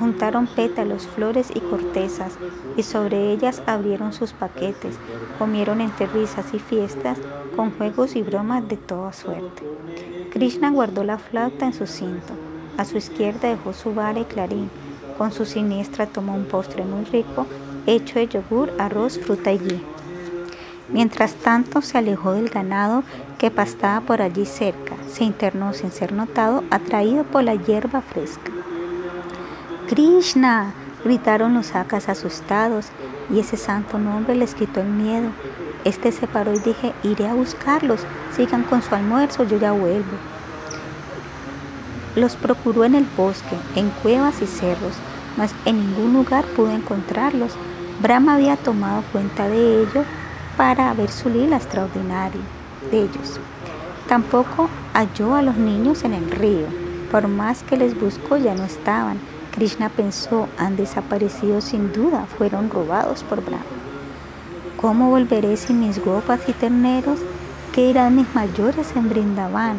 Juntaron 0.00 0.48
pétalos, 0.48 1.06
flores 1.06 1.52
y 1.54 1.60
cortezas, 1.60 2.32
y 2.76 2.82
sobre 2.82 3.30
ellas 3.30 3.62
abrieron 3.66 4.12
sus 4.12 4.32
paquetes, 4.32 4.96
comieron 5.38 5.80
entre 5.80 6.06
risas 6.06 6.52
y 6.52 6.58
fiestas, 6.58 7.18
con 7.54 7.70
juegos 7.70 8.16
y 8.16 8.22
bromas 8.22 8.68
de 8.68 8.76
toda 8.76 9.12
suerte. 9.12 9.62
Krishna 10.32 10.70
guardó 10.70 11.04
la 11.04 11.18
flauta 11.18 11.66
en 11.66 11.72
su 11.72 11.86
cinto, 11.86 12.32
a 12.76 12.84
su 12.84 12.96
izquierda 12.96 13.50
dejó 13.50 13.72
su 13.74 13.94
vara 13.94 14.18
y 14.18 14.24
clarín, 14.24 14.70
con 15.16 15.30
su 15.30 15.44
siniestra 15.44 16.06
tomó 16.06 16.34
un 16.34 16.46
postre 16.46 16.82
muy 16.84 17.04
rico 17.04 17.46
hecho 17.86 18.18
de 18.18 18.26
yogur, 18.26 18.72
arroz, 18.80 19.20
fruta 19.20 19.52
y. 19.52 19.80
Mientras 20.88 21.34
tanto 21.34 21.80
se 21.80 21.96
alejó 21.96 22.32
del 22.32 22.50
ganado 22.50 23.04
que 23.44 23.50
pastaba 23.50 24.00
por 24.00 24.22
allí 24.22 24.46
cerca, 24.46 24.94
se 25.06 25.22
internó 25.22 25.74
sin 25.74 25.92
ser 25.92 26.14
notado, 26.14 26.64
atraído 26.70 27.24
por 27.24 27.44
la 27.44 27.54
hierba 27.54 28.00
fresca. 28.00 28.50
Krishna, 29.86 30.72
Gritaron 31.04 31.52
los 31.52 31.74
acas 31.74 32.08
asustados 32.08 32.86
y 33.28 33.40
ese 33.40 33.58
santo 33.58 33.98
nombre 33.98 34.34
les 34.34 34.54
quitó 34.54 34.80
el 34.80 34.88
miedo. 34.88 35.28
Este 35.84 36.10
se 36.10 36.26
paró 36.26 36.54
y 36.54 36.58
dije, 36.58 36.94
iré 37.02 37.28
a 37.28 37.34
buscarlos, 37.34 38.00
sigan 38.34 38.62
con 38.62 38.80
su 38.80 38.94
almuerzo, 38.94 39.44
yo 39.44 39.58
ya 39.58 39.72
vuelvo. 39.72 40.16
Los 42.16 42.36
procuró 42.36 42.86
en 42.86 42.94
el 42.94 43.06
bosque, 43.14 43.56
en 43.76 43.90
cuevas 43.90 44.40
y 44.40 44.46
cerros, 44.46 44.94
mas 45.36 45.54
en 45.66 45.80
ningún 45.80 46.14
lugar 46.14 46.46
pudo 46.46 46.70
encontrarlos. 46.70 47.52
Brahma 48.00 48.36
había 48.36 48.56
tomado 48.56 49.02
cuenta 49.12 49.46
de 49.48 49.82
ello 49.82 50.02
para 50.56 50.94
ver 50.94 51.10
su 51.10 51.28
lila 51.28 51.56
extraordinaria 51.56 52.40
de 52.90 53.02
ellos. 53.02 53.40
Tampoco 54.08 54.68
halló 54.92 55.34
a 55.34 55.42
los 55.42 55.56
niños 55.56 56.04
en 56.04 56.14
el 56.14 56.30
río. 56.30 56.66
Por 57.10 57.28
más 57.28 57.62
que 57.62 57.76
les 57.76 57.98
buscó 57.98 58.36
ya 58.36 58.54
no 58.54 58.64
estaban. 58.64 59.18
Krishna 59.52 59.88
pensó, 59.88 60.48
han 60.58 60.76
desaparecido 60.76 61.60
sin 61.60 61.92
duda, 61.92 62.26
fueron 62.38 62.70
robados 62.70 63.22
por 63.22 63.44
Brahma. 63.44 63.64
¿Cómo 64.80 65.10
volveré 65.10 65.56
sin 65.56 65.80
mis 65.80 66.04
gopas 66.04 66.40
y 66.48 66.52
terneros? 66.52 67.20
¿Qué 67.72 67.88
irán 67.88 68.16
mis 68.16 68.34
mayores 68.34 68.92
en 68.96 69.08
Brindavan? 69.08 69.76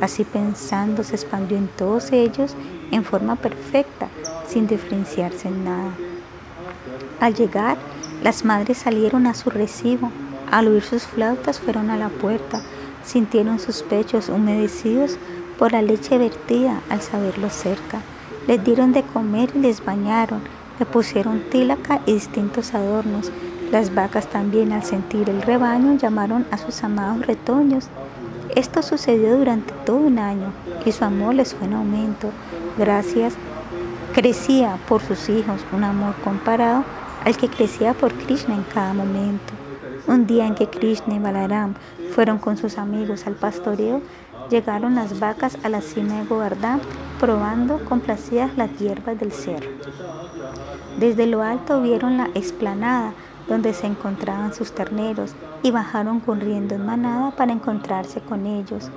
Así 0.00 0.24
pensando 0.24 1.04
se 1.04 1.14
expandió 1.14 1.58
en 1.58 1.68
todos 1.68 2.10
ellos 2.12 2.56
en 2.90 3.04
forma 3.04 3.36
perfecta, 3.36 4.08
sin 4.48 4.66
diferenciarse 4.66 5.48
en 5.48 5.64
nada. 5.64 5.92
Al 7.20 7.34
llegar, 7.34 7.76
las 8.22 8.44
madres 8.44 8.78
salieron 8.78 9.26
a 9.26 9.34
su 9.34 9.50
recibo. 9.50 10.10
Al 10.50 10.68
oír 10.68 10.82
sus 10.82 11.04
flautas 11.04 11.60
fueron 11.60 11.90
a 11.90 11.96
la 11.96 12.08
puerta 12.08 12.62
Sintieron 13.04 13.58
sus 13.58 13.82
pechos 13.82 14.28
humedecidos 14.28 15.16
por 15.58 15.72
la 15.72 15.82
leche 15.82 16.18
vertida 16.18 16.80
al 16.90 17.00
saberlo 17.00 17.50
cerca. 17.50 18.00
Les 18.46 18.62
dieron 18.62 18.92
de 18.92 19.02
comer 19.02 19.50
y 19.54 19.58
les 19.58 19.84
bañaron. 19.84 20.40
Le 20.78 20.86
pusieron 20.86 21.42
tílaca 21.50 22.00
y 22.06 22.14
distintos 22.14 22.74
adornos. 22.74 23.30
Las 23.70 23.94
vacas 23.94 24.26
también 24.28 24.72
al 24.72 24.82
sentir 24.82 25.28
el 25.30 25.42
rebaño 25.42 25.96
llamaron 25.96 26.46
a 26.50 26.58
sus 26.58 26.82
amados 26.82 27.26
retoños. 27.26 27.88
Esto 28.54 28.82
sucedió 28.82 29.36
durante 29.36 29.72
todo 29.84 29.98
un 29.98 30.18
año 30.18 30.52
y 30.84 30.92
su 30.92 31.04
amor 31.04 31.34
les 31.34 31.54
fue 31.54 31.66
en 31.66 31.74
aumento. 31.74 32.30
Gracias, 32.78 33.34
crecía 34.12 34.78
por 34.88 35.02
sus 35.02 35.28
hijos 35.28 35.60
un 35.72 35.84
amor 35.84 36.14
comparado 36.24 36.84
al 37.24 37.36
que 37.36 37.48
crecía 37.48 37.94
por 37.94 38.12
Krishna 38.12 38.54
en 38.54 38.64
cada 38.64 38.92
momento. 38.92 39.59
Un 40.06 40.26
día 40.26 40.46
en 40.46 40.54
que 40.54 40.68
Krishna 40.68 41.14
y 41.14 41.18
Balaram 41.18 41.74
fueron 42.14 42.38
con 42.38 42.56
sus 42.56 42.78
amigos 42.78 43.26
al 43.26 43.34
pastoreo, 43.34 44.00
llegaron 44.48 44.94
las 44.94 45.20
vacas 45.20 45.58
a 45.62 45.68
la 45.68 45.80
cima 45.80 46.18
de 46.18 46.24
Govardhan, 46.24 46.80
probando 47.18 47.84
complacidas 47.84 48.56
las 48.56 48.76
hierbas 48.78 49.18
del 49.18 49.32
cerro. 49.32 49.70
Desde 50.98 51.26
lo 51.26 51.42
alto 51.42 51.80
vieron 51.80 52.16
la 52.16 52.30
explanada 52.34 53.12
donde 53.48 53.74
se 53.74 53.86
encontraban 53.86 54.54
sus 54.54 54.72
terneros 54.72 55.34
y 55.62 55.70
bajaron 55.70 56.20
corriendo 56.20 56.74
en 56.74 56.86
manada 56.86 57.32
para 57.32 57.52
encontrarse 57.52 58.20
con 58.20 58.46
ellos. 58.46 58.90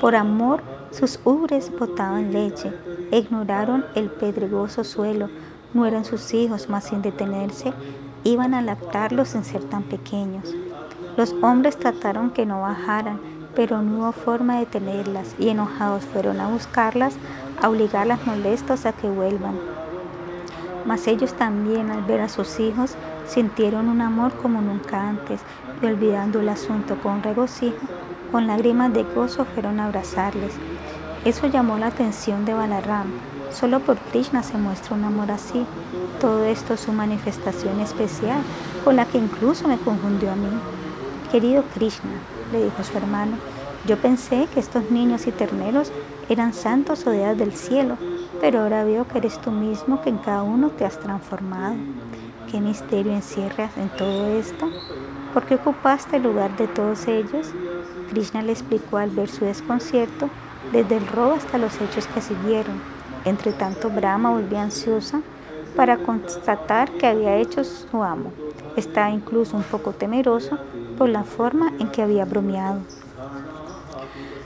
Por 0.00 0.14
amor, 0.14 0.62
sus 0.90 1.18
ubres 1.24 1.70
botaban 1.76 2.32
leche, 2.32 2.72
ignoraron 3.10 3.84
el 3.94 4.10
pedregoso 4.10 4.84
suelo, 4.84 5.28
no 5.74 5.86
eran 5.86 6.04
sus 6.04 6.32
hijos, 6.34 6.68
mas 6.68 6.84
sin 6.84 7.02
detenerse, 7.02 7.72
iban 8.26 8.54
a 8.54 8.62
lactarlos 8.62 9.28
sin 9.28 9.44
ser 9.44 9.62
tan 9.64 9.82
pequeños. 9.84 10.54
Los 11.16 11.34
hombres 11.42 11.78
trataron 11.78 12.30
que 12.30 12.44
no 12.44 12.60
bajaran, 12.60 13.20
pero 13.54 13.82
no 13.82 13.98
hubo 13.98 14.12
forma 14.12 14.58
de 14.58 14.66
tenerlas 14.66 15.34
y 15.38 15.48
enojados 15.48 16.04
fueron 16.04 16.40
a 16.40 16.48
buscarlas, 16.48 17.16
a 17.62 17.68
obligarlas 17.68 18.26
molestos 18.26 18.84
a 18.84 18.92
que 18.92 19.08
vuelvan. 19.08 19.54
Mas 20.84 21.06
ellos 21.06 21.34
también 21.34 21.90
al 21.90 22.02
ver 22.02 22.20
a 22.20 22.28
sus 22.28 22.60
hijos 22.60 22.96
sintieron 23.26 23.88
un 23.88 24.00
amor 24.00 24.32
como 24.34 24.60
nunca 24.60 25.08
antes 25.08 25.40
y 25.80 25.86
olvidando 25.86 26.40
el 26.40 26.48
asunto 26.48 26.96
con 27.02 27.22
regocijo, 27.22 27.86
con 28.30 28.46
lágrimas 28.46 28.92
de 28.92 29.04
gozo 29.04 29.44
fueron 29.44 29.80
a 29.80 29.86
abrazarles. 29.86 30.52
Eso 31.24 31.46
llamó 31.46 31.78
la 31.78 31.88
atención 31.88 32.44
de 32.44 32.54
Balaram. 32.54 33.06
Solo 33.58 33.80
por 33.80 33.96
Krishna 33.96 34.42
se 34.42 34.58
muestra 34.58 34.94
un 34.94 35.04
amor 35.04 35.30
así. 35.30 35.64
Todo 36.20 36.44
esto 36.44 36.74
es 36.74 36.80
su 36.80 36.92
manifestación 36.92 37.80
especial, 37.80 38.42
con 38.84 38.96
la 38.96 39.06
que 39.06 39.16
incluso 39.16 39.66
me 39.66 39.78
confundió 39.78 40.30
a 40.30 40.36
mí. 40.36 40.50
Querido 41.32 41.64
Krishna, 41.72 42.10
le 42.52 42.64
dijo 42.64 42.84
su 42.84 42.94
hermano, 42.98 43.38
yo 43.86 43.96
pensé 43.96 44.46
que 44.52 44.60
estos 44.60 44.90
niños 44.90 45.26
y 45.26 45.32
terneros 45.32 45.90
eran 46.28 46.52
santos 46.52 47.06
o 47.06 47.10
deidades 47.10 47.38
del 47.38 47.52
cielo, 47.54 47.96
pero 48.42 48.60
ahora 48.60 48.84
veo 48.84 49.08
que 49.08 49.16
eres 49.16 49.40
tú 49.40 49.50
mismo 49.50 50.02
que 50.02 50.10
en 50.10 50.18
cada 50.18 50.42
uno 50.42 50.68
te 50.68 50.84
has 50.84 51.00
transformado. 51.00 51.76
¿Qué 52.50 52.60
misterio 52.60 53.12
encierras 53.12 53.70
en 53.78 53.88
todo 53.88 54.26
esto? 54.38 54.68
¿Por 55.32 55.46
qué 55.46 55.54
ocupaste 55.54 56.16
el 56.16 56.24
lugar 56.24 56.54
de 56.58 56.68
todos 56.68 57.08
ellos? 57.08 57.48
Krishna 58.10 58.42
le 58.42 58.52
explicó 58.52 58.98
al 58.98 59.10
ver 59.10 59.30
su 59.30 59.46
desconcierto, 59.46 60.28
desde 60.72 60.98
el 60.98 61.06
robo 61.06 61.32
hasta 61.32 61.56
los 61.56 61.80
hechos 61.80 62.06
que 62.08 62.20
siguieron. 62.20 62.95
Entre 63.26 63.52
tanto, 63.52 63.90
Brahma 63.90 64.30
volvió 64.30 64.60
ansiosa 64.60 65.20
para 65.74 65.98
constatar 65.98 66.92
que 66.92 67.08
había 67.08 67.36
hecho 67.36 67.64
su 67.64 68.02
amo. 68.02 68.32
Estaba 68.76 69.10
incluso 69.10 69.56
un 69.56 69.64
poco 69.64 69.92
temeroso 69.92 70.58
por 70.96 71.08
la 71.08 71.24
forma 71.24 71.72
en 71.80 71.90
que 71.90 72.02
había 72.02 72.24
bromeado. 72.24 72.80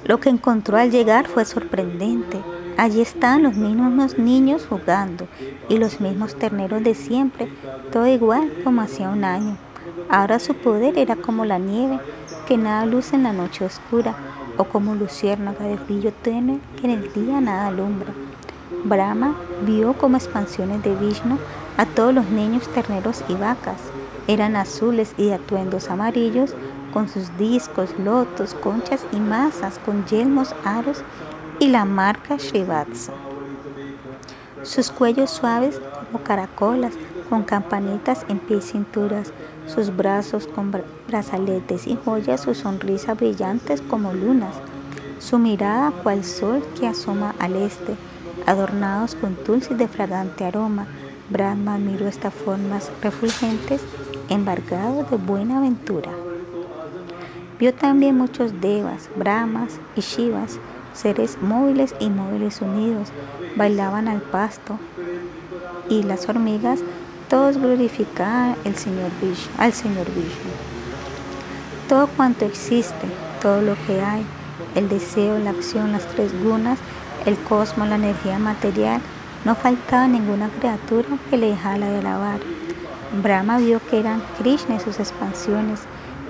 Lo 0.06 0.18
que 0.18 0.30
encontró 0.30 0.78
al 0.78 0.90
llegar 0.90 1.28
fue 1.28 1.44
sorprendente. 1.44 2.40
Allí 2.78 3.02
estaban 3.02 3.42
los 3.42 3.54
mismos 3.54 4.18
niños 4.18 4.66
jugando 4.66 5.28
y 5.68 5.76
los 5.76 6.00
mismos 6.00 6.34
terneros 6.36 6.82
de 6.82 6.94
siempre, 6.94 7.52
todo 7.92 8.06
igual 8.06 8.50
como 8.64 8.80
hacía 8.80 9.10
un 9.10 9.24
año. 9.24 9.58
Ahora 10.08 10.38
su 10.38 10.54
poder 10.54 10.96
era 10.96 11.16
como 11.16 11.44
la 11.44 11.58
nieve, 11.58 12.00
que 12.48 12.56
nada 12.56 12.86
luce 12.86 13.16
en 13.16 13.24
la 13.24 13.34
noche 13.34 13.66
oscura, 13.66 14.14
o 14.56 14.64
como 14.64 14.94
luciérnaga 14.94 15.66
de 15.66 15.76
brillo 15.76 16.12
tenue 16.22 16.60
que 16.76 16.86
en 16.86 16.92
el 16.92 17.12
día 17.12 17.40
nada 17.42 17.66
alumbra. 17.66 18.14
Brahma 18.84 19.34
vio 19.66 19.94
como 19.94 20.16
expansiones 20.16 20.82
de 20.82 20.94
Vishnu 20.94 21.38
a 21.76 21.86
todos 21.86 22.14
los 22.14 22.26
niños 22.30 22.68
terneros 22.68 23.24
y 23.28 23.34
vacas, 23.34 23.80
eran 24.26 24.54
azules 24.56 25.14
y 25.16 25.26
de 25.26 25.34
atuendos 25.34 25.90
amarillos, 25.90 26.54
con 26.92 27.08
sus 27.08 27.36
discos, 27.36 27.90
lotos, 27.98 28.54
conchas 28.54 29.04
y 29.12 29.16
masas, 29.16 29.78
con 29.84 30.04
yelmos, 30.06 30.54
aros 30.64 31.02
y 31.58 31.68
la 31.68 31.84
marca 31.84 32.38
Srivatsa. 32.38 33.12
Sus 34.62 34.90
cuellos 34.90 35.30
suaves 35.30 35.80
como 36.06 36.22
caracolas, 36.22 36.94
con 37.28 37.44
campanitas 37.44 38.26
en 38.28 38.38
pies 38.38 38.66
y 38.66 38.72
cinturas, 38.72 39.32
sus 39.66 39.96
brazos 39.96 40.46
con 40.46 40.72
brazaletes 41.08 41.86
y 41.86 41.96
joyas, 42.04 42.42
su 42.42 42.54
sonrisa 42.54 43.14
brillantes 43.14 43.80
como 43.80 44.12
lunas, 44.12 44.54
su 45.18 45.38
mirada 45.38 45.92
cual 46.02 46.24
sol 46.24 46.62
que 46.78 46.86
asoma 46.86 47.34
al 47.38 47.56
este, 47.56 47.94
adornados 48.46 49.14
con 49.14 49.36
dulce 49.44 49.74
y 49.74 49.76
de 49.76 49.88
fragante 49.88 50.44
aroma. 50.44 50.86
Brahma 51.28 51.78
miró 51.78 52.08
estas 52.08 52.34
formas 52.34 52.90
refulgentes 53.02 53.80
embargado 54.28 55.04
de 55.04 55.16
buena 55.16 55.58
aventura. 55.58 56.10
Vio 57.58 57.74
también 57.74 58.16
muchos 58.16 58.60
devas, 58.60 59.10
brahmas 59.16 59.80
y 59.94 60.00
shivas, 60.00 60.58
seres 60.94 61.38
móviles 61.42 61.94
y 62.00 62.08
móviles 62.08 62.62
unidos, 62.62 63.08
bailaban 63.56 64.08
al 64.08 64.22
pasto 64.22 64.78
y 65.88 66.02
las 66.02 66.28
hormigas, 66.28 66.80
todos 67.28 67.58
glorificaban 67.58 68.56
el 68.64 68.76
Señor 68.76 69.10
Vishnu, 69.20 69.52
al 69.58 69.72
Señor 69.72 70.06
Vishnu. 70.06 70.50
Todo 71.88 72.06
cuanto 72.16 72.44
existe, 72.44 73.06
todo 73.42 73.60
lo 73.60 73.74
que 73.86 74.00
hay, 74.00 74.24
el 74.74 74.88
deseo, 74.88 75.38
la 75.38 75.50
acción, 75.50 75.92
las 75.92 76.06
tres 76.06 76.32
gunas, 76.42 76.78
el 77.26 77.36
cosmos, 77.38 77.88
la 77.88 77.96
energía 77.96 78.38
material, 78.38 79.00
no 79.44 79.54
faltaba 79.54 80.06
ninguna 80.06 80.48
criatura 80.48 81.08
que 81.28 81.36
le 81.36 81.50
dejara 81.50 81.88
de 81.88 81.98
alabar. 81.98 82.40
Brahma 83.22 83.58
vio 83.58 83.80
que 83.90 83.98
eran 83.98 84.22
Krishna 84.38 84.76
y 84.76 84.80
sus 84.80 85.00
expansiones, 85.00 85.80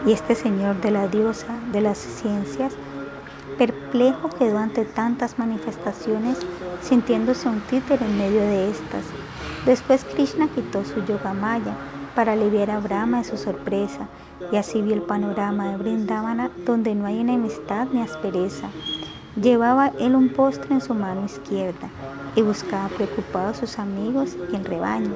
y 0.07 0.13
este 0.13 0.35
señor 0.35 0.81
de 0.81 0.91
la 0.91 1.09
diosa 1.09 1.55
de 1.73 1.81
las 1.81 1.99
ciencias, 1.99 2.73
perplejo 3.59 4.31
quedó 4.31 4.59
ante 4.59 4.85
tantas 4.85 5.39
manifestaciones, 5.39 6.39
sintiéndose 6.83 7.49
un 7.49 7.61
títere 7.61 8.07
en 8.07 8.17
medio 8.17 8.41
de 8.41 8.71
estas. 8.71 9.05
Después 9.67 10.05
Krishna 10.05 10.49
quitó 10.49 10.85
su 10.85 11.05
yoga 11.05 11.35
maya 11.35 11.75
para 12.15 12.33
aliviar 12.33 12.71
a 12.71 12.81
Brahma 12.81 13.19
de 13.19 13.25
su 13.25 13.37
sorpresa, 13.37 14.09
y 14.51 14.57
así 14.57 14.81
vio 14.81 14.95
el 14.95 15.03
panorama 15.03 15.69
de 15.69 15.77
Brindavana, 15.77 16.51
donde 16.65 16.95
no 16.95 17.07
hay 17.07 17.21
enemistad 17.21 17.89
ni 17.93 18.01
aspereza. 18.01 18.69
Llevaba 19.43 19.93
él 19.99 20.17
un 20.17 20.29
postre 20.29 20.75
en 20.75 20.83
su 20.83 20.93
mano 20.93 21.25
izquierda 21.25 21.89
y 22.37 22.43
buscaba 22.43 22.89
preocupado 22.89 23.49
a 23.49 23.55
sus 23.55 23.79
amigos 23.79 24.37
y 24.53 24.57
el 24.57 24.67
rebaño. 24.67 25.15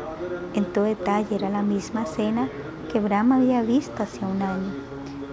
En 0.54 0.64
todo 0.64 0.84
detalle 0.84 1.36
era 1.36 1.50
la 1.50 1.60
misma 1.60 2.06
cena 2.06 2.48
que 2.90 3.00
Brahma 3.00 3.36
había 3.36 3.60
visto 3.60 4.02
hace 4.02 4.24
un 4.24 4.40
año. 4.40 4.72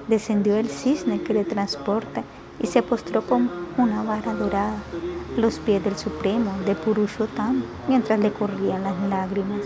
Descendió 0.09 0.57
el 0.57 0.67
cisne 0.67 1.21
que 1.21 1.33
le 1.33 1.45
transporta 1.45 2.23
y 2.59 2.67
se 2.67 2.81
postró 2.81 3.21
con 3.21 3.49
una 3.77 4.03
vara 4.03 4.33
dorada. 4.33 4.75
los 5.37 5.59
pies 5.59 5.81
del 5.81 5.95
Supremo, 5.95 6.51
de 6.65 6.75
Purushottam, 6.75 7.63
mientras 7.87 8.19
le 8.19 8.33
corrían 8.33 8.83
las 8.83 8.99
lágrimas. 9.09 9.61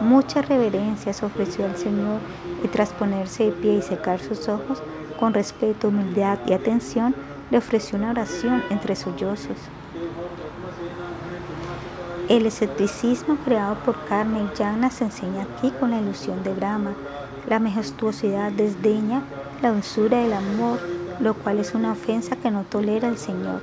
Muchas 0.00 0.48
reverencias 0.48 1.22
ofreció 1.22 1.64
al 1.66 1.76
Señor 1.76 2.18
y 2.64 2.68
tras 2.68 2.92
ponerse 2.92 3.44
de 3.44 3.52
pie 3.52 3.74
y 3.74 3.82
secar 3.82 4.18
sus 4.18 4.48
ojos, 4.48 4.82
con 5.20 5.32
respeto, 5.32 5.88
humildad 5.88 6.40
y 6.48 6.52
atención, 6.52 7.14
le 7.50 7.58
ofreció 7.58 7.98
una 7.98 8.10
oración 8.10 8.62
entre 8.70 8.96
sollozos. 8.96 9.56
El 12.28 12.44
escepticismo 12.44 13.36
creado 13.44 13.76
por 13.76 13.96
llana 14.58 14.90
se 14.90 15.04
enseña 15.04 15.44
aquí 15.44 15.70
con 15.70 15.90
la 15.90 16.00
ilusión 16.00 16.42
de 16.42 16.52
Brahma. 16.52 16.92
La 17.48 17.58
majestuosidad 17.58 18.52
desdeña 18.52 19.22
la 19.62 19.72
dulzura 19.72 20.18
del 20.18 20.34
amor, 20.34 20.78
lo 21.20 21.32
cual 21.32 21.58
es 21.58 21.74
una 21.74 21.92
ofensa 21.92 22.36
que 22.36 22.50
no 22.50 22.64
tolera 22.64 23.08
el 23.08 23.16
Señor. 23.16 23.62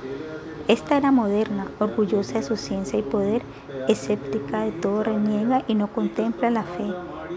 Esta 0.66 0.96
era 0.96 1.12
moderna, 1.12 1.68
orgullosa 1.78 2.34
de 2.34 2.42
su 2.42 2.56
ciencia 2.56 2.98
y 2.98 3.02
poder, 3.02 3.42
escéptica 3.86 4.62
de 4.62 4.72
todo 4.72 5.04
reniega 5.04 5.62
y 5.68 5.76
no 5.76 5.86
contempla 5.86 6.50
la 6.50 6.64
fe. 6.64 6.92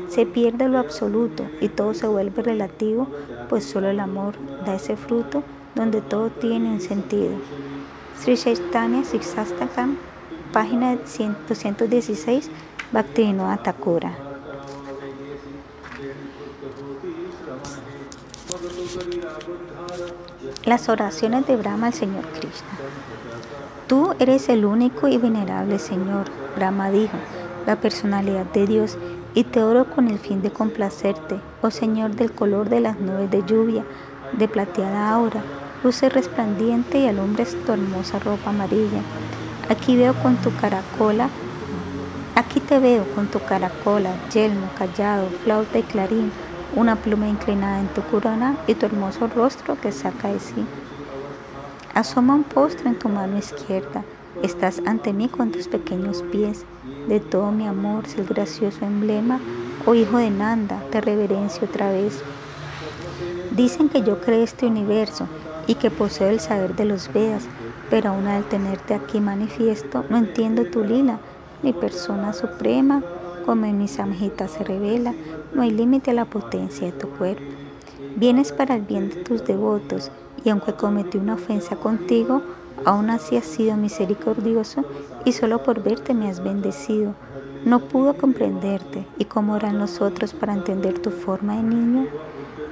Se 0.08 0.26
pierde 0.26 0.68
lo 0.68 0.80
absoluto 0.80 1.46
y 1.62 1.70
todo 1.70 1.94
se 1.94 2.08
vuelve 2.08 2.42
relativo, 2.42 3.08
pues 3.48 3.66
solo 3.66 3.90
el 3.90 4.00
amor 4.00 4.34
da 4.66 4.74
ese 4.74 4.98
fruto 4.98 5.44
donde 5.76 6.02
todo 6.02 6.30
tiene 6.30 6.70
un 6.70 6.82
sentido. 6.82 7.32
Sri 8.20 8.36
Chaitanya 8.36 9.04
Siksastakam, 9.04 9.98
página 10.52 10.96
216, 10.96 12.50
Bhaktivinoda 12.92 13.58
Thakura. 13.58 14.12
Las 20.66 20.90
oraciones 20.90 21.46
de 21.48 21.56
Brahma 21.56 21.88
al 21.88 21.94
Señor 21.94 22.26
Krishna. 22.26 22.78
Tú 23.88 24.14
eres 24.20 24.50
el 24.50 24.66
único 24.66 25.08
y 25.08 25.18
venerable 25.18 25.80
Señor, 25.80 26.26
Brahma 26.56 26.92
dijo, 26.92 27.18
la 27.66 27.76
personalidad 27.76 28.46
de 28.46 28.68
Dios, 28.68 28.98
y 29.34 29.44
te 29.44 29.64
oro 29.64 29.86
con 29.86 30.08
el 30.08 30.20
fin 30.20 30.42
de 30.42 30.52
complacerte, 30.52 31.40
oh 31.62 31.72
Señor 31.72 32.12
del 32.16 32.32
color 32.32 32.70
de 32.70 32.80
las 32.80 33.00
nubes 33.00 33.30
de 33.30 33.44
lluvia, 33.46 33.86
de 34.34 34.48
plateada 34.48 35.12
aura, 35.12 35.42
luce 35.84 36.10
resplandiente 36.10 37.00
y 37.00 37.08
alumbres 37.08 37.56
tu 37.66 37.72
hermosa 37.72 38.20
ropa 38.20 38.50
amarilla. 38.50 39.02
Aquí 39.70 39.96
veo 39.96 40.14
con 40.16 40.36
tu 40.38 40.56
caracola, 40.56 41.30
aquí 42.36 42.60
te 42.60 42.80
veo 42.80 43.06
con 43.16 43.28
tu 43.28 43.40
caracola, 43.40 44.12
yelmo, 44.34 44.70
callado, 44.78 45.30
flauta 45.44 45.80
y 45.80 45.84
clarín, 45.84 46.32
una 46.76 46.96
pluma 46.96 47.28
inclinada 47.28 47.80
en 47.80 47.88
tu 47.88 48.02
corona 48.04 48.58
y 48.68 48.76
tu 48.76 48.86
hermoso 48.86 49.28
rostro 49.28 49.80
que 49.80 49.92
saca 49.92 50.30
de 50.30 50.40
sí. 50.40 50.66
Asoma 51.94 52.36
un 52.36 52.44
postre 52.44 52.90
en 52.90 52.98
tu 52.98 53.10
mano 53.10 53.38
izquierda. 53.38 54.04
Estás 54.44 54.82
ante 54.86 55.12
mí 55.12 55.28
con 55.28 55.52
tus 55.52 55.68
pequeños 55.68 56.24
pies. 56.32 56.64
De 57.08 57.20
todo 57.20 57.52
mi 57.52 57.68
amor, 57.68 58.06
el 58.18 58.26
gracioso 58.26 58.86
emblema, 58.86 59.40
oh 59.86 59.96
hijo 59.96 60.18
de 60.18 60.30
Nanda, 60.30 60.82
te 60.92 61.02
reverencio 61.02 61.68
otra 61.68 61.92
vez. 61.92 62.22
Dicen 63.60 63.90
que 63.90 64.04
yo 64.04 64.22
creé 64.22 64.44
este 64.44 64.68
universo 64.68 65.28
y 65.68 65.76
que 65.76 65.92
poseo 65.92 66.30
el 66.30 66.40
saber 66.40 66.78
de 66.78 66.86
los 66.86 67.12
Vedas, 67.12 67.44
pero 67.90 68.12
aún 68.12 68.26
al 68.26 68.46
tenerte 68.46 68.94
aquí 68.94 69.20
manifiesto, 69.20 70.06
no 70.10 70.16
entiendo 70.16 70.64
tu 70.64 70.82
lila, 70.82 71.20
mi 71.62 71.74
persona 71.74 72.32
suprema, 72.32 73.04
como 73.46 73.66
en 73.66 73.78
mis 73.78 73.92
samjitas 73.92 74.52
se 74.52 74.64
revela, 74.64 75.14
no 75.54 75.62
hay 75.62 75.72
límite 75.72 76.12
a 76.12 76.14
la 76.14 76.24
potencia 76.24 76.86
de 76.86 76.94
tu 76.94 77.10
cuerpo. 77.10 77.44
Vienes 78.16 78.54
para 78.54 78.76
el 78.76 78.84
bien 78.84 79.10
de 79.10 79.18
tus 79.18 79.44
devotos, 79.44 80.10
y 80.46 80.52
aunque 80.52 80.72
cometí 80.72 81.18
una 81.18 81.34
ofensa 81.34 81.76
contigo, 81.76 82.42
aún 82.86 83.10
así 83.10 83.36
has 83.36 83.46
sido 83.46 83.76
misericordioso 83.76 84.86
y 85.26 85.34
solo 85.34 85.64
por 85.64 85.84
verte 85.84 86.14
me 86.14 86.30
has 86.30 86.42
bendecido. 86.42 87.14
No 87.66 87.82
pudo 87.82 88.14
comprenderte, 88.14 89.06
y 89.18 89.26
cómo 89.26 89.56
harán 89.56 89.80
los 89.80 90.00
otros 90.00 90.34
para 90.34 90.54
entender 90.54 91.00
tu 91.00 91.12
forma 91.12 91.58
de 91.58 91.64
niño. 91.64 92.08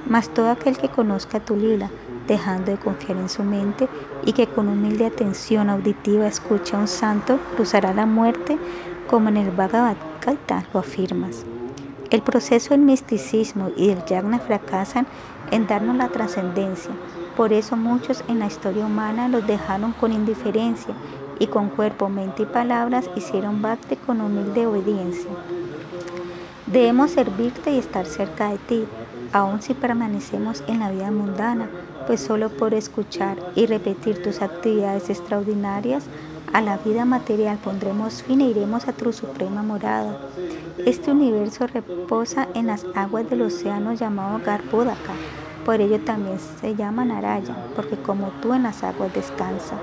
Mas 0.06 0.28
todo 0.28 0.50
aquel 0.50 0.76
que 0.76 0.88
conozca 0.88 1.40
tu 1.40 1.56
lila, 1.56 1.90
dejando 2.26 2.70
de 2.70 2.78
confiar 2.78 3.18
en 3.18 3.28
su 3.28 3.42
mente 3.42 3.88
y 4.24 4.32
que 4.32 4.46
con 4.46 4.68
humilde 4.68 5.06
atención 5.06 5.70
auditiva 5.70 6.26
escucha 6.26 6.76
a 6.76 6.80
un 6.80 6.88
santo, 6.88 7.38
cruzará 7.56 7.92
la 7.94 8.06
muerte 8.06 8.58
como 9.08 9.28
en 9.30 9.38
el 9.38 9.50
Bhagavad 9.50 9.96
Gita 10.24 10.64
lo 10.72 10.80
afirmas. 10.80 11.44
El 12.10 12.22
proceso 12.22 12.70
del 12.70 12.80
misticismo 12.80 13.70
y 13.76 13.88
del 13.88 14.04
yagna 14.04 14.38
fracasan 14.38 15.06
en 15.50 15.66
darnos 15.66 15.96
la 15.96 16.08
trascendencia. 16.08 16.90
Por 17.36 17.52
eso 17.52 17.76
muchos 17.76 18.24
en 18.28 18.38
la 18.38 18.46
historia 18.46 18.86
humana 18.86 19.28
los 19.28 19.46
dejaron 19.46 19.92
con 19.92 20.12
indiferencia 20.12 20.94
y 21.38 21.46
con 21.46 21.68
cuerpo, 21.68 22.08
mente 22.08 22.42
y 22.42 22.46
palabras 22.46 23.10
hicieron 23.14 23.62
bhakti 23.62 23.96
con 23.96 24.20
humilde 24.20 24.66
obediencia. 24.66 25.30
Debemos 26.66 27.12
servirte 27.12 27.70
y 27.70 27.78
estar 27.78 28.06
cerca 28.06 28.50
de 28.50 28.58
ti, 28.58 28.84
aun 29.32 29.62
si 29.62 29.74
permanecemos 29.74 30.62
en 30.66 30.80
la 30.80 30.90
vida 30.90 31.10
mundana, 31.10 31.68
pues 32.06 32.20
solo 32.20 32.48
por 32.48 32.74
escuchar 32.74 33.36
y 33.54 33.66
repetir 33.66 34.22
tus 34.22 34.40
actividades 34.42 35.10
extraordinarias, 35.10 36.04
a 36.52 36.62
la 36.62 36.78
vida 36.78 37.04
material 37.04 37.58
pondremos 37.62 38.22
fin 38.22 38.40
e 38.40 38.48
iremos 38.48 38.88
a 38.88 38.92
tu 38.92 39.12
suprema 39.12 39.62
morada. 39.62 40.18
Este 40.86 41.10
universo 41.10 41.66
reposa 41.66 42.48
en 42.54 42.66
las 42.66 42.86
aguas 42.94 43.28
del 43.28 43.42
océano 43.42 43.92
llamado 43.92 44.40
Garbhodaka. 44.44 45.12
Por 45.66 45.82
ello 45.82 46.00
también 46.00 46.38
se 46.60 46.74
llama 46.74 47.04
Naraya, 47.04 47.54
porque 47.76 47.96
como 47.96 48.28
tú 48.40 48.54
en 48.54 48.62
las 48.62 48.82
aguas 48.82 49.12
descansa. 49.12 49.76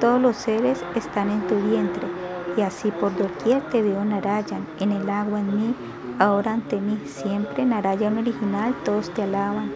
Todos 0.00 0.20
los 0.20 0.36
seres 0.36 0.82
están 0.96 1.30
en 1.30 1.46
tu 1.46 1.54
vientre, 1.54 2.08
y 2.56 2.62
así 2.62 2.90
por 2.90 3.16
doquier 3.16 3.62
te 3.70 3.80
veo 3.80 4.04
Narayan, 4.04 4.66
en 4.80 4.90
el 4.90 5.08
agua 5.08 5.38
en 5.38 5.56
mí, 5.56 5.74
ahora 6.20 6.52
ante 6.52 6.78
mí, 6.78 6.98
siempre 7.06 7.64
Narayan 7.64 8.18
original, 8.18 8.74
todos 8.84 9.08
te 9.08 9.22
alaban. 9.22 9.72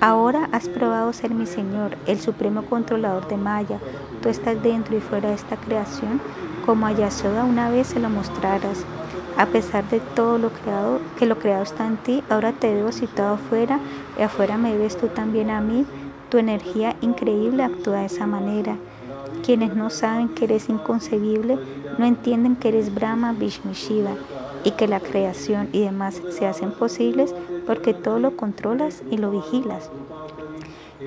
Ahora 0.00 0.48
has 0.52 0.68
probado 0.68 1.12
ser 1.12 1.34
mi 1.34 1.46
Señor, 1.46 1.96
el 2.06 2.20
supremo 2.20 2.62
controlador 2.62 3.26
de 3.26 3.36
Maya. 3.36 3.80
Tú 4.22 4.28
estás 4.28 4.62
dentro 4.62 4.96
y 4.96 5.00
fuera 5.00 5.30
de 5.30 5.34
esta 5.34 5.56
creación, 5.56 6.20
como 6.64 6.86
a 6.86 6.92
una 7.44 7.70
vez 7.70 7.88
se 7.88 7.98
lo 7.98 8.08
mostraras. 8.08 8.84
A 9.36 9.46
pesar 9.46 9.88
de 9.90 9.98
todo 9.98 10.38
lo 10.38 10.50
creado, 10.50 11.00
que 11.18 11.26
lo 11.26 11.38
creado 11.40 11.64
está 11.64 11.86
en 11.86 11.96
ti, 11.96 12.22
ahora 12.30 12.52
te 12.52 12.72
veo 12.72 12.92
situado 12.92 13.34
afuera 13.34 13.80
y 14.16 14.22
afuera 14.22 14.56
me 14.56 14.78
ves 14.78 14.96
tú 14.96 15.08
también 15.08 15.50
a 15.50 15.60
mí. 15.60 15.86
Tu 16.30 16.38
energía 16.38 16.94
increíble 17.00 17.64
actúa 17.64 17.98
de 17.98 18.06
esa 18.06 18.28
manera. 18.28 18.76
Quienes 19.44 19.74
no 19.74 19.90
saben 19.90 20.28
que 20.28 20.44
eres 20.44 20.68
inconcebible 20.68 21.58
no 21.98 22.04
entienden 22.04 22.54
que 22.54 22.68
eres 22.68 22.94
Brahma, 22.94 23.32
Vishnu 23.32 23.72
Shiva 23.72 24.12
y 24.66 24.72
que 24.72 24.88
la 24.88 24.98
creación 24.98 25.68
y 25.70 25.82
demás 25.82 26.20
se 26.28 26.44
hacen 26.44 26.72
posibles 26.72 27.32
porque 27.66 27.94
todo 27.94 28.18
lo 28.18 28.36
controlas 28.36 29.04
y 29.12 29.16
lo 29.16 29.30
vigilas. 29.30 29.90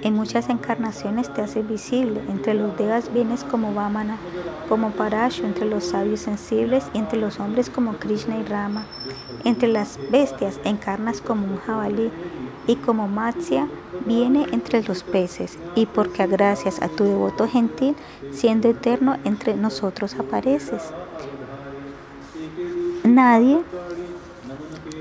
En 0.02 0.14
muchas 0.14 0.48
encarnaciones 0.48 1.34
te 1.34 1.42
haces 1.42 1.68
visible, 1.68 2.22
entre 2.30 2.54
los 2.54 2.78
devas 2.78 3.12
vienes 3.14 3.44
como 3.44 3.74
Vamana, 3.74 4.18
como 4.70 4.92
Parashu, 4.92 5.46
entre 5.46 5.66
los 5.66 5.84
sabios 5.84 6.22
sensibles 6.22 6.86
y 6.94 7.00
entre 7.00 7.20
los 7.20 7.42
hombres 7.42 7.70
como 7.70 7.98
Krishna 7.98 8.38
y 8.38 8.44
Rama. 8.44 8.86
Entre 9.44 9.68
las 9.68 10.00
bestias 10.10 10.62
encarnas 10.64 11.20
como 11.20 11.46
un 11.46 11.58
jabalí 11.58 12.12
y 12.66 12.78
como 12.78 13.10
Matsya 13.10 13.68
viene 14.06 14.46
entre 14.54 14.84
los 14.84 15.04
peces 15.04 15.60
y 15.76 15.86
porque 15.86 16.28
gracias 16.28 16.82
a 16.82 16.88
tu 16.88 17.04
devoto 17.04 17.46
gentil, 17.46 17.98
siendo 18.32 18.70
eterno 18.70 19.18
entre 19.26 19.56
nosotros 19.56 20.16
apareces. 20.16 20.94
Nadie 23.04 23.60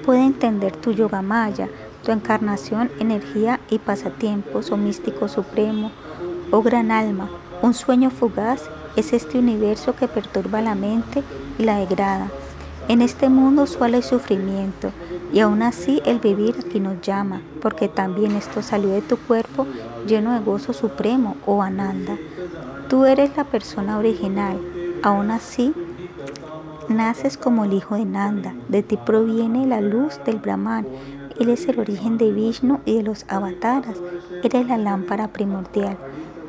puede 0.04 0.24
entender 0.24 0.76
tu 0.76 0.92
yoga 0.92 1.20
maya, 1.20 1.68
tu 2.04 2.12
encarnación, 2.12 2.90
energía 3.00 3.60
y 3.68 3.78
pasatiempos, 3.78 4.70
o 4.70 4.76
místico 4.76 5.28
supremo, 5.28 5.90
oh 6.50 6.62
gran 6.62 6.90
alma. 6.90 7.28
Un 7.60 7.74
sueño 7.74 8.10
fugaz 8.10 8.62
es 8.96 9.12
este 9.12 9.38
universo 9.38 9.94
que 9.94 10.08
perturba 10.08 10.60
la 10.60 10.74
mente 10.74 11.22
y 11.58 11.64
la 11.64 11.78
degrada. 11.78 12.28
En 12.88 13.02
este 13.02 13.28
mundo 13.28 13.66
solo 13.66 13.96
hay 13.96 14.02
sufrimiento 14.02 14.92
y 15.32 15.40
aún 15.40 15.60
así 15.62 16.00
el 16.06 16.20
vivir 16.20 16.54
aquí 16.58 16.80
nos 16.80 17.00
llama, 17.02 17.42
porque 17.60 17.88
también 17.88 18.36
esto 18.36 18.62
salió 18.62 18.90
de 18.90 19.02
tu 19.02 19.18
cuerpo 19.18 19.66
lleno 20.06 20.32
de 20.32 20.40
gozo 20.40 20.72
supremo, 20.72 21.36
oh 21.44 21.62
Ananda. 21.62 22.16
Tú 22.88 23.04
eres 23.04 23.36
la 23.36 23.44
persona 23.44 23.98
original, 23.98 24.58
aún 25.02 25.30
así 25.30 25.74
Naces 26.88 27.36
como 27.36 27.64
el 27.64 27.74
hijo 27.74 27.96
de 27.96 28.06
Nanda, 28.06 28.54
de 28.68 28.82
ti 28.82 28.96
proviene 28.96 29.66
la 29.66 29.82
luz 29.82 30.18
del 30.24 30.38
Brahman, 30.38 30.86
él 31.38 31.50
es 31.50 31.68
el 31.68 31.78
origen 31.78 32.16
de 32.16 32.32
Vishnu 32.32 32.80
y 32.86 32.96
de 32.96 33.02
los 33.02 33.26
avataras, 33.28 33.98
eres 34.42 34.66
la 34.66 34.78
lámpara 34.78 35.28
primordial. 35.28 35.98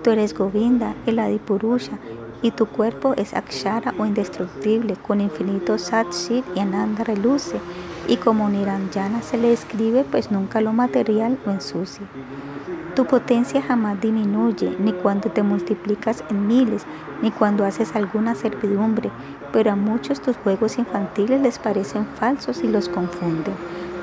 Tú 0.02 0.12
eres 0.12 0.34
Govinda, 0.34 0.96
el 1.06 1.20
Adipurusha, 1.20 2.00
y 2.42 2.52
tu 2.52 2.68
cuerpo 2.68 3.14
es 3.18 3.34
Akshara 3.34 3.94
o 4.00 4.06
indestructible, 4.06 4.96
con 4.96 5.20
infinito 5.20 5.78
Sat 5.78 6.08
y 6.56 6.60
Ananda 6.60 7.04
reluce, 7.04 7.60
y 8.08 8.16
como 8.16 8.50
Niranjana 8.50 9.22
se 9.22 9.38
le 9.38 9.52
escribe, 9.52 10.06
pues 10.10 10.32
nunca 10.32 10.62
lo 10.62 10.72
material 10.72 11.38
lo 11.46 11.52
ensucia. 11.52 12.08
Tu 12.96 13.06
potencia 13.06 13.62
jamás 13.62 14.02
disminuye, 14.02 14.76
ni 14.80 14.94
cuando 14.94 15.30
te 15.30 15.44
multiplicas 15.44 16.24
en 16.30 16.48
miles, 16.48 16.86
ni 17.22 17.30
cuando 17.30 17.66
haces 17.66 17.96
alguna 17.96 18.36
servidumbre, 18.36 19.12
pero 19.52 19.72
a 19.72 19.76
muchos 19.76 20.22
tus 20.22 20.38
juegos 20.38 20.78
infantiles 20.78 21.42
les 21.42 21.60
parecen 21.60 22.06
falsos 22.06 22.64
y 22.64 22.68
los 22.68 22.90
confunden. 22.90 23.56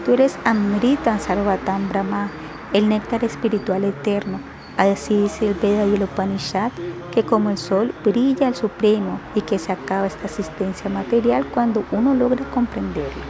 Tú 0.05 0.13
eres 0.13 0.39
Amrita 0.45 1.19
Sarvatam 1.19 1.89
Brahma, 1.89 2.31
el 2.73 2.89
néctar 2.89 3.25
espiritual 3.25 3.85
eterno. 3.85 4.41
Así 4.77 5.23
dice 5.23 5.49
el 5.49 5.55
Veda 5.55 5.87
y 5.87 5.95
el 5.95 6.03
Upanishad, 6.03 6.71
que 7.13 7.25
como 7.25 7.51
el 7.51 7.59
sol 7.59 7.95
brilla 8.05 8.49
el 8.49 8.55
Supremo 8.55 9.21
y 9.35 9.41
que 9.41 9.59
se 9.59 9.73
acaba 9.73 10.07
esta 10.07 10.27
asistencia 10.27 10.91
material 10.91 11.47
cuando 11.47 11.85
uno 11.91 12.15
logra 12.15 12.45
comprenderlo. 12.51 13.23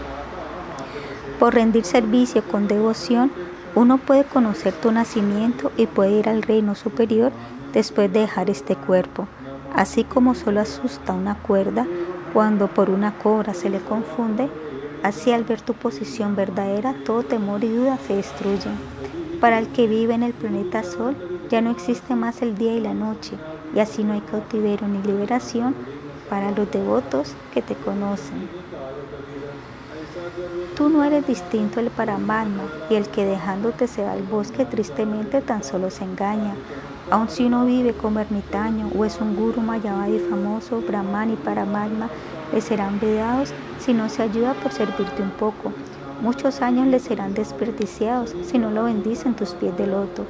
Por 1.39 1.55
rendir 1.55 1.85
servicio 1.85 2.43
con 2.43 2.67
devoción, 2.67 3.31
uno 3.75 3.99
puede 3.99 4.25
conocer 4.25 4.73
tu 4.73 4.91
nacimiento 4.91 5.71
y 5.77 5.87
puede 5.87 6.13
ir 6.13 6.29
al 6.29 6.43
reino 6.43 6.75
superior 6.75 7.31
después 7.73 8.13
de 8.13 8.21
dejar 8.21 8.49
este 8.49 8.75
cuerpo. 8.75 9.29
Así 9.77 10.05
como 10.05 10.35
solo 10.35 10.61
asusta 10.61 11.13
una 11.13 11.35
cuerda 11.35 11.87
cuando 12.33 12.67
por 12.67 12.89
una 12.89 13.19
cobra 13.19 13.53
se 13.53 13.69
le 13.69 13.79
confunde, 13.79 14.49
así 15.03 15.33
al 15.33 15.45
ver 15.45 15.61
tu 15.61 15.75
posición 15.75 16.35
verdadera 16.35 16.95
todo 17.05 17.23
temor 17.23 17.63
y 17.63 17.69
duda 17.69 17.99
se 17.99 18.17
destruyen. 18.17 18.73
Para 19.39 19.59
el 19.59 19.69
que 19.69 19.87
vive 19.87 20.15
en 20.15 20.23
el 20.23 20.33
planeta 20.33 20.83
Sol 20.83 21.15
ya 21.51 21.61
no 21.61 21.71
existe 21.71 22.15
más 22.15 22.41
el 22.41 22.57
día 22.57 22.73
y 22.73 22.81
la 22.81 22.95
noche, 22.95 23.33
y 23.75 23.81
así 23.81 24.03
no 24.03 24.15
hay 24.15 24.23
cautiverio 24.23 24.89
ni 24.89 25.03
liberación 25.03 25.75
para 26.31 26.53
los 26.53 26.71
devotos 26.71 27.35
que 27.53 27.61
te 27.61 27.75
conocen. 27.75 28.49
Tú 30.75 30.89
no 30.89 31.05
eres 31.05 31.27
distinto 31.27 31.81
del 31.81 31.91
Paramatma 31.91 32.63
y 32.89 32.95
el 32.95 33.09
que 33.09 33.27
dejándote 33.27 33.89
se 33.89 34.03
va 34.03 34.13
al 34.13 34.23
bosque 34.23 34.65
tristemente 34.65 35.43
tan 35.43 35.63
solo 35.63 35.91
se 35.91 36.05
engaña. 36.05 36.55
Aun 37.09 37.29
si 37.29 37.45
uno 37.45 37.65
vive 37.65 37.93
como 37.93 38.19
ermitaño 38.19 38.91
o 38.99 39.05
es 39.05 39.21
un 39.21 39.37
guru 39.37 39.61
mayavadi 39.61 40.19
famoso, 40.19 40.81
Brahman 40.81 41.33
y 41.33 41.37
Paramatma 41.37 42.09
le 42.53 42.61
serán 42.61 42.99
vedados 42.99 43.53
si 43.79 43.95
no 43.95 44.09
se 44.09 44.23
ayuda 44.23 44.55
por 44.55 44.73
servirte 44.73 45.23
un 45.23 45.31
poco. 45.31 45.73
Muchos 46.21 46.63
años 46.63 46.89
le 46.89 46.99
serán 46.99 47.33
desperdiciados 47.33 48.35
si 48.43 48.59
no 48.59 48.71
lo 48.71 48.85
bendicen 48.85 49.35
tus 49.35 49.51
pies 49.51 49.77
de 49.77 49.87
loto. 49.87 50.25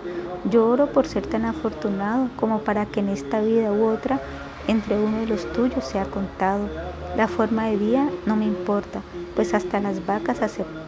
Yo 0.51 0.69
oro 0.69 0.89
por 0.89 1.07
ser 1.07 1.27
tan 1.27 1.47
afortunado 1.47 2.29
como 2.37 2.59
para 2.59 2.85
que 2.85 3.01
en 3.01 3.09
esta 3.09 3.41
vida 3.41 3.73
u 3.73 3.87
otra 3.87 4.21
entre 4.69 4.99
uno 4.99 5.21
de 5.21 5.27
los 5.29 5.51
tuyos 5.55 5.83
sea 5.83 6.05
contado. 6.05 6.69
La 7.17 7.27
forma 7.27 7.69
de 7.69 7.77
vida 7.77 8.11
no 8.27 8.37
me 8.37 8.45
importa, 8.45 9.01
pues 9.35 9.55
hasta 9.55 9.81
las 9.81 10.05
vacas 10.05 10.41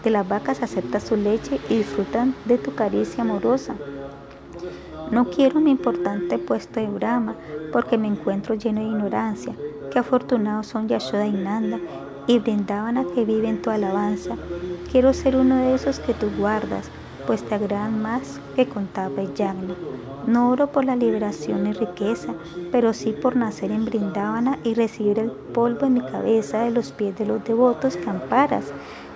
de 0.05 0.11
las 0.11 0.29
vacas 0.29 0.63
aceptas 0.63 1.05
su 1.05 1.17
leche 1.17 1.59
y 1.71 1.79
disfrutan 1.79 2.35
de 2.45 2.59
tu 2.59 2.75
caricia 2.75 3.23
amorosa. 3.23 3.75
No 5.11 5.31
quiero 5.31 5.61
mi 5.61 5.71
importante 5.71 6.39
puesto 6.39 6.81
de 6.81 6.87
Brahma, 6.87 7.35
porque 7.73 7.97
me 7.97 8.09
encuentro 8.09 8.55
lleno 8.55 8.81
de 8.81 8.89
ignorancia. 8.89 9.55
Qué 9.91 9.99
afortunados 9.99 10.67
son 10.67 10.87
Yashoda 10.87 11.27
y 11.27 11.33
Nanda, 11.33 11.79
y 12.27 12.39
brindaban 12.39 12.99
a 12.99 13.05
que 13.05 13.25
viven 13.25 13.63
tu 13.63 13.71
alabanza. 13.71 14.37
Quiero 14.93 15.15
ser 15.15 15.37
uno 15.37 15.57
de 15.57 15.75
esos 15.75 15.99
que 15.99 16.13
tú 16.13 16.31
guardas, 16.39 16.91
pues 17.27 17.43
te 17.43 17.55
agradan 17.55 18.03
más 18.03 18.39
que 18.55 18.69
contaba 18.69 19.23
Yagna. 19.35 19.75
No 20.27 20.51
oro 20.51 20.67
por 20.67 20.85
la 20.85 20.95
liberación 20.95 21.67
y 21.67 21.73
riqueza, 21.73 22.35
pero 22.71 22.93
sí 22.93 23.13
por 23.13 23.35
nacer 23.35 23.71
en 23.71 23.87
Brindavana 23.87 24.59
y 24.63 24.75
recibir 24.75 25.19
el 25.19 25.31
polvo 25.31 25.87
en 25.87 25.95
mi 25.95 26.01
cabeza 26.03 26.61
de 26.65 26.71
los 26.71 26.93
pies 26.93 27.17
de 27.17 27.25
los 27.25 27.43
devotos 27.45 27.97
que 27.97 28.11
amparas. 28.11 28.67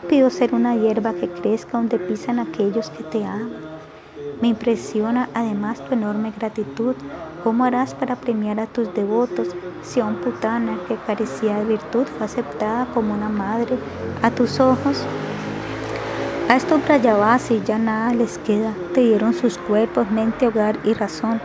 Pido 0.09 0.31
ser 0.31 0.55
una 0.55 0.75
hierba 0.75 1.13
que 1.13 1.29
crezca 1.29 1.77
donde 1.77 1.99
pisan 1.99 2.39
aquellos 2.39 2.89
que 2.89 3.05
te 3.05 3.25
aman. 3.25 3.72
Me 4.43 4.49
impresiona 4.49 5.29
además 5.35 5.79
tu 5.87 5.95
enorme 5.95 6.33
gratitud. 6.37 6.97
¿Cómo 7.45 7.63
harás 7.63 7.95
para 7.95 8.17
premiar 8.17 8.59
a 8.59 8.67
tus 8.67 8.93
devotos 8.93 9.47
si 9.85 10.01
a 10.01 10.05
un 10.05 10.17
putana 10.17 10.79
que 10.89 10.97
carecía 10.97 11.59
de 11.59 11.65
virtud 11.65 12.07
fue 12.07 12.27
aceptada 12.27 12.87
como 12.87 13.15
una 13.15 13.29
madre 13.29 13.79
a 14.21 14.33
tus 14.33 14.59
ojos? 14.59 15.05
A 16.49 16.57
estos 16.57 16.85
Brayavasi 16.85 17.63
ya 17.65 17.79
nada 17.79 18.13
les 18.15 18.39
queda, 18.39 18.75
te 18.93 19.03
dieron 19.03 19.33
sus 19.33 19.59
cuerpos, 19.59 20.11
mente, 20.11 20.49
hogar 20.49 20.77
y 20.83 20.93
razón. 20.93 21.41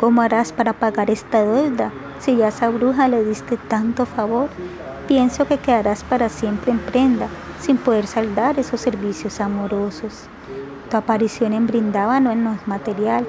¿Cómo 0.00 0.20
harás 0.20 0.52
para 0.52 0.72
pagar 0.72 1.08
esta 1.08 1.44
deuda 1.44 1.92
si 2.18 2.34
ya 2.34 2.46
a 2.46 2.48
esa 2.48 2.68
bruja 2.68 3.06
le 3.06 3.24
diste 3.24 3.58
tanto 3.58 4.06
favor? 4.06 4.48
Pienso 5.06 5.46
que 5.46 5.58
quedarás 5.58 6.02
para 6.02 6.28
siempre 6.28 6.72
en 6.72 6.80
prenda, 6.80 7.28
sin 7.60 7.76
poder 7.76 8.08
saldar 8.08 8.58
esos 8.58 8.80
servicios 8.80 9.40
amorosos. 9.40 10.28
Tu 10.90 10.96
aparición 10.96 11.52
en 11.52 11.66
Brindava 11.66 12.20
no 12.20 12.32
es 12.32 12.66
material, 12.66 13.26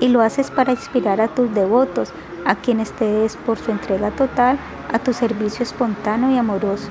y 0.00 0.08
lo 0.08 0.20
haces 0.20 0.50
para 0.50 0.72
inspirar 0.72 1.20
a 1.20 1.28
tus 1.28 1.54
devotos, 1.54 2.12
a 2.44 2.56
quienes 2.56 2.92
te 2.92 3.04
des 3.04 3.36
por 3.36 3.58
su 3.58 3.70
entrega 3.70 4.10
total 4.10 4.58
a 4.92 4.98
tu 4.98 5.12
servicio 5.12 5.62
espontáneo 5.62 6.30
y 6.32 6.38
amoroso. 6.38 6.90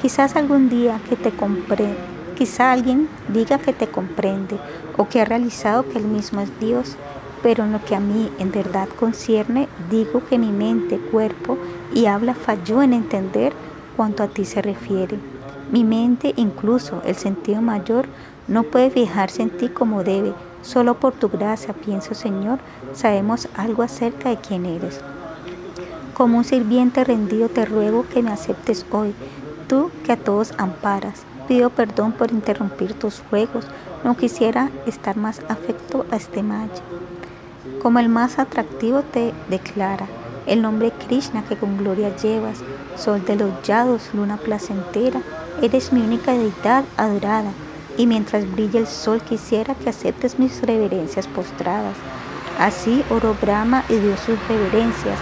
Quizás 0.00 0.34
algún 0.36 0.68
día 0.68 1.00
que 1.08 1.16
te 1.16 1.30
compré 1.30 1.94
Quizá 2.36 2.72
alguien 2.72 3.08
diga 3.28 3.58
que 3.58 3.72
te 3.72 3.86
comprende 3.86 4.58
o 4.96 5.08
que 5.08 5.20
ha 5.20 5.24
realizado 5.24 5.88
que 5.88 5.98
Él 5.98 6.04
mismo 6.04 6.40
es 6.40 6.58
Dios, 6.58 6.96
pero 7.44 7.62
en 7.62 7.72
lo 7.72 7.84
que 7.84 7.94
a 7.94 8.00
mí 8.00 8.28
en 8.40 8.50
verdad 8.50 8.88
concierne, 8.88 9.68
digo 9.88 10.20
que 10.28 10.36
mi 10.36 10.50
mente, 10.50 10.98
cuerpo 10.98 11.58
y 11.94 12.06
habla 12.06 12.34
falló 12.34 12.82
en 12.82 12.92
entender 12.92 13.52
cuanto 13.96 14.24
a 14.24 14.28
ti 14.28 14.44
se 14.44 14.62
refiere. 14.62 15.16
Mi 15.70 15.84
mente, 15.84 16.34
incluso 16.36 17.02
el 17.04 17.14
sentido 17.14 17.62
mayor, 17.62 18.06
no 18.48 18.64
puede 18.64 18.90
fijarse 18.90 19.42
en 19.42 19.50
ti 19.50 19.68
como 19.68 20.04
debe. 20.04 20.34
Solo 20.62 20.94
por 20.94 21.12
tu 21.12 21.28
gracia, 21.28 21.74
pienso 21.74 22.14
Señor, 22.14 22.58
sabemos 22.94 23.48
algo 23.56 23.82
acerca 23.82 24.30
de 24.30 24.36
quién 24.36 24.66
eres. 24.66 25.00
Como 26.14 26.38
un 26.38 26.44
sirviente 26.44 27.04
rendido 27.04 27.48
te 27.48 27.64
ruego 27.64 28.06
que 28.08 28.22
me 28.22 28.30
aceptes 28.30 28.86
hoy, 28.90 29.14
tú 29.68 29.90
que 30.04 30.12
a 30.12 30.16
todos 30.16 30.52
amparas. 30.58 31.24
Pido 31.48 31.70
perdón 31.70 32.12
por 32.12 32.30
interrumpir 32.30 32.94
tus 32.94 33.20
juegos. 33.28 33.66
No 34.02 34.16
quisiera 34.16 34.70
estar 34.86 35.16
más 35.16 35.40
afecto 35.48 36.06
a 36.10 36.16
este 36.16 36.42
maya. 36.42 36.72
Como 37.82 37.98
el 37.98 38.08
más 38.08 38.38
atractivo 38.38 39.02
te 39.02 39.34
declara, 39.50 40.06
el 40.46 40.62
nombre 40.62 40.92
Krishna 41.06 41.44
que 41.44 41.56
con 41.56 41.76
gloria 41.76 42.16
llevas, 42.16 42.58
sol 42.96 43.24
de 43.24 43.36
los 43.36 43.62
yados, 43.62 44.10
luna 44.14 44.36
placentera, 44.36 45.20
eres 45.60 45.92
mi 45.92 46.00
única 46.00 46.32
deidad 46.32 46.84
adorada, 46.96 47.50
y 47.96 48.06
mientras 48.06 48.50
brilla 48.50 48.80
el 48.80 48.86
sol 48.86 49.20
quisiera 49.22 49.74
que 49.74 49.90
aceptes 49.90 50.38
mis 50.38 50.62
reverencias 50.62 51.26
postradas. 51.28 51.96
Así 52.58 53.04
oró 53.10 53.36
Brahma 53.40 53.84
y 53.88 53.96
dio 53.96 54.16
sus 54.16 54.38
reverencias, 54.48 55.18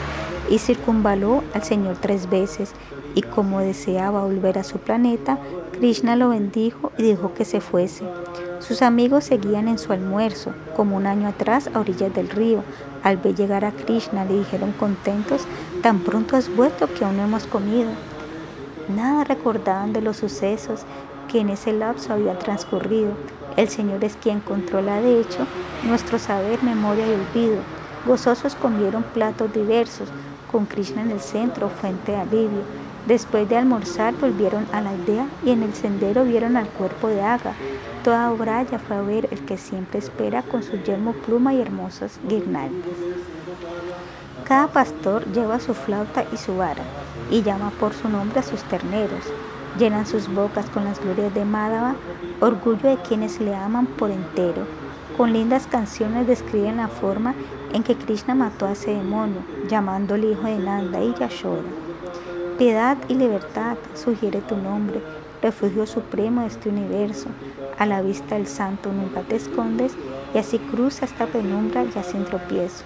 y 0.51 0.59
circunvaló 0.59 1.43
al 1.55 1.63
Señor 1.63 1.97
tres 2.01 2.29
veces, 2.29 2.73
y 3.15 3.23
como 3.23 3.61
deseaba 3.61 4.23
volver 4.23 4.59
a 4.59 4.65
su 4.65 4.79
planeta, 4.79 5.39
Krishna 5.73 6.17
lo 6.17 6.31
bendijo 6.31 6.93
y 6.99 7.03
dijo 7.03 7.35
que 7.35 7.45
se 7.45 7.61
fuese. 7.61 8.05
Sus 8.61 8.83
amigos 8.83 9.25
seguían 9.25 9.67
en 9.67 9.79
su 9.79 9.93
almuerzo, 9.93 10.53
como 10.77 10.97
un 10.97 11.07
año 11.07 11.29
atrás 11.29 11.69
a 11.75 11.81
orillas 11.81 12.15
del 12.15 12.31
río. 12.31 12.63
Al 13.03 13.17
ver 13.17 13.35
llegar 13.35 13.65
a 13.65 13.73
Krishna 13.73 14.25
le 14.25 14.39
dijeron 14.39 14.73
contentos, 14.73 15.43
tan 15.83 15.99
pronto 16.01 16.37
has 16.37 16.55
vuelto 16.55 16.87
que 16.93 17.05
aún 17.05 17.17
no 17.17 17.25
hemos 17.25 17.47
comido. 17.47 17.91
Nada 18.95 19.25
recordaban 19.25 19.93
de 19.93 20.01
los 20.01 20.19
sucesos 20.19 20.83
que 21.29 21.41
en 21.41 21.51
ese 21.51 21.73
lapso 21.73 22.13
había 22.13 22.39
transcurrido. 22.39 23.13
El 23.57 23.69
Señor 23.69 24.03
es 24.05 24.17
quien 24.17 24.41
controla 24.41 25.01
de 25.01 25.21
hecho 25.21 25.47
nuestro 25.85 26.19
saber, 26.19 26.63
memoria 26.63 27.07
y 27.07 27.15
olvido. 27.15 27.59
Gozosos 28.07 28.55
comieron 28.55 29.03
platos 29.03 29.53
diversos, 29.53 30.09
con 30.51 30.67
Krishna 30.67 31.03
en 31.03 31.11
el 31.11 31.21
centro, 31.21 31.69
fuente 31.69 32.13
de 32.13 32.19
alivio. 32.19 32.63
Después 33.07 33.49
de 33.49 33.57
almorzar 33.57 34.15
volvieron 34.15 34.67
a 34.73 34.81
la 34.81 34.91
aldea 34.91 35.27
y 35.45 35.51
en 35.51 35.63
el 35.63 35.75
sendero 35.75 36.25
vieron 36.25 36.57
al 36.57 36.69
cuerpo 36.69 37.09
de 37.09 37.21
Aga. 37.21 37.55
Toda 38.05 38.31
Braya 38.31 38.79
fue 38.79 38.97
a 38.97 39.03
ver 39.03 39.29
el 39.31 39.45
que 39.45 39.57
siempre 39.57 39.99
espera 39.99 40.43
con 40.43 40.63
su 40.63 40.77
yermo 40.83 41.13
pluma 41.13 41.55
y 41.55 41.61
hermosas 41.61 42.21
guirnaldas. 42.29 42.97
Cada 44.45 44.69
pastor 44.69 45.25
lleva 45.33 45.61
su 45.61 45.75
flauta 45.75 46.25
y 46.33 46.37
su 46.37 46.57
vara 46.57 46.83
y 47.31 47.43
llama 47.43 47.71
por 47.81 47.93
su 47.95 48.09
nombre 48.09 48.41
a 48.41 48.43
sus 48.43 48.63
terneros. 48.65 49.25
Llenan 49.79 50.07
sus 50.07 50.33
bocas 50.33 50.69
con 50.71 50.85
las 50.85 51.01
glorias 51.01 51.33
de 51.35 51.45
Madhava, 51.45 51.95
orgullo 52.41 52.89
de 52.89 52.99
quienes 52.99 53.41
le 53.41 53.55
aman 53.55 53.87
por 53.87 54.11
entero. 54.11 54.67
Con 55.17 55.33
lindas 55.33 55.67
canciones 55.67 56.27
describen 56.27 56.77
la 56.77 56.89
forma 56.89 57.35
en 57.73 57.83
que 57.83 57.97
Krishna 57.97 58.35
mató 58.35 58.67
a 58.67 58.73
ese 58.73 58.93
demonio, 58.95 59.43
llamándole 59.69 60.33
hijo 60.33 60.45
de 60.45 60.59
Nanda 60.59 61.03
y 61.03 61.15
Yashoda. 61.15 61.63
Piedad 62.59 62.99
y 63.09 63.15
libertad 63.15 63.77
sugiere 63.95 64.41
tu 64.41 64.57
nombre, 64.57 65.03
refugio 65.41 65.87
supremo 65.87 66.43
de 66.43 66.49
este 66.49 66.69
universo. 66.69 67.29
A 67.79 67.87
la 67.87 68.03
vista 68.03 68.35
del 68.35 68.47
santo 68.47 68.93
nunca 68.93 69.23
te 69.23 69.37
escondes 69.37 69.95
y 70.35 70.39
así 70.39 70.59
cruza 70.59 71.07
esta 71.07 71.27
penumbra 71.27 71.85
ya 71.85 72.03
sin 72.03 72.25
tropiezo. 72.25 72.85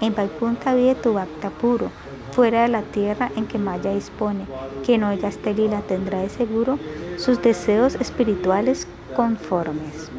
En 0.00 0.14
Vaikunta 0.14 0.74
vive 0.74 0.94
tu 0.96 1.14
bhakta 1.14 1.50
puro, 1.50 1.90
fuera 2.36 2.64
de 2.64 2.68
la 2.68 2.82
tierra 2.82 3.30
en 3.34 3.46
que 3.46 3.56
Maya 3.56 3.94
dispone. 3.94 4.44
Quien 4.84 5.04
oiga 5.04 5.28
este 5.28 5.54
lila 5.54 5.80
tendrá 5.80 6.18
de 6.18 6.28
seguro 6.28 6.78
sus 7.16 7.40
deseos 7.40 7.94
espirituales 7.94 8.86
conformes. 9.16 10.10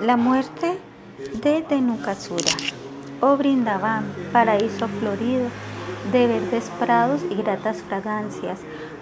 La 0.00 0.16
muerte 0.16 0.76
de 1.40 1.62
Denukasura. 1.62 2.50
Oh 3.20 3.36
Brindavan, 3.36 4.04
paraíso 4.32 4.88
florido, 4.88 5.46
de 6.10 6.26
verdes 6.26 6.68
prados 6.80 7.20
y 7.30 7.36
gratas 7.36 7.76
fragancias, 7.82 8.58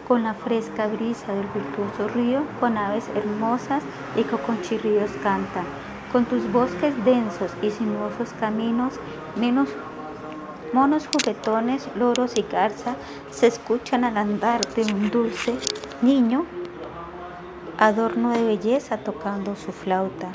con 0.07 0.23
la 0.23 0.35
fresca 0.35 0.87
brisa 0.87 1.33
del 1.33 1.47
virtuoso 1.47 2.09
río, 2.15 2.43
con 2.61 2.77
aves 2.77 3.09
hermosas 3.17 3.83
y 4.17 4.23
con 4.25 4.61
chirridos 4.61 5.11
cantan, 5.23 5.65
con 6.13 6.27
tus 6.27 6.51
bosques 6.53 6.93
densos 7.05 7.51
y 7.63 7.71
sinuosos 7.71 8.35
caminos, 8.39 8.95
menos 9.37 9.69
monos 10.75 11.07
juguetones, 11.07 11.89
loros 11.97 12.37
y 12.37 12.43
garza 12.43 12.97
se 13.31 13.47
escuchan 13.47 14.05
al 14.05 14.19
andar 14.19 14.61
de 14.75 14.83
un 14.93 15.11
dulce 15.11 15.55
niño, 16.03 16.45
adorno 17.79 18.31
de 18.31 18.45
belleza 18.45 18.99
tocando 18.99 19.57
su 19.57 19.73
flauta. 19.73 20.29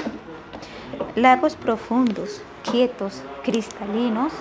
Lagos 1.15 1.55
profundos, 1.55 2.41
quietos, 2.69 3.21
cristalinos, 3.43 4.33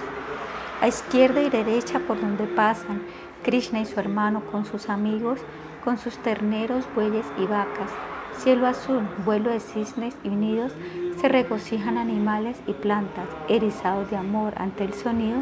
a 0.81 0.89
izquierda 0.89 1.43
y 1.43 1.51
derecha 1.51 2.01
por 2.01 2.21
donde 2.21 2.45
pasan 2.45 3.03
Krishna 3.43 3.81
y 3.81 3.87
su 3.87 3.99
hermano 4.01 4.43
con 4.51 4.65
sus 4.65 4.89
amigos, 4.89 5.41
con 5.85 5.99
sus 5.99 6.17
terneros, 6.19 6.85
bueyes 6.95 7.27
y 7.39 7.47
vacas. 7.47 7.91
Cielo 8.39 8.67
azul, 8.67 9.03
vuelo 9.25 9.51
de 9.51 9.61
cisnes 9.61 10.15
y 10.23 10.29
unidos, 10.29 10.73
se 11.21 11.29
regocijan 11.29 11.97
animales 11.97 12.59
y 12.67 12.75
plantas, 12.75 13.27
erizados 13.49 14.11
de 14.11 14.17
amor 14.17 14.53
ante 14.57 14.85
el 14.85 14.93
sonido 14.93 15.39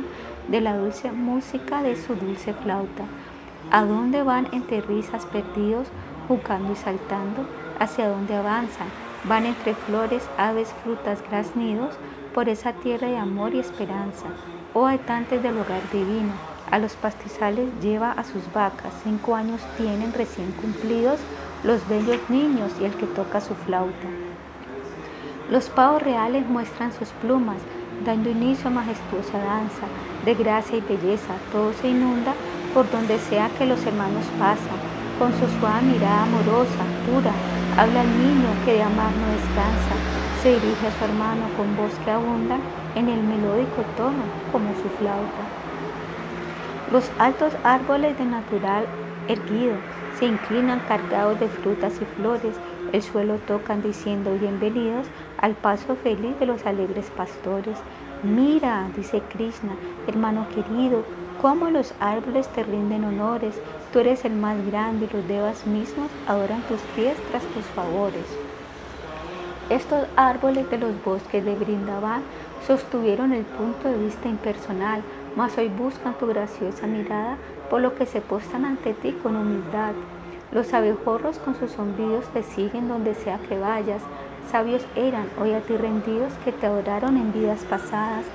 de 0.48 0.60
la 0.60 0.76
dulce 0.78 1.10
música 1.10 1.82
de 1.82 1.96
su 1.96 2.14
dulce 2.14 2.54
flauta. 2.54 3.04
¿A 3.70 3.84
dónde 3.84 4.22
van 4.22 4.48
entre 4.52 4.80
risas 4.80 5.26
perdidos, 5.26 5.88
jugando 6.28 6.72
y 6.72 6.76
saltando? 6.76 7.44
¿Hacia 7.80 8.08
dónde 8.08 8.36
avanzan? 8.36 8.88
Van 9.24 9.44
entre 9.44 9.74
flores, 9.74 10.28
aves, 10.38 10.72
frutas, 10.84 11.22
graznidos, 11.28 11.94
por 12.32 12.48
esa 12.48 12.72
tierra 12.74 13.08
de 13.08 13.18
amor 13.18 13.54
y 13.54 13.58
esperanza. 13.58 14.26
Oh 14.72 14.86
habitantes 14.86 15.42
del 15.42 15.58
hogar 15.58 15.82
divino, 15.92 16.32
a 16.70 16.78
los 16.78 16.94
pastizales 16.94 17.68
lleva 17.80 18.12
a 18.12 18.24
sus 18.24 18.52
vacas, 18.52 18.92
cinco 19.02 19.34
años 19.34 19.60
tienen 19.76 20.12
recién 20.12 20.50
cumplidos 20.52 21.18
los 21.64 21.88
bellos 21.88 22.20
niños 22.28 22.70
y 22.80 22.84
el 22.84 22.92
que 22.92 23.06
toca 23.06 23.40
su 23.40 23.54
flauta. 23.54 24.08
Los 25.50 25.70
pavos 25.70 26.02
reales 26.02 26.46
muestran 26.46 26.92
sus 26.92 27.08
plumas, 27.22 27.56
dando 28.04 28.30
inicio 28.30 28.68
a 28.68 28.70
majestuosa 28.70 29.38
danza, 29.38 29.86
de 30.24 30.34
gracia 30.34 30.76
y 30.76 30.80
belleza, 30.80 31.34
todo 31.52 31.72
se 31.72 31.88
inunda 31.88 32.34
por 32.74 32.90
donde 32.90 33.18
sea 33.18 33.48
que 33.58 33.66
los 33.66 33.84
hermanos 33.86 34.24
pasan, 34.38 34.78
con 35.18 35.32
su 35.32 35.46
suave 35.58 35.82
mirada 35.82 36.24
amorosa, 36.24 36.84
pura, 37.06 37.32
habla 37.78 38.02
el 38.02 38.18
niño 38.18 38.48
que 38.64 38.74
de 38.74 38.82
amar 38.82 39.12
no 39.12 39.26
descansa, 39.32 39.94
se 40.42 40.54
dirige 40.54 40.86
a 40.86 40.98
su 40.98 41.04
hermano 41.04 41.46
con 41.56 41.76
voz 41.76 41.92
que 42.04 42.10
abunda 42.10 42.58
en 42.94 43.08
el 43.08 43.22
melódico 43.22 43.82
tono 43.96 44.24
como 44.52 44.68
su 44.74 44.88
flauta. 44.98 45.44
Los 46.92 47.10
altos 47.18 47.54
árboles 47.64 48.18
de 48.18 48.24
natural 48.26 48.84
erguido 49.28 49.76
se 50.18 50.26
inclinan 50.26 50.80
cargados 50.80 51.38
de 51.40 51.48
frutas 51.48 51.94
y 52.00 52.04
flores, 52.16 52.54
el 52.92 53.02
suelo 53.02 53.36
tocan 53.38 53.82
diciendo 53.82 54.36
bienvenidos 54.38 55.06
al 55.38 55.54
paso 55.54 55.96
feliz 55.96 56.38
de 56.38 56.46
los 56.46 56.64
alegres 56.66 57.10
pastores. 57.16 57.78
Mira, 58.22 58.88
dice 58.96 59.20
Krishna, 59.32 59.72
hermano 60.06 60.46
querido, 60.48 61.02
cómo 61.42 61.70
los 61.70 61.94
árboles 62.00 62.48
te 62.48 62.62
rinden 62.62 63.04
honores, 63.04 63.60
tú 63.92 63.98
eres 63.98 64.24
el 64.24 64.34
más 64.34 64.64
grande 64.66 65.08
y 65.10 65.16
los 65.16 65.26
devas 65.26 65.66
mismos 65.66 66.10
adoran 66.26 66.62
tus 66.62 66.80
pies 66.94 67.16
tras 67.30 67.42
tus 67.42 67.64
favores. 67.66 68.24
Estos 69.70 70.06
árboles 70.14 70.70
de 70.70 70.78
los 70.78 70.92
bosques 71.04 71.44
de 71.44 71.54
Brindavan 71.54 72.22
sostuvieron 72.66 73.32
el 73.32 73.44
punto 73.44 73.88
de 73.88 73.98
vista 73.98 74.28
impersonal, 74.28 75.02
mas 75.36 75.56
hoy 75.58 75.68
buscan 75.68 76.14
tu 76.18 76.26
graciosa 76.26 76.86
mirada, 76.86 77.36
por 77.74 77.82
lo 77.82 77.96
que 77.96 78.06
se 78.06 78.20
postan 78.20 78.64
ante 78.64 78.94
ti 78.94 79.10
con 79.20 79.34
humildad. 79.34 79.94
Los 80.52 80.72
abejorros 80.72 81.38
con 81.38 81.58
sus 81.58 81.72
zumbidos 81.72 82.24
te 82.28 82.44
siguen 82.44 82.86
donde 82.86 83.16
sea 83.16 83.40
que 83.48 83.58
vayas. 83.58 84.00
Sabios 84.48 84.86
eran 84.94 85.26
hoy 85.40 85.54
a 85.54 85.60
ti 85.60 85.76
rendidos 85.76 86.32
que 86.44 86.52
te 86.52 86.66
adoraron 86.66 87.16
en 87.16 87.32
vidas 87.32 87.64
pasadas. 87.64 88.26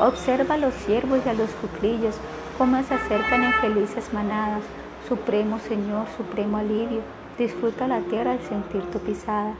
Observa 0.00 0.56
a 0.56 0.58
los 0.58 0.74
ciervos 0.74 1.20
y 1.24 1.28
a 1.28 1.34
los 1.34 1.48
cuclillos, 1.50 2.16
cómo 2.58 2.82
se 2.82 2.94
acercan 2.94 3.44
en 3.44 3.52
felices 3.52 4.12
manadas. 4.12 4.62
Supremo 5.08 5.60
Señor, 5.60 6.08
supremo 6.16 6.56
alivio, 6.56 7.02
disfruta 7.38 7.86
la 7.86 8.00
tierra 8.00 8.32
al 8.32 8.40
sentir 8.40 8.82
tu 8.90 8.98
pisada. 8.98 9.52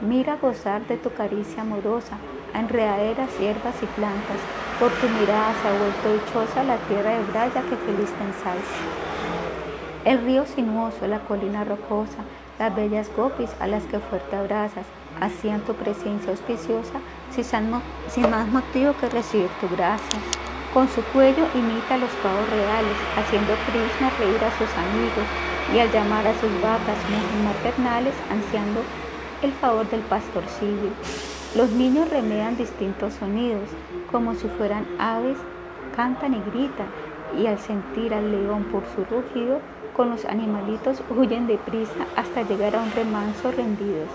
Mira 0.00 0.38
gozar 0.40 0.86
de 0.86 0.96
tu 0.96 1.12
caricia 1.12 1.60
amorosa, 1.60 2.16
a 2.54 2.60
enredaderas, 2.60 3.28
hierbas 3.38 3.74
y 3.82 3.86
plantas. 3.86 4.38
Por 4.78 4.90
tu 4.92 5.08
mirada 5.08 5.54
se 5.60 5.68
ha 5.68 5.78
vuelto 5.78 6.24
dichosa 6.24 6.64
la 6.64 6.76
tierra 6.88 7.10
de 7.10 7.24
Braya 7.24 7.62
que 7.62 7.76
feliz 7.76 8.10
te 8.10 8.24
ensalza. 8.24 8.80
El 10.04 10.24
río 10.24 10.44
sinuoso, 10.46 11.06
la 11.06 11.20
colina 11.20 11.64
rocosa, 11.64 12.24
las 12.58 12.74
bellas 12.74 13.10
gopis 13.16 13.50
a 13.60 13.66
las 13.66 13.84
que 13.84 13.98
fuerte 13.98 14.36
abrazas, 14.36 14.86
hacían 15.20 15.60
tu 15.60 15.74
presencia 15.74 16.30
auspiciosa 16.30 17.00
sin 18.08 18.30
más 18.30 18.48
motivo 18.48 18.94
que 19.00 19.08
recibir 19.08 19.48
tu 19.60 19.68
gracia. 19.68 20.18
Con 20.74 20.88
su 20.88 21.02
cuello 21.12 21.46
imita 21.54 21.94
a 21.94 21.98
los 21.98 22.10
pavos 22.22 22.48
reales, 22.50 22.96
haciendo 23.16 23.52
Krishna 23.66 24.10
reír 24.18 24.42
a 24.42 24.58
sus 24.58 24.70
amigos 24.76 25.26
y 25.74 25.78
al 25.78 25.92
llamar 25.92 26.26
a 26.26 26.34
sus 26.40 26.50
vacas 26.60 26.96
maternales, 27.44 28.14
ansiando 28.30 28.80
el 29.42 29.52
favor 29.52 29.88
del 29.90 30.00
pastorcillo. 30.00 30.90
Los 31.54 31.70
niños 31.70 32.08
remedan 32.08 32.56
distintos 32.56 33.12
sonidos, 33.12 33.68
como 34.10 34.34
si 34.34 34.48
fueran 34.48 34.86
aves, 34.98 35.36
cantan 35.94 36.32
y 36.32 36.40
gritan, 36.50 36.86
y 37.38 37.46
al 37.46 37.58
sentir 37.58 38.14
al 38.14 38.32
león 38.32 38.64
por 38.72 38.84
su 38.94 39.04
rugido, 39.04 39.60
con 39.94 40.08
los 40.08 40.24
animalitos 40.24 41.02
huyen 41.10 41.46
deprisa 41.46 42.06
hasta 42.16 42.40
llegar 42.40 42.74
a 42.74 42.82
un 42.82 42.90
remanso 42.92 43.52
rendidos. 43.52 44.08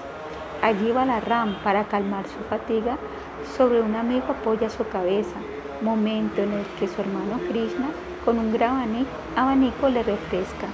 Allí 0.64 0.92
va 0.92 1.06
la 1.06 1.20
ram 1.20 1.56
para 1.64 1.84
calmar 1.84 2.26
su 2.26 2.44
fatiga, 2.50 2.98
sobre 3.56 3.82
un 3.82 3.96
amigo 3.96 4.26
apoya 4.30 4.72
su 4.72 4.88
cabeza, 4.88 5.36
momento 5.84 6.42
en 6.42 6.54
el 6.54 6.66
que 6.80 6.88
su 6.88 7.00
hermano 7.00 7.40
Krishna 7.50 7.90
con 8.26 8.40
un 8.40 8.52
gran 8.52 9.06
abanico 9.36 9.90
le 9.90 10.02
refresca. 10.02 10.66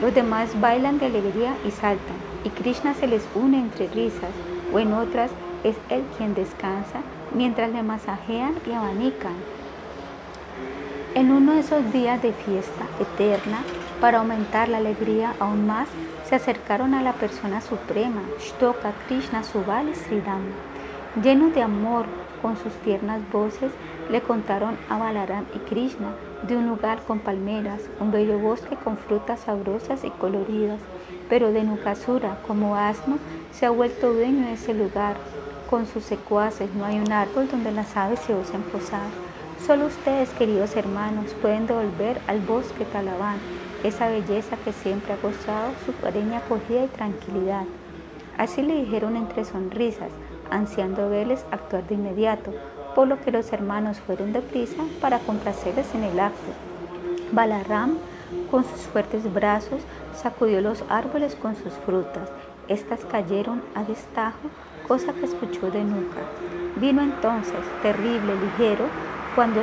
Los 0.00 0.14
demás 0.14 0.60
bailan 0.60 1.00
de 1.00 1.06
alegría 1.06 1.56
y 1.66 1.72
saltan, 1.72 2.16
y 2.44 2.50
Krishna 2.50 2.94
se 2.94 3.08
les 3.08 3.26
une 3.34 3.58
entre 3.58 3.88
risas, 3.88 4.30
o 4.72 4.78
en 4.78 4.92
otras 4.92 5.32
es 5.70 5.76
él 5.90 6.04
quien 6.16 6.34
descansa 6.34 7.00
mientras 7.34 7.70
le 7.70 7.82
masajean 7.82 8.54
y 8.66 8.72
abanican. 8.72 9.34
En 11.14 11.32
uno 11.32 11.52
de 11.52 11.60
esos 11.60 11.92
días 11.92 12.22
de 12.22 12.32
fiesta 12.32 12.84
eterna, 13.00 13.58
para 14.00 14.18
aumentar 14.18 14.68
la 14.68 14.78
alegría 14.78 15.34
aún 15.40 15.66
más, 15.66 15.88
se 16.24 16.36
acercaron 16.36 16.94
a 16.94 17.02
la 17.02 17.14
persona 17.14 17.60
suprema, 17.60 18.20
Shtoka 18.38 18.92
Krishna 19.06 19.42
Subali 19.42 19.94
Sridham. 19.94 20.42
Llenos 21.22 21.54
de 21.54 21.62
amor, 21.62 22.06
con 22.42 22.56
sus 22.56 22.72
tiernas 22.84 23.20
voces, 23.32 23.72
le 24.10 24.20
contaron 24.20 24.76
a 24.88 24.98
Balaram 24.98 25.44
y 25.54 25.58
Krishna 25.58 26.12
de 26.46 26.56
un 26.56 26.68
lugar 26.68 27.02
con 27.02 27.18
palmeras, 27.18 27.80
un 27.98 28.12
bello 28.12 28.38
bosque 28.38 28.76
con 28.76 28.96
frutas 28.96 29.40
sabrosas 29.40 30.04
y 30.04 30.10
coloridas. 30.10 30.80
Pero 31.28 31.50
de 31.52 31.64
Nukasura, 31.64 32.38
como 32.46 32.76
asno, 32.76 33.18
se 33.52 33.66
ha 33.66 33.70
vuelto 33.70 34.12
dueño 34.12 34.46
de 34.46 34.52
ese 34.52 34.74
lugar. 34.74 35.16
Con 35.68 35.86
sus 35.86 36.04
secuaces 36.04 36.74
no 36.74 36.86
hay 36.86 36.98
un 36.98 37.12
árbol 37.12 37.46
donde 37.50 37.70
las 37.72 37.94
aves 37.94 38.20
se 38.20 38.34
osen 38.34 38.62
posar. 38.62 39.08
Solo 39.66 39.86
ustedes, 39.86 40.30
queridos 40.30 40.74
hermanos, 40.76 41.34
pueden 41.42 41.66
devolver 41.66 42.18
al 42.26 42.40
bosque 42.40 42.86
Talabán 42.86 43.36
esa 43.84 44.08
belleza 44.08 44.56
que 44.64 44.72
siempre 44.72 45.12
ha 45.12 45.16
gozado 45.18 45.72
su 45.84 45.92
pereña 45.92 46.38
acogida 46.38 46.84
y 46.84 46.88
tranquilidad. 46.88 47.64
Así 48.38 48.62
le 48.62 48.76
dijeron 48.76 49.14
entre 49.14 49.44
sonrisas, 49.44 50.10
ansiando 50.50 51.10
verles 51.10 51.44
actuar 51.50 51.86
de 51.86 51.96
inmediato, 51.96 52.54
por 52.94 53.06
lo 53.06 53.20
que 53.20 53.30
los 53.30 53.52
hermanos 53.52 54.00
fueron 54.00 54.32
deprisa 54.32 54.82
para 55.02 55.18
complacerles 55.18 55.94
en 55.94 56.04
el 56.04 56.18
acto. 56.18 56.50
Balaram, 57.32 57.98
con 58.50 58.64
sus 58.64 58.86
fuertes 58.86 59.30
brazos, 59.34 59.82
sacudió 60.14 60.62
los 60.62 60.82
árboles 60.88 61.34
con 61.34 61.56
sus 61.56 61.74
frutas. 61.84 62.30
Estas 62.68 63.04
cayeron 63.04 63.62
a 63.74 63.84
destajo, 63.84 64.48
cosa 64.88 65.12
que 65.12 65.26
escuchó 65.26 65.70
de 65.70 65.84
nunca. 65.84 66.22
Vino 66.76 67.02
entonces, 67.02 67.60
terrible, 67.82 68.34
ligero, 68.34 68.86
cuando 69.34 69.60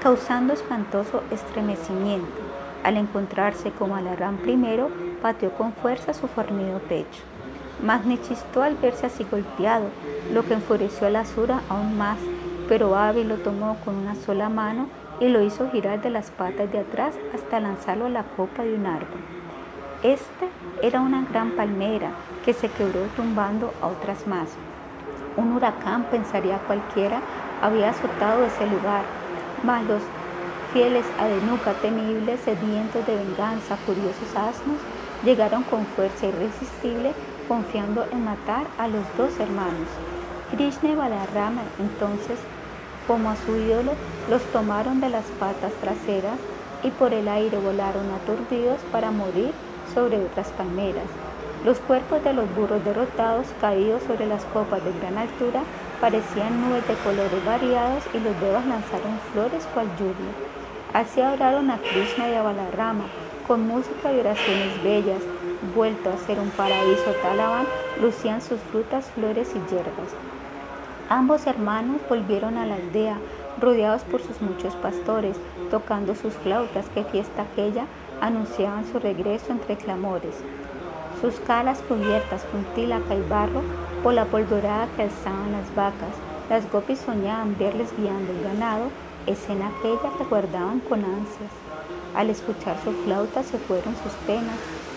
causando 0.00 0.52
espantoso 0.52 1.24
estremecimiento. 1.32 2.40
Al 2.84 2.96
encontrarse 2.96 3.72
con 3.72 3.90
Alarrán 3.92 4.36
primero, 4.36 4.88
pateó 5.20 5.50
con 5.50 5.72
fuerza 5.72 6.14
su 6.14 6.28
fornido 6.28 6.78
pecho. 6.78 7.22
Magni 7.82 8.16
chistó 8.18 8.62
al 8.62 8.76
verse 8.76 9.06
así 9.06 9.26
golpeado, 9.28 9.86
lo 10.32 10.44
que 10.44 10.54
enfureció 10.54 11.08
a 11.08 11.10
la 11.10 11.24
Sura 11.24 11.60
aún 11.68 11.98
más, 11.98 12.18
pero 12.68 12.96
Abby 12.96 13.24
lo 13.24 13.36
tomó 13.38 13.76
con 13.84 13.96
una 13.96 14.14
sola 14.14 14.48
mano 14.48 14.86
y 15.18 15.28
lo 15.28 15.42
hizo 15.42 15.68
girar 15.70 16.00
de 16.00 16.10
las 16.10 16.30
patas 16.30 16.70
de 16.70 16.78
atrás 16.78 17.14
hasta 17.34 17.60
lanzarlo 17.60 18.06
a 18.06 18.10
la 18.10 18.22
copa 18.22 18.62
de 18.62 18.74
un 18.74 18.86
árbol. 18.86 19.20
Esta 20.02 20.46
era 20.82 21.00
una 21.00 21.24
gran 21.24 21.50
palmera 21.52 22.12
que 22.46 22.54
se 22.54 22.68
quebró 22.68 23.00
tumbando 23.16 23.74
a 23.82 23.88
otras 23.88 24.26
más. 24.28 24.48
Un 25.36 25.52
huracán, 25.52 26.04
pensaría 26.04 26.58
cualquiera, 26.58 27.20
había 27.60 27.90
azotado 27.90 28.44
ese 28.44 28.64
lugar, 28.66 29.02
mas 29.64 29.84
los 29.84 30.00
fieles 30.72 31.04
a 31.18 31.26
Denuca, 31.26 31.72
temibles, 31.82 32.40
sedientos 32.40 33.04
de 33.04 33.16
venganza, 33.16 33.76
furiosos 33.76 34.30
asnos, 34.36 34.78
llegaron 35.24 35.64
con 35.64 35.84
fuerza 35.86 36.26
irresistible, 36.26 37.12
confiando 37.48 38.06
en 38.12 38.24
matar 38.24 38.64
a 38.78 38.86
los 38.86 39.04
dos 39.18 39.38
hermanos. 39.40 39.88
Krishna 40.52 40.90
y 40.90 40.94
Balarama 40.94 41.62
entonces, 41.80 42.38
como 43.08 43.30
a 43.30 43.36
su 43.36 43.56
ídolo, 43.56 43.92
los 44.30 44.42
tomaron 44.52 45.00
de 45.00 45.10
las 45.10 45.24
patas 45.40 45.72
traseras 45.80 46.38
y 46.84 46.90
por 46.90 47.12
el 47.12 47.26
aire 47.26 47.58
volaron 47.58 48.08
aturdidos 48.12 48.78
para 48.92 49.10
morir 49.10 49.52
sobre 49.92 50.24
otras 50.24 50.48
palmeras. 50.50 51.25
Los 51.64 51.78
cuerpos 51.80 52.22
de 52.22 52.32
los 52.32 52.54
burros 52.54 52.84
derrotados, 52.84 53.46
caídos 53.60 54.02
sobre 54.04 54.26
las 54.26 54.44
copas 54.46 54.84
de 54.84 54.92
gran 55.00 55.18
altura, 55.18 55.62
parecían 56.00 56.60
nubes 56.60 56.86
de 56.86 56.94
colores 56.94 57.44
variados 57.44 58.04
y 58.14 58.18
los 58.18 58.38
dedos 58.40 58.64
lanzaron 58.66 59.18
flores 59.32 59.66
cual 59.74 59.86
lluvia. 59.98 60.32
Así 60.92 61.20
adoraron 61.20 61.70
a 61.70 61.78
Krishna 61.78 62.28
y 62.28 62.34
a 62.34 62.42
Balarama, 62.42 63.04
con 63.46 63.66
música 63.66 64.12
y 64.12 64.20
oraciones 64.20 64.82
bellas, 64.82 65.22
vuelto 65.74 66.10
a 66.10 66.16
ser 66.26 66.38
un 66.38 66.50
paraíso 66.50 67.12
Talaban, 67.22 67.66
lucían 68.00 68.42
sus 68.42 68.60
frutas, 68.60 69.10
flores 69.14 69.50
y 69.54 69.70
hierbas. 69.70 70.14
Ambos 71.08 71.46
hermanos 71.46 72.00
volvieron 72.08 72.56
a 72.56 72.66
la 72.66 72.74
aldea, 72.74 73.18
rodeados 73.60 74.02
por 74.02 74.20
sus 74.20 74.40
muchos 74.42 74.74
pastores, 74.76 75.36
tocando 75.70 76.14
sus 76.14 76.34
flautas, 76.34 76.88
que 76.90 77.04
fiesta 77.04 77.42
aquella 77.42 77.86
anunciaban 78.20 78.84
su 78.90 78.98
regreso 78.98 79.52
entre 79.52 79.76
clamores. 79.76 80.34
Sus 81.20 81.40
caras 81.40 81.82
cubiertas 81.88 82.44
con 82.44 82.62
tilaca 82.74 83.14
y 83.14 83.22
barro 83.28 83.62
por 84.02 84.12
la 84.12 84.26
polvorada 84.26 84.86
que 84.94 85.02
alzaban 85.02 85.52
las 85.52 85.74
vacas, 85.74 86.14
las 86.50 86.70
gopis 86.70 86.98
soñaban 86.98 87.56
verles 87.58 87.88
guiando 87.96 88.32
el 88.32 88.42
ganado, 88.42 88.88
escena 89.26 89.68
aquella 89.68 90.16
que 90.16 90.24
guardaban 90.24 90.80
con 90.80 91.04
ansias. 91.04 91.50
Al 92.14 92.30
escuchar 92.30 92.76
su 92.84 92.92
flauta 93.04 93.42
se 93.42 93.58
fueron 93.58 93.94
sus 94.02 94.12
penas, 94.26 94.56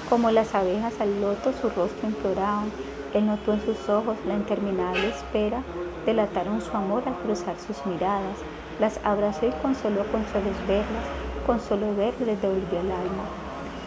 como 0.10 0.30
las 0.32 0.54
abejas 0.56 1.00
al 1.00 1.22
loto 1.22 1.54
su 1.54 1.70
rostro 1.70 2.08
imploraban, 2.08 2.72
él 3.14 3.26
notó 3.26 3.54
en 3.54 3.62
sus 3.66 3.90
ojos 3.90 4.18
la 4.28 4.36
interminable 4.36 5.10
espera, 5.10 5.64
delataron 6.06 6.62
su 6.62 6.76
amor 6.76 7.04
al 7.06 7.16
cruzar 7.16 7.56
sus 7.58 7.84
miradas, 7.86 8.38
las 8.80 9.00
abrazó 9.04 9.48
y 9.48 9.52
consoló 9.62 10.04
con 10.12 10.24
verlas, 10.68 11.06
con 11.48 11.60
solo 11.60 11.96
verlas 11.96 12.28
les 12.28 12.42
devolvió 12.42 12.80
el 12.80 12.92
alma. 12.92 13.26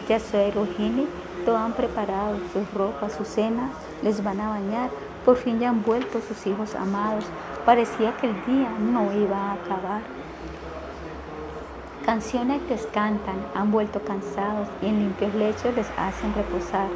Yasuda 0.09 0.47
y 0.47 0.51
Rohini, 0.51 1.07
todo 1.45 1.57
han 1.57 1.73
preparado 1.73 2.37
sus 2.51 2.71
ropas, 2.73 3.13
su 3.13 3.25
cena, 3.25 3.69
les 4.01 4.23
van 4.23 4.39
a 4.39 4.49
bañar, 4.49 4.89
por 5.25 5.37
fin 5.37 5.59
ya 5.59 5.69
han 5.69 5.83
vuelto 5.83 6.19
sus 6.21 6.45
hijos 6.47 6.75
amados, 6.75 7.25
parecía 7.65 8.15
que 8.17 8.27
el 8.27 8.45
día 8.45 8.69
no 8.79 9.11
iba 9.13 9.37
a 9.37 9.53
acabar. 9.53 10.01
Canciones 12.05 12.61
les 12.69 12.85
cantan, 12.87 13.37
han 13.55 13.71
vuelto 13.71 14.01
cansados 14.01 14.67
y 14.81 14.87
en 14.87 14.99
limpios 14.99 15.33
lechos 15.35 15.73
les 15.75 15.87
hacen 15.97 16.33
reposar. 16.35 16.87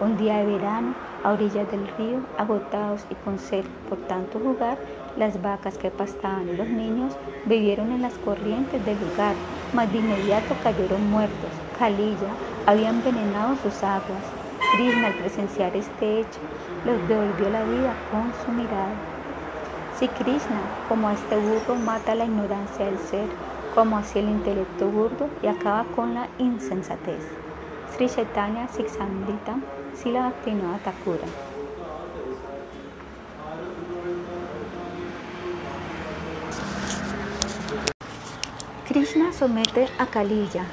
Un 0.00 0.16
día 0.16 0.38
de 0.38 0.46
verano, 0.46 0.94
a 1.24 1.32
orillas 1.32 1.68
del 1.70 1.88
río, 1.98 2.20
agotados 2.38 3.04
y 3.10 3.14
con 3.16 3.38
sed 3.38 3.64
por 3.88 3.98
tanto 4.06 4.38
jugar, 4.38 4.78
las 5.16 5.40
vacas 5.40 5.78
que 5.78 5.90
pastaban 5.90 6.48
y 6.48 6.56
los 6.56 6.68
niños 6.68 7.14
vivieron 7.46 7.90
en 7.92 8.02
las 8.02 8.14
corrientes 8.18 8.84
del 8.84 8.98
lugar, 9.00 9.34
mas 9.72 9.90
de 9.92 9.98
inmediato 9.98 10.54
cayeron 10.62 11.10
muertos. 11.10 11.63
Kalilla 11.78 12.28
había 12.66 12.90
envenenado 12.90 13.56
sus 13.56 13.82
aguas. 13.82 14.22
Krishna 14.74 15.08
al 15.08 15.14
presenciar 15.14 15.76
este 15.76 16.20
hecho 16.20 16.40
los 16.84 17.08
devolvió 17.08 17.50
la 17.50 17.62
vida 17.64 17.94
con 18.10 18.32
su 18.44 18.52
mirada. 18.52 18.94
Si 19.98 20.08
Krishna, 20.08 20.60
como 20.88 21.08
a 21.08 21.12
este 21.12 21.36
burro, 21.36 21.76
mata 21.76 22.14
la 22.14 22.24
ignorancia 22.24 22.86
del 22.86 22.98
ser, 22.98 23.28
como 23.74 23.96
así 23.96 24.18
el 24.18 24.28
intelecto 24.28 24.88
burdo 24.88 25.28
y 25.42 25.46
acaba 25.46 25.84
con 25.94 26.14
la 26.14 26.28
insensatez. 26.38 27.22
Sri 27.94 28.08
Chaitanya 28.08 28.66
Siksamrita 28.68 29.56
Sila 29.94 30.22
Bhaktivinoda 30.22 30.78
Thakura. 30.78 31.28
Krishna 38.88 39.32
somete 39.32 39.88
a 39.98 40.06
Kalilla, 40.06 40.66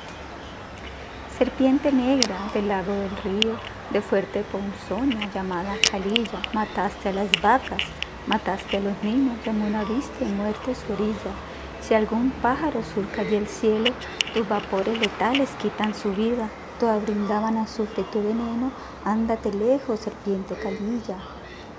serpiente 1.42 1.92
negra 1.92 2.38
del 2.53 2.68
lago 2.68 2.94
del 2.94 3.18
río, 3.24 3.56
de 3.90 4.00
fuerte 4.00 4.44
ponzoña 4.44 5.28
llamada 5.34 5.74
Kalilla, 5.90 6.40
mataste 6.53 7.10
a 7.10 7.14
las 7.14 7.32
vacas, 7.42 7.82
mataste 8.28 8.78
a 8.78 8.80
los 8.80 8.94
niños, 9.02 9.40
una 9.48 9.84
vista 9.84 10.24
y 10.24 10.26
muerte 10.26 10.76
su 10.76 10.94
orilla. 10.94 11.34
Si 11.82 11.95
algún 11.95 12.30
pájaro 12.44 12.84
surca 12.84 13.24
el 13.24 13.48
cielo, 13.48 13.92
tus 14.36 14.48
vapores 14.48 15.00
letales 15.00 15.50
quitan 15.60 15.95
su 15.95 16.14
vida. 16.14 16.48
Todas 16.80 17.02
brindaban 17.02 17.58
azufre 17.58 18.03
tu 18.11 18.22
veneno, 18.22 18.72
ándate 19.03 19.52
lejos, 19.52 20.00
serpiente 20.00 20.53
calilla. 20.53 21.18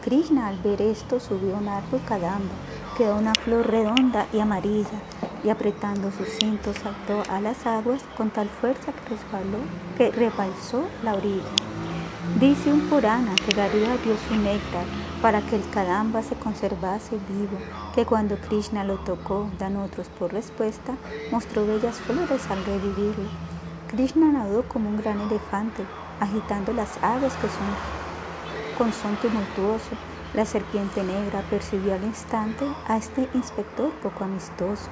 Krishna 0.02 0.48
al 0.48 0.58
ver 0.58 0.82
esto 0.82 1.20
subió 1.20 1.54
un 1.54 1.68
árbol 1.68 2.00
cadamba, 2.04 2.54
quedó 2.98 3.14
una 3.14 3.32
flor 3.44 3.70
redonda 3.70 4.26
y 4.32 4.40
amarilla, 4.40 4.98
y 5.44 5.50
apretando 5.50 6.10
sus 6.10 6.28
cintos 6.28 6.76
saltó 6.76 7.22
a 7.30 7.40
las 7.40 7.66
aguas 7.66 8.02
con 8.16 8.30
tal 8.30 8.48
fuerza 8.48 8.92
que 8.92 9.14
resbaló, 9.14 9.58
que 9.96 10.10
rebalsó 10.10 10.84
la 11.02 11.14
orilla. 11.14 11.50
Dice 12.38 12.72
un 12.72 12.88
Purana 12.88 13.34
que 13.34 13.54
Garuda 13.54 13.96
dio 14.04 14.16
su 14.28 14.36
néctar 14.36 14.84
para 15.20 15.40
que 15.40 15.56
el 15.56 15.68
cadamba 15.70 16.22
se 16.22 16.34
conservase 16.36 17.18
vivo, 17.28 17.58
que 17.94 18.06
cuando 18.06 18.36
Krishna 18.36 18.84
lo 18.84 18.98
tocó, 18.98 19.50
dan 19.58 19.76
otros 19.76 20.08
por 20.18 20.32
respuesta, 20.32 20.94
mostró 21.30 21.66
bellas 21.66 21.96
flores 21.96 22.48
al 22.50 22.64
revivirlo. 22.64 23.28
Krishna 23.88 24.32
nadó 24.32 24.62
como 24.62 24.88
un 24.88 24.96
gran 24.96 25.20
elefante, 25.20 25.84
agitando 26.20 26.72
las 26.72 26.96
aves 27.02 27.34
que 27.34 27.48
son 27.48 28.02
con 28.78 28.92
son 28.92 29.16
tumultuoso. 29.16 29.90
La 30.34 30.46
serpiente 30.46 31.04
negra 31.04 31.42
percibió 31.50 31.94
al 31.94 32.04
instante 32.04 32.64
a 32.88 32.96
este 32.96 33.28
inspector 33.34 33.90
poco 34.02 34.24
amistoso. 34.24 34.88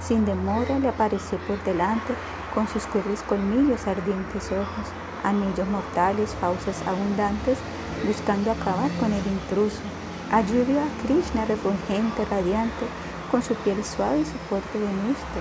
Sin 0.00 0.24
demora 0.24 0.78
le 0.78 0.88
apareció 0.88 1.38
por 1.46 1.62
delante 1.64 2.14
con 2.54 2.68
sus 2.68 2.86
curvos 2.86 3.22
colmillos 3.22 3.86
ardientes 3.86 4.50
ojos, 4.52 4.86
anillos 5.24 5.68
mortales, 5.68 6.34
fauces 6.40 6.80
abundantes, 6.86 7.58
buscando 8.06 8.52
acabar 8.52 8.90
con 9.00 9.12
el 9.12 9.26
intruso. 9.26 9.82
Allí 10.30 10.60
a 10.60 11.06
Krishna 11.06 11.44
refulgente, 11.46 12.24
radiante, 12.30 12.86
con 13.30 13.42
su 13.42 13.54
piel 13.54 13.84
suave 13.84 14.20
y 14.20 14.24
su 14.24 14.36
porte 14.48 14.78
venusto 14.78 15.40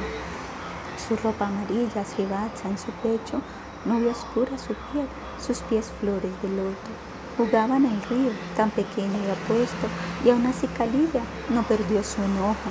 su 1.08 1.16
ropa 1.16 1.48
amarilla, 1.48 2.04
srivacha 2.04 2.68
en 2.68 2.78
su 2.78 2.92
pecho, 3.04 3.42
nube 3.86 4.10
oscura 4.10 4.58
su 4.58 4.74
piel, 4.92 5.08
sus 5.40 5.60
pies 5.60 5.92
flores 6.00 6.32
de 6.42 6.50
loto. 6.50 6.92
Jugaba 7.38 7.78
en 7.78 7.86
el 7.86 8.02
río, 8.04 8.32
tan 8.56 8.72
pequeño 8.72 9.18
y 9.26 9.32
apuesto, 9.32 9.88
y 10.26 10.30
aún 10.32 10.46
así 10.48 10.68
Calilla 10.68 11.22
no 11.50 11.64
perdió 11.64 12.04
su 12.04 12.22
enojo. 12.24 12.70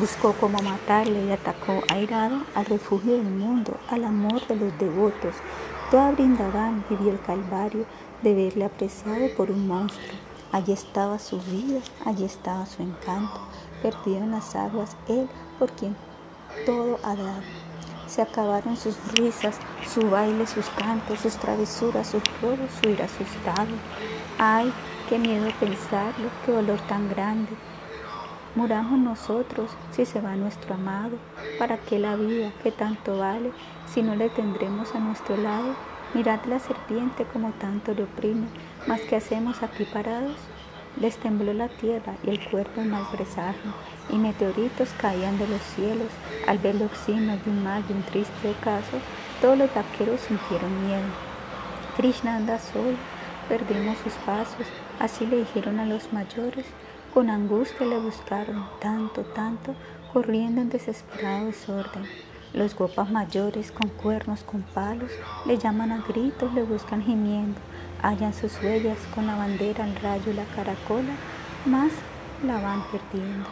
Buscó 0.00 0.32
cómo 0.34 0.62
matarle 0.62 1.24
y 1.24 1.32
atacó 1.32 1.82
airado 1.88 2.42
al 2.54 2.66
refugio 2.66 3.14
del 3.14 3.24
mundo, 3.24 3.76
al 3.90 4.04
amor 4.04 4.46
de 4.46 4.54
los 4.54 4.78
devotos. 4.78 5.34
Toda 5.90 6.12
Brindavan 6.12 6.84
vivió 6.88 7.10
el 7.10 7.20
calvario 7.20 7.84
de 8.22 8.32
verle 8.32 8.66
apresado 8.66 9.26
por 9.36 9.50
un 9.50 9.66
monstruo. 9.66 10.16
Allí 10.52 10.72
estaba 10.72 11.18
su 11.18 11.40
vida, 11.40 11.80
allí 12.04 12.24
estaba 12.24 12.64
su 12.66 12.80
encanto, 12.80 13.40
perdido 13.82 14.18
en 14.18 14.30
las 14.30 14.54
aguas 14.54 14.96
él 15.08 15.28
por 15.58 15.72
quien 15.72 15.96
todo 16.64 17.00
ha 17.02 17.16
dado. 17.16 17.42
Se 18.06 18.22
acabaron 18.22 18.76
sus 18.76 18.96
risas, 19.14 19.56
su 19.92 20.08
baile, 20.08 20.46
sus 20.46 20.66
cantos, 20.70 21.18
sus 21.18 21.34
travesuras, 21.38 22.06
sus 22.06 22.22
robos, 22.40 22.70
su 22.80 22.88
ir 22.88 23.02
asustado. 23.02 23.74
Ay, 24.38 24.72
qué 25.08 25.18
miedo 25.18 25.48
pensarlo, 25.58 26.30
qué 26.46 26.52
dolor 26.52 26.78
tan 26.86 27.08
grande. 27.08 27.50
Muramos 28.54 28.98
nosotros 28.98 29.70
si 29.92 30.06
se 30.06 30.20
va 30.20 30.34
nuestro 30.34 30.74
amado. 30.74 31.16
¿Para 31.58 31.76
qué 31.76 31.98
la 31.98 32.16
vida 32.16 32.50
que 32.62 32.72
tanto 32.72 33.18
vale 33.18 33.52
si 33.92 34.02
no 34.02 34.14
le 34.14 34.30
tendremos 34.30 34.94
a 34.94 35.00
nuestro 35.00 35.36
lado? 35.36 35.74
Mirad 36.14 36.44
la 36.46 36.58
serpiente 36.58 37.24
como 37.32 37.50
tanto 37.52 37.92
le 37.92 38.04
oprime, 38.04 38.46
mas 38.86 39.02
¿qué 39.02 39.16
hacemos 39.16 39.62
aquí 39.62 39.84
parados? 39.84 40.36
Les 40.98 41.18
tembló 41.18 41.52
la 41.52 41.68
tierra 41.68 42.14
y 42.24 42.30
el 42.30 42.48
cuerpo 42.48 42.80
en 42.80 42.90
mal 42.90 43.06
presagio, 43.12 43.72
y 44.08 44.16
meteoritos 44.16 44.88
caían 44.98 45.38
de 45.38 45.46
los 45.46 45.60
cielos. 45.60 46.08
Al 46.46 46.58
ver 46.58 46.76
los 46.76 46.90
signos 47.04 47.44
de 47.44 47.50
un 47.50 47.62
mal, 47.62 47.86
de 47.86 47.92
un 47.92 48.02
triste 48.02 48.50
ocaso, 48.50 48.96
todos 49.42 49.58
los 49.58 49.72
vaqueros 49.74 50.22
sintieron 50.22 50.86
miedo. 50.86 51.06
Krishna 51.98 52.36
anda 52.36 52.58
solo, 52.58 52.96
perdimos 53.48 53.98
sus 53.98 54.14
pasos, 54.24 54.66
así 54.98 55.26
le 55.26 55.36
dijeron 55.36 55.78
a 55.78 55.84
los 55.84 56.12
mayores. 56.12 56.64
Con 57.14 57.30
angustia 57.30 57.86
le 57.86 57.98
buscaron, 57.98 58.64
tanto, 58.80 59.22
tanto, 59.22 59.74
corriendo 60.12 60.60
en 60.60 60.68
desesperado 60.68 61.46
desorden. 61.46 62.04
Los 62.54 62.74
gopas 62.74 63.10
mayores 63.10 63.72
con 63.72 63.88
cuernos, 63.90 64.42
con 64.42 64.62
palos, 64.62 65.10
le 65.46 65.58
llaman 65.58 65.92
a 65.92 66.02
gritos, 66.06 66.52
le 66.54 66.62
buscan 66.62 67.02
gimiendo 67.02 67.60
hallan 68.02 68.32
sus 68.34 68.52
huellas 68.62 68.98
con 69.14 69.26
la 69.26 69.36
bandera, 69.36 69.84
el 69.84 69.96
rayo 69.96 70.30
y 70.30 70.34
la 70.34 70.44
caracola, 70.56 71.12
mas 71.66 71.92
la 72.44 72.60
van 72.60 72.82
perdiendo. 72.90 73.48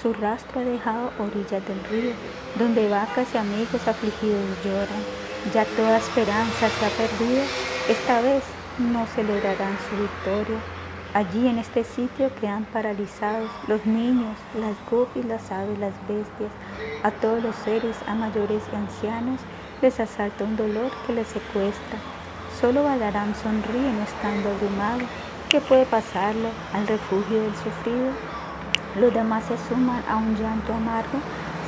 Su 0.00 0.12
rastro 0.12 0.60
ha 0.60 0.64
dejado 0.64 1.10
orillas 1.18 1.62
del 1.66 1.84
río, 1.90 2.12
donde 2.58 2.88
vacas 2.88 3.28
y 3.34 3.38
amigos 3.38 3.86
afligidos 3.86 4.64
lloran. 4.64 5.02
Ya 5.52 5.64
toda 5.64 5.98
esperanza 5.98 6.68
se 6.68 6.86
ha 6.86 6.88
perdido, 6.90 7.42
esta 7.88 8.20
vez 8.22 8.42
no 8.78 9.06
celebrarán 9.06 9.76
su 9.88 9.96
victoria. 9.96 10.58
Allí 11.14 11.46
en 11.46 11.58
este 11.60 11.84
sitio 11.84 12.28
quedan 12.40 12.64
paralizados 12.64 13.48
los 13.68 13.86
niños, 13.86 14.36
las 14.58 14.74
gopis, 14.90 15.24
las 15.24 15.52
aves, 15.52 15.78
las 15.78 15.94
bestias, 16.08 16.50
a 17.04 17.12
todos 17.12 17.40
los 17.40 17.54
seres, 17.54 17.96
a 18.08 18.16
mayores 18.16 18.64
y 18.72 18.74
ancianos, 18.74 19.38
les 19.80 20.00
asalta 20.00 20.42
un 20.42 20.56
dolor 20.56 20.90
que 21.06 21.12
les 21.12 21.28
secuestra. 21.28 21.98
Solo 22.60 22.82
Balaram 22.82 23.32
sonríe 23.32 23.92
no 23.92 24.02
estando 24.02 24.50
abrumado. 24.50 25.02
¿Qué 25.48 25.60
puede 25.60 25.86
pasarlo 25.86 26.48
al 26.72 26.84
refugio 26.88 27.42
del 27.42 27.54
sufrido? 27.54 28.10
Los 28.98 29.14
demás 29.14 29.44
se 29.44 29.56
suman 29.68 30.02
a 30.08 30.16
un 30.16 30.34
llanto 30.34 30.72
amargo. 30.74 31.20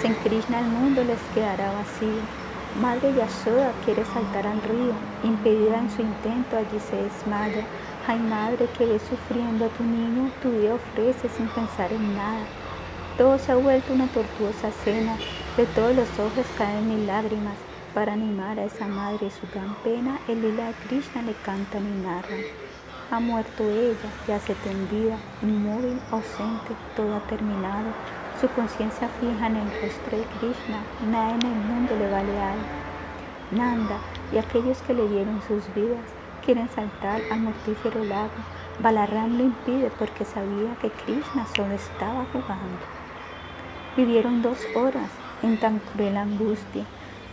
Sin 0.03 0.15
Krishna 0.15 0.59
el 0.59 0.67
mundo 0.67 1.05
les 1.05 1.21
quedará 1.35 1.71
vacío. 1.71 2.21
Madre 2.83 3.15
Yashoda 3.15 3.71
quiere 3.85 4.05
saltar 4.07 4.45
al 4.45 4.61
río, 4.63 4.93
impedida 5.23 5.79
en 5.79 5.91
su 5.91 6.03
intento 6.03 6.57
allí 6.57 6.81
se 6.91 6.97
desmaya. 6.97 7.65
Ay 8.09 8.21
madre 8.21 8.69
que 8.79 8.87
ves 8.87 9.03
sufriendo 9.03 9.65
a 9.65 9.69
tu 9.69 9.83
niño, 9.83 10.31
tu 10.41 10.53
vida 10.53 10.75
ofrece 10.75 11.29
sin 11.29 11.49
pensar 11.49 11.93
en 11.93 12.15
nada. 12.15 12.47
Todo 13.19 13.37
se 13.37 13.51
ha 13.51 13.57
vuelto 13.57 13.95
una 13.95 14.07
tortuosa 14.07 14.71
cena, 14.85 15.17
de 15.57 15.67
todos 15.67 15.97
los 15.97 16.09
ojos 16.21 16.47
caen 16.57 16.87
mil 16.87 17.05
lágrimas. 17.05 17.57
Para 17.95 18.13
animar 18.13 18.61
a 18.61 18.65
esa 18.67 18.87
madre 18.87 19.29
su 19.33 19.45
gran 19.53 19.75
pena, 19.83 20.21
el 20.29 20.41
lila 20.41 20.69
de 20.69 20.75
Krishna 20.87 21.23
le 21.23 21.35
cantan 21.45 21.85
y 21.85 22.03
narran. 22.05 22.43
Ha 23.11 23.19
muerto 23.19 23.65
ella, 23.65 24.11
ya 24.29 24.39
se 24.39 24.55
tendida, 24.55 25.17
inmóvil, 25.43 25.99
ausente, 26.13 26.77
todo 26.95 27.17
ha 27.17 27.27
terminado. 27.27 27.91
Su 28.41 28.47
conciencia 28.51 29.09
fija 29.19 29.49
en 29.49 29.57
el 29.57 29.83
rostro 29.83 30.17
de 30.17 30.25
Krishna, 30.39 30.79
nada 31.11 31.35
en 31.35 31.43
el 31.43 31.59
mundo 31.59 31.97
le 31.99 32.09
vale 32.09 32.41
algo. 32.41 32.69
Nanda 33.51 33.99
y 34.33 34.39
aquellos 34.39 34.79
que 34.83 34.95
le 34.95 35.09
dieron 35.09 35.43
sus 35.49 35.75
vidas 35.75 36.16
quieren 36.47 36.69
saltar 36.69 37.21
al 37.33 37.41
mortífero 37.41 38.05
lago. 38.05 38.41
Balaram 38.79 39.37
lo 39.37 39.45
impide 39.45 39.91
porque 39.99 40.25
sabía 40.25 40.77
que 40.81 40.91
Krishna 40.91 41.45
solo 41.57 41.75
estaba 41.75 42.25
jugando. 42.33 42.79
Vivieron 43.97 44.43
dos 44.43 44.59
horas 44.77 45.11
en 45.43 45.59
tan 45.59 45.81
cruel 45.81 46.17
angustia, 46.17 46.85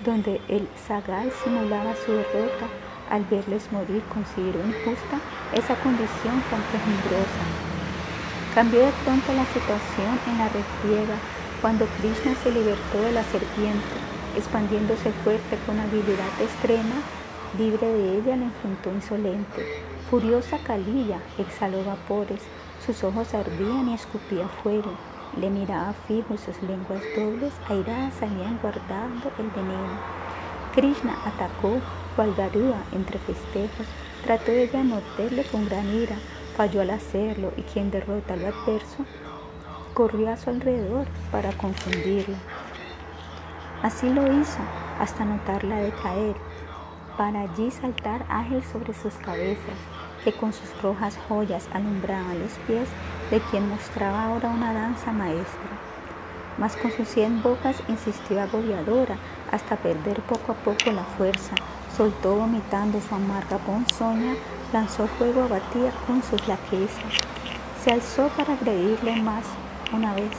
donde 0.03 0.41
el 0.47 0.67
Sagal 0.87 1.31
simulaba 1.43 1.93
su 1.95 2.11
derrota 2.11 2.65
al 3.11 3.23
verles 3.25 3.71
morir 3.71 4.01
consideró 4.11 4.59
injusta 4.65 5.19
esa 5.53 5.75
condición 5.83 6.41
tan 6.49 6.61
peligrosa. 6.73 7.43
Cambió 8.55 8.79
de 8.79 8.93
pronto 9.03 9.31
la 9.33 9.45
situación 9.45 10.13
en 10.27 10.37
la 10.39 10.49
refriega 10.49 11.17
cuando 11.61 11.85
Krishna 11.99 12.33
se 12.41 12.51
libertó 12.51 13.01
de 13.01 13.11
la 13.11 13.23
serpiente, 13.23 13.95
expandiéndose 14.35 15.11
fuerte 15.23 15.57
con 15.65 15.79
habilidad 15.79 16.33
extrema, 16.41 16.97
libre 17.57 17.87
de 17.87 18.17
ella 18.17 18.35
le 18.35 18.45
enfrentó 18.45 18.91
insolente. 18.91 19.65
Furiosa 20.09 20.57
Kalilla 20.59 21.19
exhaló 21.37 21.83
vapores, 21.83 22.41
sus 22.85 23.03
ojos 23.03 23.33
ardían 23.33 23.89
y 23.89 23.93
escupía 23.93 24.47
fuego. 24.61 24.91
Le 25.39 25.49
miraba 25.49 25.93
fijo 26.07 26.33
y 26.33 26.37
sus 26.37 26.61
lenguas 26.63 27.01
dobles 27.15 27.53
airadas 27.69 28.13
salían 28.19 28.59
guardando 28.61 29.31
el 29.39 29.49
veneno. 29.49 29.99
Krishna 30.75 31.15
atacó 31.25 31.79
cual 32.15 32.33
Garuda 32.35 32.83
entre 32.91 33.19
festejos, 33.19 33.87
trató 34.23 34.51
de 34.51 34.69
morderle 34.83 35.43
con 35.45 35.65
gran 35.65 35.87
ira, 35.93 36.15
falló 36.55 36.81
al 36.81 36.91
hacerlo 36.91 37.51
y 37.57 37.63
quien 37.63 37.91
derrota 37.91 38.33
al 38.33 38.45
adverso 38.45 39.05
corrió 39.93 40.31
a 40.31 40.37
su 40.37 40.49
alrededor 40.49 41.05
para 41.31 41.51
confundirla. 41.53 42.37
Así 43.81 44.09
lo 44.09 44.25
hizo 44.25 44.59
hasta 44.99 45.25
notarla 45.25 45.75
decaer, 45.77 46.35
para 47.17 47.41
allí 47.41 47.71
saltar 47.71 48.25
ágil 48.29 48.63
sobre 48.63 48.93
sus 48.93 49.13
cabezas, 49.15 49.77
que 50.23 50.33
con 50.33 50.53
sus 50.53 50.81
rojas 50.81 51.17
joyas 51.27 51.67
alumbraban 51.73 52.39
los 52.39 52.53
pies 52.67 52.87
de 53.31 53.39
quien 53.49 53.69
mostraba 53.69 54.25
ahora 54.25 54.49
una 54.49 54.73
danza 54.73 55.11
maestra. 55.11 55.69
Mas 56.57 56.75
con 56.75 56.91
sus 56.91 57.07
cien 57.07 57.41
bocas 57.41 57.81
insistió 57.87 58.41
agobiadora 58.41 59.17
hasta 59.51 59.75
perder 59.75 60.21
poco 60.21 60.51
a 60.51 60.55
poco 60.55 60.91
la 60.91 61.03
fuerza, 61.03 61.55
soltó 61.95 62.35
vomitando 62.35 62.99
su 63.01 63.15
amarga 63.15 63.57
ponzoña 63.57 64.35
lanzó 64.73 65.07
fuego 65.07 65.43
a 65.43 65.47
Batía 65.47 65.91
con 66.07 66.23
sus 66.23 66.47
laquezas. 66.47 67.13
Se 67.83 67.91
alzó 67.91 68.27
para 68.29 68.53
agredirle 68.53 69.21
más 69.21 69.45
una 69.93 70.13
vez. 70.15 70.31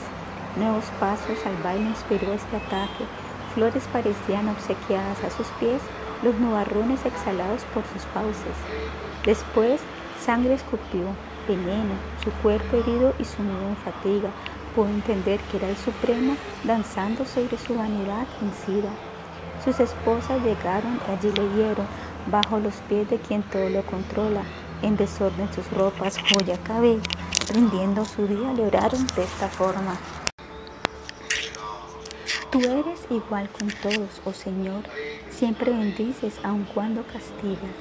Nuevos 0.57 0.85
pasos 0.99 1.37
al 1.45 1.55
baile 1.63 1.89
inspiró 1.89 2.33
este 2.33 2.57
ataque. 2.57 3.05
Flores 3.53 3.83
parecían 3.91 4.49
obsequiadas 4.49 5.23
a 5.23 5.29
sus 5.29 5.47
pies, 5.59 5.81
los 6.25 6.35
nubarrones 6.39 7.05
exhalados 7.05 7.61
por 7.73 7.83
sus 7.93 8.01
fauces. 8.13 8.57
Después, 9.23 9.79
sangre 10.19 10.55
escupió, 10.55 11.05
veneno, 11.47 11.93
su 12.23 12.31
cuerpo 12.41 12.77
herido 12.77 13.13
y 13.19 13.23
sumido 13.23 13.69
en 13.69 13.77
fatiga. 13.77 14.29
Pudo 14.75 14.89
entender 14.89 15.39
que 15.51 15.57
era 15.57 15.69
el 15.69 15.77
Supremo 15.77 16.35
danzando 16.63 17.25
sobre 17.25 17.57
su 17.57 17.75
vanidad 17.75 18.25
vencida. 18.41 18.89
Sus 19.63 19.79
esposas 19.79 20.43
llegaron 20.43 20.99
y 21.07 21.11
allí 21.11 21.31
le 21.31 21.47
dieron 21.55 21.85
bajo 22.31 22.59
los 22.59 22.73
pies 22.89 23.09
de 23.09 23.19
quien 23.19 23.43
todo 23.43 23.69
lo 23.69 23.83
controla, 23.83 24.41
en 24.81 24.97
desorden 24.97 25.47
sus 25.53 25.71
ropas, 25.71 26.17
joya, 26.17 26.57
cabello, 26.63 27.01
rindiendo 27.53 28.03
su 28.03 28.27
día, 28.27 28.51
le 28.53 28.65
oraron 28.65 29.05
de 29.15 29.23
esta 29.23 29.47
forma. 29.47 29.95
Tú 32.55 32.61
eres 32.61 33.05
igual 33.09 33.49
con 33.49 33.67
todos, 33.67 34.21
oh 34.23 34.31
Señor, 34.31 34.83
siempre 35.29 35.71
bendices 35.71 36.39
aun 36.41 36.65
cuando 36.73 37.03
castigas. 37.03 37.75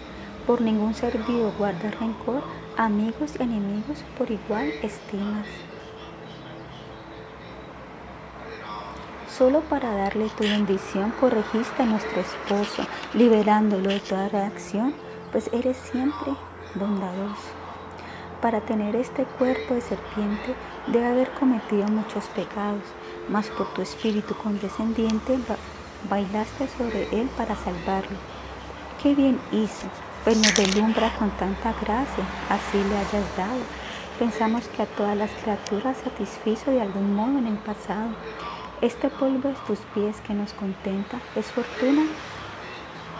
Por 0.48 0.62
ningún 0.62 0.94
servido 0.94 1.52
guardas 1.56 1.96
rencor, 2.00 2.42
amigos 2.76 3.34
y 3.38 3.42
enemigos 3.44 4.02
por 4.18 4.32
igual 4.32 4.66
estimas. 4.82 5.46
Solo 9.28 9.60
para 9.60 9.94
darle 9.94 10.28
tu 10.36 10.42
bendición 10.42 11.12
corregiste 11.20 11.84
a 11.84 11.86
nuestro 11.86 12.20
esposo, 12.20 12.82
liberándolo 13.12 13.90
de 13.90 14.00
toda 14.00 14.28
reacción, 14.28 14.92
pues 15.30 15.50
eres 15.52 15.76
siempre 15.76 16.32
bondadoso. 16.74 17.52
Para 18.42 18.60
tener 18.60 18.96
este 18.96 19.24
cuerpo 19.24 19.74
de 19.74 19.82
serpiente 19.82 20.56
debe 20.88 21.06
haber 21.06 21.30
cometido 21.30 21.86
muchos 21.86 22.24
pecados, 22.34 22.82
mas 23.28 23.48
por 23.48 23.72
tu 23.74 23.82
espíritu 23.82 24.34
condescendiente 24.34 25.38
bailaste 26.08 26.68
sobre 26.76 27.08
él 27.12 27.28
para 27.36 27.56
salvarlo. 27.56 28.16
Qué 29.02 29.14
bien 29.14 29.38
hizo, 29.52 29.86
pues 30.24 30.36
nos 30.36 30.54
delumbra 30.54 31.14
con 31.18 31.30
tanta 31.32 31.72
gracia, 31.80 32.24
así 32.48 32.78
le 32.78 32.96
hayas 32.96 33.36
dado. 33.36 33.60
Pensamos 34.18 34.68
que 34.68 34.82
a 34.82 34.86
todas 34.86 35.16
las 35.16 35.30
criaturas 35.42 35.96
satisfizo 36.04 36.70
de 36.70 36.80
algún 36.80 37.14
modo 37.14 37.38
en 37.38 37.46
el 37.48 37.58
pasado 37.58 38.10
este 38.84 39.08
polvo 39.08 39.48
es 39.48 39.58
tus 39.64 39.78
pies 39.94 40.20
que 40.26 40.34
nos 40.34 40.52
contenta, 40.52 41.18
es 41.36 41.46
fortuna 41.46 42.02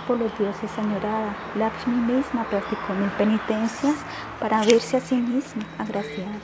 por 0.07 0.19
los 0.19 0.37
dioses 0.39 0.71
añorada. 0.77 1.35
Lakshmi 1.55 1.95
misma 1.95 2.45
practicó 2.45 2.93
mil 2.93 3.09
penitencias 3.13 3.95
para 4.41 4.63
verse 4.63 4.99
a 4.99 5.01
sí 5.01 5.15
misma 5.15 5.63
agraciada. 5.79 6.39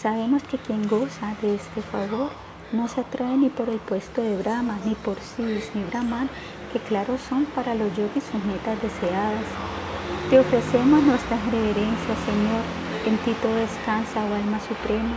Sabemos 0.00 0.42
que 0.44 0.58
quien 0.58 0.86
goza 0.86 1.34
de 1.42 1.56
este 1.56 1.82
favor 1.82 2.30
no 2.72 2.86
se 2.86 3.00
atrae 3.00 3.36
ni 3.36 3.48
por 3.48 3.68
el 3.68 3.78
puesto 3.78 4.22
de 4.22 4.36
Brahma, 4.36 4.78
ni 4.84 4.94
por 4.94 5.18
Sis, 5.18 5.74
ni 5.74 5.82
Brahman, 5.84 6.30
que 6.72 6.78
claro 6.78 7.18
son 7.18 7.46
para 7.46 7.74
los 7.74 7.88
yogis 7.96 8.22
sus 8.24 8.44
metas 8.44 8.80
deseadas. 8.80 9.46
Te 10.30 10.38
ofrecemos 10.38 11.02
nuestras 11.02 11.44
reverencias, 11.46 12.18
Señor, 12.24 12.62
en 13.06 13.16
ti 13.18 13.32
todo 13.42 13.54
descansa, 13.56 14.24
oh 14.24 14.34
alma 14.34 14.60
suprema 14.60 15.16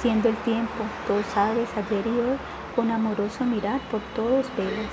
siendo 0.00 0.30
el 0.30 0.36
tiempo, 0.36 0.84
todos 1.06 1.26
sabes, 1.34 1.68
ayer 1.76 2.38
con 2.74 2.90
amoroso 2.90 3.44
mirar 3.44 3.80
por 3.90 4.00
todos 4.14 4.46
velas. 4.56 4.90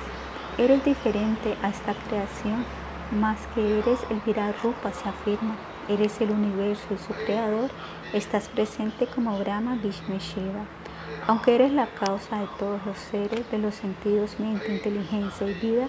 Eres 0.57 0.83
diferente 0.83 1.55
a 1.63 1.69
esta 1.69 1.93
creación, 1.93 2.65
más 3.11 3.37
que 3.55 3.79
eres 3.79 3.99
el 4.09 4.19
virar 4.25 4.53
Rupa 4.61 4.91
se 4.91 5.07
afirma. 5.07 5.55
Eres 5.87 6.19
el 6.19 6.31
universo 6.31 6.85
y 6.93 6.97
su 6.97 7.13
creador, 7.25 7.69
estás 8.13 8.47
presente 8.47 9.05
como 9.07 9.37
Brahma, 9.39 9.75
Vishnu 9.75 10.17
Shiva. 10.17 10.65
Aunque 11.27 11.55
eres 11.55 11.71
la 11.73 11.87
causa 11.87 12.39
de 12.39 12.47
todos 12.57 12.85
los 12.85 12.97
seres, 12.97 13.49
de 13.51 13.57
los 13.57 13.75
sentidos, 13.75 14.39
mente, 14.39 14.73
inteligencia 14.73 15.47
y 15.47 15.53
vida, 15.55 15.87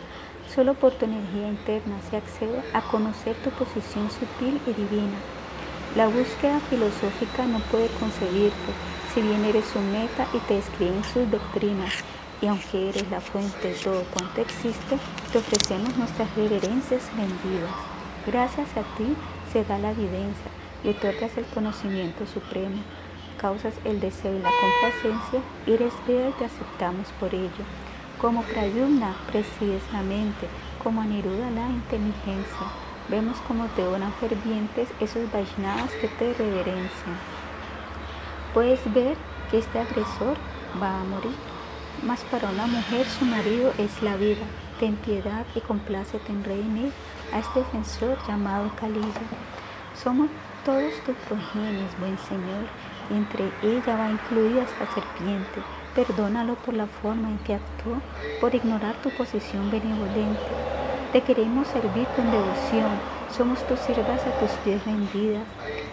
solo 0.52 0.74
por 0.74 0.92
tu 0.92 1.04
energía 1.04 1.48
interna 1.48 1.96
se 2.10 2.16
accede 2.16 2.62
a 2.72 2.80
conocer 2.82 3.36
tu 3.36 3.50
posición 3.50 4.10
sutil 4.10 4.60
y 4.66 4.72
divina. 4.72 5.18
La 5.96 6.08
búsqueda 6.08 6.60
filosófica 6.68 7.46
no 7.46 7.60
puede 7.70 7.88
concebirte, 8.00 8.72
si 9.14 9.22
bien 9.22 9.44
eres 9.44 9.66
su 9.66 9.80
meta 9.80 10.26
y 10.34 10.38
te 10.40 10.58
escriben 10.58 11.04
sus 11.04 11.30
doctrinas, 11.30 11.92
y 12.40 12.46
aunque 12.46 12.88
eres 12.88 13.08
la 13.10 13.20
fuente 13.20 13.68
de 13.68 13.74
todo 13.74 14.04
cuanto 14.12 14.40
existe, 14.40 14.98
te 15.32 15.38
ofrecemos 15.38 15.96
nuestras 15.96 16.34
reverencias 16.36 17.02
rendidas. 17.16 17.74
Gracias 18.26 18.68
a 18.76 18.82
ti 18.96 19.16
se 19.52 19.64
da 19.64 19.78
la 19.78 19.92
evidencia 19.92 20.57
y 20.84 20.90
otorgas 20.90 21.36
el 21.36 21.44
conocimiento 21.46 22.26
supremo. 22.26 22.82
causas 23.38 23.74
el 23.84 24.00
deseo 24.00 24.34
y 24.36 24.40
la 24.40 24.50
complacencia, 24.60 25.40
eres 25.66 25.92
vea 26.08 26.28
y 26.28 26.32
te 26.32 26.44
aceptamos 26.44 27.06
por 27.20 27.32
ello. 27.32 27.64
Como 28.20 28.42
Prayumna 28.42 29.14
presides 29.30 29.82
la 29.92 30.02
mente, 30.02 30.48
como 30.82 31.02
Aniruda 31.02 31.48
la 31.50 31.68
inteligencia. 31.68 32.66
Vemos 33.08 33.36
como 33.46 33.66
te 33.68 33.86
oran 33.86 34.12
fervientes 34.14 34.88
esos 35.00 35.30
Vaishnavas 35.32 35.92
que 36.00 36.08
te 36.08 36.34
reverencian. 36.34 37.16
Puedes 38.52 38.80
ver 38.92 39.16
que 39.50 39.58
este 39.58 39.78
agresor 39.78 40.36
va 40.82 41.00
a 41.00 41.04
morir, 41.04 41.36
mas 42.02 42.20
para 42.24 42.50
una 42.50 42.66
mujer 42.66 43.06
su 43.06 43.24
marido 43.24 43.72
es 43.78 44.02
la 44.02 44.16
vida. 44.16 44.44
Ten 44.80 44.96
piedad 44.96 45.46
y 45.54 45.60
complácete 45.60 46.32
en 46.32 46.44
reír 46.44 46.92
a 47.32 47.38
este 47.38 47.60
defensor 47.60 48.18
llamado 48.26 48.70
Kalila. 48.80 49.06
Somos 50.02 50.28
todos 50.64 50.92
tus 51.04 51.16
progenies, 51.26 51.98
buen 51.98 52.18
Señor, 52.18 52.66
entre 53.10 53.50
ella 53.62 53.96
va 53.96 54.10
incluida 54.10 54.62
esta 54.62 54.86
serpiente 54.94 55.62
Perdónalo 55.98 56.54
por 56.54 56.74
la 56.74 56.86
forma 56.86 57.28
en 57.28 57.38
que 57.38 57.54
actuó, 57.54 58.00
por 58.40 58.54
ignorar 58.54 58.94
tu 59.02 59.10
posición 59.10 59.68
benevolente. 59.68 60.38
Te 61.12 61.22
queremos 61.22 61.66
servir 61.66 62.06
con 62.14 62.30
devoción. 62.30 62.92
Somos 63.36 63.66
tus 63.66 63.80
siervas 63.80 64.20
a 64.24 64.38
tus 64.38 64.50
pies 64.62 64.84
rendidas. 64.84 65.42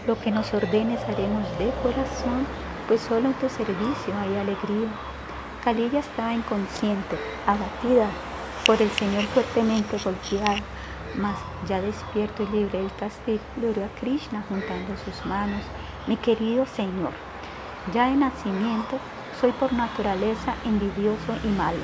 Lo 0.05 0.19
que 0.19 0.29
nos 0.29 0.53
ordenes 0.53 1.01
haremos 1.05 1.43
de 1.57 1.71
corazón, 1.81 2.45
pues 2.87 3.01
solo 3.01 3.29
en 3.29 3.33
tu 3.33 3.49
servicio 3.49 4.13
hay 4.21 4.35
alegría. 4.35 4.89
Kalilla 5.63 6.01
estaba 6.01 6.35
inconsciente, 6.35 7.17
abatida 7.47 8.07
por 8.67 8.79
el 8.79 8.91
Señor 8.91 9.23
fuertemente 9.23 9.97
golpeada, 9.97 10.61
mas 11.17 11.37
ya 11.67 11.81
despierto 11.81 12.43
y 12.43 12.47
libre 12.47 12.79
del 12.79 12.93
castigo, 12.95 13.39
gloria 13.57 13.85
a 13.85 13.99
Krishna 13.99 14.43
juntando 14.47 14.95
sus 15.03 15.25
manos. 15.25 15.61
Mi 16.07 16.17
querido 16.17 16.65
Señor, 16.65 17.11
ya 17.93 18.09
de 18.09 18.15
nacimiento 18.15 18.99
soy 19.39 19.51
por 19.51 19.73
naturaleza 19.73 20.55
envidioso 20.65 21.35
y 21.43 21.47
malo. 21.47 21.79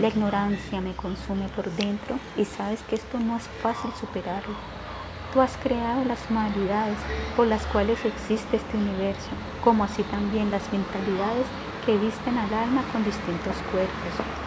La 0.00 0.08
ignorancia 0.08 0.80
me 0.80 0.94
consume 0.94 1.48
por 1.48 1.70
dentro 1.72 2.18
y 2.36 2.44
sabes 2.44 2.82
que 2.82 2.96
esto 2.96 3.18
no 3.18 3.36
es 3.36 3.44
fácil 3.62 3.90
superarlo. 3.98 4.54
Tú 5.32 5.40
has 5.40 5.56
creado 5.58 6.04
las 6.04 6.30
modalidades 6.30 6.98
por 7.36 7.46
las 7.46 7.66
cuales 7.66 8.02
existe 8.04 8.56
este 8.56 8.76
universo, 8.76 9.30
como 9.62 9.84
así 9.84 10.02
también 10.04 10.50
las 10.50 10.72
mentalidades 10.72 11.46
que 11.84 11.98
visten 11.98 12.38
al 12.38 12.52
alma 12.54 12.82
con 12.92 13.04
distintos 13.04 13.56
cuerpos. 13.70 14.45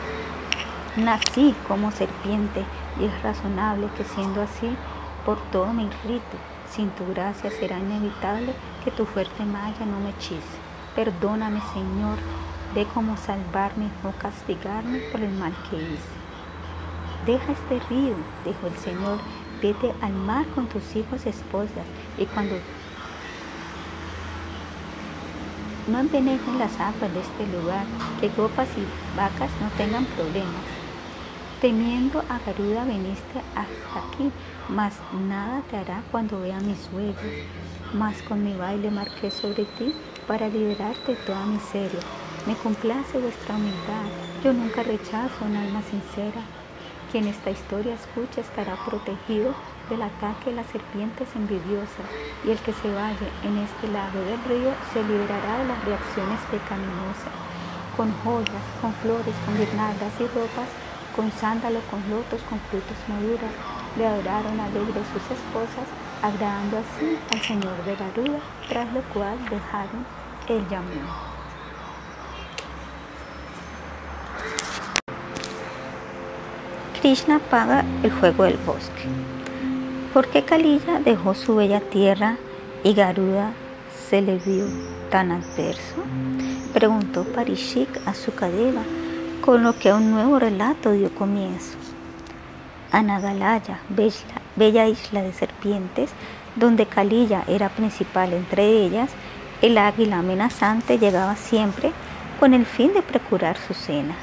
Nací 0.97 1.53
como 1.67 1.91
serpiente 1.91 2.65
y 2.99 3.05
es 3.05 3.21
razonable 3.21 3.87
que 3.95 4.03
siendo 4.03 4.41
así, 4.41 4.75
por 5.23 5.37
todo 5.51 5.71
me 5.71 5.83
irrite. 5.83 6.37
Sin 6.69 6.89
tu 6.91 7.05
gracia 7.07 7.51
será 7.51 7.77
inevitable 7.77 8.53
que 8.83 8.91
tu 8.91 9.05
fuerte 9.05 9.43
malla 9.43 9.85
no 9.85 9.99
me 9.99 10.09
hechice. 10.09 10.57
Perdóname, 10.95 11.61
Señor, 11.73 12.17
ve 12.73 12.87
cómo 12.93 13.17
salvarme 13.17 13.89
o 14.03 14.11
castigarme 14.19 14.99
por 15.11 15.21
el 15.21 15.31
mal 15.31 15.53
que 15.69 15.77
hice. 15.77 16.19
Deja 17.25 17.51
este 17.51 17.79
río, 17.89 18.15
dijo 18.43 18.67
el 18.67 18.75
Señor, 18.77 19.19
vete 19.61 19.93
al 20.01 20.13
mar 20.13 20.45
con 20.55 20.67
tus 20.67 20.95
hijos 20.95 21.25
esposas, 21.25 21.85
y 22.17 22.25
cuando 22.25 22.55
no 25.87 25.99
envenenen 25.99 26.59
las 26.59 26.79
aguas 26.79 27.13
de 27.13 27.19
este 27.19 27.47
lugar, 27.47 27.85
que 28.19 28.29
copas 28.29 28.67
y 28.77 29.17
vacas 29.17 29.51
no 29.61 29.69
tengan 29.77 30.05
problemas. 30.05 30.78
Temiendo 31.61 32.19
a 32.29 32.39
Garuda 32.45 32.85
viniste 32.85 33.39
hasta 33.53 34.07
aquí, 34.07 34.31
mas 34.69 34.93
nada 35.27 35.61
te 35.69 35.75
hará 35.75 36.01
cuando 36.09 36.39
vea 36.39 36.57
mis 36.61 36.89
huevos. 36.93 37.17
Mas 37.93 38.21
con 38.21 38.45
mi 38.45 38.53
baile 38.53 38.89
marqué 38.89 39.29
sobre 39.29 39.65
ti 39.65 39.93
para 40.25 40.47
liberarte 40.47 41.15
de 41.15 41.17
toda 41.17 41.45
miseria. 41.47 41.99
Me 42.47 42.55
complace 42.55 43.19
vuestra 43.19 43.55
humildad. 43.55 44.07
Yo 44.41 44.53
nunca 44.53 44.83
rechazo 44.83 45.43
un 45.43 45.57
alma 45.57 45.81
sincera. 45.81 46.39
Quien 47.11 47.27
esta 47.27 47.51
historia 47.51 47.95
escucha 47.95 48.39
estará 48.39 48.77
protegido 48.85 49.53
del 49.89 50.01
ataque 50.03 50.51
de 50.51 50.55
las 50.55 50.67
serpientes 50.67 51.27
envidiosas 51.35 52.07
y 52.45 52.51
el 52.51 52.57
que 52.59 52.71
se 52.71 52.87
vaya 52.87 53.27
en 53.43 53.57
este 53.57 53.89
lado 53.91 54.17
del 54.23 54.41
río 54.47 54.71
se 54.93 55.03
liberará 55.03 55.57
de 55.57 55.67
las 55.67 55.83
reacciones 55.83 56.39
pecaminosas. 56.49 57.35
Con 57.97 58.13
joyas, 58.23 58.63
con 58.79 58.93
flores, 58.93 59.35
con 59.45 59.57
guirnaldas 59.57 60.13
y 60.21 60.27
ropas, 60.27 60.69
con 61.19 61.33
sándalo, 61.33 61.81
con 61.91 61.99
lotos, 62.09 62.39
con 62.49 62.57
frutos 62.69 62.95
maduras, 63.09 63.51
le 63.97 64.07
adoraron 64.07 64.57
alegres 64.57 65.03
sus 65.11 65.23
esposas, 65.23 65.83
agradando 66.23 66.77
así 66.77 67.19
al 67.33 67.41
Señor 67.41 67.75
de 67.83 67.97
Garuda, 67.97 68.39
tras 68.69 68.93
lo 68.93 69.01
cual 69.13 69.37
dejaron 69.49 70.05
el 70.47 70.65
Yamuna. 70.69 71.09
Krishna 77.01 77.35
apaga 77.35 77.83
el 78.01 78.11
fuego 78.13 78.45
del 78.45 78.55
bosque. 78.55 79.03
¿Por 80.13 80.25
qué 80.29 80.45
Kalila 80.45 81.01
dejó 81.01 81.33
su 81.33 81.57
bella 81.57 81.81
tierra 81.81 82.37
y 82.81 82.93
Garuda 82.93 83.51
se 84.09 84.21
le 84.21 84.37
vio 84.37 84.67
tan 85.11 85.33
adverso? 85.33 86.01
Preguntó 86.71 87.25
Parishik 87.25 87.89
a 88.05 88.13
su 88.13 88.33
cadeva, 88.33 88.83
con 89.41 89.63
lo 89.63 89.77
que 89.77 89.93
un 89.93 90.11
nuevo 90.11 90.39
relato 90.39 90.91
dio 90.91 91.13
comienzo. 91.13 91.77
Anagalaya, 92.91 93.79
bella 94.55 94.87
isla 94.87 95.21
de 95.21 95.33
serpientes, 95.33 96.11
donde 96.55 96.85
Kalilla 96.85 97.43
era 97.47 97.69
principal 97.69 98.33
entre 98.33 98.67
ellas, 98.67 99.09
el 99.61 99.77
águila 99.77 100.19
amenazante 100.19 100.97
llegaba 100.97 101.35
siempre 101.35 101.91
con 102.39 102.53
el 102.53 102.65
fin 102.65 102.93
de 102.93 103.01
procurar 103.01 103.57
su 103.57 103.73
cena. 103.73 104.15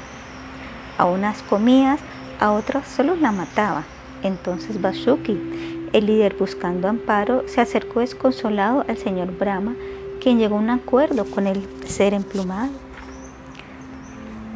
A 0.97 1.05
unas 1.05 1.41
comías, 1.43 1.99
a 2.39 2.51
otras 2.51 2.87
solo 2.87 3.15
la 3.15 3.31
mataba. 3.31 3.83
Entonces 4.23 4.81
Basuki, 4.81 5.89
el 5.93 6.05
líder 6.05 6.35
buscando 6.35 6.87
amparo, 6.87 7.43
se 7.47 7.61
acercó 7.61 7.99
desconsolado 7.99 8.83
al 8.87 8.97
señor 8.97 9.37
Brahma, 9.37 9.75
quien 10.21 10.39
llegó 10.39 10.55
a 10.55 10.59
un 10.59 10.69
acuerdo 10.69 11.25
con 11.25 11.47
el 11.47 11.67
ser 11.85 12.13
emplumado 12.13 12.86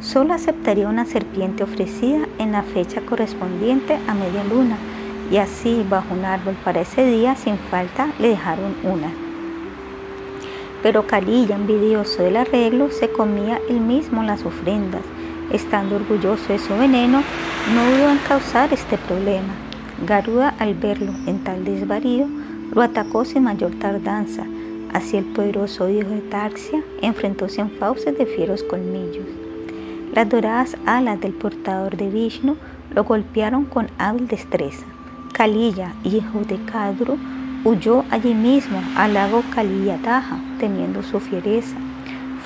solo 0.02 0.34
aceptaría 0.34 0.88
una 0.88 1.06
serpiente 1.06 1.62
ofrecida 1.62 2.26
en 2.38 2.52
la 2.52 2.62
fecha 2.62 3.00
correspondiente 3.02 3.98
a 4.08 4.14
media 4.14 4.44
luna, 4.44 4.76
y 5.30 5.36
así 5.36 5.86
bajo 5.88 6.12
un 6.12 6.24
árbol 6.24 6.56
para 6.64 6.82
ese 6.82 7.06
día 7.06 7.36
sin 7.36 7.56
falta 7.56 8.12
le 8.18 8.28
dejaron 8.28 8.74
una. 8.82 9.10
Pero 10.82 11.06
Calilla, 11.06 11.54
envidioso 11.54 12.24
del 12.24 12.36
arreglo, 12.36 12.90
se 12.90 13.08
comía 13.08 13.60
él 13.68 13.80
mismo 13.80 14.22
las 14.24 14.44
ofrendas. 14.44 15.02
Estando 15.52 15.96
orgulloso 15.96 16.52
de 16.52 16.58
su 16.58 16.76
veneno, 16.76 17.22
no 17.72 17.90
dudo 17.90 18.10
en 18.10 18.18
causar 18.18 18.72
este 18.72 18.98
problema. 18.98 19.54
Garuda, 20.04 20.54
al 20.58 20.74
verlo 20.74 21.12
en 21.26 21.44
tal 21.44 21.64
desvarío, 21.64 22.26
lo 22.74 22.82
atacó 22.82 23.24
sin 23.24 23.44
mayor 23.44 23.70
tardanza. 23.78 24.44
Así 24.92 25.16
el 25.16 25.24
poderoso 25.24 25.88
hijo 25.88 26.10
de 26.10 26.20
Tarxia 26.20 26.82
enfrentóse 27.00 27.60
en 27.60 27.70
fauces 27.70 28.18
de 28.18 28.26
fieros 28.26 28.64
colmillos. 28.64 29.41
Las 30.12 30.28
doradas 30.28 30.76
alas 30.84 31.18
del 31.22 31.32
portador 31.32 31.96
de 31.96 32.10
Vishnu 32.10 32.56
lo 32.94 33.04
golpearon 33.04 33.64
con 33.64 33.88
hábil 33.96 34.28
destreza. 34.28 34.84
Kalilla, 35.32 35.94
hijo 36.04 36.40
de 36.40 36.62
Kadru, 36.66 37.16
huyó 37.64 38.04
allí 38.10 38.34
mismo 38.34 38.82
al 38.94 39.14
lago 39.14 39.42
Kaliyataja, 39.54 40.36
temiendo 40.60 41.02
su 41.02 41.18
fiereza. 41.18 41.76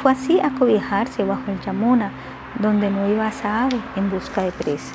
Fue 0.01 0.13
así 0.13 0.39
a 0.39 0.51
cobijarse 0.51 1.25
bajo 1.25 1.51
el 1.51 1.61
Yamuna, 1.61 2.13
donde 2.61 2.89
no 2.89 3.09
iba 3.09 3.27
a 3.27 3.65
ave 3.65 3.81
en 3.97 4.11
busca 4.11 4.43
de 4.43 4.53
presa. 4.53 4.95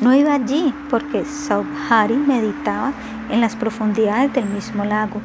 No 0.00 0.14
iba 0.14 0.32
allí 0.32 0.72
porque 0.88 1.26
Saudhari 1.26 2.14
meditaba 2.14 2.92
en 3.30 3.42
las 3.42 3.54
profundidades 3.54 4.32
del 4.32 4.46
mismo 4.46 4.86
lago 4.86 5.20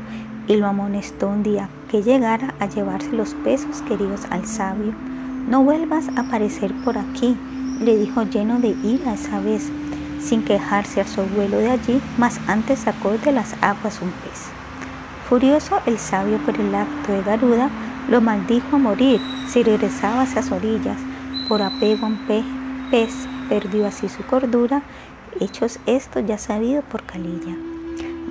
y 0.50 0.58
lo 0.58 0.68
amonestó 0.68 1.30
un 1.30 1.44
día 1.44 1.70
que 1.90 2.04
llegara 2.04 2.54
a 2.60 2.66
llevarse 2.66 3.14
los 3.14 3.34
pesos 3.36 3.82
queridos 3.84 4.26
al 4.32 4.46
sabio. 4.46 4.94
No 5.48 5.64
vuelvas 5.64 6.10
a 6.16 6.22
aparecer 6.22 6.74
por 6.84 6.98
aquí, 6.98 7.38
le 7.80 7.98
dijo 7.98 8.24
lleno 8.24 8.60
de 8.60 8.70
ira 8.84 9.14
esa 9.14 9.40
vez, 9.40 9.72
sin 10.20 10.44
quejarse 10.44 11.02
a 11.02 11.08
su 11.08 11.22
abuelo 11.22 11.58
de 11.58 11.70
allí, 11.70 12.02
mas 12.18 12.40
antes 12.48 12.80
sacó 12.80 13.12
de 13.12 13.32
las 13.32 13.54
aguas 13.62 14.02
un 14.02 14.10
pez. 14.10 14.46
Furioso 15.30 15.80
el 15.86 16.00
sabio 16.00 16.40
por 16.40 16.60
el 16.60 16.74
acto 16.74 17.12
de 17.12 17.22
Garuda, 17.22 17.70
lo 18.10 18.22
maldijo 18.22 18.76
a 18.76 18.80
morir 18.80 19.22
si 19.48 19.62
regresaba 19.62 20.22
a 20.22 20.24
esas 20.24 20.52
orillas. 20.52 20.98
Por 21.48 21.62
apego 21.62 22.08
a 22.08 22.10
un 22.10 22.18
pez, 22.90 23.14
perdió 23.48 23.86
así 23.86 24.10
su 24.10 24.24
cordura, 24.24 24.82
hechos 25.40 25.80
estos 25.86 26.26
ya 26.26 26.40
sabido 26.40 26.82
por 26.82 27.04
Kalilla. 27.04 27.56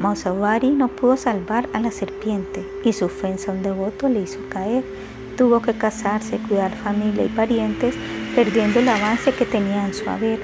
Mausavari 0.00 0.70
no 0.70 0.88
pudo 0.88 1.16
salvar 1.16 1.68
a 1.72 1.80
la 1.80 1.92
serpiente 1.92 2.68
y 2.84 2.92
su 2.92 3.04
ofensa 3.04 3.52
a 3.52 3.54
un 3.54 3.62
devoto 3.62 4.08
le 4.08 4.22
hizo 4.22 4.40
caer 4.48 4.84
Tuvo 5.36 5.60
que 5.60 5.74
casarse, 5.74 6.38
cuidar 6.38 6.72
familia 6.76 7.24
y 7.24 7.28
parientes, 7.28 7.96
perdiendo 8.36 8.78
el 8.78 8.88
avance 8.88 9.32
que 9.32 9.44
tenía 9.44 9.84
en 9.84 9.94
su 9.94 10.08
haber. 10.08 10.40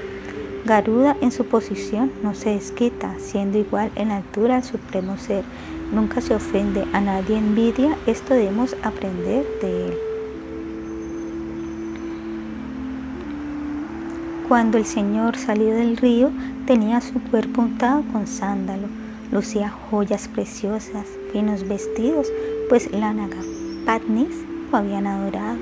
Garuda 0.65 1.15
en 1.21 1.31
su 1.31 1.45
posición 1.45 2.11
no 2.21 2.33
se 2.33 2.51
desquita, 2.51 3.15
siendo 3.17 3.57
igual 3.57 3.89
en 3.95 4.11
altura 4.11 4.57
al 4.57 4.63
supremo 4.63 5.17
ser, 5.17 5.43
nunca 5.93 6.19
se 6.19 6.35
ofende, 6.35 6.85
a 6.93 6.99
nadie 6.99 7.37
envidia, 7.37 7.97
esto 8.05 8.33
debemos 8.33 8.75
aprender 8.83 9.45
de 9.61 9.87
él. 9.87 9.93
Cuando 14.47 14.77
el 14.77 14.85
Señor 14.85 15.37
salió 15.37 15.73
del 15.73 15.95
río, 15.95 16.31
tenía 16.67 16.99
su 16.99 17.13
cuerpo 17.13 17.61
untado 17.61 18.03
con 18.11 18.27
sándalo, 18.27 18.87
lucía 19.31 19.69
joyas 19.89 20.27
preciosas, 20.27 21.07
finos 21.31 21.65
vestidos, 21.65 22.27
pues 22.67 22.91
la 22.91 23.15
Patnis 23.85 24.50
habían 24.77 25.07
adorado. 25.07 25.57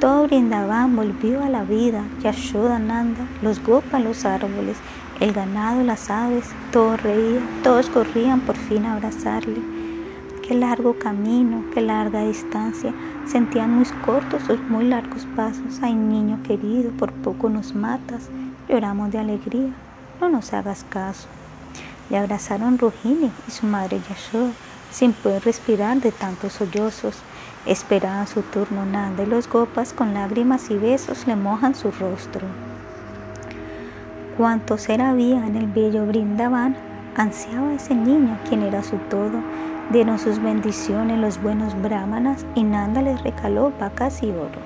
Todo 0.00 0.26
Brindavan 0.26 0.96
volvió 0.96 1.42
a 1.42 1.48
la 1.48 1.62
vida, 1.62 2.04
Yashodananda, 2.22 3.26
los 3.42 3.62
gopas, 3.62 4.02
los 4.02 4.24
árboles, 4.24 4.76
el 5.20 5.32
ganado, 5.32 5.82
las 5.82 6.10
aves, 6.10 6.44
todo 6.72 6.96
reía, 6.96 7.40
todos 7.62 7.88
corrían 7.88 8.40
por 8.40 8.56
fin 8.56 8.84
a 8.84 8.94
abrazarle. 8.94 9.62
Qué 10.46 10.54
largo 10.54 10.98
camino, 10.98 11.64
qué 11.72 11.80
larga 11.80 12.26
distancia, 12.26 12.92
sentían 13.26 13.70
muy 13.70 13.86
cortos 14.04 14.42
sus 14.42 14.60
muy 14.60 14.84
largos 14.84 15.26
pasos. 15.36 15.78
Ay, 15.80 15.94
niño 15.94 16.42
querido, 16.42 16.90
por 16.90 17.12
poco 17.12 17.48
nos 17.48 17.74
matas, 17.74 18.28
lloramos 18.68 19.10
de 19.10 19.18
alegría, 19.18 19.70
no 20.20 20.28
nos 20.28 20.52
hagas 20.52 20.84
caso. 20.90 21.28
Le 22.10 22.18
abrazaron 22.18 22.78
Rohini 22.78 23.30
y 23.48 23.50
su 23.50 23.66
madre 23.66 24.00
Yashoda, 24.08 24.52
sin 24.90 25.12
poder 25.12 25.44
respirar 25.44 26.00
de 26.00 26.12
tantos 26.12 26.52
sollozos. 26.52 27.16
Esperaban 27.66 28.26
su 28.26 28.42
turno 28.42 28.84
Nanda 28.84 29.22
y 29.22 29.26
los 29.26 29.48
gopas 29.48 29.94
con 29.94 30.12
lágrimas 30.12 30.70
y 30.70 30.76
besos 30.76 31.26
le 31.26 31.34
mojan 31.34 31.74
su 31.74 31.90
rostro. 31.92 32.46
Cuánto 34.36 34.76
ser 34.76 35.00
había 35.00 35.46
en 35.46 35.56
el 35.56 35.66
bello 35.66 36.04
Brindavan, 36.04 36.76
ansiaba 37.16 37.72
ese 37.72 37.94
niño 37.94 38.36
quien 38.46 38.64
era 38.64 38.82
su 38.82 38.98
todo. 39.08 39.40
Dieron 39.90 40.18
sus 40.18 40.42
bendiciones 40.42 41.18
los 41.18 41.40
buenos 41.40 41.80
brahmanas 41.80 42.44
y 42.54 42.64
Nanda 42.64 43.00
les 43.00 43.22
recaló 43.22 43.72
vacas 43.80 44.22
y 44.22 44.30
oro. 44.30 44.60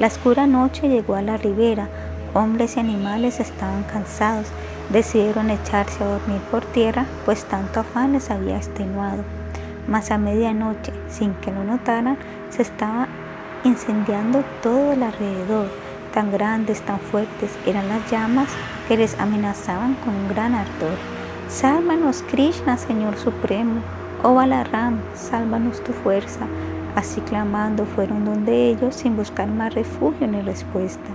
La 0.00 0.08
oscura 0.08 0.48
noche 0.48 0.88
llegó 0.88 1.14
a 1.14 1.22
la 1.22 1.36
ribera, 1.36 1.88
hombres 2.34 2.76
y 2.76 2.80
animales 2.80 3.38
estaban 3.38 3.84
cansados, 3.84 4.48
decidieron 4.90 5.50
echarse 5.50 6.02
a 6.02 6.08
dormir 6.08 6.40
por 6.50 6.64
tierra, 6.64 7.06
pues 7.24 7.44
tanto 7.44 7.78
afán 7.78 8.12
les 8.12 8.28
había 8.28 8.56
extenuado 8.56 9.22
mas 9.88 10.10
a 10.10 10.18
medianoche, 10.18 10.92
sin 11.08 11.34
que 11.34 11.52
lo 11.52 11.64
notaran, 11.64 12.16
se 12.50 12.62
estaba 12.62 13.08
incendiando 13.64 14.44
todo 14.62 14.92
el 14.92 15.02
alrededor. 15.02 15.68
Tan 16.12 16.30
grandes, 16.30 16.82
tan 16.82 17.00
fuertes 17.00 17.50
eran 17.66 17.88
las 17.88 18.10
llamas 18.10 18.48
que 18.86 18.96
les 18.96 19.18
amenazaban 19.18 19.94
con 20.04 20.14
un 20.14 20.28
gran 20.28 20.54
ardor. 20.54 20.96
Sálvanos, 21.48 22.22
Krishna, 22.30 22.76
Señor 22.76 23.16
Supremo. 23.16 23.80
Oh 24.22 24.34
Balaram, 24.34 25.00
sálvanos 25.14 25.82
tu 25.82 25.92
fuerza. 25.92 26.46
Así 26.94 27.20
clamando 27.22 27.84
fueron 27.84 28.24
donde 28.24 28.70
ellos 28.70 28.94
sin 28.94 29.16
buscar 29.16 29.48
más 29.48 29.74
refugio 29.74 30.26
ni 30.26 30.40
respuesta. 30.40 31.10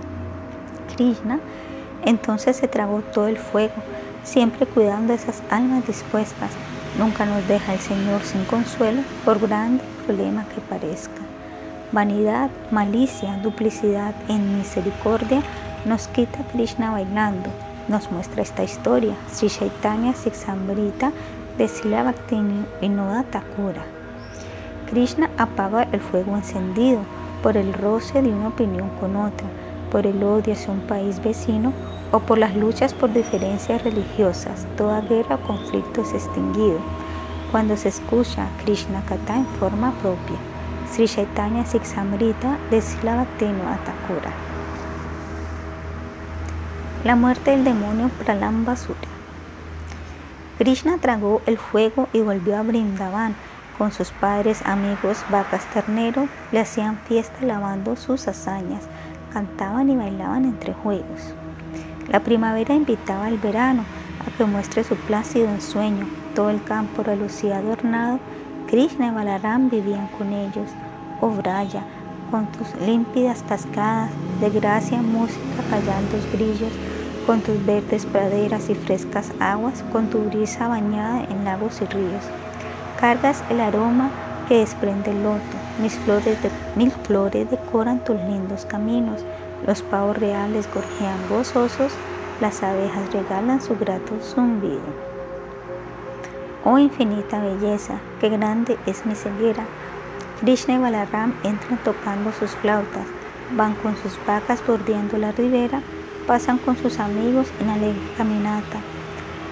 Krishna 0.94 1.40
entonces 2.04 2.56
se 2.56 2.68
tragó 2.68 3.02
todo 3.12 3.28
el 3.28 3.38
fuego, 3.38 3.74
siempre 4.22 4.66
cuidando 4.66 5.12
esas 5.12 5.42
almas 5.50 5.86
dispuestas 5.86 6.50
Nunca 6.98 7.24
nos 7.24 7.46
deja 7.46 7.74
el 7.74 7.80
Señor 7.80 8.22
sin 8.22 8.44
consuelo, 8.44 9.02
por 9.24 9.38
grande 9.38 9.82
problema 10.06 10.44
que 10.54 10.60
parezca. 10.60 11.20
Vanidad, 11.92 12.50
malicia, 12.70 13.38
duplicidad 13.42 14.14
en 14.28 14.58
misericordia 14.58 15.42
nos 15.84 16.08
quita 16.08 16.44
Krishna 16.52 16.90
bailando. 16.90 17.50
Nos 17.88 18.10
muestra 18.10 18.42
esta 18.42 18.62
historia, 18.62 19.14
Sri 19.32 19.48
Chaitanya 19.48 20.14
Siksambrita 20.14 21.12
de 21.58 21.68
Sila 21.68 22.14
Vinoda 22.80 23.24
Thakura. 23.24 23.82
Krishna 24.88 25.30
apaga 25.38 25.88
el 25.92 26.00
fuego 26.00 26.36
encendido 26.36 27.00
por 27.42 27.56
el 27.56 27.72
roce 27.72 28.22
de 28.22 28.28
una 28.28 28.48
opinión 28.48 28.90
con 29.00 29.16
otra, 29.16 29.46
por 29.90 30.06
el 30.06 30.22
odio 30.22 30.52
hacia 30.52 30.72
un 30.72 30.80
país 30.80 31.22
vecino 31.22 31.72
o 32.12 32.20
por 32.20 32.38
las 32.38 32.56
luchas 32.56 32.94
por 32.94 33.12
diferencias 33.12 33.82
religiosas, 33.84 34.66
toda 34.76 35.00
guerra 35.00 35.36
o 35.36 35.40
conflicto 35.40 36.02
es 36.02 36.12
extinguido 36.12 36.78
cuando 37.50 37.76
se 37.76 37.88
escucha 37.88 38.46
Krishna 38.64 39.02
Katha 39.06 39.36
en 39.36 39.46
forma 39.46 39.92
propia. 40.00 40.36
Sri 40.92 41.06
Chaitanya 41.06 41.64
Siksamrita 41.64 42.58
de 42.70 42.80
Silavateno 42.82 43.62
Atakura. 43.68 44.32
La 47.04 47.14
muerte 47.14 47.52
del 47.52 47.62
demonio 47.64 48.08
Pralambasura. 48.24 48.98
Krishna 50.58 50.98
tragó 50.98 51.42
el 51.46 51.58
fuego 51.58 52.08
y 52.12 52.20
volvió 52.20 52.58
a 52.58 52.62
Brindavan 52.62 53.34
con 53.78 53.92
sus 53.92 54.10
padres, 54.10 54.62
amigos, 54.66 55.24
vacas, 55.30 55.64
ternero, 55.72 56.28
le 56.52 56.60
hacían 56.60 56.98
fiesta 57.08 57.46
lavando 57.46 57.96
sus 57.96 58.28
hazañas, 58.28 58.82
cantaban 59.32 59.88
y 59.88 59.96
bailaban 59.96 60.44
entre 60.44 60.74
juegos. 60.74 61.34
La 62.10 62.18
primavera 62.18 62.74
invitaba 62.74 63.26
al 63.26 63.38
verano 63.38 63.84
a 64.26 64.36
que 64.36 64.44
muestre 64.44 64.82
su 64.82 64.96
plácido 64.96 65.48
ensueño. 65.48 66.08
Todo 66.34 66.50
el 66.50 66.60
campo 66.64 67.04
relucía 67.04 67.58
adornado. 67.58 68.18
Krishna 68.66 69.08
y 69.08 69.10
Balaram 69.12 69.70
vivían 69.70 70.08
con 70.18 70.32
ellos. 70.32 70.70
Oh 71.20 71.30
Braya, 71.30 71.84
con 72.32 72.46
tus 72.46 72.74
límpidas 72.84 73.44
cascadas 73.48 74.10
de 74.40 74.50
gracia, 74.50 75.00
música, 75.02 75.62
callantes 75.70 76.32
brillos, 76.32 76.72
con 77.26 77.42
tus 77.42 77.64
verdes 77.64 78.06
praderas 78.06 78.70
y 78.70 78.74
frescas 78.74 79.30
aguas, 79.38 79.84
con 79.92 80.10
tu 80.10 80.18
brisa 80.24 80.66
bañada 80.66 81.22
en 81.30 81.44
lagos 81.44 81.80
y 81.80 81.84
ríos. 81.84 82.24
Cargas 82.98 83.44
el 83.50 83.60
aroma 83.60 84.10
que 84.48 84.58
desprende 84.58 85.12
el 85.12 85.22
loto. 85.22 85.56
Mis 85.80 85.94
flores 85.94 86.42
de, 86.42 86.50
mil 86.74 86.90
flores 86.90 87.48
decoran 87.48 88.02
tus 88.02 88.16
lindos 88.16 88.64
caminos. 88.66 89.24
Los 89.70 89.82
pavos 89.82 90.18
reales 90.18 90.68
gorjean 90.74 91.28
gozosos, 91.28 91.92
las 92.40 92.60
abejas 92.64 93.12
regalan 93.12 93.62
su 93.62 93.78
grato 93.78 94.18
zumbido. 94.20 94.80
Oh 96.64 96.76
infinita 96.76 97.40
belleza, 97.40 98.00
qué 98.20 98.30
grande 98.30 98.76
es 98.86 99.06
mi 99.06 99.14
ceguera. 99.14 99.64
Krishna 100.40 100.74
y 100.74 100.78
Balaram 100.78 101.34
entran 101.44 101.78
tocando 101.84 102.32
sus 102.32 102.50
flautas, 102.50 103.06
van 103.56 103.74
con 103.74 103.96
sus 103.98 104.18
vacas 104.26 104.60
bordeando 104.66 105.18
la 105.18 105.30
ribera, 105.30 105.82
pasan 106.26 106.58
con 106.58 106.76
sus 106.76 106.98
amigos 106.98 107.46
en 107.60 107.70
alegre 107.70 108.02
caminata. 108.16 108.80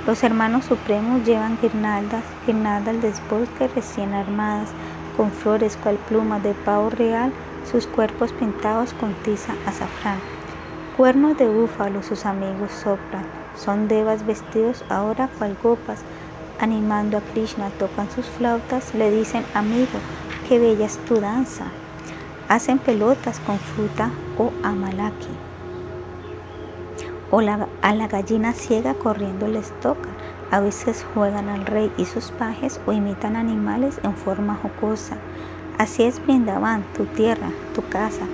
Los 0.05 0.25
hermanos 0.25 0.65
supremos 0.65 1.25
llevan 1.25 1.61
guirnaldas, 1.63 2.25
guirnaldas 2.45 3.01
del 3.01 3.13
bosque 3.31 3.69
recién 3.73 4.15
armadas, 4.15 4.71
con 5.17 5.31
flores 5.31 5.79
cual 5.81 5.97
plumas 6.09 6.43
de 6.43 6.55
pavo 6.55 6.91
real 6.91 7.31
sus 7.71 7.87
cuerpos 7.87 8.33
pintados 8.33 8.95
con 8.95 9.13
tiza 9.23 9.55
azafrán. 9.67 10.19
Cuernos 10.97 11.37
de 11.37 11.49
búfalo 11.49 12.03
sus 12.03 12.27
amigos 12.27 12.73
soplan, 12.73 13.27
son 13.57 13.89
devas 13.89 14.27
vestidos 14.27 14.85
ahora 14.89 15.29
cual 15.39 15.57
gopas, 15.63 16.01
animando 16.59 17.19
a 17.19 17.21
Krishna 17.21 17.71
tocan 17.79 18.11
sus 18.11 18.27
flautas, 18.27 18.95
le 18.95 19.11
dicen 19.11 19.45
amigo, 19.55 19.99
qué 20.49 20.59
bella 20.59 20.87
es 20.87 20.99
tu 21.05 21.21
danza. 21.21 21.67
Hacen 22.49 22.79
pelotas 22.79 23.41
con 23.41 23.59
fruta 23.59 24.11
o 24.39 24.51
amalaki. 24.63 25.29
O 27.31 27.41
a 27.41 27.95
la 27.95 28.09
gallina 28.09 28.55
ciega 28.55 28.95
corriendo 28.95 29.47
les 29.49 29.71
toca. 29.81 30.09
A 30.51 30.61
veces 30.61 31.05
juegan 31.13 31.51
al 31.51 31.67
rey 31.67 31.93
y 31.99 32.07
sus 32.07 32.31
pajes 32.31 32.81
o 32.87 32.93
imitan 32.93 33.37
animales 33.37 34.01
en 34.03 34.17
forma 34.17 34.59
jocosa. 34.63 35.19
Así 35.79 36.03
es 36.03 36.21
Brindavan, 36.27 36.83
tu 36.97 37.05
tierra, 37.05 37.51
tu 37.73 37.89
casa, 37.89 38.27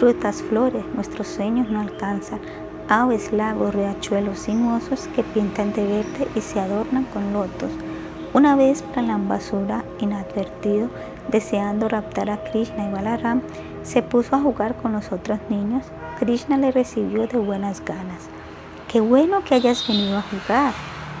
frutas, 0.00 0.42
flores, 0.42 0.84
nuestros 0.96 1.28
sueños 1.28 1.68
no 1.70 1.80
alcanzan, 1.80 2.40
aves, 2.88 3.32
lagos, 3.32 3.72
riachuelos 3.72 4.40
sinuosos 4.40 5.08
que 5.14 5.22
pintan 5.22 5.72
de 5.74 5.84
verde 5.84 6.28
y 6.34 6.40
se 6.40 6.58
adornan 6.58 7.04
con 7.04 7.32
lotos. 7.32 7.70
Una 8.34 8.56
vez 8.56 8.82
Pralambasura, 8.82 9.84
inadvertido, 10.00 10.88
deseando 11.30 11.88
raptar 11.88 12.30
a 12.30 12.42
Krishna 12.42 12.88
y 12.88 12.92
Balaram, 12.92 13.42
se 13.84 14.02
puso 14.02 14.34
a 14.34 14.40
jugar 14.40 14.74
con 14.74 14.92
los 14.92 15.12
otros 15.12 15.38
niños. 15.48 15.84
Krishna 16.18 16.56
le 16.56 16.72
recibió 16.72 17.28
de 17.28 17.38
buenas 17.38 17.80
ganas. 17.84 18.28
Qué 18.88 19.00
bueno 19.00 19.44
que 19.44 19.54
hayas 19.54 19.86
venido 19.86 20.18
a 20.18 20.22
jugar, 20.22 20.72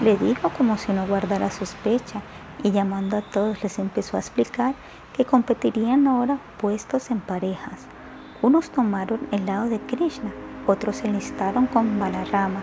le 0.02 0.16
dijo 0.16 0.50
como 0.58 0.76
si 0.76 0.92
no 0.92 1.06
guardara 1.06 1.52
sospecha, 1.52 2.20
y 2.62 2.72
llamando 2.72 3.16
a 3.16 3.22
todos 3.22 3.62
les 3.62 3.78
empezó 3.78 4.16
a 4.16 4.20
explicar 4.20 4.74
que 5.18 5.24
competirían 5.24 6.06
ahora 6.06 6.38
puestos 6.58 7.10
en 7.10 7.18
parejas. 7.18 7.88
Unos 8.40 8.70
tomaron 8.70 9.18
el 9.32 9.46
lado 9.46 9.68
de 9.68 9.80
Krishna, 9.80 10.30
otros 10.64 10.98
se 10.98 11.08
enlistaron 11.08 11.66
con 11.66 11.98
Balarama. 11.98 12.62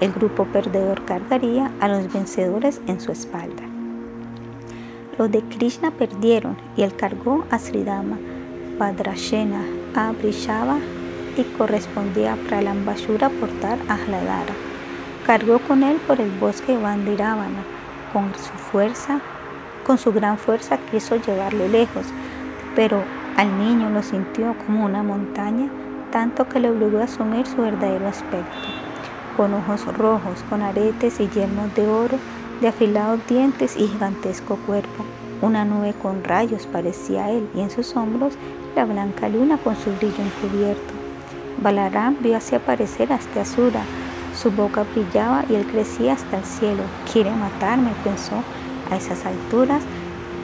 El 0.00 0.12
grupo 0.12 0.44
perdedor 0.44 1.04
cargaría 1.04 1.72
a 1.80 1.88
los 1.88 2.12
vencedores 2.12 2.80
en 2.86 3.00
su 3.00 3.10
espalda. 3.10 3.64
Los 5.18 5.28
de 5.32 5.42
Krishna 5.42 5.90
perdieron 5.90 6.56
y 6.76 6.82
él 6.82 6.94
cargó 6.94 7.44
a 7.50 7.58
Sridama, 7.58 8.16
Padrashena, 8.78 9.64
a 9.96 10.12
Brishava 10.12 10.78
y 11.36 11.42
correspondía 11.58 12.34
a 12.34 12.36
Pralambashura 12.36 13.28
portar 13.28 13.76
a 13.88 13.96
Hladara. 13.96 14.54
Cargó 15.26 15.58
con 15.58 15.82
él 15.82 15.96
por 16.06 16.20
el 16.20 16.30
bosque 16.38 16.76
Vandiravana, 16.76 17.64
con 18.12 18.32
su 18.34 18.52
fuerza 18.70 19.20
con 19.88 19.96
su 19.96 20.12
gran 20.12 20.36
fuerza 20.36 20.76
quiso 20.90 21.16
llevarlo 21.16 21.66
lejos, 21.66 22.04
pero 22.76 23.02
al 23.38 23.58
niño 23.58 23.88
lo 23.88 24.02
sintió 24.02 24.54
como 24.66 24.84
una 24.84 25.02
montaña, 25.02 25.70
tanto 26.12 26.46
que 26.46 26.60
le 26.60 26.68
obligó 26.68 26.98
a 26.98 27.04
asumir 27.04 27.46
su 27.46 27.56
verdadero 27.56 28.06
aspecto. 28.06 28.68
Con 29.38 29.54
ojos 29.54 29.86
rojos, 29.96 30.44
con 30.50 30.60
aretes 30.60 31.20
y 31.20 31.28
yermos 31.30 31.74
de 31.74 31.88
oro, 31.88 32.18
de 32.60 32.68
afilados 32.68 33.26
dientes 33.26 33.78
y 33.78 33.88
gigantesco 33.88 34.56
cuerpo. 34.66 35.06
Una 35.40 35.64
nube 35.64 35.94
con 35.94 36.22
rayos 36.22 36.66
parecía 36.66 37.30
él 37.30 37.48
y 37.54 37.60
en 37.60 37.70
sus 37.70 37.96
hombros 37.96 38.34
la 38.76 38.84
blanca 38.84 39.30
luna 39.30 39.56
con 39.56 39.74
su 39.74 39.90
brillo 39.92 40.22
encubierto. 40.22 40.92
Balaram 41.62 42.14
vio 42.20 42.36
así 42.36 42.54
aparecer 42.54 43.10
hasta 43.10 43.40
Asura. 43.40 43.80
Su 44.36 44.50
boca 44.50 44.84
brillaba 44.92 45.46
y 45.48 45.54
él 45.54 45.66
crecía 45.66 46.12
hasta 46.12 46.36
el 46.36 46.44
cielo. 46.44 46.82
Quiere 47.10 47.30
matarme, 47.30 47.92
pensó 48.04 48.44
a 48.90 48.96
esas 48.96 49.24
alturas, 49.26 49.82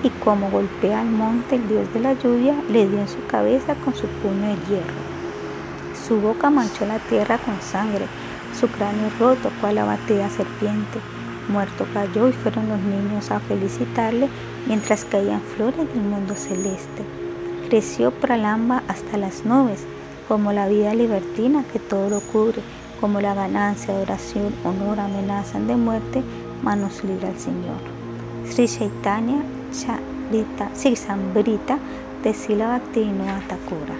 y 0.02 0.10
como 0.10 0.50
golpea 0.50 1.00
al 1.00 1.10
monte 1.10 1.56
el 1.56 1.66
dios 1.68 1.92
de 1.94 2.00
la 2.00 2.12
lluvia, 2.12 2.54
le 2.70 2.86
dio 2.86 3.00
en 3.00 3.08
su 3.08 3.24
cabeza 3.26 3.74
con 3.76 3.94
su 3.94 4.06
puño 4.06 4.48
de 4.48 4.56
hierro. 4.68 5.14
Su 6.06 6.20
boca 6.20 6.50
manchó 6.50 6.84
la 6.84 6.98
tierra 6.98 7.38
con 7.38 7.58
sangre, 7.62 8.06
su 8.58 8.68
cráneo 8.68 9.10
roto 9.18 9.50
cual 9.60 9.76
la 9.76 9.84
batida 9.84 10.28
serpiente. 10.28 11.00
Muerto 11.48 11.86
cayó 11.94 12.28
y 12.28 12.32
fueron 12.32 12.68
los 12.68 12.80
niños 12.80 13.30
a 13.30 13.40
felicitarle 13.40 14.28
mientras 14.66 15.04
caían 15.04 15.40
flores 15.40 15.88
del 15.92 16.02
mundo 16.02 16.34
celeste. 16.34 17.04
Creció 17.68 18.10
Pralamba 18.10 18.82
hasta 18.88 19.16
las 19.16 19.44
nubes, 19.44 19.84
como 20.28 20.52
la 20.52 20.68
vida 20.68 20.94
libertina 20.94 21.64
que 21.72 21.78
todo 21.78 22.10
lo 22.10 22.20
cubre, 22.20 22.60
como 23.00 23.20
la 23.20 23.34
ganancia, 23.34 23.94
adoración, 23.94 24.54
honor 24.64 25.00
amenazan 25.00 25.66
de 25.66 25.76
muerte, 25.76 26.22
manos 26.62 27.02
libra 27.04 27.28
al 27.28 27.38
Señor. 27.38 27.93
Sri 28.50 28.68
Chaitanya 28.68 29.42
Charita 29.72 30.68
Sambrita 30.74 31.78
de 32.22 32.34
Sila 32.34 32.66
Bhaktivinoda 32.68 33.40
Thakura. 33.48 33.94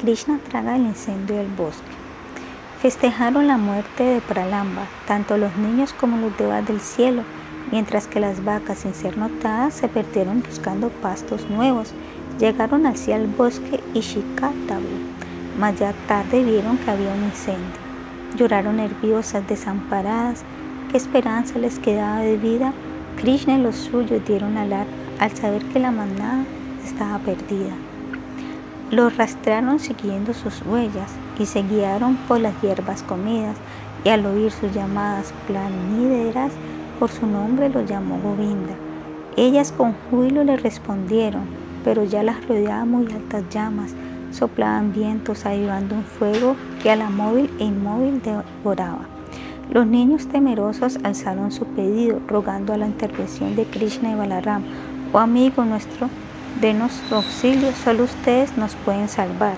Krishna 0.00 0.38
traga 0.48 0.76
el 0.76 0.82
incendio 0.82 1.36
del 1.36 1.46
bosque. 1.46 1.82
Festejaron 2.82 3.46
la 3.46 3.56
muerte 3.56 4.02
de 4.02 4.20
Pralamba, 4.20 4.86
tanto 5.06 5.38
los 5.38 5.56
niños 5.56 5.94
como 5.94 6.18
los 6.18 6.36
devas 6.36 6.66
del 6.66 6.80
cielo, 6.80 7.22
mientras 7.70 8.08
que 8.08 8.20
las 8.20 8.44
vacas 8.44 8.78
sin 8.78 8.92
ser 8.92 9.16
notadas 9.16 9.74
se 9.74 9.88
perdieron 9.88 10.42
buscando 10.42 10.90
pastos 10.90 11.48
nuevos. 11.48 11.94
Llegaron 12.38 12.84
hacia 12.84 13.16
el 13.16 13.28
bosque 13.28 13.80
Ishikatabu, 13.94 14.82
mas 15.58 15.78
ya 15.78 15.94
tarde 16.08 16.42
vieron 16.42 16.76
que 16.78 16.90
había 16.90 17.14
un 17.14 17.24
incendio. 17.24 17.80
Lloraron 18.36 18.76
nerviosas, 18.76 19.46
desamparadas, 19.46 20.44
qué 20.94 20.98
esperanza 20.98 21.58
les 21.58 21.80
quedaba 21.80 22.20
de 22.20 22.36
vida. 22.36 22.72
Krishna 23.16 23.58
y 23.58 23.60
los 23.60 23.74
suyos 23.74 24.24
dieron 24.28 24.56
alarma 24.56 24.92
al 25.18 25.32
saber 25.32 25.64
que 25.64 25.80
la 25.80 25.90
manada 25.90 26.44
estaba 26.84 27.18
perdida. 27.18 27.72
Los 28.92 29.16
rastrearon 29.16 29.80
siguiendo 29.80 30.32
sus 30.34 30.62
huellas 30.62 31.10
y 31.36 31.46
se 31.46 31.64
guiaron 31.64 32.14
por 32.28 32.38
las 32.38 32.54
hierbas 32.62 33.02
comidas 33.02 33.56
y 34.04 34.10
al 34.10 34.24
oír 34.24 34.52
sus 34.52 34.72
llamadas 34.72 35.34
planideras, 35.48 36.52
por 37.00 37.10
su 37.10 37.26
nombre 37.26 37.70
lo 37.70 37.84
llamó 37.84 38.20
Govinda. 38.20 38.74
Ellas 39.36 39.72
con 39.72 39.94
júbilo 39.94 40.44
le 40.44 40.56
respondieron, 40.56 41.42
pero 41.82 42.04
ya 42.04 42.22
las 42.22 42.46
rodeaban 42.46 42.88
muy 42.88 43.12
altas 43.12 43.42
llamas, 43.50 43.92
soplaban 44.30 44.92
vientos 44.92 45.44
avivando 45.44 45.96
un 45.96 46.04
fuego 46.04 46.54
que 46.84 46.92
a 46.92 46.94
la 46.94 47.10
móvil 47.10 47.50
e 47.58 47.64
inmóvil 47.64 48.22
devoraba. 48.22 49.13
Los 49.70 49.86
niños 49.86 50.28
temerosos 50.28 50.98
alzaron 51.02 51.50
su 51.50 51.64
pedido, 51.64 52.20
rogando 52.28 52.72
a 52.72 52.76
la 52.76 52.86
intervención 52.86 53.56
de 53.56 53.64
Krishna 53.64 54.12
y 54.12 54.14
Balaram, 54.14 54.62
oh 55.12 55.18
amigo 55.18 55.64
nuestro, 55.64 56.08
denos 56.60 56.92
auxilio, 57.10 57.72
solo 57.72 58.04
ustedes 58.04 58.56
nos 58.56 58.76
pueden 58.76 59.08
salvar. 59.08 59.56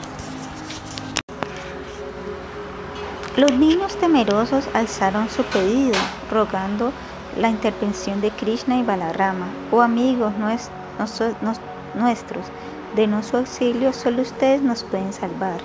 Los 3.37 3.53
niños 3.53 3.99
temerosos 3.99 4.67
alzaron 4.73 5.29
su 5.29 5.43
pedido, 5.43 5.99
rogando 6.31 6.93
la 7.39 7.51
intervención 7.51 8.23
de 8.23 8.31
Krishna 8.31 8.79
y 8.79 8.83
Balarama. 8.83 9.49
Oh 9.71 9.83
amigos 9.83 10.33
nuestros, 10.39 12.47
denos 12.95 13.27
su 13.27 13.37
auxilio, 13.37 13.93
solo 13.93 14.23
ustedes 14.23 14.63
nos 14.63 14.85
pueden 14.85 15.13
salvar. 15.13 15.61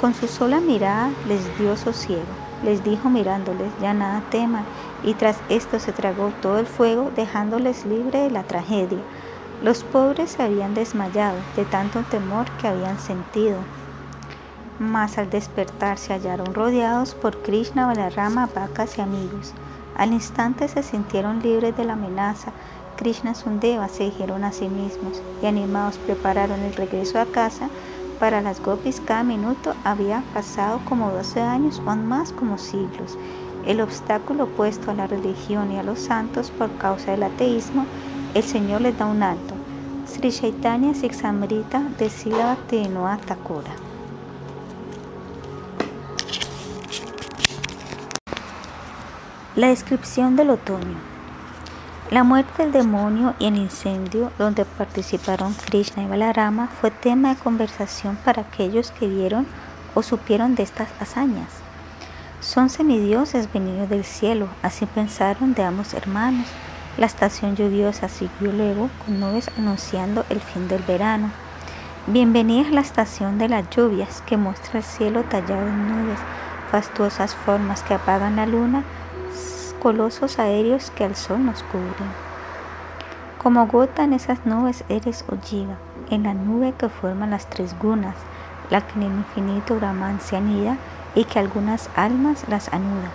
Con 0.00 0.14
su 0.14 0.28
sola 0.28 0.60
mirada 0.60 1.10
les 1.26 1.58
dio 1.58 1.76
sosiego, 1.76 2.22
les 2.62 2.82
dijo 2.84 3.08
mirándoles, 3.10 3.70
ya 3.80 3.94
nada 3.94 4.22
teman, 4.30 4.64
y 5.02 5.14
tras 5.14 5.38
esto 5.48 5.78
se 5.78 5.92
tragó 5.92 6.32
todo 6.42 6.58
el 6.58 6.66
fuego, 6.66 7.10
dejándoles 7.14 7.86
libre 7.86 8.20
de 8.20 8.30
la 8.30 8.42
tragedia. 8.42 8.98
Los 9.62 9.84
pobres 9.84 10.32
se 10.32 10.42
habían 10.42 10.74
desmayado 10.74 11.38
de 11.56 11.64
tanto 11.64 12.02
temor 12.02 12.46
que 12.60 12.68
habían 12.68 12.98
sentido 12.98 13.56
mas 14.78 15.16
al 15.18 15.30
despertar 15.30 15.98
se 15.98 16.12
hallaron 16.12 16.54
rodeados 16.54 17.14
por 17.14 17.42
Krishna, 17.42 17.86
Balarama, 17.86 18.48
vacas 18.54 18.98
y 18.98 19.00
amigos. 19.00 19.52
Al 19.96 20.12
instante 20.12 20.68
se 20.68 20.82
sintieron 20.82 21.40
libres 21.42 21.76
de 21.76 21.84
la 21.84 21.94
amenaza. 21.94 22.52
Krishna 22.96 23.34
Sundeva 23.34 23.88
se 23.88 24.04
dijeron 24.04 24.44
a 24.44 24.52
sí 24.52 24.68
mismos 24.68 25.22
y 25.42 25.46
animados 25.46 25.98
prepararon 25.98 26.60
el 26.60 26.74
regreso 26.74 27.18
a 27.18 27.26
casa. 27.26 27.68
Para 28.18 28.40
las 28.40 28.62
gopis 28.62 29.02
cada 29.04 29.22
minuto 29.22 29.74
había 29.84 30.22
pasado 30.32 30.80
como 30.88 31.10
12 31.10 31.40
años 31.42 31.82
o 31.84 31.94
más 31.96 32.32
como 32.32 32.56
siglos. 32.56 33.18
El 33.66 33.82
obstáculo 33.82 34.44
opuesto 34.44 34.90
a 34.90 34.94
la 34.94 35.06
religión 35.06 35.70
y 35.70 35.78
a 35.78 35.82
los 35.82 35.98
santos 35.98 36.50
por 36.50 36.70
causa 36.78 37.10
del 37.10 37.24
ateísmo, 37.24 37.84
el 38.32 38.42
Señor 38.42 38.80
les 38.80 38.96
da 38.96 39.04
un 39.04 39.22
alto. 39.22 39.54
Sri 40.06 40.30
Chaitanya 40.30 40.94
Siksamrita 40.94 41.82
de 41.98 42.08
Thakura. 43.26 43.72
La 49.56 49.68
descripción 49.68 50.36
del 50.36 50.50
otoño. 50.50 51.15
La 52.08 52.22
muerte 52.22 52.62
del 52.62 52.70
demonio 52.70 53.34
y 53.40 53.46
el 53.46 53.56
incendio 53.56 54.30
donde 54.38 54.64
participaron 54.64 55.54
Krishna 55.54 56.04
y 56.04 56.06
Balarama 56.06 56.68
fue 56.68 56.92
tema 56.92 57.30
de 57.30 57.40
conversación 57.40 58.16
para 58.24 58.42
aquellos 58.42 58.92
que 58.92 59.08
vieron 59.08 59.44
o 59.92 60.04
supieron 60.04 60.54
de 60.54 60.62
estas 60.62 60.88
hazañas. 61.00 61.48
Son 62.40 62.70
semidioses 62.70 63.52
venidos 63.52 63.88
del 63.88 64.04
cielo, 64.04 64.46
así 64.62 64.86
pensaron 64.86 65.54
de 65.54 65.64
ambos 65.64 65.94
hermanos. 65.94 66.46
La 66.96 67.06
estación 67.06 67.56
lluviosa 67.56 68.08
siguió 68.08 68.52
luego 68.52 68.88
con 69.04 69.18
nubes 69.18 69.50
anunciando 69.58 70.24
el 70.30 70.40
fin 70.40 70.68
del 70.68 70.84
verano. 70.84 71.32
Bienvenida 72.06 72.68
a 72.68 72.72
la 72.72 72.82
estación 72.82 73.36
de 73.38 73.48
las 73.48 73.68
lluvias 73.70 74.22
que 74.26 74.36
muestra 74.36 74.78
el 74.78 74.84
cielo 74.84 75.24
tallado 75.24 75.66
en 75.66 75.88
nubes, 75.88 76.20
fastuosas 76.70 77.34
formas 77.34 77.82
que 77.82 77.94
apagan 77.94 78.36
la 78.36 78.46
luna 78.46 78.84
colosos 79.76 80.38
aéreos 80.38 80.90
que 80.90 81.04
al 81.04 81.16
sol 81.16 81.44
nos 81.44 81.62
cubren. 81.64 82.10
Como 83.42 83.66
gota 83.66 84.04
en 84.04 84.12
esas 84.12 84.44
nubes 84.44 84.84
eres 84.88 85.24
Ojiva, 85.28 85.76
en 86.10 86.24
la 86.24 86.34
nube 86.34 86.74
que 86.76 86.88
forman 86.88 87.30
las 87.30 87.48
tres 87.48 87.76
gunas, 87.78 88.16
la 88.70 88.80
que 88.80 88.94
en 88.94 89.02
el 89.04 89.12
infinito 89.12 89.76
Brahman 89.76 90.20
se 90.20 90.36
anida 90.36 90.76
y 91.14 91.24
que 91.24 91.38
algunas 91.38 91.88
almas 91.94 92.48
las 92.48 92.72
anuda. 92.72 93.10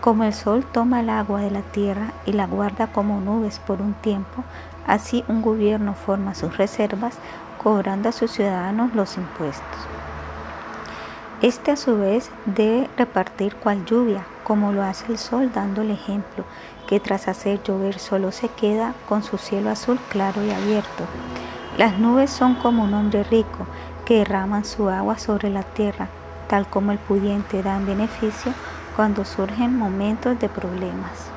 Como 0.00 0.24
el 0.24 0.34
sol 0.34 0.64
toma 0.64 1.00
el 1.00 1.10
agua 1.10 1.40
de 1.40 1.50
la 1.50 1.62
tierra 1.62 2.12
y 2.26 2.32
la 2.32 2.46
guarda 2.46 2.88
como 2.88 3.20
nubes 3.20 3.60
por 3.60 3.80
un 3.80 3.94
tiempo, 3.94 4.42
así 4.86 5.24
un 5.28 5.42
gobierno 5.42 5.94
forma 5.94 6.34
sus 6.34 6.56
reservas 6.56 7.18
cobrando 7.62 8.08
a 8.08 8.12
sus 8.12 8.32
ciudadanos 8.32 8.94
los 8.94 9.16
impuestos. 9.16 9.78
Este 11.40 11.70
a 11.70 11.76
su 11.76 11.98
vez 11.98 12.30
debe 12.46 12.88
repartir 12.96 13.54
cual 13.56 13.84
lluvia, 13.84 14.24
como 14.44 14.72
lo 14.72 14.82
hace 14.82 15.12
el 15.12 15.18
sol 15.18 15.50
dando 15.54 15.82
el 15.82 15.90
ejemplo, 15.90 16.44
que 16.86 17.00
tras 17.00 17.28
hacer 17.28 17.62
llover 17.62 17.98
solo 17.98 18.32
se 18.32 18.48
queda 18.48 18.94
con 19.08 19.22
su 19.22 19.38
cielo 19.38 19.70
azul 19.70 19.98
claro 20.08 20.44
y 20.44 20.50
abierto. 20.50 21.04
Las 21.78 21.98
nubes 21.98 22.30
son 22.30 22.54
como 22.56 22.84
un 22.84 22.94
hombre 22.94 23.24
rico 23.24 23.66
que 24.04 24.18
derraman 24.18 24.64
su 24.64 24.88
agua 24.88 25.18
sobre 25.18 25.48
la 25.48 25.62
tierra, 25.62 26.08
tal 26.48 26.66
como 26.66 26.92
el 26.92 26.98
pudiente 26.98 27.62
da 27.62 27.76
en 27.76 27.86
beneficio 27.86 28.52
cuando 28.94 29.24
surgen 29.24 29.78
momentos 29.78 30.38
de 30.38 30.48
problemas. 30.48 31.30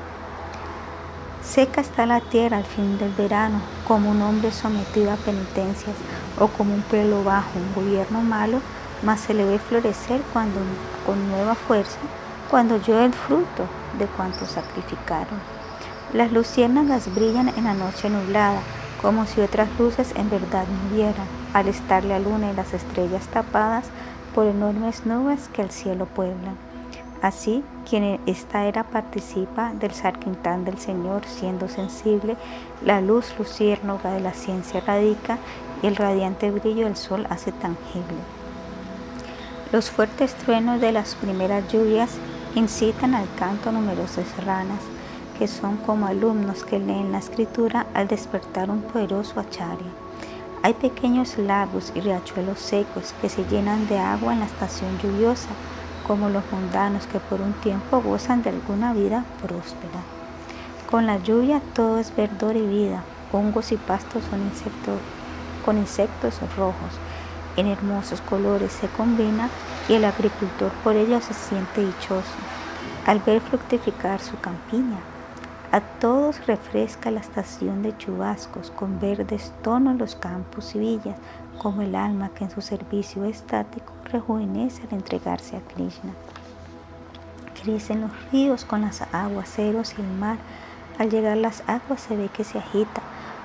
Seca 1.42 1.80
está 1.80 2.06
la 2.06 2.20
tierra 2.20 2.58
al 2.58 2.64
fin 2.64 2.98
del 2.98 3.12
verano, 3.12 3.60
como 3.86 4.10
un 4.10 4.20
hombre 4.20 4.50
sometido 4.50 5.12
a 5.12 5.16
penitencias 5.16 5.96
o 6.38 6.48
como 6.48 6.74
un 6.74 6.82
pueblo 6.82 7.22
bajo 7.24 7.50
un 7.58 7.72
gobierno 7.72 8.20
malo, 8.20 8.60
mas 9.02 9.20
se 9.20 9.32
le 9.32 9.44
ve 9.44 9.58
florecer 9.58 10.20
cuando 10.32 10.58
con 11.06 11.30
nueva 11.30 11.54
fuerza 11.54 11.98
cuando 12.50 12.80
yo 12.80 13.00
el 13.00 13.12
fruto 13.12 13.66
de 13.98 14.06
cuanto 14.06 14.46
sacrificaron. 14.46 15.40
Las 16.12 16.32
luciérnagas 16.32 17.12
brillan 17.14 17.48
en 17.56 17.64
la 17.64 17.74
noche 17.74 18.08
nublada, 18.08 18.60
como 19.02 19.26
si 19.26 19.40
otras 19.40 19.68
luces 19.78 20.12
en 20.16 20.30
verdad 20.30 20.64
no 20.66 20.96
vieran, 20.96 21.26
al 21.52 21.68
estar 21.68 22.04
la 22.04 22.18
luna 22.18 22.52
y 22.52 22.56
las 22.56 22.72
estrellas 22.72 23.26
tapadas 23.28 23.86
por 24.34 24.46
enormes 24.46 25.04
nubes 25.04 25.48
que 25.52 25.62
el 25.62 25.70
cielo 25.70 26.06
pueblan. 26.06 26.56
Así, 27.22 27.64
quien 27.88 28.04
en 28.04 28.20
esta 28.26 28.66
era 28.66 28.84
participa 28.84 29.72
del 29.72 29.92
sarquintán 29.92 30.64
del 30.64 30.78
Señor, 30.78 31.22
siendo 31.26 31.68
sensible, 31.68 32.36
la 32.84 33.00
luz 33.00 33.34
luciérnaga 33.38 34.12
de 34.12 34.20
la 34.20 34.32
ciencia 34.32 34.80
radica 34.80 35.38
y 35.82 35.86
el 35.86 35.96
radiante 35.96 36.50
brillo 36.50 36.84
del 36.84 36.96
sol 36.96 37.26
hace 37.30 37.52
tangible. 37.52 38.18
Los 39.72 39.90
fuertes 39.90 40.34
truenos 40.34 40.80
de 40.80 40.92
las 40.92 41.14
primeras 41.16 41.66
lluvias 41.72 42.10
incitan 42.58 43.14
al 43.14 43.26
canto 43.38 43.70
numerosas 43.70 44.26
ranas, 44.44 44.80
que 45.38 45.46
son 45.46 45.76
como 45.76 46.06
alumnos 46.06 46.64
que 46.64 46.78
leen 46.78 47.12
la 47.12 47.18
escritura 47.18 47.86
al 47.92 48.08
despertar 48.08 48.70
un 48.70 48.80
poderoso 48.80 49.38
acharya. 49.38 49.92
Hay 50.62 50.72
pequeños 50.72 51.36
lagos 51.36 51.92
y 51.94 52.00
riachuelos 52.00 52.58
secos 52.58 53.14
que 53.20 53.28
se 53.28 53.44
llenan 53.44 53.86
de 53.88 53.98
agua 53.98 54.32
en 54.32 54.40
la 54.40 54.46
estación 54.46 54.98
lluviosa, 54.98 55.50
como 56.06 56.30
los 56.30 56.42
mundanos 56.50 57.06
que 57.06 57.20
por 57.20 57.42
un 57.42 57.52
tiempo 57.52 58.00
gozan 58.00 58.42
de 58.42 58.50
alguna 58.50 58.94
vida 58.94 59.24
próspera. 59.42 60.00
Con 60.90 61.06
la 61.06 61.18
lluvia 61.18 61.60
todo 61.74 61.98
es 61.98 62.14
verdor 62.16 62.56
y 62.56 62.66
vida, 62.66 63.02
hongos 63.32 63.70
y 63.72 63.76
pastos 63.76 64.24
son 64.30 64.40
insectos, 64.40 64.98
con 65.64 65.76
insectos 65.76 66.40
rojos, 66.56 66.92
en 67.56 67.66
hermosos 67.66 68.20
colores 68.20 68.72
se 68.72 68.88
combina 68.88 69.48
y 69.88 69.94
el 69.94 70.04
agricultor 70.04 70.70
por 70.84 70.96
ello 70.96 71.20
se 71.20 71.34
siente 71.34 71.84
dichoso 71.84 72.34
al 73.06 73.20
ver 73.20 73.40
fructificar 73.40 74.20
su 74.20 74.38
campiña. 74.40 74.98
A 75.72 75.80
todos 75.80 76.46
refresca 76.46 77.10
la 77.10 77.20
estación 77.20 77.82
de 77.82 77.96
chubascos 77.96 78.70
con 78.70 79.00
verdes 79.00 79.52
tonos 79.62 79.96
los 79.96 80.14
campos 80.14 80.74
y 80.74 80.78
villas, 80.78 81.16
como 81.58 81.82
el 81.82 81.94
alma 81.94 82.30
que 82.30 82.44
en 82.44 82.50
su 82.50 82.60
servicio 82.60 83.24
estático 83.24 83.92
rejuvenece 84.04 84.82
al 84.86 84.94
entregarse 84.94 85.56
a 85.56 85.60
Krishna. 85.60 86.12
Crecen 87.62 88.02
los 88.02 88.10
ríos 88.30 88.64
con 88.64 88.82
las 88.82 89.02
aguaceros 89.12 89.94
y 89.98 90.02
el 90.02 90.08
mar. 90.08 90.38
Al 90.98 91.10
llegar 91.10 91.36
las 91.36 91.62
aguas 91.66 92.00
se 92.00 92.16
ve 92.16 92.28
que 92.28 92.44
se 92.44 92.58
agita, 92.58 93.02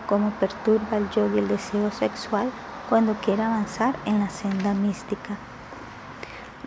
como 0.08 0.32
perturba 0.32 0.98
el 0.98 1.10
yogi 1.10 1.40
el 1.40 1.48
deseo 1.48 1.92
sexual 1.92 2.50
cuando 2.92 3.14
quiere 3.14 3.42
avanzar 3.42 3.96
en 4.06 4.20
la 4.20 4.30
senda 4.30 4.74
mística. 4.74 5.38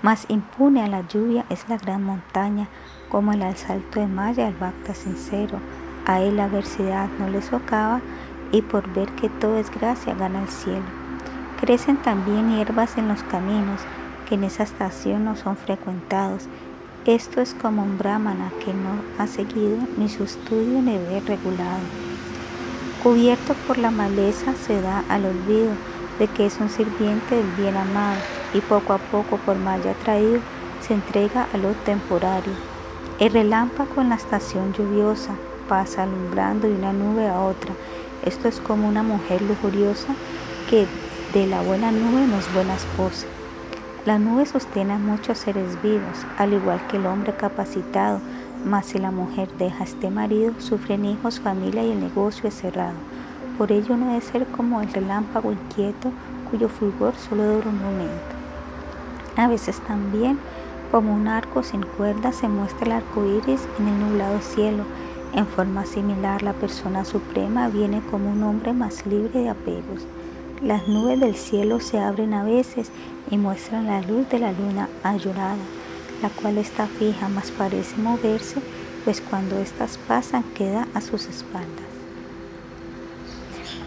Más 0.01 0.25
impune 0.31 0.83
a 0.83 0.87
la 0.87 1.07
lluvia 1.07 1.45
es 1.51 1.69
la 1.69 1.77
gran 1.77 2.03
montaña, 2.03 2.67
como 3.11 3.35
el 3.35 3.43
asalto 3.43 4.01
de 4.01 4.07
Maya 4.07 4.49
el 4.49 4.55
bhakta 4.55 4.95
sincero. 4.95 5.59
A 6.07 6.23
él 6.23 6.37
la 6.37 6.45
adversidad 6.45 7.11
no 7.19 7.29
le 7.29 7.43
socava 7.43 8.01
y 8.53 8.63
por 8.63 8.91
ver 8.95 9.11
que 9.11 9.29
todo 9.29 9.59
es 9.59 9.71
gracia 9.71 10.15
gana 10.15 10.41
el 10.41 10.49
cielo. 10.49 10.87
Crecen 11.61 11.99
también 11.99 12.57
hierbas 12.57 12.97
en 12.97 13.07
los 13.07 13.23
caminos 13.25 13.83
que 14.27 14.37
en 14.37 14.45
esa 14.45 14.63
estación 14.63 15.27
no 15.27 15.37
son 15.37 15.59
frecuentados. 15.59 16.45
Esto 17.05 17.43
es 17.43 17.53
como 17.53 17.83
un 17.83 17.99
brahmana 17.99 18.51
que 18.65 18.73
no 18.73 19.23
ha 19.23 19.27
seguido 19.27 19.77
ni 19.99 20.09
su 20.09 20.25
estudio 20.25 20.81
ni 20.81 20.97
deber 20.97 21.27
regulado. 21.27 21.85
Cubierto 23.03 23.53
por 23.67 23.77
la 23.77 23.91
maleza 23.91 24.55
se 24.55 24.81
da 24.81 25.05
al 25.11 25.27
olvido 25.27 25.73
de 26.19 26.29
que 26.29 26.47
es 26.47 26.59
un 26.61 26.69
sirviente 26.69 27.37
del 27.37 27.51
bien 27.53 27.77
amado 27.77 28.19
y 28.53 28.61
poco 28.61 28.93
a 28.93 28.99
poco 28.99 29.37
por 29.39 29.57
malla 29.57 29.93
atraído 29.93 30.41
se 30.81 30.95
entrega 30.95 31.47
a 31.53 31.57
lo 31.57 31.73
temporario. 31.85 32.53
El 33.19 33.33
relámpago 33.33 34.01
en 34.01 34.11
la 34.11 34.17
estación 34.17 34.73
lluviosa 34.73 35.35
pasa 35.69 36.03
alumbrando 36.03 36.69
de 36.69 36.75
una 36.75 36.93
nube 36.93 37.29
a 37.29 37.41
otra. 37.41 37.73
Esto 38.25 38.49
es 38.49 38.61
como 38.61 38.89
una 38.89 39.03
mujer 39.03 39.43
lujuriosa 39.43 40.15
que 40.69 40.87
de 41.33 41.47
la 41.47 41.63
buena 41.63 41.91
nube 41.91 42.27
no 42.27 42.39
es 42.39 42.53
buena 42.53 42.75
esposa. 42.75 43.27
La 44.05 44.19
nube 44.19 44.45
sostiene 44.45 44.93
a 44.93 44.99
muchos 44.99 45.39
seres 45.39 45.81
vivos, 45.83 46.27
al 46.37 46.53
igual 46.53 46.87
que 46.89 46.99
el 46.99 47.07
hombre 47.07 47.35
capacitado 47.35 48.21
mas 48.65 48.87
si 48.87 48.99
la 48.99 49.11
mujer 49.11 49.49
deja 49.59 49.85
este 49.85 50.11
marido, 50.11 50.55
sufren 50.59 51.05
hijos, 51.05 51.41
familia 51.41 51.85
y 51.85 51.93
el 51.93 52.01
negocio 52.01 52.49
es 52.49 52.55
cerrado. 52.55 52.95
Por 53.59 53.73
ello 53.73 53.97
no 53.97 54.09
debe 54.09 54.21
ser 54.21 54.47
como 54.47 54.81
el 54.81 54.93
relámpago 54.93 55.53
inquieto 55.53 56.11
cuyo 56.51 56.69
fulgor 56.69 57.15
solo 57.15 57.45
dura 57.45 57.69
un 57.69 57.83
momento. 57.83 58.35
A 59.37 59.49
veces 59.49 59.81
también, 59.81 60.39
como 60.91 61.15
un 61.15 61.29
arco 61.29 61.63
sin 61.63 61.83
cuerda, 61.83 62.33
se 62.33 62.49
muestra 62.49 62.87
el 62.87 62.93
arco 62.93 63.25
iris 63.25 63.67
en 63.79 63.89
el 63.89 64.01
nublado 64.01 64.41
cielo. 64.41 64.85
En 65.33 65.47
forma 65.47 65.85
similar, 65.87 66.43
la 66.43 66.53
persona 66.53 67.05
suprema 67.05 67.69
viene 67.69 68.01
como 68.11 68.31
un 68.31 68.43
hombre 68.43 68.73
más 68.73 69.05
libre 69.07 69.41
de 69.41 69.51
apegos. 69.51 70.07
Las 70.63 70.87
nubes 70.87 71.19
del 71.21 71.35
cielo 71.35 71.81
se 71.81 71.99
abren 71.99 72.35
a 72.35 72.45
veces 72.45 72.91
y 73.31 73.37
muestran 73.37 73.87
la 73.87 74.01
luz 74.03 74.29
de 74.29 74.39
la 74.39 74.53
luna 74.53 74.89
llorada 75.19 75.57
la 76.25 76.31
cual 76.31 76.57
está 76.57 76.87
fija, 76.87 77.29
mas 77.29 77.51
parece 77.51 77.97
moverse, 77.99 78.61
pues 79.05 79.21
cuando 79.21 79.59
éstas 79.59 79.99
pasan 80.09 80.43
queda 80.55 80.89
a 80.95 81.03
sus 81.03 81.27
espaldas. 81.27 81.84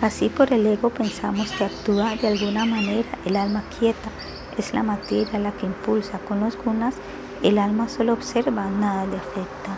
Así 0.02 0.30
por 0.30 0.54
el 0.54 0.66
ego 0.68 0.90
pensamos 0.92 1.52
que 1.54 1.66
actúa 1.66 2.16
de 2.16 2.28
alguna 2.28 2.66
manera 2.66 3.10
el 3.26 3.36
alma 3.36 3.64
quieta, 3.80 4.10
es 4.56 4.74
la 4.74 4.84
materia 4.84 5.40
la 5.40 5.52
que 5.54 5.66
impulsa 5.66 6.20
con 6.20 6.40
los 6.40 6.56
gunas, 6.56 6.94
el 7.42 7.58
alma 7.58 7.90
solo 7.90 8.14
observa, 8.14 8.70
nada 8.70 9.08
le 9.08 9.18
afecta. 9.18 9.76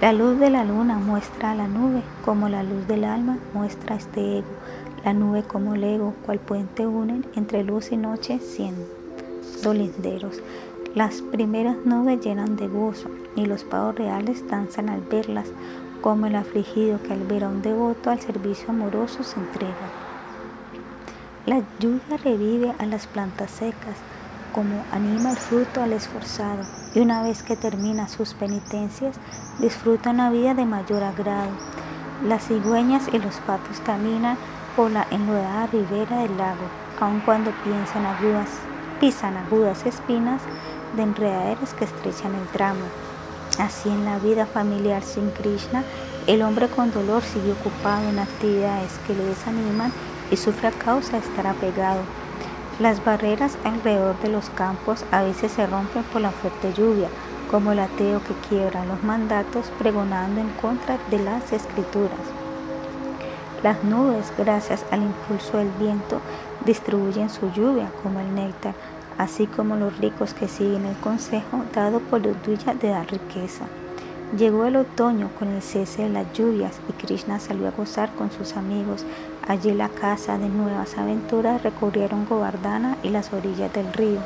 La 0.00 0.12
luz 0.12 0.38
de 0.38 0.50
la 0.50 0.64
luna 0.64 0.98
muestra 0.98 1.52
a 1.52 1.54
la 1.56 1.66
nube, 1.66 2.02
como 2.24 2.48
la 2.48 2.62
luz 2.62 2.86
del 2.86 3.02
alma 3.02 3.38
muestra 3.52 3.96
a 3.96 3.98
este 3.98 4.38
ego, 4.38 4.48
la 5.04 5.12
nube 5.12 5.42
como 5.42 5.74
el 5.74 5.82
ego, 5.82 6.14
cual 6.24 6.38
puente 6.38 6.86
unen 6.86 7.26
entre 7.34 7.64
luz 7.64 7.90
y 7.90 7.96
noche 7.96 8.38
siendo 8.38 9.74
linderos. 9.74 10.40
Las 10.94 11.20
primeras 11.20 11.76
nubes 11.84 12.20
llenan 12.20 12.56
de 12.56 12.68
gozo 12.68 13.10
y 13.34 13.46
los 13.46 13.64
pavos 13.64 13.96
reales 13.96 14.48
danzan 14.48 14.88
al 14.88 15.00
verlas, 15.00 15.48
como 16.06 16.26
el 16.26 16.36
afligido 16.36 17.02
que 17.02 17.12
al 17.12 17.26
ver 17.26 17.42
a 17.42 17.48
un 17.48 17.62
devoto 17.62 18.10
al 18.10 18.20
servicio 18.20 18.70
amoroso 18.70 19.24
se 19.24 19.40
entrega. 19.40 19.74
La 21.46 21.62
lluvia 21.80 22.16
revive 22.22 22.72
a 22.78 22.86
las 22.86 23.08
plantas 23.08 23.50
secas, 23.50 23.96
como 24.54 24.84
anima 24.92 25.32
el 25.32 25.36
fruto 25.36 25.82
al 25.82 25.92
esforzado, 25.92 26.62
y 26.94 27.00
una 27.00 27.24
vez 27.24 27.42
que 27.42 27.56
termina 27.56 28.06
sus 28.06 28.34
penitencias, 28.34 29.16
disfruta 29.58 30.10
una 30.10 30.30
vida 30.30 30.54
de 30.54 30.64
mayor 30.64 31.02
agrado. 31.02 31.50
Las 32.24 32.46
cigüeñas 32.46 33.08
y 33.12 33.18
los 33.18 33.34
patos 33.38 33.80
caminan 33.84 34.38
por 34.76 34.92
la 34.92 35.08
enlodada 35.10 35.66
ribera 35.66 36.18
del 36.18 36.36
lago, 36.38 36.68
aun 37.00 37.18
cuando 37.18 37.50
agudas, 37.50 38.50
pisan 39.00 39.36
agudas 39.36 39.84
espinas 39.84 40.40
de 40.94 41.02
enredaderas 41.02 41.74
que 41.74 41.84
estrechan 41.84 42.32
el 42.36 42.46
tramo. 42.52 43.05
Así 43.58 43.88
en 43.88 44.04
la 44.04 44.18
vida 44.18 44.44
familiar 44.44 45.02
sin 45.02 45.30
Krishna, 45.30 45.82
el 46.26 46.42
hombre 46.42 46.68
con 46.68 46.92
dolor 46.92 47.22
sigue 47.22 47.52
ocupado 47.52 48.06
en 48.08 48.18
actividades 48.18 48.92
que 49.06 49.14
le 49.14 49.24
desaniman 49.24 49.92
y 50.30 50.36
sufre 50.36 50.68
a 50.68 50.72
causa 50.72 51.12
de 51.12 51.26
estar 51.26 51.46
apegado. 51.46 52.00
Las 52.80 53.02
barreras 53.02 53.56
alrededor 53.64 54.20
de 54.20 54.28
los 54.28 54.50
campos 54.50 55.06
a 55.10 55.22
veces 55.22 55.52
se 55.52 55.66
rompen 55.66 56.02
por 56.04 56.20
la 56.20 56.32
fuerte 56.32 56.74
lluvia, 56.74 57.08
como 57.50 57.72
el 57.72 57.78
ateo 57.78 58.20
que 58.24 58.34
quiebra 58.48 58.84
los 58.84 59.02
mandatos 59.02 59.72
pregonando 59.78 60.42
en 60.42 60.50
contra 60.60 60.98
de 61.10 61.18
las 61.18 61.50
escrituras. 61.52 62.20
Las 63.62 63.82
nubes, 63.84 64.30
gracias 64.36 64.84
al 64.90 65.02
impulso 65.02 65.56
del 65.56 65.70
viento, 65.78 66.20
distribuyen 66.66 67.30
su 67.30 67.50
lluvia 67.52 67.90
como 68.02 68.20
el 68.20 68.34
néctar 68.34 68.74
así 69.18 69.46
como 69.46 69.76
los 69.76 69.98
ricos 69.98 70.34
que 70.34 70.48
siguen 70.48 70.86
el 70.86 70.96
consejo 70.96 71.64
dado 71.74 72.00
por 72.00 72.24
los 72.24 72.42
duyas 72.42 72.78
de 72.80 72.88
dar 72.88 73.10
riqueza. 73.10 73.66
Llegó 74.36 74.64
el 74.64 74.74
otoño 74.74 75.30
con 75.38 75.48
el 75.48 75.62
cese 75.62 76.02
de 76.02 76.08
las 76.08 76.32
lluvias 76.32 76.80
y 76.88 76.92
Krishna 76.92 77.38
salió 77.38 77.68
a 77.68 77.70
gozar 77.70 78.12
con 78.14 78.32
sus 78.32 78.56
amigos. 78.56 79.06
Allí 79.46 79.72
la 79.72 79.88
casa 79.88 80.36
de 80.36 80.48
nuevas 80.48 80.98
aventuras 80.98 81.62
recorrieron 81.62 82.26
Govardhana 82.26 82.96
y 83.04 83.10
las 83.10 83.32
orillas 83.32 83.72
del 83.72 83.92
río. 83.92 84.18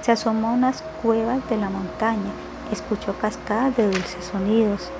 Se 0.00 0.12
asomó 0.12 0.48
a 0.48 0.52
unas 0.52 0.82
cuevas 1.02 1.46
de 1.50 1.58
la 1.58 1.68
montaña, 1.68 2.32
escuchó 2.72 3.14
cascadas 3.18 3.76
de 3.76 3.90
dulces 3.90 4.24
sonidos. 4.24 4.90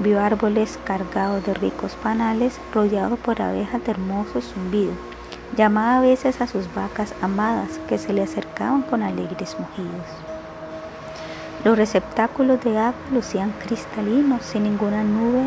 Vio 0.00 0.18
árboles 0.18 0.78
cargados 0.84 1.44
de 1.44 1.54
ricos 1.54 1.94
panales 2.02 2.58
rodeados 2.72 3.18
por 3.18 3.40
abejas 3.42 3.84
de 3.84 3.90
hermosos 3.92 4.52
zumbidos. 4.52 5.13
Llamaba 5.56 5.98
a 5.98 6.00
veces 6.00 6.40
a 6.40 6.46
sus 6.46 6.72
vacas 6.74 7.14
amadas 7.22 7.78
que 7.88 7.98
se 7.98 8.12
le 8.12 8.22
acercaban 8.22 8.82
con 8.82 9.02
alegres 9.02 9.56
mugidos. 9.58 10.06
Los 11.64 11.78
receptáculos 11.78 12.62
de 12.64 12.76
agua 12.78 13.00
lucían 13.12 13.52
cristalinos, 13.64 14.42
sin 14.42 14.64
ninguna 14.64 15.04
nube, 15.04 15.46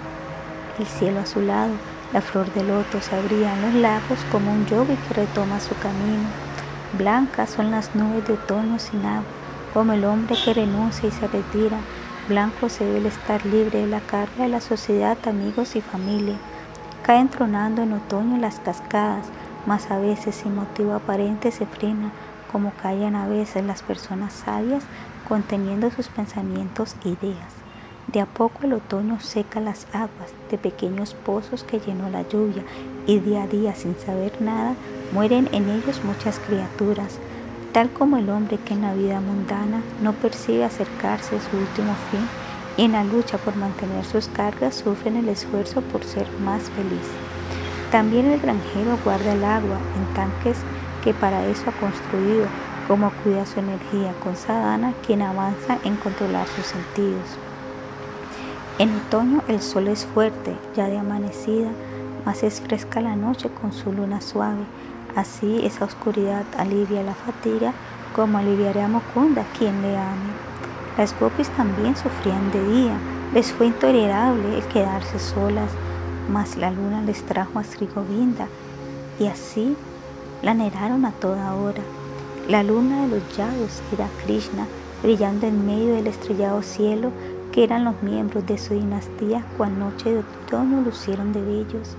el 0.80 0.86
cielo 0.86 1.20
azulado, 1.20 1.74
la 2.14 2.22
flor 2.22 2.52
de 2.54 2.64
loto 2.64 3.02
se 3.02 3.16
abría 3.16 3.54
en 3.54 3.62
los 3.64 3.74
lagos 3.74 4.20
como 4.32 4.54
un 4.54 4.66
yogi 4.66 4.96
que 4.96 5.14
retoma 5.14 5.60
su 5.60 5.78
camino. 5.78 6.24
Blancas 6.98 7.50
son 7.50 7.70
las 7.70 7.94
nubes 7.96 8.26
de 8.28 8.34
otoño 8.34 8.80
sin 8.80 9.06
agua, 9.06 9.26
como 9.74 9.92
el 9.92 10.06
hombre 10.06 10.38
que 10.44 10.54
renuncia 10.54 11.10
y 11.10 11.12
se 11.12 11.28
retira. 11.28 11.78
Blanco 12.30 12.70
se 12.70 12.86
debe 12.86 13.10
estar 13.10 13.46
libre 13.46 13.82
de 13.82 13.88
la 13.88 14.00
carga 14.00 14.44
de 14.44 14.50
la 14.50 14.62
sociedad, 14.62 15.18
amigos 15.28 15.76
y 15.76 15.82
familia. 15.82 16.38
Caen 17.04 17.28
tronando 17.28 17.82
en 17.82 17.94
otoño 17.94 18.38
las 18.38 18.60
cascadas, 18.60 19.28
mas 19.68 19.92
a 19.92 20.00
veces 20.00 20.34
sin 20.34 20.56
motivo 20.56 20.94
aparente 20.94 21.52
se 21.52 21.68
frena, 21.68 22.12
como 22.52 22.72
callan 22.82 23.16
a 23.16 23.28
veces 23.28 23.64
las 23.64 23.84
personas 23.84 24.34
sabias 24.34 24.84
conteniendo 25.28 25.92
sus 25.92 26.08
pensamientos 26.08 26.96
e 27.06 27.10
ideas. 27.10 27.54
De 28.08 28.22
a 28.22 28.26
poco 28.26 28.64
el 28.64 28.72
otoño 28.72 29.20
seca 29.20 29.60
las 29.60 29.86
aguas 29.94 30.32
de 30.50 30.58
pequeños 30.58 31.14
pozos 31.14 31.66
que 31.66 31.82
llenó 31.82 32.10
la 32.10 32.28
lluvia 32.28 32.64
y 33.06 33.20
día 33.20 33.44
a 33.44 33.48
día 33.48 33.76
sin 33.76 33.98
saber 34.00 34.42
nada 34.42 34.76
mueren 35.12 35.50
en 35.52 35.70
ellos 35.70 36.02
muchas 36.06 36.40
criaturas, 36.40 37.20
tal 37.74 37.90
como 37.90 38.16
el 38.16 38.30
hombre 38.30 38.58
que 38.60 38.74
en 38.74 38.84
la 38.84 38.94
vida 38.94 39.20
mundana 39.20 39.82
no 40.02 40.14
percibe 40.14 40.64
acercarse 40.64 41.36
a 41.36 41.42
su 41.42 41.58
último 41.58 41.94
fin 42.10 42.26
y 42.78 42.84
en 42.84 42.94
la 42.94 43.04
lucha 43.04 43.38
por 43.38 43.58
mantener 43.58 44.06
sus 44.06 44.30
cargas 44.30 44.76
sufren 44.76 45.18
el 45.18 45.28
esfuerzo 45.28 45.82
por 45.82 46.06
ser 46.06 46.28
más 46.40 46.64
feliz. 46.70 47.27
También 47.92 48.26
el 48.28 48.40
granjero 48.42 48.98
guarda 49.04 49.34
el 49.34 49.44
agua 49.46 49.78
en 49.96 50.14
tanques 50.14 50.58
que 51.04 51.14
para 51.14 51.46
eso 51.46 51.70
ha 51.70 51.80
construido, 51.80 52.48
como 52.88 53.12
cuida 53.24 53.46
su 53.46 53.60
energía 53.60 54.14
con 54.24 54.36
Sadana, 54.36 54.94
quien 55.06 55.22
avanza 55.22 55.78
en 55.84 55.96
controlar 55.96 56.48
sus 56.48 56.66
sentidos. 56.66 57.38
En 58.78 58.94
otoño 58.96 59.42
el 59.48 59.62
sol 59.62 59.88
es 59.88 60.06
fuerte, 60.06 60.56
ya 60.76 60.88
de 60.88 60.98
amanecida, 60.98 61.70
más 62.26 62.44
es 62.44 62.60
fresca 62.62 63.00
la 63.00 63.16
noche 63.16 63.50
con 63.50 63.72
su 63.72 63.94
luna 63.94 64.20
suave. 64.20 64.66
Así 65.16 65.66
esa 65.66 65.86
oscuridad 65.86 66.44
alivia 66.58 67.02
la 67.04 67.16
fatiga 67.16 67.74
como 68.16 68.38
aliviará 68.38 68.86
a 68.86 68.88
Mukunda 68.90 69.46
quien 69.58 69.82
le 69.82 69.98
ame. 69.98 70.32
Las 70.98 71.18
gopis 71.20 71.50
también 71.52 71.96
sufrían 71.96 72.52
de 72.52 72.64
día, 72.68 72.98
les 73.34 73.52
fue 73.52 73.68
intolerable 73.68 74.58
el 74.58 74.64
quedarse 74.66 75.20
solas, 75.20 75.72
mas 76.30 76.58
la 76.58 76.72
luna 76.72 77.02
les 77.02 77.24
trajo 77.24 77.60
a 77.60 77.64
Sri 77.64 77.88
Govinda 77.88 78.48
y 79.20 79.28
así 79.28 79.76
la 80.42 80.52
anhelaron 80.52 81.06
a 81.06 81.12
toda 81.12 81.56
hora. 81.56 81.82
La 82.48 82.64
luna 82.64 83.04
de 83.04 83.20
los 83.20 83.38
Yadus 83.38 83.82
era 83.92 84.08
Krishna, 84.24 84.68
brillando 85.02 85.48
en 85.48 85.66
medio 85.66 85.96
del 85.96 86.08
estrellado 86.08 86.62
cielo, 86.62 87.12
que 87.52 87.64
eran 87.64 87.84
los 87.84 88.02
miembros 88.04 88.46
de 88.46 88.58
su 88.58 88.74
dinastía 88.74 89.44
cual 89.58 89.78
noche 89.80 90.12
de 90.12 90.20
otoño 90.20 90.82
lucieron 90.82 91.34
de 91.34 91.42
bellos. 91.42 91.96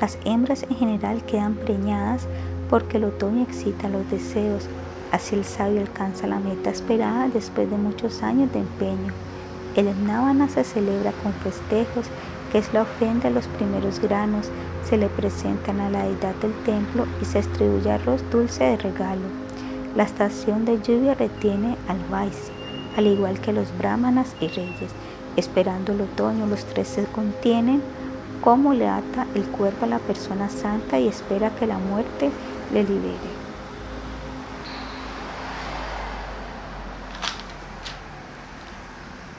Las 0.00 0.18
hembras 0.24 0.64
en 0.64 0.76
general 0.76 1.22
quedan 1.24 1.54
preñadas 1.54 2.26
porque 2.70 2.96
el 2.96 3.04
otoño 3.04 3.42
excita 3.42 3.88
los 3.88 4.08
deseos, 4.10 4.66
así 5.10 5.34
el 5.34 5.44
sabio 5.44 5.80
alcanza 5.80 6.26
la 6.26 6.38
meta 6.38 6.70
esperada 6.70 7.28
después 7.28 7.70
de 7.70 7.76
muchos 7.76 8.22
años 8.22 8.52
de 8.52 8.60
empeño. 8.60 9.12
El 9.76 9.86
Navana 10.06 10.48
se 10.48 10.64
celebra 10.64 11.12
con 11.22 11.32
festejos, 11.34 12.06
que 12.52 12.58
es 12.58 12.72
la 12.72 12.82
ofrenda 12.82 13.30
los 13.30 13.48
primeros 13.48 13.98
granos, 13.98 14.50
se 14.84 14.98
le 14.98 15.08
presentan 15.08 15.80
a 15.80 15.90
la 15.90 16.04
deidad 16.04 16.34
del 16.36 16.52
templo 16.64 17.06
y 17.20 17.24
se 17.24 17.38
distribuye 17.38 17.90
arroz 17.90 18.22
dulce 18.30 18.62
de 18.62 18.76
regalo. 18.76 19.26
La 19.96 20.04
estación 20.04 20.64
de 20.64 20.80
lluvia 20.80 21.14
retiene 21.14 21.76
al 21.88 21.98
Vaisya 22.10 22.62
al 22.96 23.06
igual 23.06 23.40
que 23.40 23.52
los 23.52 23.76
brahmanas 23.76 24.34
y 24.40 24.48
reyes. 24.48 24.92
Esperando 25.36 25.92
el 25.92 26.02
otoño, 26.02 26.46
los 26.46 26.64
tres 26.64 26.88
se 26.88 27.04
contienen 27.04 27.82
como 28.42 28.74
le 28.74 28.88
ata 28.88 29.26
el 29.34 29.44
cuerpo 29.44 29.84
a 29.84 29.88
la 29.88 29.98
persona 29.98 30.48
santa 30.48 30.98
y 30.98 31.08
espera 31.08 31.50
que 31.50 31.66
la 31.66 31.78
muerte 31.78 32.30
le 32.72 32.82
libere. 32.82 33.42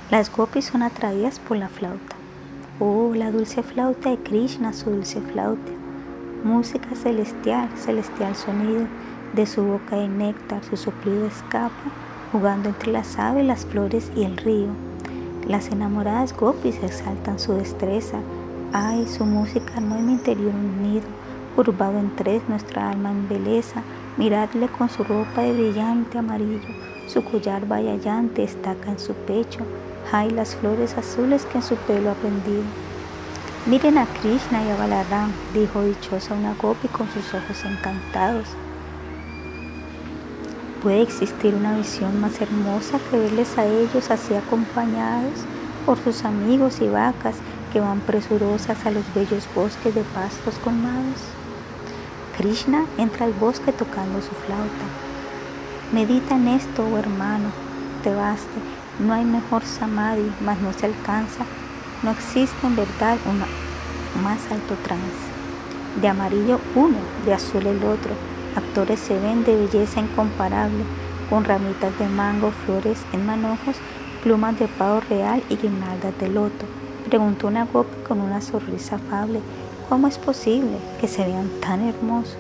Las 0.09 0.31
gopis 0.31 0.65
son 0.65 0.83
atraídas 0.83 1.39
por 1.39 1.57
la 1.57 1.69
flauta. 1.69 2.12
Oh, 2.79 3.13
la 3.13 3.29
dulce 3.29 3.61
flauta 3.61 4.09
de 4.09 4.17
Krishna, 4.17 4.73
su 4.73 4.89
dulce 4.89 5.21
flauta. 5.21 5.71
Música 6.43 6.95
celestial, 6.95 7.69
celestial 7.77 8.35
sonido. 8.35 8.87
De 9.35 9.45
su 9.45 9.63
boca 9.63 9.95
de 9.95 10.07
néctar, 10.07 10.63
su 10.63 10.75
soplido 10.75 11.27
escapa 11.27 11.71
jugando 12.31 12.69
entre 12.69 12.91
las 12.91 13.19
aves, 13.19 13.45
las 13.45 13.63
flores 13.63 14.11
y 14.15 14.23
el 14.23 14.37
río. 14.37 14.69
Las 15.47 15.67
enamoradas 15.67 16.35
gopis 16.35 16.81
exaltan 16.81 17.37
su 17.37 17.53
destreza. 17.53 18.17
Ay, 18.73 19.05
su 19.07 19.23
música 19.23 19.79
no 19.79 19.97
en 19.97 20.07
mi 20.07 20.13
interior 20.13 20.51
un 20.51 20.81
nido, 20.81 21.05
curvado 21.55 21.99
en 21.99 22.15
tres 22.15 22.41
nuestra 22.49 22.89
alma 22.89 23.11
en. 23.11 23.83
Miradle 24.17 24.67
con 24.67 24.89
su 24.89 25.03
ropa 25.03 25.41
de 25.41 25.53
brillante 25.53 26.17
amarillo, 26.17 26.69
su 27.07 27.23
collar 27.23 27.67
vallallante 27.67 28.43
estaca 28.43 28.89
en 28.89 28.97
su 28.97 29.13
pecho. 29.13 29.59
Ay, 30.11 30.29
las 30.29 30.55
flores 30.55 30.97
azules 30.97 31.45
que 31.45 31.57
en 31.57 31.63
su 31.63 31.75
pelo 31.75 32.11
ha. 32.11 32.15
Miren 33.65 33.97
a 33.97 34.05
Krishna 34.05 34.61
y 34.63 34.69
a 34.69 34.75
Balaram, 34.75 35.31
dijo 35.53 35.83
dichosa 35.83 36.33
una 36.33 36.53
gopi 36.55 36.89
con 36.89 37.09
sus 37.09 37.33
ojos 37.33 37.63
encantados. 37.63 38.45
¿Puede 40.81 41.01
existir 41.01 41.55
una 41.55 41.77
visión 41.77 42.19
más 42.19 42.41
hermosa 42.41 42.99
que 43.09 43.17
verles 43.17 43.57
a 43.57 43.65
ellos 43.65 44.11
así 44.11 44.35
acompañados 44.35 45.45
por 45.85 45.97
sus 45.97 46.25
amigos 46.25 46.81
y 46.81 46.89
vacas 46.89 47.35
que 47.71 47.79
van 47.79 48.01
presurosas 48.01 48.85
a 48.85 48.91
los 48.91 49.05
bellos 49.13 49.47
bosques 49.55 49.95
de 49.95 50.03
pastos 50.13 50.55
colmados? 50.61 51.21
Krishna 52.37 52.85
entra 52.97 53.25
al 53.25 53.33
bosque 53.33 53.71
tocando 53.71 54.19
su 54.21 54.35
flauta. 54.45 54.85
Medita 55.93 56.35
en 56.35 56.49
esto, 56.49 56.85
oh 56.85 56.97
hermano, 56.97 57.49
te 58.03 58.13
baste. 58.13 58.72
No 58.99 59.13
hay 59.13 59.25
mejor 59.25 59.63
samadhi, 59.63 60.31
mas 60.45 60.59
no 60.59 60.73
se 60.73 60.85
alcanza. 60.85 61.45
No 62.03 62.11
existe 62.11 62.67
en 62.67 62.75
verdad 62.75 63.17
un 63.25 63.39
más 64.23 64.39
alto 64.51 64.75
trance. 64.83 65.31
De 66.01 66.07
amarillo 66.07 66.59
uno, 66.75 66.97
de 67.25 67.33
azul 67.33 67.65
el 67.65 67.83
otro 67.83 68.11
Actores 68.55 68.99
se 68.99 69.17
ven 69.17 69.43
de 69.43 69.55
belleza 69.55 69.99
incomparable, 69.99 70.83
con 71.27 71.43
ramitas 71.43 71.97
de 71.97 72.07
mango, 72.07 72.51
flores 72.51 73.03
en 73.11 73.25
manojos, 73.25 73.77
plumas 74.21 74.59
de 74.59 74.67
pavo 74.67 75.01
real 75.09 75.41
y 75.49 75.55
guirnaldas 75.55 76.15
de 76.19 76.29
loto. 76.29 76.65
Preguntó 77.09 77.47
una 77.47 77.65
gopi 77.65 78.03
con 78.07 78.21
una 78.21 78.41
sonrisa 78.41 78.97
afable, 78.97 79.39
¿cómo 79.89 80.07
es 80.07 80.19
posible 80.19 80.77
que 81.01 81.07
se 81.07 81.25
vean 81.25 81.49
tan 81.61 81.81
hermosos? 81.81 82.37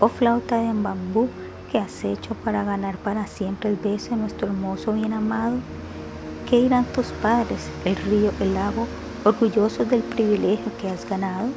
Oh 0.00 0.08
flauta 0.08 0.56
de 0.56 0.72
bambú 0.72 1.28
que 1.70 1.78
has 1.78 2.04
hecho 2.04 2.34
para 2.34 2.64
ganar 2.64 2.96
para 2.98 3.26
siempre 3.26 3.70
el 3.70 3.76
beso 3.76 4.10
de 4.10 4.16
nuestro 4.16 4.48
hermoso 4.48 4.92
bien 4.92 5.12
amado. 5.12 5.56
¿Qué 6.48 6.60
dirán 6.60 6.84
tus 6.86 7.06
padres, 7.22 7.68
el 7.84 7.96
río, 7.96 8.32
el 8.40 8.54
lago, 8.54 8.86
orgullosos 9.24 9.88
del 9.88 10.02
privilegio 10.02 10.72
que 10.80 10.90
has 10.90 11.08
ganado? 11.08 11.48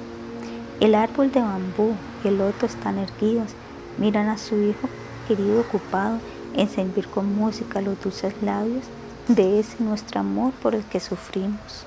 El 0.80 0.96
árbol 0.96 1.32
de 1.32 1.42
bambú 1.42 1.96
y 2.24 2.28
el 2.28 2.38
loto 2.38 2.66
están 2.66 3.00
erguidos, 3.00 3.52
miran 3.98 4.30
a 4.30 4.38
su 4.38 4.56
hijo 4.62 4.88
querido 5.28 5.62
ocupado 5.62 6.20
en 6.54 6.70
servir 6.70 7.08
con 7.08 7.36
música 7.36 7.82
los 7.82 8.00
dulces 8.02 8.34
labios 8.42 8.86
de 9.28 9.60
ese 9.60 9.82
nuestro 9.84 10.20
amor 10.20 10.54
por 10.62 10.76
el 10.76 10.84
que 10.84 11.00
sufrimos. 11.00 11.86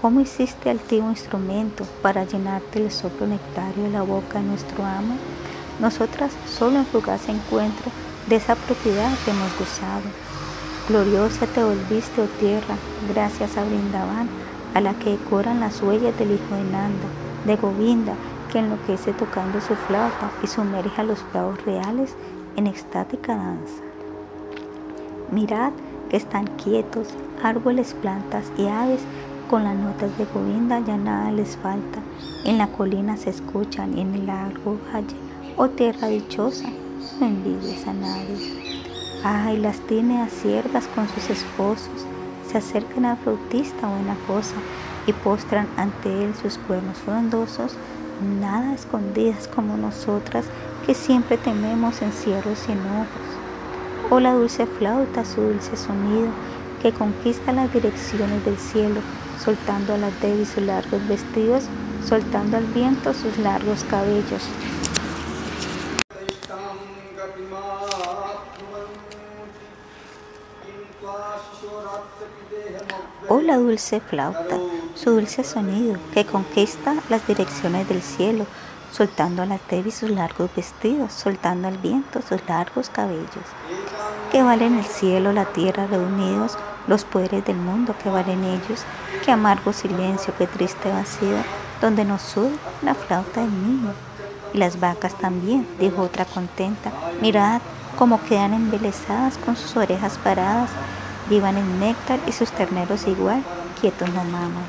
¿Cómo 0.00 0.20
hiciste 0.20 0.70
altivo 0.70 1.10
instrumento 1.10 1.84
para 2.00 2.24
llenarte 2.24 2.82
el 2.82 2.90
soplo 2.90 3.26
nectario 3.26 3.82
de 3.82 3.90
la 3.90 4.02
boca 4.02 4.38
de 4.40 4.46
nuestro 4.46 4.82
amo? 4.82 5.16
Nosotras 5.80 6.32
solo 6.46 6.78
en 6.78 6.86
fugaz 6.86 7.28
encuentro 7.28 7.90
de 8.28 8.36
esa 8.36 8.54
propiedad 8.54 9.10
que 9.24 9.30
hemos 9.30 9.58
gozado. 9.58 10.02
Gloriosa 10.88 11.46
te 11.46 11.62
volviste, 11.62 12.20
oh 12.20 12.26
tierra, 12.38 12.76
gracias 13.12 13.56
a 13.56 13.64
Brindavan, 13.64 14.28
a 14.74 14.80
la 14.80 14.94
que 14.94 15.10
decoran 15.10 15.60
las 15.60 15.80
huellas 15.82 16.16
del 16.18 16.32
hijo 16.32 16.54
de 16.54 16.64
Nanda 16.64 17.08
de 17.44 17.56
Govinda, 17.56 18.14
que 18.52 18.58
enloquece 18.58 19.12
tocando 19.12 19.60
su 19.60 19.74
flauta 19.74 20.30
y 20.42 20.46
sumerge 20.46 21.00
a 21.00 21.04
los 21.04 21.24
bravos 21.32 21.64
reales 21.64 22.14
en 22.56 22.66
extática 22.66 23.34
danza. 23.34 23.82
Mirad 25.30 25.72
que 26.10 26.16
están 26.16 26.46
quietos, 26.62 27.08
árboles, 27.42 27.94
plantas 27.94 28.50
y 28.58 28.66
aves, 28.66 29.00
con 29.48 29.64
las 29.64 29.76
notas 29.76 30.16
de 30.18 30.26
Govinda 30.26 30.80
ya 30.80 30.96
nada 30.96 31.32
les 31.32 31.56
falta. 31.56 32.00
En 32.44 32.58
la 32.58 32.68
colina 32.68 33.16
se 33.16 33.30
escuchan 33.30 33.96
y 33.96 34.02
en 34.02 34.14
el 34.14 34.26
largo 34.26 34.78
valle, 34.92 35.16
oh 35.56 35.68
tierra 35.68 36.08
dichosa, 36.08 36.68
no 37.20 37.26
envidies 37.26 37.86
a 37.86 37.92
nadie. 37.92 38.82
Ay, 39.24 39.58
las 39.58 39.78
tiene 39.80 40.22
a 40.22 40.28
ciervas 40.28 40.86
con 40.94 41.08
sus 41.08 41.30
esposos, 41.30 42.06
se 42.50 42.58
acercan 42.58 43.04
a 43.04 43.16
flautista 43.16 43.88
buena 43.88 44.16
cosa, 44.26 44.54
y 45.06 45.12
postran 45.12 45.66
ante 45.76 46.24
él 46.24 46.34
sus 46.34 46.58
cuernos 46.58 46.98
frondosos, 46.98 47.74
nada 48.40 48.74
escondidas 48.74 49.48
como 49.48 49.76
nosotras 49.76 50.44
que 50.86 50.94
siempre 50.94 51.36
tememos 51.36 52.02
encierros 52.02 52.58
y 52.68 52.72
enojos. 52.72 53.30
Oh, 54.10 54.20
la 54.20 54.34
dulce 54.34 54.66
flauta, 54.66 55.24
su 55.24 55.40
dulce 55.40 55.76
sonido, 55.76 56.28
que 56.82 56.92
conquista 56.92 57.52
las 57.52 57.72
direcciones 57.72 58.44
del 58.44 58.58
cielo, 58.58 59.00
soltando 59.42 59.94
a 59.94 59.98
las 59.98 60.20
Devi 60.20 60.44
sus 60.44 60.64
largos 60.64 61.06
vestidos, 61.08 61.64
soltando 62.04 62.56
al 62.56 62.64
viento 62.64 63.14
sus 63.14 63.38
largos 63.38 63.84
cabellos. 63.84 64.48
Oh 73.32 73.40
la 73.40 73.58
dulce 73.58 74.00
flauta, 74.00 74.58
su 74.96 75.12
dulce 75.12 75.44
sonido 75.44 75.96
que 76.12 76.26
conquista 76.26 76.96
las 77.08 77.24
direcciones 77.28 77.88
del 77.88 78.02
cielo, 78.02 78.44
soltando 78.90 79.42
a 79.42 79.46
la 79.46 79.60
Devi 79.70 79.92
sus 79.92 80.10
largos 80.10 80.50
vestidos, 80.56 81.12
soltando 81.12 81.68
al 81.68 81.78
viento 81.78 82.22
sus 82.22 82.40
largos 82.48 82.90
cabellos. 82.90 83.46
que 84.32 84.42
valen 84.42 84.78
el 84.78 84.84
cielo, 84.84 85.32
la 85.32 85.44
tierra 85.44 85.86
reunidos, 85.86 86.58
los 86.88 87.04
poderes 87.04 87.44
del 87.44 87.54
mundo 87.54 87.94
que 88.02 88.10
valen 88.10 88.42
ellos, 88.42 88.82
qué 89.24 89.30
amargo 89.30 89.72
silencio, 89.72 90.34
qué 90.36 90.48
triste 90.48 90.90
vacío, 90.90 91.36
donde 91.80 92.04
nos 92.04 92.22
sube 92.22 92.50
la 92.82 92.96
flauta 92.96 93.42
del 93.42 93.52
niño. 93.52 93.92
Y 94.52 94.58
las 94.58 94.80
vacas 94.80 95.14
también, 95.14 95.68
dijo 95.78 96.02
otra 96.02 96.24
contenta, 96.24 96.90
mirad 97.20 97.60
cómo 97.96 98.20
quedan 98.24 98.54
embelesadas 98.54 99.38
con 99.38 99.54
sus 99.54 99.76
orejas 99.76 100.18
paradas, 100.18 100.70
vivan 101.30 101.56
el 101.56 101.80
néctar 101.80 102.18
y 102.26 102.32
sus 102.32 102.50
terneros 102.50 103.06
igual, 103.06 103.42
quietos 103.80 104.10
no 104.10 104.24
maman. 104.24 104.64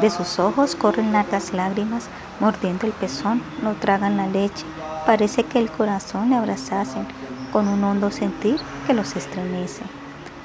De 0.00 0.10
sus 0.10 0.38
ojos 0.38 0.74
corren 0.74 1.12
largas 1.12 1.52
lágrimas, 1.52 2.08
mordiendo 2.40 2.86
el 2.86 2.92
pezón, 2.92 3.40
no 3.62 3.74
tragan 3.74 4.16
la 4.16 4.26
leche, 4.26 4.66
parece 5.06 5.44
que 5.44 5.60
el 5.60 5.70
corazón 5.70 6.30
le 6.30 6.36
abrazasen 6.36 7.06
con 7.52 7.68
un 7.68 7.84
hondo 7.84 8.10
sentir 8.10 8.60
que 8.86 8.94
los 8.94 9.14
estremece. 9.14 9.84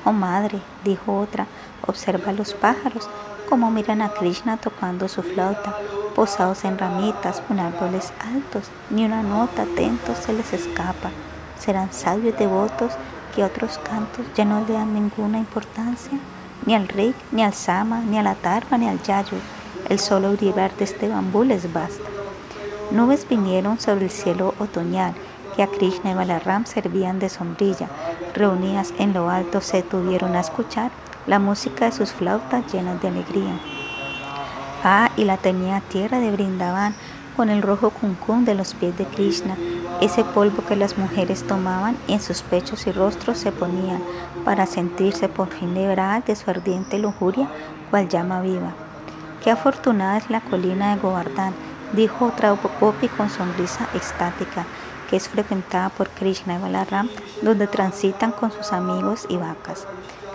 Oh 0.06 0.12
madre, 0.12 0.62
dijo 0.84 1.18
otra, 1.18 1.48
observa 1.86 2.32
los 2.32 2.54
pájaros, 2.54 3.10
como 3.50 3.72
miran 3.72 4.02
a 4.02 4.10
Krishna 4.10 4.58
tocando 4.58 5.08
su 5.08 5.24
flauta, 5.24 5.74
posados 6.16 6.66
en 6.66 6.78
ramitas 6.78 7.42
en 7.50 7.60
árboles 7.60 8.14
altos, 8.34 8.66
ni 8.90 9.06
una 9.06 9.24
nota 9.24 9.64
atento 9.64 10.14
se 10.16 10.34
les 10.34 10.54
escapa. 10.54 11.10
Serán 11.58 11.92
sabios 11.92 12.38
devotos 12.38 12.92
que 13.38 13.44
otros 13.44 13.78
cantos 13.78 14.26
ya 14.36 14.46
no 14.46 14.66
le 14.66 14.74
dan 14.74 14.96
ninguna 14.96 15.38
importancia, 15.38 16.18
ni 16.66 16.74
al 16.74 16.88
rik, 16.88 17.16
ni 17.32 17.44
al 17.44 17.54
sama, 17.54 18.02
ni 18.02 18.18
a 18.18 18.24
la 18.24 18.34
tarba, 18.34 18.80
ni 18.80 18.88
al 18.88 19.00
yayo. 19.04 19.38
El 19.90 20.00
solo 20.00 20.32
brillar 20.32 20.76
de 20.76 20.86
este 20.86 21.08
bambú 21.08 21.44
les 21.44 21.72
basta. 21.72 22.10
Nubes 22.90 23.28
vinieron 23.30 23.80
sobre 23.80 24.06
el 24.06 24.10
cielo 24.10 24.56
otoñal 24.58 25.14
que 25.56 25.62
a 25.62 25.68
Krishna 25.68 26.12
y 26.12 26.14
Balaram 26.16 26.66
servían 26.66 27.20
de 27.20 27.30
sombrilla. 27.30 27.90
Reunidas 28.34 28.92
en 28.98 29.14
lo 29.14 29.30
alto 29.30 29.62
se 29.62 29.84
tuvieron 29.84 30.36
a 30.36 30.40
escuchar 30.40 30.90
la 31.28 31.38
música 31.38 31.86
de 31.86 31.92
sus 31.92 32.14
flautas 32.14 32.74
llenas 32.74 33.00
de 33.04 33.10
alegría. 33.10 33.60
Ah, 34.84 35.12
y 35.16 35.26
la 35.26 35.38
tenía 35.38 35.82
tierra 35.82 36.20
de 36.20 36.32
Brindavan 36.32 36.96
con 37.36 37.52
el 37.52 37.62
rojo 37.62 37.92
cuncún 37.92 38.46
de 38.46 38.56
los 38.56 38.74
pies 38.74 38.98
de 38.98 39.06
Krishna, 39.06 39.56
ese 40.02 40.24
polvo 40.24 40.64
que 40.66 40.76
las 40.76 40.98
mujeres 40.98 41.46
tomaban 41.46 41.98
en 42.08 42.22
sus 42.22 42.42
pechos 42.42 42.86
y 42.88 42.92
rostros 42.92 43.38
se 43.40 43.52
ponían 43.52 44.02
para 44.46 44.66
sentirse 44.66 45.28
por 45.28 45.50
fin 45.50 45.74
liberadas 45.74 46.26
de 46.26 46.36
su 46.36 46.50
ardiente 46.50 47.00
lujuria, 47.00 47.48
cual 47.90 48.08
llama 48.08 48.42
viva. 48.42 48.74
Qué 49.44 49.52
afortunada 49.52 50.18
es 50.18 50.30
la 50.30 50.42
colina 50.42 50.94
de 50.96 51.02
Govardhan, 51.02 51.54
dijo 51.94 52.26
otra 52.26 52.56
con 52.56 53.30
sonrisa 53.30 53.88
estática 53.94 54.66
que 55.10 55.16
es 55.16 55.30
frecuentada 55.30 55.90
por 55.90 56.10
Krishna 56.10 56.56
y 56.56 56.62
Balaram, 56.62 57.10
donde 57.42 57.68
transitan 57.68 58.32
con 58.32 58.52
sus 58.52 58.74
amigos 58.74 59.26
y 59.30 59.38
vacas. 59.38 59.88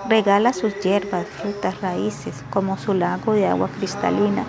Regala 0.09 0.53
sus 0.53 0.79
hierbas, 0.81 1.27
frutas, 1.27 1.81
raíces, 1.81 2.43
como 2.51 2.77
su 2.79 2.95
lago 2.95 3.35
de 3.35 3.47
agua 3.47 3.69
cristalina. 3.79 4.45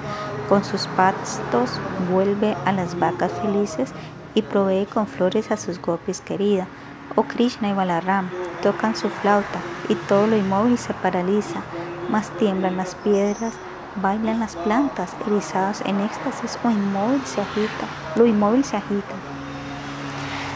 Con 0.49 0.63
sus 0.63 0.87
pastos 0.87 1.79
vuelve 2.11 2.55
a 2.65 2.71
las 2.71 2.97
vacas 2.97 3.31
felices 3.41 3.91
y 4.35 4.41
provee 4.41 4.85
con 4.85 5.07
flores 5.07 5.51
a 5.51 5.57
sus 5.57 5.81
gopis 5.81 6.21
querida. 6.21 6.67
Oh 7.15 7.23
Krishna 7.23 7.69
y 7.69 7.73
Balaram 7.73 8.29
tocan 8.61 8.95
su 8.95 9.09
flauta 9.09 9.59
y 9.89 9.95
todo 9.95 10.27
lo 10.27 10.35
inmóvil 10.35 10.77
se 10.77 10.93
paraliza, 10.93 11.61
más 12.09 12.29
tiemblan 12.37 12.77
las 12.77 12.95
piedras, 12.95 13.53
bailan 14.01 14.39
las 14.39 14.55
plantas, 14.55 15.15
erizadas 15.27 15.81
en 15.85 15.99
éxtasis 15.99 16.57
o 16.63 16.69
inmóvil 16.69 17.21
se 17.25 17.41
agita, 17.41 17.87
lo 18.15 18.25
inmóvil 18.25 18.63
se 18.63 18.77
agita. 18.77 19.15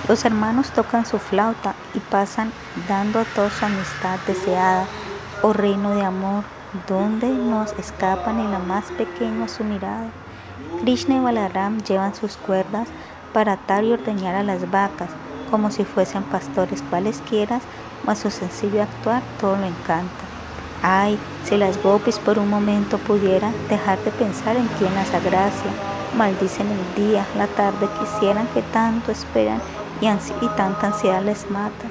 Los 0.08 0.24
hermanos 0.24 0.72
tocan 0.72 1.06
su 1.06 1.20
flauta 1.20 1.76
y 1.94 2.00
pasan 2.00 2.52
dando 2.88 3.20
a 3.20 3.26
todos 3.26 3.54
su 3.54 3.66
amistad 3.66 4.18
deseada, 4.26 4.86
oh 5.42 5.54
reino 5.54 5.92
de 5.92 6.04
amor, 6.04 6.44
donde 6.88 7.28
nos 7.28 7.74
escapa 7.74 8.32
ni 8.32 8.44
la 8.48 8.60
más 8.60 8.86
pequeña 8.98 9.48
su 9.48 9.64
mirada. 9.64 10.08
Krishna 10.82 11.16
y 11.16 11.20
Balaram 11.20 11.80
llevan 11.84 12.16
sus 12.16 12.38
cuerdas 12.38 12.88
para 13.38 13.52
atar 13.52 13.84
y 13.84 13.92
ordeñar 13.92 14.34
a 14.34 14.42
las 14.42 14.72
vacas, 14.72 15.12
como 15.52 15.70
si 15.70 15.86
fuesen 15.86 16.24
pastores 16.24 16.82
cualesquiera, 16.90 17.60
mas 18.04 18.18
su 18.18 18.32
sencillo 18.32 18.82
actuar 18.82 19.22
todo 19.40 19.56
lo 19.58 19.66
encanta. 19.68 20.26
Ay, 20.82 21.20
si 21.44 21.56
las 21.56 21.80
gopis 21.84 22.18
por 22.18 22.40
un 22.40 22.50
momento 22.50 22.98
pudieran 22.98 23.54
dejar 23.70 24.00
de 24.00 24.10
pensar 24.10 24.58
en 24.58 24.66
quien 24.80 24.92
las 24.96 25.14
agracia, 25.14 25.70
maldicen 26.18 26.66
el 26.66 27.06
día, 27.06 27.28
la 27.38 27.46
tarde, 27.46 27.88
quisieran 28.00 28.48
que 28.56 28.64
tanto 28.64 29.12
esperan 29.12 29.62
y, 30.02 30.08
tanta 30.58 30.88
ansiedad 30.88 31.22
les 31.22 31.48
mata. 31.52 31.86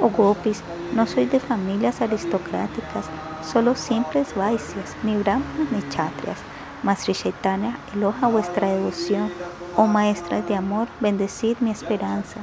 Oh 0.00 0.10
gopis, 0.10 0.62
no 0.94 1.08
soy 1.08 1.26
de 1.26 1.40
familias 1.40 2.02
aristocráticas, 2.02 3.06
solo 3.42 3.74
simples 3.74 4.32
vaicias, 4.36 4.94
ni 5.02 5.16
brahmanas 5.16 5.72
ni 5.72 5.88
chatrias. 5.88 6.38
Mas 6.84 7.00
Sri 7.00 7.14
Chaitanya 7.14 7.78
eloja 7.92 8.28
vuestra 8.28 8.68
devoción. 8.68 9.32
Oh 9.76 9.86
maestras 9.86 10.46
de 10.46 10.54
amor, 10.54 10.88
bendecid 11.00 11.56
mi 11.60 11.70
esperanza. 11.70 12.40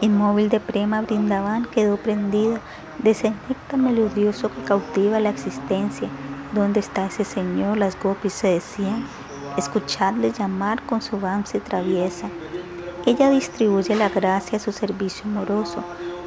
Inmóvil 0.00 0.48
de 0.48 0.60
prema 0.60 1.02
brindaban 1.02 1.64
quedó 1.64 1.96
prendido 1.96 2.58
de 2.98 3.10
ese 3.10 3.32
melodioso 3.76 4.50
que 4.50 4.62
cautiva 4.62 5.20
la 5.20 5.30
existencia. 5.30 6.08
¿Dónde 6.52 6.80
está 6.80 7.06
ese 7.06 7.24
Señor? 7.24 7.76
Las 7.76 8.00
gopis 8.00 8.32
se 8.32 8.48
decían. 8.48 9.04
Escuchadle 9.56 10.32
llamar 10.32 10.82
con 10.82 11.02
su 11.02 11.18
y 11.54 11.58
traviesa. 11.58 12.28
Ella 13.04 13.30
distribuye 13.30 13.96
la 13.96 14.10
gracia 14.10 14.58
a 14.58 14.60
su 14.60 14.72
servicio 14.72 15.24
amoroso, 15.24 15.82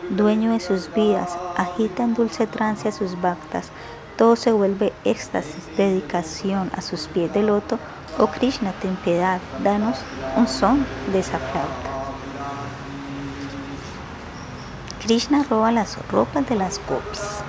dueño 0.10 0.52
de 0.52 0.60
sus 0.60 0.94
vidas, 0.94 1.38
agita 1.56 2.04
en 2.04 2.16
dulce 2.16 2.48
trance 2.48 2.88
a 2.90 2.92
sus 2.92 3.20
bhaktas, 3.22 3.72
todo 4.18 4.36
se 4.36 4.52
vuelve 4.52 4.94
éxtasis, 5.06 5.76
dedicación 5.76 6.70
a 6.76 6.82
sus 6.82 7.08
pies 7.08 7.34
de 7.34 7.44
loto. 7.44 7.80
Oh 8.20 8.28
Krishna, 8.28 8.74
ten 8.74 8.96
piedad, 8.98 9.42
danos 9.64 9.98
un 10.38 10.48
son 10.48 10.86
de 11.12 11.20
esa 11.20 11.40
flauta. 11.40 11.90
Krishna 15.02 15.44
roba 15.50 15.72
las 15.72 15.98
ropas 16.10 16.48
de 16.48 16.56
las 16.56 16.80
gopis. 16.88 17.42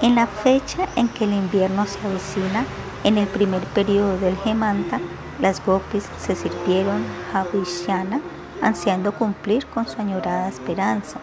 En 0.00 0.14
la 0.14 0.26
fecha 0.26 0.88
en 0.96 1.08
que 1.08 1.24
el 1.24 1.34
invierno 1.34 1.84
se 1.86 1.98
avecina, 2.06 2.64
en 3.04 3.18
el 3.18 3.28
primer 3.28 3.62
periodo 3.64 4.16
del 4.16 4.36
Hemanta, 4.46 4.98
las 5.40 5.64
gopis 5.64 6.08
se 6.18 6.34
sirvieron 6.34 7.04
a 7.34 7.44
ansiando 8.62 9.12
cumplir 9.12 9.66
con 9.66 9.86
su 9.86 10.00
añorada 10.00 10.48
esperanza. 10.48 11.20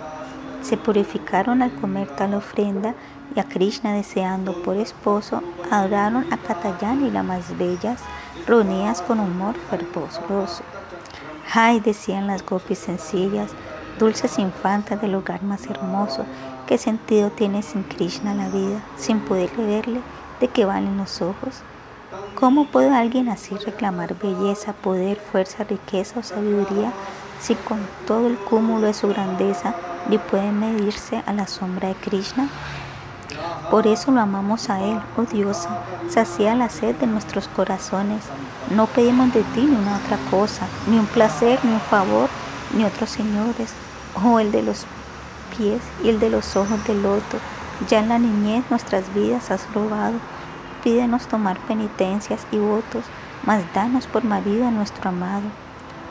Se 0.62 0.78
purificaron 0.78 1.64
al 1.64 1.74
comer 1.74 2.08
tal 2.16 2.36
ofrenda 2.36 2.94
y 3.36 3.40
a 3.40 3.44
Krishna 3.44 3.94
deseando 3.94 4.62
por 4.64 4.78
esposo, 4.78 5.42
adoraron 5.72 6.32
a 6.32 6.38
Katayani 6.38 7.12
la 7.12 7.24
más 7.24 7.58
bellas, 7.58 8.02
reunidas 8.48 9.02
con 9.02 9.20
humor 9.20 9.56
fervoroso. 9.70 10.64
Ay, 11.54 11.80
decían 11.80 12.28
las 12.28 12.46
gopis 12.46 12.80
sencillas, 12.80 13.52
dulces 13.98 14.40
infantas 14.40 15.02
del 15.02 15.12
lugar 15.12 15.44
más 15.44 15.66
hermoso, 15.66 16.26
¿qué 16.68 16.78
sentido 16.78 17.30
tiene 17.32 17.64
sin 17.64 17.84
Krishna 17.84 18.34
la 18.34 18.50
vida, 18.50 18.82
sin 18.98 19.20
poderle 19.20 19.66
verle, 19.66 20.02
de 20.40 20.48
qué 20.48 20.66
valen 20.66 20.98
los 20.98 21.22
ojos? 21.22 21.64
¿Cómo 22.36 22.68
puede 22.68 22.96
alguien 22.96 23.30
así 23.30 23.56
reclamar 23.56 24.16
belleza, 24.18 24.74
poder, 24.74 25.18
fuerza, 25.18 25.64
riqueza 25.64 26.20
o 26.20 26.24
sabiduría 26.24 26.94
si 27.42 27.56
con 27.56 27.80
todo 28.08 28.28
el 28.28 28.38
cúmulo 28.38 28.88
de 28.88 28.94
su 28.94 29.08
grandeza 29.10 29.76
ni 30.08 30.18
puede 30.18 30.52
medirse 30.52 31.22
a 31.26 31.34
la 31.34 31.48
sombra 31.48 31.90
de 31.90 31.96
Krishna? 31.96 32.48
Por 33.70 33.88
eso 33.88 34.12
lo 34.12 34.22
amamos 34.22 34.70
a 34.70 34.82
Él, 34.82 35.00
oh 35.18 35.24
diosa, 35.24 35.70
sacia 36.10 36.56
la 36.56 36.70
sed 36.70 36.96
de 36.96 37.08
nuestros 37.08 37.48
corazones. 37.48 38.24
No 38.76 38.88
pedimos 38.88 39.34
de 39.34 39.44
ti 39.44 39.62
ni 39.62 39.76
una 39.76 39.98
otra 39.98 40.18
cosa, 40.32 40.68
ni 40.88 40.98
un 40.98 41.06
placer, 41.06 41.60
ni 41.64 41.72
un 41.72 41.82
favor, 41.82 42.30
ni 42.76 42.84
otros 42.84 43.10
señores, 43.10 43.74
oh 44.24 44.40
el 44.40 44.52
de 44.52 44.64
los 44.64 44.86
pies 45.58 45.82
y 46.04 46.10
el 46.10 46.20
de 46.20 46.30
los 46.30 46.56
ojos 46.56 46.84
del 46.86 47.04
loto. 47.04 47.38
Ya 47.90 48.00
en 48.00 48.10
la 48.10 48.20
niñez 48.20 48.66
nuestras 48.70 49.14
vidas 49.14 49.52
has 49.52 49.72
robado 49.74 50.16
Pídenos 50.84 51.28
tomar 51.28 51.60
penitencias 51.60 52.48
y 52.54 52.58
votos, 52.58 53.04
mas 53.46 53.64
danos 53.74 54.08
por 54.08 54.24
marido 54.24 54.66
a 54.66 54.72
nuestro 54.72 55.10
amado. 55.10 55.44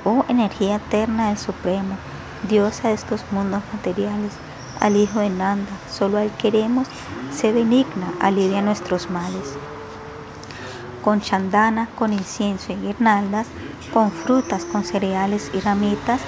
Oh 0.04 0.26
energía 0.28 0.76
eterna 0.76 1.28
del 1.28 1.38
Supremo, 1.38 1.96
diosa 2.46 2.88
de 2.88 2.94
estos 2.94 3.24
mundos 3.30 3.62
materiales, 3.72 4.32
al 4.80 4.96
Hijo 4.96 5.20
de 5.20 5.30
Nanda, 5.30 5.70
solo 5.90 6.18
al 6.18 6.30
queremos, 6.36 6.86
sé 7.30 7.52
benigna, 7.52 8.12
alivia 8.20 8.62
nuestros 8.62 9.10
males. 9.10 9.56
Con 11.02 11.20
chandana, 11.20 11.88
con 11.96 12.12
incienso 12.12 12.72
y 12.72 12.76
guirnaldas, 12.76 13.46
con 13.92 14.10
frutas, 14.10 14.64
con 14.64 14.84
cereales 14.84 15.50
y 15.54 15.60
ramitas, 15.60 16.20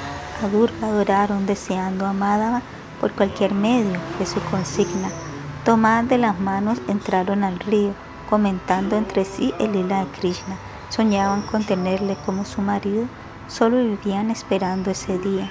a 0.43 0.49
Durga 0.49 0.87
adoraron 0.87 1.47
deseando 1.47 2.07
amada 2.07 2.63
por 3.01 3.13
cualquier 3.13 3.53
medio, 3.53 3.99
fue 4.17 4.27
su 4.27 4.41
consigna. 4.51 5.09
Tomadas 5.65 6.09
de 6.09 6.19
las 6.19 6.39
manos 6.41 6.79
entraron 6.89 7.45
al 7.45 7.59
río, 7.59 7.93
comentando 8.29 8.97
entre 8.97 9.25
sí 9.25 9.53
el 9.59 9.73
lila 9.73 10.05
de 10.05 10.11
Krishna. 10.13 10.57
Soñaban 10.89 11.43
con 11.43 11.65
tenerle 11.65 12.17
como 12.25 12.45
su 12.45 12.63
marido, 12.63 13.05
solo 13.49 13.77
vivían 13.77 14.31
esperando 14.31 14.91
ese 14.91 15.19
día. 15.19 15.51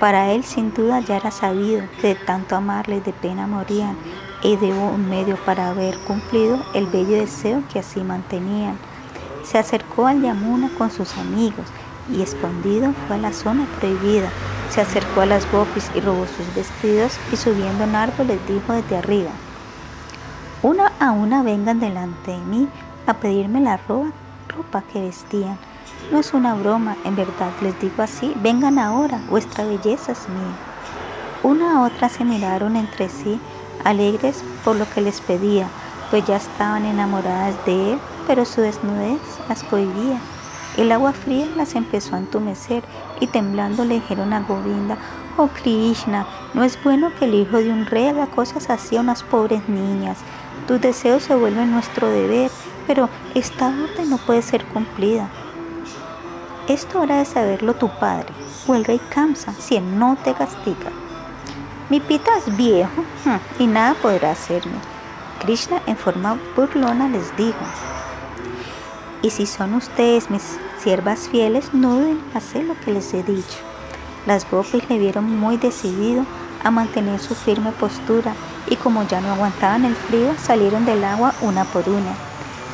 Para 0.00 0.32
él 0.32 0.44
sin 0.44 0.72
duda 0.72 1.00
ya 1.00 1.18
era 1.18 1.30
sabido 1.30 1.82
que 2.00 2.08
de 2.08 2.14
tanto 2.14 2.56
amarle 2.56 3.02
de 3.02 3.12
pena 3.12 3.46
morían 3.46 3.98
y 4.42 4.56
de 4.56 4.72
un 4.72 5.10
medio 5.10 5.36
para 5.44 5.68
haber 5.68 5.98
cumplido 5.98 6.58
el 6.72 6.86
bello 6.86 7.18
deseo 7.18 7.62
que 7.70 7.80
así 7.80 8.00
mantenían. 8.00 8.78
Se 9.44 9.58
acercó 9.58 10.06
al 10.06 10.22
Yamuna 10.22 10.70
con 10.78 10.90
sus 10.90 11.18
amigos 11.18 11.66
y 12.10 12.22
escondido 12.22 12.94
fue 13.06 13.16
a 13.16 13.18
la 13.18 13.34
zona 13.34 13.66
prohibida. 13.78 14.30
Se 14.70 14.80
acercó 14.80 15.20
a 15.20 15.26
las 15.26 15.50
gopis 15.52 15.90
y 15.94 16.00
robó 16.00 16.24
sus 16.26 16.54
vestidos 16.54 17.18
y 17.30 17.36
subiendo 17.36 17.84
un 17.84 17.94
árbol 17.94 18.28
les 18.28 18.46
dijo 18.48 18.72
desde 18.72 18.96
arriba, 18.96 19.30
una 20.62 20.92
a 20.98 21.10
una 21.10 21.42
vengan 21.42 21.78
delante 21.78 22.30
de 22.30 22.38
mí 22.38 22.68
a 23.06 23.14
pedirme 23.14 23.60
la 23.60 23.76
ropa 23.76 24.82
que 24.92 25.02
vestían 25.02 25.58
no 26.10 26.18
es 26.18 26.34
una 26.34 26.54
broma, 26.54 26.96
en 27.04 27.16
verdad 27.16 27.50
les 27.62 27.78
digo 27.80 28.02
así, 28.02 28.32
vengan 28.42 28.78
ahora, 28.78 29.20
vuestra 29.28 29.64
belleza 29.64 30.12
es 30.12 30.28
mía. 30.28 30.56
Una 31.42 31.76
a 31.76 31.82
otra 31.82 32.08
se 32.08 32.24
miraron 32.24 32.76
entre 32.76 33.08
sí, 33.08 33.40
alegres 33.84 34.42
por 34.64 34.76
lo 34.76 34.88
que 34.90 35.00
les 35.00 35.20
pedía, 35.20 35.68
pues 36.10 36.24
ya 36.26 36.36
estaban 36.36 36.84
enamoradas 36.84 37.54
de 37.64 37.92
él, 37.92 37.98
pero 38.26 38.44
su 38.44 38.60
desnudez 38.60 39.20
las 39.48 39.62
cohibía. 39.62 40.18
El 40.76 40.92
agua 40.92 41.12
fría 41.12 41.46
las 41.56 41.74
empezó 41.74 42.14
a 42.14 42.18
entumecer 42.18 42.84
y 43.20 43.26
temblando 43.26 43.84
le 43.84 43.94
dijeron 43.94 44.32
a 44.32 44.40
Govinda, 44.40 44.96
oh 45.36 45.48
Krishna, 45.48 46.26
no 46.54 46.62
es 46.62 46.82
bueno 46.82 47.10
que 47.18 47.24
el 47.24 47.34
hijo 47.34 47.58
de 47.58 47.70
un 47.70 47.86
rey 47.86 48.08
haga 48.08 48.26
cosas 48.26 48.70
así 48.70 48.96
a 48.96 49.00
unas 49.00 49.22
pobres 49.22 49.68
niñas. 49.68 50.18
Tus 50.68 50.80
deseos 50.80 51.22
se 51.22 51.34
vuelven 51.34 51.72
nuestro 51.72 52.08
deber, 52.08 52.50
pero 52.86 53.08
esta 53.34 53.68
orden 53.68 54.10
no 54.10 54.18
puede 54.18 54.42
ser 54.42 54.64
cumplida. 54.66 55.28
Esto 56.70 57.00
habrá 57.00 57.16
de 57.16 57.24
saberlo 57.24 57.74
tu 57.74 57.88
padre 57.88 58.28
o 58.68 58.76
el 58.76 58.84
rey 58.84 59.00
si 59.58 59.74
él 59.74 59.98
no 59.98 60.16
te 60.22 60.34
castiga. 60.34 60.92
Mi 61.88 61.98
pita 61.98 62.30
es 62.38 62.56
viejo 62.56 63.02
y 63.58 63.66
nada 63.66 63.94
podrá 63.94 64.30
hacerme. 64.30 64.78
Krishna 65.40 65.82
en 65.88 65.96
forma 65.96 66.38
burlona 66.54 67.08
les 67.08 67.36
dijo, 67.36 67.58
y 69.20 69.30
si 69.30 69.46
son 69.46 69.74
ustedes 69.74 70.30
mis 70.30 70.60
siervas 70.80 71.28
fieles, 71.28 71.74
no 71.74 71.96
deben 71.96 72.22
hacer 72.34 72.66
lo 72.66 72.78
que 72.78 72.92
les 72.92 73.12
he 73.14 73.24
dicho. 73.24 73.58
Las 74.24 74.48
gopis 74.48 74.88
le 74.88 74.98
vieron 74.98 75.40
muy 75.40 75.56
decidido 75.56 76.24
a 76.62 76.70
mantener 76.70 77.18
su 77.18 77.34
firme 77.34 77.72
postura 77.72 78.32
y 78.68 78.76
como 78.76 79.02
ya 79.08 79.20
no 79.20 79.32
aguantaban 79.32 79.84
el 79.84 79.96
frío, 79.96 80.36
salieron 80.40 80.86
del 80.86 81.02
agua 81.02 81.34
una 81.40 81.64
por 81.64 81.88
una. 81.88 82.14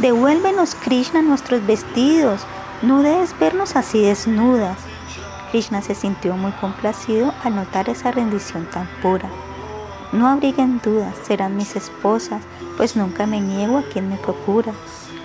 Devuélvenos, 0.01 0.75
Krishna, 0.75 1.23
nuestros 1.23 1.67
vestidos, 1.67 2.43
no 2.83 3.03
debes 3.03 3.39
vernos 3.39 3.75
así 3.75 4.03
desnudas. 4.03 4.77
Krishna 5.51 5.81
se 5.81 5.95
sintió 5.95 6.37
muy 6.37 6.53
complacido 6.53 7.33
al 7.43 7.57
notar 7.57 7.89
esa 7.89 8.11
rendición 8.11 8.67
tan 8.71 8.87
pura. 9.01 9.31
No 10.13 10.29
abriguen 10.29 10.81
dudas, 10.85 11.15
serán 11.27 11.57
mis 11.57 11.75
esposas, 11.75 12.43
pues 12.77 12.95
nunca 12.95 13.27
me 13.27 13.41
niego 13.41 13.79
a 13.79 13.83
quien 13.83 14.11
me 14.11 14.17
procura. 14.17 14.73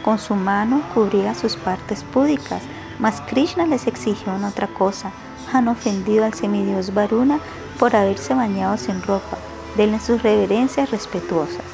Con 0.04 0.18
su 0.18 0.36
mano 0.36 0.82
cubría 0.94 1.36
sus 1.36 1.56
partes 1.58 2.04
púdicas, 2.04 2.64
mas 3.00 3.22
Krishna 3.22 3.66
les 3.66 3.86
exigió 3.86 4.34
una 4.34 4.50
otra 4.50 4.68
cosa. 4.68 5.12
Han 5.52 5.68
ofendido 5.68 6.24
al 6.24 6.34
semidios 6.34 6.94
Varuna 6.94 7.40
por 7.78 7.96
haberse 7.96 8.34
bañado 8.34 8.78
sin 8.78 9.02
ropa. 9.02 9.38
Denle 9.76 10.00
sus 10.00 10.24
reverencias 10.24 10.90
respetuosas. 10.90 11.66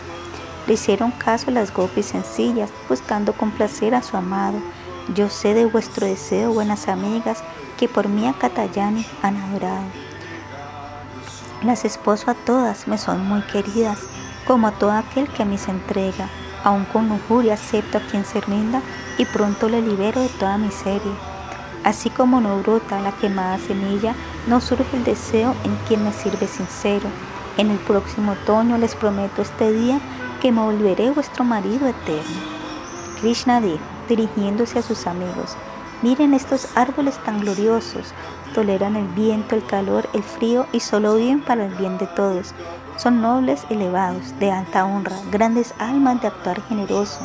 Le 0.66 0.74
hicieron 0.74 1.12
caso 1.12 1.52
las 1.52 1.74
gopis 1.74 2.08
sencillas, 2.08 2.72
buscando 2.90 3.34
complacer 3.34 3.94
a 3.94 4.02
su 4.02 4.18
amado 4.18 4.60
yo 5.14 5.30
sé 5.30 5.53
de 5.53 5.66
vuestro 5.66 6.06
deseo, 6.06 6.52
buenas 6.52 6.88
amigas, 6.88 7.44
que 7.77 7.88
por 7.88 8.10
mí 8.10 8.27
a 8.27 8.34
Catayani 8.34 9.06
han 9.22 9.38
adorado. 9.38 9.86
Las 11.64 11.86
esposo 11.86 12.30
a 12.30 12.34
todas, 12.34 12.88
me 12.88 12.98
son 12.98 13.27
muy 13.27 13.42
queridas, 13.44 14.00
como 14.45 14.68
a 14.68 14.72
todo 14.72 14.92
aquel 14.92 15.27
que 15.30 15.44
a 15.44 15.45
mí 15.45 15.58
se 15.58 15.72
entrega. 15.72 16.30
Aun 16.64 16.86
con 16.86 17.08
lujuria 17.08 17.53
acepto 17.53 17.98
a 17.98 18.02
quien 18.02 18.26
se 18.26 18.42
rinda 18.42 18.82
y 19.18 19.26
pronto 19.26 19.69
le 19.69 19.82
libero 19.82 20.22
de 20.22 20.30
toda 20.30 20.58
miseria. 20.58 21.14
Así 21.84 22.10
como 22.10 22.42
no 22.42 22.60
brota 22.60 23.00
la 23.00 23.11
quemada 23.14 23.58
semilla, 23.60 24.14
no 24.48 24.60
surge 24.60 24.98
el 24.98 25.03
deseo 25.03 25.56
en 25.64 25.76
quien 25.88 26.03
me 26.03 26.11
sirve 26.11 26.48
sincero. 26.48 27.08
En 27.58 27.72
el 27.72 27.77
próximo 27.77 28.34
otoño 28.34 28.77
les 28.77 28.95
prometo 28.95 29.42
este 29.42 29.72
día 29.72 30.00
que 30.42 30.52
me 30.52 30.61
volveré 30.61 31.11
vuestro 31.11 31.44
marido 31.44 31.88
eterno. 31.88 32.58
Krishna 33.22 33.61
dijo, 33.61 33.97
dirigiéndose 34.08 34.80
a 34.80 34.82
sus 34.82 35.08
amigos. 35.08 35.56
Miren 36.02 36.34
estos 36.34 36.69
árboles 36.76 37.18
tan 37.24 37.40
gloriosos. 37.40 38.14
Toleran 38.53 38.95
el 38.95 39.08
viento, 39.08 39.56
el 39.56 39.66
calor, 39.66 40.08
el 40.14 40.24
frío 40.24 40.68
y 40.72 40.80
solo 40.80 41.16
viven 41.16 41.42
para 41.42 41.66
el 41.66 41.74
bien 41.74 41.98
de 41.98 42.08
todos. 42.08 42.53
Son 42.98 43.22
nobles, 43.22 43.66
elevados, 43.69 44.38
de 44.40 44.52
alta 44.52 44.86
honra, 44.86 45.16
grandes 45.32 45.74
almas 45.80 46.22
de 46.22 46.27
actuar 46.27 46.61
generoso. 46.68 47.19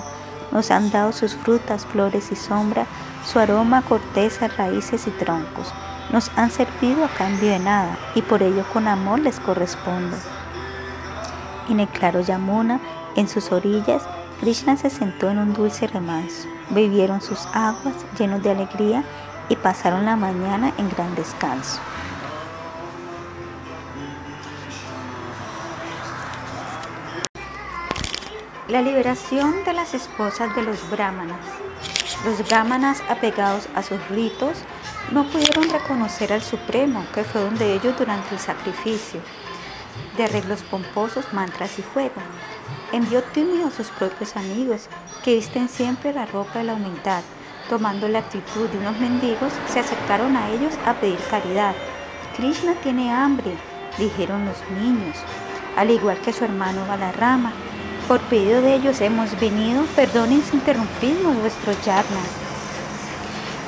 Nos 0.52 0.70
han 0.70 0.90
dado 0.90 1.12
sus 1.12 1.34
frutas, 1.34 1.86
flores 1.86 2.32
y 2.32 2.36
sombra, 2.36 2.86
su 3.24 3.38
aroma, 3.38 3.82
corteza, 3.82 4.48
raíces 4.48 5.06
y 5.06 5.10
troncos. 5.10 5.72
Nos 6.10 6.30
han 6.36 6.50
servido 6.50 7.04
a 7.04 7.08
cambio 7.08 7.50
de 7.50 7.58
nada 7.58 7.96
y 8.14 8.22
por 8.22 8.42
ello 8.42 8.64
con 8.72 8.88
amor 8.88 9.20
les 9.20 9.40
correspondo. 9.40 10.16
En 11.68 11.80
el 11.80 11.88
claro 11.88 12.20
Yamuna, 12.20 12.80
en 13.16 13.28
sus 13.28 13.52
orillas, 13.52 14.02
Krishna 14.40 14.76
se 14.76 14.90
sentó 14.90 15.30
en 15.30 15.38
un 15.38 15.54
dulce 15.54 15.86
remanso. 15.86 16.51
Bebieron 16.70 17.20
sus 17.20 17.46
aguas 17.52 17.94
llenos 18.18 18.42
de 18.42 18.50
alegría 18.50 19.04
y 19.48 19.56
pasaron 19.56 20.04
la 20.04 20.16
mañana 20.16 20.72
en 20.78 20.88
gran 20.90 21.14
descanso. 21.14 21.80
La 28.68 28.80
liberación 28.80 29.64
de 29.64 29.74
las 29.74 29.92
esposas 29.92 30.54
de 30.56 30.62
los 30.62 30.88
brahmanas. 30.90 31.40
Los 32.24 32.46
brahmanas 32.48 33.02
apegados 33.10 33.68
a 33.74 33.82
sus 33.82 33.98
ritos 34.08 34.58
no 35.10 35.24
pudieron 35.24 35.68
reconocer 35.68 36.32
al 36.32 36.42
Supremo, 36.42 37.04
que 37.12 37.24
fue 37.24 37.42
donde 37.42 37.74
ellos 37.74 37.98
durante 37.98 38.34
el 38.34 38.40
sacrificio, 38.40 39.20
de 40.16 40.24
arreglos 40.24 40.62
pomposos, 40.62 41.32
mantras 41.32 41.78
y 41.78 41.82
fuego 41.82 42.22
envió 42.92 43.22
tímido 43.22 43.66
a 43.68 43.70
sus 43.70 43.88
propios 43.88 44.36
amigos, 44.36 44.88
que 45.22 45.36
visten 45.36 45.68
siempre 45.68 46.12
la 46.12 46.26
ropa 46.26 46.58
de 46.58 46.64
la 46.64 46.74
humildad. 46.74 47.22
Tomando 47.68 48.08
la 48.08 48.18
actitud 48.18 48.68
de 48.68 48.78
unos 48.78 48.98
mendigos, 48.98 49.52
se 49.68 49.80
acercaron 49.80 50.36
a 50.36 50.50
ellos 50.50 50.74
a 50.84 50.94
pedir 50.94 51.18
caridad. 51.30 51.74
Krishna 52.36 52.74
tiene 52.82 53.12
hambre, 53.12 53.56
dijeron 53.98 54.44
los 54.44 54.56
niños, 54.82 55.16
al 55.76 55.90
igual 55.90 56.18
que 56.18 56.32
su 56.32 56.44
hermano 56.44 56.84
Balarama. 56.86 57.52
Por 58.08 58.20
pedido 58.22 58.60
de 58.60 58.74
ellos 58.74 59.00
hemos 59.00 59.38
venido, 59.38 59.84
perdonen 59.94 60.42
si 60.42 60.56
interrumpimos 60.56 61.36
vuestro 61.36 61.72
yarna. 61.84 62.20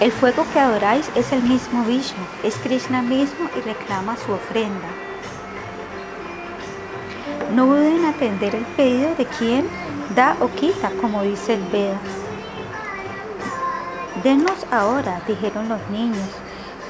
El 0.00 0.10
fuego 0.10 0.44
que 0.52 0.58
adoráis 0.58 1.08
es 1.14 1.32
el 1.32 1.42
mismo 1.42 1.84
Vishnu, 1.84 2.24
es 2.42 2.56
Krishna 2.56 3.00
mismo 3.00 3.48
y 3.56 3.60
reclama 3.60 4.16
su 4.16 4.32
ofrenda. 4.32 4.88
No 7.54 7.66
duden 7.66 8.04
atender 8.06 8.56
el 8.56 8.64
pedido 8.64 9.14
de 9.14 9.24
quien 9.26 9.66
da 10.14 10.36
o 10.40 10.48
quita, 10.48 10.90
como 11.00 11.22
dice 11.22 11.54
el 11.54 11.62
Veda. 11.64 11.98
Denos 14.22 14.66
ahora, 14.70 15.20
dijeron 15.26 15.68
los 15.68 15.80
niños, 15.90 16.28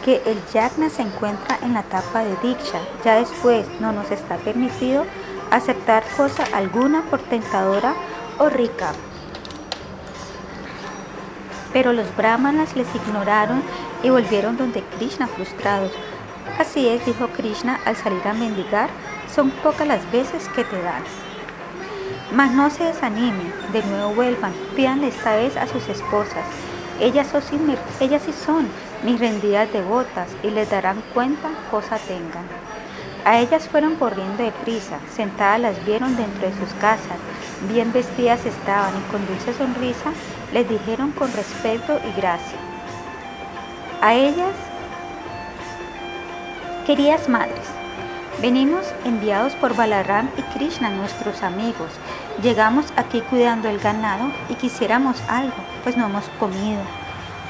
que 0.05 0.23
el 0.27 0.39
yagna 0.53 0.91
se 0.91 1.03
encuentra 1.03 1.59
en 1.63 1.73
la 1.75 1.81
etapa 1.81 2.21
de 2.21 2.37
diksha. 2.43 2.79
Ya 3.05 3.17
después 3.17 3.67
no 3.81 3.93
nos 3.93 4.11
está 4.11 4.37
permitido 4.37 5.05
aceptar 5.51 6.05
cosa 6.17 6.45
alguna 6.53 7.03
por 7.03 7.21
tentadora 7.21 7.95
o 8.39 8.49
rica. 8.51 8.93
Pero 11.73 11.93
los 11.93 12.15
brahmanas 12.17 12.77
les 12.77 12.95
ignoraron 12.95 13.63
y 14.03 14.11
volvieron 14.11 14.57
donde 14.57 14.83
Krishna 14.97 15.27
frustrados. 15.27 15.93
Así 16.59 16.87
es, 16.87 17.05
dijo 17.07 17.29
Krishna 17.29 17.81
al 17.85 17.97
salir 17.97 18.27
a 18.29 18.35
mendigar, 18.35 18.91
son 19.35 19.51
pocas 19.51 19.89
las 19.89 20.09
veces 20.13 20.49
que 20.51 20.65
te 20.65 20.81
dan. 20.83 21.03
Mas 22.35 22.51
no 22.51 22.69
se 22.69 22.83
desanimen, 22.83 23.55
de 23.73 23.81
nuevo 23.85 24.13
vuelvan, 24.13 24.53
pídanle 24.75 25.07
esta 25.07 25.37
vez 25.37 25.57
a 25.57 25.69
sus 25.69 25.89
esposas. 25.89 26.45
Ellas, 27.01 27.29
son, 27.29 27.43
ellas 28.01 28.23
sí 28.27 28.33
son 28.33 28.67
mis 29.05 29.21
rendidas 29.21 29.73
devotas 29.73 30.29
y 30.43 30.51
les 30.51 30.69
darán 30.69 31.01
cuenta 31.15 31.51
cosa 31.71 31.97
tengan. 31.97 32.45
A 33.25 33.39
ellas 33.39 33.69
fueron 33.69 33.95
corriendo 33.95 34.43
de 34.43 34.51
prisa, 34.51 34.99
sentadas 35.15 35.61
las 35.61 35.87
vieron 35.87 36.17
dentro 36.17 36.49
de 36.49 36.59
sus 36.59 36.75
casas, 36.81 37.19
bien 37.73 37.93
vestidas 37.93 38.45
estaban 38.45 38.93
y 38.97 39.13
con 39.13 39.25
dulce 39.29 39.55
sonrisa 39.55 40.13
les 40.53 40.69
dijeron 40.69 41.13
con 41.13 41.33
respeto 41.33 42.01
y 42.05 42.21
gracia. 42.21 42.59
A 44.03 44.15
ellas, 44.15 44.55
queridas 46.85 47.29
madres, 47.29 47.75
Venimos 48.43 48.85
enviados 49.05 49.55
por 49.55 49.75
Balaram 49.77 50.29
y 50.37 50.43
Krishna, 50.57 50.91
nuestros 50.91 51.43
amigos. 51.43 51.89
Llegamos 52.43 52.87
aquí 52.97 53.21
cuidando 53.21 53.69
el 53.69 53.79
ganado 53.79 54.31
y 54.49 54.55
quisiéramos 54.55 55.23
algo, 55.29 55.55
pues 55.85 55.97
no 55.97 56.07
hemos 56.07 56.25
comido. 56.41 56.81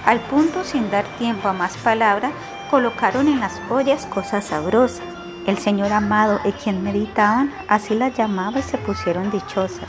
Al 0.04 0.20
punto, 0.20 0.62
sin 0.62 0.90
dar 0.90 1.04
tiempo 1.18 1.48
a 1.48 1.54
más 1.54 1.76
palabra, 1.78 2.30
colocaron 2.70 3.28
en 3.28 3.40
las 3.40 3.60
ollas 3.70 4.04
cosas 4.06 4.44
sabrosas. 4.44 5.02
El 5.46 5.58
Señor 5.58 5.92
amado 5.92 6.38
y 6.44 6.52
quien 6.52 6.82
meditaban, 6.82 7.52
así 7.68 7.94
las 7.94 8.14
llamaba 8.14 8.58
y 8.58 8.62
se 8.62 8.76
pusieron 8.76 9.30
dichosas. 9.30 9.88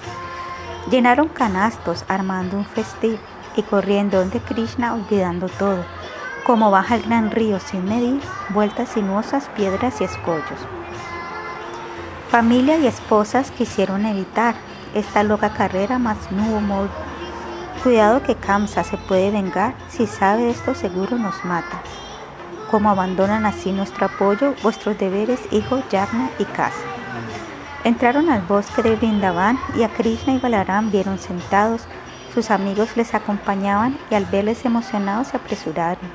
Llenaron 0.90 1.28
canastos 1.28 2.06
armando 2.08 2.58
un 2.58 2.66
festín 2.66 3.18
y 3.58 3.64
corriendo 3.64 4.20
donde 4.20 4.40
Krishna 4.40 4.94
olvidando 4.94 5.50
todo, 5.50 5.84
como 6.46 6.72
baja 6.72 6.96
el 6.96 7.04
gran 7.04 7.32
río 7.32 7.60
sin 7.60 7.86
medir, 7.86 8.22
vueltas 8.50 8.90
sinuosas, 8.90 9.50
piedras 9.56 10.00
y 10.00 10.06
escollos. 10.06 10.60
Familia 12.30 12.78
y 12.78 12.88
esposas 12.88 13.52
quisieron 13.52 14.06
evitar 14.06 14.56
esta 14.96 15.22
loca 15.24 15.52
carrera, 15.52 16.00
mas 16.00 16.18
no 16.32 16.44
hubo 16.50 16.90
Cuidado 17.84 18.24
que 18.24 18.34
Kamsa 18.34 18.84
se 18.84 18.98
puede 18.98 19.30
vengar, 19.30 19.76
si 19.90 20.08
sabe 20.08 20.50
esto 20.50 20.74
seguro 20.74 21.20
nos 21.20 21.46
mata. 21.46 21.82
Como 22.72 22.90
abandonan 22.90 23.46
así 23.46 23.72
nuestro 23.72 24.08
apoyo, 24.08 24.56
vuestros 24.64 24.98
deberes, 24.98 25.40
hijo 25.52 25.84
Yagna 25.92 26.32
y 26.40 26.46
casa. 26.46 26.82
Entraron 27.84 28.32
al 28.32 28.42
bosque 28.42 28.82
de 28.82 28.96
Brindavan 28.96 29.60
y 29.78 29.84
a 29.84 29.90
Krishna 29.90 30.34
y 30.34 30.40
Balaram 30.40 30.90
vieron 30.90 31.20
sentados. 31.20 31.84
Sus 32.34 32.50
amigos 32.50 32.98
les 32.98 33.14
acompañaban 33.14 34.00
y 34.10 34.16
al 34.16 34.26
verles 34.26 34.66
emocionados 34.66 35.28
se 35.28 35.38
apresuraron. 35.38 36.10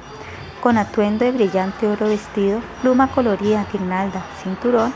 Con 0.60 0.76
atuendo 0.76 1.24
de 1.24 1.30
brillante 1.30 1.86
oro 1.86 2.08
vestido, 2.08 2.60
pluma 2.82 3.06
colorida, 3.06 3.64
guirnalda, 3.72 4.24
cinturón, 4.42 4.92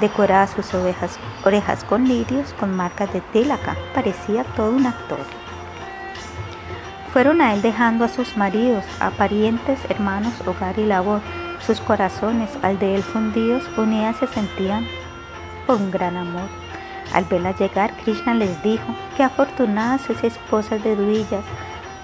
decoraba 0.00 0.46
sus 0.46 0.72
orejas 0.74 1.84
con 1.88 2.08
lirios, 2.08 2.52
con 2.54 2.74
marcas 2.74 3.12
de 3.12 3.20
tilaka, 3.20 3.76
parecía 3.94 4.44
todo 4.56 4.70
un 4.70 4.86
actor. 4.86 5.20
Fueron 7.12 7.40
a 7.40 7.54
él 7.54 7.62
dejando 7.62 8.04
a 8.04 8.08
sus 8.08 8.36
maridos, 8.36 8.84
a 8.98 9.10
parientes, 9.10 9.78
hermanos, 9.88 10.34
hogar 10.46 10.78
y 10.78 10.84
labor. 10.84 11.20
Sus 11.64 11.80
corazones, 11.80 12.50
al 12.62 12.78
de 12.78 12.96
él 12.96 13.02
fundidos, 13.02 13.62
unidas 13.78 14.16
se 14.16 14.26
sentían 14.26 14.86
por 15.66 15.76
un 15.76 15.90
gran 15.90 16.16
amor. 16.16 16.48
Al 17.12 17.24
verla 17.26 17.52
llegar, 17.52 17.94
Krishna 18.02 18.34
les 18.34 18.60
dijo, 18.64 18.84
que 19.16 19.22
afortunadas 19.22 20.00
sois 20.00 20.24
esposas 20.24 20.82
de 20.82 20.96
Duillas, 20.96 21.44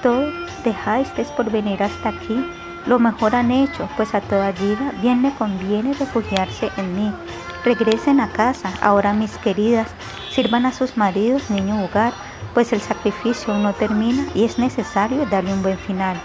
todo 0.02 0.30
dejasteis 0.62 1.28
por 1.28 1.50
venir 1.50 1.82
hasta 1.82 2.10
aquí, 2.10 2.46
lo 2.86 2.98
mejor 2.98 3.34
han 3.34 3.50
hecho, 3.50 3.88
pues 3.96 4.14
a 4.14 4.20
toda 4.20 4.52
vida 4.52 4.92
bien 5.02 5.22
le 5.22 5.32
conviene 5.34 5.92
refugiarse 5.94 6.70
en 6.76 6.94
mí. 6.94 7.12
Regresen 7.64 8.20
a 8.20 8.28
casa, 8.28 8.72
ahora 8.80 9.12
mis 9.12 9.36
queridas, 9.38 9.88
sirvan 10.30 10.64
a 10.64 10.72
sus 10.72 10.96
maridos, 10.96 11.50
niño 11.50 11.84
hogar, 11.84 12.12
pues 12.54 12.72
el 12.72 12.80
sacrificio 12.80 13.54
no 13.58 13.74
termina 13.74 14.26
y 14.34 14.44
es 14.44 14.58
necesario 14.58 15.26
darle 15.26 15.52
un 15.52 15.62
buen 15.62 15.78
final. 15.78 16.20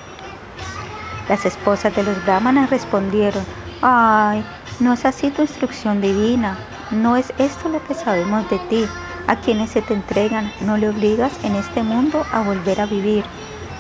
Las 1.28 1.46
esposas 1.46 1.94
de 1.96 2.04
los 2.04 2.24
brahmanas 2.24 2.70
respondieron, 2.70 3.44
ay, 3.82 4.46
no 4.80 4.94
es 4.94 5.04
así 5.06 5.30
tu 5.30 5.42
instrucción 5.42 6.00
divina, 6.00 6.58
no 6.92 7.18
es 7.18 7.34
esto 7.38 7.68
lo 7.68 7.84
que 7.86 7.96
sabemos 7.96 8.50
de 8.50 8.60
ti. 8.70 8.86
A 9.28 9.38
quienes 9.38 9.72
se 9.72 9.82
te 9.82 9.96
entregan 9.96 10.54
no 10.62 10.78
le 10.78 10.88
obligas 10.88 11.34
en 11.44 11.56
este 11.56 11.82
mundo 11.82 12.24
a 12.32 12.42
volver 12.44 12.80
a 12.80 12.86
vivir. 12.86 13.24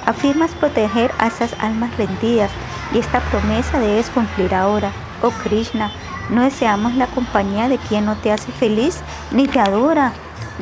Afirmas 0.05 0.51
proteger 0.55 1.11
a 1.19 1.27
esas 1.27 1.53
almas 1.59 1.95
rendidas 1.97 2.49
y 2.91 2.97
esta 2.97 3.19
promesa 3.19 3.79
debes 3.79 4.09
cumplir 4.09 4.55
ahora. 4.55 4.91
Oh 5.21 5.29
Krishna, 5.43 5.91
no 6.29 6.41
deseamos 6.41 6.95
la 6.95 7.07
compañía 7.07 7.69
de 7.69 7.77
quien 7.77 8.05
no 8.05 8.15
te 8.15 8.31
hace 8.31 8.51
feliz 8.51 9.01
ni 9.31 9.47
te 9.47 9.59
adora. 9.59 10.11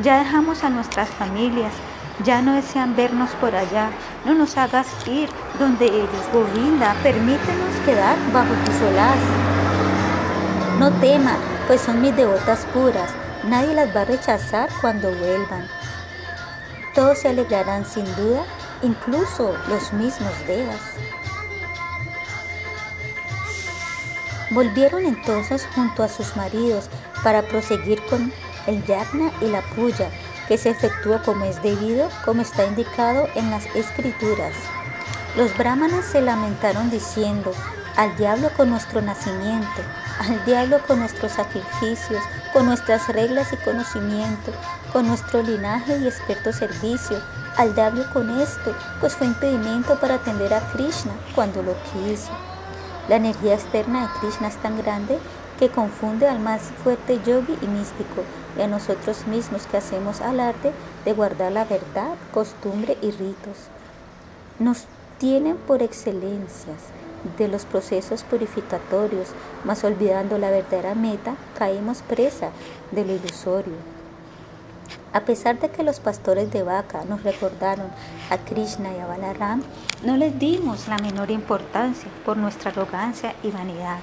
Ya 0.02 0.18
dejamos 0.18 0.64
a 0.64 0.70
nuestras 0.70 1.08
familias, 1.08 1.72
ya 2.24 2.42
no 2.42 2.54
desean 2.54 2.94
vernos 2.96 3.30
por 3.40 3.54
allá. 3.54 3.90
No 4.24 4.34
nos 4.34 4.56
hagas 4.56 4.86
ir 5.06 5.28
donde 5.58 5.86
ellos, 5.86 6.28
Govinda, 6.32 6.94
permítenos 7.02 7.74
quedar 7.84 8.16
bajo 8.32 8.52
tu 8.64 8.72
solaz. 8.72 9.18
No 10.78 10.90
teman, 10.92 11.38
pues 11.66 11.80
son 11.80 12.02
mis 12.02 12.14
devotas 12.14 12.66
puras. 12.74 13.10
Nadie 13.44 13.74
las 13.74 13.94
va 13.94 14.02
a 14.02 14.06
rechazar 14.06 14.68
cuando 14.80 15.10
vuelvan. 15.10 15.66
Todos 16.94 17.18
se 17.18 17.28
alegrarán 17.28 17.84
sin 17.84 18.04
duda, 18.16 18.44
incluso 18.82 19.54
los 19.68 19.92
mismos 19.92 20.32
devas. 20.46 20.80
Volvieron 24.50 25.06
entonces 25.06 25.66
junto 25.74 26.02
a 26.02 26.08
sus 26.08 26.36
maridos 26.36 26.88
para 27.22 27.42
proseguir 27.42 28.04
con 28.06 28.32
el 28.66 28.84
yagna 28.84 29.32
y 29.40 29.46
la 29.46 29.62
puya, 29.62 30.10
que 30.48 30.58
se 30.58 30.70
efectúa 30.70 31.22
como 31.22 31.44
es 31.44 31.62
debido, 31.62 32.08
como 32.24 32.42
está 32.42 32.66
indicado 32.66 33.28
en 33.34 33.50
las 33.50 33.64
escrituras. 33.74 34.54
Los 35.36 35.56
brahmanas 35.56 36.04
se 36.04 36.20
lamentaron 36.20 36.90
diciendo, 36.90 37.52
al 37.96 38.16
diablo 38.16 38.50
con 38.56 38.70
nuestro 38.70 39.00
nacimiento, 39.00 39.82
al 40.20 40.44
diablo 40.44 40.80
con 40.86 41.00
nuestros 41.00 41.32
sacrificios, 41.32 42.22
con 42.52 42.66
nuestras 42.66 43.08
reglas 43.08 43.52
y 43.52 43.56
conocimiento, 43.56 44.52
con 44.92 45.06
nuestro 45.06 45.42
linaje 45.42 45.98
y 45.98 46.06
experto 46.06 46.52
servicio, 46.52 47.20
al 47.56 47.74
diablo 47.74 48.04
con 48.12 48.40
esto, 48.40 48.76
pues 49.00 49.14
fue 49.14 49.26
impedimento 49.28 49.98
para 49.98 50.16
atender 50.16 50.52
a 50.54 50.60
Krishna 50.72 51.12
cuando 51.34 51.62
lo 51.62 51.74
quiso. 51.92 52.30
La 53.08 53.16
energía 53.16 53.54
externa 53.54 54.02
de 54.02 54.20
Krishna 54.20 54.48
es 54.48 54.56
tan 54.56 54.78
grande 54.78 55.18
que 55.58 55.68
confunde 55.68 56.26
al 56.26 56.40
más 56.40 56.62
fuerte 56.82 57.20
yogi 57.24 57.56
y 57.60 57.66
místico 57.66 58.22
y 58.56 58.62
a 58.62 58.66
nosotros 58.66 59.26
mismos 59.26 59.66
que 59.66 59.76
hacemos 59.76 60.20
alarde 60.20 60.72
de 61.04 61.12
guardar 61.12 61.52
la 61.52 61.64
verdad, 61.64 62.14
costumbre 62.32 62.96
y 63.02 63.10
ritos. 63.10 63.68
Nos 64.58 64.86
tienen 65.18 65.56
por 65.56 65.82
excelencias 65.82 66.78
de 67.38 67.48
los 67.48 67.64
procesos 67.64 68.22
purificatorios, 68.22 69.28
mas 69.64 69.84
olvidando 69.84 70.38
la 70.38 70.50
verdadera 70.50 70.94
meta, 70.94 71.36
caímos 71.58 72.02
presa 72.02 72.50
de 72.90 73.04
lo 73.04 73.12
ilusorio. 73.12 73.93
A 75.12 75.20
pesar 75.20 75.60
de 75.60 75.70
que 75.70 75.84
los 75.84 76.00
pastores 76.00 76.50
de 76.50 76.62
vaca 76.62 77.04
nos 77.04 77.22
recordaron 77.22 77.86
a 78.30 78.38
Krishna 78.38 78.92
y 78.92 78.98
a 78.98 79.06
Balaram, 79.06 79.62
no 80.02 80.16
les 80.16 80.36
dimos 80.38 80.88
la 80.88 80.98
menor 80.98 81.30
importancia 81.30 82.10
por 82.24 82.36
nuestra 82.36 82.72
arrogancia 82.72 83.34
y 83.42 83.50
vanidad. 83.50 83.98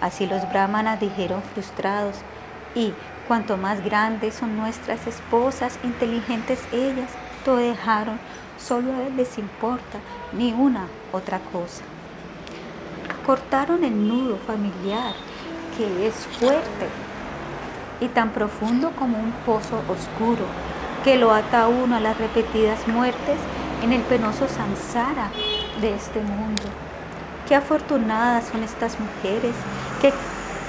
Así 0.00 0.26
los 0.26 0.48
brahmanas 0.50 0.98
dijeron 0.98 1.42
frustrados, 1.54 2.16
y 2.74 2.92
cuanto 3.28 3.56
más 3.56 3.84
grandes 3.84 4.34
son 4.34 4.56
nuestras 4.56 5.06
esposas, 5.06 5.78
inteligentes 5.84 6.58
ellas, 6.72 7.10
todo 7.44 7.56
dejaron, 7.56 8.18
solo 8.58 8.92
a 8.92 9.02
él 9.06 9.16
les 9.16 9.38
importa 9.38 9.98
ni 10.32 10.52
una 10.52 10.86
otra 11.12 11.38
cosa. 11.52 11.84
Cortaron 13.24 13.84
el 13.84 14.08
nudo 14.08 14.36
familiar, 14.46 15.14
que 15.76 16.08
es 16.08 16.14
fuerte 16.14 16.88
y 18.00 18.08
tan 18.08 18.30
profundo 18.30 18.92
como 18.98 19.18
un 19.18 19.32
pozo 19.44 19.82
oscuro 19.88 20.44
que 21.04 21.16
lo 21.16 21.32
ata 21.32 21.62
a 21.62 21.68
uno 21.68 21.96
a 21.96 22.00
las 22.00 22.18
repetidas 22.18 22.86
muertes 22.88 23.38
en 23.82 23.92
el 23.92 24.02
penoso 24.02 24.48
samsara 24.48 25.30
de 25.80 25.94
este 25.94 26.20
mundo. 26.20 26.62
Qué 27.48 27.54
afortunadas 27.54 28.46
son 28.46 28.62
estas 28.62 28.96
mujeres 29.00 29.54
que 30.00 30.12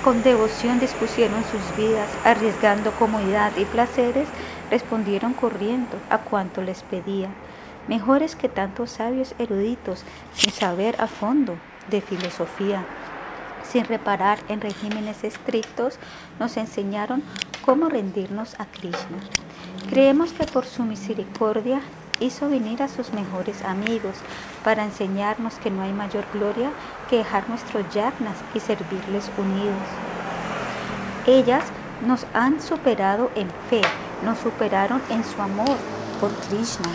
con 0.04 0.24
devoción 0.24 0.80
dispusieron 0.80 1.44
sus 1.44 1.78
vidas, 1.78 2.10
arriesgando 2.26 2.92
comodidad 2.92 3.52
y 3.58 3.66
placeres, 3.66 4.28
respondieron 4.72 5.34
corriendo 5.34 5.98
a 6.10 6.18
cuanto 6.18 6.64
les 6.64 6.82
pedía, 6.82 7.30
mejores 7.88 8.36
que 8.36 8.50
tantos 8.50 8.92
sabios 8.92 9.36
eruditos, 9.38 10.04
sin 10.34 10.52
saber 10.52 10.96
a 11.00 11.08
fondo 11.08 11.56
de 11.90 12.02
filosofía 12.02 12.84
sin 13.72 13.86
reparar 13.86 14.40
en 14.50 14.60
regímenes 14.60 15.24
estrictos, 15.24 15.98
nos 16.40 16.58
enseñaron 16.58 17.24
cómo 17.64 17.88
rendirnos 17.88 18.60
a 18.60 18.66
Krishna. 18.66 19.20
Creemos 19.90 20.34
que 20.34 20.46
por 20.46 20.66
su 20.66 20.84
misericordia 20.84 21.82
hizo 22.20 22.50
venir 22.50 22.84
a 22.84 22.88
sus 22.88 23.14
mejores 23.14 23.64
amigos 23.64 24.16
para 24.64 24.84
enseñarnos 24.84 25.56
que 25.56 25.72
no 25.72 25.84
hay 25.84 25.94
mayor 25.94 26.26
gloria 26.34 26.70
que 27.10 27.18
dejar 27.18 27.50
nuestros 27.50 27.84
yagnas 27.94 28.36
y 28.54 28.60
servirles 28.60 29.32
unidos. 29.38 29.78
Ellas 31.26 31.64
nos 32.06 32.26
han 32.34 32.62
superado 32.62 33.32
en 33.36 33.48
fe, 33.70 33.82
nos 34.24 34.40
superaron 34.40 35.02
en 35.10 35.24
su 35.24 35.42
amor 35.42 35.78
por 36.20 36.32
Krishna. 36.48 36.92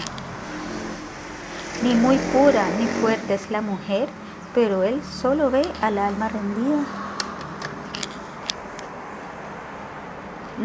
Ni 1.83 1.95
muy 1.95 2.17
pura 2.33 2.65
ni 2.79 2.87
fuerte 2.87 3.35
es 3.35 3.51
la 3.51 3.61
mujer 3.61 4.09
pero 4.57 4.85
Él 4.85 5.03
solo 5.05 5.51
ve 5.51 5.61
al 5.83 5.99
alma 5.99 6.31
rendida. 6.31 6.83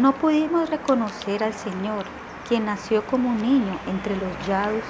No 0.00 0.12
pudimos 0.14 0.70
reconocer 0.70 1.44
al 1.44 1.52
Señor, 1.52 2.06
quien 2.48 2.64
nació 2.64 3.04
como 3.04 3.28
un 3.28 3.42
niño 3.42 3.78
entre 3.86 4.16
los 4.16 4.46
yadus, 4.46 4.82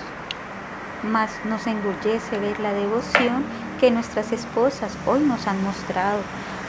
mas 1.03 1.33
nos 1.47 1.67
engullece 1.67 2.39
ver 2.39 2.61
la 2.61 2.73
devoción 2.73 3.43
que 3.81 3.91
nuestras 3.91 4.31
esposas 4.31 4.97
hoy 5.05 5.19
nos 5.19 5.49
han 5.49 5.61
mostrado, 5.65 6.21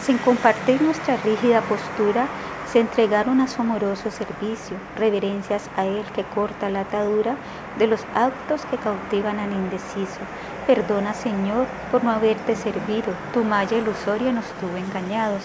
sin 0.03 0.17
compartir 0.17 0.81
nuestra 0.81 1.17
rígida 1.17 1.61
postura 1.61 2.25
se 2.71 2.79
entregaron 2.79 3.41
a 3.41 3.47
su 3.47 3.61
amoroso 3.61 4.09
servicio, 4.09 4.75
reverencias 4.97 5.69
a 5.77 5.85
Él 5.85 6.03
que 6.15 6.23
corta 6.23 6.71
la 6.71 6.79
atadura 6.79 7.35
de 7.77 7.85
los 7.85 8.03
actos 8.15 8.65
que 8.65 8.77
cautivan 8.77 9.37
al 9.37 9.51
indeciso, 9.51 10.21
Perdona, 10.67 11.13
Señor, 11.13 11.67
por 11.91 12.05
no 12.05 12.11
haberte 12.11 12.55
servido. 12.55 13.13
Tu 13.33 13.43
malla 13.43 13.77
ilusoria 13.77 14.31
nos 14.31 14.45
tuvo 14.61 14.77
engañados 14.77 15.43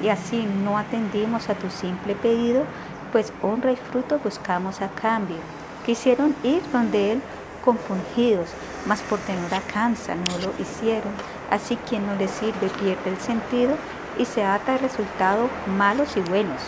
y 0.00 0.08
así 0.08 0.48
no 0.64 0.78
atendimos 0.78 1.48
a 1.48 1.54
tu 1.54 1.70
simple 1.70 2.14
pedido, 2.14 2.64
pues 3.10 3.32
honra 3.42 3.72
y 3.72 3.76
fruto 3.76 4.20
buscamos 4.22 4.80
a 4.80 4.88
cambio. 4.88 5.38
Quisieron 5.84 6.36
ir 6.44 6.62
donde 6.72 7.12
Él 7.12 7.22
compungidos, 7.64 8.50
mas 8.86 9.00
por 9.02 9.18
tenor 9.18 9.50
cansa 9.72 10.14
no 10.14 10.38
lo 10.38 10.52
hicieron. 10.62 11.12
Así 11.50 11.76
quien 11.88 12.06
no 12.06 12.14
le 12.14 12.28
sirve 12.28 12.68
pierde 12.80 13.10
el 13.10 13.18
sentido 13.18 13.74
y 14.18 14.24
se 14.24 14.44
ata 14.44 14.74
a 14.74 14.78
resultados 14.78 15.50
malos 15.66 16.16
y 16.16 16.20
buenos. 16.20 16.60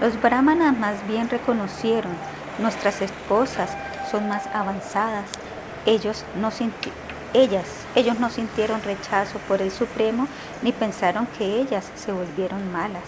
Los 0.00 0.20
brahmanas 0.20 0.76
más 0.76 1.06
bien 1.06 1.28
reconocieron, 1.28 2.12
nuestras 2.58 3.00
esposas 3.00 3.70
son 4.12 4.28
más 4.28 4.46
avanzadas. 4.54 5.24
Ellos 5.86 6.24
no 6.40 6.50
ellas, 7.34 7.66
ellos 7.94 8.20
no 8.20 8.28
sintieron 8.28 8.82
rechazo 8.82 9.38
por 9.48 9.62
el 9.62 9.70
Supremo 9.70 10.28
ni 10.60 10.70
pensaron 10.70 11.26
que 11.38 11.60
ellas 11.60 11.90
se 11.96 12.12
volvieron 12.12 12.70
malas. 12.70 13.02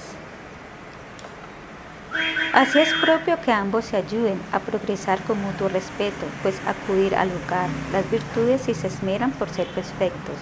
Así 2.54 2.78
es 2.78 2.92
propio 2.94 3.38
que 3.40 3.52
ambos 3.52 3.84
se 3.84 3.96
ayuden 3.96 4.40
a 4.52 4.60
progresar 4.60 5.20
con 5.24 5.42
mutuo 5.42 5.68
respeto, 5.68 6.24
pues 6.42 6.54
acudir 6.66 7.16
al 7.16 7.28
lugar, 7.28 7.68
las 7.92 8.08
virtudes 8.10 8.68
y 8.68 8.74
se 8.74 8.86
esmeran 8.86 9.32
por 9.32 9.50
ser 9.50 9.66
perfectos. 9.68 10.36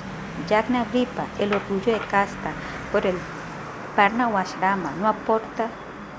Yagna 0.49 0.84
Gripa, 0.92 1.24
el 1.39 1.52
orgullo 1.52 1.92
de 1.92 2.07
casta, 2.07 2.52
por 2.92 3.07
el 3.07 3.16
Parna 3.97 4.28
no 4.28 5.08
aporta, 5.08 5.68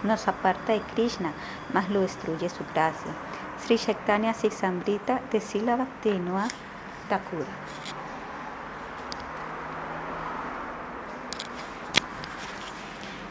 nos 0.03 0.27
aparta 0.27 0.73
de 0.73 0.81
Krishna, 0.81 1.31
mas 1.73 1.89
lo 1.89 2.01
destruye 2.01 2.49
su 2.49 2.63
gracia. 2.73 3.13
Sri 3.63 3.77
Chaitanya 3.77 4.33
Sisambrita 4.33 5.21
de 5.31 5.39
Bhaktivinoda 5.39 6.49
Thakura. 7.07 7.45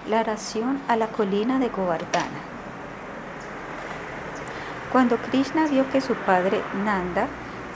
La 0.08 0.20
oración 0.20 0.80
a 0.88 0.96
la 0.96 1.08
colina 1.08 1.58
de 1.58 1.68
Govardhana. 1.68 2.40
Cuando 4.90 5.18
Krishna 5.18 5.66
vio 5.66 5.90
que 5.90 6.00
su 6.00 6.14
padre 6.14 6.62
Nanda 6.82 7.26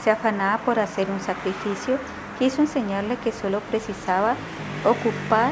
se 0.03 0.09
afanaba 0.09 0.57
por 0.57 0.79
hacer 0.79 1.11
un 1.11 1.19
sacrificio, 1.19 1.99
quiso 2.39 2.63
enseñarle 2.63 3.17
que 3.17 3.31
solo 3.31 3.59
precisaba 3.59 4.35
ocupar 4.83 5.51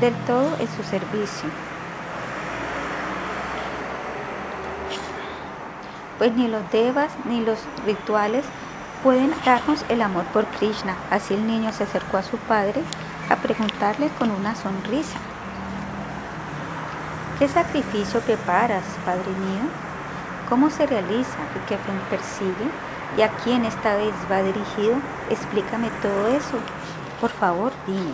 del 0.00 0.14
todo 0.26 0.54
en 0.60 0.68
su 0.68 0.82
servicio 0.82 1.48
pues 6.18 6.32
ni 6.34 6.48
los 6.48 6.70
devas 6.70 7.10
ni 7.24 7.40
los 7.40 7.58
rituales 7.84 8.44
pueden 9.02 9.32
darnos 9.44 9.84
el 9.88 10.02
amor 10.02 10.24
por 10.26 10.46
Krishna. 10.46 10.96
Así 11.10 11.34
el 11.34 11.46
niño 11.46 11.72
se 11.72 11.84
acercó 11.84 12.16
a 12.16 12.22
su 12.22 12.36
padre 12.38 12.82
a 13.30 13.36
preguntarle 13.36 14.08
con 14.18 14.30
una 14.30 14.54
sonrisa, 14.54 15.18
¿qué 17.38 17.48
sacrificio 17.48 18.20
preparas, 18.20 18.84
Padre 19.04 19.30
mío? 19.30 19.62
¿Cómo 20.48 20.70
se 20.70 20.86
realiza 20.86 21.38
y 21.56 21.68
qué 21.68 21.76
fin 21.76 22.00
persigue? 22.08 22.70
¿Y 23.16 23.22
a 23.22 23.30
quién 23.30 23.64
esta 23.64 23.96
vez 23.96 24.14
va 24.30 24.42
dirigido? 24.42 24.96
Explícame 25.30 25.90
todo 26.02 26.28
eso. 26.28 26.58
Por 27.20 27.30
favor, 27.30 27.72
dime. 27.86 28.12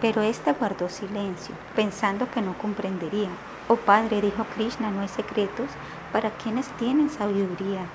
Pero 0.00 0.22
ésta 0.22 0.54
guardó 0.54 0.88
silencio, 0.88 1.54
pensando 1.76 2.30
que 2.30 2.42
no 2.42 2.56
comprendería. 2.58 3.28
Oh 3.68 3.76
Padre, 3.76 4.20
dijo 4.20 4.44
Krishna, 4.54 4.90
no 4.90 5.02
hay 5.02 5.08
secretos 5.08 5.68
para 6.12 6.30
quienes 6.30 6.66
tienen 6.76 7.10
sabiduría. 7.10 7.86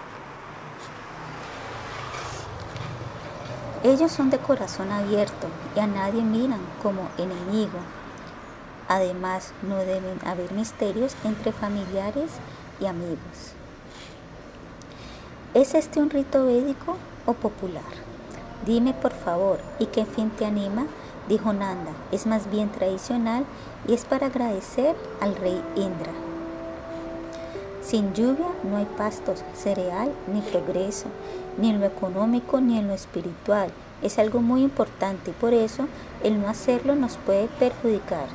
Ellos 3.84 4.11
son 4.11 4.32
de 4.32 4.40
corazón 4.40 4.92
abierto 4.92 5.48
y 5.76 5.80
a 5.80 5.88
nadie 5.88 6.24
miran 6.24 6.61
como 6.82 7.08
enemigo. 7.18 7.77
Además, 8.88 9.52
no 9.61 9.77
deben 9.77 10.19
haber 10.26 10.52
misterios 10.53 11.16
entre 11.24 11.52
familiares 11.52 12.32
y 12.80 12.88
amigos. 12.88 13.53
¿Es 15.53 15.74
este 15.74 16.02
un 16.02 16.10
rito 16.10 16.45
védico 16.45 16.98
o 17.26 17.34
popular? 17.34 17.84
Dime 18.66 18.94
por 18.94 19.14
favor, 19.14 19.60
¿y 19.77 19.85
qué 19.85 20.06
fin 20.06 20.32
te 20.32 20.45
anima? 20.45 20.88
Dijo 21.30 21.53
Nanda, 21.53 21.92
es 22.11 22.26
más 22.26 22.50
bien 22.50 22.69
tradicional 22.72 23.45
y 23.88 23.94
es 23.94 24.06
para 24.06 24.27
agradecer 24.27 24.95
al 25.22 25.35
rey 25.35 25.61
Indra. 25.76 26.24
Sin 27.85 28.15
lluvia 28.15 28.47
no 28.64 28.77
hay 28.77 28.88
pastos, 28.97 29.43
cereal, 29.53 30.11
ni 30.33 30.41
progreso, 30.41 31.05
ni 31.59 31.69
en 31.69 31.80
lo 31.80 31.85
económico 31.85 32.59
ni 32.59 32.80
en 32.80 32.88
lo 32.88 32.95
espiritual. 32.95 33.69
Es 34.01 34.17
algo 34.17 34.41
muy 34.41 34.64
importante 34.64 35.30
y 35.30 35.33
por 35.33 35.53
eso 35.53 35.88
el 36.23 36.41
no 36.41 36.49
hacerlo 36.49 36.95
nos 36.95 37.17
puede 37.17 37.47
perjudicar. 37.59 38.25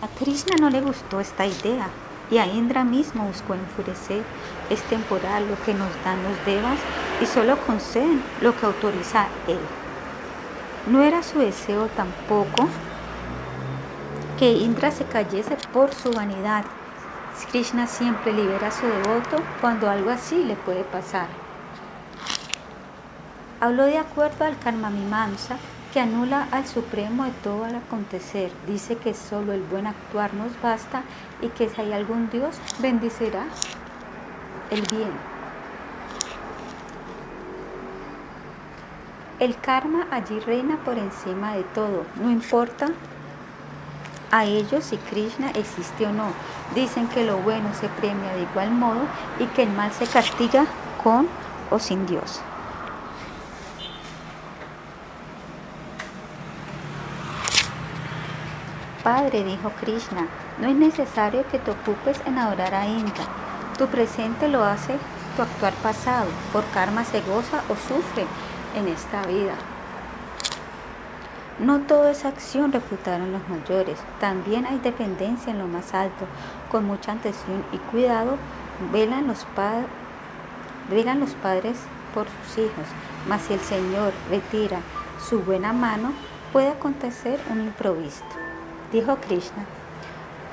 A 0.00 0.08
Krishna 0.18 0.56
no 0.60 0.70
le 0.70 0.80
gustó 0.80 1.20
esta 1.20 1.46
idea 1.46 1.88
y 2.32 2.38
a 2.38 2.48
Indra 2.48 2.82
mismo 2.82 3.28
buscó 3.28 3.54
enfurecer. 3.54 4.24
Es 4.68 4.82
temporal 4.82 5.46
lo 5.48 5.54
que 5.64 5.72
nos 5.72 5.90
dan 6.04 6.20
los 6.24 6.44
devas 6.44 6.80
y 7.20 7.26
solo 7.26 7.56
conceden 7.64 8.24
lo 8.40 8.58
que 8.58 8.66
autoriza 8.66 9.28
él. 9.46 9.60
No 10.88 11.00
era 11.00 11.22
su 11.22 11.38
deseo 11.38 11.86
tampoco 11.94 12.66
que 14.40 14.50
Indra 14.50 14.90
se 14.90 15.04
cayese 15.04 15.56
por 15.72 15.94
su 15.94 16.10
vanidad 16.10 16.64
Krishna 17.50 17.86
siempre 17.86 18.32
libera 18.32 18.68
a 18.68 18.70
su 18.70 18.86
devoto 18.86 19.36
cuando 19.60 19.90
algo 19.90 20.10
así 20.10 20.42
le 20.42 20.54
puede 20.56 20.84
pasar. 20.84 21.26
Habló 23.60 23.84
de 23.84 23.98
acuerdo 23.98 24.44
al 24.44 24.58
karma 24.58 24.90
mimamsa 24.90 25.58
que 25.92 26.00
anula 26.00 26.48
al 26.50 26.66
supremo 26.66 27.24
de 27.24 27.30
todo 27.42 27.64
al 27.64 27.76
acontecer. 27.76 28.50
Dice 28.66 28.96
que 28.96 29.12
solo 29.12 29.52
el 29.52 29.62
buen 29.62 29.86
actuar 29.86 30.32
nos 30.34 30.50
basta 30.62 31.02
y 31.42 31.48
que 31.48 31.68
si 31.68 31.80
hay 31.80 31.92
algún 31.92 32.30
Dios 32.30 32.58
bendicirá 32.78 33.44
el 34.70 34.80
bien. 34.82 35.12
El 39.38 39.56
karma 39.58 40.06
allí 40.10 40.40
reina 40.40 40.78
por 40.84 40.96
encima 40.96 41.54
de 41.54 41.64
todo, 41.64 42.06
no 42.16 42.30
importa 42.30 42.86
a 44.32 44.44
ellos 44.44 44.84
si 44.84 44.96
Krishna 44.96 45.50
existe 45.50 46.06
o 46.06 46.12
no. 46.12 46.32
Dicen 46.74 47.06
que 47.06 47.24
lo 47.24 47.36
bueno 47.36 47.72
se 47.74 47.88
premia 47.88 48.32
de 48.32 48.42
igual 48.42 48.72
modo 48.72 49.02
y 49.38 49.44
que 49.46 49.62
el 49.62 49.70
mal 49.70 49.92
se 49.92 50.06
castiga 50.06 50.66
con 51.04 51.28
o 51.70 51.78
sin 51.78 52.06
Dios. 52.06 52.40
Padre, 59.04 59.44
dijo 59.44 59.70
Krishna, 59.80 60.28
no 60.58 60.68
es 60.68 60.76
necesario 60.76 61.44
que 61.50 61.58
te 61.58 61.72
ocupes 61.72 62.20
en 62.24 62.38
adorar 62.38 62.74
a 62.74 62.86
Indra. 62.86 63.24
Tu 63.76 63.86
presente 63.88 64.48
lo 64.48 64.64
hace 64.64 64.96
tu 65.36 65.42
actuar 65.42 65.72
pasado. 65.74 66.26
Por 66.52 66.64
karma 66.70 67.04
se 67.04 67.20
goza 67.20 67.62
o 67.68 67.74
sufre 67.74 68.24
en 68.76 68.88
esta 68.88 69.22
vida. 69.26 69.54
No 71.58 71.80
toda 71.80 72.10
esa 72.10 72.28
acción 72.28 72.72
refutaron 72.72 73.30
los 73.30 73.46
mayores, 73.48 73.98
también 74.20 74.64
hay 74.64 74.78
dependencia 74.78 75.52
en 75.52 75.58
lo 75.58 75.66
más 75.66 75.92
alto. 75.92 76.24
Con 76.70 76.86
mucha 76.86 77.12
atención 77.12 77.62
y 77.72 77.76
cuidado 77.90 78.36
velan 78.90 79.26
los, 79.26 79.44
padres 81.34 81.76
por 82.14 82.26
sus 82.26 82.58
hijos, 82.58 82.86
mas 83.28 83.42
si 83.42 83.52
el 83.52 83.60
Señor 83.60 84.12
retira 84.30 84.80
su 85.28 85.40
buena 85.40 85.72
mano, 85.74 86.12
puede 86.52 86.68
acontecer 86.68 87.38
un 87.50 87.60
improviso. 87.60 88.24
Dijo 88.90 89.16
Krishna, 89.16 89.64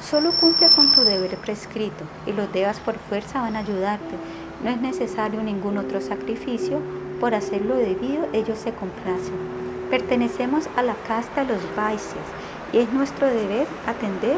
solo 0.01 0.31
cumple 0.39 0.67
con 0.75 0.91
tu 0.91 1.01
deber 1.03 1.37
prescrito 1.37 2.03
y 2.25 2.33
los 2.33 2.51
devas 2.51 2.79
por 2.81 2.97
fuerza 2.97 3.41
van 3.41 3.55
a 3.55 3.59
ayudarte. 3.59 4.15
No 4.63 4.69
es 4.69 4.81
necesario 4.81 5.41
ningún 5.41 5.77
otro 5.77 6.01
sacrificio, 6.01 6.79
por 7.21 7.33
hacerlo 7.33 7.75
debido 7.75 8.27
ellos 8.33 8.59
se 8.59 8.73
complacen. 8.73 9.58
Pertenecemos 9.90 10.69
a 10.76 10.84
la 10.84 10.93
casta 11.08 11.43
de 11.43 11.53
los 11.53 11.76
Vaisyas 11.76 12.27
y 12.72 12.77
es 12.77 12.93
nuestro 12.93 13.27
deber 13.27 13.68
atender 13.88 14.38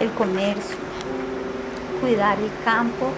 el 0.00 0.10
comercio, 0.10 0.76
cuidar 2.00 2.38
el 2.38 2.50
campo, 2.64 3.10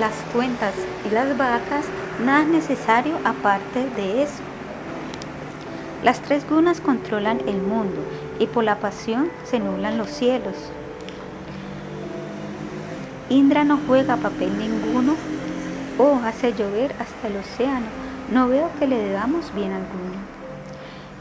las 0.00 0.14
cuentas 0.32 0.74
y 1.08 1.14
las 1.14 1.36
vacas, 1.38 1.84
nada 2.24 2.42
es 2.42 2.48
necesario 2.48 3.16
aparte 3.24 3.88
de 3.96 4.22
eso. 4.22 4.42
Las 6.02 6.20
tres 6.20 6.48
gunas 6.48 6.80
controlan 6.80 7.40
el 7.48 7.60
mundo 7.60 8.00
y 8.38 8.46
por 8.46 8.64
la 8.64 8.80
pasión 8.80 9.30
se 9.44 9.58
nublan 9.58 9.98
los 9.98 10.10
cielos. 10.10 10.54
Indra 13.30 13.62
no 13.62 13.78
juega 13.86 14.16
papel 14.16 14.56
ninguno 14.58 15.14
o 15.98 16.16
hace 16.24 16.52
llover 16.52 16.94
hasta 16.98 17.28
el 17.28 17.36
océano. 17.36 17.86
No 18.32 18.48
veo 18.48 18.70
que 18.78 18.86
le 18.86 18.96
debamos 18.96 19.52
bien 19.54 19.72
alguno. 19.72 20.07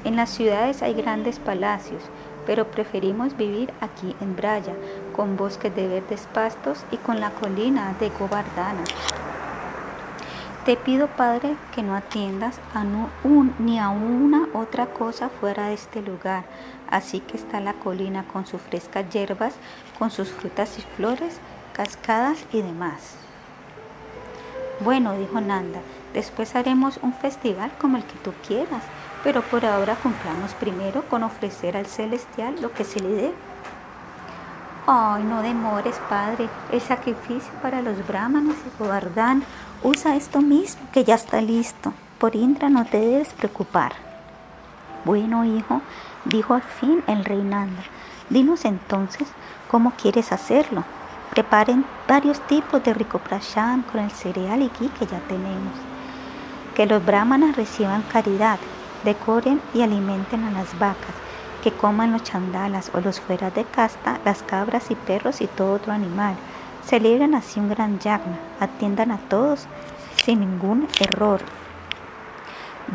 En 0.08 0.16
las 0.16 0.30
ciudades 0.30 0.84
hay 0.84 0.94
grandes 0.94 1.38
palacios, 1.38 2.02
pero 2.46 2.72
preferimos 2.72 3.36
vivir 3.36 3.74
aquí 3.82 4.16
en 4.22 4.38
Braya, 4.38 4.74
con 5.14 5.36
bosques 5.36 5.76
de 5.76 5.86
verdes 5.86 6.30
pastos 6.34 6.86
y 6.92 6.96
con 6.96 7.20
la 7.20 7.32
colina 7.32 7.94
de 8.00 8.08
Govardhana. 8.12 8.86
Te 10.64 10.78
pido, 10.78 11.08
Padre, 11.08 11.58
que 11.76 11.84
no 11.84 11.94
atiendas 11.94 12.62
a 12.74 12.86
ni 13.60 13.80
a 13.80 13.90
una 13.90 14.48
otra 14.54 14.86
cosa 14.86 15.28
fuera 15.28 15.68
de 15.68 15.74
este 15.74 16.02
lugar. 16.02 16.46
Así 16.90 17.20
que 17.20 17.36
está 17.36 17.60
la 17.60 17.74
colina 17.74 18.24
con 18.32 18.46
sus 18.46 18.62
frescas 18.62 19.10
hierbas, 19.10 19.56
con 20.00 20.10
sus 20.10 20.30
frutas 20.30 20.80
y 20.80 20.84
flores, 20.96 21.42
cascadas 21.74 22.46
y 22.54 22.62
demás. 22.62 23.18
Bueno, 24.80 25.18
dijo 25.18 25.42
Nanda, 25.42 25.82
después 26.14 26.56
haremos 26.56 26.98
un 27.02 27.12
festival 27.12 27.72
como 27.78 27.98
el 27.98 28.06
que 28.06 28.18
tú 28.24 28.32
quieras, 28.48 28.84
pero 29.24 29.42
por 29.42 29.66
ahora 29.66 29.96
cumplamos 29.96 30.54
primero 30.54 31.04
con 31.04 31.24
ofrecer 31.24 31.78
al 31.78 31.86
celestial 31.86 32.56
lo 32.62 32.72
que 32.74 32.84
se 32.84 33.00
le 33.00 33.10
dé. 33.10 33.34
Ay, 34.86 35.24
no 35.24 35.42
demores, 35.42 36.00
Padre, 36.10 36.48
el 36.72 36.80
sacrificio 36.80 37.52
para 37.62 37.82
los 37.82 38.08
brahmanes 38.08 38.56
y 38.66 38.82
Govardhan 38.82 39.44
Usa 39.84 40.16
esto 40.16 40.42
mismo 40.42 40.82
que 40.92 41.04
ya 41.04 41.14
está 41.14 41.40
listo. 41.40 41.94
Por 42.18 42.36
Indra 42.36 42.68
no 42.68 42.84
te 42.86 43.00
debes 43.00 43.32
preocupar. 43.34 43.94
Bueno, 45.06 45.46
hijo, 45.46 45.82
dijo 46.26 46.56
al 46.56 46.64
fin 46.64 47.04
el 47.06 47.24
rey 47.24 47.44
Nanda. 47.44 47.84
Dinos 48.32 48.66
entonces 48.66 49.28
cómo 49.70 49.92
quieres 49.92 50.32
hacerlo. 50.32 50.84
Preparen 51.30 51.86
varios 52.08 52.42
tipos 52.48 52.84
de 52.84 52.96
rico 52.96 53.20
prashan 53.20 53.84
con 53.84 54.02
el 54.02 54.10
cereal 54.10 54.64
y 54.64 54.72
ghee 54.80 54.90
que 54.98 55.06
ya 55.06 55.20
tenemos. 55.28 55.74
Que 56.76 56.88
los 56.88 57.06
brahmanas 57.06 57.56
reciban 57.56 58.02
caridad, 58.12 58.58
decoren 59.04 59.62
y 59.74 59.82
alimenten 59.82 60.44
a 60.44 60.52
las 60.52 60.78
vacas, 60.80 61.16
que 61.64 61.72
coman 61.72 62.12
los 62.12 62.24
chandalas 62.24 62.92
o 62.94 63.02
los 63.02 63.20
fueras 63.20 63.54
de 63.56 63.64
casta, 63.66 64.20
las 64.26 64.44
cabras 64.44 64.92
y 64.92 64.96
perros 64.96 65.42
y 65.42 65.48
todo 65.48 65.74
otro 65.74 65.94
animal 65.94 66.36
Celebran 66.88 67.36
así 67.36 67.60
un 67.60 67.68
gran 67.68 68.00
yagna, 68.00 68.40
atiendan 68.62 69.12
a 69.12 69.18
todos 69.18 69.68
sin 70.24 70.40
ningún 70.40 70.88
error. 71.02 71.42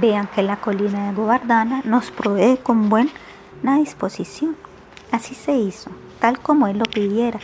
Vean 0.00 0.28
que 0.28 0.42
la 0.42 0.56
colina 0.56 1.08
de 1.08 1.14
Govardhana 1.14 1.82
nos 1.84 2.10
provee 2.10 2.56
con 2.56 2.88
buena 2.88 3.12
disposición. 3.76 4.56
Así 5.10 5.34
se 5.34 5.52
hizo, 5.52 5.90
tal 6.20 6.38
como 6.38 6.68
él 6.68 6.78
lo 6.78 6.86
pidiera. 6.86 7.38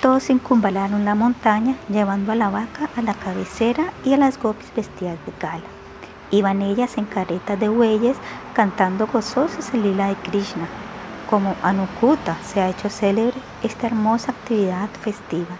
Todos 0.00 0.30
incumbalaron 0.30 1.04
la 1.04 1.16
montaña, 1.16 1.74
llevando 1.88 2.30
a 2.30 2.36
la 2.36 2.48
vaca 2.48 2.88
a 2.96 3.02
la 3.02 3.14
cabecera 3.14 3.92
y 4.04 4.12
a 4.12 4.18
las 4.18 4.40
gopis 4.40 4.72
vestidas 4.76 5.18
de 5.26 5.32
gala. 5.40 5.71
Iban 6.32 6.62
ellas 6.62 6.96
en 6.96 7.04
caretas 7.04 7.60
de 7.60 7.68
bueyes, 7.68 8.16
cantando 8.54 9.06
gozosos 9.06 9.68
el 9.74 9.82
lila 9.82 10.08
de 10.08 10.14
Krishna. 10.14 10.66
Como 11.28 11.54
Anukuta 11.62 12.38
se 12.42 12.62
ha 12.62 12.70
hecho 12.70 12.88
célebre 12.88 13.38
esta 13.62 13.88
hermosa 13.88 14.32
actividad 14.32 14.88
festiva. 15.02 15.54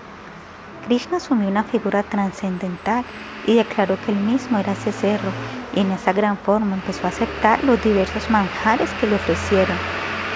Krishna 0.87 1.19
asumió 1.19 1.47
una 1.47 1.63
figura 1.63 2.03
trascendental 2.03 3.05
y 3.47 3.55
declaró 3.55 3.99
que 4.01 4.13
él 4.13 4.19
mismo 4.19 4.57
era 4.59 4.73
ese 4.73 4.93
cerro 4.93 5.29
y 5.75 5.81
en 5.81 5.93
esa 5.93 6.15
gran 6.15 6.39
forma 6.39 6.75
empezó 6.75 7.05
a 7.05 7.11
aceptar 7.11 7.63
los 7.65 7.83
diversos 7.85 8.31
manjares 8.31 8.89
que 8.95 9.07
le 9.07 9.17
ofrecieron. 9.17 9.77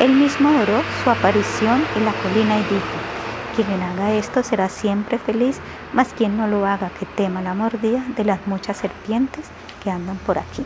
Él 0.01 0.13
mismo 0.13 0.51
oró 0.51 0.83
su 1.03 1.09
aparición 1.09 1.83
en 1.97 2.05
la 2.05 2.13
colina 2.13 2.59
y 2.59 2.63
dijo, 2.65 2.97
quien 3.57 3.83
haga 3.83 4.13
esto 4.13 4.43
será 4.43 4.69
siempre 4.69 5.17
feliz, 5.17 5.61
mas 5.95 6.09
quien 6.09 6.37
no 6.37 6.47
lo 6.47 6.67
haga 6.67 6.91
que 6.91 7.07
tema 7.07 7.41
la 7.41 7.55
mordida 7.55 8.05
de 8.15 8.25
las 8.25 8.47
muchas 8.47 8.77
serpientes 8.77 9.47
andan 9.91 10.17
por 10.19 10.39
aquí. 10.39 10.65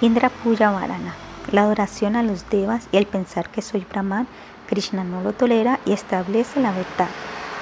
Indra 0.00 0.28
Puya 0.28 0.70
Varana, 0.70 1.14
la 1.50 1.62
adoración 1.62 2.14
a 2.16 2.22
los 2.22 2.48
devas 2.50 2.86
y 2.92 2.98
el 2.98 3.06
pensar 3.06 3.48
que 3.50 3.62
soy 3.62 3.84
Brahman, 3.88 4.28
Krishna 4.68 5.02
no 5.02 5.22
lo 5.22 5.32
tolera 5.32 5.80
y 5.86 5.92
establece 5.92 6.60
la 6.60 6.70
verdad. 6.72 7.08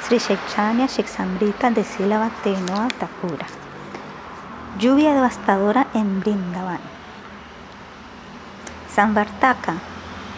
Sri 0.02 0.18
Chaitanya 0.18 0.86
Shiksamrita 0.86 1.70
de 1.70 1.82
sílaba 1.84 2.30
Tenoa 2.42 2.88
Thakura. 2.88 3.46
Lluvia 4.78 5.14
devastadora 5.14 5.86
en 5.94 6.20
Brindavan. 6.20 6.80
Samvartaka, 8.94 9.74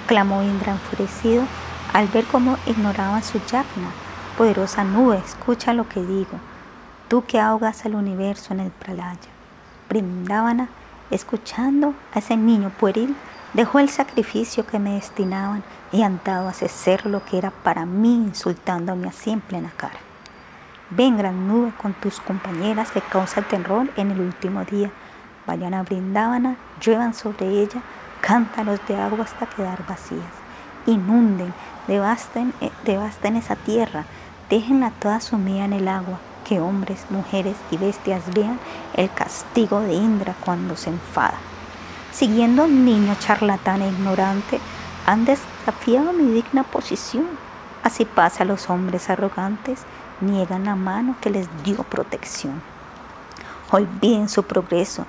clamó 0.06 0.42
Indra 0.42 0.72
enfurecido 0.72 1.44
al 1.92 2.06
ver 2.08 2.24
cómo 2.26 2.56
ignoraban 2.66 3.22
su 3.22 3.40
yagna. 3.46 3.90
Poderosa 4.36 4.84
nube, 4.84 5.18
escucha 5.18 5.72
lo 5.72 5.88
que 5.88 6.00
digo. 6.00 6.38
Tú 7.08 7.24
que 7.24 7.40
ahogas 7.40 7.84
al 7.84 7.94
universo 7.94 8.54
en 8.54 8.60
el 8.60 8.70
pralaya. 8.70 9.37
Brindavana, 9.88 10.68
escuchando 11.10 11.94
a 12.14 12.18
ese 12.18 12.36
niño 12.36 12.70
pueril, 12.78 13.16
dejó 13.54 13.78
el 13.78 13.88
sacrificio 13.88 14.66
que 14.66 14.78
me 14.78 14.94
destinaban 14.94 15.62
y 15.92 16.02
han 16.02 16.20
dado 16.24 16.48
a 16.48 16.50
hacer 16.50 17.06
lo 17.06 17.24
que 17.24 17.38
era 17.38 17.50
para 17.50 17.86
mí, 17.86 18.14
insultándome 18.14 19.08
así 19.08 19.30
en 19.30 19.40
plena 19.40 19.72
cara. 19.76 19.98
Ven, 20.90 21.18
gran 21.18 21.48
nube, 21.48 21.72
con 21.80 21.92
tus 21.94 22.20
compañeras 22.20 22.90
que 22.90 23.00
causa 23.00 23.42
terror 23.42 23.88
en 23.96 24.10
el 24.10 24.20
último 24.20 24.64
día. 24.64 24.90
Vayan 25.46 25.74
a 25.74 25.82
Brindábana, 25.82 26.56
lluevan 26.80 27.14
sobre 27.14 27.46
ella, 27.46 27.82
cántalos 28.20 28.80
de 28.88 28.96
agua 28.96 29.24
hasta 29.24 29.46
quedar 29.46 29.86
vacías. 29.86 30.22
Inunden, 30.86 31.52
devasten, 31.86 32.54
eh, 32.60 32.70
devasten 32.84 33.36
esa 33.36 33.56
tierra, 33.56 34.04
déjenla 34.48 34.90
toda 34.92 35.20
sumida 35.20 35.64
en 35.64 35.74
el 35.74 35.88
agua, 35.88 36.18
que 36.48 36.60
hombres, 36.60 37.04
mujeres 37.10 37.56
y 37.70 37.76
bestias 37.76 38.22
vean 38.34 38.58
el 38.94 39.12
castigo 39.12 39.80
de 39.80 39.92
Indra 39.92 40.34
cuando 40.42 40.76
se 40.76 40.88
enfada. 40.88 41.34
Siguiendo 42.10 42.64
un 42.64 42.86
niño 42.86 43.14
charlatán 43.20 43.82
e 43.82 43.88
ignorante, 43.88 44.58
han 45.06 45.26
desafiado 45.26 46.14
mi 46.14 46.32
digna 46.32 46.62
posición. 46.62 47.26
Así 47.82 48.06
pasa 48.06 48.44
a 48.44 48.46
los 48.46 48.70
hombres 48.70 49.10
arrogantes, 49.10 49.82
niegan 50.22 50.64
la 50.64 50.74
mano 50.74 51.16
que 51.20 51.28
les 51.28 51.48
dio 51.64 51.82
protección. 51.82 52.62
Olviden 53.70 54.30
su 54.30 54.44
progreso, 54.44 55.04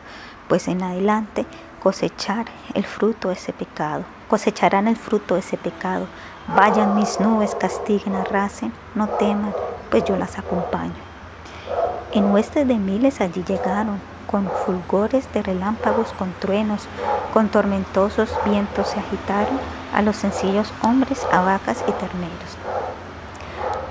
pues 0.50 0.68
en 0.68 0.84
adelante 0.84 1.46
cosechar 1.82 2.48
el 2.74 2.86
fruto 2.86 3.30
de 3.30 3.36
ese 3.36 3.54
pecado. 3.54 4.04
Cosecharán 4.28 4.90
el 4.90 4.98
fruto 4.98 5.36
de 5.36 5.40
ese 5.40 5.56
pecado. 5.56 6.06
Vayan 6.54 6.96
mis 6.96 7.20
nubes, 7.22 7.56
castiguen, 7.56 8.16
arrasen, 8.16 8.74
no 8.94 9.08
teman, 9.08 9.54
pues 9.90 10.04
yo 10.04 10.18
las 10.18 10.38
acompaño. 10.38 11.09
En 12.12 12.32
huestes 12.32 12.68
de 12.68 12.74
miles 12.76 13.22
allí 13.22 13.44
llegaron, 13.44 14.00
con 14.26 14.50
fulgores 14.66 15.32
de 15.32 15.44
relámpagos, 15.44 16.12
con 16.14 16.34
truenos, 16.40 16.88
con 17.34 17.50
tormentosos 17.50 18.32
vientos 18.46 18.88
se 18.88 19.00
agitaron 19.00 19.60
a 19.94 20.02
los 20.02 20.16
sencillos 20.16 20.74
hombres, 20.82 21.28
a 21.32 21.42
vacas 21.42 21.84
y 21.88 21.92
terneros. 21.92 22.58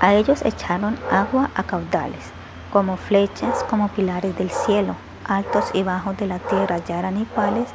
A 0.01 0.15
ellos 0.15 0.41
echaron 0.43 0.97
agua 1.09 1.49
a 1.55 1.63
caudales, 1.63 2.31
como 2.73 2.97
flechas, 2.97 3.63
como 3.69 3.87
pilares 3.87 4.37
del 4.37 4.49
cielo, 4.49 4.95
altos 5.25 5.69
y 5.73 5.83
bajos 5.83 6.17
de 6.17 6.27
la 6.27 6.39
tierra 6.39 6.79
ya 6.79 6.99
iguales 7.11 7.69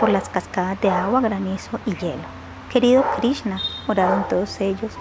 por 0.00 0.08
las 0.08 0.30
cascadas 0.30 0.80
de 0.80 0.88
agua, 0.88 1.20
granizo 1.20 1.78
y 1.84 1.94
hielo. 1.96 2.24
Querido 2.70 3.04
Krishna, 3.16 3.60
oraron 3.86 4.26
todos 4.28 4.62
ellos, 4.62 4.92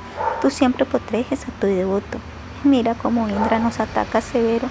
tú 0.41 0.49
siempre 0.49 0.83
proteges 0.83 1.47
a 1.47 1.51
tu 1.59 1.67
devoto. 1.67 2.19
Mira 2.63 2.95
cómo 2.95 3.27
Indra 3.27 3.59
nos 3.59 3.81
ataca 3.81 4.21
severo. 4.21 4.69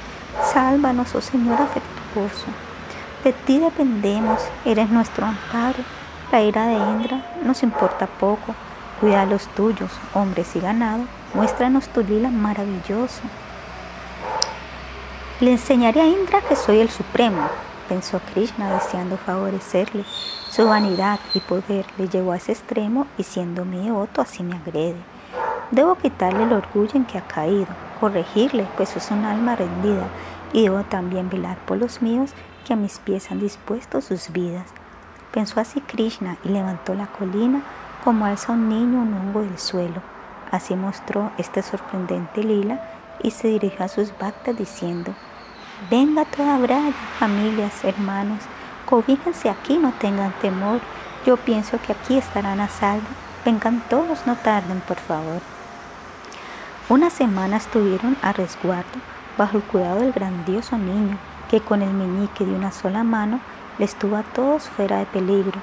Sálvanos, 0.52 1.14
oh 1.14 1.20
Señor 1.20 1.60
afectuoso. 1.60 2.46
De 3.22 3.32
ti 3.32 3.58
dependemos, 3.58 4.40
eres 4.64 4.88
nuestro 4.88 5.26
amparo. 5.26 5.78
La 6.30 6.40
ira 6.40 6.66
de 6.66 6.74
Indra 6.74 7.22
nos 7.44 7.62
importa 7.62 8.06
poco. 8.06 8.54
Cuida 8.98 9.22
a 9.22 9.26
los 9.26 9.46
tuyos, 9.48 9.90
hombres 10.14 10.56
y 10.56 10.60
ganado. 10.60 11.04
Muéstranos 11.34 11.88
tu 11.88 12.02
lila 12.02 12.30
maravilloso. 12.30 13.20
Le 15.40 15.52
enseñaré 15.52 16.00
a 16.00 16.06
Indra 16.06 16.40
que 16.40 16.56
soy 16.56 16.78
el 16.78 16.88
supremo, 16.88 17.48
pensó 17.88 18.20
Krishna 18.32 18.72
deseando 18.72 19.18
favorecerle. 19.18 20.04
Su 20.48 20.66
vanidad 20.66 21.20
y 21.34 21.40
poder 21.40 21.84
le 21.98 22.08
llevó 22.08 22.32
a 22.32 22.36
ese 22.36 22.52
extremo 22.52 23.06
y 23.18 23.24
siendo 23.24 23.64
mi 23.64 23.84
devoto 23.84 24.22
así 24.22 24.42
me 24.42 24.56
agrede. 24.56 25.11
Debo 25.70 25.94
quitarle 25.94 26.44
el 26.44 26.52
orgullo 26.52 26.92
en 26.94 27.04
que 27.04 27.18
ha 27.18 27.22
caído, 27.22 27.68
corregirle, 28.00 28.66
pues 28.76 28.96
es 28.96 29.10
un 29.10 29.24
alma 29.24 29.56
rendida, 29.56 30.06
y 30.52 30.64
debo 30.64 30.82
también 30.84 31.30
velar 31.30 31.56
por 31.66 31.78
los 31.78 32.02
míos 32.02 32.32
que 32.66 32.74
a 32.74 32.76
mis 32.76 32.98
pies 32.98 33.30
han 33.30 33.40
dispuesto 33.40 34.00
sus 34.00 34.30
vidas. 34.32 34.66
Pensó 35.32 35.60
así 35.60 35.80
Krishna 35.80 36.36
y 36.44 36.50
levantó 36.50 36.94
la 36.94 37.06
colina 37.06 37.62
como 38.04 38.26
alza 38.26 38.52
un 38.52 38.68
niño 38.68 39.00
un 39.00 39.14
hongo 39.14 39.40
del 39.40 39.58
suelo. 39.58 40.02
Así 40.50 40.76
mostró 40.76 41.30
este 41.38 41.62
sorprendente 41.62 42.42
lila 42.42 42.80
y 43.22 43.30
se 43.30 43.48
dirigió 43.48 43.84
a 43.86 43.88
sus 43.88 44.12
bhaktas 44.18 44.56
diciendo, 44.58 45.14
Venga 45.90 46.24
toda 46.26 46.58
Braya, 46.58 46.92
familias, 47.18 47.82
hermanos, 47.84 48.40
cobíjense 48.84 49.48
aquí, 49.48 49.78
no 49.78 49.92
tengan 49.92 50.32
temor. 50.40 50.80
Yo 51.24 51.36
pienso 51.36 51.78
que 51.80 51.92
aquí 51.92 52.18
estarán 52.18 52.60
a 52.60 52.68
salvo. 52.68 53.06
Vengan 53.44 53.82
todos, 53.90 54.24
no 54.24 54.36
tarden, 54.36 54.80
por 54.80 54.98
favor. 54.98 55.40
Una 56.88 57.10
semana 57.10 57.56
estuvieron 57.56 58.16
a 58.22 58.32
resguardo 58.32 59.00
bajo 59.36 59.56
el 59.56 59.64
cuidado 59.64 60.00
del 60.00 60.12
grandioso 60.12 60.78
niño, 60.78 61.18
que 61.50 61.60
con 61.60 61.82
el 61.82 61.92
meñique 61.92 62.44
de 62.44 62.54
una 62.54 62.70
sola 62.70 63.02
mano 63.02 63.40
les 63.78 63.96
tuvo 63.96 64.16
a 64.16 64.22
todos 64.22 64.68
fuera 64.68 64.98
de 64.98 65.06
peligro. 65.06 65.60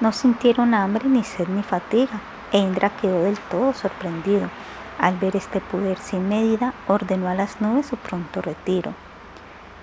No 0.00 0.12
sintieron 0.12 0.74
hambre, 0.74 1.08
ni 1.08 1.24
sed, 1.24 1.48
ni 1.48 1.62
fatiga, 1.62 2.20
e 2.52 2.58
Indra 2.58 2.90
quedó 2.90 3.22
del 3.22 3.38
todo 3.38 3.72
sorprendido. 3.72 4.50
Al 4.98 5.16
ver 5.16 5.34
este 5.34 5.60
poder 5.60 5.96
sin 5.98 6.28
medida, 6.28 6.74
ordenó 6.86 7.28
a 7.28 7.34
las 7.34 7.62
nubes 7.62 7.86
su 7.86 7.96
pronto 7.96 8.42
retiro. 8.42 8.92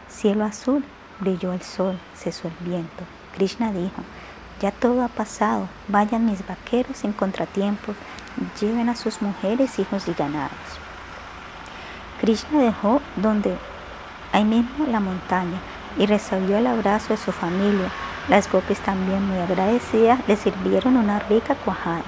Cielo 0.08 0.46
azul, 0.46 0.84
brilló 1.20 1.54
el 1.54 1.64
sol, 1.64 1.98
cesó 2.16 2.48
el 2.48 2.68
viento. 2.68 3.04
Krishna 3.36 3.72
dijo, 3.72 4.04
ya 4.60 4.72
todo 4.72 5.04
ha 5.04 5.08
pasado, 5.08 5.68
vayan 5.88 6.26
mis 6.26 6.46
vaqueros 6.46 6.98
sin 6.98 7.14
contratiempos, 7.14 7.96
lleven 8.60 8.90
a 8.90 8.96
sus 8.96 9.22
mujeres, 9.22 9.80
hijos 9.80 10.08
y 10.08 10.14
ganados. 10.14 10.52
Krishna 12.20 12.60
dejó 12.60 13.02
donde 13.16 13.58
ahí 14.34 14.44
mismo 14.44 14.86
la 14.88 15.00
montaña 15.00 15.60
y 15.98 16.06
recibió 16.06 16.58
el 16.58 16.68
abrazo 16.68 17.14
de 17.14 17.18
su 17.18 17.32
familia. 17.32 17.90
Las 18.28 18.52
gopis 18.52 18.80
también 18.80 19.26
muy 19.28 19.40
agradecidas 19.40 20.20
le 20.28 20.36
sirvieron 20.36 20.98
una 20.98 21.20
rica 21.20 21.56
cuajada. 21.56 22.04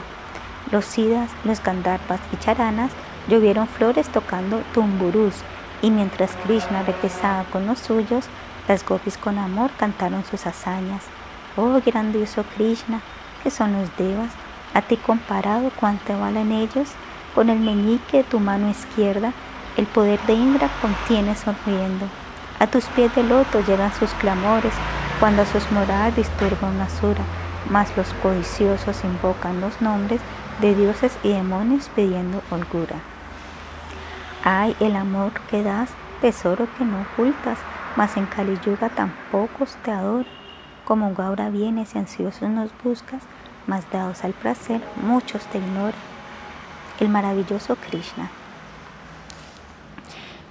Los 0.72 0.86
sidas, 0.86 1.30
los 1.44 1.64
gandharvas 1.64 2.20
y 2.34 2.38
charanas 2.38 2.92
llovieron 3.28 3.68
flores 3.68 4.10
tocando 4.10 4.62
tumburús 4.74 5.36
y 5.82 5.90
mientras 5.90 6.32
Krishna 6.44 6.84
regresaba 6.84 7.44
con 7.46 7.66
los 7.66 7.80
suyos, 7.80 8.26
las 8.68 8.86
gopis 8.86 9.18
con 9.18 9.38
amor 9.38 9.72
cantaron 9.78 10.24
sus 10.26 10.46
hazañas. 10.46 11.04
Oh 11.58 11.82
grandioso 11.86 12.44
Krishna, 12.56 13.02
que 13.44 13.52
son 13.52 13.74
los 13.74 13.96
devas, 13.98 14.32
a 14.74 14.82
ti 14.82 14.96
comparado 14.96 15.70
cuánto 15.80 16.18
valen 16.18 16.52
ellos, 16.54 16.90
con 17.36 17.50
el 17.50 17.60
meñique 17.60 18.18
de 18.18 18.24
tu 18.24 18.40
mano 18.40 18.70
izquierda, 18.70 19.34
el 19.76 19.86
poder 19.86 20.20
de 20.28 20.34
Indra 20.34 20.70
contiene 20.82 21.36
sonriendo. 21.36 22.06
A 22.60 22.68
tus 22.68 22.86
pies 22.86 23.14
de 23.16 23.24
loto 23.24 23.62
llegan 23.66 23.94
sus 23.94 24.12
clamores, 24.14 24.74
cuando 25.20 25.42
a 25.42 25.46
sus 25.46 25.70
moradas 25.72 26.16
disturba 26.16 26.70
una 26.70 26.90
sura, 26.90 27.22
mas 27.70 27.96
los 27.98 28.08
codiciosos 28.22 29.04
invocan 29.04 29.62
los 29.62 29.82
nombres 29.82 30.22
de 30.62 30.74
dioses 30.74 31.18
y 31.24 31.30
demonios 31.30 31.90
pidiendo 31.96 32.42
holgura. 32.50 32.96
Ay, 34.44 34.76
el 34.80 34.96
amor 34.96 35.32
que 35.50 35.64
das, 35.64 35.90
tesoro 36.22 36.68
que 36.78 36.86
no 36.86 37.02
ocultas, 37.02 37.60
mas 37.96 38.16
en 38.18 38.26
Kali 38.26 38.58
Yuga 38.66 38.90
te 38.90 39.92
adoran. 39.92 40.41
Como 40.92 41.14
Gaura 41.14 41.50
vienes 41.50 41.96
y 41.96 42.00
ansiosos 42.00 42.50
nos 42.50 42.70
buscas, 42.84 43.24
mas 43.66 43.90
dados 43.94 44.26
al 44.26 44.34
placer, 44.34 44.82
muchos 45.02 45.42
te 45.46 45.58
ignoran. 45.58 45.94
El 47.00 47.08
maravilloso 47.08 47.78
Krishna. 47.78 48.30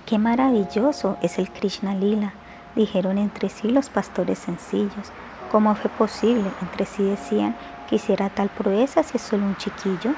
Qué 0.07 0.17
maravilloso 0.19 1.19
es 1.20 1.39
el 1.39 1.51
Krishna 1.51 1.94
Lila, 1.94 2.33
dijeron 2.75 3.19
entre 3.19 3.51
sí 3.51 3.69
los 3.69 3.91
pastores 3.91 4.39
sencillos. 4.39 5.12
¿Cómo 5.52 5.75
fue 5.75 5.91
posible? 5.91 6.51
Entre 6.62 6.86
sí 6.86 7.02
decían 7.02 7.55
que 7.91 7.97
hiciera 7.97 8.31
tal 8.31 8.49
proeza 8.49 9.02
si 9.02 9.19
es 9.19 9.23
solo 9.23 9.44
un 9.44 9.59
chiquillo. 9.59 10.15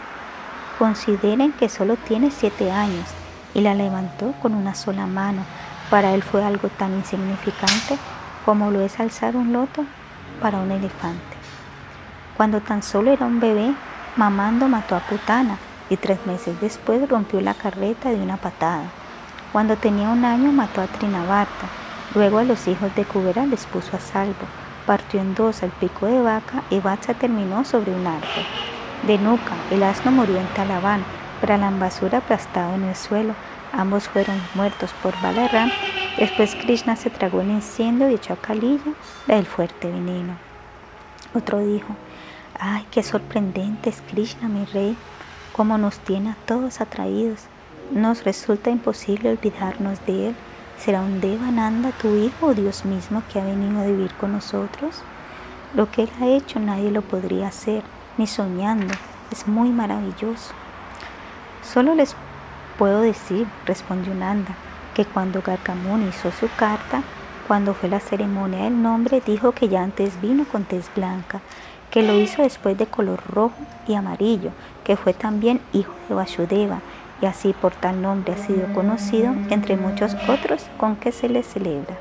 Consideren 0.79 1.51
que 1.51 1.69
solo 1.69 1.97
tiene 1.97 2.31
siete 2.31 2.71
años 2.71 3.09
y 3.55 3.61
la 3.61 3.75
levantó 3.75 4.35
con 4.41 4.55
una 4.55 4.77
sola 4.77 5.09
mano. 5.09 5.43
Para 5.91 6.15
él 6.15 6.23
fue 6.23 6.45
algo 6.45 6.69
tan 6.69 6.95
insignificante 6.95 7.99
como 8.45 8.71
lo 8.71 8.83
es 8.83 9.01
alzar 9.01 9.35
un 9.35 9.53
loto 9.53 9.85
para 10.43 10.59
un 10.59 10.71
elefante. 10.71 11.37
Cuando 12.37 12.61
tan 12.61 12.83
solo 12.83 13.13
era 13.13 13.25
un 13.25 13.41
bebé, 13.41 13.73
mamando 14.17 14.69
mató 14.69 14.97
a 14.97 15.01
Putana 15.01 15.57
y 15.89 15.97
tres 15.97 16.19
meses 16.27 16.61
después 16.61 17.09
rompió 17.09 17.41
la 17.41 17.55
carreta 17.55 18.11
de 18.11 18.21
una 18.21 18.37
patada. 18.37 18.85
Cuando 19.53 19.77
tenía 19.77 20.11
un 20.11 20.25
año 20.25 20.51
mató 20.53 20.81
a 20.81 20.87
Trinabarta, 20.87 21.67
luego 22.15 22.39
a 22.39 22.45
los 22.45 22.67
hijos 22.67 22.95
de 22.95 23.05
Kubera 23.05 23.47
les 23.47 23.65
puso 23.67 23.97
a 23.97 24.01
salvo, 24.01 24.47
partió 24.87 25.21
en 25.21 25.35
dos 25.35 25.63
el 25.63 25.71
pico 25.71 26.07
de 26.07 26.21
vaca 26.21 26.63
y 26.71 26.81
Vatsa 26.81 27.15
terminó 27.15 27.65
sobre 27.65 27.95
un 27.95 28.07
arco. 28.07 28.43
De 29.07 29.19
nuca, 29.19 29.53
el 29.71 29.83
asno 29.83 30.11
murió 30.11 30.39
en 30.39 30.47
Talabán, 30.49 31.05
la 31.47 31.71
basura 31.71 32.19
aplastado 32.19 32.75
en 32.75 32.85
el 32.85 32.95
suelo. 32.95 33.35
Ambos 33.73 34.09
fueron 34.09 34.41
muertos 34.55 34.91
por 35.03 35.15
Balaram 35.23 35.71
Después 36.19 36.55
Krishna 36.55 36.95
se 36.95 37.09
tragó 37.09 37.41
el 37.41 37.51
incendio 37.51 38.11
y 38.11 38.15
echó 38.15 38.35
a 38.35 38.37
Kalilla 38.37 38.93
el 39.29 39.47
fuerte 39.47 39.91
veneno. 39.91 40.37
Otro 41.35 41.59
dijo, 41.61 41.97
ay, 42.59 42.87
qué 42.91 43.03
sorprendente 43.03 43.89
es 43.89 44.03
Krishna, 44.03 44.49
mi 44.49 44.67
rey, 44.67 44.97
cómo 45.53 45.79
nos 45.79 45.99
tiene 46.01 46.31
a 46.31 46.37
todos 46.47 46.83
atraídos. 46.83 47.41
Nos 47.91 48.25
resulta 48.25 48.71
imposible 48.71 49.31
olvidarnos 49.31 50.05
de 50.07 50.29
él. 50.29 50.37
¿Será 50.79 51.01
un 51.01 51.21
Devananda 51.21 51.93
tu 51.93 52.15
hijo 52.15 52.47
o 52.47 52.55
Dios 52.55 52.85
mismo 52.85 53.23
que 53.33 53.41
ha 53.41 53.45
venido 53.45 53.81
a 53.81 53.87
vivir 53.87 54.13
con 54.15 54.33
nosotros? 54.33 55.03
Lo 55.75 55.91
que 55.91 56.03
él 56.03 56.11
ha 56.21 56.27
hecho 56.27 56.61
nadie 56.61 56.91
lo 56.91 57.03
podría 57.03 57.49
hacer, 57.49 57.83
ni 58.19 58.27
soñando. 58.27 58.93
Es 59.31 59.49
muy 59.49 59.71
maravilloso. 59.71 60.53
Solo 61.63 61.95
les 61.95 62.15
puedo 62.79 63.01
decir, 63.01 63.47
respondió 63.67 64.15
Nanda, 64.15 64.55
que 64.95 65.05
cuando 65.05 65.43
Gargamuni 65.43 66.09
hizo 66.09 66.31
su 66.33 66.49
carta, 66.57 67.03
cuando 67.49 67.75
fue 67.75 67.89
la 67.89 68.01
ceremonia 68.01 68.65
del 68.65 68.83
nombre, 68.83 69.23
dijo 69.25 69.53
que 69.53 69.69
ya 69.69 69.83
antes 69.83 70.21
vino 70.21 70.45
con 70.45 70.65
tez 70.65 70.91
blanca, 70.95 71.41
que 71.91 72.03
lo 72.03 72.19
hizo 72.19 72.43
después 72.43 72.79
de 72.79 72.87
color 72.87 73.21
rojo 73.29 73.55
y 73.87 73.95
amarillo, 73.95 74.51
que 74.85 74.97
fue 74.97 75.13
también 75.13 75.61
hijo 75.73 75.93
de 76.09 76.15
Vasudeva, 76.15 76.81
y 77.21 77.27
así 77.27 77.53
por 77.53 77.73
tal 77.73 78.03
nombre 78.03 78.35
ha 78.35 78.37
sido 78.37 78.73
conocido 78.73 79.33
entre 79.51 79.77
muchos 79.77 80.17
otros 80.29 80.67
con 80.77 80.97
que 80.97 81.13
se 81.13 81.29
le 81.29 81.43
celebra. 81.43 81.97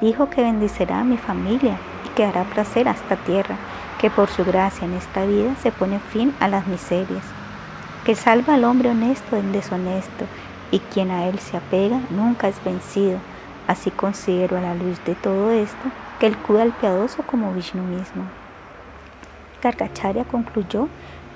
Dijo 0.00 0.28
que 0.28 0.42
bendicerá 0.42 1.00
a 1.00 1.04
mi 1.04 1.16
familia 1.16 1.78
y 2.04 2.08
que 2.10 2.24
hará 2.24 2.44
placer 2.44 2.88
a 2.88 2.92
esta 2.92 3.16
tierra, 3.16 3.56
que 4.00 4.10
por 4.10 4.28
su 4.28 4.44
gracia 4.44 4.84
en 4.84 4.94
esta 4.94 5.24
vida 5.24 5.54
se 5.62 5.72
pone 5.72 5.98
fin 5.98 6.34
a 6.40 6.48
las 6.48 6.66
miserias, 6.66 7.22
que 8.04 8.14
salva 8.14 8.54
al 8.54 8.64
hombre 8.64 8.90
honesto 8.90 9.36
del 9.36 9.52
deshonesto, 9.52 10.26
y 10.70 10.78
quien 10.78 11.10
a 11.10 11.26
él 11.26 11.38
se 11.38 11.56
apega 11.56 12.00
nunca 12.10 12.48
es 12.48 12.62
vencido. 12.64 13.18
Así 13.66 13.90
considero 13.90 14.58
a 14.58 14.60
la 14.60 14.74
luz 14.74 15.02
de 15.04 15.14
todo 15.14 15.50
esto 15.50 15.90
que 16.18 16.26
él 16.26 16.36
cuida 16.36 16.62
al 16.62 16.72
piadoso 16.72 17.22
como 17.22 17.52
Vishnu 17.54 17.82
mismo. 17.82 18.24
Karkacharya 19.60 20.24
concluyó 20.24 20.88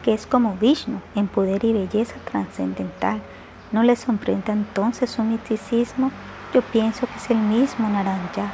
que 0.03 0.13
es 0.13 0.27
como 0.27 0.57
Vishnu 0.57 1.01
en 1.15 1.29
poder 1.29 1.65
y 1.65 1.73
belleza 1.73 2.17
trascendental. 2.31 3.21
¿No 3.73 3.83
le 3.83 3.97
sorprende 3.97 4.53
entonces 4.53 5.11
su 5.11 5.23
misticismo? 5.23 6.11
Yo 6.53 6.63
pienso 6.63 7.07
que 7.07 7.17
es 7.17 7.31
el 7.31 7.39
mismo 7.39 7.89
Naranja. 7.89 8.53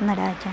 Naraya. 0.00 0.52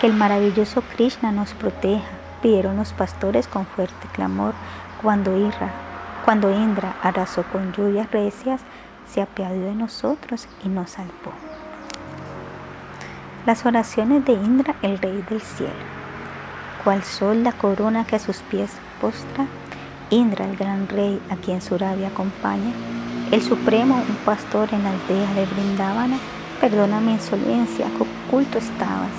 Que 0.00 0.06
el 0.06 0.14
maravilloso 0.14 0.82
Krishna 0.96 1.32
nos 1.32 1.52
proteja, 1.52 2.08
pidieron 2.42 2.76
los 2.76 2.92
pastores 2.92 3.46
con 3.46 3.66
fuerte 3.66 4.08
clamor 4.12 4.54
cuando 5.02 5.36
Irra 5.36 5.70
cuando 6.24 6.50
Indra 6.50 6.96
arrasó 7.02 7.42
con 7.44 7.72
lluvias 7.72 8.10
recias, 8.12 8.60
se 9.10 9.22
apiadió 9.22 9.62
de 9.62 9.74
nosotros 9.74 10.46
y 10.62 10.68
nos 10.68 10.90
salvó. 10.90 11.32
Las 13.46 13.64
oraciones 13.64 14.24
de 14.26 14.34
Indra, 14.34 14.74
el 14.82 14.98
rey 14.98 15.24
del 15.28 15.40
cielo. 15.40 15.72
Cual 16.84 17.02
sol 17.02 17.42
la 17.42 17.52
corona 17.52 18.06
que 18.06 18.16
a 18.16 18.20
sus 18.20 18.38
pies 18.42 18.70
postra, 19.00 19.46
Indra, 20.10 20.44
el 20.44 20.56
gran 20.56 20.88
rey 20.88 21.20
a 21.30 21.36
quien 21.36 21.62
su 21.62 21.78
rabia 21.78 22.08
acompaña, 22.08 22.72
el 23.32 23.42
supremo, 23.42 23.96
un 23.96 24.16
pastor 24.24 24.68
en 24.72 24.86
aldea 24.86 25.34
de 25.34 25.46
Brindavana, 25.46 26.18
perdona 26.60 27.00
mi 27.00 27.12
insolencia, 27.12 27.86
que 27.96 28.04
oculto 28.28 28.58
estabas. 28.58 29.10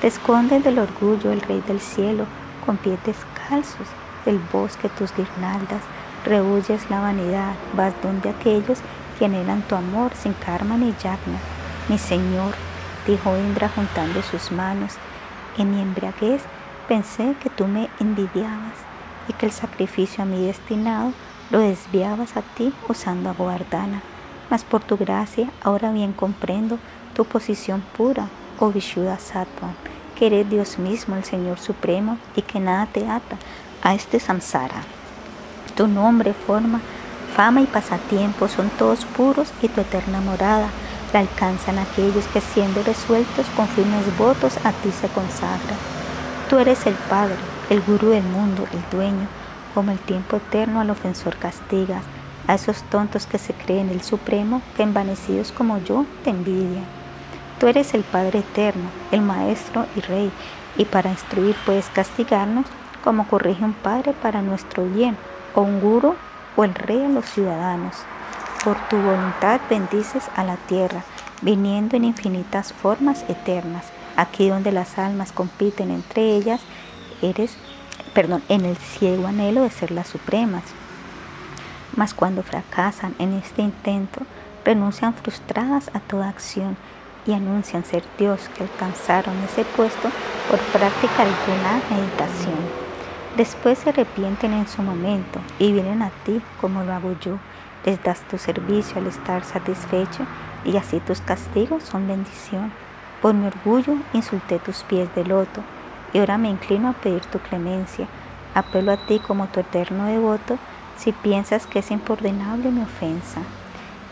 Te 0.00 0.08
escondes 0.08 0.62
del 0.62 0.78
orgullo, 0.78 1.32
el 1.32 1.40
rey 1.40 1.62
del 1.66 1.80
cielo, 1.80 2.26
con 2.64 2.76
pies 2.76 2.98
descalzos, 3.04 3.88
del 4.24 4.38
bosque 4.52 4.88
tus 4.88 5.14
guirnaldas, 5.14 5.82
rehuyes 6.24 6.88
la 6.90 7.00
vanidad, 7.00 7.54
vas 7.74 7.94
donde 8.02 8.30
aquellos 8.30 8.78
que 9.18 9.24
anhelan 9.24 9.62
tu 9.62 9.74
amor 9.74 10.12
sin 10.14 10.32
karma 10.34 10.76
ni 10.76 10.94
yagna. 11.02 11.38
Mi 11.88 11.98
Señor, 11.98 12.54
dijo 13.06 13.36
Indra 13.36 13.68
juntando 13.68 14.22
sus 14.22 14.52
manos, 14.52 14.94
en 15.56 15.70
mi 15.70 15.80
embriaguez 15.80 16.42
pensé 16.86 17.34
que 17.42 17.50
tú 17.50 17.66
me 17.66 17.88
envidiabas 18.00 18.78
y 19.28 19.32
que 19.32 19.46
el 19.46 19.52
sacrificio 19.52 20.22
a 20.22 20.26
mí 20.26 20.46
destinado 20.46 21.12
lo 21.50 21.60
desviabas 21.60 22.36
a 22.36 22.42
ti 22.42 22.72
usando 22.88 23.30
aguardana. 23.30 24.02
Mas 24.50 24.64
por 24.64 24.82
tu 24.82 24.96
gracia 24.96 25.50
ahora 25.62 25.92
bien 25.92 26.12
comprendo 26.12 26.78
tu 27.14 27.24
posición 27.24 27.82
pura, 27.96 28.28
oh 28.58 28.70
Vishuddha 28.70 29.18
Sattva, 29.18 29.72
que 30.16 30.26
eres 30.26 30.48
Dios 30.48 30.78
mismo, 30.78 31.16
el 31.16 31.24
Señor 31.24 31.58
Supremo, 31.58 32.18
y 32.36 32.42
que 32.42 32.60
nada 32.60 32.86
te 32.86 33.08
ata 33.08 33.36
a 33.82 33.94
este 33.94 34.20
samsara. 34.20 34.82
Tu 35.76 35.86
nombre, 35.86 36.32
forma, 36.32 36.80
fama 37.34 37.60
y 37.60 37.66
pasatiempo 37.66 38.48
son 38.48 38.68
todos 38.70 39.04
puros 39.04 39.52
y 39.62 39.68
tu 39.68 39.80
eterna 39.80 40.20
morada 40.20 40.68
la 41.12 41.20
alcanzan 41.20 41.78
aquellos 41.78 42.26
que 42.26 42.40
siendo 42.40 42.82
resueltos 42.82 43.46
con 43.56 43.68
firmes 43.68 44.04
votos 44.18 44.58
a 44.64 44.72
ti 44.72 44.90
se 44.90 45.08
consagran. 45.08 45.78
Tú 46.50 46.58
eres 46.58 46.86
el 46.86 46.94
Padre, 46.94 47.36
el 47.70 47.80
Gurú 47.82 48.10
del 48.10 48.24
mundo, 48.24 48.66
el 48.72 48.96
dueño, 48.96 49.26
como 49.74 49.90
el 49.90 49.98
tiempo 49.98 50.36
eterno 50.36 50.80
al 50.80 50.90
ofensor 50.90 51.36
castigas, 51.36 52.02
a 52.46 52.54
esos 52.54 52.82
tontos 52.84 53.26
que 53.26 53.38
se 53.38 53.52
creen 53.52 53.90
el 53.90 54.02
Supremo, 54.02 54.62
que 54.76 54.82
envanecidos 54.82 55.52
como 55.52 55.78
yo 55.78 56.06
te 56.24 56.30
envidian. 56.30 56.86
Tú 57.60 57.66
eres 57.66 57.94
el 57.94 58.02
Padre 58.02 58.40
eterno, 58.40 58.88
el 59.12 59.20
Maestro 59.20 59.86
y 59.94 60.00
Rey, 60.00 60.32
y 60.76 60.84
para 60.84 61.10
instruir 61.10 61.56
puedes 61.66 61.86
castigarnos 61.86 62.66
como 63.08 63.26
corrige 63.26 63.64
un 63.64 63.72
Padre 63.72 64.12
para 64.12 64.42
nuestro 64.42 64.84
bien 64.84 65.16
o 65.54 65.62
un 65.62 65.80
guru 65.80 66.14
o 66.56 66.64
el 66.64 66.74
rey 66.74 67.02
a 67.02 67.08
los 67.08 67.24
ciudadanos. 67.24 67.94
Por 68.62 68.76
tu 68.90 68.98
voluntad 68.98 69.62
bendices 69.70 70.28
a 70.36 70.44
la 70.44 70.56
tierra 70.56 71.02
viniendo 71.40 71.96
en 71.96 72.04
infinitas 72.04 72.74
formas 72.74 73.24
eternas. 73.30 73.86
Aquí 74.16 74.50
donde 74.50 74.72
las 74.72 74.98
almas 74.98 75.32
compiten 75.32 75.90
entre 75.90 76.36
ellas, 76.36 76.60
eres, 77.22 77.56
perdón, 78.12 78.42
en 78.50 78.66
el 78.66 78.76
ciego 78.76 79.26
anhelo 79.26 79.62
de 79.62 79.70
ser 79.70 79.90
las 79.90 80.08
supremas. 80.08 80.64
Mas 81.96 82.12
cuando 82.12 82.42
fracasan 82.42 83.14
en 83.18 83.32
este 83.32 83.62
intento, 83.62 84.20
renuncian 84.66 85.14
frustradas 85.14 85.90
a 85.94 86.00
toda 86.00 86.28
acción 86.28 86.76
y 87.26 87.32
anuncian 87.32 87.86
ser 87.86 88.04
Dios 88.18 88.50
que 88.54 88.64
alcanzaron 88.64 89.34
ese 89.50 89.64
puesto 89.64 90.10
por 90.50 90.58
práctica 90.58 91.22
alguna 91.22 91.80
meditación. 91.88 92.87
Después 93.38 93.78
se 93.78 93.90
arrepienten 93.90 94.52
en 94.52 94.66
su 94.66 94.82
momento 94.82 95.38
y 95.60 95.70
vienen 95.70 96.02
a 96.02 96.10
ti 96.24 96.42
como 96.60 96.82
lo 96.82 96.92
hago 96.92 97.14
yo. 97.20 97.38
Les 97.84 98.02
das 98.02 98.20
tu 98.22 98.36
servicio 98.36 98.98
al 98.98 99.06
estar 99.06 99.44
satisfecho 99.44 100.26
y 100.64 100.76
así 100.76 100.98
tus 100.98 101.20
castigos 101.20 101.84
son 101.84 102.08
bendición. 102.08 102.72
Por 103.22 103.34
mi 103.34 103.46
orgullo 103.46 103.94
insulté 104.12 104.58
tus 104.58 104.82
pies 104.82 105.08
de 105.14 105.24
loto 105.24 105.62
y 106.12 106.18
ahora 106.18 106.36
me 106.36 106.50
inclino 106.50 106.88
a 106.88 106.94
pedir 106.94 107.20
tu 107.26 107.38
clemencia. 107.38 108.08
Apelo 108.56 108.90
a 108.90 108.96
ti 108.96 109.20
como 109.20 109.46
tu 109.46 109.60
eterno 109.60 110.06
devoto 110.06 110.58
si 110.96 111.12
piensas 111.12 111.68
que 111.68 111.78
es 111.78 111.92
imperdonable 111.92 112.72
mi 112.72 112.82
ofensa. 112.82 113.42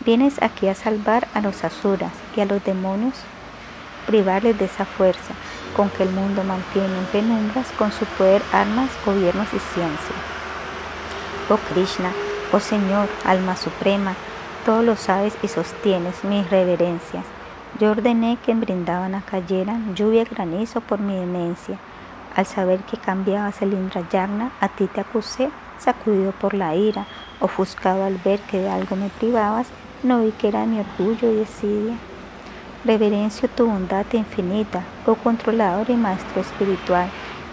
Vienes 0.05 0.41
aquí 0.41 0.69
a 0.69 0.73
salvar 0.73 1.27
a 1.33 1.41
los 1.41 1.65
asuras 1.65 2.13
y 2.37 2.39
a 2.39 2.45
los 2.45 2.63
demonios, 2.63 3.15
privarles 4.05 4.57
de 4.57 4.65
esa 4.65 4.85
fuerza 4.85 5.33
con 5.77 5.89
que 5.89 6.03
el 6.03 6.09
mundo 6.09 6.43
mantiene 6.43 6.97
en 6.97 7.05
penumbras 7.05 7.71
con 7.77 7.91
su 7.91 8.05
poder, 8.05 8.41
armas, 8.51 8.89
gobiernos 9.05 9.47
y 9.53 9.59
ciencia. 9.59 10.15
Oh 11.49 11.57
Krishna, 11.71 12.11
oh 12.51 12.59
Señor, 12.59 13.07
alma 13.23 13.55
suprema, 13.55 14.15
todo 14.65 14.81
lo 14.81 14.97
sabes 14.97 15.37
y 15.43 15.47
sostienes 15.47 16.23
mis 16.25 16.49
reverencias. 16.49 17.23
Yo 17.79 17.91
ordené 17.91 18.37
que 18.43 18.51
en 18.51 18.59
Brindavana 18.59 19.21
cayeran 19.21 19.95
lluvia 19.95 20.23
y 20.23 20.25
granizo 20.25 20.81
por 20.81 20.99
mi 20.99 21.15
demencia. 21.15 21.77
Al 22.35 22.45
saber 22.45 22.79
que 22.81 22.97
cambiabas 22.97 23.61
el 23.61 23.71
Yagna, 24.11 24.51
a 24.59 24.67
ti 24.67 24.87
te 24.87 25.01
acusé, 25.01 25.49
sacudido 25.77 26.31
por 26.31 26.53
la 26.53 26.75
ira, 26.75 27.05
ofuscado 27.39 28.03
al 28.03 28.17
ver 28.17 28.39
que 28.41 28.59
de 28.59 28.69
algo 28.69 28.95
me 28.95 29.09
privabas 29.09 29.67
no 30.03 30.21
vi 30.21 30.31
que 30.31 30.47
era 30.47 30.65
mi 30.65 30.79
orgullo 30.79 31.31
y 31.31 31.35
desidia. 31.37 31.95
Reverencio 32.87 33.49
tu 33.49 33.65
bondad 33.65 34.05
infinita, 34.13 34.81
oh 35.05 35.15
controlador 35.15 35.89
y 35.89 35.97
maestro 35.97 36.39
espiritual. 36.39 37.09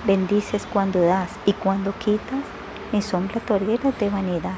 Bendices 0.06 0.64
cuando 0.72 1.00
das 1.00 1.28
y 1.44 1.52
cuando 1.54 1.92
quitas, 1.98 2.44
mi 2.92 3.02
sombra 3.02 3.40
torera 3.40 3.90
de 3.98 4.10
vanidad. 4.10 4.54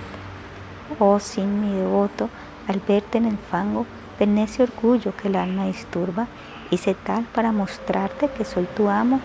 Oh 0.98 1.18
sin 1.18 1.62
mi 1.62 1.74
devoto, 1.78 2.28
al 2.68 2.82
verte 2.86 3.16
en 3.16 3.24
el 3.24 3.38
fango, 3.38 3.86
ven 4.20 4.36
ese 4.36 4.64
orgullo 4.64 5.16
que 5.16 5.28
el 5.28 5.36
alma 5.36 5.64
disturba, 5.64 6.26
hice 6.70 6.92
tal 6.92 7.24
para 7.24 7.52
mostrarte 7.52 8.28
que 8.28 8.44
soy 8.44 8.68
tu 8.76 8.90
amo 8.90 9.22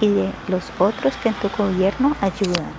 y 0.00 0.08
de 0.08 0.32
los 0.48 0.72
otros 0.78 1.14
que 1.18 1.28
en 1.28 1.34
tu 1.34 1.50
gobierno 1.50 2.16
ayudan. 2.22 2.72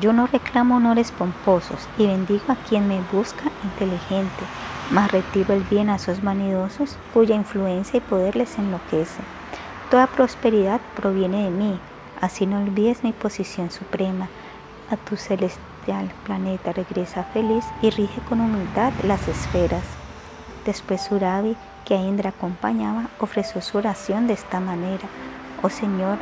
Yo 0.00 0.12
no 0.12 0.26
reclamo 0.26 0.78
honores 0.78 1.12
pomposos 1.12 1.86
y 1.98 2.06
bendigo 2.08 2.46
a 2.48 2.56
quien 2.56 2.88
me 2.88 3.00
busca 3.12 3.44
inteligente, 3.62 4.44
mas 4.90 5.10
retiro 5.10 5.54
el 5.54 5.62
bien 5.64 5.88
a 5.88 5.96
esos 5.96 6.22
vanidosos 6.22 6.96
cuya 7.14 7.34
influencia 7.34 7.98
y 7.98 8.00
poder 8.00 8.36
les 8.36 8.58
enloquece. 8.58 9.20
Toda 9.90 10.06
prosperidad 10.06 10.80
proviene 10.96 11.44
de 11.44 11.50
mí, 11.50 11.80
así 12.20 12.46
no 12.46 12.62
olvides 12.62 13.02
mi 13.02 13.12
posición 13.12 13.70
suprema. 13.70 14.28
A 14.90 14.96
tu 14.96 15.16
celestial 15.16 16.10
planeta 16.24 16.72
regresa 16.72 17.24
feliz 17.24 17.64
y 17.82 17.90
rige 17.90 18.20
con 18.28 18.40
humildad 18.40 18.92
las 19.04 19.26
esferas. 19.28 19.84
Después 20.64 21.02
Suravi, 21.02 21.56
que 21.84 21.94
a 21.94 22.02
Indra 22.02 22.30
acompañaba, 22.30 23.08
ofreció 23.18 23.60
su 23.62 23.78
oración 23.78 24.26
de 24.26 24.34
esta 24.34 24.60
manera. 24.60 25.08
Oh 25.62 25.70
Señor, 25.70 26.18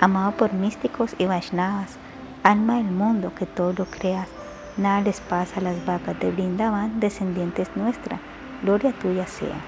amado 0.00 0.32
por 0.32 0.52
místicos 0.52 1.14
y 1.18 1.26
Vaishnavas, 1.26 1.98
Alma 2.42 2.78
del 2.78 2.90
mundo 2.90 3.32
que 3.36 3.46
todo 3.46 3.72
lo 3.72 3.84
creas, 3.84 4.26
nada 4.76 5.00
les 5.00 5.20
pasa 5.20 5.60
a 5.60 5.62
las 5.62 5.84
vacas 5.84 6.18
de 6.20 6.30
Brindavan, 6.30 7.00
descendientes 7.00 7.68
nuestra, 7.76 8.18
gloria 8.62 8.92
tuya 8.92 9.26
sea. 9.26 9.60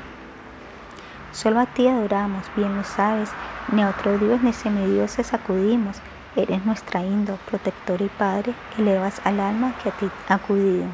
Solo 1.32 1.60
a 1.60 1.66
ti 1.66 1.88
adoramos, 1.88 2.44
bien 2.56 2.76
lo 2.76 2.84
sabes, 2.84 3.30
ni 3.72 3.82
a 3.82 3.90
otro 3.90 4.18
Dios 4.18 4.42
ni 4.42 4.52
semidioses 4.52 5.34
acudimos, 5.34 5.96
eres 6.36 6.64
nuestra 6.64 7.02
Indo, 7.02 7.38
protector 7.48 8.00
y 8.02 8.08
Padre, 8.08 8.54
elevas 8.78 9.20
al 9.24 9.40
alma 9.40 9.74
que 9.82 9.88
a 9.88 9.92
ti 9.92 10.08
ha 10.28 10.34
acudido. 10.34 10.86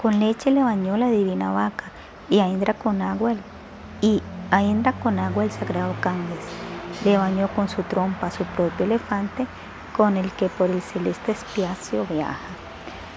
Con 0.00 0.20
leche 0.20 0.50
le 0.50 0.62
bañó 0.62 0.96
la 0.96 1.08
divina 1.08 1.50
vaca, 1.52 1.84
y 2.28 2.40
a 2.40 2.48
Indra 2.48 2.74
con 2.74 3.00
agua 3.02 3.32
el, 3.32 3.40
y 4.00 4.22
a 4.50 4.92
con 5.02 5.18
agua 5.18 5.44
el 5.44 5.50
sagrado 5.50 5.94
Ganges. 6.02 6.44
Le 7.04 7.16
bañó 7.16 7.48
con 7.48 7.68
su 7.68 7.82
trompa 7.82 8.30
su 8.30 8.44
propio 8.44 8.86
elefante, 8.86 9.46
con 9.96 10.16
el 10.16 10.30
que 10.32 10.48
por 10.48 10.70
el 10.70 10.80
celeste 10.80 11.32
espacio 11.32 12.06
viaja. 12.08 12.53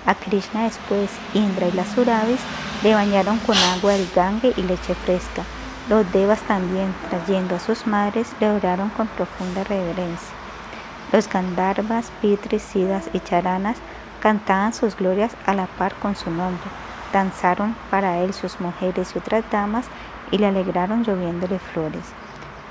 A 0.07 0.15
Krishna 0.15 0.63
después 0.63 1.11
Indra 1.33 1.67
y 1.67 1.73
las 1.73 1.89
Suravis 1.89 2.39
le 2.81 2.93
bañaron 2.95 3.39
con 3.39 3.57
agua 3.57 3.91
del 3.91 4.09
Gange 4.15 4.53
y 4.55 4.63
leche 4.63 4.95
fresca. 4.95 5.43
Los 5.89 6.09
devas 6.13 6.39
también, 6.41 6.95
trayendo 7.09 7.55
a 7.55 7.59
sus 7.59 7.85
madres, 7.85 8.29
le 8.39 8.49
oraron 8.49 8.89
con 8.89 9.07
profunda 9.07 9.65
reverencia. 9.65 10.29
Los 11.11 11.27
Gandharvas, 11.29 12.09
Pitris, 12.21 12.63
Siddhas 12.63 13.09
y 13.11 13.19
Charanas 13.19 13.77
cantaban 14.21 14.73
sus 14.73 14.95
glorias 14.95 15.35
a 15.45 15.53
la 15.53 15.65
par 15.65 15.93
con 15.95 16.15
su 16.15 16.31
nombre. 16.31 16.69
Danzaron 17.11 17.75
para 17.91 18.19
él 18.19 18.33
sus 18.33 18.61
mujeres 18.61 19.11
y 19.13 19.17
otras 19.17 19.43
damas 19.51 19.87
y 20.31 20.37
le 20.37 20.47
alegraron 20.47 21.03
lloviéndole 21.03 21.59
flores. 21.59 22.03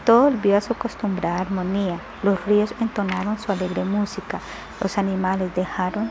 Todo 0.06 0.30
volvió 0.30 0.56
a 0.56 0.60
su 0.60 0.72
acostumbrada 0.72 1.40
armonía. 1.40 1.98
Los 2.22 2.42
ríos 2.46 2.72
entonaron 2.80 3.38
su 3.38 3.52
alegre 3.52 3.84
música. 3.84 4.40
Los 4.80 4.98
animales 4.98 5.54
dejaron 5.54 6.10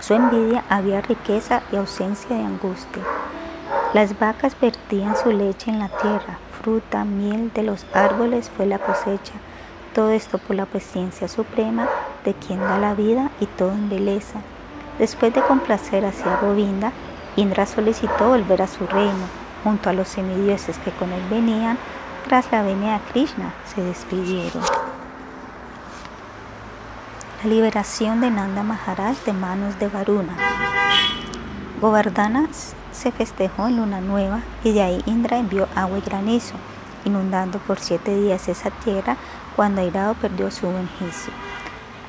su 0.00 0.14
envidia. 0.14 0.64
Había 0.68 1.00
riqueza 1.00 1.62
y 1.72 1.76
ausencia 1.76 2.36
de 2.36 2.42
angustia. 2.42 3.02
Las 3.92 4.18
vacas 4.18 4.56
vertían 4.60 5.16
su 5.16 5.32
leche 5.32 5.70
en 5.70 5.78
la 5.78 5.88
tierra. 5.88 6.38
Fruta, 6.62 7.04
miel 7.04 7.50
de 7.54 7.62
los 7.62 7.86
árboles 7.94 8.50
fue 8.56 8.66
la 8.66 8.78
cosecha. 8.78 9.34
Todo 9.94 10.10
esto 10.10 10.38
por 10.38 10.56
la 10.56 10.66
presencia 10.66 11.26
suprema 11.26 11.88
de 12.24 12.34
quien 12.34 12.60
da 12.60 12.78
la 12.78 12.94
vida 12.94 13.30
y 13.40 13.46
todo 13.46 13.72
en 13.72 13.88
belleza. 13.88 14.40
Después 14.98 15.34
de 15.34 15.40
complacer 15.40 16.04
hacia 16.04 16.36
Govinda, 16.36 16.92
Indra 17.36 17.66
solicitó 17.66 18.28
volver 18.28 18.62
a 18.62 18.66
su 18.66 18.86
reino. 18.86 19.26
Junto 19.64 19.90
a 19.90 19.92
los 19.92 20.08
semidioses 20.08 20.78
que 20.78 20.90
con 20.90 21.12
él 21.12 21.22
venían, 21.30 21.78
tras 22.28 22.50
la 22.52 22.62
venida 22.62 22.94
de 22.94 23.12
Krishna 23.12 23.52
se 23.74 23.82
despidieron. 23.82 24.62
La 27.42 27.48
liberación 27.48 28.20
de 28.20 28.30
Nanda 28.30 28.62
Maharaj 28.62 29.24
de 29.24 29.32
manos 29.32 29.78
de 29.78 29.88
Varuna. 29.88 30.36
Govardhana 31.80 32.50
se 32.92 33.12
festejó 33.12 33.66
en 33.66 33.78
luna 33.78 34.02
nueva 34.02 34.42
y 34.62 34.72
de 34.72 34.82
ahí 34.82 35.02
Indra 35.06 35.38
envió 35.38 35.66
agua 35.74 35.96
y 35.96 36.02
granizo, 36.02 36.52
inundando 37.06 37.58
por 37.60 37.78
siete 37.78 38.14
días 38.14 38.46
esa 38.48 38.70
tierra 38.70 39.16
cuando 39.56 39.80
Airado 39.80 40.12
perdió 40.16 40.50
su 40.50 40.66
buen 40.66 40.86
juicio. 40.98 41.32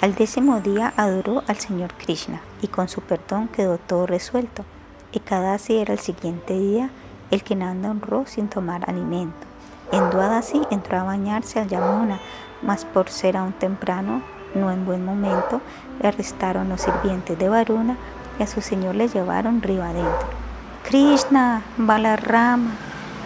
Al 0.01 0.16
décimo 0.16 0.60
día 0.60 0.93
adoró 0.98 1.43
al 1.48 1.56
Señor 1.56 1.93
Krishna 1.93 2.42
y 2.61 2.68
con 2.68 2.90
su 2.90 3.00
perdón 3.00 3.48
quedó 3.48 3.77
todo 3.77 4.08
resuelto. 4.08 4.66
Y 5.14 5.19
cada 5.19 5.53
así 5.53 5.77
era 5.77 5.93
el 5.93 6.00
siguiente 6.00 6.60
día 6.60 6.90
el 7.30 7.42
que 7.43 7.56
Nanda 7.56 7.92
honró 7.92 8.26
sin 8.26 8.50
tomar 8.50 8.90
alimento. 8.90 9.48
En 9.93 10.10
Duadasi 10.10 10.61
entró 10.72 11.00
a 11.00 11.03
bañarse 11.03 11.60
al 11.60 11.69
Yamuna, 11.69 12.19
mas 12.61 12.84
por 12.84 13.10
ser 13.10 13.38
aún 13.38 13.53
temprano, 13.53 14.22
no 14.55 14.71
en 14.71 14.85
buen 14.85 15.05
momento, 15.05 15.61
le 16.01 16.07
arrestaron 16.07 16.69
los 16.69 16.81
sirvientes 16.81 17.38
de 17.38 17.49
Varuna 17.49 17.97
y 18.39 18.43
a 18.43 18.47
su 18.47 18.61
señor 18.61 18.95
le 18.95 19.07
llevaron 19.07 19.61
río 19.61 19.83
adentro. 19.83 20.27
Krishna, 20.83 21.61
Balarama, 21.77 22.71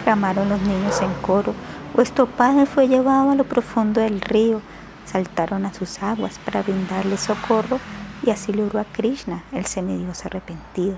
clamaron 0.04 0.48
los 0.48 0.60
niños 0.60 1.00
en 1.02 1.12
coro, 1.22 1.54
vuestro 1.94 2.26
padre 2.26 2.66
fue 2.66 2.88
llevado 2.88 3.30
a 3.30 3.34
lo 3.34 3.44
profundo 3.44 4.00
del 4.00 4.20
río. 4.20 4.60
Saltaron 5.04 5.64
a 5.66 5.72
sus 5.72 6.02
aguas 6.02 6.38
para 6.44 6.62
brindarle 6.62 7.16
socorro 7.16 7.78
y 8.24 8.30
así 8.30 8.52
logró 8.52 8.80
a 8.80 8.84
Krishna, 8.84 9.44
el 9.52 9.66
semidios 9.66 10.26
arrepentido. 10.26 10.96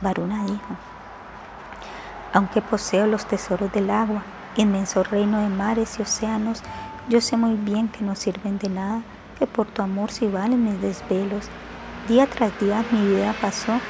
Varuna 0.00 0.44
dijo, 0.44 0.76
aunque 2.32 2.62
poseo 2.62 3.06
los 3.06 3.26
tesoros 3.26 3.72
del 3.72 3.90
agua, 3.90 4.22
inmenso 4.56 5.02
reino 5.02 5.40
de 5.40 5.48
mares 5.48 5.98
y 5.98 6.02
océanos, 6.02 6.62
yo 7.08 7.20
sé 7.20 7.36
muy 7.36 7.54
bien 7.54 7.88
que 7.88 8.04
no 8.04 8.14
sirven 8.14 8.58
de 8.58 8.68
nada, 8.68 9.02
que 9.40 9.46
por 9.46 9.66
tu 9.66 9.80
amor 9.82 10.12
sí 10.12 10.28
valen 10.28 10.64
mis 10.64 10.80
desvelos. 10.82 11.48
Día 12.06 12.28
tras 12.28 12.52
día 12.60 12.84
mi 12.92 13.04
vida 13.08 13.34
pasó, 13.40 13.80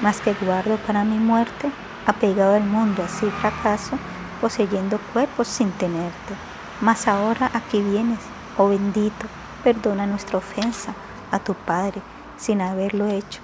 más 0.00 0.20
que 0.20 0.32
guardo 0.34 0.76
para 0.86 1.04
mi 1.04 1.18
muerte, 1.18 1.70
apegado 2.06 2.54
al 2.54 2.64
mundo 2.64 3.02
así 3.02 3.26
fracaso, 3.42 3.98
poseyendo 4.40 5.00
cuerpos 5.12 5.48
sin 5.48 5.72
tenerte. 5.72 6.34
Mas 6.80 7.08
ahora 7.08 7.50
aquí 7.52 7.82
vienes, 7.82 8.20
oh 8.56 8.68
bendito, 8.68 9.26
perdona 9.64 10.06
nuestra 10.06 10.38
ofensa 10.38 10.94
a 11.32 11.40
tu 11.40 11.54
Padre 11.54 12.00
sin 12.38 12.62
haberlo 12.62 13.06
hecho, 13.08 13.40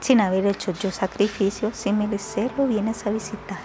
sin 0.00 0.20
haber 0.20 0.44
hecho 0.46 0.72
yo 0.72 0.90
sacrificio, 0.90 1.70
sin 1.72 1.96
merecerlo, 1.96 2.66
vienes 2.66 3.06
a 3.06 3.10
visitar. 3.10 3.60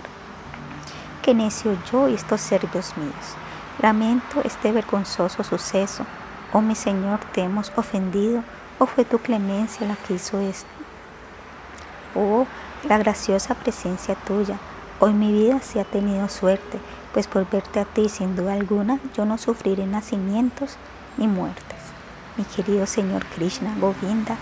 Qué 1.24 1.34
necio 1.34 1.76
yo 1.92 2.08
y 2.08 2.14
estos 2.14 2.42
serbios 2.42 2.96
míos. 2.96 3.36
Lamento 3.82 4.42
este 4.44 4.72
vergonzoso 4.72 5.44
suceso. 5.44 6.06
Oh 6.52 6.62
mi 6.62 6.74
Señor, 6.74 7.20
te 7.32 7.42
hemos 7.42 7.72
ofendido, 7.76 8.44
o 8.80 8.88
fue 8.88 9.06
tu 9.06 9.20
clemencia 9.20 9.86
la 9.86 9.96
que 9.96 10.16
hizo 10.16 10.40
esto. 10.40 10.68
Oh, 12.16 12.48
la 12.88 12.98
graciosa 12.98 13.54
presencia 13.54 14.16
tuya. 14.16 14.58
Hoy 15.00 15.14
mi 15.14 15.32
vida 15.32 15.60
se 15.62 15.80
ha 15.80 15.84
tenido 15.84 16.28
suerte, 16.28 16.80
pues 17.14 17.28
por 17.28 17.48
verte 17.48 17.80
a 17.80 17.86
ti 17.86 18.10
sin 18.10 18.36
duda 18.36 18.54
alguna 18.54 19.00
yo 19.16 19.26
no 19.26 19.38
sufriré 19.38 19.86
nacimientos 19.86 20.78
ni 21.18 21.28
muertes. 21.28 21.78
Mi 22.36 22.46
querido 22.46 22.88
Señor 22.88 23.26
Krishna, 23.26 23.76
Govinda, 23.80 24.36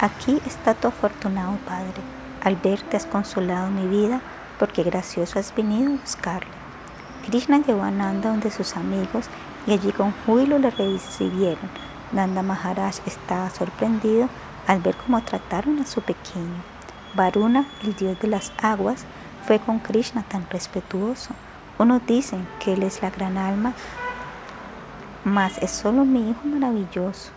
aquí 0.00 0.40
está 0.46 0.72
tu 0.72 0.88
afortunado 0.88 1.58
Padre. 1.66 2.00
Al 2.42 2.56
verte 2.56 2.96
has 2.96 3.04
consolado 3.04 3.70
mi 3.70 3.86
vida, 3.86 4.22
porque 4.58 4.84
gracioso 4.84 5.38
has 5.38 5.54
venido 5.54 5.92
a 5.92 6.00
buscarle. 6.00 6.50
Krishna 7.26 7.58
llevó 7.58 7.82
a 7.82 7.90
Nanda 7.90 8.30
donde 8.30 8.50
sus 8.50 8.74
amigos 8.76 9.26
y 9.66 9.72
allí 9.72 9.92
con 9.92 10.12
júbilo 10.24 10.58
le 10.58 10.70
recibieron. 10.70 11.70
Nanda 12.12 12.42
Maharaj 12.42 12.96
estaba 13.06 13.50
sorprendido 13.50 14.28
al 14.66 14.80
ver 14.80 14.96
cómo 14.96 15.22
trataron 15.22 15.80
a 15.80 15.86
su 15.86 16.00
pequeño. 16.02 16.62
Varuna, 17.14 17.66
el 17.82 17.94
dios 17.94 18.18
de 18.20 18.28
las 18.28 18.52
aguas, 18.62 19.04
fue 19.46 19.58
con 19.58 19.78
Krishna 19.80 20.22
tan 20.22 20.48
respetuoso. 20.50 21.34
Unos 21.78 22.06
dicen 22.06 22.46
que 22.60 22.74
él 22.74 22.82
es 22.82 23.02
la 23.02 23.10
gran 23.10 23.36
alma, 23.36 23.72
mas 25.24 25.58
es 25.58 25.70
solo 25.70 26.04
mi 26.04 26.30
hijo 26.30 26.40
maravilloso. 26.44 27.30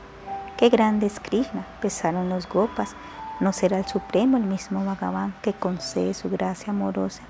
Qué 0.57 0.69
grande 0.69 1.07
es 1.07 1.19
Krishna, 1.19 1.65
pesaron 1.81 2.29
los 2.29 2.47
gopas. 2.47 2.95
No 3.39 3.51
será 3.51 3.79
el 3.79 3.85
Supremo 3.85 4.37
el 4.37 4.43
mismo 4.43 4.85
Bhagavan 4.85 5.33
que 5.41 5.53
concede 5.53 6.13
su 6.13 6.29
gracia 6.29 6.71
amorosa 6.71 7.23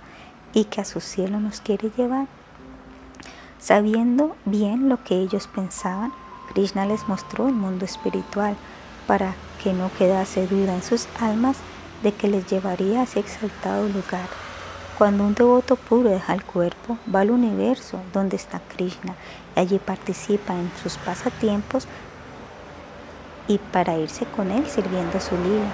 y 0.53 0.65
que 0.65 0.81
a 0.81 0.85
su 0.85 1.01
cielo 1.01 1.39
nos 1.39 1.61
quiere 1.61 1.89
llevar. 1.97 2.27
Sabiendo 3.59 4.35
bien 4.45 4.89
lo 4.89 5.03
que 5.03 5.15
ellos 5.15 5.47
pensaban, 5.47 6.13
Krishna 6.53 6.85
les 6.85 7.07
mostró 7.07 7.47
el 7.47 7.53
mundo 7.53 7.85
espiritual 7.85 8.55
para 9.07 9.35
que 9.63 9.73
no 9.73 9.91
quedase 9.97 10.47
duda 10.47 10.75
en 10.75 10.83
sus 10.83 11.07
almas 11.19 11.57
de 12.03 12.13
que 12.13 12.27
les 12.27 12.45
llevaría 12.47 13.01
a 13.01 13.03
ese 13.03 13.19
exaltado 13.19 13.87
lugar. 13.87 14.27
Cuando 14.97 15.25
un 15.25 15.33
devoto 15.33 15.75
puro 15.75 16.09
deja 16.09 16.33
el 16.33 16.43
cuerpo, 16.43 16.97
va 17.13 17.21
al 17.21 17.31
universo 17.31 17.99
donde 18.13 18.37
está 18.37 18.59
Krishna 18.59 19.15
y 19.55 19.59
allí 19.59 19.79
participa 19.79 20.53
en 20.53 20.71
sus 20.81 20.97
pasatiempos 20.97 21.87
y 23.47 23.57
para 23.57 23.97
irse 23.97 24.25
con 24.25 24.51
él 24.51 24.65
sirviendo 24.67 25.19
su 25.19 25.35
lila. 25.35 25.71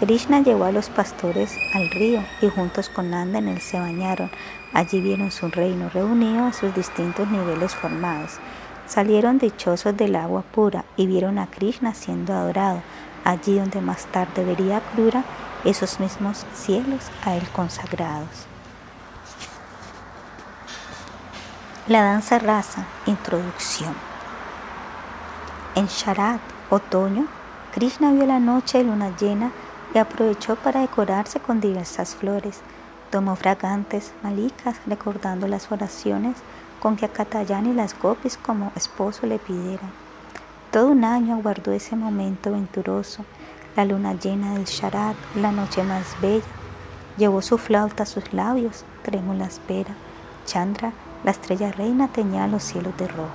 Krishna 0.00 0.40
llevó 0.40 0.64
a 0.64 0.72
los 0.72 0.88
pastores 0.90 1.56
al 1.74 1.90
río 1.90 2.22
y 2.40 2.48
juntos 2.48 2.88
con 2.88 3.10
Nanda 3.10 3.38
en 3.38 3.48
él 3.48 3.60
se 3.60 3.78
bañaron. 3.78 4.30
Allí 4.72 5.00
vieron 5.00 5.30
su 5.30 5.48
reino 5.48 5.88
reunido 5.88 6.46
en 6.46 6.52
sus 6.52 6.74
distintos 6.74 7.28
niveles 7.28 7.74
formados. 7.74 8.38
Salieron 8.86 9.38
dichosos 9.38 9.96
del 9.96 10.16
agua 10.16 10.42
pura 10.42 10.84
y 10.96 11.06
vieron 11.06 11.38
a 11.38 11.46
Krishna 11.46 11.94
siendo 11.94 12.32
adorado, 12.32 12.82
allí 13.24 13.58
donde 13.58 13.80
más 13.80 14.06
tarde 14.06 14.44
vería 14.44 14.80
Krura 14.92 15.24
esos 15.64 16.00
mismos 16.00 16.46
cielos 16.54 17.10
a 17.24 17.34
él 17.34 17.46
consagrados. 17.50 18.46
La 21.86 22.02
danza 22.02 22.38
rasa, 22.38 22.86
introducción. 23.06 23.94
En 25.74 25.86
Sharat, 25.86 26.40
otoño, 26.70 27.26
Krishna 27.72 28.12
vio 28.12 28.26
la 28.26 28.40
noche 28.40 28.78
de 28.78 28.84
luna 28.84 29.16
llena 29.16 29.52
y 29.94 29.98
aprovechó 29.98 30.56
para 30.56 30.80
decorarse 30.80 31.40
con 31.40 31.60
diversas 31.60 32.14
flores. 32.14 32.60
Tomó 33.10 33.36
fragantes 33.36 34.12
malicas 34.22 34.76
recordando 34.86 35.48
las 35.48 35.72
oraciones 35.72 36.36
con 36.80 36.96
que 36.96 37.06
a 37.06 37.60
y 37.60 37.72
las 37.72 37.98
gopis 37.98 38.36
como 38.36 38.72
esposo 38.76 39.26
le 39.26 39.38
pidieran. 39.38 39.90
Todo 40.70 40.88
un 40.88 41.04
año 41.04 41.34
aguardó 41.34 41.72
ese 41.72 41.96
momento 41.96 42.52
venturoso 42.52 43.24
la 43.78 43.84
luna 43.84 44.14
llena 44.14 44.54
del 44.54 44.64
Sharat, 44.64 45.14
la 45.36 45.52
noche 45.52 45.84
más 45.84 46.20
bella, 46.20 46.44
llevó 47.16 47.42
su 47.42 47.58
flauta 47.58 48.02
a 48.02 48.06
sus 48.06 48.32
labios, 48.32 48.84
trémula 49.04 49.46
espera. 49.46 49.94
Chandra, 50.46 50.90
la 51.22 51.30
estrella 51.30 51.70
reina, 51.70 52.08
teñía 52.08 52.48
los 52.48 52.64
cielos 52.64 52.96
de 52.96 53.06
rojo. 53.06 53.30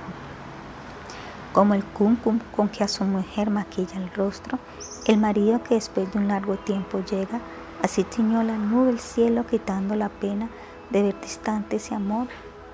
Como 1.54 1.72
el 1.72 1.82
kumkum 1.82 2.40
con 2.54 2.68
que 2.68 2.84
a 2.84 2.88
su 2.88 3.04
mujer 3.04 3.48
maquilla 3.48 3.96
el 3.96 4.12
rostro, 4.12 4.58
el 5.06 5.16
marido 5.16 5.62
que 5.62 5.76
después 5.76 6.12
de 6.12 6.18
un 6.18 6.28
largo 6.28 6.56
tiempo 6.56 7.00
llega, 7.10 7.40
así 7.84 8.02
tiñó 8.02 8.42
la 8.42 8.56
nube 8.56 8.88
el 8.88 8.98
cielo, 8.98 9.46
quitando 9.46 9.94
la 9.94 10.08
pena 10.08 10.48
de 10.88 11.02
ver 11.02 11.20
distante 11.20 11.76
ese 11.76 11.94
amor 11.94 12.28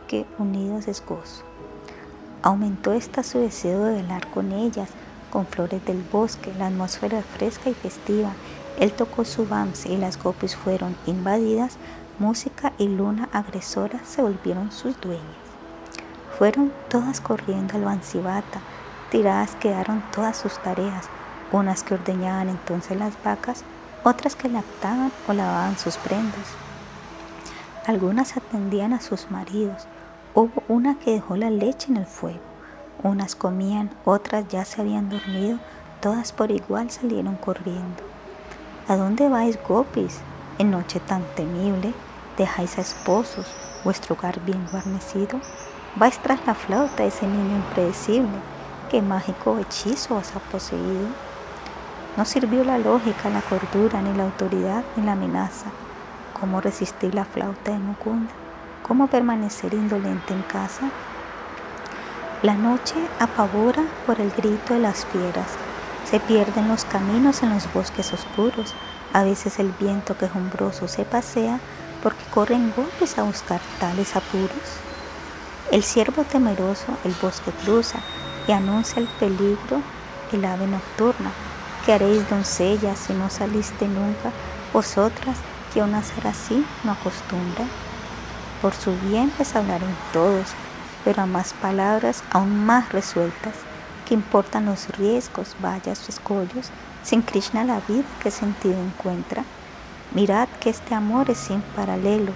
que 0.07 0.25
unidos 0.39 0.87
es 0.87 1.05
gozo. 1.05 1.43
Aumentó 2.43 2.93
esta 2.93 3.25
su 3.25 3.41
deseo 3.41 3.83
de 3.87 4.03
velar 4.03 4.29
con 4.29 4.53
ellas, 4.53 4.89
con 5.33 5.47
flores 5.47 5.85
del 5.85 6.01
bosque, 6.13 6.55
la 6.57 6.69
atmósfera 6.69 7.23
fresca 7.23 7.71
y 7.71 7.75
festiva. 7.75 8.31
Él 8.79 8.93
tocó 8.93 9.25
su 9.25 9.49
bamse 9.49 9.89
y 9.89 9.97
las 9.97 10.17
gopis 10.17 10.55
fueron 10.55 10.95
invadidas, 11.07 11.77
música 12.21 12.73
y 12.79 12.87
luna 12.87 13.29
agresora 13.33 13.99
se 14.05 14.23
volvieron 14.23 14.71
sus 14.71 15.01
dueñas. 15.01 15.25
Fueron 16.39 16.73
todas 16.89 17.21
corriendo 17.21 17.75
al 17.75 17.85
Bansivata, 17.85 18.61
tiradas 19.11 19.57
quedaron 19.57 20.05
todas 20.13 20.37
sus 20.37 20.57
tareas, 20.63 21.09
unas 21.51 21.83
que 21.83 21.95
ordeñaban 21.95 22.49
entonces 22.49 22.97
las 22.97 23.21
vacas, 23.25 23.65
otras 24.05 24.37
que 24.37 24.49
lactaban 24.49 25.13
o 25.29 25.33
lavaban 25.33 25.79
sus 25.79 25.97
prendas. 25.97 26.47
Algunas 27.87 28.37
atendían 28.37 28.93
a 28.93 29.01
sus 29.01 29.31
maridos, 29.31 29.87
hubo 30.35 30.63
una 30.69 30.99
que 30.99 31.13
dejó 31.13 31.37
la 31.37 31.51
leche 31.51 31.91
en 31.91 31.97
el 31.97 32.07
fuego. 32.07 32.41
Unas 33.03 33.35
comían, 33.35 33.91
otras 34.05 34.47
ya 34.49 34.65
se 34.65 34.81
habían 34.81 35.09
dormido, 35.09 35.59
todas 36.01 36.33
por 36.33 36.51
igual 36.51 36.91
salieron 36.91 37.37
corriendo. 37.37 38.03
¿A 38.89 38.97
dónde 38.97 39.29
vais, 39.29 39.59
gopis? 39.67 40.21
En 40.59 40.71
noche 40.71 41.01
tan 41.01 41.23
temible, 41.35 41.95
dejáis 42.37 42.77
a 42.77 42.83
esposos, 42.83 43.47
vuestro 43.85 44.15
hogar 44.15 44.41
bien 44.41 44.67
guarnecido. 44.71 45.41
Vais 45.97 46.19
tras 46.19 46.47
la 46.47 46.55
flauta 46.55 47.05
ese 47.05 47.27
niño 47.27 47.57
impredecible, 47.57 48.39
qué 48.91 49.01
mágico 49.01 49.59
hechizo 49.59 50.17
os 50.17 50.37
ha 50.37 50.41
poseído. 50.41 51.09
No 52.17 52.25
sirvió 52.25 52.65
la 52.65 52.79
lógica, 52.79 53.31
la 53.31 53.41
cordura, 53.41 54.03
ni 54.03 54.13
la 54.17 54.25
autoridad, 54.25 54.85
ni 54.97 55.05
la 55.05 55.13
amenaza. 55.13 55.67
¿Cómo 56.39 56.61
resistir 56.61 57.15
la 57.15 57.25
flauta 57.25 57.73
de 57.73 57.79
Mukunda? 57.79 58.31
¿Cómo 58.83 59.07
permanecer 59.07 59.75
indolente 59.75 60.35
en 60.35 60.43
casa? 60.43 60.91
La 62.43 62.55
noche 62.55 62.95
apavora 63.19 63.85
por 64.07 64.21
el 64.21 64.31
grito 64.33 64.75
de 64.75 64.81
las 64.81 65.05
fieras. 65.07 65.49
Se 66.05 66.19
pierden 66.19 66.69
los 66.69 66.85
caminos 66.85 67.43
en 67.43 67.51
los 67.51 67.73
bosques 67.73 68.13
oscuros. 68.13 68.75
A 69.13 69.23
veces 69.23 69.59
el 69.59 69.73
viento 69.79 70.17
quejumbroso 70.17 70.89
se 70.89 71.05
pasea 71.05 71.61
porque 72.03 72.25
corren 72.33 72.73
golpes 72.75 73.19
a 73.19 73.23
buscar 73.23 73.61
tales 73.79 74.17
apuros. 74.17 74.81
El 75.71 75.85
ciervo 75.85 76.25
temeroso 76.25 76.87
el 77.05 77.15
bosque 77.23 77.53
cruza 77.65 78.01
y 78.49 78.53
anuncia 78.53 79.01
el 79.01 79.09
peligro 79.21 79.81
el 80.33 80.45
ave 80.45 80.67
nocturna. 80.67 81.31
¿Qué 81.91 81.95
haréis, 81.95 82.31
doncellas, 82.31 83.01
si 83.01 83.13
no 83.15 83.29
saliste 83.31 83.89
nunca? 83.89 84.31
Vosotras, 84.73 85.37
que 85.75 85.81
a 85.81 85.89
nacer 85.89 86.25
así 86.29 86.65
no 86.85 86.93
acostumbra. 86.93 87.65
Por 88.63 88.75
su 88.75 88.97
bien 89.09 89.33
les 89.41 89.57
hablaron 89.57 89.97
todos, 90.13 90.51
pero 91.05 91.23
a 91.23 91.27
más 91.27 91.53
palabras 91.53 92.23
aún 92.31 92.65
más 92.65 92.93
resueltas, 92.93 93.55
que 94.07 94.15
importan 94.15 94.67
los 94.67 94.87
riesgos, 94.99 95.57
vallas 95.61 96.07
o 96.07 96.13
escollos, 96.13 96.71
sin 97.03 97.23
Krishna 97.23 97.65
la 97.65 97.81
vida 97.89 98.05
qué 98.23 98.31
sentido 98.31 98.81
encuentra. 98.81 99.43
Mirad 100.15 100.47
que 100.61 100.71
este 100.71 100.95
amor 100.95 101.29
es 101.29 101.39
sin 101.39 101.61
paralelo, 101.61 102.31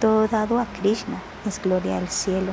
todo 0.00 0.26
dado 0.28 0.58
a 0.58 0.64
Krishna 0.80 1.20
es 1.46 1.60
gloria 1.60 1.96
del 1.96 2.08
cielo. 2.08 2.52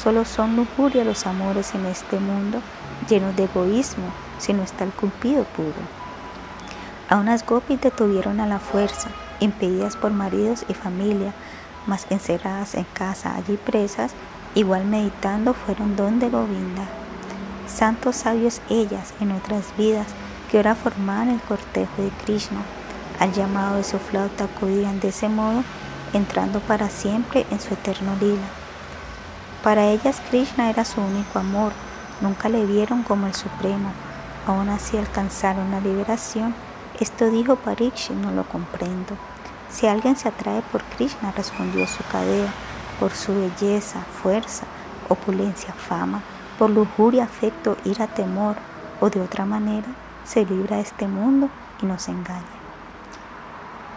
Solo 0.00 0.24
son 0.24 0.54
lujuria 0.54 1.02
los 1.02 1.26
amores 1.26 1.74
en 1.74 1.84
este 1.86 2.20
mundo, 2.20 2.60
llenos 3.08 3.34
de 3.34 3.42
egoísmo, 3.42 4.06
si 4.40 4.52
no 4.52 4.64
está 4.64 4.84
el 4.84 4.90
cumplido 4.90 5.44
puro. 5.44 5.72
A 7.08 7.16
unas 7.16 7.46
gopis 7.46 7.80
detuvieron 7.80 8.40
a 8.40 8.46
la 8.46 8.58
fuerza, 8.58 9.10
impedidas 9.38 9.96
por 9.96 10.10
maridos 10.10 10.64
y 10.68 10.74
familia, 10.74 11.32
mas 11.86 12.06
encerradas 12.10 12.74
en 12.74 12.84
casa 12.94 13.36
allí 13.36 13.56
presas, 13.56 14.12
Igual 14.54 14.84
meditando 14.84 15.54
fueron 15.54 15.94
donde 15.94 16.28
Govinda. 16.28 16.82
Santos 17.68 18.16
sabios 18.16 18.60
ellas 18.68 19.14
en 19.20 19.30
otras 19.30 19.64
vidas 19.78 20.08
que 20.50 20.56
ahora 20.56 20.74
formaban 20.74 21.28
el 21.28 21.40
cortejo 21.40 22.02
de 22.02 22.10
Krishna. 22.24 22.60
Al 23.20 23.32
llamado 23.32 23.76
de 23.76 23.84
su 23.84 23.98
flauta 23.98 24.44
acudían 24.44 24.98
de 24.98 25.08
ese 25.08 25.28
modo, 25.28 25.62
entrando 26.12 26.58
para 26.58 26.88
siempre 26.88 27.46
en 27.52 27.60
su 27.60 27.74
eterno 27.74 28.16
lila. 28.20 28.48
Para 29.62 29.86
ellas 29.86 30.20
Krishna 30.30 30.68
era 30.68 30.84
su 30.84 31.00
único 31.00 31.38
amor, 31.38 31.72
nunca 32.20 32.48
le 32.48 32.66
vieron 32.66 33.04
como 33.04 33.28
el 33.28 33.34
supremo. 33.34 33.92
Aún 34.46 34.68
así 34.68 34.96
alcanzaron 34.96 35.70
la 35.70 35.80
liberación 35.80 36.54
Esto 36.98 37.30
dijo 37.30 37.56
Parikshit, 37.56 38.16
no 38.16 38.32
lo 38.32 38.44
comprendo. 38.44 39.16
Si 39.70 39.86
alguien 39.86 40.16
se 40.16 40.28
atrae 40.28 40.62
por 40.72 40.82
Krishna, 40.82 41.32
respondió 41.32 41.86
Sukadeva, 41.86 42.50
por 42.98 43.12
su 43.12 43.32
belleza, 43.34 44.00
fuerza, 44.22 44.66
opulencia, 45.08 45.72
fama, 45.72 46.22
por 46.58 46.68
lujuria, 46.68 47.24
afecto, 47.24 47.76
ira, 47.84 48.06
temor, 48.06 48.56
o 49.00 49.08
de 49.08 49.20
otra 49.20 49.46
manera, 49.46 49.86
se 50.24 50.44
libra 50.44 50.76
de 50.76 50.82
este 50.82 51.08
mundo 51.08 51.48
y 51.80 51.86
nos 51.86 52.08
engaña. 52.08 52.44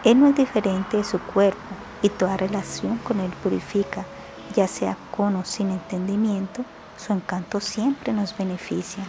Él 0.04 0.20
no 0.20 0.28
es 0.28 0.36
diferente 0.36 0.96
de 0.96 1.04
su 1.04 1.18
cuerpo 1.18 1.60
y 2.02 2.08
toda 2.08 2.36
relación 2.36 2.98
con 2.98 3.20
él 3.20 3.32
purifica, 3.42 4.04
ya 4.54 4.68
sea 4.68 4.96
con 5.10 5.36
o 5.36 5.44
sin 5.44 5.70
entendimiento, 5.70 6.64
su 6.96 7.12
encanto 7.12 7.60
siempre 7.60 8.12
nos 8.12 8.36
beneficia. 8.36 9.04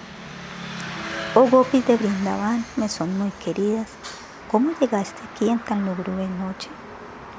Oh 1.38 1.50
gopis 1.50 1.86
de 1.86 1.98
Brindavan, 1.98 2.64
me 2.78 2.88
son 2.88 3.18
muy 3.18 3.30
queridas, 3.44 3.90
¿cómo 4.50 4.72
llegaste 4.80 5.22
aquí 5.26 5.50
en 5.50 5.60
tan 5.60 5.86
lúgubre 5.86 6.30
noche? 6.30 6.70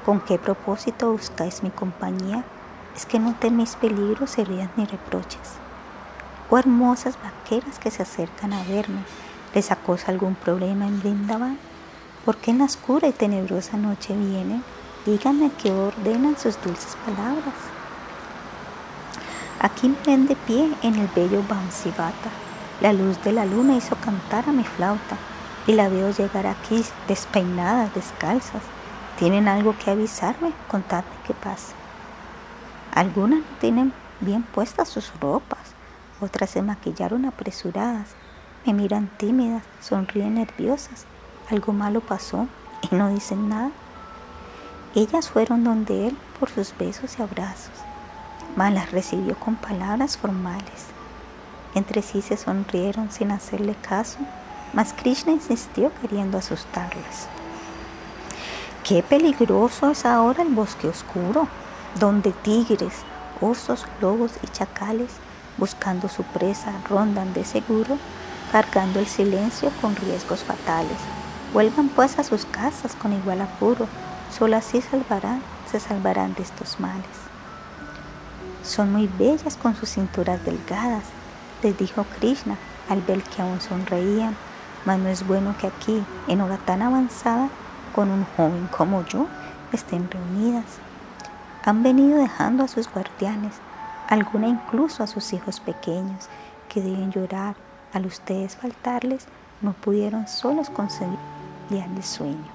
¿Con 0.05 0.19
qué 0.19 0.37
propósito 0.37 1.11
buscáis 1.11 1.63
mi 1.63 1.71
compañía? 1.71 2.43
Es 2.95 3.07
que 3.07 3.17
no 3.17 3.33
teméis 3.33 3.75
peligros, 3.75 4.37
heridas 4.37 4.69
ni 4.75 4.85
reproches. 4.85 5.53
Oh 6.51 6.59
hermosas 6.59 7.17
vaqueras 7.23 7.79
que 7.79 7.89
se 7.89 8.03
acercan 8.03 8.53
a 8.53 8.63
verme, 8.65 9.01
¿les 9.55 9.71
acosa 9.71 10.11
algún 10.11 10.35
problema 10.35 10.85
en 10.85 10.99
Brindavan? 10.99 11.57
¿Por 12.23 12.37
qué 12.37 12.51
en 12.51 12.59
la 12.59 12.65
oscura 12.65 13.07
y 13.07 13.13
tenebrosa 13.13 13.77
noche 13.77 14.15
vienen? 14.15 14.63
Díganme 15.07 15.49
qué 15.59 15.71
ordenan 15.71 16.37
sus 16.37 16.61
dulces 16.61 16.95
palabras. 17.03 17.55
Aquí 19.59 19.89
me 19.89 19.97
ven 20.05 20.27
de 20.27 20.35
pie 20.35 20.71
en 20.83 20.99
el 20.99 21.07
bello 21.15 21.41
Bamsivata. 21.49 22.29
La 22.81 22.93
luz 22.93 23.23
de 23.23 23.31
la 23.31 23.45
luna 23.45 23.75
hizo 23.75 23.95
cantar 23.95 24.47
a 24.47 24.51
mi 24.51 24.63
flauta 24.63 25.17
y 25.65 25.73
la 25.73 25.89
veo 25.89 26.11
llegar 26.11 26.45
aquí 26.47 26.83
despeinadas, 27.07 27.93
descalzas. 27.93 28.61
¿Tienen 29.17 29.47
algo 29.47 29.75
que 29.77 29.91
avisarme? 29.91 30.51
Contadme 30.67 31.09
qué 31.25 31.33
pasa. 31.33 31.73
Algunas 32.93 33.39
no 33.39 33.57
tienen 33.59 33.93
bien 34.19 34.43
puestas 34.43 34.89
sus 34.89 35.11
ropas, 35.19 35.73
otras 36.21 36.51
se 36.51 36.61
maquillaron 36.61 37.25
apresuradas, 37.25 38.09
me 38.65 38.73
miran 38.73 39.09
tímidas, 39.17 39.63
sonríen 39.81 40.35
nerviosas. 40.35 41.05
Algo 41.49 41.73
malo 41.73 42.01
pasó 42.01 42.47
y 42.89 42.95
no 42.95 43.09
dicen 43.09 43.49
nada. 43.49 43.71
Ellas 44.95 45.29
fueron 45.29 45.63
donde 45.63 46.07
él 46.07 46.17
por 46.39 46.49
sus 46.49 46.75
besos 46.77 47.17
y 47.19 47.21
abrazos 47.21 47.87
mas 48.57 48.73
las 48.73 48.91
recibió 48.91 49.35
con 49.35 49.55
palabras 49.55 50.17
formales. 50.17 50.96
Entre 51.77 52.01
sí 52.01 52.23
se 52.23 52.37
sonrieron 52.37 53.11
sin 53.11 53.29
hacerle 53.29 53.75
caso, 53.75 54.17
mas 54.73 54.93
Krishna 54.93 55.31
insistió 55.31 55.91
queriendo 56.01 56.39
asustarlas. 56.39 57.27
Qué 58.83 59.03
peligroso 59.03 59.91
es 59.91 60.03
ahora 60.03 60.41
el 60.41 60.49
bosque 60.55 60.87
oscuro, 60.87 61.47
donde 61.99 62.31
tigres, 62.31 63.03
osos, 63.41 63.85
lobos 64.01 64.31
y 64.41 64.47
chacales, 64.47 65.11
buscando 65.59 66.09
su 66.09 66.23
presa, 66.23 66.71
rondan 66.89 67.31
de 67.33 67.45
seguro, 67.45 67.99
cargando 68.51 68.99
el 68.99 69.05
silencio 69.05 69.69
con 69.79 69.95
riesgos 69.95 70.39
fatales. 70.39 70.97
Vuelvan 71.53 71.89
pues 71.89 72.17
a 72.17 72.23
sus 72.23 72.45
casas 72.45 72.95
con 72.95 73.13
igual 73.13 73.39
apuro, 73.41 73.85
solo 74.35 74.57
así 74.57 74.81
salvarán, 74.81 75.43
se 75.71 75.79
salvarán 75.79 76.33
de 76.33 76.41
estos 76.41 76.79
males. 76.79 77.05
Son 78.63 78.91
muy 78.91 79.07
bellas 79.19 79.57
con 79.57 79.75
sus 79.75 79.89
cinturas 79.89 80.43
delgadas, 80.43 81.03
les 81.67 81.77
dijo 81.77 82.05
Krishna 82.17 82.55
al 82.89 83.01
ver 83.01 83.21
que 83.23 83.41
aún 83.41 83.59
sonreían, 83.59 84.35
mas 84.85 84.99
no 84.99 85.09
es 85.09 85.27
bueno 85.27 85.53
que 85.59 85.67
aquí, 85.67 86.01
en 86.29 86.39
hora 86.39 86.57
tan 86.57 86.81
avanzada, 86.81 87.49
con 87.93 88.09
un 88.09 88.25
joven 88.37 88.69
como 88.75 89.03
yo, 89.05 89.27
estén 89.73 90.09
reunidas. 90.09 90.79
Han 91.65 91.83
venido 91.83 92.19
dejando 92.19 92.63
a 92.63 92.69
sus 92.69 92.89
guardianes, 92.89 93.55
alguna 94.07 94.47
incluso 94.47 95.03
a 95.03 95.07
sus 95.07 95.33
hijos 95.33 95.59
pequeños, 95.59 96.29
que 96.69 96.81
deben 96.81 97.11
llorar. 97.11 97.55
Al 97.93 98.05
ustedes 98.05 98.55
faltarles, 98.55 99.25
no 99.61 99.73
pudieron 99.73 100.27
solos 100.27 100.69
conciliar 100.69 101.17
el 101.69 102.03
sueño. 102.03 102.51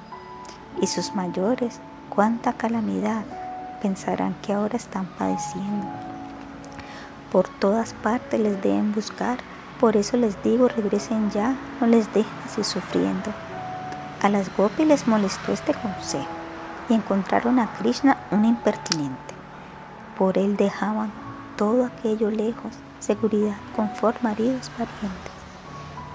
Y 0.81 0.87
sus 0.87 1.15
mayores, 1.15 1.81
cuánta 2.09 2.55
calamidad, 2.55 3.25
pensarán 3.83 4.35
que 4.41 4.55
ahora 4.55 4.77
están 4.77 5.05
padeciendo. 5.19 6.12
Por 7.33 7.49
todas 7.49 7.95
partes 7.95 8.39
les 8.39 8.61
deben 8.61 8.93
buscar, 8.93 9.39
por 9.81 9.97
eso 9.97 10.19
les 10.19 10.41
digo, 10.43 10.69
regresen 10.69 11.31
ya, 11.31 11.57
no 11.81 11.87
les 11.87 12.13
dejen 12.13 12.31
así 12.45 12.63
sufriendo. 12.63 13.33
A 14.21 14.29
las 14.29 14.55
gopis 14.55 14.87
les 14.87 15.09
molestó 15.09 15.51
este 15.51 15.73
consejo 15.73 16.29
y 16.91 16.95
encontraron 16.95 17.59
a 17.59 17.73
Krishna 17.73 18.19
un 18.31 18.45
impertinente. 18.45 19.35
Por 20.19 20.37
él 20.37 20.59
dejaban 20.59 21.11
todo 21.57 21.87
aquello 21.87 22.31
lejos, 22.31 22.75
seguridad, 23.01 23.57
confort, 23.75 24.21
maridos, 24.21 24.71
parientes. 24.77 25.33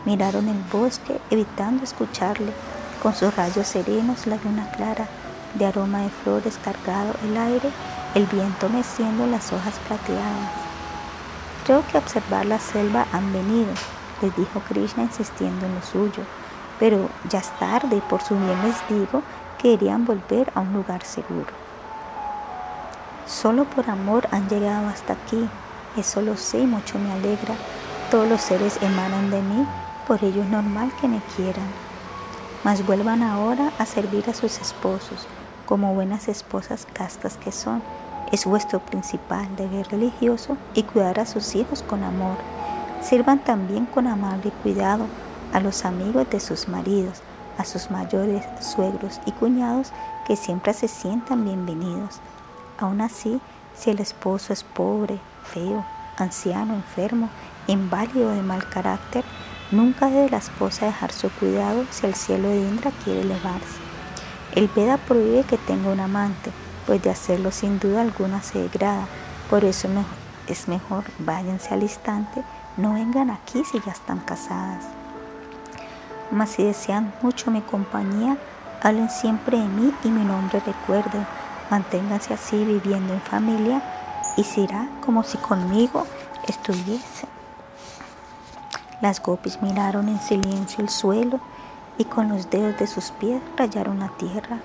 Miraron 0.06 0.48
el 0.48 0.62
bosque, 0.72 1.20
evitando 1.32 1.84
escucharle, 1.84 2.54
con 3.02 3.16
sus 3.16 3.36
rayos 3.36 3.68
serenos, 3.68 4.28
la 4.28 4.38
luna 4.44 4.70
clara, 4.70 5.08
de 5.56 5.66
aroma 5.66 6.02
de 6.02 6.10
flores 6.10 6.60
cargado 6.64 7.16
el 7.24 7.36
aire, 7.36 7.72
el 8.14 8.28
viento 8.28 8.70
meciendo 8.70 9.26
las 9.26 9.52
hojas 9.52 9.74
plateadas. 9.88 10.67
Creo 11.68 11.84
que 11.92 11.98
observar 11.98 12.46
la 12.46 12.60
selva 12.60 13.08
han 13.12 13.34
venido, 13.34 13.68
les 14.22 14.34
dijo 14.38 14.62
Krishna 14.70 15.04
insistiendo 15.04 15.66
en 15.66 15.76
lo 15.76 15.82
suyo, 15.82 16.24
pero 16.80 17.10
ya 17.30 17.40
es 17.40 17.50
tarde 17.60 17.98
y 17.98 18.00
por 18.00 18.22
su 18.22 18.36
bien 18.36 18.64
les 18.64 18.88
digo 18.88 19.22
que 19.58 19.72
querían 19.72 20.06
volver 20.06 20.50
a 20.56 20.62
un 20.62 20.72
lugar 20.72 21.04
seguro. 21.04 21.48
Solo 23.26 23.66
por 23.66 23.90
amor 23.90 24.30
han 24.32 24.48
llegado 24.48 24.88
hasta 24.88 25.12
aquí, 25.12 25.50
eso 25.98 26.22
lo 26.22 26.38
sé 26.38 26.60
y 26.60 26.66
mucho 26.66 26.98
me 27.00 27.12
alegra. 27.12 27.56
Todos 28.10 28.30
los 28.30 28.40
seres 28.40 28.80
emanan 28.82 29.30
de 29.30 29.42
mí, 29.42 29.68
por 30.08 30.24
ello 30.24 30.44
es 30.44 30.48
normal 30.48 30.90
que 31.02 31.10
me 31.10 31.20
quieran. 31.36 31.68
Mas 32.64 32.86
vuelvan 32.86 33.24
ahora 33.24 33.74
a 33.78 33.86
servir 33.86 34.30
a 34.30 34.34
sus 34.34 34.62
esposos, 34.62 35.28
como 35.66 35.94
buenas 35.94 36.30
esposas 36.30 36.88
castas 36.94 37.36
que 37.36 37.52
son. 37.52 37.84
Es 38.32 38.46
vuestro 38.46 38.80
principal 38.80 39.56
deber 39.56 39.88
religioso 39.88 40.58
y 40.74 40.84
cuidar 40.84 41.20
a 41.20 41.26
sus 41.26 41.56
hijos 41.56 41.82
con 41.82 42.04
amor. 42.04 42.36
Sirvan 43.02 43.40
también 43.40 43.86
con 43.86 44.06
amable 44.06 44.52
cuidado 44.64 45.06
a 45.54 45.62
los 45.62 45.86
amigos 45.86 46.30
de 46.30 46.42
sus 46.42 46.68
maridos, 46.68 47.22
a 47.58 47.64
sus 47.64 47.90
mayores 47.90 48.44
suegros 48.60 49.22
y 49.26 49.32
cuñados 49.32 49.94
que 50.28 50.36
siempre 50.36 50.74
se 50.74 50.90
sientan 50.90 51.46
bienvenidos. 51.46 52.20
Aún 52.78 53.00
así, 53.00 53.40
si 53.78 53.92
el 53.92 54.00
esposo 54.00 54.52
es 54.52 54.66
pobre, 54.66 55.20
feo, 55.46 55.86
anciano, 56.18 56.74
enfermo, 56.74 57.30
inválido 57.68 58.32
de 58.32 58.42
mal 58.42 58.68
carácter, 58.68 59.24
nunca 59.72 60.10
debe 60.10 60.32
la 60.32 60.38
esposa 60.38 60.86
dejar 60.86 61.14
su 61.14 61.30
cuidado 61.30 61.86
si 61.92 62.06
el 62.06 62.14
cielo 62.14 62.50
de 62.50 62.58
Indra 62.58 62.92
quiere 63.06 63.22
elevarse. 63.22 63.78
El 64.54 64.68
Veda 64.68 64.98
prohíbe 64.98 65.44
que 65.44 65.58
tenga 65.58 65.92
un 65.92 66.02
amante, 66.02 66.52
pues 66.88 67.04
de 67.04 67.12
hacerlo 67.12 67.52
sin 67.52 67.78
duda 67.78 68.02
alguna 68.02 68.42
se 68.42 68.60
degrada. 68.60 69.06
Por 69.50 69.66
eso 69.66 69.88
es 70.48 70.68
mejor 70.68 71.04
váyanse 71.20 71.74
al 71.74 71.84
instante, 71.84 72.42
no 72.78 72.94
vengan 72.94 73.30
aquí 73.30 73.64
si 73.66 73.80
ya 73.86 73.92
están 73.92 74.20
casadas. 74.20 74.86
Mas 76.32 76.52
si 76.52 76.64
desean 76.64 77.14
mucho 77.22 77.52
mi 77.52 77.62
compañía, 77.62 78.38
hablen 78.82 79.10
siempre 79.10 79.58
de 79.60 79.68
mí 79.68 79.94
y 80.04 80.08
mi 80.08 80.24
nombre 80.24 80.62
recuerden. 80.66 81.26
Manténganse 81.70 82.34
así 82.34 82.64
viviendo 82.64 83.14
en 83.14 83.22
familia 83.22 83.82
y 84.38 84.44
será 84.44 84.88
como 85.06 85.24
si 85.24 85.38
conmigo 85.38 86.08
estuviese. 86.48 87.28
Las 89.02 89.22
gopis 89.22 89.62
miraron 89.62 90.08
en 90.08 90.20
silencio 90.22 90.82
el 90.82 90.90
suelo 90.90 91.40
y 91.98 92.06
con 92.06 92.30
los 92.30 92.50
dedos 92.50 92.78
de 92.78 92.88
sus 92.88 93.12
pies 93.12 93.42
rayaron 93.58 94.00
la 94.00 94.10
tierra. 94.10 94.60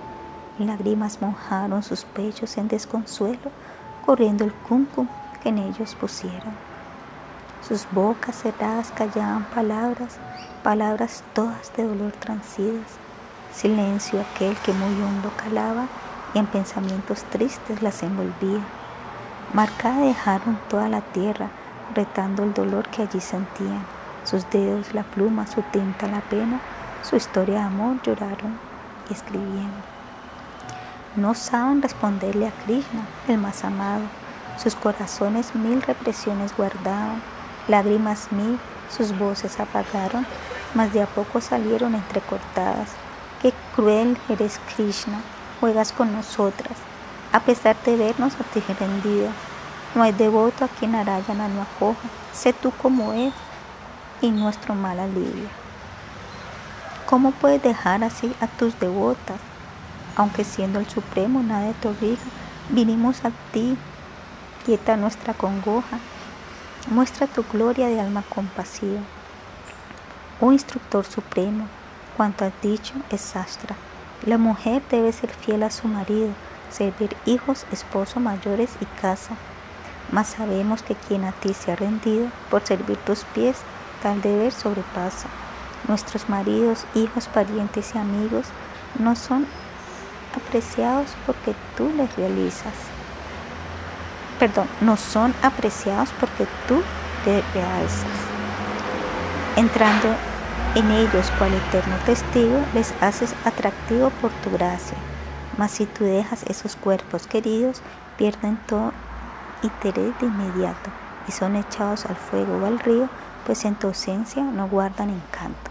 Lágrimas 0.66 1.20
mojaron 1.20 1.82
sus 1.82 2.04
pechos 2.04 2.56
en 2.56 2.68
desconsuelo, 2.68 3.50
corriendo 4.04 4.44
el 4.44 4.52
cuncum 4.52 5.06
que 5.42 5.48
en 5.48 5.58
ellos 5.58 5.94
pusieron. 5.94 6.52
Sus 7.66 7.86
bocas 7.92 8.36
cerradas 8.36 8.92
callaban 8.92 9.44
palabras, 9.44 10.18
palabras 10.62 11.22
todas 11.32 11.72
de 11.76 11.84
dolor 11.84 12.12
transidas. 12.12 12.98
Silencio 13.52 14.20
aquel 14.20 14.56
que 14.56 14.72
muy 14.72 15.00
hondo 15.02 15.30
calaba 15.36 15.86
y 16.34 16.38
en 16.38 16.46
pensamientos 16.46 17.22
tristes 17.24 17.82
las 17.82 18.02
envolvía. 18.02 18.60
Marcada 19.52 20.00
dejaron 20.06 20.58
toda 20.68 20.88
la 20.88 21.02
tierra, 21.02 21.50
retando 21.94 22.42
el 22.42 22.54
dolor 22.54 22.88
que 22.88 23.02
allí 23.02 23.20
sentían. 23.20 23.84
Sus 24.24 24.48
dedos, 24.50 24.94
la 24.94 25.02
pluma, 25.02 25.46
su 25.46 25.62
tinta, 25.62 26.06
la 26.06 26.20
pena, 26.20 26.60
su 27.02 27.16
historia 27.16 27.56
de 27.56 27.60
amor 27.60 28.00
lloraron 28.02 28.58
y 29.10 29.12
escribían. 29.12 29.91
No 31.14 31.34
saben 31.34 31.82
responderle 31.82 32.48
a 32.48 32.52
Krishna, 32.64 33.06
el 33.28 33.36
más 33.36 33.64
amado. 33.64 34.04
Sus 34.56 34.74
corazones 34.74 35.54
mil 35.54 35.82
represiones 35.82 36.56
guardaban, 36.56 37.20
lágrimas 37.68 38.32
mil 38.32 38.58
sus 38.96 39.16
voces 39.18 39.60
apagaron, 39.60 40.26
mas 40.74 40.92
de 40.94 41.02
a 41.02 41.06
poco 41.06 41.42
salieron 41.42 41.94
entrecortadas. 41.94 42.88
Qué 43.42 43.52
cruel 43.74 44.16
eres 44.30 44.58
Krishna, 44.74 45.20
juegas 45.60 45.92
con 45.92 46.12
nosotras, 46.14 46.78
a 47.32 47.40
pesar 47.40 47.76
de 47.84 47.96
vernos 47.96 48.32
a 48.34 48.44
ti 48.44 48.62
rendido. 48.78 49.28
No 49.94 50.02
hay 50.02 50.12
devoto 50.12 50.64
a 50.64 50.68
quien 50.68 50.92
Narayana 50.92 51.48
no 51.48 51.62
acoja, 51.62 52.08
sé 52.32 52.54
tú 52.54 52.70
como 52.70 53.12
él 53.12 53.34
y 54.22 54.30
nuestro 54.30 54.74
mal 54.74 54.98
alivio. 54.98 55.48
¿Cómo 57.04 57.32
puedes 57.32 57.62
dejar 57.62 58.02
así 58.02 58.34
a 58.40 58.46
tus 58.46 58.78
devotas? 58.80 59.51
Aunque 60.16 60.44
siendo 60.44 60.78
el 60.78 60.88
Supremo 60.88 61.42
nada 61.42 61.72
te 61.80 61.88
obliga, 61.88 62.20
vinimos 62.68 63.24
a 63.24 63.30
ti, 63.52 63.76
quieta 64.64 64.96
nuestra 64.96 65.34
congoja, 65.34 65.98
muestra 66.90 67.26
tu 67.26 67.44
gloria 67.50 67.88
de 67.88 68.00
alma 68.00 68.22
compasiva. 68.28 69.00
Oh 70.40 70.52
instructor 70.52 71.04
supremo, 71.04 71.66
cuanto 72.16 72.44
has 72.44 72.52
dicho 72.60 72.94
es 73.10 73.20
sastra. 73.20 73.76
La 74.26 74.38
mujer 74.38 74.82
debe 74.90 75.12
ser 75.12 75.30
fiel 75.30 75.62
a 75.62 75.70
su 75.70 75.88
marido, 75.88 76.30
servir 76.70 77.16
hijos, 77.26 77.64
esposos 77.72 78.22
mayores 78.22 78.70
y 78.80 78.84
casa. 79.00 79.36
Mas 80.10 80.28
sabemos 80.28 80.82
que 80.82 80.94
quien 80.94 81.24
a 81.24 81.32
ti 81.32 81.54
se 81.54 81.72
ha 81.72 81.76
rendido 81.76 82.26
por 82.50 82.62
servir 82.66 82.96
tus 82.98 83.24
pies, 83.24 83.58
tal 84.02 84.20
deber 84.20 84.52
sobrepasa. 84.52 85.28
Nuestros 85.88 86.28
maridos, 86.28 86.84
hijos, 86.94 87.28
parientes 87.28 87.94
y 87.94 87.98
amigos 87.98 88.46
no 88.98 89.16
son 89.16 89.46
apreciados 90.34 91.14
porque 91.26 91.54
tú 91.76 91.90
les 91.96 92.14
realizas. 92.16 92.74
Perdón, 94.38 94.66
no 94.80 94.96
son 94.96 95.34
apreciados 95.42 96.10
porque 96.18 96.46
tú 96.66 96.82
les 97.24 97.44
realzas. 97.54 98.18
Entrando 99.56 100.08
en 100.74 100.90
ellos 100.90 101.30
cual 101.38 101.52
eterno 101.52 101.96
testigo, 102.06 102.58
les 102.74 102.94
haces 103.00 103.34
atractivo 103.44 104.10
por 104.20 104.30
tu 104.42 104.50
gracia. 104.50 104.96
Mas 105.58 105.72
si 105.72 105.86
tú 105.86 106.04
dejas 106.04 106.44
esos 106.44 106.76
cuerpos 106.76 107.26
queridos, 107.26 107.82
pierden 108.16 108.56
todo 108.66 108.92
interés 109.62 110.18
de 110.18 110.26
inmediato 110.26 110.90
y 111.28 111.32
son 111.32 111.56
echados 111.56 112.06
al 112.06 112.16
fuego 112.16 112.56
o 112.56 112.66
al 112.66 112.78
río, 112.78 113.08
pues 113.46 113.64
en 113.64 113.74
tu 113.74 113.88
ausencia 113.88 114.42
no 114.42 114.68
guardan 114.68 115.10
encanto. 115.10 115.70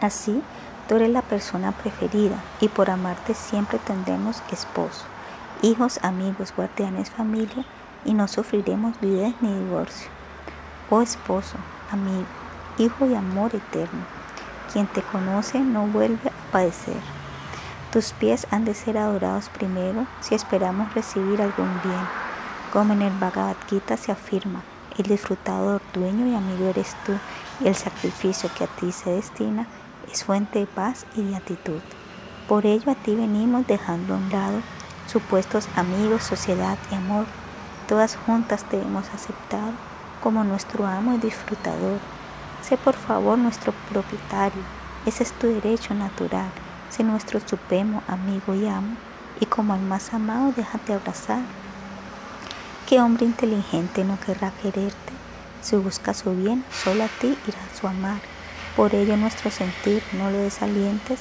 Así, 0.00 0.42
tú 0.88 0.96
eres 0.96 1.10
la 1.10 1.22
persona 1.22 1.72
preferida 1.72 2.36
y 2.60 2.68
por 2.68 2.90
amarte 2.90 3.34
siempre 3.34 3.78
tendremos 3.78 4.42
esposo, 4.50 5.04
hijos, 5.62 5.98
amigos, 6.02 6.52
guardianes, 6.56 7.10
familia 7.10 7.64
y 8.04 8.14
no 8.14 8.28
sufriremos 8.28 9.00
vidas 9.00 9.34
ni 9.40 9.52
divorcio. 9.54 10.08
Oh 10.90 11.00
esposo, 11.00 11.56
amigo, 11.90 12.26
hijo 12.78 13.06
y 13.06 13.14
amor 13.14 13.54
eterno, 13.54 14.04
quien 14.72 14.86
te 14.86 15.02
conoce 15.02 15.60
no 15.60 15.86
vuelve 15.86 16.28
a 16.28 16.52
padecer. 16.52 17.00
Tus 17.92 18.12
pies 18.12 18.46
han 18.50 18.64
de 18.64 18.74
ser 18.74 18.96
adorados 18.96 19.50
primero 19.50 20.06
si 20.20 20.34
esperamos 20.34 20.94
recibir 20.94 21.42
algún 21.42 21.80
bien. 21.82 22.08
Como 22.72 22.94
en 22.94 23.02
el 23.02 23.12
Bhagavad 23.18 23.56
Gita 23.68 23.98
se 23.98 24.12
afirma, 24.12 24.62
el 24.96 25.04
disfrutador, 25.04 25.82
dueño 25.92 26.26
y 26.26 26.34
amigo 26.34 26.68
eres 26.68 26.96
tú, 27.04 27.12
y 27.60 27.68
el 27.68 27.74
sacrificio 27.74 28.50
que 28.56 28.64
a 28.64 28.66
ti 28.66 28.92
se 28.92 29.10
destina 29.10 29.66
es 30.10 30.24
fuente 30.24 30.60
de 30.60 30.66
paz 30.66 31.06
y 31.14 31.22
de 31.22 31.36
actitud. 31.36 31.80
Por 32.48 32.66
ello 32.66 32.90
a 32.90 32.94
ti 32.94 33.14
venimos 33.14 33.66
dejando 33.66 34.14
a 34.14 34.16
un 34.16 34.30
lado 34.30 34.60
supuestos 35.06 35.68
amigos, 35.76 36.22
sociedad 36.22 36.78
y 36.90 36.94
amor. 36.94 37.26
Todas 37.88 38.16
juntas 38.16 38.64
te 38.64 38.80
hemos 38.80 39.08
aceptado 39.10 39.72
como 40.22 40.44
nuestro 40.44 40.86
amo 40.86 41.14
y 41.14 41.18
disfrutador. 41.18 41.98
Sé 42.62 42.76
por 42.76 42.94
favor 42.94 43.36
nuestro 43.36 43.72
propietario, 43.90 44.62
ese 45.04 45.24
es 45.24 45.32
tu 45.32 45.48
derecho 45.48 45.94
natural. 45.94 46.48
Sé 46.90 47.02
nuestro 47.04 47.40
supremo 47.40 48.02
amigo 48.06 48.54
y 48.54 48.66
amo, 48.66 48.96
y 49.40 49.46
como 49.46 49.74
al 49.74 49.80
más 49.80 50.14
amado 50.14 50.52
déjate 50.56 50.94
abrazar. 50.94 51.42
¿Qué 52.88 53.00
hombre 53.00 53.24
inteligente 53.24 54.04
no 54.04 54.18
querrá 54.20 54.52
quererte? 54.62 55.12
Si 55.60 55.76
busca 55.76 56.14
su 56.14 56.34
bien, 56.34 56.64
solo 56.70 57.04
a 57.04 57.08
ti 57.08 57.36
irá 57.46 57.58
su 57.78 57.86
amar. 57.86 58.31
Por 58.76 58.94
ello 58.94 59.18
nuestro 59.18 59.50
sentir 59.50 60.02
no 60.14 60.30
lo 60.30 60.38
desalientes, 60.38 61.20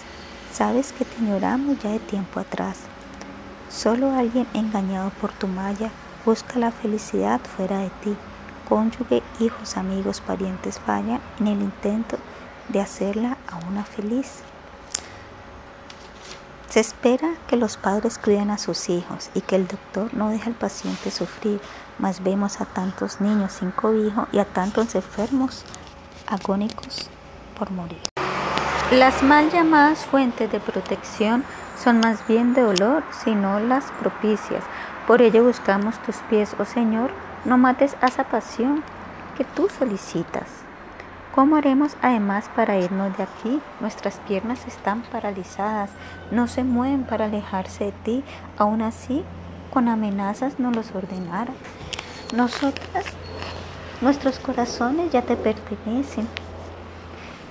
sabes 0.53 0.93
que 0.93 1.03
te 1.03 1.21
ignoramos 1.21 1.79
ya 1.79 1.89
de 1.89 1.99
tiempo 1.99 2.39
atrás. 2.39 2.77
Solo 3.69 4.13
alguien 4.13 4.47
engañado 4.53 5.09
por 5.19 5.33
tu 5.33 5.47
malla 5.47 5.91
busca 6.25 6.59
la 6.59 6.71
felicidad 6.71 7.41
fuera 7.41 7.79
de 7.79 7.89
ti. 7.89 8.15
Cónyuge, 8.69 9.21
hijos, 9.41 9.75
amigos, 9.75 10.21
parientes 10.21 10.79
fallan 10.79 11.19
en 11.41 11.47
el 11.47 11.61
intento 11.61 12.17
de 12.69 12.79
hacerla 12.79 13.37
a 13.49 13.57
una 13.67 13.83
feliz. 13.83 14.43
Se 16.69 16.79
espera 16.79 17.33
que 17.47 17.57
los 17.57 17.75
padres 17.75 18.17
cuiden 18.17 18.49
a 18.49 18.57
sus 18.57 18.87
hijos 18.87 19.29
y 19.33 19.41
que 19.41 19.57
el 19.57 19.67
doctor 19.67 20.13
no 20.13 20.29
deje 20.29 20.49
al 20.49 20.55
paciente 20.55 21.11
sufrir, 21.11 21.59
mas 21.99 22.23
vemos 22.23 22.61
a 22.61 22.65
tantos 22.65 23.19
niños 23.19 23.51
sin 23.51 23.71
cobijo 23.71 24.25
y 24.31 24.39
a 24.39 24.45
tantos 24.45 24.95
enfermos 24.95 25.65
agónicos 26.27 27.09
morir. 27.69 28.01
Las 28.91 29.21
mal 29.21 29.51
llamadas 29.51 30.05
fuentes 30.05 30.51
de 30.51 30.59
protección 30.59 31.43
son 31.81 31.99
más 31.99 32.25
bien 32.27 32.53
de 32.53 32.61
dolor, 32.61 33.03
sino 33.23 33.59
las 33.59 33.85
propicias. 33.99 34.63
Por 35.07 35.21
ello 35.21 35.43
buscamos 35.43 35.97
tus 35.99 36.15
pies, 36.29 36.55
oh 36.59 36.65
Señor, 36.65 37.11
no 37.45 37.57
mates 37.57 37.95
a 38.01 38.07
esa 38.07 38.23
pasión 38.23 38.83
que 39.37 39.45
tú 39.45 39.69
solicitas. 39.69 40.47
¿Cómo 41.33 41.55
haremos 41.55 41.95
además 42.01 42.49
para 42.55 42.77
irnos 42.77 43.15
de 43.17 43.23
aquí? 43.23 43.61
Nuestras 43.79 44.19
piernas 44.27 44.67
están 44.67 45.01
paralizadas, 45.03 45.89
no 46.29 46.47
se 46.47 46.63
mueven 46.65 47.05
para 47.05 47.25
alejarse 47.25 47.85
de 47.85 47.91
ti, 48.03 48.23
aún 48.57 48.81
así 48.81 49.23
con 49.71 49.87
amenazas 49.87 50.59
no 50.59 50.71
los 50.71 50.93
ordenara. 50.93 51.53
Nosotras, 52.35 53.05
nuestros 54.01 54.39
corazones 54.39 55.11
ya 55.11 55.21
te 55.21 55.37
pertenecen, 55.37 56.27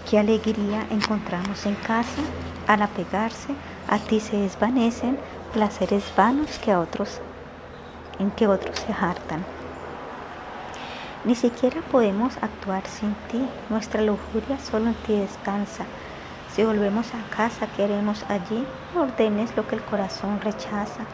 Qué 0.08 0.18
alegría 0.18 0.86
encontramos 0.90 1.66
en 1.66 1.74
casa 1.74 2.22
al 2.66 2.83
apegarse, 2.83 3.54
a 3.88 3.99
ti 3.99 4.20
se 4.20 4.36
desvanecen 4.36 5.18
placeres 5.52 6.04
vanos 6.16 6.58
que 6.58 6.72
a 6.72 6.81
otros, 6.81 7.20
en 8.18 8.31
que 8.31 8.47
otros 8.47 8.78
se 8.78 8.92
hartan. 8.92 9.44
Ni 11.24 11.34
siquiera 11.34 11.83
podemos 11.92 12.36
actuar 12.40 12.86
sin 12.86 13.15
ti, 13.31 13.47
nuestra 13.68 14.00
lujuria 14.02 14.58
solo 14.58 14.86
en 14.88 14.94
ti 14.94 15.15
descansa. 15.15 15.84
Si 16.54 16.65
volvemos 16.65 17.08
a 17.15 17.36
casa, 17.36 17.66
¿qué 17.76 17.84
haremos 17.84 18.24
allí? 18.28 18.66
Ordenes 18.97 19.54
lo 19.56 19.68
que 19.68 19.76
el 19.76 19.83
corazón 19.83 20.40
rechaza. 20.40 21.04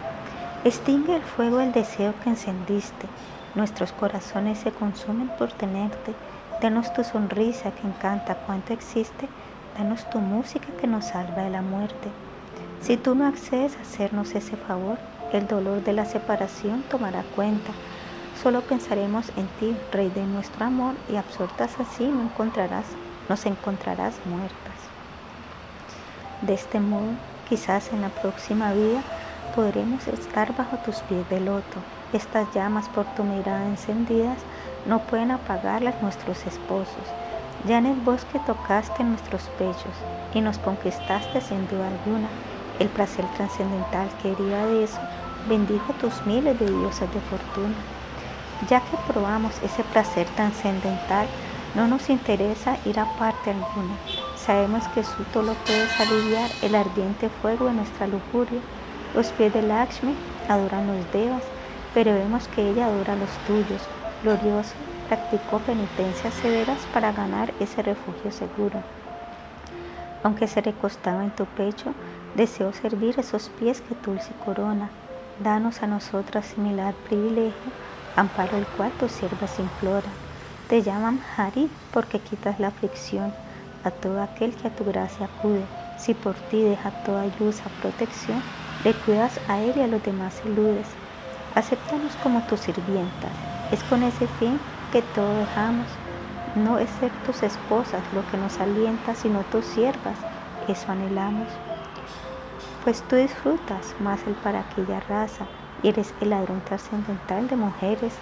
Extingue 0.64 1.16
el 1.16 1.22
fuego 1.22 1.58
del 1.58 1.72
deseo 1.72 2.14
que 2.22 2.30
encendiste. 2.30 3.06
Nuestros 3.54 3.92
corazones 3.92 4.58
se 4.58 4.70
consumen 4.70 5.28
por 5.38 5.52
tenerte. 5.52 6.14
Danos 6.60 6.90
tu 6.94 7.04
sonrisa 7.04 7.70
que 7.72 7.86
encanta 7.86 8.34
cuanto 8.34 8.72
existe. 8.72 9.28
Danos 9.76 10.08
tu 10.08 10.20
música 10.20 10.68
que 10.80 10.86
nos 10.86 11.04
salva 11.04 11.42
de 11.42 11.50
la 11.50 11.60
muerte. 11.60 12.08
Si 12.80 12.96
tú 12.96 13.14
no 13.14 13.26
accedes 13.26 13.76
a 13.76 13.82
hacernos 13.82 14.34
ese 14.34 14.56
favor, 14.56 14.96
el 15.34 15.46
dolor 15.46 15.84
de 15.84 15.92
la 15.92 16.06
separación 16.06 16.82
tomará 16.90 17.24
cuenta. 17.34 17.72
Solo 18.42 18.62
pensaremos 18.62 19.30
en 19.36 19.46
ti, 19.60 19.76
Rey 19.92 20.08
de 20.08 20.24
nuestro 20.24 20.64
amor, 20.64 20.94
y 21.12 21.16
absortas 21.16 21.78
así 21.78 22.06
no 22.06 22.22
encontrarás, 22.22 22.86
nos 23.28 23.44
encontrarás 23.44 24.14
muertas. 24.24 24.56
De 26.40 26.54
este 26.54 26.80
modo, 26.80 27.12
quizás 27.50 27.92
en 27.92 28.00
la 28.00 28.08
próxima 28.08 28.72
vida 28.72 29.02
podremos 29.54 30.08
estar 30.08 30.56
bajo 30.56 30.78
tus 30.78 30.96
pies 31.00 31.28
de 31.28 31.40
loto. 31.40 31.80
Estas 32.14 32.46
llamas 32.54 32.88
por 32.88 33.04
tu 33.14 33.24
mirada 33.24 33.66
encendidas 33.66 34.38
no 34.86 35.00
pueden 35.00 35.30
apagarlas 35.30 36.00
nuestros 36.00 36.46
esposos. 36.46 37.04
Ya 37.66 37.78
en 37.78 37.86
el 37.86 38.00
bosque 38.00 38.40
tocaste 38.46 39.02
nuestros 39.02 39.42
pechos 39.58 39.94
y 40.34 40.40
nos 40.40 40.58
conquistaste 40.58 41.40
sin 41.40 41.66
duda 41.68 41.88
alguna. 41.88 42.28
El 42.78 42.88
placer 42.88 43.24
trascendental 43.36 44.08
que 44.22 44.30
deriva 44.30 44.66
de 44.66 44.84
eso 44.84 45.00
bendijo 45.48 45.92
tus 45.94 46.24
miles 46.26 46.58
de 46.58 46.66
diosas 46.66 47.12
de 47.12 47.20
fortuna. 47.20 47.74
Ya 48.68 48.80
que 48.80 49.12
probamos 49.12 49.52
ese 49.62 49.82
placer 49.84 50.26
trascendental, 50.36 51.26
no 51.74 51.88
nos 51.88 52.08
interesa 52.08 52.76
ir 52.84 52.98
a 52.98 53.06
parte 53.18 53.50
alguna. 53.50 53.96
Sabemos 54.36 54.86
que 54.88 55.02
su 55.02 55.42
lo 55.42 55.54
puedes 55.54 56.00
aliviar 56.00 56.50
el 56.62 56.74
ardiente 56.74 57.28
fuego 57.42 57.66
de 57.66 57.74
nuestra 57.74 58.06
lujuria. 58.06 58.60
Los 59.14 59.28
pies 59.28 59.52
de 59.52 59.62
Lakshmi 59.62 60.14
adoran 60.48 60.86
los 60.86 61.12
devas, 61.12 61.42
pero 61.92 62.14
vemos 62.14 62.48
que 62.48 62.70
ella 62.70 62.86
adora 62.86 63.16
los 63.16 63.30
tuyos 63.46 63.82
glorioso, 64.22 64.74
practicó 65.08 65.58
penitencias 65.60 66.34
severas 66.34 66.78
para 66.92 67.12
ganar 67.12 67.52
ese 67.60 67.82
refugio 67.82 68.30
seguro. 68.30 68.80
Aunque 70.22 70.48
se 70.48 70.60
recostaba 70.60 71.22
en 71.22 71.30
tu 71.30 71.44
pecho, 71.44 71.94
deseó 72.34 72.72
servir 72.72 73.18
esos 73.18 73.48
pies 73.60 73.80
que 73.80 73.94
dulce 74.04 74.32
corona. 74.44 74.90
Danos 75.42 75.82
a 75.82 75.86
nosotras 75.86 76.46
similar 76.46 76.94
privilegio, 77.08 77.72
amparo 78.16 78.56
el 78.56 78.66
cual 78.66 78.90
tus 78.98 79.12
siervas 79.12 79.58
implora. 79.58 80.08
Te 80.68 80.82
llaman 80.82 81.20
Hari 81.36 81.70
porque 81.92 82.18
quitas 82.18 82.58
la 82.58 82.68
aflicción 82.68 83.32
a 83.84 83.90
todo 83.90 84.20
aquel 84.20 84.52
que 84.56 84.66
a 84.66 84.74
tu 84.74 84.84
gracia 84.84 85.26
acude. 85.26 85.64
Si 85.96 86.12
por 86.14 86.34
ti 86.34 86.62
deja 86.62 86.90
toda 87.04 87.26
luz 87.38 87.60
a 87.60 87.68
protección, 87.80 88.42
le 88.84 88.94
cuidas 88.94 89.38
a 89.48 89.60
él 89.60 89.74
y 89.76 89.82
a 89.82 89.86
los 89.86 90.02
demás 90.02 90.42
eludes. 90.44 90.88
Acéptanos 91.54 92.16
como 92.22 92.42
tus 92.42 92.60
sirvientas. 92.60 93.55
Es 93.72 93.82
con 93.84 94.02
ese 94.02 94.28
fin 94.38 94.60
que 94.92 95.02
todo 95.02 95.38
dejamos. 95.38 95.86
No 96.54 96.78
es 96.78 96.88
ser 97.00 97.10
tus 97.26 97.42
esposas 97.42 98.02
lo 98.14 98.24
que 98.30 98.36
nos 98.36 98.58
alienta, 98.60 99.14
sino 99.14 99.40
tus 99.50 99.64
siervas. 99.64 100.16
Eso 100.68 100.92
anhelamos. 100.92 101.48
Pues 102.84 103.02
tú 103.08 103.16
disfrutas 103.16 103.94
más 103.98 104.20
el 104.26 104.34
para 104.34 104.60
aquella 104.60 105.00
raza 105.00 105.46
y 105.82 105.88
eres 105.88 106.14
el 106.20 106.30
ladrón 106.30 106.62
trascendental 106.64 107.48
de 107.48 107.56
mujeres. 107.56 108.14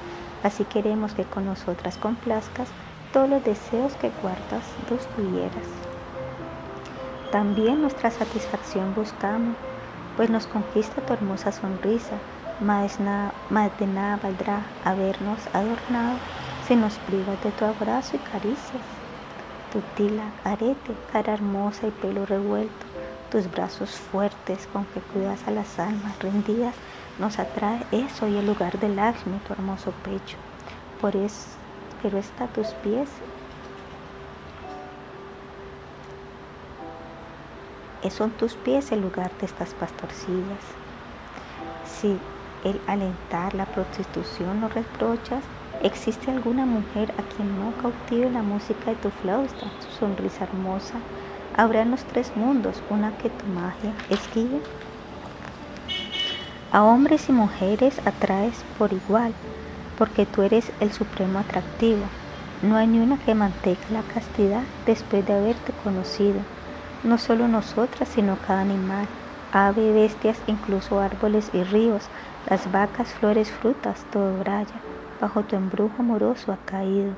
Así 0.42 0.64
queremos 0.64 1.12
que 1.12 1.24
con 1.24 1.44
nosotras 1.44 1.98
complazcas 1.98 2.68
todos 3.12 3.28
los 3.28 3.44
deseos 3.44 3.92
que 3.94 4.10
guardas 4.22 4.64
los 4.90 5.06
tuvieras. 5.14 5.66
También 7.30 7.82
nuestra 7.82 8.10
satisfacción 8.10 8.94
buscamos, 8.94 9.56
pues 10.16 10.30
nos 10.30 10.46
conquista 10.46 11.02
tu 11.02 11.12
hermosa 11.12 11.52
sonrisa, 11.52 12.16
más, 12.64 12.98
de 12.98 13.86
nada 13.86 14.18
valdrá 14.22 14.62
habernos 14.84 15.38
adornado 15.52 16.18
si 16.66 16.74
nos 16.74 16.94
privas 17.00 17.42
de 17.44 17.50
tu 17.52 17.64
abrazo 17.64 18.16
y 18.16 18.18
caricias. 18.18 18.82
Tu 19.72 19.80
tila, 19.96 20.24
arete, 20.44 20.94
cara 21.12 21.34
hermosa 21.34 21.86
y 21.86 21.90
pelo 21.90 22.26
revuelto, 22.26 22.86
tus 23.30 23.50
brazos 23.50 23.90
fuertes 23.90 24.66
con 24.72 24.84
que 24.86 25.00
cuidas 25.00 25.46
a 25.46 25.50
las 25.50 25.78
almas 25.78 26.18
rendidas, 26.20 26.74
nos 27.18 27.38
atrae 27.38 27.84
eso 27.92 28.26
y 28.28 28.36
el 28.36 28.46
lugar 28.46 28.78
del 28.78 28.96
Lakshmi, 28.96 29.38
tu 29.46 29.52
hermoso 29.52 29.92
pecho. 30.02 30.36
Por 31.00 31.14
eso, 31.16 31.46
pero 32.02 32.18
está 32.18 32.44
a 32.44 32.48
tus 32.48 32.68
pies 32.82 33.08
son 38.10 38.30
tus 38.32 38.54
pies 38.54 38.92
el 38.92 39.00
lugar 39.00 39.30
de 39.38 39.46
estas 39.46 39.74
pastorcillas. 39.74 40.60
El 42.64 42.80
alentar 42.86 43.54
la 43.54 43.66
prostitución 43.66 44.60
no 44.60 44.68
reprochas, 44.68 45.44
¿existe 45.82 46.30
alguna 46.30 46.66
mujer 46.66 47.12
a 47.18 47.22
quien 47.34 47.48
no 47.58 47.72
cautive 47.80 48.30
la 48.30 48.42
música 48.42 48.90
de 48.90 48.96
tu 48.96 49.10
flauta, 49.10 49.66
tu 49.80 49.90
sonrisa 49.98 50.44
hermosa? 50.44 50.94
¿Habrá 51.56 51.82
en 51.82 51.92
los 51.92 52.04
tres 52.04 52.32
mundos 52.34 52.82
una 52.90 53.16
que 53.18 53.30
tu 53.30 53.46
magia 53.46 53.92
esquive? 54.10 54.60
A 56.72 56.82
hombres 56.82 57.28
y 57.28 57.32
mujeres 57.32 58.00
atraes 58.04 58.64
por 58.78 58.92
igual, 58.92 59.32
porque 59.96 60.26
tú 60.26 60.42
eres 60.42 60.72
el 60.80 60.92
supremo 60.92 61.38
atractivo. 61.38 62.02
No 62.62 62.76
hay 62.76 62.88
ni 62.88 62.98
una 62.98 63.18
que 63.18 63.34
mantenga 63.34 63.90
la 63.90 64.02
castidad 64.02 64.62
después 64.84 65.24
de 65.24 65.34
haberte 65.34 65.72
conocido. 65.84 66.40
No 67.04 67.18
solo 67.18 67.46
nosotras, 67.46 68.08
sino 68.08 68.36
cada 68.40 68.62
animal, 68.62 69.06
ave, 69.52 69.92
bestias, 69.92 70.42
incluso 70.48 70.98
árboles 70.98 71.50
y 71.52 71.62
ríos, 71.62 72.08
las 72.48 72.70
vacas, 72.70 73.08
flores, 73.14 73.50
frutas, 73.50 74.04
todo 74.12 74.38
braya, 74.38 74.80
bajo 75.20 75.42
tu 75.44 75.56
embrujo 75.56 75.94
amoroso 76.00 76.52
ha 76.52 76.58
caído. 76.66 77.14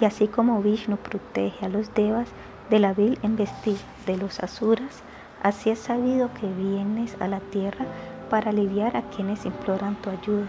Y 0.00 0.04
así 0.04 0.28
como 0.28 0.62
Vishnu 0.62 0.96
protege 0.96 1.66
a 1.66 1.68
los 1.68 1.94
devas 1.94 2.28
de 2.68 2.78
la 2.78 2.92
vil 2.92 3.18
embestida 3.22 3.78
de 4.06 4.16
los 4.16 4.40
asuras, 4.40 5.02
así 5.42 5.70
es 5.70 5.78
sabido 5.78 6.32
que 6.34 6.46
vienes 6.46 7.16
a 7.20 7.28
la 7.28 7.40
tierra 7.40 7.86
para 8.30 8.50
aliviar 8.50 8.96
a 8.96 9.02
quienes 9.02 9.46
imploran 9.46 9.96
tu 9.96 10.10
ayuda. 10.10 10.46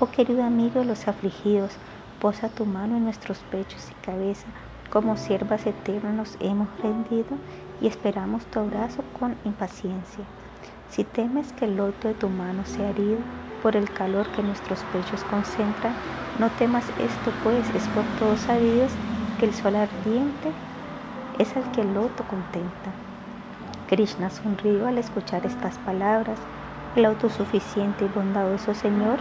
Oh 0.00 0.10
querido 0.10 0.42
amigo 0.42 0.80
de 0.80 0.86
los 0.86 1.06
afligidos, 1.06 1.72
posa 2.20 2.48
tu 2.48 2.66
mano 2.66 2.96
en 2.96 3.04
nuestros 3.04 3.38
pechos 3.50 3.90
y 3.90 3.94
cabeza, 4.04 4.46
como 4.90 5.16
siervas 5.16 5.66
eternas 5.66 6.14
nos 6.14 6.36
hemos 6.40 6.68
rendido 6.80 7.36
y 7.80 7.86
esperamos 7.86 8.44
tu 8.46 8.60
abrazo 8.60 9.02
con 9.18 9.36
impaciencia. 9.44 10.24
Si 10.92 11.04
temes 11.04 11.54
que 11.54 11.64
el 11.64 11.76
loto 11.76 12.06
de 12.08 12.12
tu 12.12 12.28
mano 12.28 12.66
sea 12.66 12.90
herido 12.90 13.22
por 13.62 13.76
el 13.76 13.90
calor 13.94 14.30
que 14.30 14.42
nuestros 14.42 14.84
pechos 14.84 15.24
concentran, 15.24 15.96
no 16.38 16.50
temas 16.50 16.92
esto, 16.98 17.32
pues 17.42 17.70
es 17.74 17.88
por 17.88 18.04
todos 18.14 18.40
sabidos 18.40 18.98
que 19.38 19.46
el 19.46 19.54
sol 19.54 19.76
ardiente 19.76 20.52
es 21.38 21.56
el 21.56 21.70
que 21.70 21.80
el 21.80 21.94
loto 21.94 22.24
contenta. 22.24 22.92
Krishna 23.86 24.28
sonrió 24.28 24.86
al 24.86 24.98
escuchar 24.98 25.46
estas 25.46 25.78
palabras, 25.78 26.38
el 26.94 27.06
autosuficiente 27.06 28.04
y 28.04 28.08
bondadoso 28.08 28.74
Señor, 28.74 29.20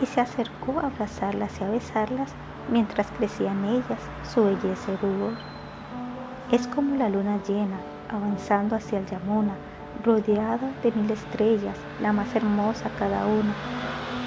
y 0.00 0.06
se 0.06 0.20
acercó 0.20 0.80
a 0.80 0.88
abrazarlas 0.88 1.60
y 1.60 1.64
a 1.64 1.68
besarlas 1.68 2.32
mientras 2.68 3.12
crecían 3.12 3.64
ellas 3.64 4.00
su 4.24 4.42
belleza 4.42 4.90
y 4.90 4.96
rubor. 4.96 5.34
Es 6.50 6.66
como 6.66 6.96
la 6.96 7.10
luna 7.10 7.40
llena, 7.46 7.78
avanzando 8.08 8.74
hacia 8.74 8.98
el 8.98 9.06
Yamuna, 9.06 9.56
rodeada 10.04 10.70
de 10.82 10.92
mil 10.92 11.10
estrellas, 11.10 11.76
la 12.00 12.12
más 12.12 12.36
hermosa 12.36 12.90
cada 12.98 13.26
una. 13.26 13.54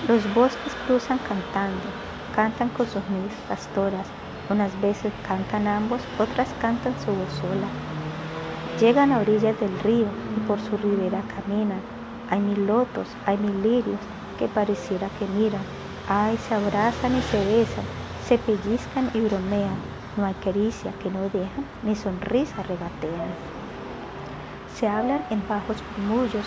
Los 0.07 0.33
bosques 0.33 0.73
cruzan 0.87 1.19
cantando, 1.19 1.87
cantan 2.35 2.69
con 2.69 2.87
sus 2.87 3.07
mil 3.09 3.29
pastoras, 3.47 4.07
unas 4.49 4.79
veces 4.81 5.13
cantan 5.27 5.67
ambos, 5.67 6.01
otras 6.19 6.49
cantan 6.59 6.93
su 6.99 7.11
voz 7.11 7.31
sola. 7.33 7.67
Llegan 8.79 9.11
a 9.11 9.19
orillas 9.19 9.59
del 9.59 9.79
río 9.79 10.07
y 10.35 10.39
por 10.47 10.59
su 10.59 10.77
ribera 10.77 11.21
caminan. 11.35 11.81
Hay 12.29 12.39
mil 12.39 12.65
lotos, 12.65 13.07
hay 13.25 13.37
mil 13.37 13.61
lirios 13.61 13.99
que 14.37 14.47
pareciera 14.47 15.07
que 15.19 15.27
miran. 15.27 15.61
Ay, 16.09 16.37
se 16.37 16.55
abrazan 16.55 17.15
y 17.17 17.21
se 17.21 17.37
besan, 17.45 17.85
se 18.27 18.37
pellizcan 18.37 19.11
y 19.13 19.21
bromean 19.21 19.97
no 20.17 20.25
hay 20.25 20.33
caricia 20.33 20.91
que 20.93 21.11
no 21.11 21.21
dejan, 21.29 21.65
ni 21.83 21.95
sonrisa 21.95 22.63
regatean. 22.63 23.46
Se 24.79 24.87
hablan 24.87 25.21
en 25.31 25.41
bajos 25.47 25.77
murmullos, 25.97 26.45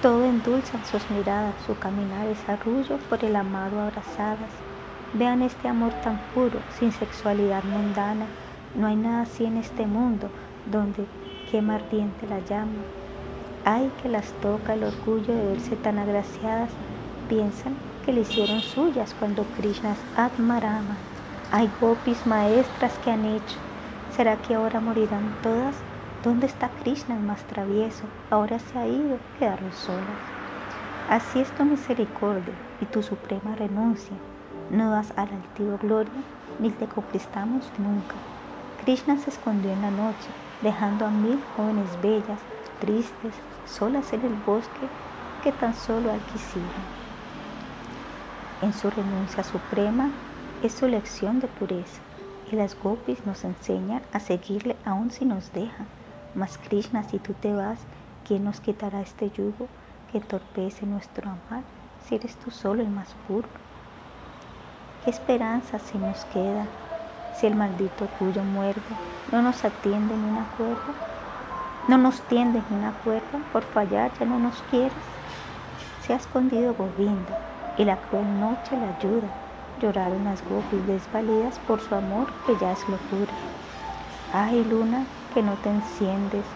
todo 0.00 0.24
endulzan 0.24 0.82
sus 0.86 1.10
miradas, 1.10 1.52
su 1.66 1.78
caminar 1.78 2.26
es 2.26 2.48
arrullo 2.48 2.96
por 3.10 3.22
el 3.22 3.36
amado 3.36 3.78
abrazadas. 3.82 4.48
Vean 5.12 5.42
este 5.42 5.68
amor 5.68 5.92
tan 6.02 6.18
puro, 6.34 6.58
sin 6.78 6.90
sexualidad 6.90 7.62
mundana. 7.64 8.24
No 8.76 8.86
hay 8.86 8.96
nada 8.96 9.24
así 9.24 9.44
en 9.44 9.58
este 9.58 9.86
mundo 9.86 10.30
donde 10.64 11.04
quema 11.50 11.74
ardiente 11.74 12.26
la 12.26 12.40
llama. 12.40 12.80
Ay 13.66 13.92
que 14.02 14.08
las 14.08 14.32
toca 14.40 14.72
el 14.72 14.84
orgullo 14.84 15.34
de 15.34 15.48
verse 15.48 15.76
tan 15.76 15.98
agraciadas. 15.98 16.70
Piensan 17.28 17.74
que 18.06 18.12
le 18.14 18.22
hicieron 18.22 18.62
suyas 18.62 19.14
cuando 19.18 19.44
Krishna 19.58 19.92
es 19.92 20.18
Atmarama. 20.18 20.96
Hay 21.52 21.70
gopis 21.78 22.26
maestras 22.26 22.94
que 23.04 23.10
han 23.10 23.26
hecho. 23.26 23.58
¿Será 24.16 24.36
que 24.36 24.54
ahora 24.54 24.80
morirán 24.80 25.36
todas? 25.42 25.74
¿Dónde 26.26 26.46
está 26.46 26.70
Krishna 26.70 27.14
el 27.14 27.22
más 27.22 27.44
travieso? 27.44 28.02
Ahora 28.30 28.58
se 28.58 28.76
ha 28.76 28.88
ido, 28.88 29.20
quedaron 29.38 29.70
solas. 29.70 30.18
Así 31.08 31.38
es 31.38 31.52
tu 31.52 31.64
misericordia 31.64 32.52
y 32.80 32.86
tu 32.86 33.00
suprema 33.04 33.54
renuncia. 33.54 34.16
No 34.72 34.90
das 34.90 35.12
a 35.12 35.24
la 35.24 35.36
altiva 35.36 35.76
gloria, 35.76 36.24
ni 36.58 36.70
te 36.70 36.88
conquistamos 36.88 37.70
nunca. 37.78 38.16
Krishna 38.78 39.16
se 39.18 39.30
escondió 39.30 39.70
en 39.70 39.82
la 39.82 39.92
noche, 39.92 40.26
dejando 40.62 41.06
a 41.06 41.10
mil 41.12 41.44
jóvenes 41.44 42.00
bellas, 42.02 42.40
tristes, 42.80 43.36
solas 43.64 44.12
en 44.12 44.22
el 44.22 44.34
bosque 44.34 44.90
que 45.44 45.52
tan 45.52 45.74
solo 45.74 46.10
al 46.10 46.22
En 48.62 48.72
su 48.72 48.90
renuncia 48.90 49.44
suprema, 49.44 50.10
es 50.60 50.72
su 50.72 50.88
lección 50.88 51.38
de 51.38 51.46
pureza 51.46 52.00
y 52.50 52.56
las 52.56 52.76
gopis 52.76 53.24
nos 53.24 53.44
enseñan 53.44 54.02
a 54.12 54.18
seguirle 54.18 54.74
aun 54.84 55.12
si 55.12 55.24
nos 55.24 55.52
deja. 55.52 55.86
Mas 56.36 56.58
Krishna, 56.58 57.02
si 57.02 57.18
tú 57.18 57.32
te 57.34 57.54
vas, 57.54 57.80
¿quién 58.22 58.44
nos 58.44 58.60
quitará 58.60 59.00
este 59.00 59.30
yugo 59.30 59.68
que 60.12 60.20
torpece 60.20 60.86
nuestro 60.86 61.30
amar 61.30 61.64
si 61.98 62.14
eres 62.16 62.38
tú 62.38 62.50
solo 62.50 62.82
el 62.82 62.90
más 62.90 63.14
puro? 63.26 63.48
¿Qué 65.02 65.10
esperanza 65.10 65.78
si 65.78 65.98
nos 65.98 66.26
queda 66.26 66.68
si 67.32 67.46
el 67.46 67.54
maldito 67.56 68.04
orgullo 68.04 68.44
muerde? 68.44 68.82
¿No 69.32 69.40
nos 69.42 69.64
atiende 69.64 70.14
ni 70.18 70.26
una 70.26 70.46
cuerda? 70.56 70.94
¿No 71.88 71.96
nos 71.98 72.22
tiende 72.28 72.62
ni 72.68 72.76
una 72.76 72.92
cuerda? 72.92 73.40
Por 73.52 73.64
fallar 73.64 74.12
ya 74.18 74.26
no 74.26 74.38
nos 74.38 74.62
quieres. 74.64 75.06
Se 76.00 76.12
ha 76.12 76.16
escondido 76.16 76.74
Govinda 76.74 77.34
y 77.78 77.84
la 77.86 77.96
cruel 78.02 78.38
noche 78.38 78.76
la 78.76 78.88
ayuda 78.88 79.30
Lloraron 79.78 80.24
las 80.24 80.42
gopis 80.42 80.86
desvalidas 80.86 81.58
por 81.60 81.80
su 81.80 81.94
amor 81.94 82.32
que 82.44 82.56
ya 82.56 82.72
es 82.72 82.88
locura. 82.88 83.34
Ay, 84.28 84.64
luna, 84.64 85.15
que 85.36 85.42
no 85.42 85.52
te 85.56 85.68
enciendes, 85.68 86.46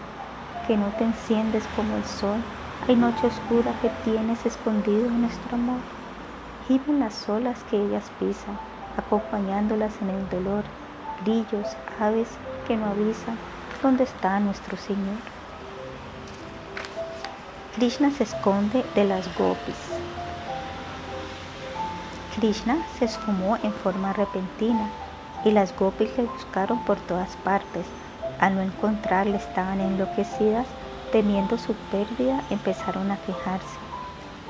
que 0.65 0.75
no 0.75 0.87
te 0.97 1.03
enciendes 1.03 1.63
como 1.75 1.97
el 1.97 2.03
sol. 2.03 2.41
Hay 2.87 2.95
noche 2.95 3.27
oscura 3.27 3.75
que 3.79 3.91
tienes 4.03 4.43
escondido 4.43 5.05
en 5.05 5.21
nuestro 5.21 5.55
amor. 5.55 5.81
Gimen 6.67 6.99
las 6.99 7.29
olas 7.29 7.63
que 7.69 7.77
ellas 7.77 8.09
pisan, 8.17 8.57
acompañándolas 8.97 9.93
en 10.01 10.09
el 10.09 10.27
dolor. 10.29 10.63
Grillos, 11.23 11.67
aves 11.99 12.27
que 12.67 12.75
no 12.75 12.87
avisan 12.87 13.37
dónde 13.83 14.03
está 14.03 14.39
nuestro 14.39 14.75
Señor. 14.77 15.19
Krishna 17.75 18.09
se 18.09 18.23
esconde 18.23 18.83
de 18.95 19.05
las 19.05 19.27
gopis. 19.37 19.75
Krishna 22.35 22.79
se 22.97 23.05
esfumó 23.05 23.57
en 23.61 23.73
forma 23.73 24.11
repentina 24.13 24.89
y 25.45 25.51
las 25.51 25.77
gopis 25.77 26.17
le 26.17 26.23
buscaron 26.23 26.83
por 26.83 26.97
todas 27.01 27.35
partes. 27.43 27.85
Al 28.41 28.55
no 28.55 28.61
encontrarle 28.61 29.37
estaban 29.37 29.79
enloquecidas, 29.79 30.65
temiendo 31.11 31.59
su 31.59 31.75
pérdida, 31.91 32.41
empezaron 32.49 33.11
a 33.11 33.17
quejarse. 33.17 33.77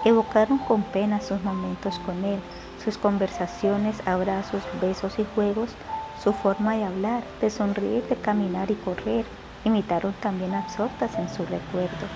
Evocaron 0.05 0.59
con 0.59 0.81
pena 0.83 1.19
sus 1.19 1.43
momentos 1.43 1.99
con 1.99 2.23
él, 2.23 2.39
sus 2.83 2.97
conversaciones, 2.97 4.01
abrazos, 4.07 4.63
besos 4.81 5.19
y 5.19 5.25
juegos, 5.35 5.75
su 6.23 6.31
forma 6.31 6.75
de 6.77 6.85
hablar, 6.85 7.21
de 7.41 7.49
sonreír, 7.49 8.07
de 8.07 8.15
caminar 8.15 8.71
y 8.71 8.75
correr. 8.75 9.25
Imitaron 9.65 10.13
también 10.13 10.53
absortas 10.53 11.19
en 11.19 11.27
su 11.27 11.45
recuerdo. 11.45 12.07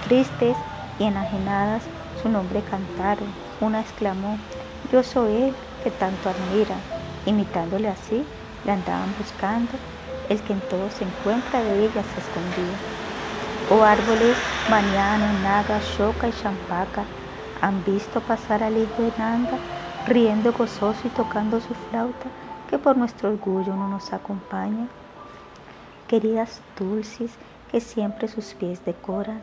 Tristes 0.00 0.56
y 0.98 1.04
enajenadas, 1.04 1.82
su 2.22 2.30
nombre 2.30 2.62
cantaron. 2.62 3.28
Una 3.60 3.82
exclamó, 3.82 4.38
yo 4.90 5.02
soy 5.02 5.42
él 5.42 5.56
que 5.84 5.90
tanto 5.90 6.30
admira. 6.30 6.76
Imitándole 7.26 7.88
así, 7.88 8.24
le 8.64 8.72
andaban 8.72 9.14
buscando 9.14 9.74
el 10.28 10.42
que 10.42 10.52
en 10.52 10.60
todo 10.60 10.90
se 10.90 11.04
encuentra 11.04 11.62
de 11.62 11.84
ella 11.84 12.02
se 12.02 12.20
escondía. 12.20 12.78
Oh 13.70 13.82
árboles, 13.82 14.36
Maniano, 14.70 15.32
Naga, 15.42 15.78
Shoka 15.80 16.28
y 16.28 16.32
Champaca, 16.32 17.04
han 17.60 17.84
visto 17.84 18.20
pasar 18.20 18.62
al 18.62 18.76
hijo 18.76 19.02
de 19.02 19.12
riendo 20.06 20.52
gozoso 20.52 21.06
y 21.06 21.10
tocando 21.10 21.60
su 21.60 21.74
flauta, 21.74 22.28
que 22.70 22.78
por 22.78 22.96
nuestro 22.96 23.30
orgullo 23.30 23.74
no 23.74 23.88
nos 23.88 24.12
acompaña. 24.12 24.86
Queridas 26.06 26.60
dulces, 26.78 27.30
que 27.70 27.80
siempre 27.80 28.28
sus 28.28 28.54
pies 28.54 28.82
decoran, 28.84 29.42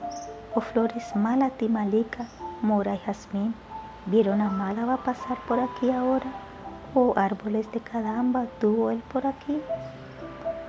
oh 0.55 0.61
flores 0.61 1.15
Malati, 1.15 1.67
Malika, 1.67 2.25
Mora 2.61 2.95
y 2.95 2.99
Jazmín, 2.99 3.53
vieron 4.07 4.41
a 4.41 4.49
Málaga 4.49 4.97
pasar 4.97 5.37
por 5.47 5.59
aquí 5.59 5.91
ahora, 5.91 6.31
oh 6.95 7.13
árboles 7.15 7.71
de 7.71 7.79
Cadamba, 7.79 8.45
tuvo 8.59 8.89
él 8.89 9.03
por 9.11 9.27
aquí 9.27 9.61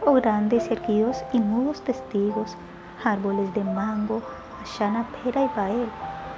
oh 0.06 0.14
grandes, 0.14 0.70
erguidos 0.70 1.24
y 1.32 1.40
mudos 1.40 1.82
testigos, 1.82 2.56
árboles 3.04 3.52
de 3.54 3.64
mango, 3.64 4.22
ashana, 4.62 5.04
pera 5.24 5.42
y 5.42 5.48
bael, 5.56 5.88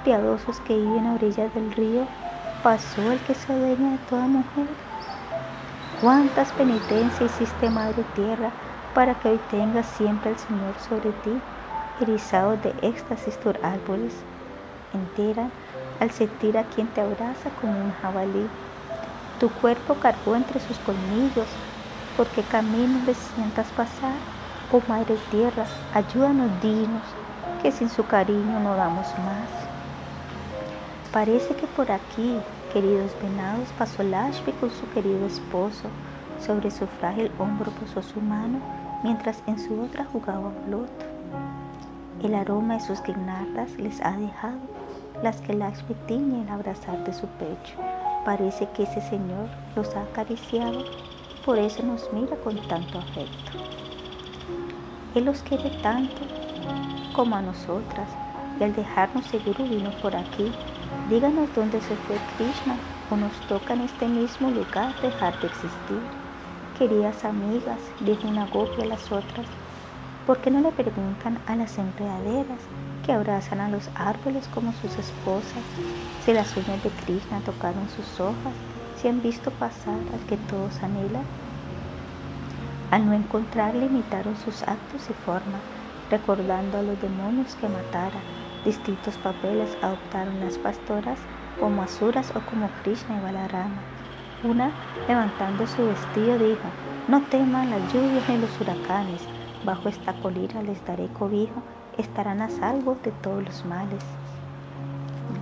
piadosos 0.03 0.59
que 0.61 0.75
viven 0.75 1.05
a 1.05 1.13
orillas 1.13 1.53
del 1.53 1.71
río, 1.71 2.07
pasó 2.63 3.11
el 3.11 3.19
que 3.21 3.35
se 3.35 3.53
adueña 3.53 3.91
de 3.91 3.97
toda 4.09 4.25
mujer. 4.25 4.67
Cuántas 6.01 6.51
penitencias 6.53 7.21
hiciste, 7.21 7.69
Madre 7.69 8.03
Tierra, 8.15 8.51
para 8.95 9.13
que 9.19 9.29
hoy 9.29 9.39
tengas 9.51 9.85
siempre 9.85 10.31
al 10.31 10.37
Señor 10.37 10.73
sobre 10.79 11.11
ti, 11.11 11.39
erizados 12.01 12.59
de 12.63 12.73
éxtasis 12.81 13.39
tus 13.39 13.53
árboles, 13.61 14.15
entera 14.93 15.51
al 15.99 16.09
sentir 16.09 16.57
a 16.57 16.63
quien 16.63 16.87
te 16.87 17.01
abraza 17.01 17.51
como 17.51 17.73
un 17.83 17.91
jabalí. 17.91 18.49
Tu 19.37 19.49
cuerpo 19.49 19.95
cargó 19.95 20.35
entre 20.35 20.59
sus 20.59 20.79
colmillos 20.79 21.55
¿Por 22.19 22.27
qué 22.27 22.43
camino 22.43 22.99
le 23.05 23.13
sientas 23.13 23.67
pasar? 23.77 24.17
Oh 24.73 24.81
Madre 24.89 25.15
Tierra, 25.31 25.63
ayúdanos, 25.93 26.51
dinos, 26.61 27.01
que 27.61 27.71
sin 27.71 27.89
su 27.89 28.05
cariño 28.05 28.59
no 28.59 28.75
damos 28.75 29.07
más. 29.19 29.47
Parece 31.13 31.55
que 31.55 31.65
por 31.65 31.89
aquí, 31.89 32.35
queridos 32.73 33.15
venados, 33.23 33.69
pasó 33.77 34.03
Lashmi 34.03 34.51
con 34.51 34.69
su 34.69 34.89
querido 34.89 35.25
esposo. 35.27 35.87
Sobre 36.45 36.69
su 36.71 36.87
frágil 36.87 37.31
hombro 37.39 37.71
posó 37.71 38.01
su 38.01 38.19
mano, 38.19 38.59
mientras 39.01 39.41
en 39.47 39.57
su 39.57 39.79
otra 39.81 40.03
jugaba 40.03 40.51
Blot. 40.67 40.91
El 42.21 42.35
aroma 42.35 42.73
de 42.73 42.81
sus 42.81 43.01
guirnaldas 43.01 43.71
les 43.77 44.01
ha 44.01 44.11
dejado 44.17 44.59
las 45.23 45.39
que 45.39 45.53
Lashmi 45.53 45.95
tiñe 46.05 46.51
abrazar 46.51 47.01
de 47.05 47.13
su 47.13 47.27
pecho. 47.27 47.77
Parece 48.25 48.67
que 48.75 48.83
ese 48.83 48.99
señor 48.99 49.47
los 49.77 49.95
ha 49.95 50.01
acariciado 50.01 50.83
por 51.45 51.57
eso 51.57 51.83
nos 51.83 52.11
mira 52.13 52.35
con 52.37 52.57
tanto 52.67 52.97
afecto. 52.97 53.51
Él 55.15 55.25
los 55.25 55.41
quiere 55.41 55.69
tanto 55.81 56.21
como 57.13 57.35
a 57.35 57.41
nosotras 57.41 58.07
y 58.59 58.63
al 58.63 58.75
dejarnos 58.75 59.25
seguro 59.25 59.65
vino 59.65 59.91
por 60.01 60.15
aquí. 60.15 60.51
Díganos 61.09 61.49
dónde 61.55 61.81
se 61.81 61.95
fue 61.95 62.17
Krishna 62.37 62.75
o 63.09 63.15
nos 63.15 63.33
toca 63.47 63.73
en 63.73 63.81
este 63.81 64.07
mismo 64.07 64.49
lugar 64.51 64.93
dejar 65.01 65.39
de 65.39 65.47
existir. 65.47 66.01
Queridas 66.77 67.25
amigas, 67.25 67.79
dijo 67.99 68.27
una 68.27 68.45
gopi 68.45 68.83
a 68.83 68.85
las 68.85 69.11
otras, 69.11 69.45
¿por 70.25 70.39
qué 70.39 70.51
no 70.51 70.61
le 70.61 70.71
preguntan 70.71 71.39
a 71.47 71.55
las 71.55 71.77
enredaderas 71.77 72.59
que 73.05 73.11
abrazan 73.11 73.59
a 73.59 73.69
los 73.69 73.89
árboles 73.95 74.47
como 74.47 74.71
sus 74.73 74.97
esposas 74.97 75.63
si 76.23 76.33
las 76.33 76.55
uñas 76.55 76.83
de 76.83 76.89
Krishna 76.91 77.41
tocaron 77.41 77.89
sus 77.89 78.19
hojas 78.19 78.53
si 78.99 79.07
han 79.07 79.21
visto 79.21 79.49
pasar 79.51 79.99
al 80.13 80.19
que 80.27 80.35
todos 80.49 80.83
anhelan? 80.83 81.23
Al 82.91 83.05
no 83.05 83.13
encontrarle 83.13 83.85
imitaron 83.85 84.35
sus 84.35 84.61
actos 84.63 85.09
y 85.09 85.13
forma, 85.25 85.59
recordando 86.09 86.77
a 86.77 86.81
los 86.81 86.99
demonios 87.01 87.55
que 87.55 87.69
matara. 87.69 88.19
Distintos 88.65 89.15
papeles 89.17 89.77
adoptaron 89.81 90.39
las 90.41 90.57
pastoras 90.57 91.17
como 91.59 91.81
Asuras 91.81 92.33
o 92.35 92.41
como 92.41 92.69
Krishna 92.83 93.17
y 93.17 93.21
Balarama. 93.21 93.79
Una, 94.43 94.71
levantando 95.07 95.65
su 95.67 95.85
vestido, 95.85 96.37
dijo, 96.37 96.67
no 97.07 97.21
teman 97.23 97.69
las 97.69 97.93
lluvias 97.93 98.27
ni 98.27 98.37
los 98.37 98.59
huracanes, 98.59 99.21
bajo 99.63 99.87
esta 99.87 100.13
colina 100.13 100.61
les 100.61 100.83
daré 100.85 101.07
cobijo, 101.07 101.61
estarán 101.97 102.41
a 102.41 102.49
salvo 102.49 102.97
de 103.03 103.11
todos 103.11 103.43
los 103.43 103.65
males. 103.65 104.03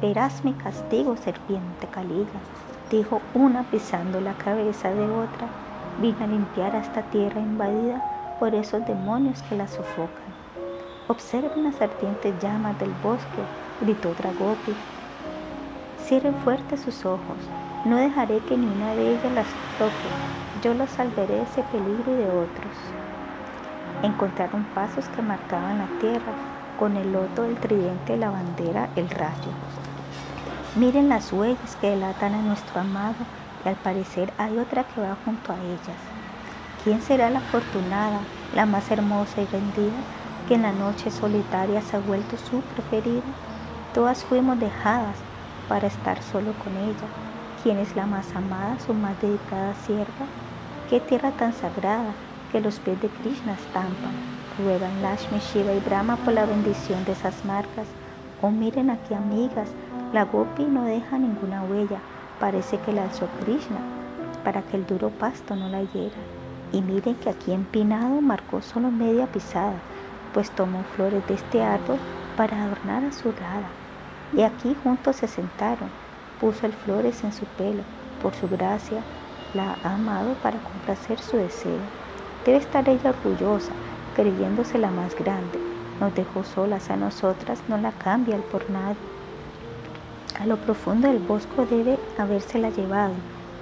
Verás 0.01 0.43
mi 0.43 0.53
castigo, 0.53 1.15
serpiente 1.17 1.87
Calilla, 1.87 2.41
dijo 2.89 3.21
una 3.33 3.63
pisando 3.63 4.21
la 4.21 4.33
cabeza 4.33 4.89
de 4.93 5.03
otra, 5.03 5.47
vino 6.01 6.23
a 6.23 6.27
limpiar 6.27 6.75
a 6.75 6.79
esta 6.79 7.01
tierra 7.03 7.39
invadida 7.39 8.01
por 8.39 8.55
esos 8.55 8.85
demonios 8.85 9.41
que 9.43 9.55
la 9.55 9.67
sofocan. 9.67 10.27
Observen 11.07 11.63
las 11.63 11.81
ardientes 11.81 12.33
llamas 12.41 12.77
del 12.79 12.91
bosque, 13.03 13.41
gritó 13.81 14.13
Dragopi. 14.13 14.73
Cierren 15.99 16.35
fuerte 16.35 16.77
sus 16.77 17.05
ojos, 17.05 17.37
no 17.85 17.97
dejaré 17.97 18.39
que 18.39 18.57
ni 18.57 18.65
una 18.65 18.93
de 18.95 19.11
ellas 19.11 19.33
las 19.33 19.47
toque, 19.77 19.93
yo 20.61 20.73
las 20.73 20.89
salvaré 20.91 21.35
de 21.35 21.41
ese 21.43 21.63
peligro 21.63 22.13
y 22.13 22.15
de 22.15 22.29
otros. 22.29 22.75
Encontraron 24.03 24.63
pasos 24.75 25.07
que 25.09 25.21
marcaban 25.21 25.79
la 25.79 25.87
tierra, 25.99 26.33
con 26.79 26.95
el 26.95 27.11
loto 27.11 27.43
del 27.43 27.55
tridente 27.55 28.13
de 28.13 28.19
la 28.19 28.29
bandera, 28.29 28.89
el 28.95 29.09
rayo. 29.09 29.51
Miren 30.75 31.09
las 31.09 31.33
huellas 31.33 31.75
que 31.81 31.89
delatan 31.89 32.35
a 32.35 32.41
nuestro 32.41 32.81
amado 32.81 33.15
y 33.65 33.69
al 33.69 33.75
parecer 33.75 34.31
hay 34.37 34.57
otra 34.59 34.83
que 34.83 35.01
va 35.01 35.17
junto 35.25 35.51
a 35.51 35.57
ellas. 35.57 35.99
¿Quién 36.83 37.01
será 37.01 37.29
la 37.29 37.39
afortunada, 37.39 38.19
la 38.55 38.65
más 38.65 38.91
hermosa 38.91 39.41
y 39.41 39.45
rendida, 39.45 39.97
que 40.47 40.55
en 40.55 40.61
la 40.61 40.71
noche 40.71 41.09
solitaria 41.09 41.81
se 41.81 41.97
ha 41.97 41.99
vuelto 41.99 42.37
su 42.37 42.61
preferida? 42.61 43.23
Todas 43.93 44.23
fuimos 44.23 44.59
dejadas 44.59 45.15
para 45.67 45.87
estar 45.87 46.21
solo 46.21 46.53
con 46.63 46.77
ella. 46.77 47.07
¿Quién 47.63 47.79
es 47.79 47.95
la 47.95 48.05
más 48.05 48.35
amada, 48.35 48.77
su 48.85 48.93
más 48.93 49.19
dedicada 49.19 49.73
sierva? 49.85 50.27
¿Qué 50.89 50.99
tierra 50.99 51.31
tan 51.31 51.53
sagrada 51.53 52.13
que 52.51 52.61
los 52.61 52.79
pies 52.79 53.01
de 53.01 53.09
Krishna 53.09 53.53
estampan? 53.53 54.13
Ruegan 54.59 55.01
Lashmi, 55.01 55.39
Shiva 55.39 55.73
y 55.73 55.79
Brahma 55.79 56.17
por 56.17 56.33
la 56.33 56.45
bendición 56.45 57.03
de 57.05 57.13
esas 57.13 57.43
marcas. 57.43 57.87
Oh, 58.41 58.51
miren 58.51 58.89
aquí, 58.89 59.13
amigas, 59.13 59.67
la 60.13 60.23
gopi 60.23 60.63
no 60.63 60.83
deja 60.83 61.17
ninguna 61.17 61.63
huella, 61.63 61.99
parece 62.39 62.79
que 62.79 62.93
la 62.93 63.03
alzó 63.03 63.27
Krishna 63.41 63.79
para 64.43 64.61
que 64.61 64.77
el 64.77 64.85
duro 64.85 65.09
pasto 65.09 65.57
no 65.57 65.67
la 65.67 65.81
hiera. 65.81 66.15
Y 66.71 66.81
miren 66.81 67.15
que 67.15 67.29
aquí 67.29 67.51
empinado 67.51 68.21
marcó 68.21 68.61
solo 68.61 68.91
media 68.91 69.27
pisada, 69.27 69.75
pues 70.33 70.49
tomó 70.51 70.83
flores 70.95 71.27
de 71.27 71.33
este 71.33 71.61
árbol 71.61 71.97
para 72.37 72.63
adornar 72.63 73.03
a 73.03 73.11
su 73.11 73.31
rada. 73.33 73.67
Y 74.31 74.43
aquí 74.43 74.75
juntos 74.83 75.17
se 75.17 75.27
sentaron, 75.27 75.89
puso 76.39 76.65
el 76.65 76.73
flores 76.73 77.23
en 77.25 77.33
su 77.33 77.45
pelo, 77.45 77.83
por 78.21 78.33
su 78.35 78.47
gracia 78.47 79.03
la 79.53 79.77
ha 79.83 79.95
amado 79.95 80.33
para 80.35 80.59
complacer 80.59 81.19
su 81.19 81.35
deseo. 81.37 81.79
Debe 82.45 82.57
estar 82.59 82.87
ella 82.87 83.09
orgullosa, 83.09 83.73
creyéndose 84.15 84.77
la 84.77 84.91
más 84.91 85.15
grande. 85.15 85.59
Nos 85.99 86.13
dejó 86.15 86.43
solas 86.43 86.89
a 86.89 86.95
nosotras, 86.95 87.63
no 87.67 87.77
la 87.77 87.91
cambia 87.91 88.35
el 88.35 88.43
por 88.43 88.69
nada. 88.69 88.95
A 90.39 90.45
lo 90.45 90.57
profundo 90.57 91.07
del 91.07 91.17
bosque 91.17 91.65
debe 91.65 91.97
habérsela 92.19 92.69
llevado, 92.69 93.13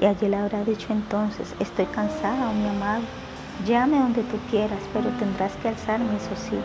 y 0.02 0.06
allí 0.06 0.28
le 0.28 0.36
habrá 0.36 0.62
dicho 0.66 0.92
entonces, 0.92 1.56
estoy 1.62 1.86
cansada, 1.86 2.50
oh 2.50 2.54
mi 2.54 2.68
amado, 2.68 3.04
llame 3.66 3.98
donde 3.98 4.24
tú 4.24 4.38
quieras, 4.50 4.82
pero 4.92 5.10
tendrás 5.12 5.56
que 5.58 5.70
alzarme, 5.70 6.18
eso 6.18 6.36
sí. 6.36 6.58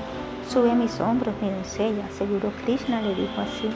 Sube 0.48 0.72
a 0.72 0.74
mis 0.74 1.00
hombros, 1.00 1.32
mi 1.40 1.50
doncella, 1.50 2.08
seguro 2.18 2.50
Krishna 2.64 3.00
le 3.02 3.14
dijo 3.14 3.40
así. 3.40 3.70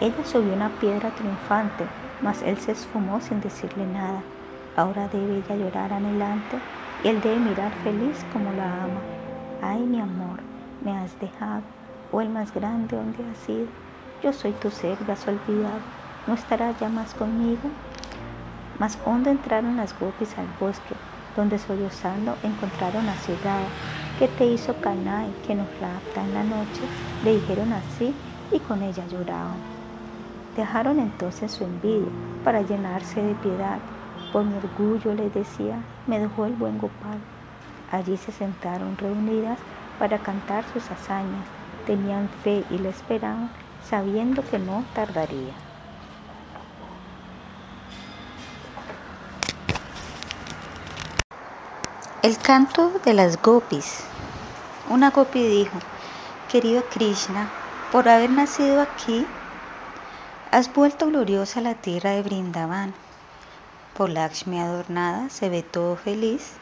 Ella 0.00 0.24
subió 0.24 0.52
una 0.52 0.68
piedra 0.78 1.10
triunfante, 1.10 1.84
mas 2.22 2.42
él 2.42 2.56
se 2.58 2.70
esfumó 2.70 3.20
sin 3.20 3.40
decirle 3.40 3.84
nada. 3.86 4.22
Ahora 4.76 5.08
debe 5.08 5.38
ella 5.38 5.56
llorar 5.56 5.92
anhelante 5.92 6.58
y 7.02 7.08
él 7.08 7.20
debe 7.20 7.40
mirar 7.40 7.72
feliz 7.82 8.24
como 8.32 8.52
la 8.52 8.84
ama. 8.84 9.00
Ay, 9.62 9.80
mi 9.80 10.00
amor, 10.00 10.38
me 10.84 10.96
has 10.96 11.18
dejado, 11.18 11.62
o 12.12 12.20
el 12.20 12.28
más 12.28 12.54
grande 12.54 12.96
donde 12.96 13.18
has 13.28 13.38
sido 13.38 13.66
yo 14.22 14.32
soy 14.32 14.52
tu 14.52 14.70
ser, 14.70 14.98
has 15.10 15.26
olvidado, 15.26 15.80
¿no 16.26 16.34
estarás 16.34 16.78
ya 16.80 16.88
más 16.88 17.14
conmigo? 17.14 17.70
Más 18.78 18.98
hondo 19.04 19.30
entraron 19.30 19.76
las 19.76 19.98
gopis 19.98 20.36
al 20.38 20.46
bosque, 20.58 20.94
donde 21.36 21.58
sollozando 21.58 22.36
encontraron 22.42 23.08
a 23.08 23.14
Ciudad, 23.16 23.62
¿Qué 24.20 24.28
te 24.28 24.44
hizo 24.44 24.74
Kanai 24.82 25.32
que 25.46 25.54
nos 25.54 25.66
rapta 25.80 26.20
en 26.20 26.34
la 26.34 26.44
noche? 26.44 26.82
Le 27.24 27.36
dijeron 27.36 27.72
así 27.72 28.14
y 28.52 28.58
con 28.58 28.82
ella 28.82 29.06
lloraban. 29.06 29.56
Dejaron 30.54 30.98
entonces 30.98 31.50
su 31.50 31.64
envidia 31.64 32.12
para 32.44 32.60
llenarse 32.60 33.22
de 33.22 33.34
piedad. 33.34 33.78
Por 34.30 34.44
mi 34.44 34.58
orgullo 34.58 35.14
les 35.14 35.32
decía, 35.32 35.80
me 36.06 36.18
dejó 36.18 36.44
el 36.44 36.52
buen 36.52 36.76
Gopal. 36.76 37.16
Allí 37.90 38.18
se 38.18 38.30
sentaron 38.30 38.98
reunidas 38.98 39.58
para 39.98 40.18
cantar 40.18 40.64
sus 40.64 40.90
hazañas. 40.90 41.46
Tenían 41.86 42.28
fe 42.28 42.62
y 42.68 42.76
la 42.76 42.90
esperaban, 42.90 43.48
sabiendo 43.90 44.48
que 44.48 44.60
no 44.60 44.84
tardaría. 44.94 45.52
El 52.22 52.38
canto 52.38 52.92
de 53.04 53.14
las 53.14 53.42
gopis. 53.42 54.04
Una 54.88 55.10
gopi 55.10 55.42
dijo, 55.42 55.76
querido 56.50 56.84
Krishna, 56.84 57.50
por 57.90 58.08
haber 58.08 58.30
nacido 58.30 58.80
aquí, 58.80 59.26
has 60.52 60.72
vuelto 60.72 61.06
gloriosa 61.06 61.60
la 61.60 61.74
tierra 61.74 62.10
de 62.10 62.22
Brindavan. 62.22 62.94
Por 63.96 64.10
Lakshmi 64.10 64.60
adornada 64.60 65.30
se 65.30 65.48
ve 65.48 65.62
todo 65.62 65.96
feliz, 65.96 66.52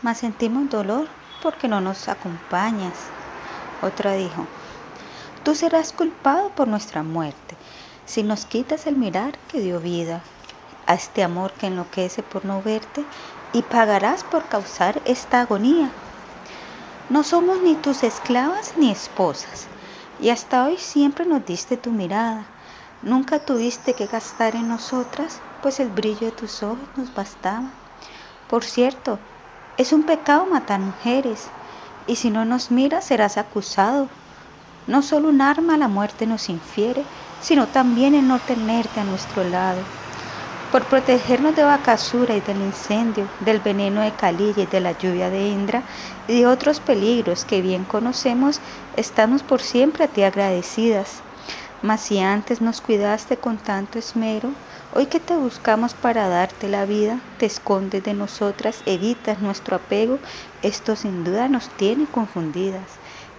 mas 0.00 0.18
sentimos 0.18 0.70
dolor 0.70 1.08
porque 1.42 1.68
no 1.68 1.80
nos 1.80 2.08
acompañas. 2.08 2.94
Otra 3.82 4.12
dijo, 4.12 4.46
tú 5.44 5.54
serás 5.54 5.92
culpado 5.92 6.48
por 6.50 6.66
nuestra 6.66 7.02
muerte 7.02 7.56
si 8.06 8.22
nos 8.22 8.44
quitas 8.44 8.86
el 8.86 8.96
mirar 8.96 9.38
que 9.48 9.60
dio 9.60 9.80
vida 9.80 10.22
a 10.86 10.94
este 10.94 11.22
amor 11.22 11.52
que 11.52 11.66
enloquece 11.66 12.22
por 12.22 12.44
no 12.44 12.62
verte 12.62 13.04
y 13.52 13.62
pagarás 13.62 14.24
por 14.24 14.44
causar 14.46 15.00
esta 15.04 15.40
agonía. 15.40 15.90
No 17.08 17.22
somos 17.22 17.60
ni 17.60 17.74
tus 17.74 18.02
esclavas 18.02 18.74
ni 18.76 18.90
esposas, 18.90 19.66
y 20.20 20.30
hasta 20.30 20.64
hoy 20.64 20.76
siempre 20.78 21.24
nos 21.24 21.44
diste 21.46 21.76
tu 21.76 21.90
mirada. 21.90 22.44
Nunca 23.02 23.38
tuviste 23.38 23.94
que 23.94 24.06
gastar 24.06 24.56
en 24.56 24.68
nosotras, 24.68 25.40
pues 25.62 25.80
el 25.80 25.88
brillo 25.88 26.26
de 26.26 26.32
tus 26.32 26.62
ojos 26.62 26.88
nos 26.96 27.14
bastaba. 27.14 27.70
Por 28.48 28.64
cierto, 28.64 29.18
es 29.76 29.92
un 29.92 30.04
pecado 30.04 30.46
matar 30.46 30.80
mujeres, 30.80 31.48
y 32.06 32.16
si 32.16 32.30
no 32.30 32.44
nos 32.44 32.70
miras 32.70 33.06
serás 33.06 33.36
acusado. 33.36 34.08
No 34.86 35.02
solo 35.02 35.28
un 35.28 35.40
arma 35.40 35.76
la 35.76 35.88
muerte 35.88 36.26
nos 36.26 36.48
infiere, 36.48 37.04
sino 37.40 37.66
también 37.66 38.14
el 38.14 38.26
no 38.26 38.38
tenerte 38.38 39.00
a 39.00 39.04
nuestro 39.04 39.44
lado. 39.44 39.80
Por 40.72 40.84
protegernos 40.84 41.54
de 41.54 41.62
Bacasura 41.62 42.34
y 42.36 42.40
del 42.40 42.60
incendio, 42.60 43.28
del 43.40 43.60
veneno 43.60 44.00
de 44.00 44.12
Calilla 44.12 44.62
y 44.62 44.66
de 44.66 44.80
la 44.80 44.92
lluvia 44.92 45.30
de 45.30 45.48
Indra 45.48 45.82
y 46.26 46.40
de 46.40 46.46
otros 46.46 46.80
peligros 46.80 47.44
que 47.44 47.62
bien 47.62 47.84
conocemos, 47.84 48.60
estamos 48.96 49.42
por 49.42 49.62
siempre 49.62 50.04
a 50.04 50.08
ti 50.08 50.22
agradecidas. 50.22 51.22
Mas 51.82 52.00
si 52.00 52.18
antes 52.18 52.60
nos 52.60 52.80
cuidaste 52.80 53.36
con 53.36 53.56
tanto 53.58 53.98
esmero, 53.98 54.50
Hoy 54.96 55.06
que 55.06 55.18
te 55.18 55.34
buscamos 55.34 55.92
para 55.92 56.28
darte 56.28 56.68
la 56.68 56.84
vida, 56.84 57.18
te 57.38 57.46
escondes 57.46 58.04
de 58.04 58.14
nosotras, 58.14 58.80
evitas 58.86 59.40
nuestro 59.40 59.74
apego, 59.74 60.20
esto 60.62 60.94
sin 60.94 61.24
duda 61.24 61.48
nos 61.48 61.68
tiene 61.70 62.06
confundidas. 62.06 62.86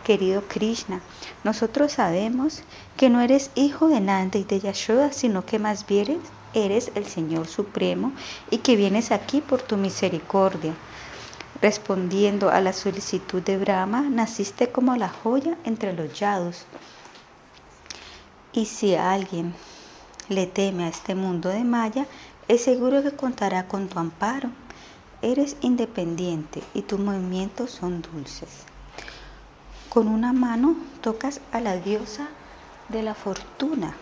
Querido 0.04 0.44
Krishna, 0.50 1.00
nosotros 1.46 1.92
sabemos 1.92 2.64
que 2.98 3.12
no 3.12 3.22
eres 3.22 3.52
hijo 3.54 3.88
de 3.88 4.02
Nanda 4.02 4.40
y 4.40 4.44
de 4.46 4.60
Yashoda, 4.60 5.14
sino 5.14 5.46
que 5.46 5.60
más 5.60 5.86
bien 5.86 6.20
eres 6.56 6.92
el 6.96 7.06
Señor 7.06 7.46
Supremo 7.46 8.14
y 8.50 8.58
que 8.58 8.76
vienes 8.76 9.12
aquí 9.12 9.42
por 9.42 9.62
tu 9.62 9.78
misericordia. 9.78 10.74
Respondiendo 11.62 12.50
a 12.50 12.62
la 12.62 12.74
solicitud 12.74 13.44
de 13.44 13.60
Brahma, 13.60 14.02
naciste 14.02 14.72
como 14.72 14.96
la 14.96 15.08
joya 15.08 15.56
entre 15.66 15.94
los 15.94 16.20
yados. 16.20 16.66
Y 18.52 18.66
si 18.66 18.96
alguien 18.96 19.54
le 20.30 20.48
teme 20.48 20.86
a 20.86 20.90
este 20.90 21.14
mundo 21.14 21.50
de 21.50 21.64
Maya, 21.64 22.08
es 22.48 22.64
seguro 22.64 23.04
que 23.04 23.12
contará 23.12 23.68
con 23.68 23.88
tu 23.88 24.00
amparo. 24.00 24.50
Eres 25.22 25.58
independiente 25.62 26.64
y 26.74 26.82
tus 26.82 27.00
movimientos 27.00 27.70
son 27.70 28.02
dulces. 28.02 28.65
Con 29.96 30.10
una 30.10 30.34
mano 30.34 30.76
tocas 31.00 31.40
a 31.54 31.62
la 31.62 31.78
diosa 31.78 32.28
de 32.90 33.02
la 33.02 33.16
fortuna 33.16 33.96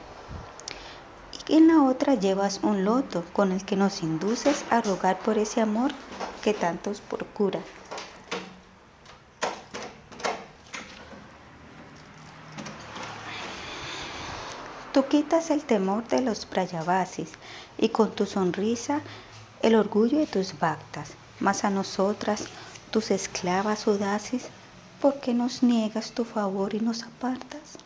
y 1.48 1.58
en 1.58 1.68
la 1.68 1.84
otra 1.84 2.16
llevas 2.16 2.62
un 2.64 2.84
loto 2.84 3.24
con 3.32 3.52
el 3.52 3.64
que 3.64 3.76
nos 3.76 4.02
induces 4.02 4.66
a 4.72 4.82
rogar 4.82 5.20
por 5.20 5.38
ese 5.38 5.62
amor 5.62 5.92
que 6.44 6.56
tantos 6.56 7.00
procura. 7.00 7.60
Tú 14.94 15.06
quitas 15.08 15.52
el 15.52 15.64
temor 15.64 16.08
de 16.08 16.22
los 16.22 16.48
prayavasis 16.48 17.34
y 17.78 17.90
con 17.90 18.10
tu 18.10 18.26
sonrisa 18.26 19.02
el 19.62 19.76
orgullo 19.76 20.18
de 20.18 20.26
tus 20.26 20.58
bhaktas, 20.58 21.12
mas 21.40 21.64
a 21.64 21.70
nosotras, 21.70 22.46
tus 22.90 23.12
esclavas 23.12 23.86
audaces, 23.86 24.50
¿por 25.04 25.20
qué 25.20 25.34
nos 25.34 25.64
niegas 25.64 26.14
tu 26.14 26.24
favor 26.24 26.74
y 26.74 26.80
nos 26.80 27.04
apartas? 27.04 27.78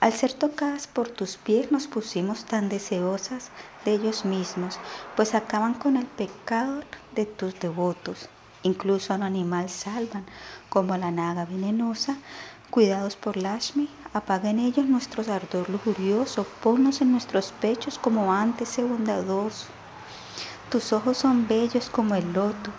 Al 0.00 0.12
ser 0.12 0.32
tocadas 0.32 0.88
por 0.88 1.08
tus 1.08 1.36
pies 1.36 1.70
nos 1.70 1.86
pusimos 1.86 2.44
tan 2.44 2.68
deseosas 2.68 3.50
de 3.84 3.92
ellos 3.94 4.24
mismos, 4.24 4.80
pues 5.14 5.36
acaban 5.36 5.74
con 5.74 5.96
el 5.96 6.06
pecado 6.06 6.82
de 7.14 7.26
tus 7.26 7.56
devotos. 7.60 8.28
Incluso 8.64 9.12
a 9.12 9.16
un 9.18 9.22
animal 9.22 9.70
salvan, 9.70 10.26
como 10.68 10.96
la 10.96 11.12
naga 11.12 11.44
venenosa, 11.44 12.16
Cuidados 12.70 13.14
por 13.14 13.36
Lashmi, 13.36 13.88
apaga 14.12 14.50
en 14.50 14.58
ellos 14.58 14.86
nuestro 14.86 15.22
ardor 15.32 15.70
lujurioso, 15.70 16.44
ponnos 16.60 17.00
en 17.02 17.12
nuestros 17.12 17.52
pechos 17.52 18.00
como 18.00 18.32
antes, 18.32 18.70
sé 18.70 18.82
bondadoso. 18.82 19.66
Tus 20.70 20.92
ojos 20.92 21.18
son 21.18 21.46
bellos 21.46 21.88
como 21.88 22.16
el 22.16 22.32
loto, 22.32 22.72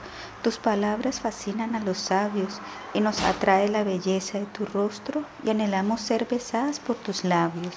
tus 0.48 0.60
palabras 0.60 1.20
fascinan 1.20 1.76
a 1.76 1.82
los 1.82 1.98
sabios 1.98 2.62
y 2.94 3.02
nos 3.02 3.20
atrae 3.20 3.68
la 3.68 3.84
belleza 3.84 4.40
de 4.40 4.46
tu 4.46 4.66
rostro 4.66 5.24
y 5.44 5.50
anhelamos 5.50 6.00
ser 6.00 6.26
besadas 6.26 6.80
por 6.80 6.96
tus 6.96 7.26
labios. 7.26 7.74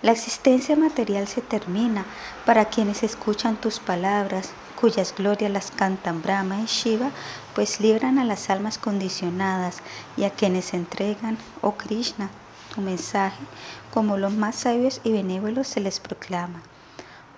La 0.00 0.12
existencia 0.12 0.76
material 0.76 1.28
se 1.28 1.42
termina 1.42 2.06
para 2.46 2.70
quienes 2.70 3.02
escuchan 3.02 3.56
tus 3.56 3.80
palabras, 3.80 4.52
cuyas 4.80 5.14
glorias 5.14 5.52
las 5.52 5.70
cantan 5.70 6.22
Brahma 6.22 6.62
y 6.62 6.64
Shiva, 6.64 7.10
pues 7.54 7.80
libran 7.80 8.18
a 8.18 8.24
las 8.24 8.48
almas 8.48 8.78
condicionadas 8.78 9.82
y 10.16 10.24
a 10.24 10.30
quienes 10.30 10.72
entregan, 10.72 11.36
oh 11.60 11.72
Krishna, 11.72 12.30
tu 12.74 12.80
mensaje, 12.80 13.44
como 13.92 14.16
los 14.16 14.32
más 14.32 14.56
sabios 14.56 15.02
y 15.04 15.12
benévolos 15.12 15.68
se 15.68 15.80
les 15.80 16.00
proclama. 16.00 16.62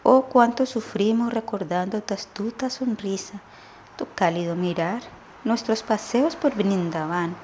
Oh, 0.04 0.26
cuánto 0.26 0.66
sufrimos 0.66 1.32
recordando 1.32 2.00
tu 2.00 2.14
astuta 2.14 2.70
sonrisa, 2.70 3.40
tu 3.96 4.06
cálido 4.14 4.54
mirar, 4.54 5.02
nuestros 5.44 5.82
paseos 5.82 6.36
por 6.36 6.54
Vrindavan, 6.54 7.34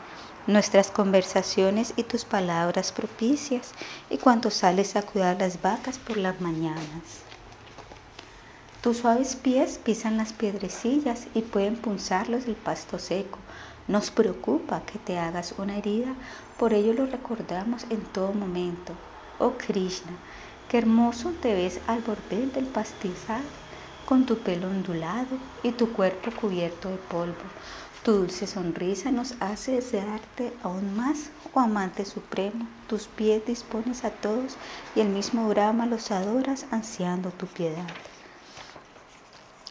nuestras 0.47 0.91
conversaciones 0.91 1.93
y 1.97 2.05
tus 2.05 2.25
palabras 2.25 2.93
propicias, 2.93 3.73
y 4.09 4.19
cuando 4.19 4.51
sales 4.51 4.97
a 4.97 5.03
cuidar 5.03 5.39
las 5.39 5.61
vacas 5.61 5.99
por 5.99 6.17
las 6.17 6.41
mañanas. 6.41 7.23
Tus 8.81 8.99
suaves 8.99 9.35
pies 9.35 9.79
pisan 9.83 10.17
las 10.17 10.33
piedrecillas 10.33 11.27
y 11.35 11.43
pueden 11.43 11.77
punzarlos 11.77 12.47
el 12.47 12.55
pasto 12.55 12.99
seco. 12.99 13.39
Nos 13.89 14.11
preocupa 14.11 14.83
que 14.87 14.99
te 14.99 15.19
hagas 15.19 15.55
una 15.59 15.77
herida, 15.77 16.15
por 16.59 16.73
ello 16.73 16.93
lo 16.93 17.07
recordamos 17.07 17.85
en 17.91 18.01
todo 18.01 18.33
momento. 18.33 18.93
Oh 19.41 19.53
Krishna, 19.59 20.13
qué 20.69 20.79
hermoso 20.79 21.33
te 21.43 21.55
ves 21.55 21.81
al 21.89 22.01
borde 22.03 22.47
del 22.47 22.67
pastizal, 22.67 23.43
con 24.09 24.25
tu 24.25 24.39
pelo 24.39 24.69
ondulado 24.69 25.37
y 25.63 25.73
tu 25.73 25.93
cuerpo 25.93 26.31
cubierto 26.31 26.89
de 26.89 26.97
polvo. 26.97 27.35
Tu 28.03 28.13
dulce 28.13 28.47
sonrisa 28.47 29.11
nos 29.13 29.35
hace 29.39 29.73
desearte 29.73 30.55
aún 30.63 30.97
más, 30.97 31.29
oh 31.53 31.61
amante 31.61 32.07
supremo. 32.07 32.67
Tus 32.87 33.07
pies 33.07 33.45
dispones 33.45 34.07
a 34.07 34.11
todos 34.11 34.57
y 34.97 35.01
el 35.01 35.11
mismo 35.11 35.47
Brahma 35.47 35.85
los 35.85 36.11
adoras 36.11 36.65
ansiando 36.71 37.29
tu 37.33 37.47
piedad. 37.49 37.87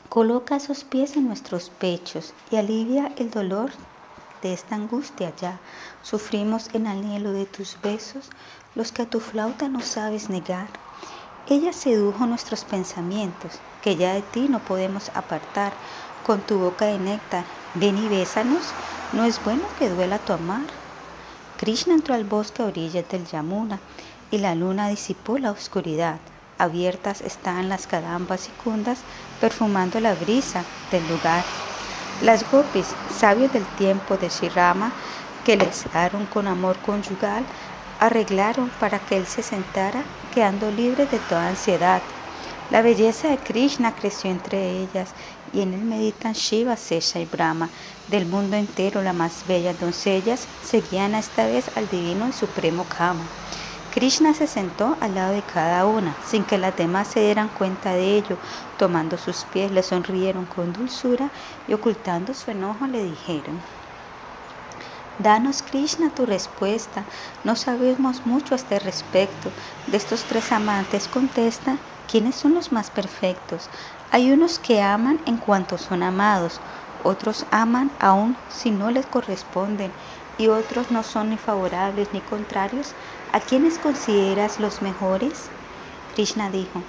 Coloca 0.08 0.58
esos 0.58 0.84
pies 0.84 1.16
en 1.16 1.28
nuestros 1.28 1.72
pechos 1.72 2.36
y 2.52 2.58
alivia 2.58 3.12
el 3.18 3.32
dolor 3.32 3.72
de 4.44 4.54
esta 4.54 4.76
angustia 4.76 5.34
ya. 5.36 5.60
Sufrimos 6.04 6.70
en 6.76 6.86
anhelo 6.86 7.32
de 7.32 7.48
tus 7.48 7.76
besos, 7.82 8.30
los 8.76 8.92
que 8.92 9.02
a 9.02 9.10
tu 9.10 9.20
flauta 9.20 9.68
no 9.68 9.82
sabes 9.82 10.30
negar. 10.30 10.68
Ella 11.50 11.72
sedujo 11.72 12.26
nuestros 12.26 12.66
pensamientos, 12.66 13.54
que 13.82 13.96
ya 13.96 14.14
de 14.14 14.22
ti 14.22 14.48
no 14.50 14.60
podemos 14.60 15.10
apartar. 15.16 15.72
Con 16.26 16.42
tu 16.42 16.60
boca 16.60 16.86
de 16.86 17.00
néctar, 17.00 17.46
ven 17.74 17.98
y 17.98 18.10
bésanos, 18.10 18.64
no 19.14 19.24
es 19.24 19.42
bueno 19.46 19.64
que 19.80 19.88
duela 19.88 20.20
tu 20.20 20.34
amar. 20.34 20.66
Krishna 21.58 21.94
entró 21.94 22.16
al 22.16 22.26
bosque 22.26 22.62
a 22.62 22.66
orillas 22.66 23.08
del 23.08 23.26
Yamuna 23.26 23.80
y 24.30 24.40
la 24.40 24.56
luna 24.56 24.90
disipó 24.90 25.38
la 25.38 25.52
oscuridad. 25.52 26.20
Abiertas 26.58 27.22
están 27.22 27.70
las 27.70 27.88
cadambas 27.88 28.50
y 28.50 28.52
cundas, 28.62 29.00
perfumando 29.40 30.02
la 30.02 30.16
brisa 30.16 30.66
del 30.92 31.08
lugar. 31.08 31.46
Las 32.22 32.50
gopis, 32.52 32.88
sabios 33.18 33.54
del 33.54 33.66
tiempo 33.78 34.18
de 34.18 34.28
Shirama, 34.28 34.92
que 35.46 35.56
les 35.56 35.86
daron 35.94 36.26
con 36.26 36.46
amor 36.48 36.76
conyugal, 36.80 37.46
arreglaron 38.02 38.70
para 38.82 39.00
que 39.00 39.16
él 39.16 39.26
se 39.26 39.44
sentara, 39.44 40.04
quedando 40.38 40.70
libre 40.70 41.08
de 41.08 41.18
toda 41.18 41.48
ansiedad. 41.48 42.00
La 42.70 42.84
belleza 42.84 43.30
de 43.30 43.40
Krishna 43.40 43.96
creció 43.96 44.30
entre 44.30 44.84
ellas 44.84 45.10
y 45.52 45.62
en 45.62 45.74
él 45.74 45.82
meditan 45.82 46.34
Shiva, 46.34 46.76
Sesha 46.76 47.20
y 47.20 47.26
Brahma. 47.26 47.70
Del 48.08 48.28
mundo 48.28 48.56
entero, 48.56 49.02
las 49.02 49.16
más 49.16 49.48
bellas 49.48 49.80
doncellas 49.80 50.46
seguían 50.64 51.16
esta 51.16 51.48
vez 51.48 51.76
al 51.76 51.90
divino 51.90 52.28
y 52.30 52.34
supremo 52.34 52.84
Kama. 52.84 53.24
Krishna 53.96 54.36
se 54.36 54.46
sentó 54.46 54.96
al 55.02 55.16
lado 55.16 55.34
de 55.34 55.42
cada 55.42 55.88
una, 55.88 56.16
sin 56.24 56.44
que 56.44 56.60
las 56.60 56.78
demás 56.78 57.08
se 57.08 57.22
dieran 57.22 57.48
cuenta 57.48 57.96
de 57.96 58.18
ello. 58.18 58.38
Tomando 58.78 59.18
sus 59.18 59.38
pies, 59.52 59.72
le 59.72 59.82
sonrieron 59.82 60.46
con 60.46 60.72
dulzura 60.72 61.32
y 61.68 61.74
ocultando 61.74 62.36
su 62.36 62.52
enojo 62.52 62.86
le 62.86 63.04
dijeron, 63.04 63.60
Danos, 65.20 65.64
Krishna, 65.64 66.10
tu 66.10 66.26
respuesta. 66.26 67.04
No 67.44 67.56
sabemos 67.56 68.26
mucho 68.26 68.54
a 68.54 68.58
este 68.58 68.80
respecto. 68.80 69.50
De 69.88 69.98
estos 69.98 70.24
tres 70.24 70.52
amantes, 70.52 71.08
contesta, 71.08 71.78
¿quiénes 72.10 72.36
son 72.36 72.54
los 72.54 72.72
más 72.72 72.90
perfectos? 72.90 73.70
Hay 74.12 74.32
unos 74.32 74.60
que 74.60 74.82
aman 74.82 75.20
en 75.26 75.38
cuanto 75.38 75.78
son 75.78 76.04
amados, 76.04 76.60
otros 77.04 77.46
aman 77.52 77.92
aún 78.00 78.38
si 78.50 78.72
no 78.72 78.92
les 78.92 79.06
corresponden, 79.06 79.92
y 80.38 80.48
otros 80.48 80.92
no 80.92 81.04
son 81.04 81.32
ni 81.32 81.38
favorables 81.38 82.10
ni 82.14 82.22
contrarios 82.22 82.94
¿A 83.34 83.42
quiénes 83.42 83.78
consideras 83.78 84.58
los 84.58 84.82
mejores? 84.82 85.50
Krishna 86.16 86.50
dijo, 86.50 86.82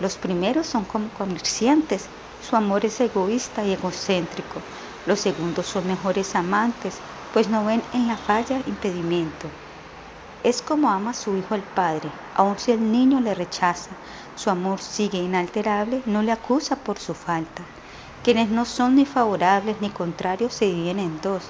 los 0.00 0.16
primeros 0.16 0.66
son 0.66 0.84
como 0.84 1.10
comerciantes, 1.10 2.06
su 2.48 2.56
amor 2.56 2.86
es 2.86 2.98
egoísta 3.00 3.64
y 3.64 3.74
egocéntrico. 3.74 4.62
Los 5.06 5.20
segundos 5.20 5.66
son 5.66 5.86
mejores 5.86 6.34
amantes, 6.34 6.94
pues 7.38 7.48
no 7.48 7.64
ven 7.64 7.84
en 7.94 8.08
la 8.08 8.16
falla 8.16 8.60
impedimento. 8.66 9.46
Es 10.42 10.60
como 10.60 10.90
ama 10.90 11.14
su 11.14 11.36
hijo 11.36 11.54
el 11.54 11.62
padre, 11.62 12.10
aun 12.34 12.58
si 12.58 12.72
el 12.72 12.90
niño 12.90 13.20
le 13.20 13.32
rechaza, 13.32 13.90
su 14.34 14.50
amor 14.50 14.80
sigue 14.80 15.18
inalterable, 15.18 16.02
no 16.04 16.22
le 16.22 16.32
acusa 16.32 16.74
por 16.74 16.98
su 16.98 17.14
falta. 17.14 17.62
Quienes 18.24 18.48
no 18.48 18.64
son 18.64 18.96
ni 18.96 19.06
favorables 19.06 19.80
ni 19.80 19.88
contrarios 19.88 20.52
se 20.52 20.64
dividen 20.64 20.98
en 20.98 21.20
dos, 21.20 21.44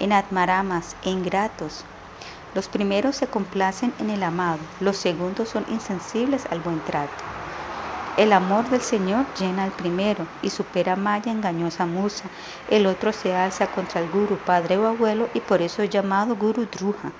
en 0.00 0.14
admaramas 0.14 0.96
e 1.04 1.10
ingratos. 1.10 1.84
Los 2.54 2.68
primeros 2.68 3.14
se 3.16 3.26
complacen 3.26 3.92
en 3.98 4.08
el 4.08 4.22
amado, 4.22 4.60
los 4.80 4.96
segundos 4.96 5.50
son 5.50 5.66
insensibles 5.68 6.46
al 6.50 6.60
buen 6.60 6.80
trato. 6.80 7.43
El 8.16 8.32
amor 8.32 8.70
del 8.70 8.80
Señor 8.80 9.26
llena 9.36 9.64
al 9.64 9.72
primero 9.72 10.28
y 10.40 10.50
supera 10.50 10.94
Maya 10.94 11.32
engañosa 11.32 11.84
musa. 11.84 12.26
El 12.70 12.86
otro 12.86 13.12
se 13.12 13.34
alza 13.34 13.66
contra 13.66 14.00
el 14.00 14.08
Guru, 14.08 14.36
padre 14.36 14.78
o 14.78 14.86
abuelo, 14.86 15.28
y 15.34 15.40
por 15.40 15.60
eso 15.60 15.82
es 15.82 15.90
llamado 15.90 16.36
Guru 16.36 16.66
Druja. 16.66 17.10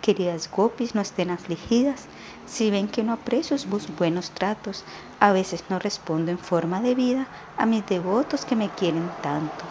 Queridas 0.00 0.50
gopis, 0.50 0.94
no 0.94 1.02
estén 1.02 1.30
afligidas. 1.30 2.06
Si 2.46 2.70
ven 2.70 2.88
que 2.88 3.02
no 3.02 3.12
aprecio 3.12 3.58
sus 3.58 3.94
buenos 3.94 4.30
tratos, 4.30 4.84
a 5.20 5.32
veces 5.32 5.64
no 5.68 5.78
respondo 5.78 6.30
en 6.30 6.38
forma 6.38 6.80
de 6.80 6.94
vida 6.94 7.26
a 7.58 7.66
mis 7.66 7.84
devotos 7.86 8.46
que 8.46 8.56
me 8.56 8.70
quieren 8.70 9.10
tanto. 9.20 9.66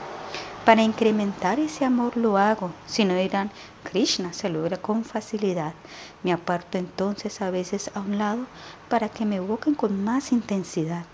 Para 0.64 0.84
incrementar 0.84 1.62
ese 1.62 1.86
amor 1.86 2.18
lo 2.18 2.38
hago, 2.38 2.72
si 2.86 3.06
no 3.06 3.16
dirán, 3.16 3.52
Krishna 3.84 4.34
se 4.34 4.50
logra 4.50 4.76
con 4.76 5.06
facilidad. 5.06 5.74
Me 6.24 6.34
aparto 6.34 6.78
entonces 6.78 7.42
a 7.42 7.50
veces 7.52 7.90
a 7.96 8.02
un 8.02 8.18
lado 8.18 8.40
para 8.90 9.10
que 9.10 9.26
me 9.26 9.38
evoquen 9.38 9.76
con 9.76 10.04
más 10.04 10.32
intensidad. 10.32 11.06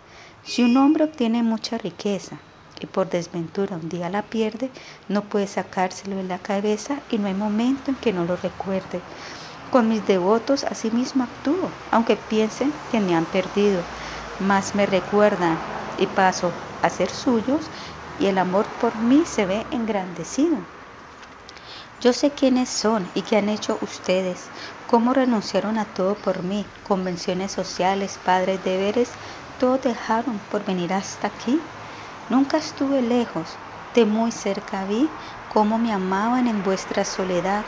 Si 0.44 0.64
un 0.64 0.78
hombre 0.78 1.06
obtiene 1.06 1.44
mucha 1.44 1.78
riqueza 1.78 2.38
y 2.80 2.86
por 2.86 3.10
desventura 3.10 3.78
un 3.78 3.90
día 3.90 4.10
la 4.10 4.24
pierde, 4.24 4.70
no 5.08 5.22
puede 5.24 5.48
sacárselo 5.48 6.18
de 6.18 6.24
la 6.24 6.40
cabeza 6.40 7.00
y 7.10 7.18
no 7.18 7.28
hay 7.28 7.34
momento 7.34 7.92
en 7.92 7.96
que 7.96 8.14
no 8.14 8.26
lo 8.26 8.36
recuerde. 8.36 9.02
Con 9.72 9.90
mis 9.90 10.06
devotos 10.06 10.64
asimismo 10.66 11.24
actúo, 11.24 11.70
aunque 11.92 12.16
piensen 12.16 12.74
que 12.92 13.00
me 13.00 13.16
han 13.16 13.26
perdido, 13.26 13.82
más 14.40 14.76
me 14.76 14.86
recuerdan 14.86 15.58
y 15.98 16.08
paso 16.08 16.52
a 16.82 16.90
ser 16.90 17.10
suyos 17.10 17.62
y 18.20 18.28
el 18.28 18.38
amor 18.38 18.66
por 18.80 18.96
mí 18.96 19.24
se 19.26 19.46
ve 19.46 19.66
engrandecido. 19.72 20.58
Yo 22.02 22.12
sé 22.12 22.32
quiénes 22.32 22.68
son 22.70 23.08
y 23.16 23.22
qué 23.22 23.38
han 23.38 23.48
hecho 23.48 23.78
ustedes, 23.82 24.48
cómo 24.94 25.12
renunciaron 25.12 25.80
a 25.80 25.86
todo 25.86 26.14
por 26.14 26.44
mí, 26.44 26.68
convenciones 26.88 27.52
sociales, 27.52 28.20
padres, 28.24 28.64
deberes, 28.64 29.10
todo 29.60 29.80
dejaron 29.80 30.40
por 30.52 30.64
venir 30.66 30.94
hasta 30.94 31.30
aquí. 31.30 31.60
Nunca 32.30 32.58
estuve 32.58 33.02
lejos, 33.02 33.56
de 33.96 34.06
muy 34.06 34.32
cerca 34.32 34.86
vi 34.86 35.10
cómo 35.52 35.80
me 35.80 35.92
amaban 35.92 36.46
en 36.46 36.64
vuestra 36.64 37.06
soledad. 37.06 37.64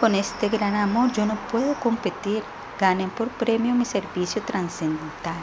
Con 0.00 0.14
este 0.14 0.48
gran 0.48 0.74
amor 0.74 1.12
yo 1.12 1.26
no 1.26 1.36
puedo 1.52 1.74
competir, 1.80 2.42
ganen 2.80 3.10
por 3.10 3.28
premio 3.28 3.74
mi 3.74 3.84
servicio 3.84 4.40
trascendental. 4.40 5.36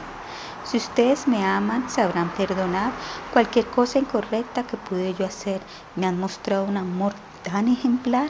Si 0.64 0.78
ustedes 0.78 1.28
me 1.28 1.44
aman, 1.44 1.88
sabrán 1.88 2.30
perdonar 2.30 2.90
cualquier 3.32 3.68
cosa 3.68 4.00
incorrecta 4.00 4.64
que 4.64 4.76
pude 4.76 5.14
yo 5.14 5.24
hacer. 5.24 5.60
Me 5.94 6.04
han 6.04 6.18
mostrado 6.18 6.64
un 6.64 6.78
amor 6.78 7.12
tan 7.44 7.68
ejemplar 7.68 8.28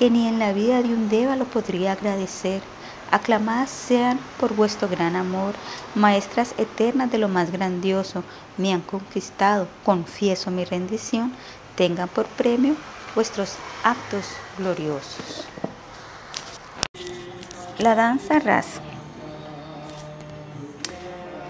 que 0.00 0.08
ni 0.08 0.26
en 0.26 0.38
la 0.38 0.54
vida 0.54 0.80
de 0.80 0.94
un 0.94 1.10
deva 1.10 1.36
lo 1.36 1.44
podría 1.44 1.92
agradecer. 1.92 2.62
Aclamadas 3.10 3.68
sean 3.68 4.18
por 4.38 4.56
vuestro 4.56 4.88
gran 4.88 5.14
amor, 5.14 5.52
maestras 5.94 6.54
eternas 6.56 7.12
de 7.12 7.18
lo 7.18 7.28
más 7.28 7.52
grandioso, 7.52 8.24
me 8.56 8.72
han 8.72 8.80
conquistado, 8.80 9.68
confieso 9.84 10.50
mi 10.50 10.64
rendición, 10.64 11.34
tengan 11.76 12.08
por 12.08 12.24
premio 12.24 12.76
vuestros 13.14 13.56
actos 13.84 14.24
gloriosos. 14.56 15.44
La 17.78 17.94
danza 17.94 18.38
rasa. 18.38 18.80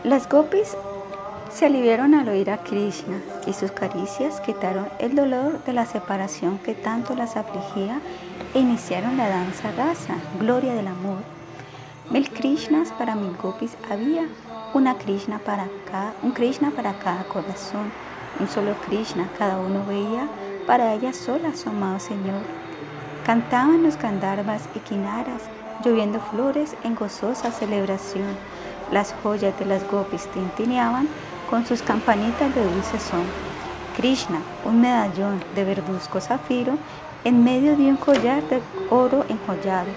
Las 0.02 0.28
gopis 0.28 0.76
se 1.52 1.66
aliviaron 1.66 2.14
al 2.14 2.28
oír 2.28 2.50
a 2.50 2.64
Krishna 2.64 3.20
y 3.46 3.52
sus 3.52 3.70
caricias 3.70 4.40
quitaron 4.40 4.88
el 4.98 5.14
dolor 5.14 5.62
de 5.64 5.72
la 5.72 5.86
separación 5.86 6.58
que 6.58 6.74
tanto 6.74 7.14
las 7.14 7.36
afligía 7.36 8.00
iniciaron 8.54 9.16
la 9.16 9.28
danza 9.28 9.70
rasa, 9.72 10.14
gloria 10.38 10.74
del 10.74 10.88
amor. 10.88 11.18
Mil 12.10 12.28
Krishnas 12.30 12.92
para 12.92 13.14
mil 13.14 13.36
gopis 13.36 13.76
había, 13.90 14.26
una 14.74 14.96
Krishna 14.96 15.38
para 15.38 15.68
cada, 15.90 16.14
un 16.22 16.32
Krishna 16.32 16.70
para 16.70 16.98
cada 16.98 17.24
corazón, 17.24 17.92
un 18.38 18.48
solo 18.48 18.74
Krishna, 18.86 19.28
cada 19.38 19.58
uno 19.58 19.84
veía 19.86 20.28
para 20.66 20.94
ella 20.94 21.12
sola 21.12 21.54
su 21.54 21.68
amado 21.68 22.00
Señor. 22.00 22.42
Cantaban 23.24 23.82
los 23.82 23.96
Gandharvas 23.96 24.68
y 24.74 24.78
Kinaras, 24.80 25.42
lloviendo 25.84 26.20
flores 26.20 26.76
en 26.84 26.94
gozosa 26.94 27.50
celebración 27.52 28.36
las 28.92 29.14
joyas 29.22 29.56
de 29.58 29.66
las 29.66 29.88
gopis 29.88 30.26
tintineaban 30.28 31.08
con 31.48 31.64
sus 31.64 31.82
campanitas 31.82 32.54
de 32.54 32.64
dulce 32.64 32.98
son. 32.98 33.24
Krishna, 33.96 34.40
un 34.64 34.80
medallón 34.80 35.42
de 35.54 35.64
verduzco 35.64 36.20
zafiro, 36.20 36.72
en 37.24 37.44
medio 37.44 37.76
de 37.76 37.84
un 37.84 37.96
collar 37.96 38.42
de 38.48 38.60
oro 38.90 39.24
enjollado. 39.28 39.88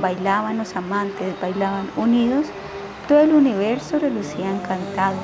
Bailaban 0.00 0.58
los 0.58 0.76
amantes, 0.76 1.34
bailaban 1.40 1.90
unidos, 1.96 2.46
todo 3.08 3.20
el 3.20 3.32
universo 3.32 3.98
relucía 3.98 4.50
encantado. 4.50 5.16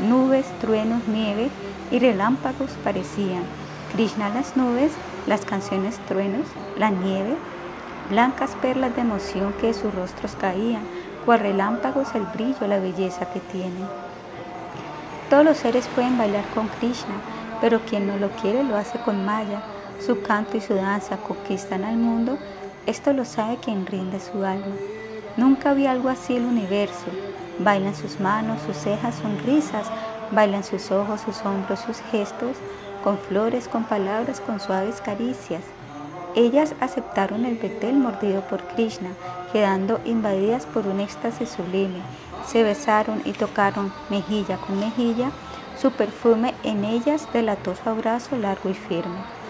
Nubes, 0.00 0.46
truenos, 0.60 1.06
nieve 1.08 1.48
y 1.90 1.98
relámpagos 1.98 2.70
parecían. 2.84 3.44
Krishna 3.92 4.28
las 4.30 4.56
nubes, 4.56 4.92
las 5.26 5.44
canciones 5.44 5.98
truenos, 6.08 6.46
la 6.78 6.90
nieve, 6.90 7.36
blancas 8.10 8.56
perlas 8.60 8.94
de 8.96 9.02
emoción 9.02 9.52
que 9.60 9.68
de 9.68 9.74
sus 9.74 9.94
rostros 9.94 10.36
caían 10.38 10.82
cual 11.24 11.40
relámpagos 11.40 12.14
el 12.14 12.22
brillo, 12.22 12.66
la 12.66 12.78
belleza 12.78 13.26
que 13.32 13.40
tienen. 13.40 13.86
Todos 15.30 15.44
los 15.44 15.56
seres 15.56 15.86
pueden 15.94 16.18
bailar 16.18 16.44
con 16.54 16.68
Krishna, 16.68 17.14
pero 17.60 17.80
quien 17.80 18.06
no 18.06 18.16
lo 18.16 18.28
quiere 18.30 18.64
lo 18.64 18.76
hace 18.76 18.98
con 18.98 19.24
Maya. 19.24 19.62
Su 20.04 20.20
canto 20.20 20.56
y 20.56 20.60
su 20.60 20.74
danza 20.74 21.18
conquistan 21.18 21.84
al 21.84 21.96
mundo. 21.96 22.36
Esto 22.86 23.12
lo 23.12 23.24
sabe 23.24 23.58
quien 23.58 23.86
rinde 23.86 24.18
su 24.18 24.44
alma. 24.44 24.74
Nunca 25.36 25.74
vi 25.74 25.86
algo 25.86 26.08
así 26.08 26.34
el 26.34 26.44
universo. 26.44 27.06
Bailan 27.60 27.94
sus 27.94 28.18
manos, 28.18 28.60
sus 28.66 28.76
cejas, 28.76 29.14
sonrisas, 29.14 29.86
bailan 30.32 30.64
sus 30.64 30.90
ojos, 30.90 31.20
sus 31.20 31.42
hombros, 31.42 31.78
sus 31.78 31.98
gestos, 32.10 32.56
con 33.04 33.16
flores, 33.16 33.68
con 33.68 33.84
palabras, 33.84 34.40
con 34.40 34.58
suaves 34.58 35.00
caricias. 35.00 35.62
Ellas 36.34 36.74
aceptaron 36.80 37.44
el 37.44 37.56
betel 37.56 37.94
mordido 37.94 38.40
por 38.48 38.64
Krishna, 38.74 39.10
quedando 39.52 40.00
invadidas 40.04 40.66
por 40.66 40.88
un 40.88 40.98
éxtasis 40.98 41.50
sublime. 41.50 42.00
Se 42.44 42.64
besaron 42.64 43.22
y 43.24 43.34
tocaron 43.34 43.92
mejilla 44.10 44.56
con 44.56 44.80
mejilla. 44.80 45.30
Su 45.80 45.92
perfume 45.92 46.54
en 46.64 46.84
ellas 46.84 47.28
delató 47.32 47.76
su 47.76 47.88
abrazo 47.88 48.36
largo 48.36 48.68
y 48.68 48.74
firme. 48.74 49.41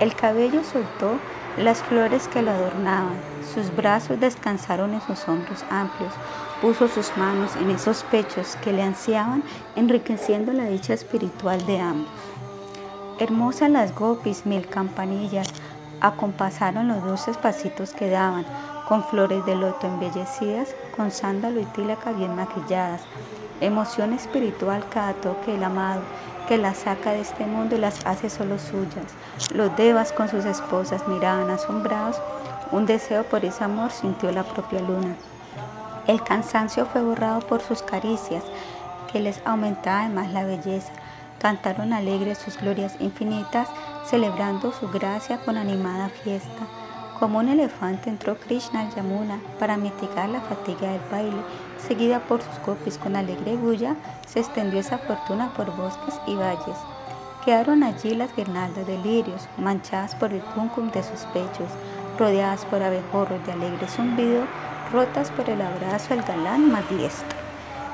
El 0.00 0.14
cabello 0.14 0.64
soltó 0.64 1.18
las 1.58 1.82
flores 1.82 2.26
que 2.26 2.40
lo 2.40 2.50
adornaban. 2.50 3.14
Sus 3.54 3.74
brazos 3.76 4.18
descansaron 4.18 4.94
en 4.94 5.02
sus 5.02 5.28
hombros 5.28 5.62
amplios. 5.68 6.14
Puso 6.62 6.88
sus 6.88 7.14
manos 7.18 7.54
en 7.56 7.70
esos 7.70 8.02
pechos 8.04 8.56
que 8.64 8.72
le 8.72 8.82
ansiaban, 8.82 9.42
enriqueciendo 9.76 10.54
la 10.54 10.64
dicha 10.64 10.94
espiritual 10.94 11.64
de 11.66 11.80
ambos. 11.80 12.10
Hermosas 13.18 13.68
las 13.68 13.94
gopis, 13.94 14.46
mil 14.46 14.66
campanillas, 14.66 15.48
acompasaron 16.00 16.88
los 16.88 17.04
dulces 17.04 17.36
pasitos 17.36 17.90
que 17.92 18.08
daban, 18.08 18.46
con 18.88 19.04
flores 19.04 19.44
de 19.44 19.54
loto 19.54 19.86
embellecidas, 19.86 20.74
con 20.96 21.10
sándalo 21.10 21.60
y 21.60 21.64
tílaca 21.66 22.12
bien 22.12 22.34
maquilladas. 22.34 23.02
Emoción 23.60 24.14
espiritual 24.14 24.82
cada 24.88 25.12
toque 25.12 25.52
del 25.52 25.64
amado, 25.64 26.00
que 26.50 26.58
las 26.58 26.78
saca 26.78 27.12
de 27.12 27.20
este 27.20 27.46
mundo 27.46 27.76
y 27.76 27.78
las 27.78 28.04
hace 28.04 28.28
solo 28.28 28.58
suyas. 28.58 29.14
Los 29.54 29.76
devas 29.76 30.12
con 30.12 30.28
sus 30.28 30.44
esposas 30.44 31.06
miraban 31.06 31.48
asombrados. 31.48 32.20
Un 32.72 32.86
deseo 32.86 33.22
por 33.22 33.44
ese 33.44 33.62
amor 33.62 33.92
sintió 33.92 34.32
la 34.32 34.42
propia 34.42 34.80
luna. 34.80 35.14
El 36.08 36.24
cansancio 36.24 36.86
fue 36.86 37.04
borrado 37.04 37.38
por 37.38 37.60
sus 37.60 37.82
caricias, 37.82 38.42
que 39.12 39.20
les 39.20 39.40
aumentaban 39.44 40.12
más 40.12 40.32
la 40.32 40.42
belleza. 40.42 40.90
Cantaron 41.38 41.92
alegres 41.92 42.38
sus 42.38 42.56
glorias 42.56 42.96
infinitas, 42.98 43.68
celebrando 44.04 44.72
su 44.72 44.88
gracia 44.88 45.38
con 45.44 45.56
animada 45.56 46.08
fiesta. 46.08 46.66
Como 47.20 47.38
un 47.38 47.48
elefante 47.48 48.10
entró 48.10 48.36
Krishna 48.40 48.80
al 48.80 48.94
Yamuna 48.96 49.38
para 49.60 49.76
mitigar 49.76 50.28
la 50.28 50.40
fatiga 50.40 50.90
del 50.90 51.02
baile. 51.12 51.42
Seguida 51.86 52.20
por 52.20 52.40
sus 52.42 52.58
gopis 52.64 52.98
con 52.98 53.16
alegre 53.16 53.56
bulla, 53.56 53.96
se 54.26 54.40
extendió 54.40 54.80
esa 54.80 54.98
fortuna 54.98 55.52
por 55.56 55.74
bosques 55.76 56.20
y 56.26 56.34
valles. 56.36 56.76
Quedaron 57.44 57.82
allí 57.82 58.14
las 58.14 58.34
guirnaldas 58.36 58.86
de 58.86 58.98
lirios, 58.98 59.48
manchadas 59.56 60.14
por 60.14 60.32
el 60.32 60.42
cuncum 60.42 60.90
de 60.90 61.02
sus 61.02 61.20
pechos, 61.32 61.70
rodeadas 62.18 62.64
por 62.66 62.82
abejorros 62.82 63.44
de 63.46 63.52
alegre 63.52 63.88
zumbido, 63.88 64.44
rotas 64.92 65.30
por 65.30 65.48
el 65.48 65.62
abrazo 65.62 66.14
del 66.14 66.22
galán 66.24 66.70
más 66.70 66.88
diestro. 66.90 67.38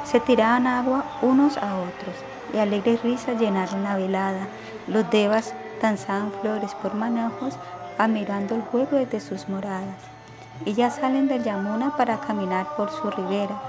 Se 0.05 0.21
tiraban 0.21 0.67
agua 0.67 1.05
unos 1.23 1.57
a 1.57 1.77
otros 1.77 2.15
y 2.53 2.59
alegres 2.59 3.03
risas 3.03 3.41
llenaron 3.41 3.85
la 3.85 3.97
velada. 3.97 4.47
Los 4.87 5.09
devas 5.11 5.55
danzaban 5.81 6.33
flores 6.41 6.75
por 6.75 6.95
manojos, 6.95 7.55
admirando 7.99 8.57
el 8.57 8.63
juego 8.63 8.97
desde 8.97 9.21
sus 9.21 9.49
moradas. 9.49 10.16
Ya 10.65 10.91
salen 10.91 11.29
del 11.29 11.45
Yamuna 11.45 11.97
para 11.97 12.19
caminar 12.19 12.67
por 12.77 12.91
su 12.91 13.11
ribera. 13.11 13.61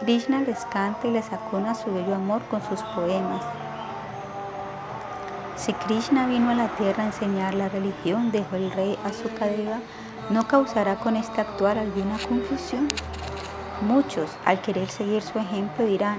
Krishna 0.00 0.40
les 0.40 0.64
canta 0.66 1.06
y 1.06 1.10
les 1.10 1.32
acuna 1.32 1.74
su 1.74 1.92
bello 1.92 2.14
amor 2.14 2.42
con 2.50 2.62
sus 2.62 2.82
poemas. 2.82 3.42
Si 5.56 5.72
Krishna 5.72 6.26
vino 6.26 6.50
a 6.50 6.54
la 6.54 6.68
tierra 6.76 7.04
a 7.04 7.06
enseñar 7.06 7.54
la 7.54 7.68
religión, 7.68 8.30
dejó 8.30 8.56
el 8.56 8.70
rey 8.72 8.98
a 9.04 9.12
su 9.12 9.32
cadeva, 9.34 9.78
¿no 10.30 10.46
causará 10.46 10.96
con 10.96 11.16
este 11.16 11.40
actuar 11.40 11.78
alguna 11.78 12.18
confusión? 12.28 12.88
Muchos, 13.80 14.30
al 14.44 14.60
querer 14.60 14.88
seguir 14.88 15.22
su 15.22 15.38
ejemplo, 15.38 15.86
dirán, 15.86 16.18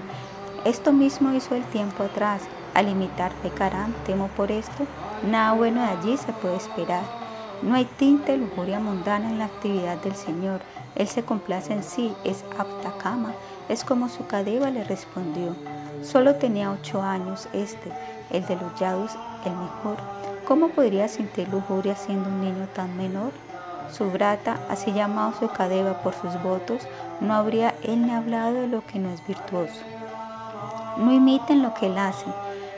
esto 0.63 0.91
mismo 0.91 1.33
hizo 1.33 1.53
el 1.53 1.63
tiempo 1.65 2.03
atrás, 2.03 2.41
al 2.73 2.89
imitar 2.89 3.31
pecarán, 3.43 3.93
temo 4.05 4.29
por 4.29 4.51
esto, 4.51 4.87
nada 5.29 5.53
bueno 5.53 5.81
de 5.81 5.87
allí 5.87 6.17
se 6.17 6.33
puede 6.33 6.55
esperar. 6.55 7.24
No 7.61 7.75
hay 7.75 7.85
tinte 7.85 8.33
de 8.33 8.37
lujuria 8.37 8.79
mundana 8.79 9.29
en 9.29 9.39
la 9.39 9.45
actividad 9.45 9.97
del 9.97 10.15
Señor, 10.15 10.61
Él 10.95 11.07
se 11.07 11.23
complace 11.23 11.73
en 11.73 11.83
sí, 11.83 12.13
es 12.23 12.43
apta 12.57 12.93
cama, 12.97 13.33
es 13.69 13.83
como 13.83 14.09
su 14.09 14.27
cadeva 14.27 14.69
le 14.69 14.83
respondió. 14.83 15.55
Solo 16.03 16.35
tenía 16.35 16.71
ocho 16.71 17.01
años 17.01 17.47
este, 17.53 17.91
el 18.29 18.45
de 18.45 18.55
los 18.55 18.79
yadus, 18.79 19.11
el 19.45 19.53
mejor. 19.53 19.97
¿Cómo 20.47 20.69
podría 20.69 21.07
sentir 21.07 21.49
lujuria 21.49 21.95
siendo 21.95 22.29
un 22.29 22.41
niño 22.41 22.67
tan 22.73 22.95
menor? 22.97 23.31
Su 23.91 24.11
brata, 24.11 24.59
así 24.69 24.91
llamado 24.93 25.33
su 25.39 25.47
cadeva 25.49 26.01
por 26.01 26.13
sus 26.13 26.41
votos, 26.43 26.81
no 27.21 27.33
habría 27.33 27.73
él 27.83 28.05
ni 28.05 28.11
hablado 28.11 28.53
de 28.53 28.67
lo 28.67 28.85
que 28.85 28.99
no 28.99 29.09
es 29.09 29.25
virtuoso. 29.25 29.81
No 30.97 31.11
imiten 31.11 31.61
lo 31.61 31.73
que 31.73 31.87
él 31.87 31.97
hace. 31.97 32.25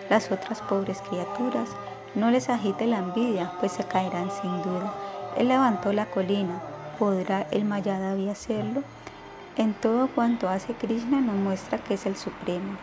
Las 0.09 0.31
otras 0.31 0.61
pobres 0.61 1.01
criaturas, 1.01 1.69
no 2.17 2.31
les 2.31 2.49
agite 2.49 2.87
la 2.87 2.97
envidia, 2.97 3.51
pues 3.59 3.71
se 3.73 3.83
caerán 3.83 4.31
sin 4.31 4.63
duda. 4.63 4.91
Él 5.37 5.49
levantó 5.49 5.93
la 5.93 6.07
colina, 6.07 6.61
¿podrá 6.97 7.47
el 7.51 7.63
Mayadavi 7.63 8.27
hacerlo? 8.27 8.81
En 9.55 9.75
todo 9.75 10.07
cuanto 10.07 10.49
hace 10.49 10.73
Krishna 10.73 11.21
nos 11.21 11.35
muestra 11.35 11.77
que 11.77 11.93
es 11.93 12.07
el 12.07 12.15
Supremo. 12.15 12.77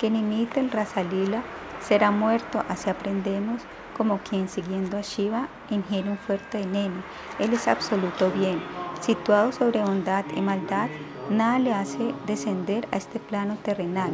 Quien 0.00 0.16
imite 0.16 0.58
el 0.58 0.72
Rasalila 0.72 1.42
será 1.80 2.10
muerto, 2.10 2.64
así 2.68 2.90
aprendemos, 2.90 3.62
como 3.96 4.18
quien 4.18 4.48
siguiendo 4.48 4.96
a 4.96 5.02
Shiva 5.02 5.46
ingiere 5.70 6.10
un 6.10 6.18
fuerte 6.18 6.58
veneno. 6.58 7.02
Él 7.38 7.52
es 7.52 7.68
absoluto 7.68 8.32
bien. 8.32 8.60
Situado 9.00 9.52
sobre 9.52 9.84
bondad 9.84 10.24
y 10.34 10.40
maldad, 10.40 10.88
nada 11.30 11.60
le 11.60 11.72
hace 11.72 12.12
descender 12.26 12.88
a 12.90 12.96
este 12.96 13.20
plano 13.20 13.56
terrenal. 13.62 14.10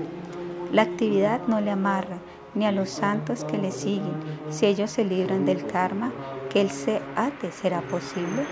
La 0.71 0.83
actividad 0.83 1.41
no 1.47 1.63
le 1.63 1.71
amarra, 1.71 2.19
ni 2.55 2.67
a 2.67 2.73
los 2.73 2.91
santos 2.91 3.45
que 3.45 3.59
le 3.59 3.71
siguen. 3.71 4.15
Si 4.51 4.67
ellos 4.67 4.91
se 4.91 5.05
libran 5.05 5.45
del 5.45 5.67
karma, 5.67 6.13
que 6.51 6.61
él 6.61 6.71
se 6.71 7.01
ate, 7.17 7.53
¿será 7.53 7.81
posible? 7.83 8.45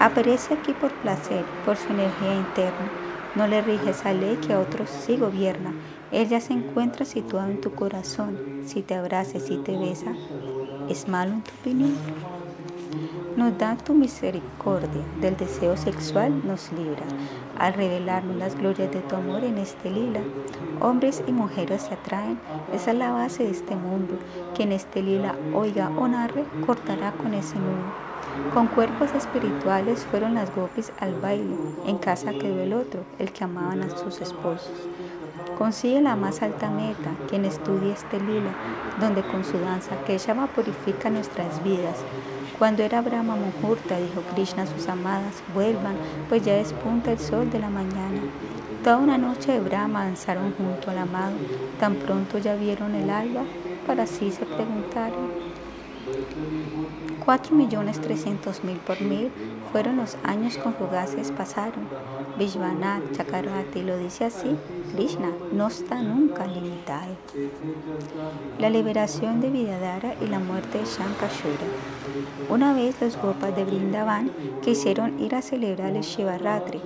Aparece 0.00 0.54
aquí 0.54 0.72
por 0.72 0.92
placer, 0.92 1.44
por 1.64 1.76
su 1.76 1.92
energía 1.92 2.34
interna. 2.34 2.90
No 3.34 3.46
le 3.46 3.60
rige 3.62 3.90
esa 3.90 4.12
ley 4.12 4.36
que 4.36 4.52
a 4.52 4.60
otros 4.60 4.88
sí 4.90 5.16
gobierna. 5.16 5.72
Ella 6.10 6.40
se 6.40 6.54
encuentra 6.54 7.04
situada 7.04 7.50
en 7.50 7.60
tu 7.60 7.72
corazón. 7.72 8.62
Si 8.64 8.82
te 8.82 8.94
abraza 8.94 9.40
si 9.40 9.58
te 9.58 9.76
besa, 9.76 10.12
¿es 10.88 11.08
malo 11.08 11.34
en 11.34 11.42
tu 11.42 11.50
opinión? 11.60 11.94
Nos 13.36 13.56
da 13.58 13.76
tu 13.76 13.94
misericordia, 13.94 15.02
del 15.20 15.36
deseo 15.36 15.76
sexual 15.76 16.42
nos 16.44 16.72
libra, 16.72 17.04
al 17.58 17.74
revelarnos 17.74 18.36
las 18.36 18.56
glorias 18.56 18.90
de 18.90 19.00
tu 19.00 19.16
amor 19.16 19.44
en 19.44 19.58
este 19.58 19.90
lila. 19.90 20.20
Hombres 20.80 21.22
y 21.26 21.32
mujeres 21.32 21.82
se 21.82 21.94
atraen, 21.94 22.38
esa 22.72 22.92
es 22.92 22.96
la 22.96 23.12
base 23.12 23.44
de 23.44 23.50
este 23.50 23.74
mundo. 23.74 24.14
Quien 24.54 24.72
este 24.72 25.02
lila 25.02 25.34
oiga 25.54 25.90
o 25.96 26.06
narre, 26.08 26.44
cortará 26.66 27.12
con 27.12 27.34
ese 27.34 27.56
nudo. 27.56 28.08
Con 28.54 28.66
cuerpos 28.68 29.12
espirituales 29.14 30.06
fueron 30.10 30.34
las 30.34 30.54
gopis 30.54 30.92
al 31.00 31.14
baile, 31.20 31.56
en 31.86 31.98
casa 31.98 32.32
quedó 32.32 32.62
el 32.62 32.72
otro, 32.72 33.00
el 33.18 33.32
que 33.32 33.44
amaban 33.44 33.82
a 33.82 33.90
sus 33.90 34.20
esposos. 34.20 34.72
Consigue 35.58 36.00
la 36.00 36.14
más 36.14 36.40
alta 36.42 36.70
meta, 36.70 37.10
quien 37.28 37.44
estudie 37.44 37.92
este 37.92 38.20
lila, 38.20 38.52
donde 39.00 39.22
con 39.22 39.44
su 39.44 39.58
danza 39.58 39.96
Keshava 40.06 40.46
purifica 40.46 41.10
nuestras 41.10 41.62
vidas. 41.64 41.96
Cuando 42.58 42.82
era 42.82 43.00
Brahma 43.02 43.36
Muhurta, 43.36 43.98
dijo 43.98 44.20
Krishna 44.34 44.64
a 44.64 44.66
sus 44.66 44.88
amadas, 44.88 45.44
vuelvan, 45.54 45.94
pues 46.28 46.44
ya 46.44 46.54
despunta 46.54 47.12
el 47.12 47.18
sol 47.20 47.48
de 47.50 47.60
la 47.60 47.70
mañana. 47.70 48.20
Toda 48.82 48.96
una 48.96 49.16
noche 49.16 49.52
de 49.52 49.60
Brahma 49.60 50.06
danzaron 50.06 50.52
junto 50.54 50.90
al 50.90 50.98
amado, 50.98 51.36
tan 51.78 51.94
pronto 51.94 52.38
ya 52.38 52.56
vieron 52.56 52.96
el 52.96 53.10
alba, 53.10 53.42
para 53.86 54.02
así 54.02 54.32
se 54.32 54.44
preguntaron, 54.44 55.30
Cuatro 57.28 57.54
millones 57.54 58.00
trescientos 58.00 58.64
mil 58.64 58.78
por 58.78 59.02
mil 59.02 59.30
fueron 59.70 59.98
los 59.98 60.16
años 60.24 60.56
con 60.56 60.72
fugaces 60.72 61.30
pasaron. 61.30 61.86
Vishwanath 62.38 63.12
Chakravarti 63.12 63.82
lo 63.82 63.98
dice 63.98 64.24
así, 64.24 64.56
Krishna 64.94 65.30
no 65.52 65.66
está 65.66 66.00
nunca 66.00 66.46
limitado. 66.46 67.12
La 68.58 68.70
liberación 68.70 69.42
de 69.42 69.50
Vidadara 69.50 70.14
y 70.22 70.26
la 70.28 70.38
muerte 70.38 70.78
de 70.78 70.86
Shankashura. 70.86 71.66
Una 72.48 72.72
vez 72.72 72.98
los 73.02 73.18
gopas 73.18 73.54
de 73.54 73.66
Brindavan 73.66 74.30
quisieron 74.62 75.20
ir 75.20 75.34
a 75.34 75.42
celebrar 75.42 75.94
el 75.94 76.04
Shivaratri. 76.04 76.80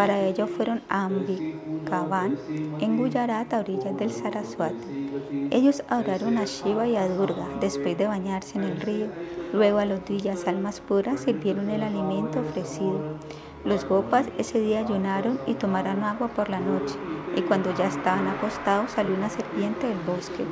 Para 0.00 0.18
ello 0.22 0.46
fueron 0.46 0.80
a 0.88 1.04
Ambikavan, 1.04 2.38
en 2.80 2.96
Gujarat, 2.96 3.52
a 3.52 3.58
orillas 3.58 3.98
del 3.98 4.10
Saraswati. 4.10 5.10
Ellos 5.50 5.84
adoraron 5.90 6.38
a 6.38 6.46
Shiva 6.46 6.88
y 6.88 6.96
a 6.96 7.06
Durga 7.06 7.46
después 7.60 7.98
de 7.98 8.06
bañarse 8.06 8.56
en 8.56 8.64
el 8.64 8.80
río. 8.80 9.08
Luego 9.52 9.76
a 9.76 9.84
los 9.84 10.02
dillas 10.06 10.48
almas 10.48 10.80
puras 10.80 11.20
sirvieron 11.20 11.68
el 11.68 11.82
alimento 11.82 12.40
ofrecido. 12.40 13.18
Los 13.66 13.86
gopas 13.86 14.24
ese 14.38 14.58
día 14.58 14.80
ayunaron 14.80 15.38
y 15.46 15.52
tomaron 15.52 16.02
agua 16.02 16.28
por 16.28 16.48
la 16.48 16.60
noche, 16.60 16.94
y 17.36 17.42
cuando 17.42 17.74
ya 17.74 17.88
estaban 17.88 18.26
acostados 18.26 18.92
salió 18.92 19.14
una 19.14 19.28
serpiente 19.28 19.86
del 19.86 19.98
bosque. 19.98 20.46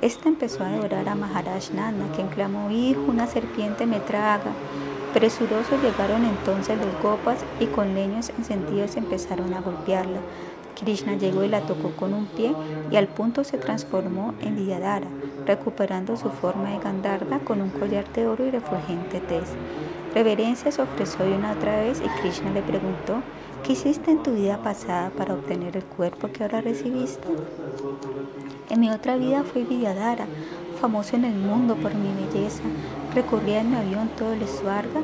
Esta 0.00 0.30
empezó 0.30 0.64
a 0.64 0.70
devorar 0.70 1.06
a 1.10 1.14
Maharaj 1.14 1.72
Nanda, 1.74 2.06
quien 2.16 2.28
clamó, 2.28 2.70
Hijo, 2.70 3.02
una 3.06 3.26
serpiente 3.26 3.84
me 3.84 4.00
traga. 4.00 4.52
Presurosos 5.14 5.82
llegaron 5.82 6.24
entonces 6.24 6.76
los 6.78 7.02
gopas 7.02 7.38
y 7.60 7.66
con 7.66 7.94
leños 7.94 8.30
encendidos 8.38 8.96
empezaron 8.96 9.54
a 9.54 9.60
golpearla. 9.60 10.20
Krishna 10.78 11.14
llegó 11.14 11.42
y 11.42 11.48
la 11.48 11.62
tocó 11.62 11.90
con 11.92 12.14
un 12.14 12.26
pie 12.26 12.54
y 12.90 12.96
al 12.96 13.08
punto 13.08 13.42
se 13.42 13.58
transformó 13.58 14.34
en 14.40 14.54
Vidadara, 14.56 15.08
recuperando 15.46 16.16
su 16.16 16.30
forma 16.30 16.70
de 16.70 16.78
Gandharva 16.78 17.40
con 17.40 17.62
un 17.62 17.70
collar 17.70 18.04
de 18.12 18.26
oro 18.26 18.46
y 18.46 18.50
refulgente 18.50 19.20
tez. 19.20 19.48
Reverencia 20.14 20.70
se 20.70 20.82
ofreció 20.82 21.24
de 21.24 21.36
una 21.36 21.52
otra 21.52 21.80
vez 21.80 22.00
y 22.04 22.20
Krishna 22.20 22.50
le 22.52 22.62
preguntó, 22.62 23.22
¿qué 23.64 23.72
hiciste 23.72 24.10
en 24.10 24.22
tu 24.22 24.32
vida 24.32 24.62
pasada 24.62 25.10
para 25.10 25.34
obtener 25.34 25.76
el 25.76 25.84
cuerpo 25.84 26.28
que 26.28 26.44
ahora 26.44 26.60
recibiste? 26.60 27.26
En 28.70 28.80
mi 28.80 28.90
otra 28.90 29.16
vida 29.16 29.44
fui 29.44 29.64
Vidadara, 29.64 30.26
famoso 30.78 31.16
en 31.16 31.24
el 31.24 31.34
mundo 31.34 31.76
por 31.76 31.94
mi 31.94 32.08
belleza. 32.24 32.62
Recorría 33.14 33.60
en 33.60 33.70
mi 33.70 33.76
avión 33.76 34.08
todo 34.16 34.32
el 34.32 34.46
Swarga, 34.46 35.00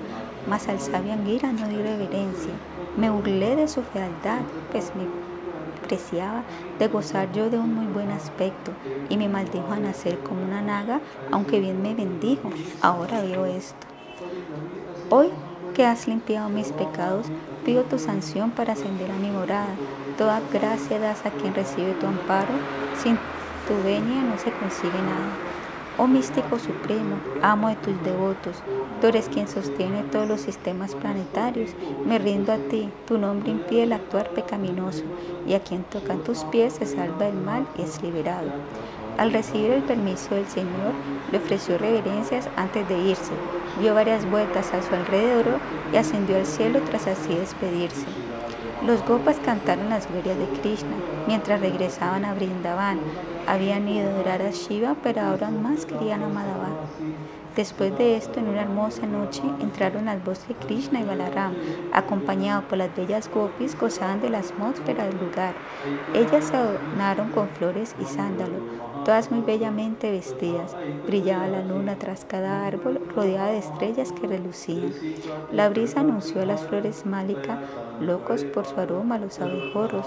mas 0.48 0.68
al 0.68 0.80
sabio 0.80 1.12
Angira 1.12 1.52
no 1.52 1.68
di 1.68 1.76
reverencia. 1.76 2.52
Me 2.96 3.10
burlé 3.10 3.56
de 3.56 3.68
su 3.68 3.82
fealdad, 3.82 4.40
pues 4.70 4.92
mi 4.94 5.06
preciaba 5.84 6.42
de 6.78 6.88
gozar 6.88 7.30
yo 7.32 7.50
de 7.50 7.58
un 7.58 7.74
muy 7.74 7.86
buen 7.86 8.10
aspecto 8.10 8.72
y 9.08 9.16
me 9.16 9.28
maldijo 9.28 9.70
a 9.70 9.78
nacer 9.78 10.18
como 10.20 10.42
una 10.42 10.62
naga, 10.62 11.00
aunque 11.30 11.60
bien 11.60 11.82
me 11.82 11.94
bendijo. 11.94 12.50
Ahora 12.80 13.20
veo 13.20 13.44
esto. 13.44 13.86
Hoy 15.10 15.28
que 15.74 15.84
has 15.84 16.06
limpiado 16.06 16.48
mis 16.48 16.72
pecados, 16.72 17.26
pido 17.64 17.82
tu 17.82 17.98
sanción 17.98 18.50
para 18.50 18.72
ascender 18.72 19.10
a 19.10 19.16
mi 19.16 19.30
morada. 19.30 19.74
Toda 20.16 20.40
gracia 20.52 20.98
das 20.98 21.26
a 21.26 21.30
quien 21.30 21.54
recibe 21.54 21.92
tu 21.94 22.06
amparo. 22.06 22.54
Sin 23.02 23.18
tu 23.66 23.74
venia 23.82 24.22
no 24.22 24.38
se 24.38 24.52
consigue 24.52 25.02
nada. 25.02 25.53
Oh 25.96 26.08
místico 26.08 26.58
supremo, 26.58 27.14
amo 27.40 27.68
de 27.68 27.76
tus 27.76 28.02
devotos, 28.02 28.56
tú 29.00 29.06
eres 29.06 29.28
quien 29.28 29.46
sostiene 29.46 30.02
todos 30.02 30.26
los 30.26 30.40
sistemas 30.40 30.96
planetarios. 30.96 31.70
Me 32.04 32.18
rindo 32.18 32.52
a 32.52 32.56
ti, 32.56 32.90
tu 33.06 33.16
nombre 33.16 33.52
impide 33.52 33.84
el 33.84 33.92
actuar 33.92 34.30
pecaminoso, 34.30 35.04
y 35.46 35.54
a 35.54 35.60
quien 35.60 35.84
tocan 35.84 36.24
tus 36.24 36.38
pies 36.46 36.74
se 36.74 36.86
salva 36.86 37.26
del 37.26 37.36
mal 37.36 37.68
y 37.78 37.82
es 37.82 38.02
liberado. 38.02 38.50
Al 39.18 39.32
recibir 39.32 39.70
el 39.70 39.84
permiso 39.84 40.34
del 40.34 40.48
Señor, 40.48 40.94
le 41.30 41.38
ofreció 41.38 41.78
reverencias 41.78 42.48
antes 42.56 42.88
de 42.88 42.98
irse, 42.98 43.32
dio 43.80 43.94
varias 43.94 44.28
vueltas 44.28 44.74
a 44.74 44.82
su 44.82 44.92
alrededor 44.92 45.60
y 45.92 45.96
ascendió 45.96 46.36
al 46.36 46.46
cielo 46.46 46.80
tras 46.90 47.06
así 47.06 47.36
despedirse. 47.36 48.06
Los 48.84 49.06
gopas 49.06 49.36
cantaron 49.44 49.90
las 49.90 50.10
glorias 50.10 50.36
de 50.36 50.48
Krishna 50.60 50.96
mientras 51.28 51.60
regresaban 51.60 52.24
a 52.24 52.34
Brindavan. 52.34 52.98
Habían 53.46 53.88
ido 53.88 54.08
a 54.08 54.12
adorar 54.12 54.42
a 54.42 54.50
Shiva, 54.50 54.96
pero 55.02 55.20
ahora 55.20 55.50
más 55.50 55.86
querían 55.86 56.22
a 56.22 56.28
Madhava. 56.28 56.68
Después 57.56 57.96
de 57.96 58.16
esto, 58.16 58.40
en 58.40 58.48
una 58.48 58.62
hermosa 58.62 59.06
noche, 59.06 59.42
entraron 59.60 60.08
al 60.08 60.18
bosque 60.18 60.54
Krishna 60.54 61.00
y 61.00 61.04
Balaram, 61.04 61.54
acompañados 61.92 62.64
por 62.64 62.78
las 62.78 62.94
bellas 62.96 63.30
gopis, 63.32 63.78
gozaban 63.78 64.20
de 64.20 64.30
la 64.30 64.38
atmósfera 64.38 65.04
del 65.04 65.18
lugar. 65.18 65.54
Ellas 66.14 66.46
se 66.46 66.56
adornaron 66.56 67.30
con 67.30 67.48
flores 67.50 67.94
y 68.00 68.04
sándalo, 68.06 68.56
todas 69.04 69.30
muy 69.30 69.42
bellamente 69.42 70.10
vestidas. 70.10 70.74
Brillaba 71.06 71.46
la 71.46 71.62
luna 71.62 71.96
tras 71.96 72.24
cada 72.24 72.66
árbol, 72.66 73.00
rodeada 73.14 73.50
de 73.50 73.58
estrellas 73.58 74.12
que 74.12 74.26
relucían. 74.26 74.92
La 75.52 75.68
brisa 75.68 76.00
anunció 76.00 76.42
a 76.42 76.46
las 76.46 76.62
flores 76.62 77.06
málica, 77.06 77.60
locos 78.00 78.44
por 78.44 78.66
su 78.66 78.80
aroma, 78.80 79.18
los 79.18 79.40
abejorros. 79.40 80.06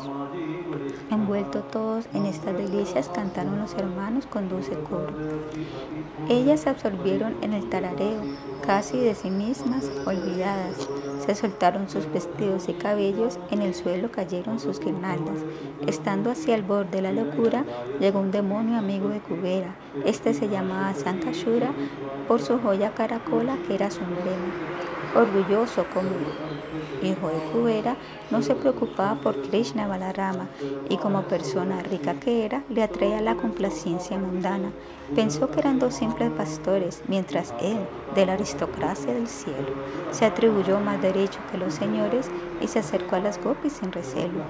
Envueltos 1.10 1.68
todos 1.70 2.06
en 2.14 2.26
estas 2.26 2.58
delicias, 2.58 3.10
cantaron 3.10 3.60
los 3.60 3.74
hermanos 3.76 4.26
con 4.26 4.50
dulce 4.50 4.74
coro. 4.90 5.14
Ellas 6.30 6.62
se 6.62 6.70
absorbieron 6.70 7.36
en 7.42 7.54
el 7.54 7.70
tarareo, 7.70 8.22
casi 8.66 9.00
de 9.00 9.16
sí 9.16 9.30
mismas 9.30 9.90
olvidadas. 10.06 10.90
Se 11.28 11.36
soltaron 11.36 11.90
sus 11.90 12.10
vestidos 12.10 12.70
y 12.70 12.74
cabellos, 12.74 13.38
en 13.52 13.62
el 13.62 13.76
suelo 13.76 14.10
cayeron 14.10 14.62
sus 14.62 14.80
guirnaldas. 14.80 15.40
Estando 15.86 16.32
hacia 16.32 16.56
el 16.56 16.64
borde 16.64 16.90
de 16.92 17.02
la 17.02 17.12
locura, 17.12 17.66
llegó 18.00 18.22
un 18.22 18.32
demonio 18.32 18.78
amigo 18.78 19.10
de 19.10 19.20
Kubera. 19.20 19.76
Este 20.06 20.34
se 20.34 20.48
llamaba 20.48 20.94
Sankashura 20.94 21.74
por 22.30 22.42
su 22.42 22.58
joya 22.60 22.94
caracola 22.94 23.58
que 23.68 23.76
era 23.76 23.92
su 23.92 24.00
emblema. 24.04 24.54
Orgulloso 25.16 25.86
como 25.94 26.12
hijo 27.02 27.28
de 27.28 27.40
Kubera, 27.52 27.96
no 28.32 28.42
se 28.42 28.56
preocupaba 28.56 29.16
por 29.22 29.42
Krishna 29.44 29.88
Balarama 29.88 30.48
y 30.90 30.98
como 30.98 31.24
persona 31.24 31.82
rica 31.84 32.16
que 32.16 32.46
era, 32.46 32.64
le 32.70 32.84
atraía 32.84 33.22
la 33.22 33.36
complacencia 33.36 34.18
mundana. 34.18 34.72
Pensó 35.16 35.50
que 35.50 35.60
eran 35.60 35.80
dos 35.80 35.94
simples 35.96 36.32
pastores, 36.32 37.02
mientras 37.08 37.54
él, 37.62 37.78
de 38.14 38.26
la 38.26 38.34
aristocracia 38.34 39.14
del 39.14 39.28
cielo, 39.28 39.70
se 40.12 40.26
atribuyó 40.26 40.80
más 40.80 41.02
derecho 41.02 41.40
que 41.50 41.58
los 41.58 41.74
señores 41.74 42.30
y 42.62 42.68
se 42.68 42.80
acercó 42.80 43.16
a 43.16 43.22
las 43.22 43.42
gopis 43.42 43.74
sin 43.74 43.92
recelo. 43.92 44.44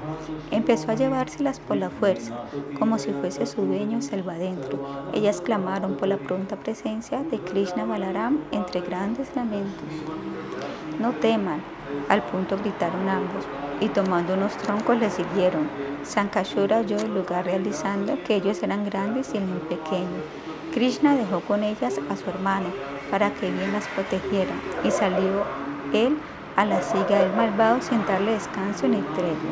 Empezó 0.49 0.91
a 0.91 0.95
llevárselas 0.95 1.59
por 1.59 1.77
la 1.77 1.91
fuerza, 1.91 2.45
como 2.79 2.97
si 2.97 3.11
fuese 3.11 3.45
su 3.45 3.61
dueño 3.61 4.01
selva 4.01 4.33
adentro. 4.33 4.79
Ellas 5.13 5.41
clamaron 5.41 5.95
por 5.95 6.07
la 6.07 6.17
pronta 6.17 6.55
presencia 6.55 7.23
de 7.23 7.39
Krishna 7.39 7.85
Balaram 7.85 8.39
entre 8.51 8.81
grandes 8.81 9.35
lamentos. 9.35 9.83
No 10.99 11.11
teman, 11.11 11.61
al 12.09 12.23
punto 12.23 12.57
gritaron 12.57 13.07
ambos, 13.09 13.45
y 13.79 13.89
tomando 13.89 14.33
unos 14.33 14.55
troncos 14.57 14.97
le 14.97 15.09
siguieron. 15.09 15.69
Sankashura 16.03 16.79
oyó 16.79 16.97
el 16.97 17.13
lugar 17.13 17.45
realizando 17.45 18.17
que 18.23 18.35
ellos 18.35 18.63
eran 18.63 18.85
grandes 18.85 19.33
y 19.33 19.37
él 19.37 19.45
muy 19.45 19.59
pequeño. 19.59 20.21
Krishna 20.73 21.15
dejó 21.15 21.41
con 21.41 21.63
ellas 21.63 21.99
a 22.09 22.15
su 22.15 22.29
hermano 22.29 22.67
para 23.11 23.31
que 23.31 23.49
bien 23.51 23.73
las 23.73 23.87
protegiera 23.87 24.53
y 24.83 24.91
salió 24.91 25.43
él 25.93 26.17
a 26.55 26.65
la 26.65 26.81
siga 26.81 27.19
del 27.19 27.35
malvado 27.35 27.81
sin 27.81 28.05
darle 28.05 28.33
descanso 28.33 28.87
ni 28.87 28.97
tregua. 28.97 29.51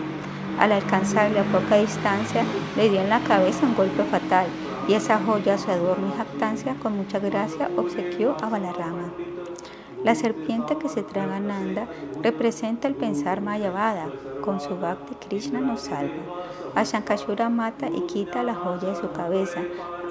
Al 0.60 0.72
alcanzarle 0.72 1.40
a 1.40 1.44
poca 1.44 1.76
distancia 1.78 2.44
le 2.76 2.90
dio 2.90 3.02
en 3.02 3.10
la 3.10 3.20
cabeza 3.20 3.66
un 3.66 3.76
golpe 3.76 4.04
fatal 4.04 4.48
y 4.88 4.94
esa 4.94 5.20
joya, 5.20 5.58
su 5.58 5.72
adorno 5.72 6.14
y 6.14 6.18
jactancia 6.18 6.76
con 6.76 6.96
mucha 6.96 7.20
gracia 7.20 7.70
obsequió 7.76 8.38
a 8.42 8.50
Balarama. 8.50 9.12
La 10.06 10.14
serpiente 10.14 10.78
que 10.78 10.88
se 10.88 11.02
traga 11.02 11.40
Nanda 11.40 11.88
representa 12.22 12.88
el 12.88 12.94
pensar 12.94 13.42
Mayavada. 13.42 14.06
Con 14.44 14.62
su 14.62 14.76
bhakti 14.76 15.16
Krishna 15.16 15.60
nos 15.62 15.82
salva. 15.82 16.22
A 16.76 16.84
Shankashura 16.84 17.50
mata 17.50 17.88
y 17.88 18.02
quita 18.02 18.44
la 18.44 18.54
joya 18.54 18.90
de 18.90 18.96
su 18.98 19.12
cabeza. 19.12 19.62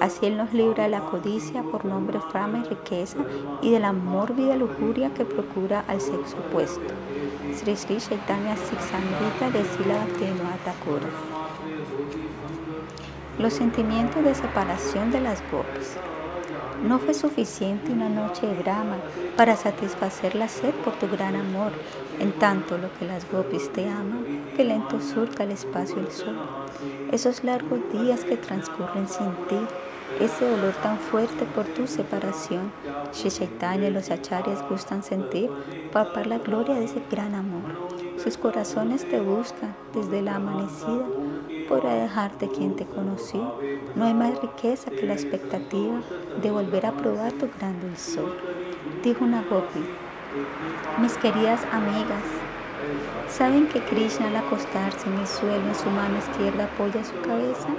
Así 0.01 0.25
él 0.25 0.35
nos 0.35 0.51
libra 0.51 0.83
de 0.83 0.89
la 0.89 0.99
codicia 0.99 1.63
por 1.63 1.85
nombre, 1.85 2.19
fama 2.33 2.61
y 2.65 2.67
riqueza 2.67 3.19
y 3.61 3.71
de 3.71 3.79
la 3.79 3.93
mórbida 3.93 4.57
lujuria 4.57 5.13
que 5.13 5.23
procura 5.23 5.85
al 5.87 6.01
sexo 6.01 6.35
opuesto. 6.39 6.93
Sri 7.53 7.77
Sri 7.77 7.95
Chaitanya 7.95 8.57
Siksamrita 8.57 9.49
de 9.49 9.63
Sila. 9.63 10.05
Los 13.39 13.53
sentimientos 13.53 14.21
de 14.25 14.35
separación 14.35 15.09
de 15.11 15.21
las 15.21 15.41
gopis. 15.49 15.97
No 16.83 16.99
fue 16.99 17.13
suficiente 17.13 17.91
una 17.91 18.09
noche 18.09 18.45
de 18.45 18.55
drama 18.55 18.97
para 19.35 19.55
satisfacer 19.55 20.35
la 20.35 20.47
sed 20.47 20.73
por 20.83 20.93
tu 20.93 21.07
gran 21.07 21.35
amor, 21.35 21.71
en 22.19 22.31
tanto 22.33 22.77
lo 22.77 22.93
que 22.97 23.05
las 23.05 23.29
gopis 23.31 23.71
te 23.73 23.87
aman, 23.89 24.45
que 24.55 24.63
lento 24.63 24.99
surca 25.01 25.43
el 25.43 25.51
espacio 25.51 25.97
el 25.99 26.11
sol. 26.11 26.37
Esos 27.11 27.43
largos 27.43 27.79
días 27.91 28.23
que 28.23 28.37
transcurren 28.37 29.07
sin 29.07 29.31
ti, 29.47 29.59
ese 30.19 30.47
dolor 30.47 30.73
tan 30.83 30.99
fuerte 30.99 31.45
por 31.45 31.65
tu 31.65 31.87
separación, 31.87 32.71
Shri 33.13 33.49
y 33.85 33.89
los 33.89 34.11
acharyas 34.11 34.67
gustan 34.69 35.03
sentir 35.03 35.49
papar 35.91 36.27
la 36.27 36.37
gloria 36.37 36.75
de 36.75 36.85
ese 36.85 37.01
gran 37.09 37.33
amor. 37.33 37.94
Sus 38.25 38.37
corazones 38.37 39.07
te 39.07 39.21
buscan 39.21 39.75
desde 39.93 40.23
la 40.23 40.37
amanecida 40.37 41.05
podrá 41.69 41.93
dejarte 41.93 42.47
quien 42.47 42.75
te 42.75 42.85
conoció. 42.85 43.59
No 43.95 44.05
hay 44.05 44.15
más 44.15 44.41
riqueza 44.41 44.89
que 44.91 45.05
la 45.05 45.13
expectativa 45.13 46.01
de 46.41 46.49
volver 46.51 46.87
a 46.87 46.91
probar 46.91 47.33
tu 47.33 47.47
gran 47.57 47.79
dulzor. 47.81 48.35
Dijo 49.03 49.23
una 49.23 49.43
gopi, 49.43 49.79
mis 50.99 51.13
queridas 51.17 51.61
amigas, 51.71 52.23
¿saben 53.29 53.67
que 53.67 53.81
Krishna 53.81 54.27
al 54.27 54.37
acostarse 54.37 55.07
en 55.07 55.19
el 55.19 55.27
suelo 55.27 55.67
en 55.67 55.75
su 55.75 55.89
mano 55.91 56.17
izquierda 56.17 56.65
apoya 56.65 57.03
su 57.03 57.19
cabeza? 57.21 57.69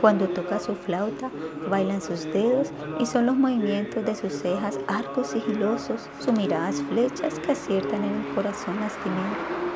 Cuando 0.00 0.28
toca 0.28 0.58
su 0.58 0.74
flauta, 0.74 1.28
bailan 1.68 2.02
sus 2.02 2.24
dedos 2.24 2.70
y 2.98 3.06
son 3.06 3.26
los 3.26 3.36
movimientos 3.36 4.04
de 4.04 4.14
sus 4.14 4.32
cejas 4.32 4.80
arcos 4.88 5.28
sigilosos, 5.28 6.08
sus 6.18 6.32
miradas 6.32 6.82
flechas 6.82 7.38
que 7.38 7.52
aciertan 7.52 8.04
en 8.04 8.24
el 8.24 8.34
corazón 8.34 8.80
lastimero. 8.80 9.71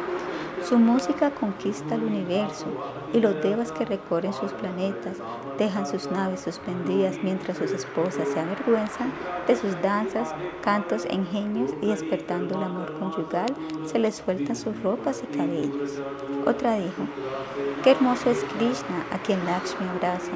Su 0.69 0.79
música 0.79 1.31
conquista 1.31 1.95
el 1.95 2.03
universo 2.03 2.67
y 3.13 3.21
los 3.21 3.41
devas 3.41 3.71
que 3.71 3.85
recorren 3.85 4.33
sus 4.33 4.51
planetas 4.51 5.19
dejan 5.59 5.87
sus 5.87 6.11
naves 6.11 6.41
suspendidas 6.41 7.23
mientras 7.23 7.59
sus 7.59 7.71
esposas 7.71 8.27
se 8.27 8.41
avergüenzan 8.41 9.13
de 9.47 9.55
sus 9.55 9.81
danzas, 9.81 10.35
cantos, 10.63 11.07
ingenios 11.09 11.71
y 11.81 11.87
despertando 11.87 12.57
el 12.57 12.65
amor 12.65 12.99
conyugal 12.99 13.55
se 13.85 14.01
les 14.01 14.17
sueltan 14.17 14.57
sus 14.57 14.83
ropas 14.83 15.23
y 15.23 15.37
cabellos. 15.37 16.01
Otra 16.45 16.75
dijo, 16.75 17.07
qué 17.85 17.93
hermoso 17.93 18.29
es 18.31 18.43
Krishna 18.57 19.07
a 19.13 19.19
quien 19.19 19.45
Lakshmi 19.45 19.87
abraza, 19.87 20.33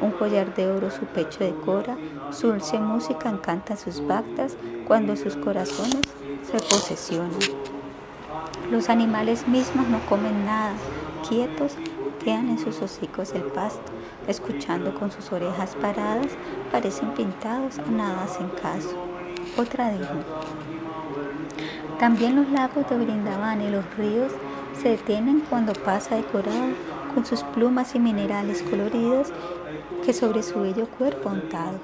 un 0.00 0.12
collar 0.12 0.54
de 0.54 0.66
oro 0.66 0.90
su 0.90 1.04
pecho 1.04 1.44
decora, 1.44 1.98
su 2.30 2.46
dulce 2.46 2.78
música 2.78 3.28
encanta 3.28 3.76
sus 3.76 4.00
bhaktas 4.06 4.56
cuando 4.86 5.14
sus 5.14 5.36
corazones 5.36 6.00
se 6.42 6.56
posesionan. 6.70 7.73
Los 8.70 8.88
animales 8.88 9.46
mismos 9.46 9.86
no 9.88 9.98
comen 10.08 10.44
nada, 10.44 10.74
quietos, 11.28 11.76
quedan 12.22 12.48
en 12.48 12.58
sus 12.58 12.80
hocicos 12.80 13.32
el 13.32 13.42
pasto, 13.42 13.92
escuchando 14.26 14.94
con 14.94 15.10
sus 15.10 15.30
orejas 15.32 15.74
paradas, 15.80 16.28
parecen 16.72 17.10
pintados, 17.10 17.78
a 17.78 17.90
nada 17.90 18.24
hacen 18.24 18.48
caso. 18.60 18.94
Otra 19.56 19.90
dijo, 19.90 20.14
también 21.98 22.36
los 22.36 22.48
lagos 22.50 22.88
de 22.88 22.96
Brindavan 22.96 23.60
y 23.60 23.70
los 23.70 23.84
ríos 23.96 24.32
se 24.80 24.90
detienen 24.90 25.40
cuando 25.48 25.72
pasa 25.72 26.16
decorado 26.16 26.72
con 27.14 27.24
sus 27.24 27.42
plumas 27.42 27.94
y 27.94 28.00
minerales 28.00 28.62
coloridos 28.62 29.28
que 30.04 30.12
sobre 30.12 30.42
su 30.42 30.60
bello 30.60 30.86
cuerpo 30.86 31.28
untado. 31.28 31.78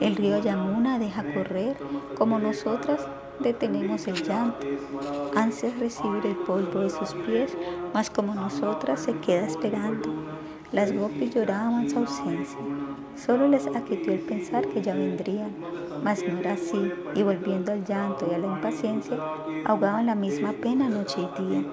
El 0.00 0.16
río 0.16 0.38
Yamuna 0.40 0.98
deja 0.98 1.24
correr 1.24 1.76
como 2.16 2.38
nosotras 2.38 3.00
detenemos 3.42 4.06
el 4.06 4.22
llanto, 4.22 4.66
ansias 5.34 5.78
recibir 5.78 6.26
el 6.26 6.36
polvo 6.36 6.80
de 6.80 6.90
sus 6.90 7.14
pies, 7.14 7.56
mas 7.94 8.10
como 8.10 8.34
nosotras 8.34 9.00
se 9.00 9.14
queda 9.18 9.46
esperando. 9.46 10.12
Las 10.72 10.92
gopis 10.92 11.34
lloraban 11.34 11.90
su 11.90 11.98
ausencia. 11.98 12.58
Solo 13.16 13.48
les 13.48 13.66
aquitó 13.66 14.10
el 14.12 14.20
pensar 14.20 14.66
que 14.68 14.82
ya 14.82 14.94
vendrían, 14.94 15.54
mas 16.02 16.22
no 16.26 16.38
era 16.38 16.54
así, 16.54 16.92
y 17.14 17.22
volviendo 17.22 17.72
al 17.72 17.84
llanto 17.84 18.26
y 18.30 18.34
a 18.34 18.38
la 18.38 18.46
impaciencia, 18.46 19.16
ahogaban 19.64 20.06
la 20.06 20.14
misma 20.14 20.52
pena 20.52 20.88
noche 20.88 21.20
y 21.20 21.42
día. 21.42 21.64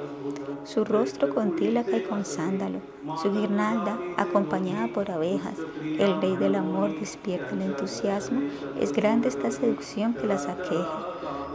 Su 0.64 0.84
rostro 0.84 1.34
con 1.34 1.56
tílaca 1.56 1.96
y 1.96 2.04
con 2.04 2.26
sándalo, 2.26 2.80
su 3.22 3.32
guirnalda 3.32 3.98
acompañada 4.18 4.88
por 4.90 5.10
abejas, 5.10 5.56
el 5.82 6.22
rey 6.22 6.36
del 6.36 6.56
amor 6.56 7.00
despierta 7.00 7.56
el 7.56 7.62
entusiasmo, 7.62 8.42
es 8.80 8.92
grande 8.92 9.30
esta 9.30 9.50
seducción 9.52 10.14
que 10.14 10.28
las 10.28 10.48
aqueja. 10.48 11.08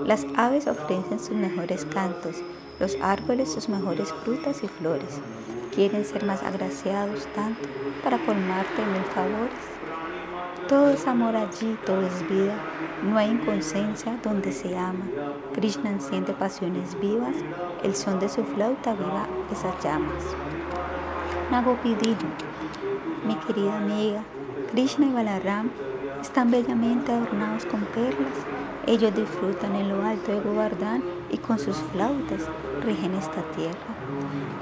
Las 0.07 0.27
aves 0.37 0.67
ofrecen 0.67 1.21
sus 1.21 1.37
mejores 1.37 1.85
cantos, 1.85 2.43
los 2.81 2.97
árboles 3.03 3.53
sus 3.53 3.69
mejores 3.69 4.13
frutas 4.25 4.65
y 4.65 4.69
flores. 4.69 5.21
Quieren 5.75 6.05
ser 6.05 6.25
más 6.25 6.43
agraciados 6.43 7.27
tanto 7.35 7.69
para 8.03 8.19
colmarte 8.25 8.85
mil 8.85 9.05
favores. 9.15 9.72
Todo 10.69 10.91
es 10.91 11.07
amor 11.07 11.37
allí, 11.37 11.77
todo 11.85 12.03
es 12.03 12.28
vida. 12.28 12.55
No 13.03 13.19
hay 13.19 13.31
inconsciencia 13.31 14.19
donde 14.23 14.53
se 14.53 14.77
ama. 14.77 15.05
Krishna 15.53 15.91
enciende 15.91 16.33
pasiones 16.33 16.99
vivas. 17.01 17.37
El 17.83 17.95
son 17.95 18.21
de 18.21 18.28
su 18.28 18.45
flauta 18.45 18.95
viva 18.95 19.27
esas 19.51 19.83
llamas. 19.83 20.25
Nagopi 21.51 21.95
dijo, 21.97 22.27
mi 23.27 23.35
querida 23.37 23.77
amiga, 23.77 24.23
Krishna 24.71 25.07
y 25.07 25.12
Balaram 25.12 25.71
están 26.21 26.51
bellamente 26.51 27.12
adornados 27.12 27.67
con 27.67 27.81
perlas. 27.87 28.39
Ellos 28.87 29.15
disfrutan 29.15 29.77
en 29.77 29.89
lo 29.89 30.05
alto 30.05 30.33
de 30.33 30.41
Govardhan 30.41 31.03
y 31.31 31.39
con 31.39 31.59
sus 31.59 31.77
flautas 31.93 32.43
rigen 32.85 33.15
esta 33.15 33.43
tierra. 33.57 34.02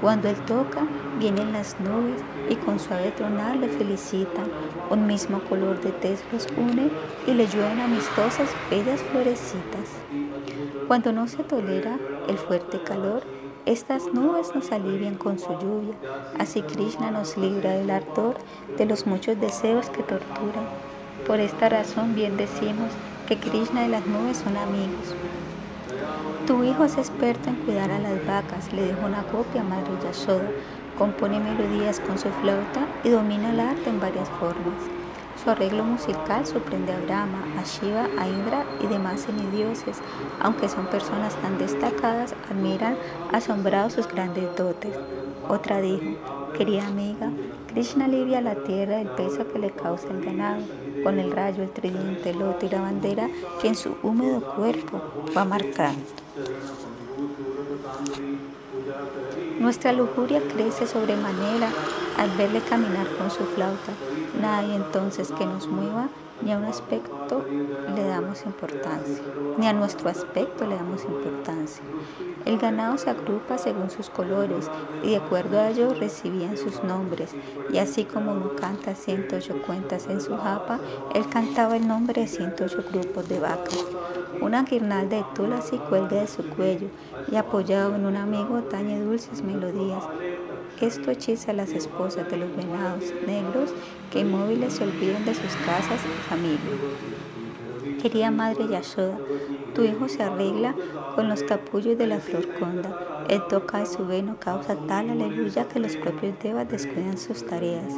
Cuando 0.01 0.29
Él 0.29 0.35
toca, 0.47 0.87
vienen 1.19 1.53
las 1.53 1.79
nubes 1.79 2.21
y 2.49 2.55
con 2.55 2.79
suave 2.79 3.11
tronar 3.11 3.55
le 3.55 3.69
felicitan. 3.69 4.45
Un 4.89 5.05
mismo 5.05 5.39
color 5.41 5.79
de 5.79 5.91
tez 5.91 6.23
los 6.31 6.47
une 6.57 6.89
y 7.27 7.33
le 7.33 7.45
llueven 7.45 7.79
amistosas 7.79 8.49
bellas 8.71 8.99
florecitas. 9.11 9.87
Cuando 10.87 11.11
no 11.11 11.27
se 11.27 11.43
tolera 11.43 11.99
el 12.27 12.37
fuerte 12.37 12.81
calor, 12.81 13.21
estas 13.67 14.11
nubes 14.11 14.55
nos 14.55 14.71
alivian 14.71 15.15
con 15.15 15.37
su 15.37 15.51
lluvia. 15.59 15.93
Así 16.39 16.63
Krishna 16.63 17.11
nos 17.11 17.37
libra 17.37 17.73
del 17.73 17.91
ardor 17.91 18.37
de 18.79 18.87
los 18.87 19.05
muchos 19.05 19.39
deseos 19.39 19.91
que 19.91 20.01
torturan. 20.01 20.65
Por 21.27 21.39
esta 21.39 21.69
razón 21.69 22.15
bien 22.15 22.37
decimos 22.37 22.89
que 23.27 23.37
Krishna 23.37 23.85
y 23.85 23.89
las 23.89 24.07
nubes 24.07 24.37
son 24.37 24.57
amigos. 24.57 25.15
Tu 26.51 26.65
hijo 26.65 26.83
es 26.83 26.97
experto 26.97 27.47
en 27.49 27.55
cuidar 27.55 27.89
a 27.91 27.99
las 27.99 28.27
vacas, 28.27 28.73
le 28.73 28.87
dijo 28.87 29.05
una 29.05 29.23
copia 29.23 29.61
a 29.61 29.63
Madre 29.63 29.93
Yashoda. 30.03 30.51
Compone 30.97 31.39
melodías 31.39 32.01
con 32.01 32.19
su 32.19 32.27
flauta 32.27 32.89
y 33.05 33.09
domina 33.09 33.51
el 33.51 33.59
arte 33.61 33.89
en 33.89 34.01
varias 34.01 34.27
formas. 34.31 34.75
Su 35.41 35.49
arreglo 35.49 35.85
musical 35.85 36.45
sorprende 36.45 36.91
a 36.91 36.99
Brahma, 36.99 37.41
a 37.57 37.63
Shiva, 37.63 38.09
a 38.19 38.27
Indra 38.27 38.65
y 38.83 38.87
demás 38.87 39.21
semidioses. 39.21 39.99
Aunque 40.41 40.67
son 40.67 40.87
personas 40.87 41.37
tan 41.37 41.57
destacadas, 41.57 42.35
admiran 42.49 42.97
asombrados 43.31 43.93
sus 43.93 44.09
grandes 44.09 44.53
dotes. 44.57 44.93
Otra 45.47 45.79
dijo, 45.79 46.17
querida 46.57 46.85
amiga, 46.85 47.31
Krishna 47.67 48.05
alivia 48.05 48.41
la 48.41 48.55
tierra 48.55 48.97
del 48.97 49.07
peso 49.07 49.47
que 49.47 49.57
le 49.57 49.71
causa 49.71 50.09
el 50.09 50.25
ganado, 50.25 50.63
con 51.01 51.17
el 51.17 51.31
rayo, 51.31 51.63
el 51.63 51.71
tridente, 51.71 52.31
el 52.31 52.39
loto 52.39 52.65
y 52.65 52.69
la 52.69 52.81
bandera 52.81 53.29
que 53.61 53.69
en 53.69 53.75
su 53.75 53.95
húmedo 54.03 54.41
cuerpo 54.53 55.01
va 55.33 55.45
marcando. 55.45 56.01
Nuestra 59.59 59.91
lujuria 59.91 60.41
crece 60.41 60.87
sobremanera 60.87 61.69
al 62.17 62.29
verle 62.37 62.61
caminar 62.61 63.07
con 63.17 63.29
su 63.29 63.43
flauta. 63.43 63.91
Hay 64.43 64.73
entonces 64.73 65.31
que 65.31 65.45
nos 65.45 65.67
mueva, 65.67 66.07
ni 66.43 66.51
a 66.51 66.57
un 66.57 66.65
aspecto 66.65 67.45
le 67.95 68.03
damos 68.05 68.45
importancia, 68.45 69.23
ni 69.57 69.67
a 69.67 69.73
nuestro 69.73 70.09
aspecto 70.09 70.65
le 70.65 70.75
damos 70.75 71.03
importancia. 71.05 71.83
El 72.45 72.57
ganado 72.57 72.97
se 72.97 73.09
agrupa 73.09 73.57
según 73.57 73.89
sus 73.89 74.09
colores 74.09 74.69
y 75.03 75.11
de 75.11 75.17
acuerdo 75.17 75.59
a 75.59 75.69
ello 75.69 75.93
recibían 75.93 76.57
sus 76.57 76.83
nombres. 76.83 77.35
Y 77.71 77.77
así 77.77 78.05
como 78.05 78.31
uno 78.31 78.55
canta 78.55 78.95
108 78.95 79.61
cuentas 79.65 80.07
en 80.07 80.21
su 80.21 80.35
japa, 80.35 80.79
él 81.13 81.27
cantaba 81.29 81.77
el 81.77 81.87
nombre 81.87 82.21
de 82.21 82.27
108 82.27 82.83
grupos 82.91 83.29
de 83.29 83.39
vacas. 83.39 83.85
Una 84.41 84.63
guirnalda 84.63 85.17
de 85.17 85.25
tulas 85.35 85.71
y 85.71 85.77
cuelga 85.77 86.21
de 86.21 86.27
su 86.27 86.43
cuello 86.49 86.87
y 87.31 87.35
apoyado 87.35 87.95
en 87.95 88.07
un 88.07 88.15
amigo 88.15 88.63
tañe 88.63 88.99
dulces 88.99 89.43
melodías. 89.43 90.03
Esto 90.79 91.11
hechiza 91.11 91.51
a 91.51 91.53
las 91.53 91.69
esposas 91.69 92.29
de 92.31 92.37
los 92.37 92.55
venados 92.55 93.03
negros 93.27 93.71
que 94.11 94.19
inmóviles 94.19 94.73
se 94.73 94.83
olvidan 94.83 95.25
de 95.25 95.33
sus 95.33 95.55
casas 95.65 96.01
y 96.05 96.29
familia. 96.29 96.59
Querida 98.01 98.29
Madre 98.31 98.67
Yashoda, 98.67 99.17
tu 99.73 99.83
hijo 99.83 100.09
se 100.09 100.21
arregla 100.21 100.75
con 101.15 101.29
los 101.29 101.43
capullos 101.43 101.97
de 101.97 102.07
la 102.07 102.19
flor 102.19 102.47
conda. 102.59 103.25
Él 103.29 103.41
toca 103.47 103.79
de 103.79 103.85
su 103.85 104.05
veno, 104.05 104.35
causa 104.39 104.75
tal 104.87 105.09
aleluya 105.09 105.67
que 105.67 105.79
los 105.79 105.95
propios 105.95 106.33
devas 106.41 106.67
descuidan 106.69 107.17
sus 107.17 107.45
tareas. 107.45 107.93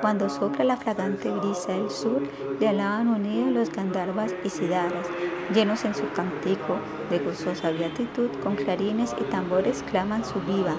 Cuando 0.00 0.28
sopla 0.28 0.64
la 0.64 0.76
fragante 0.76 1.30
brisa 1.30 1.72
del 1.72 1.90
sur, 1.90 2.22
le 2.60 2.68
alaban 2.68 3.08
unidos 3.08 3.52
los 3.52 3.72
gandharvas 3.72 4.34
y 4.44 4.50
sidaras, 4.50 5.06
llenos 5.54 5.84
en 5.84 5.94
su 5.94 6.10
cantico 6.12 6.76
de 7.10 7.18
gozosa 7.20 7.70
beatitud, 7.70 8.28
con 8.42 8.56
clarines 8.56 9.14
y 9.20 9.24
tambores 9.24 9.82
claman 9.90 10.24
su 10.24 10.40
viva. 10.40 10.74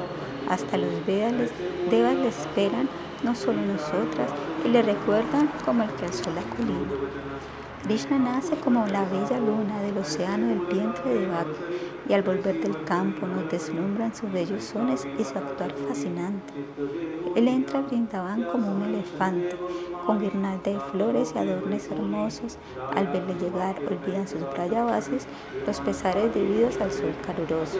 Hasta 0.50 0.78
los 0.78 1.06
devas 1.06 2.16
les 2.16 2.40
esperan, 2.40 2.88
no 3.24 3.36
solo 3.36 3.62
nosotras, 3.62 4.32
y 4.66 4.70
le 4.70 4.82
recuerdan 4.82 5.50
como 5.66 5.84
el 5.84 5.90
que 5.92 6.06
alzó 6.06 6.30
la 6.32 6.42
colina. 6.56 6.88
Krishna 7.84 8.20
nace 8.20 8.56
como 8.58 8.86
la 8.88 9.06
bella 9.06 9.40
luna 9.40 9.82
del 9.82 9.98
océano 9.98 10.48
del 10.48 10.60
vientre 10.60 11.14
de 11.14 11.28
Bhakti 11.28 11.64
y 12.10 12.14
al 12.14 12.24
volver 12.24 12.62
del 12.62 12.84
campo 12.84 13.26
nos 13.26 13.50
deslumbran 13.50 14.14
sus 14.14 14.30
bellos 14.32 14.64
sones 14.66 15.08
y 15.18 15.24
su 15.24 15.38
actuar 15.38 15.72
fascinante. 15.88 16.54
Él 17.36 17.48
entra 17.48 17.80
a 17.80 17.82
Brindavan 17.84 18.44
como 18.44 18.72
un 18.74 18.84
elefante, 18.84 19.56
con 20.06 20.20
guirnalda 20.20 20.72
de 20.72 20.80
flores 20.92 21.32
y 21.34 21.40
adornos 21.40 21.88
hermosos. 21.88 22.58
Al 22.96 23.08
verle 23.08 23.36
llegar, 23.40 23.76
olvidan 23.80 24.28
sus 24.28 24.42
bases 24.42 25.26
los 25.66 25.80
pesares 25.80 26.34
debidos 26.34 26.82
al 26.82 26.92
sol 26.92 27.14
caluroso. 27.26 27.80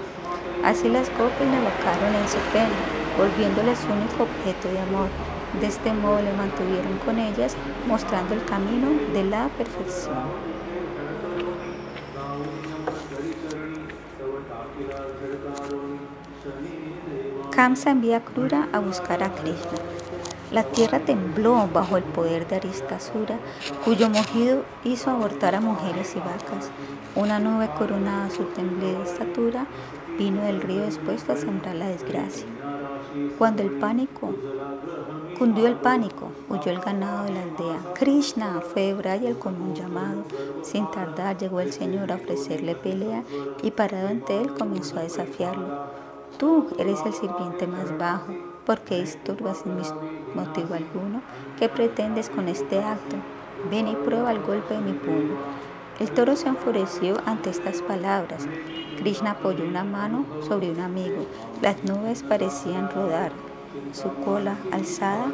Así 0.64 0.88
las 0.88 1.10
copas 1.10 1.42
le 1.42 1.58
alocaron 1.58 2.16
en 2.16 2.28
su 2.28 2.40
pena, 2.54 2.70
volviéndole 3.18 3.76
su 3.76 3.88
único 3.88 4.24
objeto 4.24 4.70
de 4.70 4.80
amor 4.80 5.10
de 5.60 5.68
este 5.68 5.94
modo 5.94 6.22
le 6.22 6.34
mantuvieron 6.34 6.98
con 7.06 7.20
ellas, 7.20 7.56
mostrando 7.88 8.34
el 8.34 8.46
camino 8.46 8.88
de 9.14 9.24
la 9.24 9.48
perfección. 9.50 10.16
Kamsa 17.52 17.92
envía 17.92 18.18
a 18.18 18.22
Krura 18.22 18.70
a 18.72 18.80
buscar 18.80 19.24
a 19.24 19.34
Krishna. 19.34 19.80
La 20.52 20.64
tierra 20.64 21.00
tembló 21.00 21.68
bajo 21.72 21.98
el 21.98 22.04
poder 22.04 22.48
de 22.48 22.56
Aristasura, 22.56 23.38
cuyo 23.86 24.10
mojido 24.10 24.64
hizo 24.84 25.12
abortar 25.12 25.56
a 25.56 25.62
mujeres 25.62 26.16
y 26.16 26.20
vacas. 26.20 26.72
Una 27.16 27.40
nube 27.40 27.70
coronada 27.78 28.30
su 28.30 28.44
temblada 28.46 29.04
estatura 29.04 29.66
vino 30.18 30.42
del 30.42 30.62
río 30.62 30.86
dispuesto 30.86 31.34
a 31.34 31.38
sembrar 31.38 31.76
la 31.76 31.88
desgracia. 31.88 32.46
Cuando 33.38 33.64
el 33.64 33.72
pánico 33.72 34.34
Cundió 35.40 35.68
el 35.68 35.76
pánico, 35.76 36.32
huyó 36.50 36.70
el 36.70 36.82
ganado 36.82 37.24
de 37.24 37.32
la 37.32 37.44
aldea. 37.44 37.94
Krishna 37.94 38.60
fue 38.60 38.94
Brayal 38.94 39.40
con 39.40 39.56
un 39.62 39.74
llamado. 39.74 40.26
Sin 40.64 40.92
tardar 40.92 41.38
llegó 41.38 41.62
el 41.62 41.72
Señor 41.72 42.12
a 42.12 42.16
ofrecerle 42.16 42.76
pelea 42.76 43.24
y 43.64 43.72
parado 43.72 44.10
ante 44.10 44.38
él 44.38 44.54
comenzó 44.54 45.00
a 45.00 45.04
desafiarlo. 45.04 45.86
Tú 46.38 46.68
eres 46.78 47.00
el 47.06 47.14
sirviente 47.14 47.68
más 47.68 47.98
bajo, 47.98 48.34
porque 48.66 49.00
disturbas 49.00 49.60
sin 49.60 49.78
motivo 50.36 50.74
alguno. 50.76 51.22
¿Qué 51.58 51.70
pretendes 51.70 52.30
con 52.30 52.50
este 52.50 52.80
acto? 52.80 53.16
Ven 53.72 53.88
y 53.88 53.96
prueba 53.96 54.34
el 54.34 54.42
golpe 54.42 54.74
de 54.74 54.82
mi 54.82 54.92
puño. 54.92 55.38
El 56.02 56.12
toro 56.12 56.36
se 56.36 56.50
enfureció 56.50 57.16
ante 57.26 57.50
estas 57.50 57.82
palabras. 57.82 58.46
Krishna 59.00 59.32
apoyó 59.32 59.64
una 59.64 59.86
mano 59.86 60.26
sobre 60.46 60.70
un 60.70 60.82
amigo. 60.82 61.26
Las 61.62 61.84
nubes 61.86 62.22
parecían 62.24 62.90
rodar. 62.92 63.32
Su 63.94 64.14
cola 64.26 64.58
alzada 64.72 65.28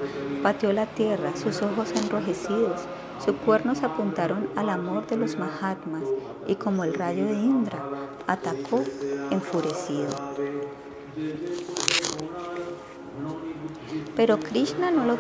batió 0.44 0.72
la 0.72 0.86
tierra, 0.86 1.36
sus 1.36 1.62
ojos 1.62 1.92
enrojecidos, 1.96 2.82
sus 3.24 3.36
cuernos 3.38 3.82
apuntaron 3.82 4.50
al 4.56 4.70
amor 4.70 5.08
de 5.08 5.18
los 5.18 5.38
Mahatmas 5.38 6.04
y 6.46 6.56
como 6.56 6.84
el 6.84 6.94
rayo 6.94 7.26
de 7.26 7.34
Indra, 7.34 7.80
atacó 8.28 8.84
enfurecido. 9.32 10.10
Pero 14.16 14.40
Krishna 14.40 14.92
no 14.92 15.06
lo, 15.06 15.18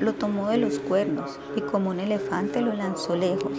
lo 0.00 0.14
tomó 0.14 0.48
de 0.48 0.58
los 0.58 0.78
cuernos 0.78 1.38
y 1.56 1.60
como 1.60 1.90
un 1.90 2.00
elefante 2.00 2.60
lo 2.60 2.72
lanzó 2.74 3.16
lejos. 3.16 3.52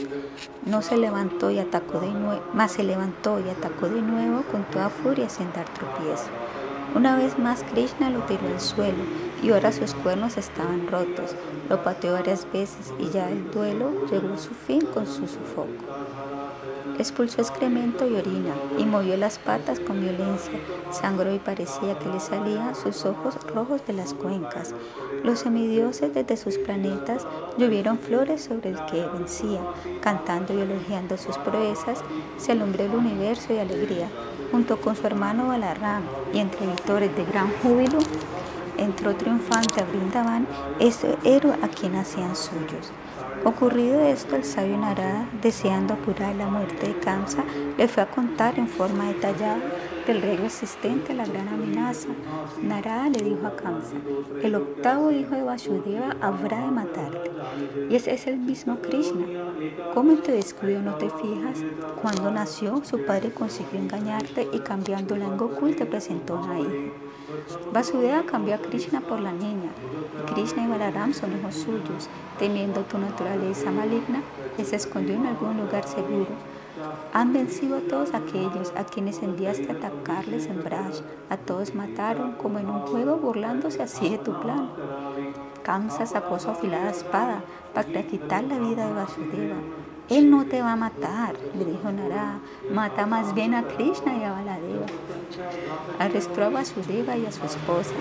No 0.65 0.81
se 0.81 0.97
levantó 0.97 1.51
y 1.51 1.59
atacó 1.59 1.99
de 1.99 2.11
nuevo, 2.11 2.41
más 2.53 2.73
se 2.73 2.83
levantó 2.83 3.39
y 3.39 3.49
atacó 3.49 3.87
de 3.89 4.01
nuevo 4.01 4.43
con 4.51 4.63
toda 4.65 4.89
furia 4.89 5.29
sin 5.29 5.51
dar 5.53 5.65
tropiezo. 5.73 6.29
Una 6.95 7.15
vez 7.15 7.37
más 7.37 7.63
Krishna 7.63 8.09
lo 8.09 8.21
tiró 8.21 8.47
al 8.47 8.59
suelo 8.59 9.03
y 9.43 9.51
ahora 9.51 9.71
sus 9.71 9.93
cuernos 9.93 10.37
estaban 10.37 10.87
rotos. 10.87 11.35
Lo 11.69 11.83
pateó 11.83 12.13
varias 12.13 12.47
veces 12.51 12.93
y 12.97 13.09
ya 13.09 13.29
el 13.29 13.51
duelo 13.51 13.91
llegó 14.09 14.33
a 14.33 14.37
su 14.37 14.53
fin 14.55 14.81
con 14.81 15.05
su 15.05 15.27
sofoco. 15.27 15.67
Expulsó 16.99 17.41
excremento 17.41 18.05
y 18.05 18.15
orina 18.15 18.53
y 18.77 18.83
movió 18.83 19.15
las 19.15 19.39
patas 19.39 19.79
con 19.79 20.01
violencia. 20.01 20.59
Sangró 20.91 21.33
y 21.33 21.39
parecía 21.39 21.97
que 21.97 22.09
le 22.09 22.19
salían 22.19 22.75
sus 22.75 23.05
ojos 23.05 23.35
rojos 23.55 23.85
de 23.87 23.93
las 23.93 24.13
cuencas. 24.13 24.75
Los 25.23 25.39
semidioses 25.39 26.13
desde 26.13 26.35
sus 26.35 26.57
planetas 26.57 27.25
llovieron 27.57 27.99
flores 27.99 28.43
sobre 28.43 28.71
el 28.71 28.85
que 28.87 29.07
vencía. 29.17 29.61
Cantando 30.01 30.53
y 30.53 30.59
elogiando 30.59 31.17
sus 31.17 31.37
proezas, 31.37 32.03
se 32.37 32.51
alumbró 32.51 32.83
el 32.83 32.95
universo 32.95 33.53
de 33.53 33.61
alegría. 33.61 34.09
Junto 34.51 34.81
con 34.81 34.97
su 34.97 35.07
hermano 35.07 35.47
Balaram 35.47 36.03
y 36.33 36.39
entre 36.39 36.65
editores 36.65 37.15
de 37.15 37.23
gran 37.23 37.49
júbilo, 37.63 37.99
entró 38.77 39.15
triunfante 39.15 39.81
a 39.81 39.85
Brindavan, 39.85 40.45
este 40.79 41.17
héroe 41.23 41.55
a 41.61 41.69
quien 41.69 41.95
hacían 41.95 42.35
suyos. 42.35 42.91
Ocurrido 43.45 44.01
esto, 44.01 44.35
el 44.35 44.43
sabio 44.43 44.77
Narada, 44.77 45.29
deseando 45.41 45.93
apurar 45.93 46.35
la 46.35 46.47
muerte 46.47 46.87
de 46.87 46.99
Kamsa, 46.99 47.45
le 47.77 47.87
fue 47.87 48.03
a 48.03 48.11
contar 48.11 48.59
en 48.59 48.67
forma 48.67 49.07
detallada 49.07 49.59
del 50.05 50.21
riesgo 50.21 50.45
existente 50.45 51.13
a 51.13 51.15
la 51.15 51.25
gran 51.25 51.47
amenaza. 51.47 52.09
Narada 52.61 53.07
le 53.07 53.23
dijo 53.23 53.47
a 53.47 53.55
Kamsa, 53.55 53.95
el 54.43 54.55
octavo 54.55 55.11
hijo 55.11 55.35
de 55.35 55.43
Vasudeva 55.43 56.17
habrá 56.19 56.65
de 56.65 56.71
matarte. 56.71 57.31
Y 57.89 57.95
ese 57.95 58.13
es 58.13 58.27
el 58.27 58.37
mismo 58.37 58.79
Krishna. 58.81 59.25
¿Cómo 59.93 60.11
en 60.11 60.21
tu 60.21 60.31
descuido 60.31 60.81
no 60.81 60.95
te 60.95 61.09
fijas? 61.09 61.63
Cuando 62.01 62.31
nació, 62.31 62.83
su 62.83 63.05
padre 63.05 63.31
consiguió 63.31 63.79
engañarte 63.79 64.49
y 64.51 64.59
cambiándola 64.59 65.25
en 65.25 65.37
Gokul 65.37 65.77
te 65.77 65.85
presentó 65.85 66.35
una 66.35 66.59
hija. 66.59 67.08
Vasudeva 67.71 68.23
cambió 68.23 68.55
a 68.55 68.57
Krishna 68.57 69.01
por 69.01 69.19
la 69.19 69.31
niña. 69.31 69.71
Krishna 70.33 70.63
y 70.63 70.67
Balaram 70.67 71.13
son 71.13 71.37
hijos 71.37 71.55
suyos. 71.55 72.09
Temiendo 72.37 72.81
tu 72.81 72.97
naturaleza 72.97 73.71
maligna, 73.71 74.21
se 74.63 74.75
escondió 74.75 75.15
en 75.15 75.25
algún 75.25 75.57
lugar 75.57 75.87
seguro. 75.87 76.27
Han 77.13 77.33
vencido 77.33 77.77
a 77.77 77.81
todos 77.81 78.13
aquellos 78.13 78.71
a 78.75 78.83
quienes 78.85 79.21
enviaste 79.21 79.69
a 79.69 79.73
atacarles 79.73 80.45
en 80.45 80.63
Braj. 80.63 81.01
A 81.29 81.37
todos 81.37 81.75
mataron 81.75 82.33
como 82.33 82.59
en 82.59 82.69
un 82.69 82.81
juego 82.81 83.17
burlándose 83.17 83.81
así 83.83 84.09
de 84.09 84.17
tu 84.17 84.39
plan. 84.39 84.69
Kamsa 85.63 86.05
sacó 86.05 86.39
su 86.39 86.49
afilada 86.49 86.91
espada 86.91 87.43
para 87.73 88.03
quitar 88.03 88.43
la 88.43 88.57
vida 88.57 88.87
de 88.87 88.93
Vasudeva. 88.93 89.55
Él 90.09 90.31
no 90.31 90.45
te 90.45 90.59
va 90.59 90.71
a 90.71 90.75
matar, 90.75 91.35
le 91.55 91.65
dijo 91.65 91.91
Narada. 91.91 92.39
Mata 92.71 93.05
más 93.05 93.35
bien 93.35 93.53
a 93.53 93.61
Krishna 93.63 94.17
y 94.17 94.23
a 94.23 94.31
Baladeva. 94.31 94.87
Arrestó 95.99 96.43
a 96.43 96.49
Vasudeva 96.49 97.15
y 97.15 97.27
a 97.27 97.31
su 97.31 97.45
esposa 97.45 97.93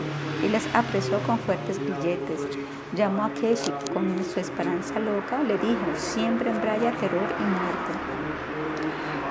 y 0.43 0.49
les 0.49 0.75
apresó 0.75 1.19
con 1.27 1.39
fuertes 1.39 1.79
billetes. 1.79 2.49
Llamó 2.97 3.25
a 3.25 3.35
Keshi 3.35 3.71
con 3.93 4.25
su 4.25 4.41
esperanza 4.41 4.99
loca, 4.99 5.43
le 5.43 5.59
dijo, 5.59 5.85
siempre 5.97 6.51
en 6.51 6.63
raya 6.63 6.93
terror 6.93 7.29
y 7.39 7.43
muerte. 7.43 7.93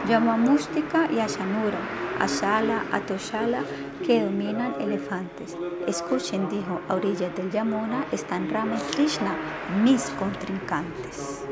Llamó 0.08 0.34
a 0.34 0.38
Mustika 0.38 1.12
y 1.12 1.20
a 1.20 1.26
Shanura, 1.26 1.80
a 2.20 2.28
Shala, 2.28 2.84
a 2.92 3.00
Toshala, 3.00 3.64
que 4.06 4.24
dominan 4.24 4.76
elefantes. 4.80 5.58
Escuchen, 5.88 6.48
dijo, 6.50 6.80
a 6.88 6.94
orillas 6.94 7.36
del 7.36 7.50
Yamuna 7.50 8.06
están 8.12 8.52
Rama 8.52 8.76
y 8.76 8.96
Krishna, 8.96 9.36
mis 9.84 10.12
contrincantes. 10.12 11.44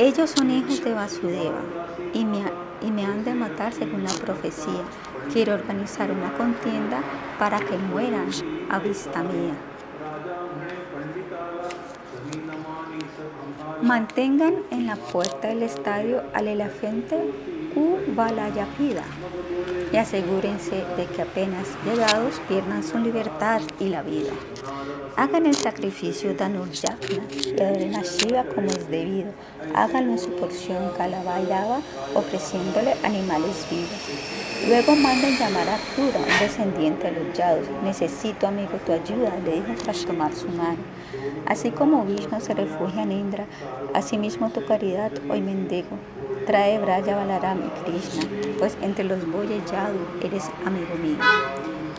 Ellos 0.00 0.30
son 0.30 0.50
hijos 0.50 0.82
de 0.82 0.94
Vasudeva 0.94 1.60
y 2.14 2.24
me, 2.24 3.04
han 3.04 3.22
de 3.22 3.34
matar 3.34 3.74
según 3.74 4.02
la 4.02 4.12
profecía. 4.12 4.80
Quiero 5.30 5.52
organizar 5.52 6.10
una 6.10 6.32
contienda 6.38 7.02
para 7.38 7.60
que 7.60 7.76
mueran 7.76 8.30
a 8.70 8.78
vista 8.78 9.22
mía. 9.22 9.52
Mantengan 13.82 14.54
en 14.70 14.86
la 14.86 14.96
puerta 14.96 15.48
del 15.48 15.64
estadio 15.64 16.22
al 16.32 16.48
elefante 16.48 17.18
Kubalayapida 17.74 19.04
y 19.92 19.96
asegúrense 19.96 20.84
de 20.96 21.06
que 21.06 21.22
apenas 21.22 21.66
llegados 21.84 22.40
pierdan 22.48 22.82
su 22.82 22.98
libertad 22.98 23.60
y 23.78 23.88
la 23.88 24.02
vida. 24.02 24.32
Hagan 25.16 25.46
el 25.46 25.54
sacrificio 25.54 26.34
Dhanuryagna 26.34 27.24
y 27.30 27.60
adoren 27.60 27.96
a 27.96 28.02
Shiva 28.02 28.44
como 28.44 28.68
es 28.68 28.88
debido. 28.88 29.32
Háganlo 29.74 30.12
en 30.12 30.18
su 30.18 30.30
porción 30.30 30.92
Kalabayava, 30.96 31.80
ofreciéndole 32.14 32.94
animales 33.02 33.66
vivos. 33.70 34.68
Luego 34.68 34.94
manden 34.94 35.36
llamar 35.36 35.68
a 35.68 35.78
Kura, 35.96 36.18
un 36.20 36.38
descendiente 36.38 37.10
de 37.10 37.24
los 37.24 37.36
Yados. 37.36 37.66
Necesito, 37.82 38.46
amigo, 38.46 38.78
tu 38.86 38.92
ayuda, 38.92 39.32
le 39.44 39.54
dijo 39.54 39.74
tras 39.82 40.04
tomar 40.06 40.34
su 40.34 40.48
mano. 40.48 40.78
Así 41.46 41.70
como 41.70 42.04
Vishnu 42.04 42.40
se 42.40 42.54
refugia 42.54 43.02
en 43.02 43.12
Indra, 43.12 43.46
asimismo 43.94 44.50
tu 44.50 44.64
caridad 44.64 45.12
hoy 45.28 45.40
mendigo. 45.40 45.98
Trae 46.50 46.80
Braya 46.80 47.14
Balaram 47.14 47.60
y 47.60 47.70
Krishna, 47.84 48.24
pues 48.58 48.76
entre 48.82 49.04
los 49.04 49.24
Boya 49.30 49.54
y 49.54 49.62
Yadu 49.70 50.00
eres 50.20 50.50
amigo 50.66 50.96
mío. 51.00 51.16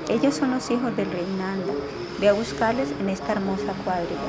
Ellos 0.10 0.36
son 0.36 0.52
los 0.52 0.70
hijos 0.70 0.94
del 0.98 1.10
rey 1.10 1.26
Nanda. 1.38 1.72
Ve 2.20 2.28
a 2.28 2.34
buscarles 2.34 2.92
en 3.00 3.08
esta 3.08 3.32
hermosa 3.32 3.72
cuadrilla. 3.86 4.20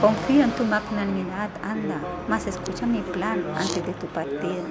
Confío 0.00 0.44
en 0.44 0.52
tu 0.52 0.62
magnanimidad, 0.62 1.50
anda, 1.64 2.00
mas 2.28 2.46
escucha 2.46 2.86
mi 2.86 3.00
plan 3.00 3.44
antes 3.56 3.84
de 3.84 3.92
tu 3.92 4.06
partida. 4.06 4.62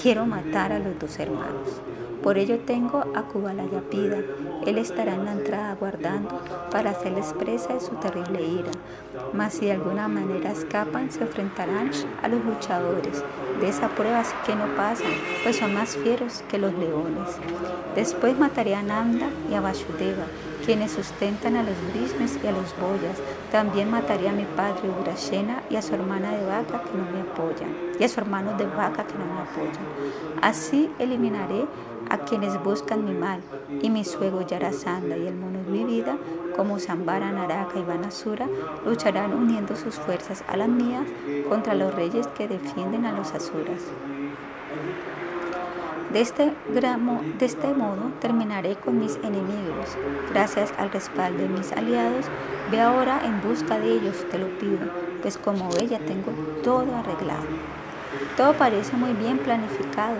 Quiero 0.00 0.24
matar 0.24 0.70
a 0.70 0.78
los 0.78 0.96
dos 1.00 1.18
hermanos. 1.18 1.82
Por 2.22 2.36
ello 2.36 2.58
tengo 2.58 3.04
a 3.14 3.22
Kubalayapida. 3.22 4.18
Él 4.66 4.78
estará 4.78 5.14
en 5.14 5.24
la 5.24 5.32
entrada 5.32 5.76
guardando 5.78 6.40
para 6.70 6.90
hacerles 6.90 7.32
presa 7.38 7.74
de 7.74 7.80
su 7.80 7.94
terrible 7.96 8.42
ira. 8.42 8.70
Mas 9.32 9.54
si 9.54 9.66
de 9.66 9.72
alguna 9.72 10.08
manera 10.08 10.50
escapan, 10.50 11.10
se 11.10 11.22
enfrentarán 11.22 11.90
a 12.22 12.28
los 12.28 12.44
luchadores. 12.44 13.22
De 13.60 13.68
esa 13.68 13.88
prueba 13.88 14.24
sí 14.24 14.34
que 14.46 14.56
no 14.56 14.66
pasan, 14.76 15.12
pues 15.42 15.56
son 15.56 15.74
más 15.74 15.96
fieros 15.96 16.42
que 16.48 16.58
los 16.58 16.72
leones. 16.74 17.36
Después 17.94 18.38
mataré 18.38 18.74
a 18.74 18.82
Nanda 18.82 19.28
y 19.50 19.54
a 19.54 19.60
Vasudeva, 19.60 20.24
quienes 20.64 20.92
sustentan 20.92 21.56
a 21.56 21.62
los 21.62 21.74
brismes 21.92 22.38
y 22.42 22.46
a 22.46 22.52
los 22.52 22.74
boyas. 22.78 23.18
También 23.50 23.90
mataré 23.90 24.28
a 24.28 24.32
mi 24.32 24.44
padre 24.44 24.90
Ugrashena 24.90 25.62
y 25.70 25.76
a 25.76 25.82
su 25.82 25.94
hermana 25.94 26.32
de 26.32 26.44
vaca 26.44 26.82
que 26.82 26.96
no 26.96 27.04
me 27.10 27.22
apoyan, 27.22 27.74
y 27.98 28.04
a 28.04 28.08
su 28.08 28.20
hermano 28.20 28.56
de 28.56 28.66
vaca 28.66 29.04
que 29.04 29.14
no 29.14 29.24
me 29.24 29.40
apoyan. 29.40 29.84
Así 30.42 30.90
eliminaré 30.98 31.66
a 32.10 32.18
quienes 32.18 32.62
buscan 32.62 33.04
mi 33.04 33.12
mal, 33.12 33.40
y 33.82 33.90
mi 33.90 34.04
suegro 34.04 34.46
Yarasanda 34.46 35.16
y 35.16 35.26
el 35.26 35.34
mono 35.36 35.58
de 35.62 35.70
mi 35.70 35.84
vida, 35.84 36.16
como 36.56 36.78
Zambara, 36.78 37.30
Naraka 37.30 37.78
y 37.78 37.82
Vanasura, 37.82 38.46
lucharán 38.84 39.32
uniendo 39.32 39.76
sus 39.76 39.96
fuerzas 39.96 40.44
a 40.48 40.56
las 40.56 40.68
mías 40.68 41.06
contra 41.48 41.74
los 41.74 41.94
reyes 41.94 42.26
que 42.28 42.48
defienden 42.48 43.06
a 43.06 43.12
los 43.12 43.32
asuras. 43.32 43.82
De 46.12 46.22
este, 46.22 46.54
de 46.72 47.44
este 47.44 47.74
modo 47.74 48.12
terminaré 48.18 48.76
con 48.76 48.98
mis 48.98 49.16
enemigos. 49.16 49.96
Gracias 50.30 50.72
al 50.78 50.90
respaldo 50.90 51.42
de 51.42 51.48
mis 51.50 51.70
aliados, 51.72 52.24
ve 52.70 52.80
ahora 52.80 53.20
en 53.24 53.42
busca 53.42 53.78
de 53.78 53.92
ellos, 53.92 54.24
te 54.30 54.38
lo 54.38 54.48
pido, 54.58 54.88
pues 55.20 55.36
como 55.36 55.68
ya 55.70 55.98
tengo 55.98 56.32
todo 56.64 56.96
arreglado. 56.96 57.44
Todo 58.38 58.52
parece 58.52 58.96
muy 58.96 59.14
bien 59.14 59.38
planificado, 59.38 60.14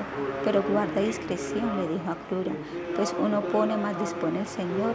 pero 0.44 0.64
guarda 0.64 1.00
discreción, 1.00 1.76
le 1.76 1.86
dijo 1.86 2.10
a 2.10 2.16
Crura, 2.16 2.50
pues 2.96 3.14
uno 3.16 3.42
pone 3.42 3.76
más 3.76 3.96
dispone 4.00 4.40
el 4.40 4.46
Señor, 4.48 4.92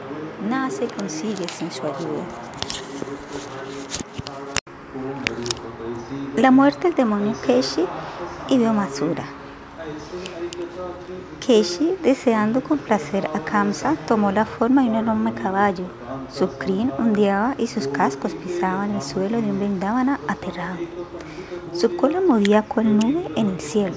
nada 0.50 0.70
se 0.70 0.88
consigue 0.88 1.48
sin 1.48 1.72
su 1.72 1.84
ayuda. 1.84 2.26
La 6.36 6.52
muerte 6.52 6.90
del 6.90 6.96
demonio 6.96 7.34
Keshi 7.46 7.86
y 8.50 8.58
Vyomasura. 8.58 9.24
Keshi, 11.40 11.96
deseando 12.04 12.62
complacer 12.62 13.30
a 13.34 13.40
Kamsa, 13.40 13.96
tomó 14.06 14.34
la 14.34 14.46
forma 14.46 14.82
de 14.82 14.90
un 14.90 14.96
enorme 14.96 15.34
caballo. 15.34 15.86
Su 16.30 16.50
crin 16.58 16.92
ondeaba 17.00 17.56
y 17.58 17.68
sus 17.68 17.88
cascos 17.88 18.34
pisaban 18.34 18.92
el 18.92 19.02
suelo 19.02 19.42
de 19.42 19.50
un 19.50 19.60
Vrindavana 19.60 20.20
aterrado. 20.28 20.78
Su 21.74 21.96
cola 21.98 22.22
movía 22.22 22.62
cual 22.62 22.98
nube 22.98 23.32
en 23.36 23.48
el 23.50 23.60
cielo. 23.60 23.96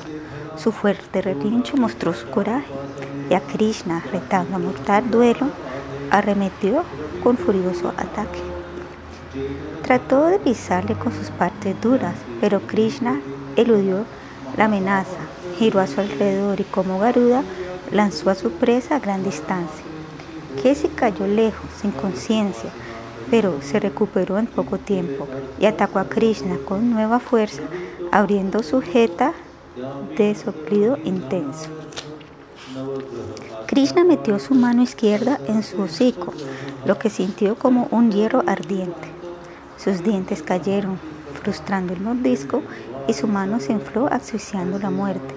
Su 0.56 0.72
fuerte 0.72 1.20
relincho 1.20 1.76
mostró 1.76 2.14
su 2.14 2.26
coraje 2.28 2.72
y 3.28 3.34
a 3.34 3.40
Krishna, 3.40 4.02
retando 4.10 4.56
a 4.56 4.58
mortal 4.58 5.10
duelo, 5.10 5.50
arremetió 6.10 6.84
con 7.22 7.36
furioso 7.36 7.88
ataque. 7.96 8.40
Trató 9.82 10.26
de 10.26 10.38
pisarle 10.38 10.94
con 10.94 11.12
sus 11.12 11.30
partes 11.30 11.78
duras, 11.82 12.14
pero 12.40 12.60
Krishna 12.62 13.20
eludió 13.56 14.04
la 14.56 14.64
amenaza, 14.64 15.18
giró 15.58 15.80
a 15.80 15.86
su 15.86 16.00
alrededor 16.00 16.60
y 16.60 16.64
como 16.64 16.98
Garuda 16.98 17.42
lanzó 17.92 18.30
a 18.30 18.34
su 18.34 18.52
presa 18.52 18.96
a 18.96 19.00
gran 19.00 19.22
distancia. 19.22 19.84
Keshi 20.62 20.88
cayó 20.88 21.26
lejos, 21.26 21.68
sin 21.80 21.90
conciencia, 21.90 22.70
pero 23.30 23.60
se 23.62 23.80
recuperó 23.80 24.38
en 24.38 24.46
poco 24.46 24.78
tiempo 24.78 25.26
y 25.58 25.66
atacó 25.66 25.98
a 25.98 26.08
Krishna 26.08 26.56
con 26.64 26.90
nueva 26.90 27.18
fuerza, 27.18 27.62
abriendo 28.12 28.62
su 28.62 28.80
jeta 28.80 29.32
de 30.16 30.34
soplido 30.34 30.96
intenso. 31.04 31.68
Krishna 33.66 34.04
metió 34.04 34.38
su 34.38 34.54
mano 34.54 34.82
izquierda 34.82 35.40
en 35.48 35.62
su 35.62 35.82
hocico, 35.82 36.32
lo 36.84 36.98
que 36.98 37.10
sintió 37.10 37.56
como 37.56 37.88
un 37.90 38.10
hierro 38.10 38.42
ardiente. 38.46 39.08
Sus 39.76 40.02
dientes 40.02 40.42
cayeron, 40.42 40.98
frustrando 41.42 41.92
el 41.92 42.00
mordisco, 42.00 42.62
y 43.08 43.12
su 43.12 43.26
mano 43.28 43.60
se 43.60 43.72
infló 43.72 44.06
asfixiando 44.10 44.78
la 44.78 44.90
muerte. 44.90 45.34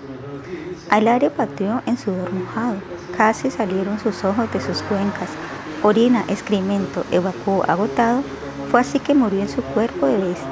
Al 0.89 1.07
aire 1.07 1.29
pateó 1.29 1.81
en 1.85 1.97
sudor 1.97 2.31
mojado, 2.31 2.77
casi 3.15 3.51
salieron 3.51 3.99
sus 3.99 4.23
ojos 4.23 4.51
de 4.51 4.59
sus 4.61 4.81
cuencas, 4.83 5.29
orina, 5.83 6.23
excremento, 6.27 7.05
evacuó 7.11 7.63
agotado, 7.67 8.23
fue 8.71 8.81
así 8.81 8.99
que 8.99 9.13
murió 9.13 9.41
en 9.41 9.49
su 9.49 9.61
cuerpo 9.61 10.05
de 10.07 10.17
bestia. 10.17 10.47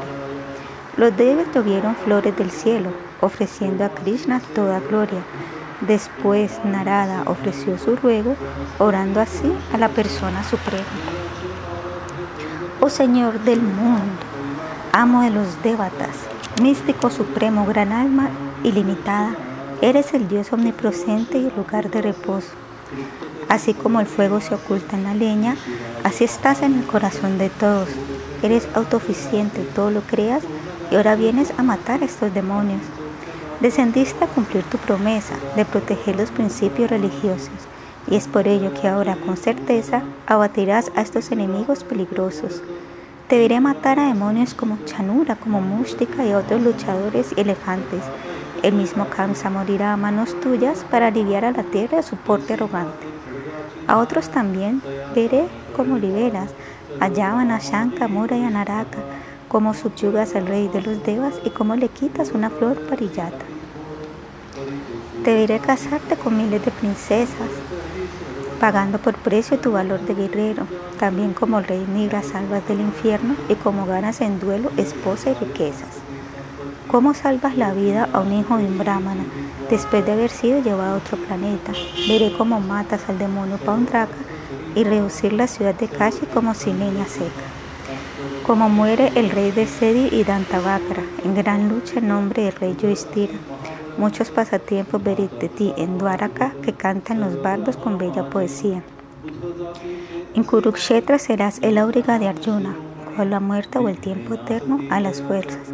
Los 0.96 1.16
debes 1.16 1.52
tuvieron 1.52 1.96
flores 1.96 2.36
del 2.36 2.50
cielo, 2.50 2.90
ofreciendo 3.22 3.86
a 3.86 3.90
Krishna 3.90 4.42
toda 4.56 4.80
gloria. 4.80 5.22
Después 5.82 6.60
Narada 6.66 7.24
ofreció 7.28 7.78
su 7.78 7.96
ruego, 7.96 8.36
orando 8.80 9.20
así 9.20 9.54
a 9.74 9.78
la 9.78 9.90
persona 9.90 10.44
suprema. 10.44 10.84
Oh 12.82 12.90
Señor 12.90 13.40
del 13.42 13.62
mundo, 13.62 14.02
amo 14.92 15.22
de 15.22 15.30
los 15.30 15.62
devatas, 15.62 16.16
místico 16.62 17.10
supremo, 17.10 17.66
gran 17.66 17.92
alma 17.92 18.30
ilimitada, 18.64 19.36
eres 19.82 20.14
el 20.16 20.28
Dios 20.28 20.52
omnipresente 20.52 21.38
y 21.38 21.52
lugar 21.56 21.92
de 21.92 22.02
reposo. 22.02 22.50
Así 23.50 23.74
como 23.74 24.00
el 24.00 24.08
fuego 24.08 24.42
se 24.42 24.56
oculta 24.56 24.98
en 24.98 25.04
la 25.04 25.14
leña, 25.14 25.56
así 26.04 26.24
estás 26.26 26.62
en 26.62 26.80
el 26.80 26.86
corazón 26.86 27.38
de 27.38 27.50
todos. 27.50 27.90
Eres 28.44 28.68
autoficiente, 28.76 29.62
todo 29.74 29.90
lo 29.90 30.02
creas 30.02 30.44
y 30.92 30.96
ahora 30.96 31.16
vienes 31.16 31.54
a 31.58 31.64
matar 31.64 32.02
a 32.02 32.06
estos 32.06 32.34
demonios. 32.34 32.82
Descendiste 33.62 34.24
a 34.24 34.28
cumplir 34.28 34.64
tu 34.64 34.78
promesa 34.78 35.34
de 35.56 35.66
proteger 35.66 36.16
los 36.16 36.30
principios 36.30 36.90
religiosos 36.90 37.50
y 38.10 38.16
es 38.16 38.28
por 38.28 38.48
ello 38.48 38.74
que 38.74 38.88
ahora 38.88 39.16
con 39.16 39.36
certeza 39.38 40.04
abatirás 40.28 40.92
a 40.96 41.02
estos 41.02 41.32
enemigos 41.32 41.84
peligrosos. 41.84 42.62
Te 43.28 43.40
veré 43.40 43.60
matar 43.60 44.00
a 44.00 44.08
demonios 44.08 44.54
como 44.54 44.78
Chanura, 44.86 45.36
como 45.36 45.60
Mustika 45.60 46.26
y 46.26 46.34
otros 46.34 46.62
luchadores 46.62 47.34
y 47.36 47.42
elefantes. 47.42 48.04
El 48.64 48.76
mismo 48.76 49.08
Kamsa 49.10 49.50
morirá 49.50 49.94
a 49.94 49.98
manos 49.98 50.40
tuyas 50.40 50.86
para 50.90 51.08
aliviar 51.08 51.44
a 51.44 51.52
la 51.52 51.64
tierra 51.64 52.02
su 52.04 52.16
porte 52.16 52.54
arrogante. 52.54 53.07
A 53.88 53.98
otros 53.98 54.30
también 54.30 54.82
veré 55.16 55.48
como 55.76 55.98
liberas 55.98 56.52
a 57.00 57.08
Yavana, 57.08 57.60
Shanka, 57.60 58.10
Mura 58.10 58.38
y 58.38 58.44
Anaraka, 58.44 59.00
cómo 59.48 59.74
subyugas 59.74 60.36
al 60.36 60.46
rey 60.46 60.68
de 60.68 60.82
los 60.82 61.04
devas 61.04 61.36
y 61.46 61.52
cómo 61.52 61.76
le 61.76 61.88
quitas 61.88 62.32
una 62.32 62.50
flor 62.50 62.78
parillata. 62.88 63.46
Te 65.24 65.34
veré 65.34 65.60
casarte 65.60 66.18
con 66.18 66.36
miles 66.36 66.66
de 66.66 66.72
princesas, 66.72 67.50
pagando 68.60 68.98
por 68.98 69.16
precio 69.16 69.58
tu 69.58 69.72
valor 69.72 70.02
de 70.02 70.16
guerrero, 70.16 70.68
también 71.00 71.34
como 71.34 71.62
rey 71.62 71.86
Nigra 71.88 72.24
salvas 72.24 72.68
del 72.68 72.82
infierno 72.82 73.36
y 73.48 73.56
como 73.56 73.86
ganas 73.86 74.20
en 74.20 74.40
duelo 74.40 74.70
esposa 74.76 75.30
y 75.30 75.34
riquezas. 75.36 75.96
¿Cómo 76.90 77.14
salvas 77.14 77.56
la 77.56 77.74
vida 77.74 78.10
a 78.12 78.20
un 78.20 78.34
hijo 78.34 78.58
de 78.58 78.66
un 78.66 78.78
brahmana 78.78 79.24
después 79.70 80.06
de 80.06 80.12
haber 80.12 80.30
sido 80.30 80.62
llevado 80.62 80.96
a 80.96 80.98
otro 80.98 81.18
planeta? 81.18 81.74
Veré 82.08 82.34
cómo 82.38 82.60
matas 82.60 83.08
al 83.10 83.18
demonio 83.18 83.58
Paundraka 83.58 84.16
y 84.76 84.84
reducir 84.84 85.34
la 85.34 85.48
ciudad 85.48 85.76
de 85.76 85.88
Kashi 85.88 86.26
como 86.34 86.54
sin 86.54 86.80
leña 86.80 87.06
seca 87.06 87.58
como 88.48 88.70
muere 88.70 89.12
el 89.16 89.30
rey 89.30 89.52
de 89.52 89.68
Sedi 89.68 90.08
y 90.10 90.24
Dantavakra, 90.24 91.04
en 91.26 91.36
gran 91.36 91.68
lucha 91.68 92.00
en 92.00 92.08
nombre 92.08 92.44
del 92.44 92.54
rey 92.54 92.78
Yoistira. 92.82 93.34
Muchos 93.98 94.32
pasatiempos 94.32 95.04
de 95.04 95.50
ti 95.54 95.74
en 95.76 95.98
Dwaraka 95.98 96.54
que 96.64 96.72
cantan 96.72 97.20
los 97.20 97.42
bardos 97.42 97.76
con 97.76 97.98
bella 97.98 98.30
poesía. 98.30 98.84
En 100.34 100.46
Kurukshetra 100.46 101.20
serás 101.20 101.60
el 101.62 101.78
auriga 101.78 102.20
de 102.20 102.30
Arjuna, 102.30 102.74
con 103.18 103.30
la 103.30 103.42
muerte 103.42 103.80
o 103.80 103.90
el 103.90 103.98
tiempo 103.98 104.36
eterno 104.36 104.80
a 104.92 105.02
las 105.02 105.22
fuerzas. 105.22 105.68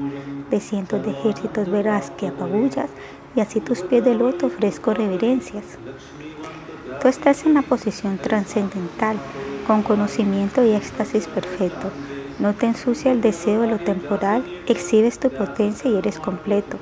De 0.50 0.60
cientos 0.60 1.06
de 1.06 1.12
ejércitos 1.12 1.70
verás 1.70 2.10
que 2.12 2.30
apabullas 2.30 2.90
y 3.36 3.42
así 3.42 3.60
tus 3.60 3.82
pies 3.82 4.04
de 4.04 4.16
loto 4.16 4.48
ofrezco 4.48 4.94
reverencias. 4.94 5.64
Tú 7.02 7.08
estás 7.08 7.46
en 7.46 7.54
la 7.54 7.62
posición 7.62 8.18
trascendental, 8.18 9.18
con 9.68 9.84
conocimiento 9.84 10.64
y 10.64 10.74
éxtasis 10.74 11.28
perfecto 11.28 11.92
no 12.40 12.54
te 12.54 12.66
ensucia 12.66 13.12
el 13.12 13.22
deseo 13.22 13.62
de 13.62 13.68
lo 13.68 13.78
temporal, 13.78 14.44
exhibes 14.68 15.20
tu 15.20 15.30
potencia 15.30 15.90
y 15.90 15.96
eres 15.96 16.20
completo. 16.20 16.78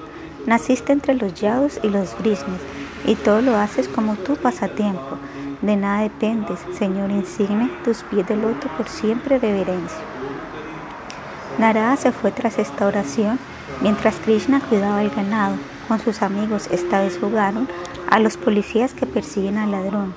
Naciste 0.45 0.93
entre 0.93 1.13
los 1.13 1.33
yados 1.33 1.79
y 1.83 1.89
los 1.89 2.17
brisnes, 2.17 2.61
y 3.05 3.15
todo 3.15 3.41
lo 3.41 3.57
haces 3.57 3.87
como 3.89 4.15
tu 4.15 4.37
pasatiempo. 4.37 5.17
De 5.61 5.75
nada 5.75 6.03
dependes, 6.03 6.59
Señor 6.73 7.11
insigne, 7.11 7.69
tus 7.83 8.03
pies 8.03 8.25
de 8.27 8.37
loto 8.37 8.69
por 8.77 8.87
siempre 8.87 9.39
reverencia. 9.39 9.99
Narada 11.59 11.97
se 11.97 12.11
fue 12.11 12.31
tras 12.31 12.57
esta 12.57 12.87
oración, 12.87 13.37
mientras 13.81 14.15
Krishna 14.15 14.61
cuidaba 14.61 15.03
el 15.03 15.09
ganado. 15.09 15.57
Con 15.91 15.99
sus 15.99 16.21
amigos 16.21 16.69
esta 16.71 17.01
vez 17.01 17.17
jugaron 17.19 17.67
a 18.09 18.19
los 18.19 18.37
policías 18.37 18.93
que 18.93 19.05
persiguen 19.05 19.57
al 19.57 19.71
ladrón. 19.71 20.13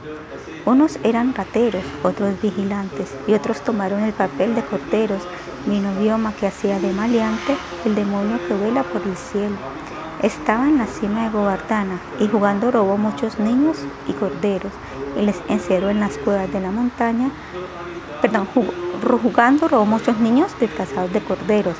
Unos 0.65 1.01
eran 1.03 1.35
rateros, 1.35 1.83
otros 2.05 2.40
vigilantes, 2.40 3.12
y 3.26 3.35
otros 3.35 3.60
tomaron 3.60 4.05
el 4.05 4.12
papel 4.12 4.55
de 4.55 4.62
corteros. 4.62 5.26
Vino 5.67 5.92
Bioma 5.99 6.33
que 6.33 6.47
hacía 6.47 6.78
de 6.78 6.92
maleante, 6.92 7.57
el 7.85 7.97
demonio 7.97 8.39
que 8.47 8.55
vuela 8.55 8.85
por 8.85 9.03
el 9.03 9.17
cielo. 9.17 9.57
Estaba 10.23 10.69
en 10.69 10.78
la 10.78 10.87
cima 10.87 11.24
de 11.24 11.31
Gobardana 11.31 11.99
y 12.21 12.28
jugando 12.28 12.71
robó 12.71 12.97
muchos 12.97 13.40
niños 13.40 13.78
y 14.07 14.12
corderos 14.12 14.73
y 15.21 15.23
les 15.23 15.42
encerró 15.49 15.90
en 15.90 15.99
las 15.99 16.19
cuevas 16.19 16.53
de 16.53 16.60
la 16.60 16.71
montaña. 16.71 17.33
Perdón, 18.23 18.47
jugando 19.03 19.67
robó 19.67 19.87
muchos 19.87 20.19
niños 20.21 20.53
disfrazados 20.60 21.12
de 21.12 21.21
corderos 21.21 21.74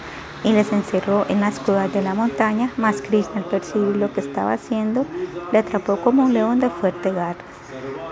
y 0.44 0.52
les 0.52 0.72
encerró 0.72 1.24
en 1.28 1.40
las 1.40 1.58
cuevas 1.58 1.92
de 1.92 2.02
la 2.02 2.14
montaña. 2.14 2.70
Mas 2.76 3.02
Krishna, 3.02 3.38
al 3.38 3.44
percibir 3.46 3.96
lo 3.96 4.12
que 4.12 4.20
estaba 4.20 4.52
haciendo, 4.52 5.06
le 5.50 5.58
atrapó 5.58 5.96
como 5.96 6.24
un 6.24 6.34
león 6.34 6.60
de 6.60 6.70
fuerte 6.70 7.10
garra. 7.10 7.40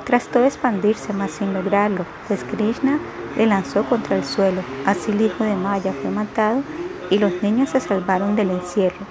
Trató 0.05 0.41
de 0.41 0.49
expandirse, 0.49 1.13
mas 1.13 1.31
sin 1.31 1.55
lograrlo, 1.55 2.05
pues 2.27 2.43
Krishna 2.45 2.99
le 3.37 3.47
lanzó 3.47 3.85
contra 3.85 4.17
el 4.17 4.25
suelo. 4.25 4.63
Así 4.85 5.13
el 5.13 5.21
hijo 5.21 5.45
de 5.45 5.55
Maya 5.55 5.93
fue 6.01 6.11
matado 6.11 6.63
y 7.11 7.19
los 7.19 7.43
niños 7.43 7.71
se 7.71 7.81
salvaron 7.81 8.35
del 8.35 8.51
encierro. 8.51 9.07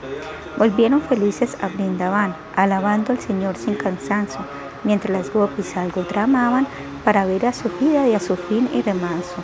Volvieron 0.57 1.01
felices 1.01 1.57
a 1.61 1.67
Brindavan, 1.67 2.35
alabando 2.55 3.13
al 3.13 3.19
Señor 3.19 3.55
sin 3.55 3.75
cansancio, 3.75 4.41
mientras 4.83 5.11
las 5.11 5.33
gopis 5.33 5.77
algo 5.77 6.03
tramaban 6.03 6.67
para 7.05 7.25
ver 7.25 7.45
a 7.45 7.53
su 7.53 7.69
vida 7.79 8.07
y 8.07 8.13
a 8.13 8.19
su 8.19 8.35
fin 8.35 8.69
y 8.73 8.81
remanso. 8.81 9.37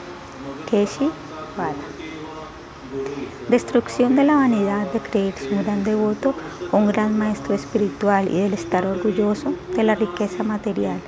Keshi. 0.70 1.10
Destrucción 3.50 4.16
de 4.16 4.24
la 4.24 4.36
vanidad 4.36 4.92
de 4.92 5.00
creerse 5.00 5.50
un 5.52 5.64
gran 5.64 5.84
devoto 5.84 6.34
o 6.72 6.78
un 6.78 6.88
gran 6.88 7.18
maestro 7.18 7.56
espiritual 7.56 8.28
y 8.30 8.40
del 8.42 8.54
estar 8.54 8.86
orgulloso 8.86 9.54
de 9.76 9.84
la 9.84 9.96
riqueza 9.96 10.44
material 10.44 11.00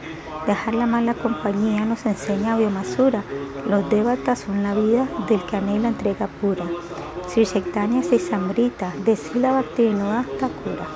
Dejar 0.47 0.73
la 0.73 0.87
mala 0.87 1.13
compañía 1.13 1.85
nos 1.85 2.05
enseña 2.05 2.57
Biomasura. 2.57 3.23
Los 3.67 3.87
devatas 3.89 4.39
son 4.39 4.63
la 4.63 4.73
vida 4.73 5.07
del 5.27 5.43
que 5.45 5.57
anhela 5.57 5.89
entrega 5.89 6.27
pura. 6.27 6.65
Sri 7.27 7.45
Chaitanya 7.45 8.01
Sambrita, 8.01 8.91
de 9.05 9.15
Sila 9.15 9.51
Bhaktivinoda 9.51 10.25
Thakura. 10.39 10.87